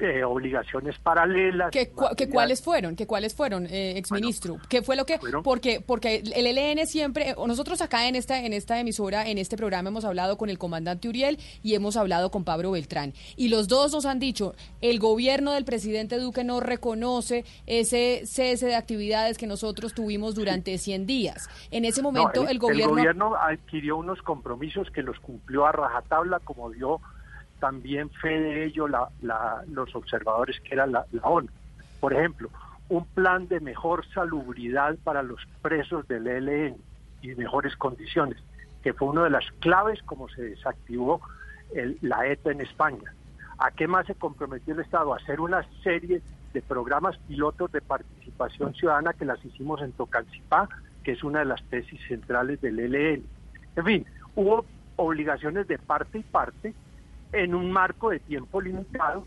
eh, 0.00 0.24
obligaciones 0.24 0.98
paralelas. 0.98 1.70
¿Que, 1.70 1.90
cuáles 2.28 2.62
fueron? 2.62 2.94
¿Que 2.96 3.06
cuáles 3.06 3.34
fueron, 3.34 3.66
eh, 3.66 3.98
exministro? 3.98 4.58
¿Qué 4.68 4.82
fue 4.82 4.96
lo 4.96 5.04
que...? 5.04 5.18
Porque, 5.42 5.80
porque 5.84 6.22
el 6.34 6.46
ELN 6.46 6.86
siempre... 6.86 7.34
o 7.36 7.46
Nosotros 7.46 7.80
acá 7.82 8.08
en 8.08 8.14
esta, 8.14 8.44
en 8.44 8.52
esta 8.52 8.78
emisora, 8.78 9.28
en 9.28 9.38
este 9.38 9.56
programa, 9.56 9.88
hemos 9.88 10.04
hablado 10.04 10.38
con 10.38 10.50
el 10.50 10.58
comandante 10.58 11.08
Uriel 11.08 11.38
y 11.62 11.74
hemos 11.74 11.96
hablado 11.96 12.30
con 12.30 12.44
Pablo 12.44 12.70
Beltrán. 12.70 13.12
Y 13.36 13.48
los 13.48 13.68
dos 13.68 13.92
nos 13.92 14.06
han 14.06 14.18
dicho, 14.18 14.54
el 14.80 14.98
gobierno 14.98 15.52
del 15.52 15.64
presidente 15.64 16.18
Duque 16.18 16.44
no 16.44 16.60
reconoce 16.60 17.44
ese 17.66 18.22
cese 18.24 18.66
de 18.66 18.76
actividades 18.76 19.38
que 19.38 19.46
nosotros 19.46 19.94
tuvimos 19.94 20.34
durante 20.34 20.78
100 20.78 21.06
días. 21.06 21.48
En 21.70 21.84
ese 21.84 22.02
No, 22.02 22.12
momento 22.12 22.46
el, 22.48 22.58
gobierno... 22.58 23.34
adquirió 23.34 23.96
unos 23.96 24.22
compromisos 24.22 24.90
que 24.90 25.02
los 25.02 25.18
cumplió 25.20 25.66
a 25.66 25.72
rajatabla, 25.72 26.40
como 26.40 26.70
dio 26.70 27.00
también 27.58 28.10
fe 28.10 28.40
de 28.40 28.64
ello 28.64 28.88
la- 28.88 29.08
la- 29.20 29.62
los 29.68 29.94
observadores 29.94 30.60
que 30.60 30.74
era 30.74 30.86
la, 30.86 31.04
ONU. 31.22 31.48
Por 32.00 32.12
ejemplo, 32.14 32.50
un 32.88 33.04
plan 33.06 33.48
de 33.48 33.60
mejor 33.60 34.06
salubridad 34.14 34.96
para 35.04 35.22
los 35.22 35.40
presos 35.60 36.06
del 36.08 36.26
ELN 36.26 36.76
y 37.22 37.34
mejores 37.34 37.76
condiciones, 37.76 38.38
que 38.82 38.92
fue 38.92 39.08
una 39.08 39.24
de 39.24 39.30
las 39.30 39.44
claves 39.60 40.00
como 40.02 40.28
se 40.28 40.42
desactivó 40.42 41.20
el- 41.74 41.98
la 42.00 42.26
ETA 42.26 42.52
en 42.52 42.60
España. 42.60 43.12
¿A 43.58 43.72
qué 43.72 43.88
más 43.88 44.06
se 44.06 44.14
comprometió 44.14 44.72
el 44.74 44.80
Estado? 44.80 45.12
A 45.12 45.16
hacer 45.16 45.40
una 45.40 45.66
serie 45.82 46.22
de 46.52 46.62
programas 46.62 47.18
pilotos 47.26 47.70
de 47.72 47.80
participación 47.80 48.72
ciudadana 48.74 49.12
que 49.12 49.24
las 49.24 49.44
hicimos 49.44 49.82
en 49.82 49.92
Tocancipá, 49.92 50.68
que 51.02 51.12
es 51.12 51.24
una 51.24 51.40
de 51.40 51.44
las 51.46 51.62
tesis 51.64 52.00
centrales 52.06 52.60
del 52.60 52.78
ELN. 52.78 53.24
En 53.76 53.84
fin, 53.84 54.06
hubo 54.34 54.64
obligaciones 54.96 55.66
de 55.66 55.78
parte 55.78 56.18
y 56.18 56.22
parte 56.22 56.74
en 57.32 57.54
un 57.54 57.70
marco 57.70 58.10
de 58.10 58.20
tiempo 58.20 58.60
limitado. 58.60 59.24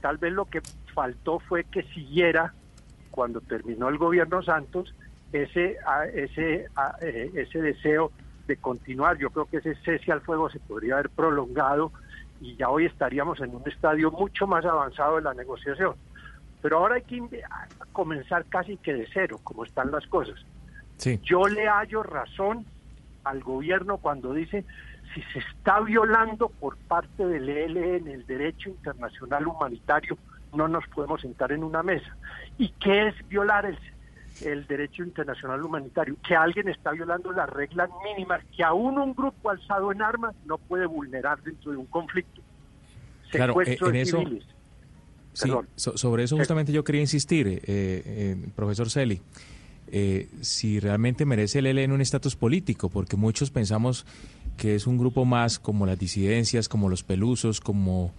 Tal 0.00 0.18
vez 0.18 0.32
lo 0.32 0.46
que 0.46 0.60
faltó 0.94 1.38
fue 1.38 1.64
que 1.64 1.82
siguiera, 1.94 2.54
cuando 3.10 3.40
terminó 3.40 3.88
el 3.88 3.98
gobierno 3.98 4.42
Santos, 4.42 4.94
ese, 5.32 5.76
a- 5.86 6.06
ese, 6.06 6.66
eh, 7.00 7.30
ese 7.34 7.60
deseo 7.60 8.10
de 8.46 8.56
continuar. 8.56 9.18
Yo 9.18 9.30
creo 9.30 9.46
que 9.46 9.58
ese 9.58 9.74
cese 9.84 10.12
al 10.12 10.20
fuego 10.22 10.50
se 10.50 10.58
podría 10.60 10.94
haber 10.94 11.10
prolongado 11.10 11.92
y 12.40 12.56
ya 12.56 12.68
hoy 12.70 12.86
estaríamos 12.86 13.40
en 13.40 13.54
un 13.54 13.62
estadio 13.68 14.10
mucho 14.10 14.46
más 14.46 14.64
avanzado 14.64 15.16
de 15.16 15.22
la 15.22 15.34
negociación. 15.34 15.94
Pero 16.60 16.78
ahora 16.78 16.96
hay 16.96 17.02
que 17.02 17.22
comenzar 17.92 18.44
casi 18.46 18.76
que 18.78 18.94
de 18.94 19.08
cero, 19.12 19.38
como 19.44 19.64
están 19.64 19.90
las 19.90 20.06
cosas. 20.06 20.36
Sí. 20.96 21.18
Yo 21.22 21.46
le 21.48 21.66
hallo 21.68 22.02
razón 22.02 22.64
al 23.24 23.40
gobierno 23.42 23.98
cuando 23.98 24.32
dice 24.32 24.64
si 25.14 25.22
se 25.32 25.38
está 25.40 25.80
violando 25.80 26.48
por 26.48 26.76
parte 26.76 27.26
del 27.26 27.48
ELN 27.48 28.08
el 28.08 28.26
derecho 28.26 28.68
internacional 28.70 29.46
humanitario, 29.46 30.16
no 30.54 30.68
nos 30.68 30.86
podemos 30.88 31.20
sentar 31.20 31.52
en 31.52 31.64
una 31.64 31.82
mesa. 31.82 32.16
¿Y 32.58 32.68
qué 32.80 33.08
es 33.08 33.28
violar 33.28 33.66
el, 33.66 33.78
el 34.44 34.66
derecho 34.66 35.02
internacional 35.02 35.62
humanitario? 35.62 36.16
Que 36.26 36.34
alguien 36.36 36.68
está 36.68 36.90
violando 36.92 37.32
las 37.32 37.48
reglas 37.48 37.88
mínimas 38.04 38.42
que 38.56 38.62
aún 38.62 38.98
un 38.98 39.14
grupo 39.14 39.50
alzado 39.50 39.92
en 39.92 40.02
armas 40.02 40.34
no 40.46 40.58
puede 40.58 40.86
vulnerar 40.86 41.42
dentro 41.42 41.70
de 41.72 41.78
un 41.78 41.86
conflicto. 41.86 42.40
Claro, 43.30 43.52
eh, 43.62 43.64
Secuestro 43.64 43.86
en 43.88 43.92
de 43.94 44.00
eso- 44.02 44.18
civiles. 44.18 44.44
Sí, 45.34 45.48
Perdón. 45.48 45.68
so- 45.76 45.96
sobre 45.96 46.24
eso 46.24 46.36
justamente 46.36 46.72
yo 46.72 46.84
quería 46.84 47.00
insistir, 47.00 47.46
eh, 47.48 47.62
eh, 47.66 48.36
profesor 48.54 48.90
Celi, 48.90 49.22
eh, 49.92 50.28
si 50.40 50.80
realmente 50.80 51.24
merece 51.26 51.58
el 51.60 51.66
ELN 51.66 51.92
un 51.92 52.00
estatus 52.00 52.34
político, 52.34 52.88
porque 52.88 53.16
muchos 53.16 53.50
pensamos 53.50 54.06
que 54.56 54.74
es 54.74 54.86
un 54.86 54.98
grupo 54.98 55.24
más 55.24 55.58
como 55.58 55.86
las 55.86 55.98
disidencias, 55.98 56.68
como 56.68 56.88
los 56.88 57.04
pelusos, 57.04 57.60
como, 57.60 58.12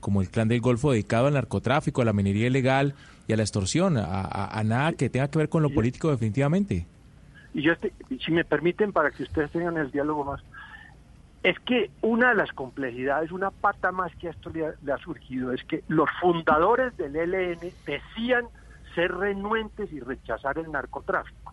como 0.00 0.22
el 0.22 0.30
clan 0.30 0.48
del 0.48 0.60
Golfo 0.60 0.90
dedicado 0.92 1.26
al 1.26 1.34
narcotráfico, 1.34 2.02
a 2.02 2.04
la 2.04 2.12
minería 2.12 2.46
ilegal 2.46 2.94
y 3.26 3.32
a 3.34 3.36
la 3.36 3.42
extorsión, 3.42 3.96
a, 3.98 4.04
a- 4.04 4.58
a 4.58 4.64
nada 4.64 4.92
que 4.94 5.10
tenga 5.10 5.28
que 5.30 5.38
ver 5.38 5.48
con 5.48 5.62
lo 5.62 5.70
político 5.70 6.10
definitivamente. 6.10 6.86
y 7.54 7.62
yo 7.62 7.72
si 8.24 8.30
me 8.32 8.44
permiten 8.44 8.92
para 8.92 9.10
que 9.10 9.22
ustedes 9.22 9.50
tengan 9.50 9.76
el 9.76 9.90
diálogo 9.90 10.24
más 10.24 10.40
es 11.42 11.56
que 11.60 11.90
una 12.02 12.30
de 12.30 12.34
las 12.34 12.52
complejidades 12.52 13.30
una 13.32 13.50
pata 13.50 13.92
más 13.92 14.14
que 14.16 14.26
a 14.28 14.30
esto 14.32 14.50
le 14.50 14.66
ha, 14.66 14.74
le 14.82 14.92
ha 14.92 14.98
surgido 14.98 15.52
es 15.52 15.62
que 15.64 15.82
los 15.88 16.08
fundadores 16.20 16.96
del 16.96 17.14
ELN 17.16 17.60
decían 17.86 18.44
ser 18.98 19.14
renuentes 19.14 19.92
y 19.92 20.00
rechazar 20.00 20.58
el 20.58 20.72
narcotráfico. 20.72 21.52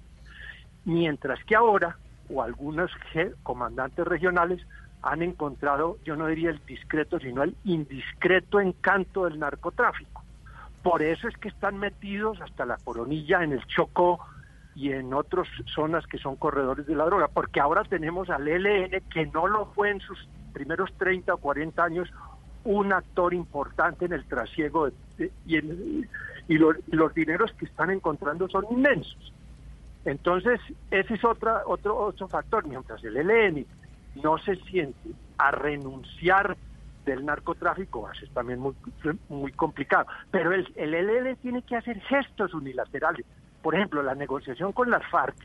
Mientras 0.83 1.43
que 1.43 1.55
ahora 1.55 1.95
o 2.27 2.41
algunos 2.41 2.89
comandantes 3.43 4.03
regionales 4.07 4.65
han 5.03 5.21
encontrado 5.21 5.99
yo 6.03 6.15
no 6.15 6.25
diría 6.25 6.49
el 6.49 6.65
discreto 6.65 7.19
sino 7.19 7.43
el 7.43 7.55
indiscreto 7.63 8.59
encanto 8.59 9.25
del 9.25 9.37
narcotráfico. 9.37 10.23
Por 10.81 11.03
eso 11.03 11.27
es 11.27 11.37
que 11.37 11.49
están 11.49 11.77
metidos 11.77 12.41
hasta 12.41 12.65
la 12.65 12.77
coronilla 12.77 13.43
en 13.43 13.51
el 13.51 13.63
Chocó 13.67 14.19
y 14.73 14.91
en 14.91 15.13
otras 15.13 15.47
zonas 15.75 16.07
que 16.07 16.17
son 16.17 16.37
corredores 16.37 16.87
de 16.87 16.95
la 16.95 17.05
droga, 17.05 17.27
porque 17.27 17.59
ahora 17.59 17.83
tenemos 17.83 18.31
al 18.31 18.47
ELN 18.47 19.03
que 19.13 19.27
no 19.27 19.47
lo 19.47 19.67
fue 19.67 19.91
en 19.91 19.99
sus 19.99 20.27
primeros 20.51 20.91
30 20.97 21.35
o 21.35 21.37
40 21.37 21.83
años 21.83 22.09
un 22.65 22.91
actor 22.91 23.33
importante 23.33 24.05
en 24.05 24.13
el 24.13 24.25
trasiego 24.25 24.89
y 25.47 26.57
los 26.57 27.13
dineros 27.13 27.51
que 27.53 27.65
están 27.65 27.91
encontrando 27.91 28.49
son 28.49 28.65
inmensos. 28.69 29.33
Entonces, 30.03 30.59
ese 30.91 31.15
es 31.15 31.23
otra, 31.23 31.63
otro, 31.65 31.97
otro 31.97 32.27
factor. 32.27 32.67
Mientras 32.67 33.03
el 33.03 33.17
ELN 33.17 33.65
no 34.21 34.37
se 34.37 34.55
siente 34.57 35.09
a 35.37 35.51
renunciar 35.51 36.57
del 37.05 37.25
narcotráfico, 37.25 38.03
va 38.03 38.11
a 38.11 38.15
ser 38.15 38.29
también 38.29 38.59
muy, 38.59 38.73
muy 39.29 39.51
complicado. 39.51 40.05
Pero 40.31 40.53
el, 40.53 40.71
el 40.75 40.93
ELN 40.93 41.35
tiene 41.37 41.61
que 41.61 41.75
hacer 41.75 41.99
gestos 42.01 42.53
unilaterales. 42.53 43.25
Por 43.61 43.75
ejemplo, 43.75 44.03
la 44.03 44.15
negociación 44.15 44.71
con 44.73 44.89
las 44.89 45.05
FARC 45.09 45.35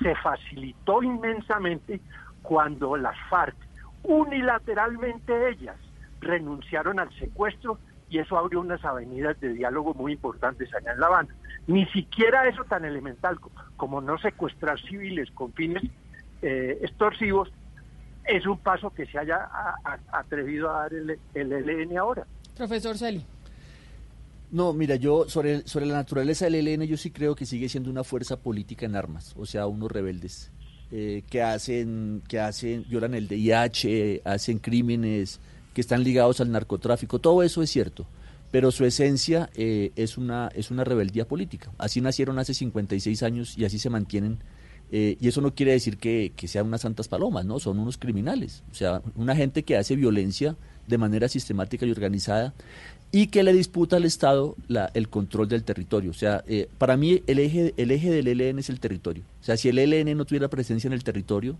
se 0.00 0.14
facilitó 0.16 1.02
inmensamente 1.02 2.00
cuando 2.42 2.96
las 2.96 3.16
FARC, 3.28 3.56
unilateralmente 4.02 5.50
ellas, 5.50 5.76
renunciaron 6.22 6.98
al 6.98 7.12
secuestro 7.18 7.78
y 8.08 8.18
eso 8.18 8.36
abrió 8.38 8.60
unas 8.60 8.84
avenidas 8.84 9.38
de 9.40 9.52
diálogo 9.54 9.94
muy 9.94 10.12
importantes 10.12 10.68
allá 10.74 10.92
en 10.92 11.00
La 11.00 11.06
Habana. 11.06 11.28
Ni 11.66 11.86
siquiera 11.86 12.48
eso 12.48 12.64
tan 12.64 12.84
elemental 12.84 13.38
co- 13.40 13.50
como 13.76 14.00
no 14.00 14.18
secuestrar 14.18 14.80
civiles 14.80 15.30
con 15.32 15.52
fines 15.52 15.82
eh, 16.42 16.78
extorsivos 16.82 17.50
es 18.26 18.46
un 18.46 18.58
paso 18.58 18.90
que 18.90 19.06
se 19.06 19.18
haya 19.18 19.36
a- 19.36 19.74
a- 19.84 20.18
atrevido 20.18 20.70
a 20.70 20.80
dar 20.82 20.94
el, 20.94 21.18
el 21.34 21.52
ELN 21.52 21.98
ahora. 21.98 22.26
Profesor 22.56 22.96
Celi. 22.98 23.24
No, 24.50 24.74
mira, 24.74 24.96
yo 24.96 25.28
sobre, 25.28 25.66
sobre 25.66 25.86
la 25.86 25.94
naturaleza 25.94 26.44
del 26.44 26.66
ELN 26.68 26.82
yo 26.86 26.96
sí 26.98 27.10
creo 27.10 27.34
que 27.34 27.46
sigue 27.46 27.68
siendo 27.70 27.90
una 27.90 28.04
fuerza 28.04 28.36
política 28.36 28.84
en 28.84 28.96
armas, 28.96 29.34
o 29.38 29.46
sea, 29.46 29.66
unos 29.66 29.90
rebeldes. 29.90 30.50
eh, 30.94 31.22
que 31.30 31.42
hacen, 31.42 32.22
que 32.28 32.38
hacen, 32.38 32.84
violan 32.86 33.14
el 33.14 33.26
DIH, 33.26 34.20
hacen 34.26 34.58
crímenes 34.58 35.40
que 35.74 35.80
están 35.80 36.02
ligados 36.04 36.40
al 36.40 36.50
narcotráfico, 36.50 37.18
todo 37.18 37.42
eso 37.42 37.62
es 37.62 37.70
cierto, 37.70 38.06
pero 38.50 38.70
su 38.70 38.84
esencia 38.84 39.48
eh, 39.54 39.92
es, 39.96 40.18
una, 40.18 40.48
es 40.54 40.70
una 40.70 40.84
rebeldía 40.84 41.26
política. 41.26 41.70
Así 41.78 42.00
nacieron 42.00 42.38
hace 42.38 42.52
56 42.54 43.22
años 43.22 43.56
y 43.56 43.64
así 43.64 43.78
se 43.78 43.88
mantienen. 43.90 44.38
eh, 44.90 45.16
y 45.20 45.28
eso 45.28 45.40
no 45.40 45.54
quiere 45.54 45.72
decir 45.72 45.96
que, 45.96 46.32
que 46.36 46.46
sean 46.48 46.66
unas 46.66 46.82
santas 46.82 47.08
palomas, 47.08 47.46
¿no? 47.46 47.58
Son 47.58 47.78
unos 47.78 47.96
criminales. 47.96 48.62
O 48.70 48.74
sea, 48.74 49.00
una 49.16 49.34
gente 49.34 49.62
que 49.62 49.76
hace 49.78 49.96
violencia 49.96 50.54
de 50.86 50.98
manera 50.98 51.28
sistemática 51.28 51.86
y 51.86 51.90
organizada 51.90 52.52
y 53.10 53.28
que 53.28 53.42
le 53.42 53.52
disputa 53.54 53.96
al 53.96 54.04
Estado 54.04 54.54
la- 54.68 54.90
el 54.92 55.08
control 55.08 55.48
del 55.48 55.64
territorio. 55.64 56.10
O 56.10 56.14
sea, 56.14 56.44
eh, 56.46 56.68
para 56.76 56.98
mí 56.98 57.22
el 57.26 57.38
eje, 57.38 57.72
el 57.78 57.90
eje 57.90 58.10
del 58.10 58.28
ELN 58.28 58.58
es 58.58 58.68
el 58.68 58.80
territorio. 58.80 59.22
O 59.40 59.44
sea, 59.44 59.56
si 59.56 59.70
el 59.70 59.78
ELN 59.78 60.14
no 60.16 60.26
tuviera 60.26 60.48
presencia 60.48 60.88
en 60.88 60.92
el 60.92 61.04
territorio, 61.04 61.56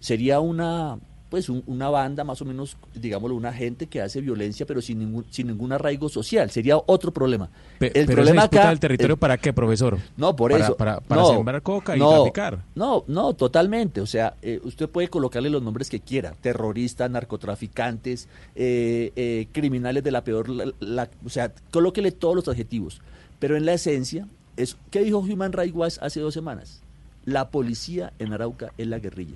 sería 0.00 0.38
una 0.40 0.98
pues 1.28 1.48
un- 1.48 1.62
una 1.66 1.88
banda 1.90 2.22
más 2.22 2.40
o 2.40 2.44
menos, 2.44 2.76
digámoslo, 2.94 3.34
una 3.34 3.52
gente 3.52 3.88
que 3.88 4.00
hace 4.00 4.20
violencia 4.20 4.64
pero 4.64 4.80
sin 4.80 5.00
ningún 5.00 5.24
sin 5.30 5.48
ningún 5.48 5.72
arraigo 5.72 6.08
social. 6.08 6.50
Sería 6.50 6.76
otro 6.86 7.12
problema. 7.12 7.48
Pe- 7.78 7.86
el 7.98 8.06
pero 8.06 8.16
problema 8.22 8.44
acá 8.44 8.68
del 8.68 8.78
territorio 8.78 9.14
el- 9.14 9.18
para 9.18 9.36
qué, 9.36 9.52
profesor? 9.52 9.98
no, 10.16 10.36
por 10.36 10.52
Para- 10.52 10.64
eso. 10.64 10.76
Para, 10.76 11.00
para 11.00 11.22
No, 11.22 11.28
sembrar 11.28 11.62
coca 11.62 11.96
y 11.96 11.98
no, 11.98 12.10
traficar. 12.22 12.62
No, 12.76 13.02
no, 13.08 13.34
totalmente. 13.34 14.00
O 14.00 14.06
sea, 14.06 14.34
eh, 14.42 14.60
usted 14.62 14.88
puede 14.88 15.08
colocarle 15.08 15.50
los 15.50 15.62
nombres 15.62 15.90
que 15.90 15.98
quiera: 16.00 16.32
terroristas, 16.40 17.10
narcotraficantes, 17.10 18.28
eh, 18.54 19.12
eh, 19.16 19.48
criminales 19.52 20.04
de 20.04 20.10
la 20.10 20.22
peor. 20.22 20.48
la- 20.48 20.72
la- 20.80 21.10
o 21.24 21.28
sea, 21.28 21.52
colóquele 21.72 22.12
todos 22.12 22.36
los 22.36 22.48
adjetivos. 22.48 23.00
Pero 23.38 23.56
en 23.56 23.66
la 23.66 23.72
esencia, 23.74 24.28
es, 24.56 24.76
¿qué 24.90 25.02
dijo 25.02 25.18
Human 25.18 25.52
Rights 25.52 25.74
Watch 25.74 25.96
hace 26.00 26.20
dos 26.20 26.34
semanas? 26.34 26.82
La 27.24 27.50
policía 27.50 28.12
en 28.18 28.32
Arauca 28.32 28.72
es 28.78 28.86
la 28.86 28.98
guerrilla. 29.00 29.34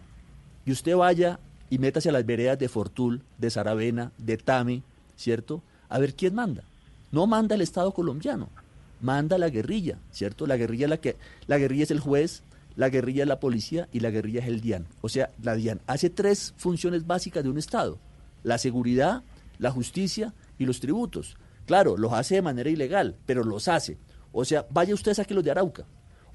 Y 0.65 0.73
usted 0.73 0.95
vaya 0.97 1.41
y 1.71 1.79
métase 1.79 2.09
a 2.09 2.13
las 2.13 2.27
veredas 2.27 2.59
de 2.59 2.69
Fortul, 2.69 3.23
de 3.39 3.49
Saravena, 3.49 4.13
de 4.19 4.37
Tame, 4.37 4.83
¿cierto? 5.17 5.63
A 5.89 5.99
ver 5.99 6.15
quién 6.15 6.35
manda. 6.35 6.65
No 7.13 7.27
manda 7.27 7.55
el 7.55 7.63
Estado 7.63 7.93
colombiano, 7.93 8.49
manda 9.01 9.39
la 9.39 9.49
guerrilla, 9.49 9.99
¿cierto? 10.11 10.47
La 10.47 10.57
guerrilla 10.57 10.87
es 10.87 10.91
la 10.91 10.97
que 10.99 11.17
la 11.47 11.59
guerrilla 11.59 11.85
es 11.85 11.91
el 11.91 12.01
juez, 12.01 12.43
la 12.77 12.89
guerrilla 12.89 13.23
es 13.23 13.29
la 13.29 13.41
policía 13.41 13.89
y 13.93 14.01
la 14.01 14.11
guerrilla 14.11 14.41
es 14.41 14.49
el 14.49 14.61
DIAN. 14.61 14.87
O 15.01 15.09
sea, 15.09 15.31
la 15.43 15.55
DIAN 15.55 15.81
hace 15.87 16.11
tres 16.11 16.55
funciones 16.57 17.07
básicas 17.07 17.43
de 17.43 17.51
un 17.51 17.59
Estado: 17.59 17.99
la 18.43 18.59
seguridad, 18.59 19.23
la 19.59 19.71
justicia 19.71 20.35
y 20.59 20.67
los 20.67 20.81
tributos. 20.81 21.37
Claro, 21.67 21.97
los 21.97 22.13
hace 22.13 22.37
de 22.37 22.43
manera 22.43 22.71
ilegal, 22.71 23.17
pero 23.27 23.45
los 23.45 23.69
hace. 23.69 23.97
O 24.33 24.45
sea, 24.45 24.67
vaya 24.71 24.95
usted 24.95 25.13
a 25.13 25.15
saque 25.15 25.35
los 25.35 25.45
de 25.45 25.51
Arauca. 25.51 25.85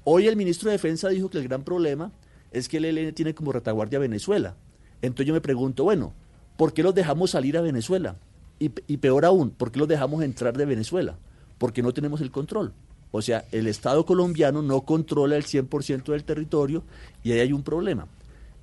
Hoy 0.04 0.26
el 0.26 0.36
ministro 0.36 0.68
de 0.70 0.76
Defensa 0.76 1.08
dijo 1.08 1.30
que 1.30 1.38
el 1.38 1.44
gran 1.48 1.64
problema 1.64 2.12
es 2.52 2.68
que 2.68 2.76
el 2.76 2.84
ELN 2.84 3.14
tiene 3.14 3.34
como 3.34 3.52
retaguardia 3.52 3.98
a 3.98 4.00
Venezuela. 4.00 4.56
Entonces 5.02 5.26
yo 5.26 5.34
me 5.34 5.40
pregunto, 5.40 5.84
bueno, 5.84 6.12
¿por 6.56 6.72
qué 6.72 6.82
los 6.82 6.94
dejamos 6.94 7.30
salir 7.30 7.56
a 7.56 7.60
Venezuela? 7.60 8.16
Y, 8.58 8.68
peor 8.68 9.26
aún, 9.26 9.50
¿por 9.50 9.70
qué 9.70 9.78
los 9.78 9.88
dejamos 9.88 10.22
entrar 10.22 10.56
de 10.56 10.64
Venezuela? 10.64 11.18
Porque 11.58 11.82
no 11.82 11.92
tenemos 11.92 12.22
el 12.22 12.30
control. 12.30 12.72
O 13.10 13.20
sea, 13.20 13.44
el 13.52 13.66
Estado 13.66 14.06
colombiano 14.06 14.62
no 14.62 14.80
controla 14.80 15.36
el 15.36 15.44
100% 15.44 16.04
del 16.04 16.24
territorio 16.24 16.82
y 17.22 17.32
ahí 17.32 17.40
hay 17.40 17.52
un 17.52 17.62
problema. 17.62 18.06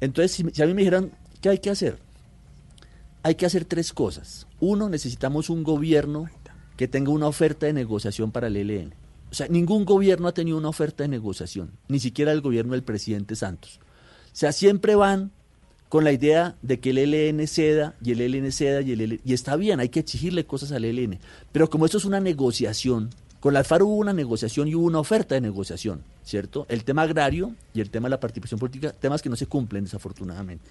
Entonces, 0.01 0.31
si, 0.31 0.43
si 0.51 0.64
a 0.64 0.65
mí 0.65 0.73
me 0.73 0.81
dijeran, 0.81 1.11
¿qué 1.41 1.49
hay 1.49 1.60
que 1.60 1.69
hacer? 1.69 1.99
Hay 3.22 3.35
que 3.35 3.45
hacer 3.45 3.65
tres 3.65 3.93
cosas. 3.93 4.47
Uno, 4.60 4.89
necesitamos 4.89 5.49
un 5.49 5.64
gobierno 5.64 6.27
que 6.76 6.88
tenga 6.88 7.11
una 7.11 7.27
oferta 7.27 7.68
de 7.68 7.73
negociación 7.73 8.31
para 8.31 8.47
el 8.47 8.57
ELN. 8.57 8.95
O 9.31 9.35
sea, 9.35 9.47
ningún 9.47 9.85
gobierno 9.85 10.27
ha 10.27 10.34
tenido 10.34 10.57
una 10.57 10.69
oferta 10.69 11.03
de 11.03 11.10
negociación, 11.10 11.72
ni 11.88 11.99
siquiera 11.99 12.31
el 12.31 12.41
gobierno 12.41 12.73
del 12.73 12.84
presidente 12.84 13.35
Santos. 13.35 13.80
O 14.27 14.35
sea, 14.35 14.51
siempre 14.51 14.95
van 14.95 15.31
con 15.94 16.03
la 16.03 16.11
idea 16.11 16.56
de 16.64 16.80
que 16.80 16.90
el 16.90 16.98
ELN 16.98 17.45
ceda 17.45 17.94
y 18.03 18.14
el 18.14 18.22
ELN 18.22 18.52
ceda 18.52 18.82
y 18.82 18.94
el 18.94 19.02
ELN... 19.02 19.20
Y 19.24 19.34
está 19.36 19.56
bien, 19.56 19.80
hay 19.80 19.90
que 19.90 19.99
exigirle 19.99 20.44
cosas 20.44 20.72
al 20.72 20.86
ELN. 20.86 21.20
Pero 21.52 21.70
como 21.70 21.86
esto 21.86 21.99
es 21.99 22.06
una 22.06 22.20
negociación, 22.20 23.11
con 23.40 23.53
la 23.53 23.64
FARC 23.64 23.86
hubo 23.86 23.98
una 23.98 24.11
negociación 24.11 24.68
y 24.68 24.74
hubo 24.74 24.88
una 24.88 24.98
oferta 24.98 25.36
de 25.36 25.41
negociación, 25.41 26.02
¿cierto? 26.24 26.65
El 26.68 26.84
tema 26.84 27.03
agrario 27.03 27.53
y 27.76 27.82
el 27.82 27.91
tema 27.91 28.07
de 28.07 28.10
la 28.10 28.20
participación 28.20 28.60
política, 28.60 28.91
temas 28.91 29.22
que 29.22 29.30
no 29.30 29.36
se 29.36 29.45
cumplen 29.45 29.84
desafortunadamente. 29.84 30.68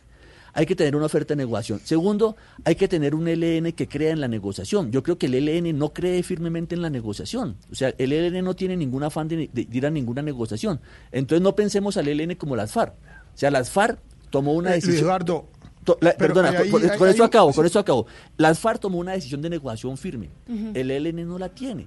Hay 0.55 0.66
que 0.66 0.74
tener 0.74 0.97
una 0.97 1.07
oferta 1.07 1.35
de 1.35 1.36
negociación. 1.36 1.78
Segundo, 1.85 2.35
hay 2.65 2.74
que 2.74 2.89
tener 2.89 3.15
un 3.15 3.28
ELN 3.28 3.70
que 3.74 3.86
crea 3.86 4.11
en 4.11 4.20
la 4.20 4.27
negociación. 4.27 4.90
Yo 4.90 5.05
creo 5.05 5.19
que 5.19 5.27
el 5.27 5.35
ELN 5.35 5.78
no 5.78 5.93
cree 5.93 6.24
firmemente 6.24 6.74
en 6.74 6.82
la 6.82 6.90
negociación. 6.90 7.55
O 7.70 7.77
sea, 7.77 7.94
el 7.97 8.12
ELN 8.12 8.44
no 8.44 8.57
tiene 8.57 8.77
ningún 8.77 9.05
afán 9.05 9.28
de, 9.28 9.49
de 9.53 9.69
ir 9.70 9.86
a 9.86 9.90
ninguna 9.90 10.20
negociación. 10.20 10.81
Entonces 11.12 11.44
no 11.44 11.55
pensemos 11.55 11.97
al 11.97 12.09
ELN 12.09 12.35
como 12.35 12.57
las 12.57 12.73
FARC. 12.73 12.94
O 13.35 13.39
sea, 13.39 13.53
las 13.53 13.70
FARC 13.70 14.01
tomó 14.33 14.55
una 14.55 14.71
Eh, 14.71 14.73
Luis 14.75 14.85
decisión. 14.87 15.05
Eduardo, 15.07 15.49
To- 15.85 15.99
la- 16.01 16.15
pero 16.17 16.35
perdona, 16.35 16.59
ahí- 16.59 16.71
con, 16.71 16.83
ahí- 16.83 16.97
con 16.99 17.07
ahí- 17.07 17.11
esto 17.13 17.25
acabo, 17.25 17.53
con 17.53 17.67
esto 17.67 17.79
acabo. 17.79 18.07
Las 18.37 18.59
FARC 18.59 18.81
tomó 18.81 18.99
una 18.99 19.13
decisión 19.13 19.43
de 19.43 19.51
negociación 19.51 19.97
firme. 19.97 20.31
El 20.75 20.91
ELN 20.91 21.25
no 21.27 21.39
la 21.39 21.49
tiene. 21.49 21.87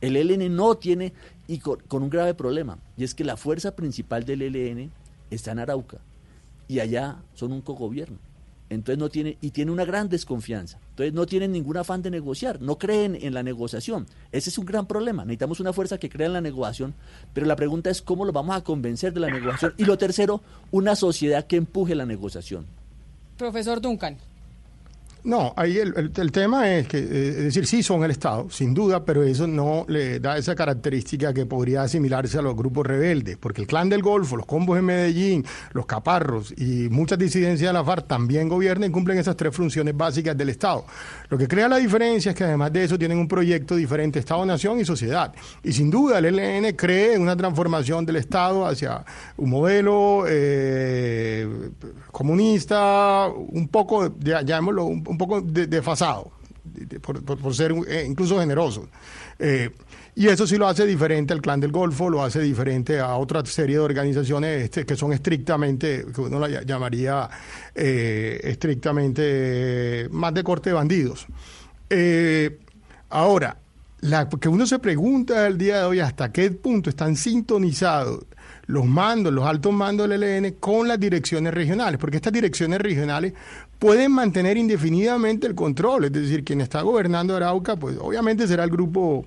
El 0.00 0.16
ELN 0.16 0.48
no 0.54 0.74
tiene, 0.76 1.12
y 1.48 1.58
con, 1.58 1.78
con 1.88 2.02
un 2.02 2.10
grave 2.10 2.34
problema, 2.34 2.78
y 2.96 3.04
es 3.04 3.14
que 3.14 3.24
la 3.24 3.36
fuerza 3.36 3.74
principal 3.74 4.24
del 4.24 4.42
ELN 4.42 4.90
está 5.30 5.52
en 5.52 5.58
Arauca, 5.60 5.98
y 6.68 6.80
allá 6.80 7.16
son 7.34 7.52
un 7.52 7.62
cogobierno. 7.62 8.18
Entonces 8.68 8.98
no 8.98 9.08
tiene, 9.08 9.38
y 9.40 9.50
tiene 9.52 9.70
una 9.72 9.84
gran 9.84 10.08
desconfianza. 10.08 10.78
Entonces 10.96 11.12
no 11.12 11.26
tienen 11.26 11.52
ningún 11.52 11.76
afán 11.76 12.00
de 12.00 12.10
negociar, 12.10 12.62
no 12.62 12.78
creen 12.78 13.18
en 13.20 13.34
la 13.34 13.42
negociación. 13.42 14.06
Ese 14.32 14.48
es 14.48 14.56
un 14.56 14.64
gran 14.64 14.86
problema. 14.86 15.26
Necesitamos 15.26 15.60
una 15.60 15.74
fuerza 15.74 15.98
que 15.98 16.08
crea 16.08 16.28
en 16.28 16.32
la 16.32 16.40
negociación, 16.40 16.94
pero 17.34 17.46
la 17.46 17.54
pregunta 17.54 17.90
es 17.90 18.00
cómo 18.00 18.24
lo 18.24 18.32
vamos 18.32 18.56
a 18.56 18.64
convencer 18.64 19.12
de 19.12 19.20
la 19.20 19.28
negociación. 19.28 19.74
Y 19.76 19.84
lo 19.84 19.98
tercero, 19.98 20.40
una 20.70 20.96
sociedad 20.96 21.46
que 21.46 21.56
empuje 21.56 21.94
la 21.94 22.06
negociación. 22.06 22.64
Profesor 23.36 23.82
Duncan. 23.82 24.16
No, 25.26 25.52
ahí 25.56 25.78
el, 25.78 26.12
tema 26.30 26.72
es 26.72 26.86
que, 26.86 26.98
eh, 26.98 27.28
es 27.30 27.44
decir, 27.46 27.66
sí 27.66 27.82
son 27.82 28.04
el 28.04 28.12
Estado, 28.12 28.48
sin 28.48 28.72
duda, 28.72 29.04
pero 29.04 29.24
eso 29.24 29.48
no 29.48 29.84
le 29.88 30.20
da 30.20 30.38
esa 30.38 30.54
característica 30.54 31.34
que 31.34 31.44
podría 31.46 31.82
asimilarse 31.82 32.38
a 32.38 32.42
los 32.42 32.54
grupos 32.54 32.86
rebeldes, 32.86 33.36
porque 33.36 33.60
el 33.62 33.66
Clan 33.66 33.88
del 33.88 34.02
Golfo, 34.02 34.36
los 34.36 34.46
combos 34.46 34.78
en 34.78 34.84
Medellín, 34.84 35.44
los 35.72 35.84
caparros 35.84 36.54
y 36.56 36.88
muchas 36.90 37.18
disidencias 37.18 37.70
de 37.70 37.72
la 37.72 37.84
FARC 37.84 38.06
también 38.06 38.48
gobiernan 38.48 38.88
y 38.90 38.92
cumplen 38.92 39.18
esas 39.18 39.36
tres 39.36 39.52
funciones 39.52 39.96
básicas 39.96 40.36
del 40.38 40.50
Estado. 40.50 40.84
Lo 41.28 41.36
que 41.36 41.48
crea 41.48 41.66
la 41.68 41.78
diferencia 41.78 42.30
es 42.30 42.36
que 42.36 42.44
además 42.44 42.72
de 42.72 42.84
eso 42.84 42.96
tienen 42.96 43.18
un 43.18 43.26
proyecto 43.26 43.74
diferente, 43.74 44.20
Estado-Nación 44.20 44.78
y 44.78 44.84
sociedad. 44.84 45.34
Y 45.64 45.72
sin 45.72 45.90
duda 45.90 46.18
el 46.18 46.26
ELN 46.38 46.76
cree 46.76 47.14
en 47.14 47.22
una 47.22 47.36
transformación 47.36 48.06
del 48.06 48.14
Estado 48.14 48.64
hacia 48.64 49.04
un 49.38 49.50
modelo 49.50 50.22
eh, 50.28 51.48
comunista, 52.12 53.26
un 53.34 53.66
poco, 53.66 54.14
ya- 54.20 54.42
llamémoslo, 54.42 54.84
un, 54.84 55.15
un 55.16 55.18
poco 55.18 55.40
de- 55.40 55.66
desfasado, 55.66 56.30
de- 56.62 56.84
de- 56.86 57.00
por, 57.00 57.54
ser 57.54 57.72
eh, 57.88 58.04
incluso 58.06 58.38
generoso. 58.38 58.86
Eh, 59.38 59.70
y 60.14 60.28
eso 60.28 60.46
sí 60.46 60.56
lo 60.56 60.66
hace 60.66 60.86
diferente 60.86 61.32
al 61.34 61.40
Clan 61.42 61.60
del 61.60 61.72
Golfo, 61.72 62.08
lo 62.08 62.22
hace 62.22 62.40
diferente 62.40 62.98
a 63.00 63.16
otra 63.16 63.44
serie 63.44 63.76
de 63.76 63.82
organizaciones 63.82 64.64
este, 64.64 64.86
que 64.86 64.96
son 64.96 65.12
estrictamente, 65.12 66.06
que 66.14 66.20
uno 66.22 66.38
la 66.38 66.48
ll- 66.48 66.64
llamaría 66.64 67.28
eh, 67.74 68.40
estrictamente 68.44 70.08
más 70.10 70.32
de 70.34 70.42
corte 70.42 70.70
de 70.70 70.74
bandidos. 70.74 71.26
Ahora, 73.10 73.56
la 74.00 74.28
que 74.28 74.48
uno 74.48 74.66
se 74.66 74.78
pregunta 74.78 75.46
el 75.46 75.56
día 75.58 75.78
de 75.78 75.84
hoy 75.84 76.00
hasta 76.00 76.32
qué 76.32 76.50
punto 76.50 76.90
están 76.90 77.16
sintonizados 77.16 78.24
los 78.68 78.84
mandos, 78.84 79.32
los 79.32 79.44
altos 79.46 79.72
mandos 79.72 80.08
del 80.08 80.24
ELN 80.24 80.54
con 80.58 80.88
las 80.88 80.98
direcciones 80.98 81.54
regionales, 81.54 81.98
porque 82.00 82.16
estas 82.16 82.32
direcciones 82.32 82.80
regionales 82.80 83.32
pueden 83.78 84.12
mantener 84.12 84.56
indefinidamente 84.56 85.46
el 85.46 85.54
control, 85.54 86.04
es 86.04 86.12
decir, 86.12 86.44
quien 86.44 86.60
está 86.60 86.82
gobernando 86.82 87.36
Arauca, 87.36 87.76
pues 87.76 87.96
obviamente 88.00 88.46
será 88.46 88.64
el 88.64 88.70
grupo 88.70 89.26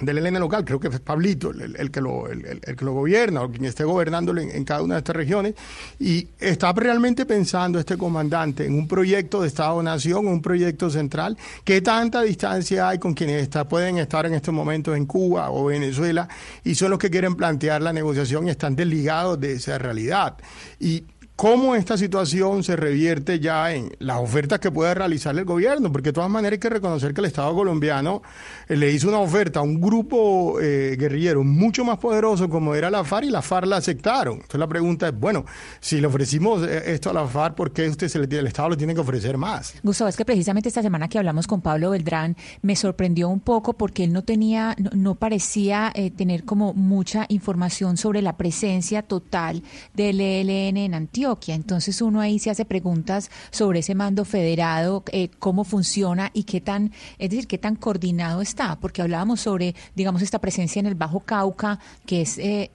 del 0.00 0.18
ELN 0.18 0.40
local, 0.40 0.64
creo 0.64 0.80
que 0.80 0.88
es 0.88 1.00
Pablito 1.00 1.50
el, 1.50 1.90
que, 1.90 2.00
lo, 2.00 2.26
el, 2.28 2.60
que 2.60 2.84
lo 2.84 2.92
gobierna 2.92 3.42
o 3.42 3.50
quien 3.50 3.66
esté 3.66 3.84
gobernándolo 3.84 4.40
en, 4.40 4.50
en 4.50 4.64
cada 4.64 4.82
una 4.82 4.94
de 4.94 4.98
estas 5.00 5.16
regiones, 5.16 5.54
y 5.98 6.28
está 6.38 6.72
realmente 6.72 7.26
pensando 7.26 7.78
este 7.78 7.98
comandante 7.98 8.64
en 8.64 8.74
un 8.74 8.88
proyecto 8.88 9.42
de 9.42 9.48
Estado-Nación, 9.48 10.26
un 10.26 10.40
proyecto 10.40 10.88
central, 10.90 11.36
¿qué 11.64 11.82
tanta 11.82 12.22
distancia 12.22 12.88
hay 12.88 12.98
con 12.98 13.14
quienes 13.14 13.42
está, 13.42 13.68
pueden 13.68 13.98
estar 13.98 14.24
en 14.26 14.34
estos 14.34 14.54
momentos 14.54 14.96
en 14.96 15.06
Cuba 15.06 15.50
o 15.50 15.66
Venezuela 15.66 16.28
y 16.64 16.74
son 16.74 16.90
los 16.90 16.98
que 16.98 17.10
quieren 17.10 17.34
plantear 17.34 17.82
la 17.82 17.92
negociación 17.92 18.46
y 18.46 18.50
están 18.50 18.74
desligados 18.74 19.38
de 19.38 19.52
esa 19.52 19.76
realidad? 19.76 20.36
Y 20.78 21.04
cómo 21.40 21.74
esta 21.74 21.96
situación 21.96 22.62
se 22.62 22.76
revierte 22.76 23.40
ya 23.40 23.72
en 23.72 23.90
las 23.98 24.18
ofertas 24.18 24.58
que 24.58 24.70
pueda 24.70 24.92
realizar 24.92 25.34
el 25.38 25.46
gobierno, 25.46 25.90
porque 25.90 26.10
de 26.10 26.12
todas 26.12 26.28
maneras 26.28 26.56
hay 26.56 26.58
que 26.58 26.68
reconocer 26.68 27.14
que 27.14 27.22
el 27.22 27.28
Estado 27.28 27.54
colombiano 27.54 28.20
eh, 28.68 28.76
le 28.76 28.92
hizo 28.92 29.08
una 29.08 29.20
oferta 29.20 29.60
a 29.60 29.62
un 29.62 29.80
grupo 29.80 30.60
eh, 30.60 30.96
guerrillero 30.98 31.42
mucho 31.42 31.82
más 31.82 31.96
poderoso 31.96 32.46
como 32.50 32.74
era 32.74 32.90
la 32.90 33.04
FARC 33.04 33.28
y 33.28 33.30
la 33.30 33.40
FARC 33.40 33.68
la 33.68 33.78
aceptaron. 33.78 34.34
Entonces 34.34 34.60
la 34.60 34.68
pregunta 34.68 35.08
es, 35.08 35.18
bueno, 35.18 35.46
si 35.80 35.98
le 35.98 36.08
ofrecimos 36.08 36.62
eh, 36.62 36.92
esto 36.92 37.08
a 37.08 37.14
la 37.14 37.26
FARC, 37.26 37.54
¿por 37.54 37.72
qué 37.72 37.88
usted 37.88 38.08
se 38.08 38.18
le, 38.18 38.38
el 38.38 38.46
Estado 38.46 38.68
le 38.68 38.76
tiene 38.76 38.92
que 38.92 39.00
ofrecer 39.00 39.38
más? 39.38 39.76
Gustavo, 39.82 40.10
es 40.10 40.18
que 40.18 40.26
precisamente 40.26 40.68
esta 40.68 40.82
semana 40.82 41.08
que 41.08 41.16
hablamos 41.16 41.46
con 41.46 41.62
Pablo 41.62 41.88
Beltrán 41.88 42.36
me 42.60 42.76
sorprendió 42.76 43.30
un 43.30 43.40
poco 43.40 43.72
porque 43.72 44.04
él 44.04 44.12
no 44.12 44.24
tenía, 44.24 44.76
no, 44.76 44.90
no 44.92 45.14
parecía 45.14 45.90
tener 46.18 46.44
como 46.44 46.74
mucha 46.74 47.24
información 47.30 47.96
sobre 47.96 48.20
la 48.20 48.36
presencia 48.36 49.00
total 49.00 49.62
del 49.94 50.20
ELN 50.20 50.76
en 50.76 50.92
Antioquia. 50.92 51.29
Entonces 51.48 52.00
uno 52.02 52.20
ahí 52.20 52.38
se 52.38 52.50
hace 52.50 52.64
preguntas 52.64 53.30
sobre 53.50 53.80
ese 53.80 53.94
mando 53.94 54.24
federado, 54.24 55.04
eh, 55.12 55.30
cómo 55.38 55.64
funciona 55.64 56.30
y 56.34 56.44
qué 56.44 56.60
tan, 56.60 56.92
es 57.18 57.30
decir, 57.30 57.46
qué 57.46 57.58
tan 57.58 57.76
coordinado 57.76 58.40
está, 58.40 58.78
porque 58.80 59.02
hablábamos 59.02 59.40
sobre, 59.40 59.74
digamos, 59.94 60.22
esta 60.22 60.38
presencia 60.40 60.80
en 60.80 60.86
el 60.86 60.94
Bajo 60.94 61.20
Cauca, 61.20 61.78
que 62.06 62.22
es 62.22 62.38
eh, 62.38 62.70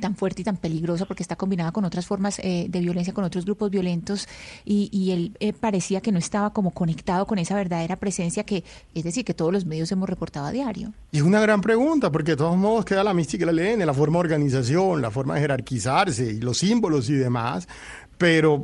tan 0.00 0.16
fuerte 0.16 0.42
y 0.42 0.44
tan 0.44 0.56
peligrosa 0.56 1.06
porque 1.06 1.22
está 1.22 1.36
combinada 1.36 1.72
con 1.72 1.84
otras 1.84 2.06
formas 2.06 2.38
eh, 2.40 2.66
de 2.68 2.80
violencia, 2.80 3.12
con 3.12 3.24
otros 3.24 3.44
grupos 3.44 3.70
violentos 3.70 4.28
y, 4.64 4.88
y 4.92 5.10
él 5.12 5.36
eh, 5.40 5.52
parecía 5.52 6.00
que 6.00 6.12
no 6.12 6.18
estaba 6.18 6.52
como 6.52 6.72
conectado 6.72 7.26
con 7.26 7.38
esa 7.38 7.54
verdadera 7.54 7.96
presencia 7.96 8.44
que, 8.44 8.64
es 8.94 9.04
decir, 9.04 9.24
que 9.24 9.34
todos 9.34 9.52
los 9.52 9.66
medios 9.66 9.90
hemos 9.92 10.08
reportado 10.08 10.46
a 10.46 10.52
diario. 10.52 10.92
Y 11.12 11.18
es 11.18 11.22
una 11.22 11.40
gran 11.40 11.60
pregunta, 11.60 12.10
porque 12.10 12.32
de 12.32 12.36
todos 12.36 12.56
modos 12.56 12.84
queda 12.84 13.04
la 13.04 13.14
mística 13.14 13.46
del 13.46 13.58
ELN, 13.58 13.86
la 13.86 13.94
forma 13.94 14.18
de 14.18 14.20
organización, 14.20 15.02
la 15.02 15.10
forma 15.10 15.34
de 15.34 15.40
jerarquizarse 15.40 16.32
y 16.32 16.40
los 16.40 16.58
símbolos 16.58 17.08
y 17.10 17.14
demás. 17.14 17.68
Pero 18.16 18.62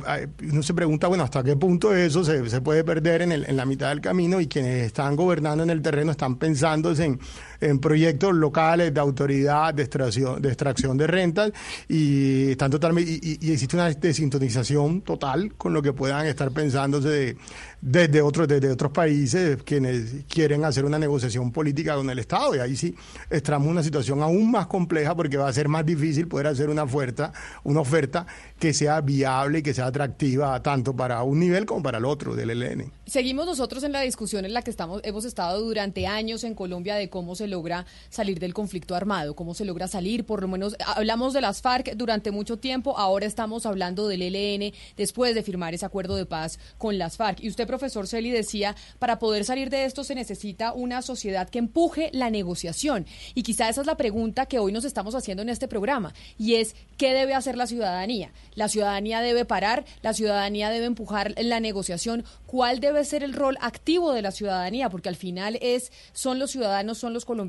uno 0.49 0.63
se 0.63 0.73
pregunta, 0.73 1.07
bueno, 1.07 1.25
¿hasta 1.25 1.43
qué 1.43 1.57
punto 1.57 1.93
eso 1.93 2.23
se, 2.23 2.49
se 2.49 2.61
puede 2.61 2.85
perder 2.85 3.21
en, 3.21 3.33
el, 3.33 3.45
en 3.45 3.57
la 3.57 3.65
mitad 3.65 3.89
del 3.89 3.99
camino? 3.99 4.39
Y 4.39 4.47
quienes 4.47 4.85
están 4.85 5.15
gobernando 5.15 5.63
en 5.63 5.69
el 5.69 5.81
terreno 5.81 6.11
están 6.11 6.37
pensando 6.37 6.93
en, 6.93 7.19
en 7.61 7.79
proyectos 7.79 8.33
locales 8.33 8.93
de 8.93 8.99
autoridad, 8.99 9.73
de 9.73 9.83
extracción 9.83 10.41
de, 10.41 10.49
extracción 10.49 10.97
de 10.97 11.07
rentas 11.07 11.51
y, 11.87 12.51
están 12.51 12.71
totalmente, 12.71 13.19
y, 13.21 13.51
existe 13.51 13.75
una 13.75 13.89
desintonización 13.91 15.01
total 15.01 15.53
con 15.55 15.73
lo 15.73 15.81
que 15.81 15.93
puedan 15.93 16.25
estar 16.25 16.51
pensándose 16.51 17.07
de, 17.07 17.37
desde 17.79 18.21
otros 18.21 18.47
desde 18.47 18.71
otros 18.71 18.91
países 18.91 19.57
quienes 19.63 20.25
quieren 20.27 20.65
hacer 20.65 20.85
una 20.85 20.99
negociación 20.99 21.51
política 21.51 21.95
con 21.95 22.09
el 22.09 22.19
Estado 22.19 22.55
y 22.55 22.59
ahí 22.59 22.75
sí 22.75 22.95
estamos 23.29 23.67
en 23.67 23.71
una 23.71 23.83
situación 23.83 24.21
aún 24.21 24.51
más 24.51 24.67
compleja 24.67 25.15
porque 25.15 25.37
va 25.37 25.47
a 25.47 25.53
ser 25.53 25.67
más 25.67 25.85
difícil 25.85 26.27
poder 26.27 26.47
hacer 26.47 26.69
una 26.69 26.83
oferta 26.83 27.31
una 27.63 27.81
oferta 27.81 28.25
que 28.59 28.73
sea 28.73 29.01
viable 29.01 29.59
y 29.59 29.63
que 29.63 29.73
sea 29.73 29.87
atractiva 29.87 30.61
tanto 30.61 30.95
para 30.95 31.23
un 31.23 31.39
nivel 31.39 31.65
como 31.65 31.83
para 31.83 31.97
el 31.97 32.05
otro 32.05 32.35
del 32.35 32.51
ELN. 32.51 32.91
Seguimos 33.05 33.45
nosotros 33.45 33.83
en 33.83 33.91
la 33.91 34.01
discusión 34.01 34.45
en 34.45 34.53
la 34.53 34.61
que 34.61 34.71
estamos 34.71 35.01
hemos 35.03 35.25
estado 35.25 35.61
durante 35.61 36.07
años 36.07 36.43
en 36.43 36.55
Colombia 36.55 36.95
de 36.95 37.09
cómo 37.09 37.35
se 37.35 37.47
logra 37.51 37.85
salir 38.09 38.39
del 38.39 38.55
conflicto 38.55 38.95
armado, 38.95 39.35
cómo 39.35 39.53
se 39.53 39.65
logra 39.65 39.87
salir, 39.87 40.25
por 40.25 40.41
lo 40.41 40.47
menos 40.47 40.75
hablamos 40.85 41.33
de 41.33 41.41
las 41.41 41.61
FARC 41.61 41.93
durante 41.95 42.31
mucho 42.31 42.57
tiempo, 42.57 42.97
ahora 42.97 43.27
estamos 43.27 43.67
hablando 43.67 44.07
del 44.07 44.23
ELN 44.23 44.73
después 44.97 45.35
de 45.35 45.43
firmar 45.43 45.75
ese 45.75 45.85
acuerdo 45.85 46.15
de 46.15 46.25
paz 46.25 46.57
con 46.79 46.97
las 46.97 47.17
FARC 47.17 47.43
y 47.43 47.49
usted 47.49 47.67
profesor 47.67 48.07
Celi 48.07 48.31
decía, 48.31 48.75
para 48.97 49.19
poder 49.19 49.45
salir 49.45 49.69
de 49.69 49.85
esto 49.85 50.03
se 50.03 50.15
necesita 50.15 50.73
una 50.73 51.01
sociedad 51.01 51.49
que 51.49 51.59
empuje 51.59 52.09
la 52.13 52.29
negociación. 52.29 53.05
Y 53.35 53.43
quizá 53.43 53.69
esa 53.69 53.81
es 53.81 53.87
la 53.87 53.97
pregunta 53.97 54.45
que 54.45 54.59
hoy 54.59 54.71
nos 54.71 54.85
estamos 54.85 55.13
haciendo 55.13 55.43
en 55.43 55.49
este 55.49 55.67
programa, 55.67 56.13
y 56.37 56.55
es, 56.55 56.75
¿qué 56.97 57.13
debe 57.13 57.33
hacer 57.35 57.57
la 57.57 57.67
ciudadanía? 57.67 58.31
¿La 58.55 58.69
ciudadanía 58.69 59.21
debe 59.21 59.45
parar? 59.45 59.85
¿La 60.01 60.13
ciudadanía 60.13 60.69
debe 60.69 60.85
empujar 60.85 61.35
la 61.37 61.59
negociación? 61.59 62.23
¿Cuál 62.45 62.79
debe 62.79 63.03
ser 63.05 63.23
el 63.23 63.33
rol 63.33 63.57
activo 63.61 64.13
de 64.13 64.21
la 64.21 64.31
ciudadanía? 64.31 64.89
Porque 64.89 65.09
al 65.09 65.15
final 65.15 65.57
es, 65.61 65.91
son 66.13 66.39
los 66.39 66.51
ciudadanos, 66.51 66.97
son 66.97 67.13
los 67.13 67.25
colombianos 67.25 67.40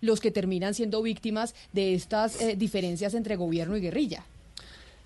los 0.00 0.20
que 0.20 0.30
terminan 0.30 0.74
siendo 0.74 1.02
víctimas 1.02 1.54
de 1.72 1.94
estas 1.94 2.40
eh, 2.40 2.56
diferencias 2.56 3.14
entre 3.14 3.36
gobierno 3.36 3.76
y 3.76 3.80
guerrilla. 3.80 4.24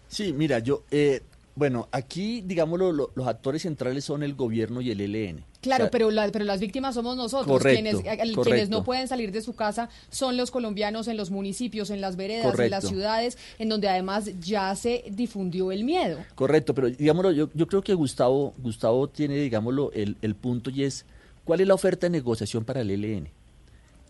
Sí, 0.09 0.33
mira, 0.33 0.59
yo 0.59 0.85
eh, 0.91 1.23
bueno, 1.57 1.89
aquí, 1.93 2.41
digámoslo, 2.41 2.91
lo, 2.91 3.11
los 3.15 3.29
actores 3.29 3.63
centrales 3.63 4.05
son 4.05 4.25
el 4.25 4.35
gobierno 4.35 4.81
y 4.81 4.91
el 4.91 5.01
ELN. 5.01 5.45
Claro, 5.61 5.85
o 5.85 5.87
sea, 5.87 5.91
pero, 5.91 6.11
la, 6.11 6.29
pero 6.31 6.45
las 6.45 6.61
víctimas 6.61 6.97
somos 6.97 7.17
nosotros. 7.17 7.47
Correcto, 7.47 8.03
quienes, 8.03 8.35
quienes 8.43 8.69
no 8.71 8.83
pueden 8.83 9.07
salir 9.07 9.31
de 9.31 9.41
su 9.41 9.55
casa 9.55 9.89
son 10.11 10.37
los 10.37 10.51
colombianos 10.51 11.07
en 11.07 11.17
los 11.17 11.31
municipios, 11.31 11.91
en 11.91 12.01
las 12.01 12.17
veredas, 12.17 12.47
correcto. 12.47 12.65
en 12.65 12.71
las 12.71 12.89
ciudades, 12.89 13.39
en 13.59 13.69
donde 13.69 13.89
además 13.89 14.31
ya 14.41 14.75
se 14.75 15.05
difundió 15.13 15.71
el 15.71 15.85
miedo. 15.85 16.19
Correcto, 16.35 16.75
pero 16.75 16.91
digámoslo, 16.91 17.31
yo, 17.31 17.49
yo 17.55 17.67
creo 17.69 17.83
que 17.83 17.95
Gustavo, 17.95 18.53
Gustavo 18.59 19.09
tiene, 19.09 19.37
digámoslo, 19.37 19.93
el, 19.93 20.17
el 20.23 20.35
punto 20.35 20.71
y 20.71 20.83
es, 20.83 21.07
¿cuál 21.45 21.61
es 21.61 21.69
la 21.69 21.75
oferta 21.75 22.07
de 22.07 22.11
negociación 22.11 22.65
para 22.65 22.81
el 22.81 22.91
ELN? 22.91 23.29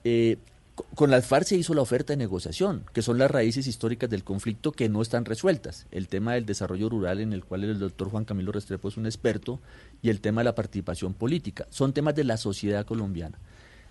Eh, 0.05 0.37
con 0.95 1.11
la 1.11 1.23
FARC 1.23 1.47
se 1.47 1.57
hizo 1.57 1.73
la 1.75 1.83
oferta 1.83 2.13
de 2.13 2.17
negociación, 2.17 2.85
que 2.93 3.03
son 3.03 3.19
las 3.19 3.31
raíces 3.31 3.67
históricas 3.67 4.11
del 4.11 4.25
conflicto 4.25 4.73
que 4.73 4.89
no 4.89 5.03
están 5.03 5.25
resueltas. 5.25 5.87
El 5.93 6.09
tema 6.09 6.35
del 6.35 6.47
desarrollo 6.47 6.89
rural, 6.89 7.21
en 7.21 7.33
el 7.33 7.45
cual 7.45 7.65
el 7.65 7.79
doctor 7.79 8.11
Juan 8.11 8.25
Camilo 8.25 8.51
Restrepo 8.51 8.89
es 8.89 8.97
un 8.97 9.07
experto, 9.07 9.61
y 10.03 10.11
el 10.11 10.21
tema 10.21 10.41
de 10.41 10.47
la 10.47 10.55
participación 10.55 11.15
política. 11.15 11.67
Son 11.71 11.93
temas 11.93 12.17
de 12.17 12.25
la 12.25 12.37
sociedad 12.37 12.85
colombiana. 12.85 13.39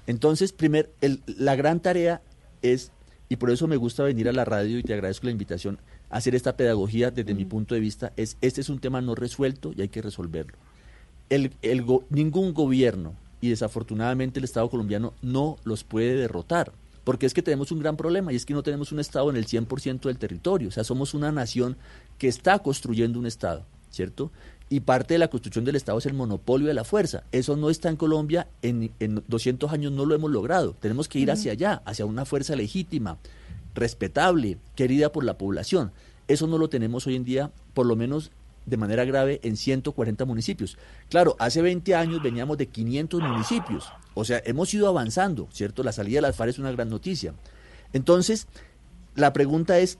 Entonces, 0.08 0.52
primer, 0.52 0.92
el, 1.00 1.22
la 1.26 1.56
gran 1.56 1.80
tarea 1.80 2.22
es, 2.62 2.92
y 3.30 3.38
por 3.38 3.50
eso 3.50 3.68
me 3.68 3.78
gusta 3.78 4.04
venir 4.04 4.28
a 4.28 4.34
la 4.34 4.44
radio 4.44 4.78
y 4.78 4.84
te 4.84 4.94
agradezco 4.94 5.28
la 5.28 5.32
invitación, 5.32 5.80
a 6.10 6.18
hacer 6.18 6.36
esta 6.36 6.58
pedagogía 6.58 7.12
desde 7.12 7.34
mm. 7.34 7.38
mi 7.38 7.46
punto 7.46 7.76
de 7.76 7.82
vista, 7.82 8.12
es 8.18 8.38
este 8.42 8.60
es 8.60 8.68
un 8.68 8.80
tema 8.80 9.00
no 9.00 9.16
resuelto 9.16 9.72
y 9.76 9.82
hay 9.82 9.90
que 9.90 10.02
resolverlo. 10.02 10.58
El, 11.30 11.54
el, 11.62 11.86
ningún 12.10 12.54
gobierno 12.54 13.16
y 13.44 13.50
desafortunadamente 13.50 14.40
el 14.40 14.46
Estado 14.46 14.70
colombiano 14.70 15.14
no 15.22 15.58
los 15.66 15.84
puede 15.84 16.16
derrotar. 16.16 16.72
Porque 17.04 17.26
es 17.26 17.34
que 17.34 17.42
tenemos 17.42 17.74
un 17.74 17.80
gran 17.80 17.98
problema 17.98 18.32
y 18.32 18.38
es 18.38 18.46
que 18.46 18.54
no 18.54 18.64
tenemos 18.64 18.94
un 18.94 19.02
Estado 19.02 19.30
en 19.30 19.36
el 19.36 19.46
100% 19.46 20.04
del 20.04 20.18
territorio. 20.18 20.70
O 20.70 20.72
sea, 20.72 20.86
somos 20.86 21.14
una 21.14 21.30
nación 21.30 21.76
que 22.18 22.30
está 22.30 22.60
construyendo 22.60 23.20
un 23.20 23.26
Estado, 23.26 23.66
¿cierto? 23.92 24.32
Y 24.70 24.80
parte 24.80 25.16
de 25.16 25.18
la 25.18 25.28
construcción 25.28 25.66
del 25.66 25.76
Estado 25.76 25.98
es 25.98 26.06
el 26.06 26.14
monopolio 26.14 26.70
de 26.70 26.74
la 26.74 26.86
fuerza. 26.86 27.26
Eso 27.34 27.58
no 27.58 27.70
está 27.70 27.90
en 27.90 27.98
Colombia, 27.98 28.48
en, 28.62 28.92
en 29.02 29.22
200 29.28 29.74
años 29.74 29.92
no 29.92 30.06
lo 30.06 30.16
hemos 30.16 30.32
logrado. 30.32 30.78
Tenemos 30.80 31.10
que 31.10 31.20
ir 31.20 31.30
hacia 31.30 31.52
allá, 31.52 31.82
hacia 31.84 32.06
una 32.06 32.24
fuerza 32.24 32.56
legítima, 32.56 33.18
respetable, 33.76 34.58
querida 34.78 35.12
por 35.12 35.26
la 35.26 35.38
población. 35.38 35.92
Eso 36.30 36.48
no 36.48 36.58
lo 36.58 36.70
tenemos 36.70 37.08
hoy 37.08 37.18
en 37.18 37.26
día, 37.26 37.52
por 37.74 37.88
lo 37.88 37.98
menos 37.98 38.32
de 38.66 38.78
manera 38.78 39.06
grave 39.06 39.40
en 39.44 39.58
140 39.58 40.26
municipios. 40.26 40.78
Claro, 41.10 41.36
hace 41.40 41.62
20 41.62 41.96
años 41.96 42.22
veníamos 42.22 42.58
de 42.58 42.68
500 42.68 43.22
municipios, 43.22 43.92
o 44.14 44.26
sea, 44.26 44.42
hemos 44.46 44.74
ido 44.74 44.88
avanzando, 44.88 45.48
¿cierto? 45.52 45.84
La 45.84 45.92
salida 45.92 46.18
de 46.18 46.24
las 46.24 46.36
FARC 46.36 46.52
es 46.52 46.60
una 46.60 46.72
gran 46.72 46.90
noticia. 46.90 47.34
Entonces, 47.94 48.48
la 49.16 49.34
pregunta 49.34 49.80
es, 49.80 49.98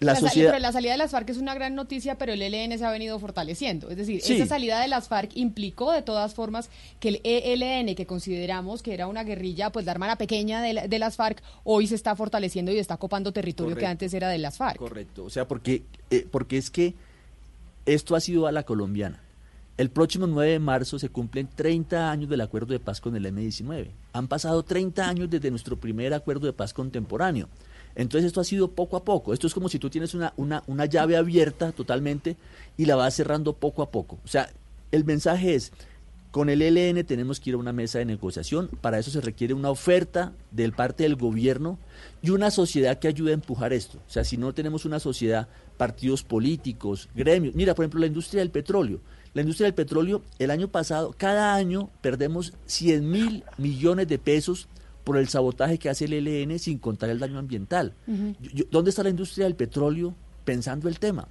la, 0.00 0.14
la 0.14 0.20
sociedad... 0.20 0.50
Pero 0.50 0.62
la 0.62 0.72
salida 0.72 0.92
de 0.92 0.98
las 0.98 1.10
FARC 1.12 1.30
es 1.30 1.36
una 1.36 1.54
gran 1.54 1.74
noticia, 1.74 2.18
pero 2.18 2.32
el 2.32 2.42
ELN 2.42 2.76
se 2.78 2.84
ha 2.84 2.90
venido 2.90 3.18
fortaleciendo. 3.18 3.88
Es 3.88 3.96
decir, 3.96 4.20
sí. 4.20 4.34
esa 4.34 4.46
salida 4.46 4.80
de 4.80 4.88
las 4.88 5.08
FARC 5.08 5.36
implicó 5.36 5.92
de 5.92 6.02
todas 6.02 6.34
formas 6.34 6.70
que 6.98 7.08
el 7.08 7.20
ELN, 7.24 7.94
que 7.94 8.06
consideramos 8.06 8.82
que 8.82 8.94
era 8.94 9.06
una 9.06 9.24
guerrilla, 9.24 9.70
pues 9.70 9.86
la 9.86 9.92
hermana 9.92 10.16
pequeña 10.16 10.60
de, 10.62 10.72
la, 10.72 10.88
de 10.88 10.98
las 10.98 11.16
FARC, 11.16 11.42
hoy 11.64 11.86
se 11.86 11.94
está 11.94 12.16
fortaleciendo 12.16 12.72
y 12.72 12.78
está 12.78 12.96
copando 12.96 13.32
territorio 13.32 13.74
Correcto. 13.74 13.86
que 13.86 13.90
antes 13.90 14.14
era 14.14 14.28
de 14.28 14.38
las 14.38 14.56
FARC. 14.56 14.78
Correcto, 14.78 15.24
o 15.24 15.30
sea, 15.30 15.46
porque, 15.46 15.82
eh, 16.10 16.26
porque 16.30 16.58
es 16.58 16.70
que 16.70 16.94
esto 17.86 18.14
ha 18.14 18.20
sido 18.20 18.46
a 18.46 18.52
la 18.52 18.64
colombiana. 18.64 19.20
El 19.78 19.90
próximo 19.90 20.26
9 20.26 20.52
de 20.52 20.58
marzo 20.58 20.98
se 20.98 21.08
cumplen 21.08 21.48
30 21.54 22.10
años 22.10 22.28
del 22.28 22.42
acuerdo 22.42 22.72
de 22.72 22.80
paz 22.80 23.00
con 23.00 23.16
el 23.16 23.24
M-19. 23.24 23.88
Han 24.12 24.28
pasado 24.28 24.62
30 24.62 25.08
años 25.08 25.30
desde 25.30 25.50
nuestro 25.50 25.76
primer 25.76 26.12
acuerdo 26.12 26.46
de 26.46 26.52
paz 26.52 26.74
contemporáneo. 26.74 27.48
Entonces 27.94 28.26
esto 28.26 28.40
ha 28.40 28.44
sido 28.44 28.70
poco 28.72 28.96
a 28.96 29.04
poco. 29.04 29.32
Esto 29.32 29.46
es 29.46 29.54
como 29.54 29.68
si 29.68 29.78
tú 29.78 29.90
tienes 29.90 30.14
una, 30.14 30.34
una, 30.36 30.62
una 30.66 30.86
llave 30.86 31.16
abierta 31.16 31.72
totalmente 31.72 32.36
y 32.76 32.84
la 32.84 32.96
vas 32.96 33.14
cerrando 33.14 33.54
poco 33.54 33.82
a 33.82 33.90
poco. 33.90 34.18
O 34.24 34.28
sea, 34.28 34.50
el 34.90 35.04
mensaje 35.04 35.54
es, 35.54 35.72
con 36.32 36.48
el 36.48 36.62
ELN 36.62 37.04
tenemos 37.04 37.38
que 37.38 37.50
ir 37.50 37.54
a 37.54 37.58
una 37.58 37.74
mesa 37.74 37.98
de 37.98 38.06
negociación. 38.06 38.70
Para 38.80 38.98
eso 38.98 39.10
se 39.10 39.20
requiere 39.20 39.52
una 39.52 39.68
oferta 39.68 40.32
del 40.50 40.72
parte 40.72 41.02
del 41.02 41.14
gobierno 41.14 41.78
y 42.22 42.30
una 42.30 42.50
sociedad 42.50 42.98
que 42.98 43.06
ayude 43.06 43.32
a 43.32 43.34
empujar 43.34 43.74
esto. 43.74 43.98
O 43.98 44.10
sea, 44.10 44.24
si 44.24 44.38
no 44.38 44.54
tenemos 44.54 44.86
una 44.86 44.98
sociedad, 44.98 45.48
partidos 45.76 46.24
políticos, 46.24 47.10
gremios. 47.14 47.54
Mira, 47.54 47.74
por 47.74 47.84
ejemplo, 47.84 48.00
la 48.00 48.06
industria 48.06 48.40
del 48.40 48.50
petróleo. 48.50 49.00
La 49.34 49.42
industria 49.42 49.66
del 49.66 49.74
petróleo, 49.74 50.22
el 50.38 50.50
año 50.50 50.68
pasado, 50.68 51.14
cada 51.16 51.54
año 51.54 51.90
perdemos 52.00 52.54
100 52.64 53.10
mil 53.10 53.44
millones 53.58 54.08
de 54.08 54.18
pesos 54.18 54.68
por 55.04 55.18
el 55.18 55.28
sabotaje 55.28 55.78
que 55.78 55.90
hace 55.90 56.06
el 56.06 56.26
ELN 56.26 56.58
sin 56.58 56.78
contar 56.78 57.10
el 57.10 57.18
daño 57.18 57.38
ambiental. 57.38 57.92
Uh 58.06 58.12
-huh. 58.12 58.66
¿Dónde 58.70 58.88
está 58.88 59.02
la 59.02 59.10
industria 59.10 59.44
del 59.44 59.54
petróleo 59.54 60.14
pensando 60.46 60.88
el 60.88 60.98
tema? 60.98 61.28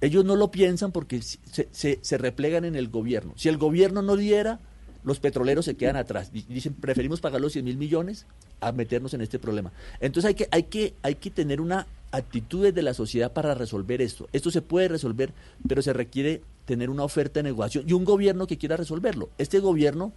Ellos 0.00 0.24
no 0.24 0.36
lo 0.36 0.50
piensan 0.50 0.92
porque 0.92 1.22
se, 1.22 1.68
se, 1.70 1.98
se, 2.00 2.18
replegan 2.18 2.64
en 2.64 2.76
el 2.76 2.88
gobierno. 2.88 3.32
Si 3.36 3.48
el 3.48 3.58
gobierno 3.58 4.02
no 4.02 4.16
diera, 4.16 4.60
los 5.04 5.20
petroleros 5.20 5.64
se 5.64 5.74
quedan 5.74 5.96
atrás. 5.96 6.30
Dicen, 6.32 6.74
preferimos 6.74 7.20
pagar 7.20 7.40
los 7.40 7.52
100 7.52 7.64
mil 7.64 7.76
millones 7.76 8.26
a 8.60 8.72
meternos 8.72 9.14
en 9.14 9.20
este 9.20 9.38
problema. 9.38 9.72
Entonces 10.00 10.28
hay 10.28 10.34
que, 10.34 10.48
hay 10.50 10.64
que, 10.64 10.94
hay 11.02 11.14
que 11.16 11.30
tener 11.30 11.60
una, 11.60 11.86
actitudes 12.10 12.74
de 12.74 12.82
la 12.82 12.94
sociedad 12.94 13.32
para 13.32 13.54
resolver 13.54 14.00
esto. 14.00 14.28
Esto 14.32 14.50
se 14.50 14.62
puede 14.62 14.88
resolver, 14.88 15.32
pero 15.66 15.82
se 15.82 15.92
requiere 15.92 16.42
tener 16.64 16.90
una 16.90 17.04
oferta 17.04 17.40
de 17.40 17.44
negociación 17.44 17.84
y 17.88 17.92
un 17.92 18.04
gobierno 18.04 18.46
que 18.46 18.58
quiera 18.58 18.76
resolverlo. 18.76 19.30
Este 19.38 19.58
gobierno 19.60 20.12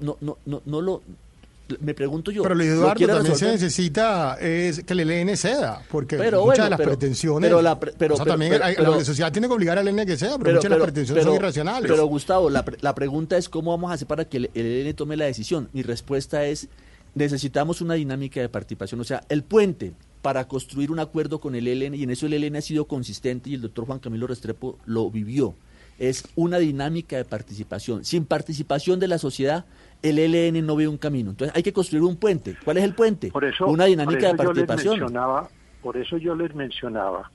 no, 0.00 0.16
no, 0.20 0.38
no, 0.46 0.62
no 0.64 0.80
lo 0.80 1.02
me 1.80 1.94
pregunto 1.94 2.30
yo. 2.30 2.42
Pero 2.42 2.54
¿lo 2.54 2.62
Eduardo 2.64 3.06
también 3.06 3.36
se 3.36 3.46
necesita 3.52 4.36
es 4.40 4.82
que 4.84 4.92
el 4.94 5.00
ELN 5.00 5.36
ceda, 5.36 5.82
porque 5.90 6.16
Pero 6.16 6.44
muchas 6.44 6.46
bueno, 6.46 6.64
de 6.64 6.70
las 6.70 6.76
pero- 6.78 6.90
pretensiones. 6.90 7.48
pero 7.48 7.62
la 7.62 7.78
pero- 7.80 8.14
o 8.14 8.16
sea, 8.16 8.26
también 8.26 8.54
hay- 8.62 8.76
la 8.76 9.04
sociedad 9.04 9.30
tiene 9.32 9.48
que 9.48 9.54
obligar 9.54 9.78
al 9.78 9.86
ELN 9.88 10.06
que 10.06 10.16
ceda, 10.16 10.38
pero, 10.38 10.56
muchas 10.56 10.70
de 10.70 10.76
las 10.78 10.84
pretensiones 10.84 11.24
son 11.24 11.34
irracionales. 11.34 11.90
Pero 11.90 12.06
Gustavo, 12.06 12.50
la, 12.50 12.64
pre- 12.64 12.78
la 12.80 12.94
pregunta 12.94 13.36
es 13.36 13.48
cómo 13.48 13.70
vamos 13.72 13.90
a 13.90 13.94
hacer 13.94 14.06
para 14.08 14.24
que 14.24 14.38
el, 14.38 14.50
el 14.54 14.66
ELN 14.66 14.94
tome 14.94 15.16
la 15.16 15.26
decisión. 15.26 15.68
Mi 15.72 15.82
respuesta 15.82 16.44
es 16.44 16.68
necesitamos 17.14 17.80
una 17.80 17.94
dinámica 17.94 18.40
de 18.40 18.48
participación, 18.48 19.00
o 19.00 19.04
sea, 19.04 19.22
el 19.28 19.42
puente 19.42 19.92
para 20.22 20.46
construir 20.46 20.90
un 20.90 20.98
acuerdo 21.00 21.40
con 21.40 21.54
el 21.54 21.66
ELN 21.66 21.94
y 21.94 22.02
en 22.02 22.10
eso 22.10 22.26
el 22.26 22.34
ELN 22.34 22.56
ha 22.56 22.60
sido 22.60 22.86
consistente 22.86 23.50
y 23.50 23.54
el 23.54 23.62
doctor 23.62 23.86
Juan 23.86 23.98
Camilo 23.98 24.26
Restrepo 24.26 24.78
lo 24.86 25.10
vivió. 25.10 25.54
Es 25.98 26.24
una 26.36 26.58
dinámica 26.58 27.16
de 27.16 27.24
participación. 27.24 28.04
Sin 28.04 28.24
participación 28.24 29.00
de 29.00 29.08
la 29.08 29.18
sociedad, 29.18 29.64
el 30.02 30.18
ELN 30.18 30.64
no 30.64 30.76
ve 30.76 30.88
un 30.88 30.98
camino. 30.98 31.30
Entonces 31.30 31.56
hay 31.56 31.62
que 31.62 31.72
construir 31.72 32.04
un 32.04 32.16
puente. 32.16 32.56
¿Cuál 32.64 32.78
es 32.78 32.84
el 32.84 32.94
puente? 32.94 33.30
Por 33.30 33.44
eso, 33.44 33.66
una 33.66 33.86
dinámica 33.86 34.30
por 34.30 34.36
de 34.36 34.42
eso 34.42 34.42
yo 34.42 34.52
les 34.52 34.66
participación. 34.66 35.00
mencionaba, 35.00 35.48
por 35.82 35.96
eso 35.96 36.16
yo 36.16 36.34
les 36.34 36.54
mencionaba 36.54 37.30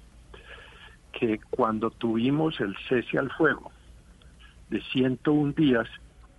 que 1.11 1.39
cuando 1.49 1.91
tuvimos 1.91 2.59
el 2.59 2.75
cese 2.89 3.17
al 3.17 3.29
fuego 3.31 3.71
de 4.69 4.81
101 4.81 5.53
días, 5.53 5.87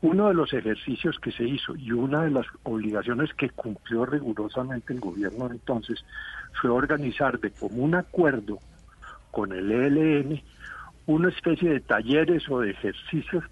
uno 0.02 0.28
de 0.28 0.34
los 0.34 0.52
ejercicios 0.52 1.18
que 1.18 1.32
se 1.32 1.44
hizo 1.44 1.74
y 1.76 1.92
una 1.92 2.24
de 2.24 2.30
las 2.30 2.46
obligaciones 2.64 3.32
que 3.34 3.48
cumplió 3.50 4.04
rigurosamente 4.04 4.92
el 4.92 5.00
gobierno 5.00 5.48
entonces 5.50 6.04
fue 6.60 6.70
organizar 6.70 7.40
de 7.40 7.50
común 7.50 7.94
acuerdo 7.94 8.58
con 9.30 9.52
el 9.52 9.70
ELN 9.70 10.42
una 11.06 11.28
especie 11.28 11.70
de 11.70 11.80
talleres 11.80 12.48
o 12.50 12.60
de 12.60 12.72
ejercicios 12.72 13.44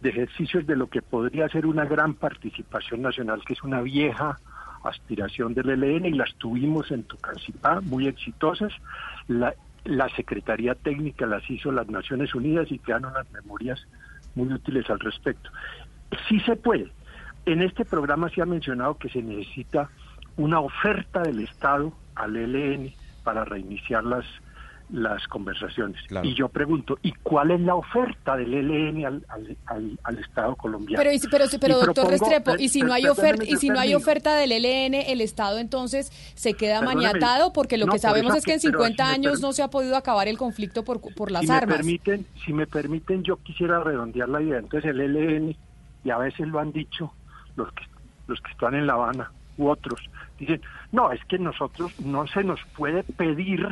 de 0.00 0.10
ejercicios 0.10 0.66
de 0.66 0.76
lo 0.76 0.88
que 0.88 1.02
podría 1.02 1.48
ser 1.48 1.66
una 1.66 1.84
gran 1.84 2.14
participación 2.14 3.02
nacional, 3.02 3.42
que 3.44 3.52
es 3.52 3.62
una 3.62 3.82
vieja 3.82 4.38
aspiración 4.82 5.52
del 5.52 5.68
ELN 5.70 6.06
y 6.06 6.12
las 6.12 6.34
tuvimos 6.36 6.90
en 6.90 7.04
Tucancipá, 7.04 7.80
muy 7.82 8.06
exitosas. 8.06 8.72
La, 9.28 9.54
la 9.84 10.08
Secretaría 10.10 10.74
Técnica 10.74 11.26
las 11.26 11.48
hizo 11.50 11.70
las 11.70 11.88
Naciones 11.88 12.34
Unidas 12.34 12.70
y 12.72 12.78
quedaron 12.78 13.12
las 13.12 13.30
memorias 13.32 13.86
muy 14.34 14.52
útiles 14.52 14.88
al 14.88 15.00
respecto. 15.00 15.50
Sí 16.28 16.40
se 16.40 16.56
puede. 16.56 16.90
En 17.46 17.62
este 17.62 17.84
programa 17.84 18.30
se 18.30 18.42
ha 18.42 18.46
mencionado 18.46 18.96
que 18.96 19.08
se 19.08 19.22
necesita 19.22 19.90
una 20.36 20.60
oferta 20.60 21.22
del 21.22 21.40
Estado 21.40 21.92
al 22.14 22.36
ELN 22.36 22.92
para 23.22 23.44
reiniciar 23.44 24.04
las, 24.04 24.24
las 24.92 25.26
conversaciones. 25.28 26.00
Claro. 26.08 26.26
Y 26.26 26.34
yo 26.34 26.48
pregunto, 26.48 26.98
¿y 27.02 27.12
cuál 27.22 27.52
es 27.52 27.60
la 27.60 27.74
oferta 27.76 28.36
del 28.36 28.52
ELN 28.54 29.06
al, 29.06 29.24
al, 29.28 29.56
al- 29.66 29.98
al 30.02 30.18
Estado 30.18 30.56
colombiano? 30.56 31.00
Pero, 31.00 31.12
y 31.14 31.18
si- 31.18 31.28
pero, 31.28 31.46
si- 31.46 31.58
pero 31.58 31.76
doctor 31.78 32.06
propongo- 32.06 32.10
Restrepo, 32.10 32.52
y 32.58 32.68
si 32.68 32.82
no 32.82 32.92
hay 32.92 33.06
oferta, 33.06 33.44
y 33.44 33.56
si 33.56 33.68
no 33.68 33.78
hay 33.78 33.94
oferta 33.94 34.34
del 34.34 34.52
ELN, 34.52 34.94
el 34.94 35.20
Estado 35.20 35.58
entonces 35.58 36.10
se 36.34 36.54
queda 36.54 36.80
Perdóneme. 36.80 37.02
maniatado, 37.08 37.52
porque 37.52 37.76
lo 37.78 37.86
No, 37.86 37.92
que 37.92 37.98
sabemos 38.00 38.34
es 38.34 38.44
que 38.44 38.54
en 38.54 38.60
que- 38.60 38.68
pero 38.68 38.78
50 38.80 39.04
si 39.04 39.08
me 39.10 39.14
años 39.14 39.40
no 39.40 39.52
se 39.52 39.62
ha 39.62 39.68
podido 39.68 39.96
acabar 39.96 40.26
el 40.28 40.36
conflicto 40.38 40.84
por, 40.84 41.00
por 41.14 41.30
las 41.30 41.42
si 41.46 41.50
armas. 41.52 41.68
Me 41.68 41.76
permiten, 41.76 42.26
si 42.44 42.52
me 42.52 42.66
permiten, 42.66 43.22
yo 43.22 43.36
quisiera 43.36 43.80
redondear 43.84 44.28
la 44.28 44.42
idea. 44.42 44.58
Entonces 44.58 44.90
el 44.90 45.00
ELN, 45.00 45.56
y 46.04 46.10
a 46.10 46.18
veces 46.18 46.48
lo 46.48 46.58
han 46.58 46.72
dicho 46.72 47.12
los 47.56 47.72
que, 47.74 47.84
los 48.26 48.40
que 48.40 48.50
están 48.50 48.74
en 48.74 48.86
La 48.86 48.94
Habana 48.94 49.30
u 49.56 49.68
otros, 49.68 50.00
dicen, 50.38 50.60
no, 50.90 51.12
es 51.12 51.24
que 51.26 51.38
nosotros 51.38 51.92
no 52.00 52.26
se 52.26 52.42
nos 52.42 52.58
puede 52.76 53.02
pedir 53.02 53.66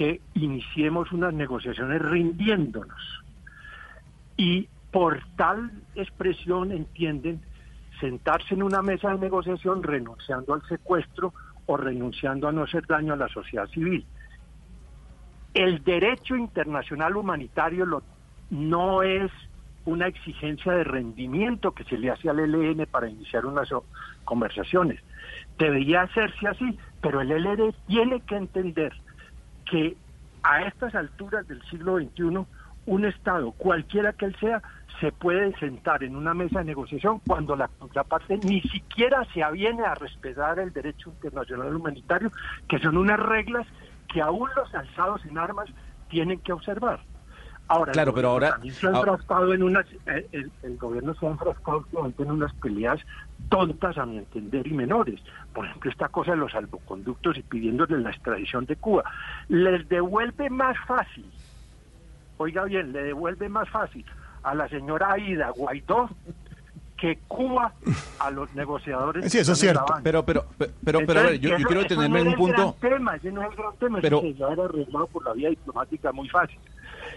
que 0.00 0.22
iniciemos 0.32 1.12
unas 1.12 1.34
negociaciones 1.34 2.00
rindiéndonos. 2.00 3.02
Y 4.34 4.66
por 4.90 5.22
tal 5.36 5.70
expresión 5.94 6.72
entienden 6.72 7.42
sentarse 8.00 8.54
en 8.54 8.62
una 8.62 8.80
mesa 8.80 9.10
de 9.10 9.18
negociación 9.18 9.82
renunciando 9.82 10.54
al 10.54 10.62
secuestro 10.62 11.34
o 11.66 11.76
renunciando 11.76 12.48
a 12.48 12.52
no 12.52 12.62
hacer 12.62 12.86
daño 12.86 13.12
a 13.12 13.16
la 13.16 13.28
sociedad 13.28 13.66
civil. 13.68 14.06
El 15.52 15.84
derecho 15.84 16.34
internacional 16.34 17.14
humanitario 17.14 17.84
lo- 17.84 18.02
no 18.48 19.02
es 19.02 19.30
una 19.84 20.06
exigencia 20.06 20.72
de 20.72 20.84
rendimiento 20.84 21.72
que 21.72 21.84
se 21.84 21.98
le 21.98 22.10
hace 22.10 22.30
al 22.30 22.38
ELN 22.40 22.86
para 22.86 23.06
iniciar 23.06 23.44
unas 23.44 23.68
conversaciones. 24.24 24.98
Debería 25.58 26.00
hacerse 26.00 26.48
así, 26.48 26.78
pero 27.02 27.20
el 27.20 27.30
ELN 27.32 27.74
tiene 27.86 28.22
que 28.22 28.36
entender 28.36 28.94
que 29.70 29.96
a 30.42 30.62
estas 30.62 30.94
alturas 30.94 31.46
del 31.48 31.62
siglo 31.70 31.98
XXI, 31.98 32.44
un 32.86 33.04
Estado, 33.04 33.52
cualquiera 33.52 34.12
que 34.12 34.26
él 34.26 34.36
sea, 34.40 34.62
se 35.00 35.12
puede 35.12 35.56
sentar 35.58 36.02
en 36.02 36.16
una 36.16 36.34
mesa 36.34 36.58
de 36.58 36.66
negociación 36.66 37.20
cuando 37.26 37.56
la 37.56 37.68
contraparte 37.68 38.38
ni 38.38 38.60
siquiera 38.62 39.24
se 39.32 39.42
aviene 39.42 39.84
a 39.84 39.94
respetar 39.94 40.58
el 40.58 40.72
derecho 40.72 41.10
internacional 41.10 41.74
humanitario, 41.74 42.30
que 42.68 42.78
son 42.78 42.96
unas 42.96 43.18
reglas 43.18 43.66
que 44.12 44.20
aún 44.20 44.48
los 44.56 44.74
alzados 44.74 45.24
en 45.24 45.38
armas 45.38 45.70
tienen 46.08 46.40
que 46.40 46.52
observar. 46.52 47.00
Ahora, 47.72 47.90
el 47.90 47.94
Claro, 47.94 48.12
pero 48.12 48.28
gobierno 48.30 48.46
ahora- 48.48 48.50
también 48.56 48.74
se 48.74 48.86
ha 48.86 48.90
ah- 48.90 48.96
enfrascado 48.98 49.54
en 49.54 49.62
unas, 49.62 49.86
eh, 50.06 50.26
el, 50.32 50.50
el 50.64 50.76
gobierno 50.76 51.14
se 51.14 51.24
ha 51.24 51.30
enfrascado 51.30 51.84
en 52.18 52.30
unas 52.30 52.52
peleas 52.54 53.00
tontas 53.48 53.96
a 53.96 54.04
mi 54.06 54.18
entender 54.18 54.66
y 54.66 54.72
menores. 54.72 55.20
Por 55.54 55.66
ejemplo, 55.66 55.88
esta 55.88 56.08
cosa 56.08 56.32
de 56.32 56.38
los 56.38 56.50
salvoconductos 56.50 57.38
y 57.38 57.42
pidiéndole 57.42 57.98
la 58.00 58.10
extradición 58.10 58.66
de 58.66 58.74
Cuba. 58.74 59.04
Les 59.48 59.88
devuelve 59.88 60.50
más 60.50 60.76
fácil, 60.86 61.24
oiga 62.38 62.64
bien, 62.64 62.90
le 62.92 63.04
devuelve 63.04 63.48
más 63.48 63.68
fácil 63.68 64.04
a 64.42 64.54
la 64.54 64.68
señora 64.68 65.12
Aida 65.12 65.50
Guaidó 65.50 66.10
que 66.96 67.18
Cuba 67.28 67.72
a 68.18 68.30
los 68.32 68.52
negociadores. 68.54 69.30
Sí, 69.30 69.38
eso 69.38 69.52
es 69.52 69.58
cierto. 69.58 69.84
Pero, 70.02 70.24
pero, 70.24 70.44
pero, 70.58 70.72
pero, 70.84 70.98
pero, 71.06 71.20
a 71.20 71.22
Entonces, 71.22 71.30
ver, 71.30 71.40
yo, 71.40 71.56
yo 71.56 71.66
quiero 71.66 71.82
detenerme 71.82 72.18
no 72.18 72.20
en 72.22 72.26
un 72.26 72.32
el 72.32 72.38
punto. 72.38 72.76
gran 72.80 72.92
tema, 72.92 73.14
ese 73.16 73.32
no 73.32 73.42
es 73.42 73.50
el 73.50 73.56
gran 73.56 73.76
tema, 73.76 73.98
Pero- 74.02 74.18
ese 74.18 74.32
se 74.32 74.38
ya 74.38 74.48
era 74.48 74.64
arreglado 74.64 75.06
por 75.06 75.24
la 75.24 75.32
vía 75.32 75.48
diplomática 75.50 76.12
muy 76.12 76.28
fácil. 76.28 76.58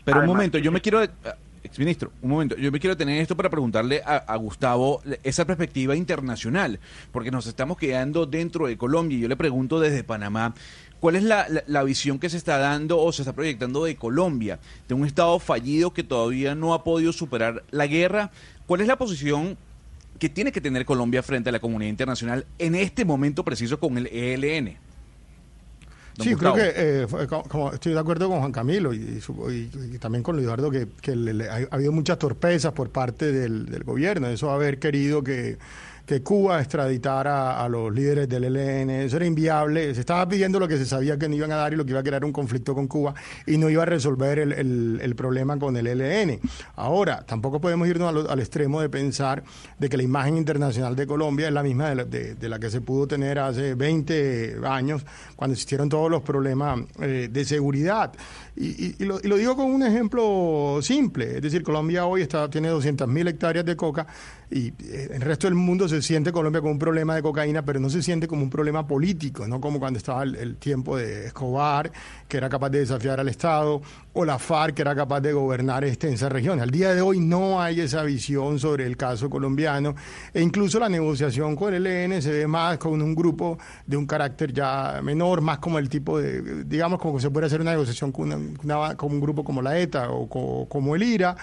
Pero 0.06 0.19
un 0.19 0.25
momento, 0.27 0.57
yo 0.57 0.72
me 0.72 0.82
quiero, 0.82 0.99
ah, 1.01 1.35
exministro, 1.64 2.11
un 2.22 2.30
momento, 2.30 2.56
yo 2.57 2.72
me 2.72 2.80
quiero 2.80 2.98
tener 2.98 3.22
esto 3.22 3.38
para 3.38 3.49
preguntarle 3.49 4.01
a, 4.06 4.17
a 4.17 4.35
Gustavo 4.35 5.01
esa 5.23 5.45
perspectiva 5.45 5.95
internacional, 5.95 6.80
porque 7.11 7.32
nos 7.32 7.48
estamos 7.48 7.77
quedando 7.77 8.25
dentro 8.25 8.67
de 8.67 8.77
Colombia 8.77 9.17
y 9.17 9.22
yo 9.22 9.27
le 9.27 9.38
pregunto 9.38 9.80
desde 9.80 10.03
Panamá, 10.03 10.53
¿cuál 10.99 11.15
es 11.15 11.23
la, 11.23 11.48
la- 11.48 11.64
la 11.67 11.83
visión 11.83 12.19
que 12.19 12.30
se 12.30 12.38
está 12.38 12.57
dando 12.57 12.99
o 12.99 13.11
se 13.14 13.22
está 13.22 13.33
proyectando 13.33 13.85
de 13.85 13.95
Colombia, 13.95 14.59
de 14.88 14.93
un 14.93 15.06
Estado 15.06 15.40
fallido 15.40 15.93
que 15.93 16.03
todavía 16.03 16.53
no 16.53 16.73
ha 16.73 16.83
podido 16.83 17.14
superar 17.14 17.64
la 17.72 17.88
guerra? 17.88 18.30
¿Cuál 18.67 18.82
es 18.82 18.88
la 18.88 18.98
posición 18.98 19.57
que 20.19 20.30
tiene 20.30 20.51
que 20.51 20.61
tener 20.61 20.85
Colombia 20.85 21.23
frente 21.23 21.49
a 21.49 21.51
la 21.53 21.59
comunidad 21.59 21.90
internacional 21.90 22.45
en 22.59 22.75
este 22.75 23.03
momento 23.06 23.43
preciso 23.43 23.80
con 23.80 23.98
el 23.98 24.07
ELN? 24.07 24.77
Don 26.16 26.25
Sí, 26.27 26.33
Gustavo. 26.33 26.56
creo 26.56 26.74
que 26.74 27.24
eh, 27.25 27.27
como 27.48 27.74
estoy 27.74 27.93
de 27.93 28.00
acuerdo 28.00 28.30
con 28.30 28.40
Juan 28.40 28.51
Camilo 28.51 28.93
y, 28.93 28.98
y 28.98 29.22
y- 29.51 29.98
también 30.00 30.22
con 30.24 30.38
Eduardo 30.40 30.69
que, 30.69 30.88
que 31.01 31.16
le- 31.16 31.50
ha 31.50 31.67
habido 31.72 31.92
muchas 31.92 32.19
torpezas 32.19 32.72
por 32.74 32.90
parte 32.92 33.32
del, 33.32 33.66
del 33.66 33.83
gobierno. 33.83 34.27
Eso 34.27 34.51
haber 34.51 34.77
querido 34.80 35.24
que, 35.24 35.58
que 36.06 36.22
Cuba 36.22 36.59
extraditara 36.59 37.64
a 37.64 37.69
los 37.69 37.93
líderes 37.93 38.27
del 38.27 38.43
ELN, 38.43 38.90
eso 38.90 39.15
era 39.15 39.25
inviable. 39.25 39.93
Se 39.95 40.01
estaba 40.01 40.27
pidiendo 40.27 40.59
lo 40.59 40.67
que 40.67 40.77
se 40.77 40.85
sabía 40.85 41.17
que 41.17 41.30
no 41.30 41.35
iban 41.35 41.51
a 41.53 41.56
dar 41.56 41.72
y 41.72 41.77
lo 41.77 41.85
que 41.85 41.91
iba 41.91 42.01
a 42.01 42.03
crear 42.03 42.25
un 42.25 42.33
conflicto 42.33 42.75
con 42.75 42.88
Cuba 42.88 43.14
y 43.48 43.57
no 43.57 43.69
iba 43.69 43.83
a 43.83 43.85
resolver 43.85 44.40
el, 44.40 44.51
el- 44.51 45.15
problema 45.15 45.57
con 45.57 45.77
el 45.77 45.88
ELN. 45.88 46.40
Ahora, 46.75 47.23
tampoco 47.25 47.61
podemos 47.61 47.88
irnos 47.88 48.27
al, 48.30 48.40
extremo 48.40 48.82
de 48.82 48.90
pensar 48.90 49.43
de 49.80 49.88
que 49.88 49.95
la 49.95 50.03
imagen 50.03 50.35
internacional 50.38 50.95
de 50.95 51.07
Colombia 51.07 51.48
es 51.48 51.53
la 51.53 51.64
misma 51.64 51.90
de 51.90 51.95
la, 51.95 52.03
de- 52.06 52.49
la 52.49 52.59
que 52.59 52.69
se 52.69 52.82
pudo 52.82 53.07
tener 53.07 53.40
hace 53.40 53.73
20 53.75 54.57
años 54.65 55.06
cuando 55.38 55.53
existieron 55.53 55.88
todos 55.88 56.11
los 56.11 56.22
problemas 56.23 56.82
eh, 56.99 57.30
de 57.32 57.45
seguridad. 57.45 58.11
Y, 58.56 58.67
y- 58.88 58.95
y 58.99 59.06
lo, 59.06 59.19
y 59.22 59.27
lo 59.27 59.38
digo 59.38 59.56
con 59.56 59.65
un 59.72 59.83
ejemplo 59.83 60.80
simple, 60.82 61.38
es 61.38 61.41
decir, 61.41 61.64
Colombia 61.64 62.06
hoy 62.06 62.22
está, 62.23 62.49
tiene 62.49 62.69
200.000 62.72 63.30
hectáreas 63.30 63.65
de 63.65 63.75
coca 63.75 64.06
y 64.51 64.67
eh, 64.67 65.09
el 65.14 65.22
resto 65.22 65.48
del 65.48 65.56
mundo 65.56 65.88
se 65.88 65.92
siente 66.01 66.31
Colombia 66.31 66.61
como 66.61 66.73
un 66.73 66.80
problema 66.80 67.15
de 67.15 67.22
cocaína, 67.22 67.63
pero 67.63 67.80
no 67.80 67.89
se 67.89 68.01
siente 68.01 68.27
como 68.27 68.43
un 68.43 68.49
problema 68.49 68.88
político, 68.88 69.47
no 69.47 69.61
como 69.61 69.80
cuando 69.80 69.97
estaba 69.97 70.23
el, 70.23 70.55
tiempo 70.57 70.97
de 70.97 71.27
Escobar, 71.27 71.91
que 72.27 72.38
era 72.38 72.49
capaz 72.49 72.69
de 72.69 72.80
desafiar 72.80 73.19
al 73.19 73.27
Estado, 73.30 73.81
o 74.13 74.25
la 74.25 74.38
FARC, 74.39 74.75
que 74.75 74.81
era 74.81 74.95
capaz 74.95 75.22
de 75.22 75.33
gobernar 75.33 75.83
extensas 75.83 76.31
regiones. 76.31 76.63
Al 76.63 76.72
día 76.72 76.93
de 76.93 77.01
hoy 77.01 77.19
no 77.19 77.61
hay 77.61 77.80
esa 77.81 78.03
visión 78.03 78.59
sobre 78.59 78.85
el 78.85 78.95
caso 78.97 79.30
colombiano 79.30 79.95
e 80.33 80.41
incluso 80.41 80.80
la 80.80 80.88
negociación 80.89 81.55
con 81.55 81.73
el 81.73 81.85
ELN 81.88 82.22
se 82.22 82.31
ve 82.31 82.47
más 82.47 82.77
con 82.77 83.01
un 83.01 83.15
grupo 83.15 83.57
de 83.85 83.97
un 83.97 84.05
carácter 84.05 84.53
ya 84.53 84.99
menor, 85.03 85.41
más 85.41 85.59
como 85.59 85.80
el 85.80 85.89
tipo 85.89 86.19
de, 86.19 86.63
digamos, 86.65 86.99
como 86.99 87.19
se 87.19 87.30
puede 87.30 87.47
hacer 87.47 87.61
una 87.61 87.72
negociación 87.72 88.11
con, 88.11 88.31
una- 88.63 88.95
con 88.95 89.11
un 89.11 89.19
grupo 89.19 89.43
como 89.43 89.61
la 89.61 89.77
ETA 89.80 90.11
o 90.11 90.27
co- 90.30 90.67
como 90.69 90.95
el 90.95 91.03
IRA, 91.03 91.35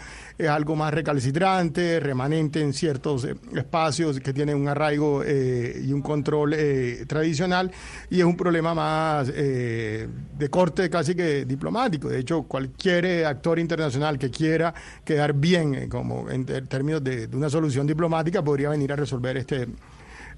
es 0.43 0.49
algo 0.49 0.75
más 0.75 0.93
recalcitrante, 0.93 2.01
remanente 2.01 2.60
en 2.60 2.73
ciertos 2.73 3.25
eh, 3.25 3.36
espacios 3.55 4.19
que 4.19 4.33
tiene 4.33 4.41
tiene 4.41 4.55
un 4.55 4.69
arraigo 4.69 5.23
eh, 5.23 5.83
y 5.85 5.93
un 5.93 6.01
control 6.01 6.55
eh, 6.55 7.05
tradicional 7.07 7.70
y 8.09 8.20
es 8.20 8.25
un 8.25 8.39
problema 8.39 8.73
más 8.73 9.31
eh, 9.35 10.09
de 10.39 10.49
corte 10.49 10.89
casi 10.89 11.15
que 11.15 11.44
diplomático. 11.44 12.09
De 12.09 12.20
hecho, 12.20 12.44
cualquier 12.44 13.27
actor 13.27 13.59
internacional 13.59 14.19
que 14.19 14.31
quiera 14.31 14.73
quedar 15.05 15.35
bien 15.35 15.91
como 15.91 16.31
en 16.31 16.47
términos 16.47 17.05
de, 17.05 17.27
de 17.27 17.36
una 17.36 17.51
solución 17.51 17.86
diplomática 17.86 18.43
podría 18.43 18.70
venir 18.70 18.94
a 18.94 18.97
resolver 18.97 19.36
este 19.36 19.69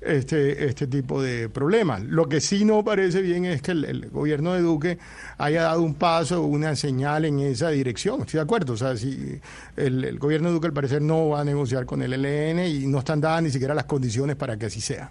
este, 0.05 0.67
este 0.67 0.87
tipo 0.87 1.23
de 1.23 1.49
problemas. 1.49 2.03
Lo 2.03 2.29
que 2.29 2.41
sí 2.41 2.65
no 2.65 2.85
parece 2.85 3.23
bien 3.23 3.45
es 3.45 3.63
que 3.63 3.73
el, 3.73 4.11
gobierno 4.11 4.55
de 4.55 4.61
Duque 4.61 4.99
haya 5.39 5.63
dado 5.63 5.83
un 5.83 5.95
paso, 5.95 6.43
una 6.43 6.77
señal 6.77 7.25
en 7.25 7.41
esa 7.41 7.71
dirección. 7.71 8.21
Estoy 8.21 8.39
de 8.39 8.43
acuerdo. 8.43 8.75
O 8.75 8.77
sea, 8.77 8.97
si 8.97 9.41
el, 9.77 10.05
el 10.05 10.19
gobierno 10.19 10.49
de 10.49 10.55
Duque 10.55 10.67
al 10.67 10.73
parecer 10.73 11.03
no 11.03 11.31
va 11.31 11.41
a 11.41 11.45
negociar 11.45 11.87
con 11.87 12.03
el 12.03 12.13
ELN 12.13 12.67
y 12.67 12.87
no 12.87 12.99
están 12.99 13.21
dadas 13.21 13.43
ni 13.43 13.51
siquiera 13.51 13.75
las 13.75 13.85
condiciones 13.85 14.37
para 14.37 14.57
que 14.57 14.67
así 14.67 14.81
sea. 14.81 15.11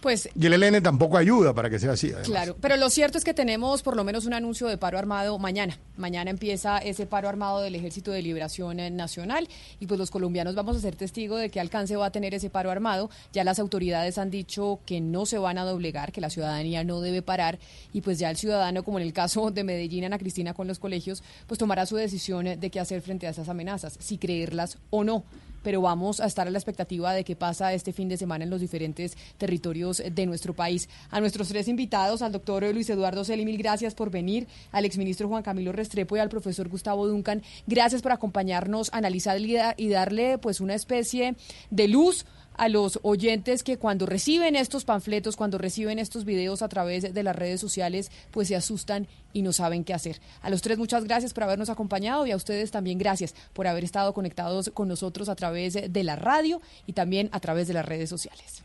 Pues, 0.00 0.30
y 0.34 0.46
el 0.46 0.62
ELN 0.62 0.82
tampoco 0.82 1.18
ayuda 1.18 1.52
para 1.52 1.68
que 1.68 1.78
sea 1.78 1.92
así. 1.92 2.10
Claro, 2.24 2.56
pero 2.60 2.76
lo 2.76 2.88
cierto 2.88 3.18
es 3.18 3.24
que 3.24 3.34
tenemos 3.34 3.82
por 3.82 3.96
lo 3.96 4.04
menos 4.04 4.24
un 4.24 4.32
anuncio 4.32 4.66
de 4.66 4.78
paro 4.78 4.98
armado 4.98 5.38
mañana. 5.38 5.78
Mañana 5.98 6.30
empieza 6.30 6.78
ese 6.78 7.04
paro 7.04 7.28
armado 7.28 7.60
del 7.60 7.74
Ejército 7.74 8.10
de 8.10 8.22
Liberación 8.22 8.78
Nacional 8.96 9.46
y 9.78 9.86
pues 9.86 9.98
los 9.98 10.10
colombianos 10.10 10.54
vamos 10.54 10.76
a 10.76 10.80
ser 10.80 10.96
testigos 10.96 11.38
de 11.40 11.50
qué 11.50 11.60
alcance 11.60 11.96
va 11.96 12.06
a 12.06 12.12
tener 12.12 12.32
ese 12.32 12.48
paro 12.48 12.70
armado. 12.70 13.10
Ya 13.32 13.44
las 13.44 13.58
autoridades 13.58 14.16
han 14.16 14.30
dicho 14.30 14.80
que 14.86 15.02
no 15.02 15.26
se 15.26 15.36
van 15.36 15.58
a 15.58 15.64
doblegar, 15.64 16.12
que 16.12 16.22
la 16.22 16.30
ciudadanía 16.30 16.82
no 16.82 17.02
debe 17.02 17.20
parar 17.20 17.58
y 17.92 18.00
pues 18.00 18.18
ya 18.18 18.30
el 18.30 18.38
ciudadano, 18.38 18.82
como 18.82 18.98
en 18.98 19.06
el 19.06 19.12
caso 19.12 19.50
de 19.50 19.64
Medellín, 19.64 20.04
Ana 20.04 20.18
Cristina 20.18 20.54
con 20.54 20.66
los 20.66 20.78
colegios, 20.78 21.22
pues 21.46 21.58
tomará 21.58 21.84
su 21.84 21.96
decisión 21.96 22.58
de 22.58 22.70
qué 22.70 22.80
hacer 22.80 23.02
frente 23.02 23.26
a 23.26 23.30
esas 23.30 23.50
amenazas, 23.50 23.96
si 24.00 24.16
creerlas 24.16 24.78
o 24.88 25.04
no 25.04 25.24
pero 25.62 25.80
vamos 25.80 26.20
a 26.20 26.26
estar 26.26 26.46
a 26.46 26.50
la 26.50 26.58
expectativa 26.58 27.12
de 27.12 27.24
qué 27.24 27.36
pasa 27.36 27.72
este 27.72 27.92
fin 27.92 28.08
de 28.08 28.16
semana 28.16 28.44
en 28.44 28.50
los 28.50 28.60
diferentes 28.60 29.16
territorios 29.38 30.02
de 30.04 30.26
nuestro 30.26 30.54
país. 30.54 30.88
A 31.10 31.20
nuestros 31.20 31.48
tres 31.48 31.68
invitados, 31.68 32.22
al 32.22 32.32
doctor 32.32 32.62
Luis 32.72 32.90
Eduardo 32.90 33.24
Celi, 33.24 33.44
mil 33.44 33.58
gracias 33.58 33.94
por 33.94 34.10
venir, 34.10 34.46
al 34.72 34.84
exministro 34.84 35.28
Juan 35.28 35.42
Camilo 35.42 35.72
Restrepo 35.72 36.16
y 36.16 36.20
al 36.20 36.28
profesor 36.28 36.68
Gustavo 36.68 37.06
Duncan, 37.06 37.42
gracias 37.66 38.02
por 38.02 38.12
acompañarnos, 38.12 38.90
analizar 38.92 39.30
y 39.76 39.88
darle 39.88 40.38
pues 40.38 40.60
una 40.60 40.74
especie 40.74 41.36
de 41.70 41.88
luz 41.88 42.26
a 42.60 42.68
los 42.68 43.00
oyentes 43.02 43.62
que 43.62 43.78
cuando 43.78 44.04
reciben 44.04 44.54
estos 44.54 44.84
panfletos, 44.84 45.34
cuando 45.34 45.56
reciben 45.56 45.98
estos 45.98 46.26
videos 46.26 46.60
a 46.60 46.68
través 46.68 47.14
de 47.14 47.22
las 47.22 47.34
redes 47.34 47.58
sociales, 47.58 48.10
pues 48.30 48.48
se 48.48 48.54
asustan 48.54 49.08
y 49.32 49.40
no 49.40 49.54
saben 49.54 49.82
qué 49.82 49.94
hacer. 49.94 50.20
A 50.42 50.50
los 50.50 50.60
tres 50.60 50.76
muchas 50.76 51.04
gracias 51.04 51.32
por 51.32 51.44
habernos 51.44 51.70
acompañado 51.70 52.26
y 52.26 52.32
a 52.32 52.36
ustedes 52.36 52.70
también 52.70 52.98
gracias 52.98 53.34
por 53.54 53.66
haber 53.66 53.82
estado 53.82 54.12
conectados 54.12 54.70
con 54.74 54.88
nosotros 54.88 55.30
a 55.30 55.36
través 55.36 55.90
de 55.90 56.04
la 56.04 56.16
radio 56.16 56.60
y 56.86 56.92
también 56.92 57.30
a 57.32 57.40
través 57.40 57.66
de 57.66 57.72
las 57.72 57.86
redes 57.86 58.10
sociales. 58.10 58.62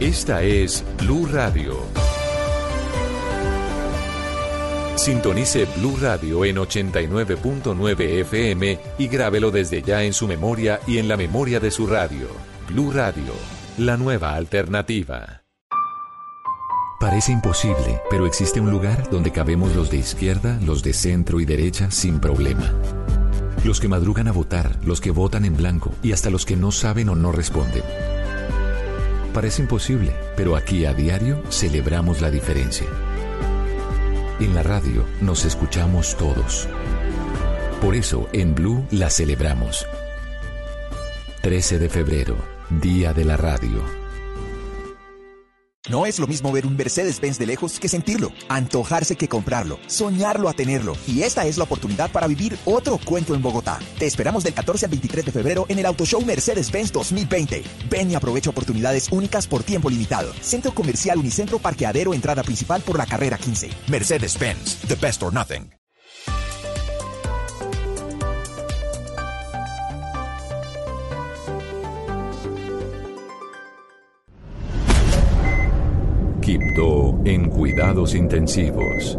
Esta 0.00 0.42
es 0.42 0.82
Blue 0.96 1.26
Radio. 1.26 2.03
Sintonice 4.96 5.66
Blue 5.76 5.96
Radio 6.00 6.44
en 6.44 6.56
89.9 6.56 8.00
FM 8.20 8.78
y 8.96 9.08
grábelo 9.08 9.50
desde 9.50 9.82
ya 9.82 10.04
en 10.04 10.12
su 10.12 10.28
memoria 10.28 10.80
y 10.86 10.98
en 10.98 11.08
la 11.08 11.16
memoria 11.16 11.58
de 11.58 11.70
su 11.70 11.86
radio. 11.86 12.28
Blue 12.68 12.92
Radio, 12.92 13.32
la 13.76 13.96
nueva 13.96 14.34
alternativa. 14.34 15.42
Parece 17.00 17.32
imposible, 17.32 18.00
pero 18.08 18.24
existe 18.24 18.60
un 18.60 18.70
lugar 18.70 19.10
donde 19.10 19.32
cabemos 19.32 19.74
los 19.74 19.90
de 19.90 19.98
izquierda, 19.98 20.58
los 20.64 20.82
de 20.82 20.94
centro 20.94 21.40
y 21.40 21.44
derecha 21.44 21.90
sin 21.90 22.20
problema. 22.20 22.72
Los 23.64 23.80
que 23.80 23.88
madrugan 23.88 24.28
a 24.28 24.32
votar, 24.32 24.78
los 24.84 25.00
que 25.00 25.10
votan 25.10 25.44
en 25.44 25.56
blanco 25.56 25.92
y 26.02 26.12
hasta 26.12 26.30
los 26.30 26.46
que 26.46 26.56
no 26.56 26.70
saben 26.70 27.08
o 27.08 27.16
no 27.16 27.32
responden. 27.32 27.82
Parece 29.34 29.62
imposible, 29.62 30.14
pero 30.36 30.54
aquí 30.54 30.86
a 30.86 30.94
diario 30.94 31.42
celebramos 31.50 32.20
la 32.20 32.30
diferencia. 32.30 32.86
En 34.40 34.52
la 34.52 34.64
radio 34.64 35.04
nos 35.20 35.44
escuchamos 35.44 36.16
todos. 36.16 36.68
Por 37.80 37.94
eso 37.94 38.28
en 38.32 38.54
Blue 38.54 38.84
la 38.90 39.08
celebramos. 39.08 39.86
13 41.42 41.78
de 41.78 41.88
febrero, 41.88 42.36
Día 42.68 43.12
de 43.12 43.24
la 43.24 43.36
Radio. 43.36 44.03
No 45.90 46.06
es 46.06 46.18
lo 46.18 46.26
mismo 46.26 46.50
ver 46.50 46.64
un 46.66 46.78
Mercedes-Benz 46.78 47.38
de 47.38 47.44
lejos 47.44 47.78
que 47.78 47.90
sentirlo, 47.90 48.32
antojarse 48.48 49.16
que 49.16 49.28
comprarlo, 49.28 49.78
soñarlo 49.86 50.48
a 50.48 50.54
tenerlo. 50.54 50.96
Y 51.06 51.22
esta 51.24 51.44
es 51.44 51.58
la 51.58 51.64
oportunidad 51.64 52.10
para 52.10 52.26
vivir 52.26 52.56
otro 52.64 52.96
cuento 52.96 53.34
en 53.34 53.42
Bogotá. 53.42 53.78
Te 53.98 54.06
esperamos 54.06 54.44
del 54.44 54.54
14 54.54 54.86
al 54.86 54.90
23 54.90 55.26
de 55.26 55.32
febrero 55.32 55.66
en 55.68 55.78
el 55.78 55.84
Auto 55.84 56.06
Show 56.06 56.24
Mercedes-Benz 56.24 56.90
2020. 56.90 57.62
Ven 57.90 58.10
y 58.10 58.14
aprovecha 58.14 58.48
oportunidades 58.48 59.12
únicas 59.12 59.46
por 59.46 59.62
tiempo 59.62 59.90
limitado. 59.90 60.32
Centro 60.40 60.72
Comercial 60.72 61.18
Unicentro 61.18 61.58
Parqueadero 61.58 62.14
Entrada 62.14 62.42
Principal 62.42 62.80
por 62.80 62.96
la 62.96 63.04
carrera 63.04 63.36
15. 63.36 63.68
Mercedes-Benz, 63.88 64.88
the 64.88 64.94
best 64.94 65.22
or 65.22 65.34
nothing. 65.34 65.70
Quibdó 76.44 77.18
en 77.24 77.48
cuidados 77.48 78.14
intensivos. 78.14 79.18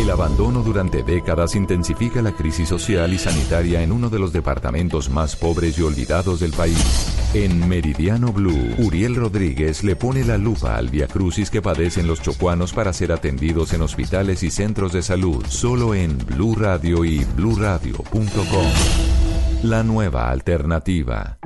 El 0.00 0.10
abandono 0.10 0.62
durante 0.62 1.02
décadas 1.02 1.54
intensifica 1.54 2.22
la 2.22 2.32
crisis 2.32 2.70
social 2.70 3.12
y 3.12 3.18
sanitaria 3.18 3.82
en 3.82 3.92
uno 3.92 4.08
de 4.08 4.18
los 4.18 4.32
departamentos 4.32 5.10
más 5.10 5.36
pobres 5.36 5.78
y 5.78 5.82
olvidados 5.82 6.40
del 6.40 6.52
país. 6.52 7.28
En 7.34 7.68
Meridiano 7.68 8.32
Blue, 8.32 8.74
Uriel 8.78 9.16
Rodríguez 9.16 9.84
le 9.84 9.96
pone 9.96 10.24
la 10.24 10.38
lupa 10.38 10.76
al 10.76 10.88
viacrucis 10.88 11.50
que 11.50 11.60
padecen 11.60 12.06
los 12.06 12.22
chocuanos 12.22 12.72
para 12.72 12.94
ser 12.94 13.12
atendidos 13.12 13.74
en 13.74 13.82
hospitales 13.82 14.42
y 14.44 14.50
centros 14.50 14.94
de 14.94 15.02
salud, 15.02 15.44
solo 15.46 15.94
en 15.94 16.16
Blue 16.16 16.54
Radio 16.54 17.04
y 17.04 17.22
bluradio.com. 17.36 18.66
La 19.62 19.82
nueva 19.82 20.30
alternativa. 20.30 21.36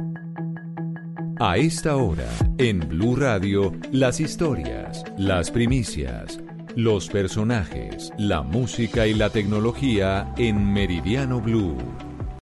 A 1.42 1.56
esta 1.56 1.96
hora, 1.96 2.28
en 2.58 2.80
Blue 2.80 3.16
Radio, 3.16 3.72
las 3.92 4.20
historias, 4.20 5.02
las 5.16 5.50
primicias, 5.50 6.38
los 6.76 7.08
personajes, 7.08 8.12
la 8.18 8.42
música 8.42 9.06
y 9.06 9.14
la 9.14 9.30
tecnología 9.30 10.34
en 10.36 10.70
Meridiano 10.70 11.40
Blue. 11.40 12.09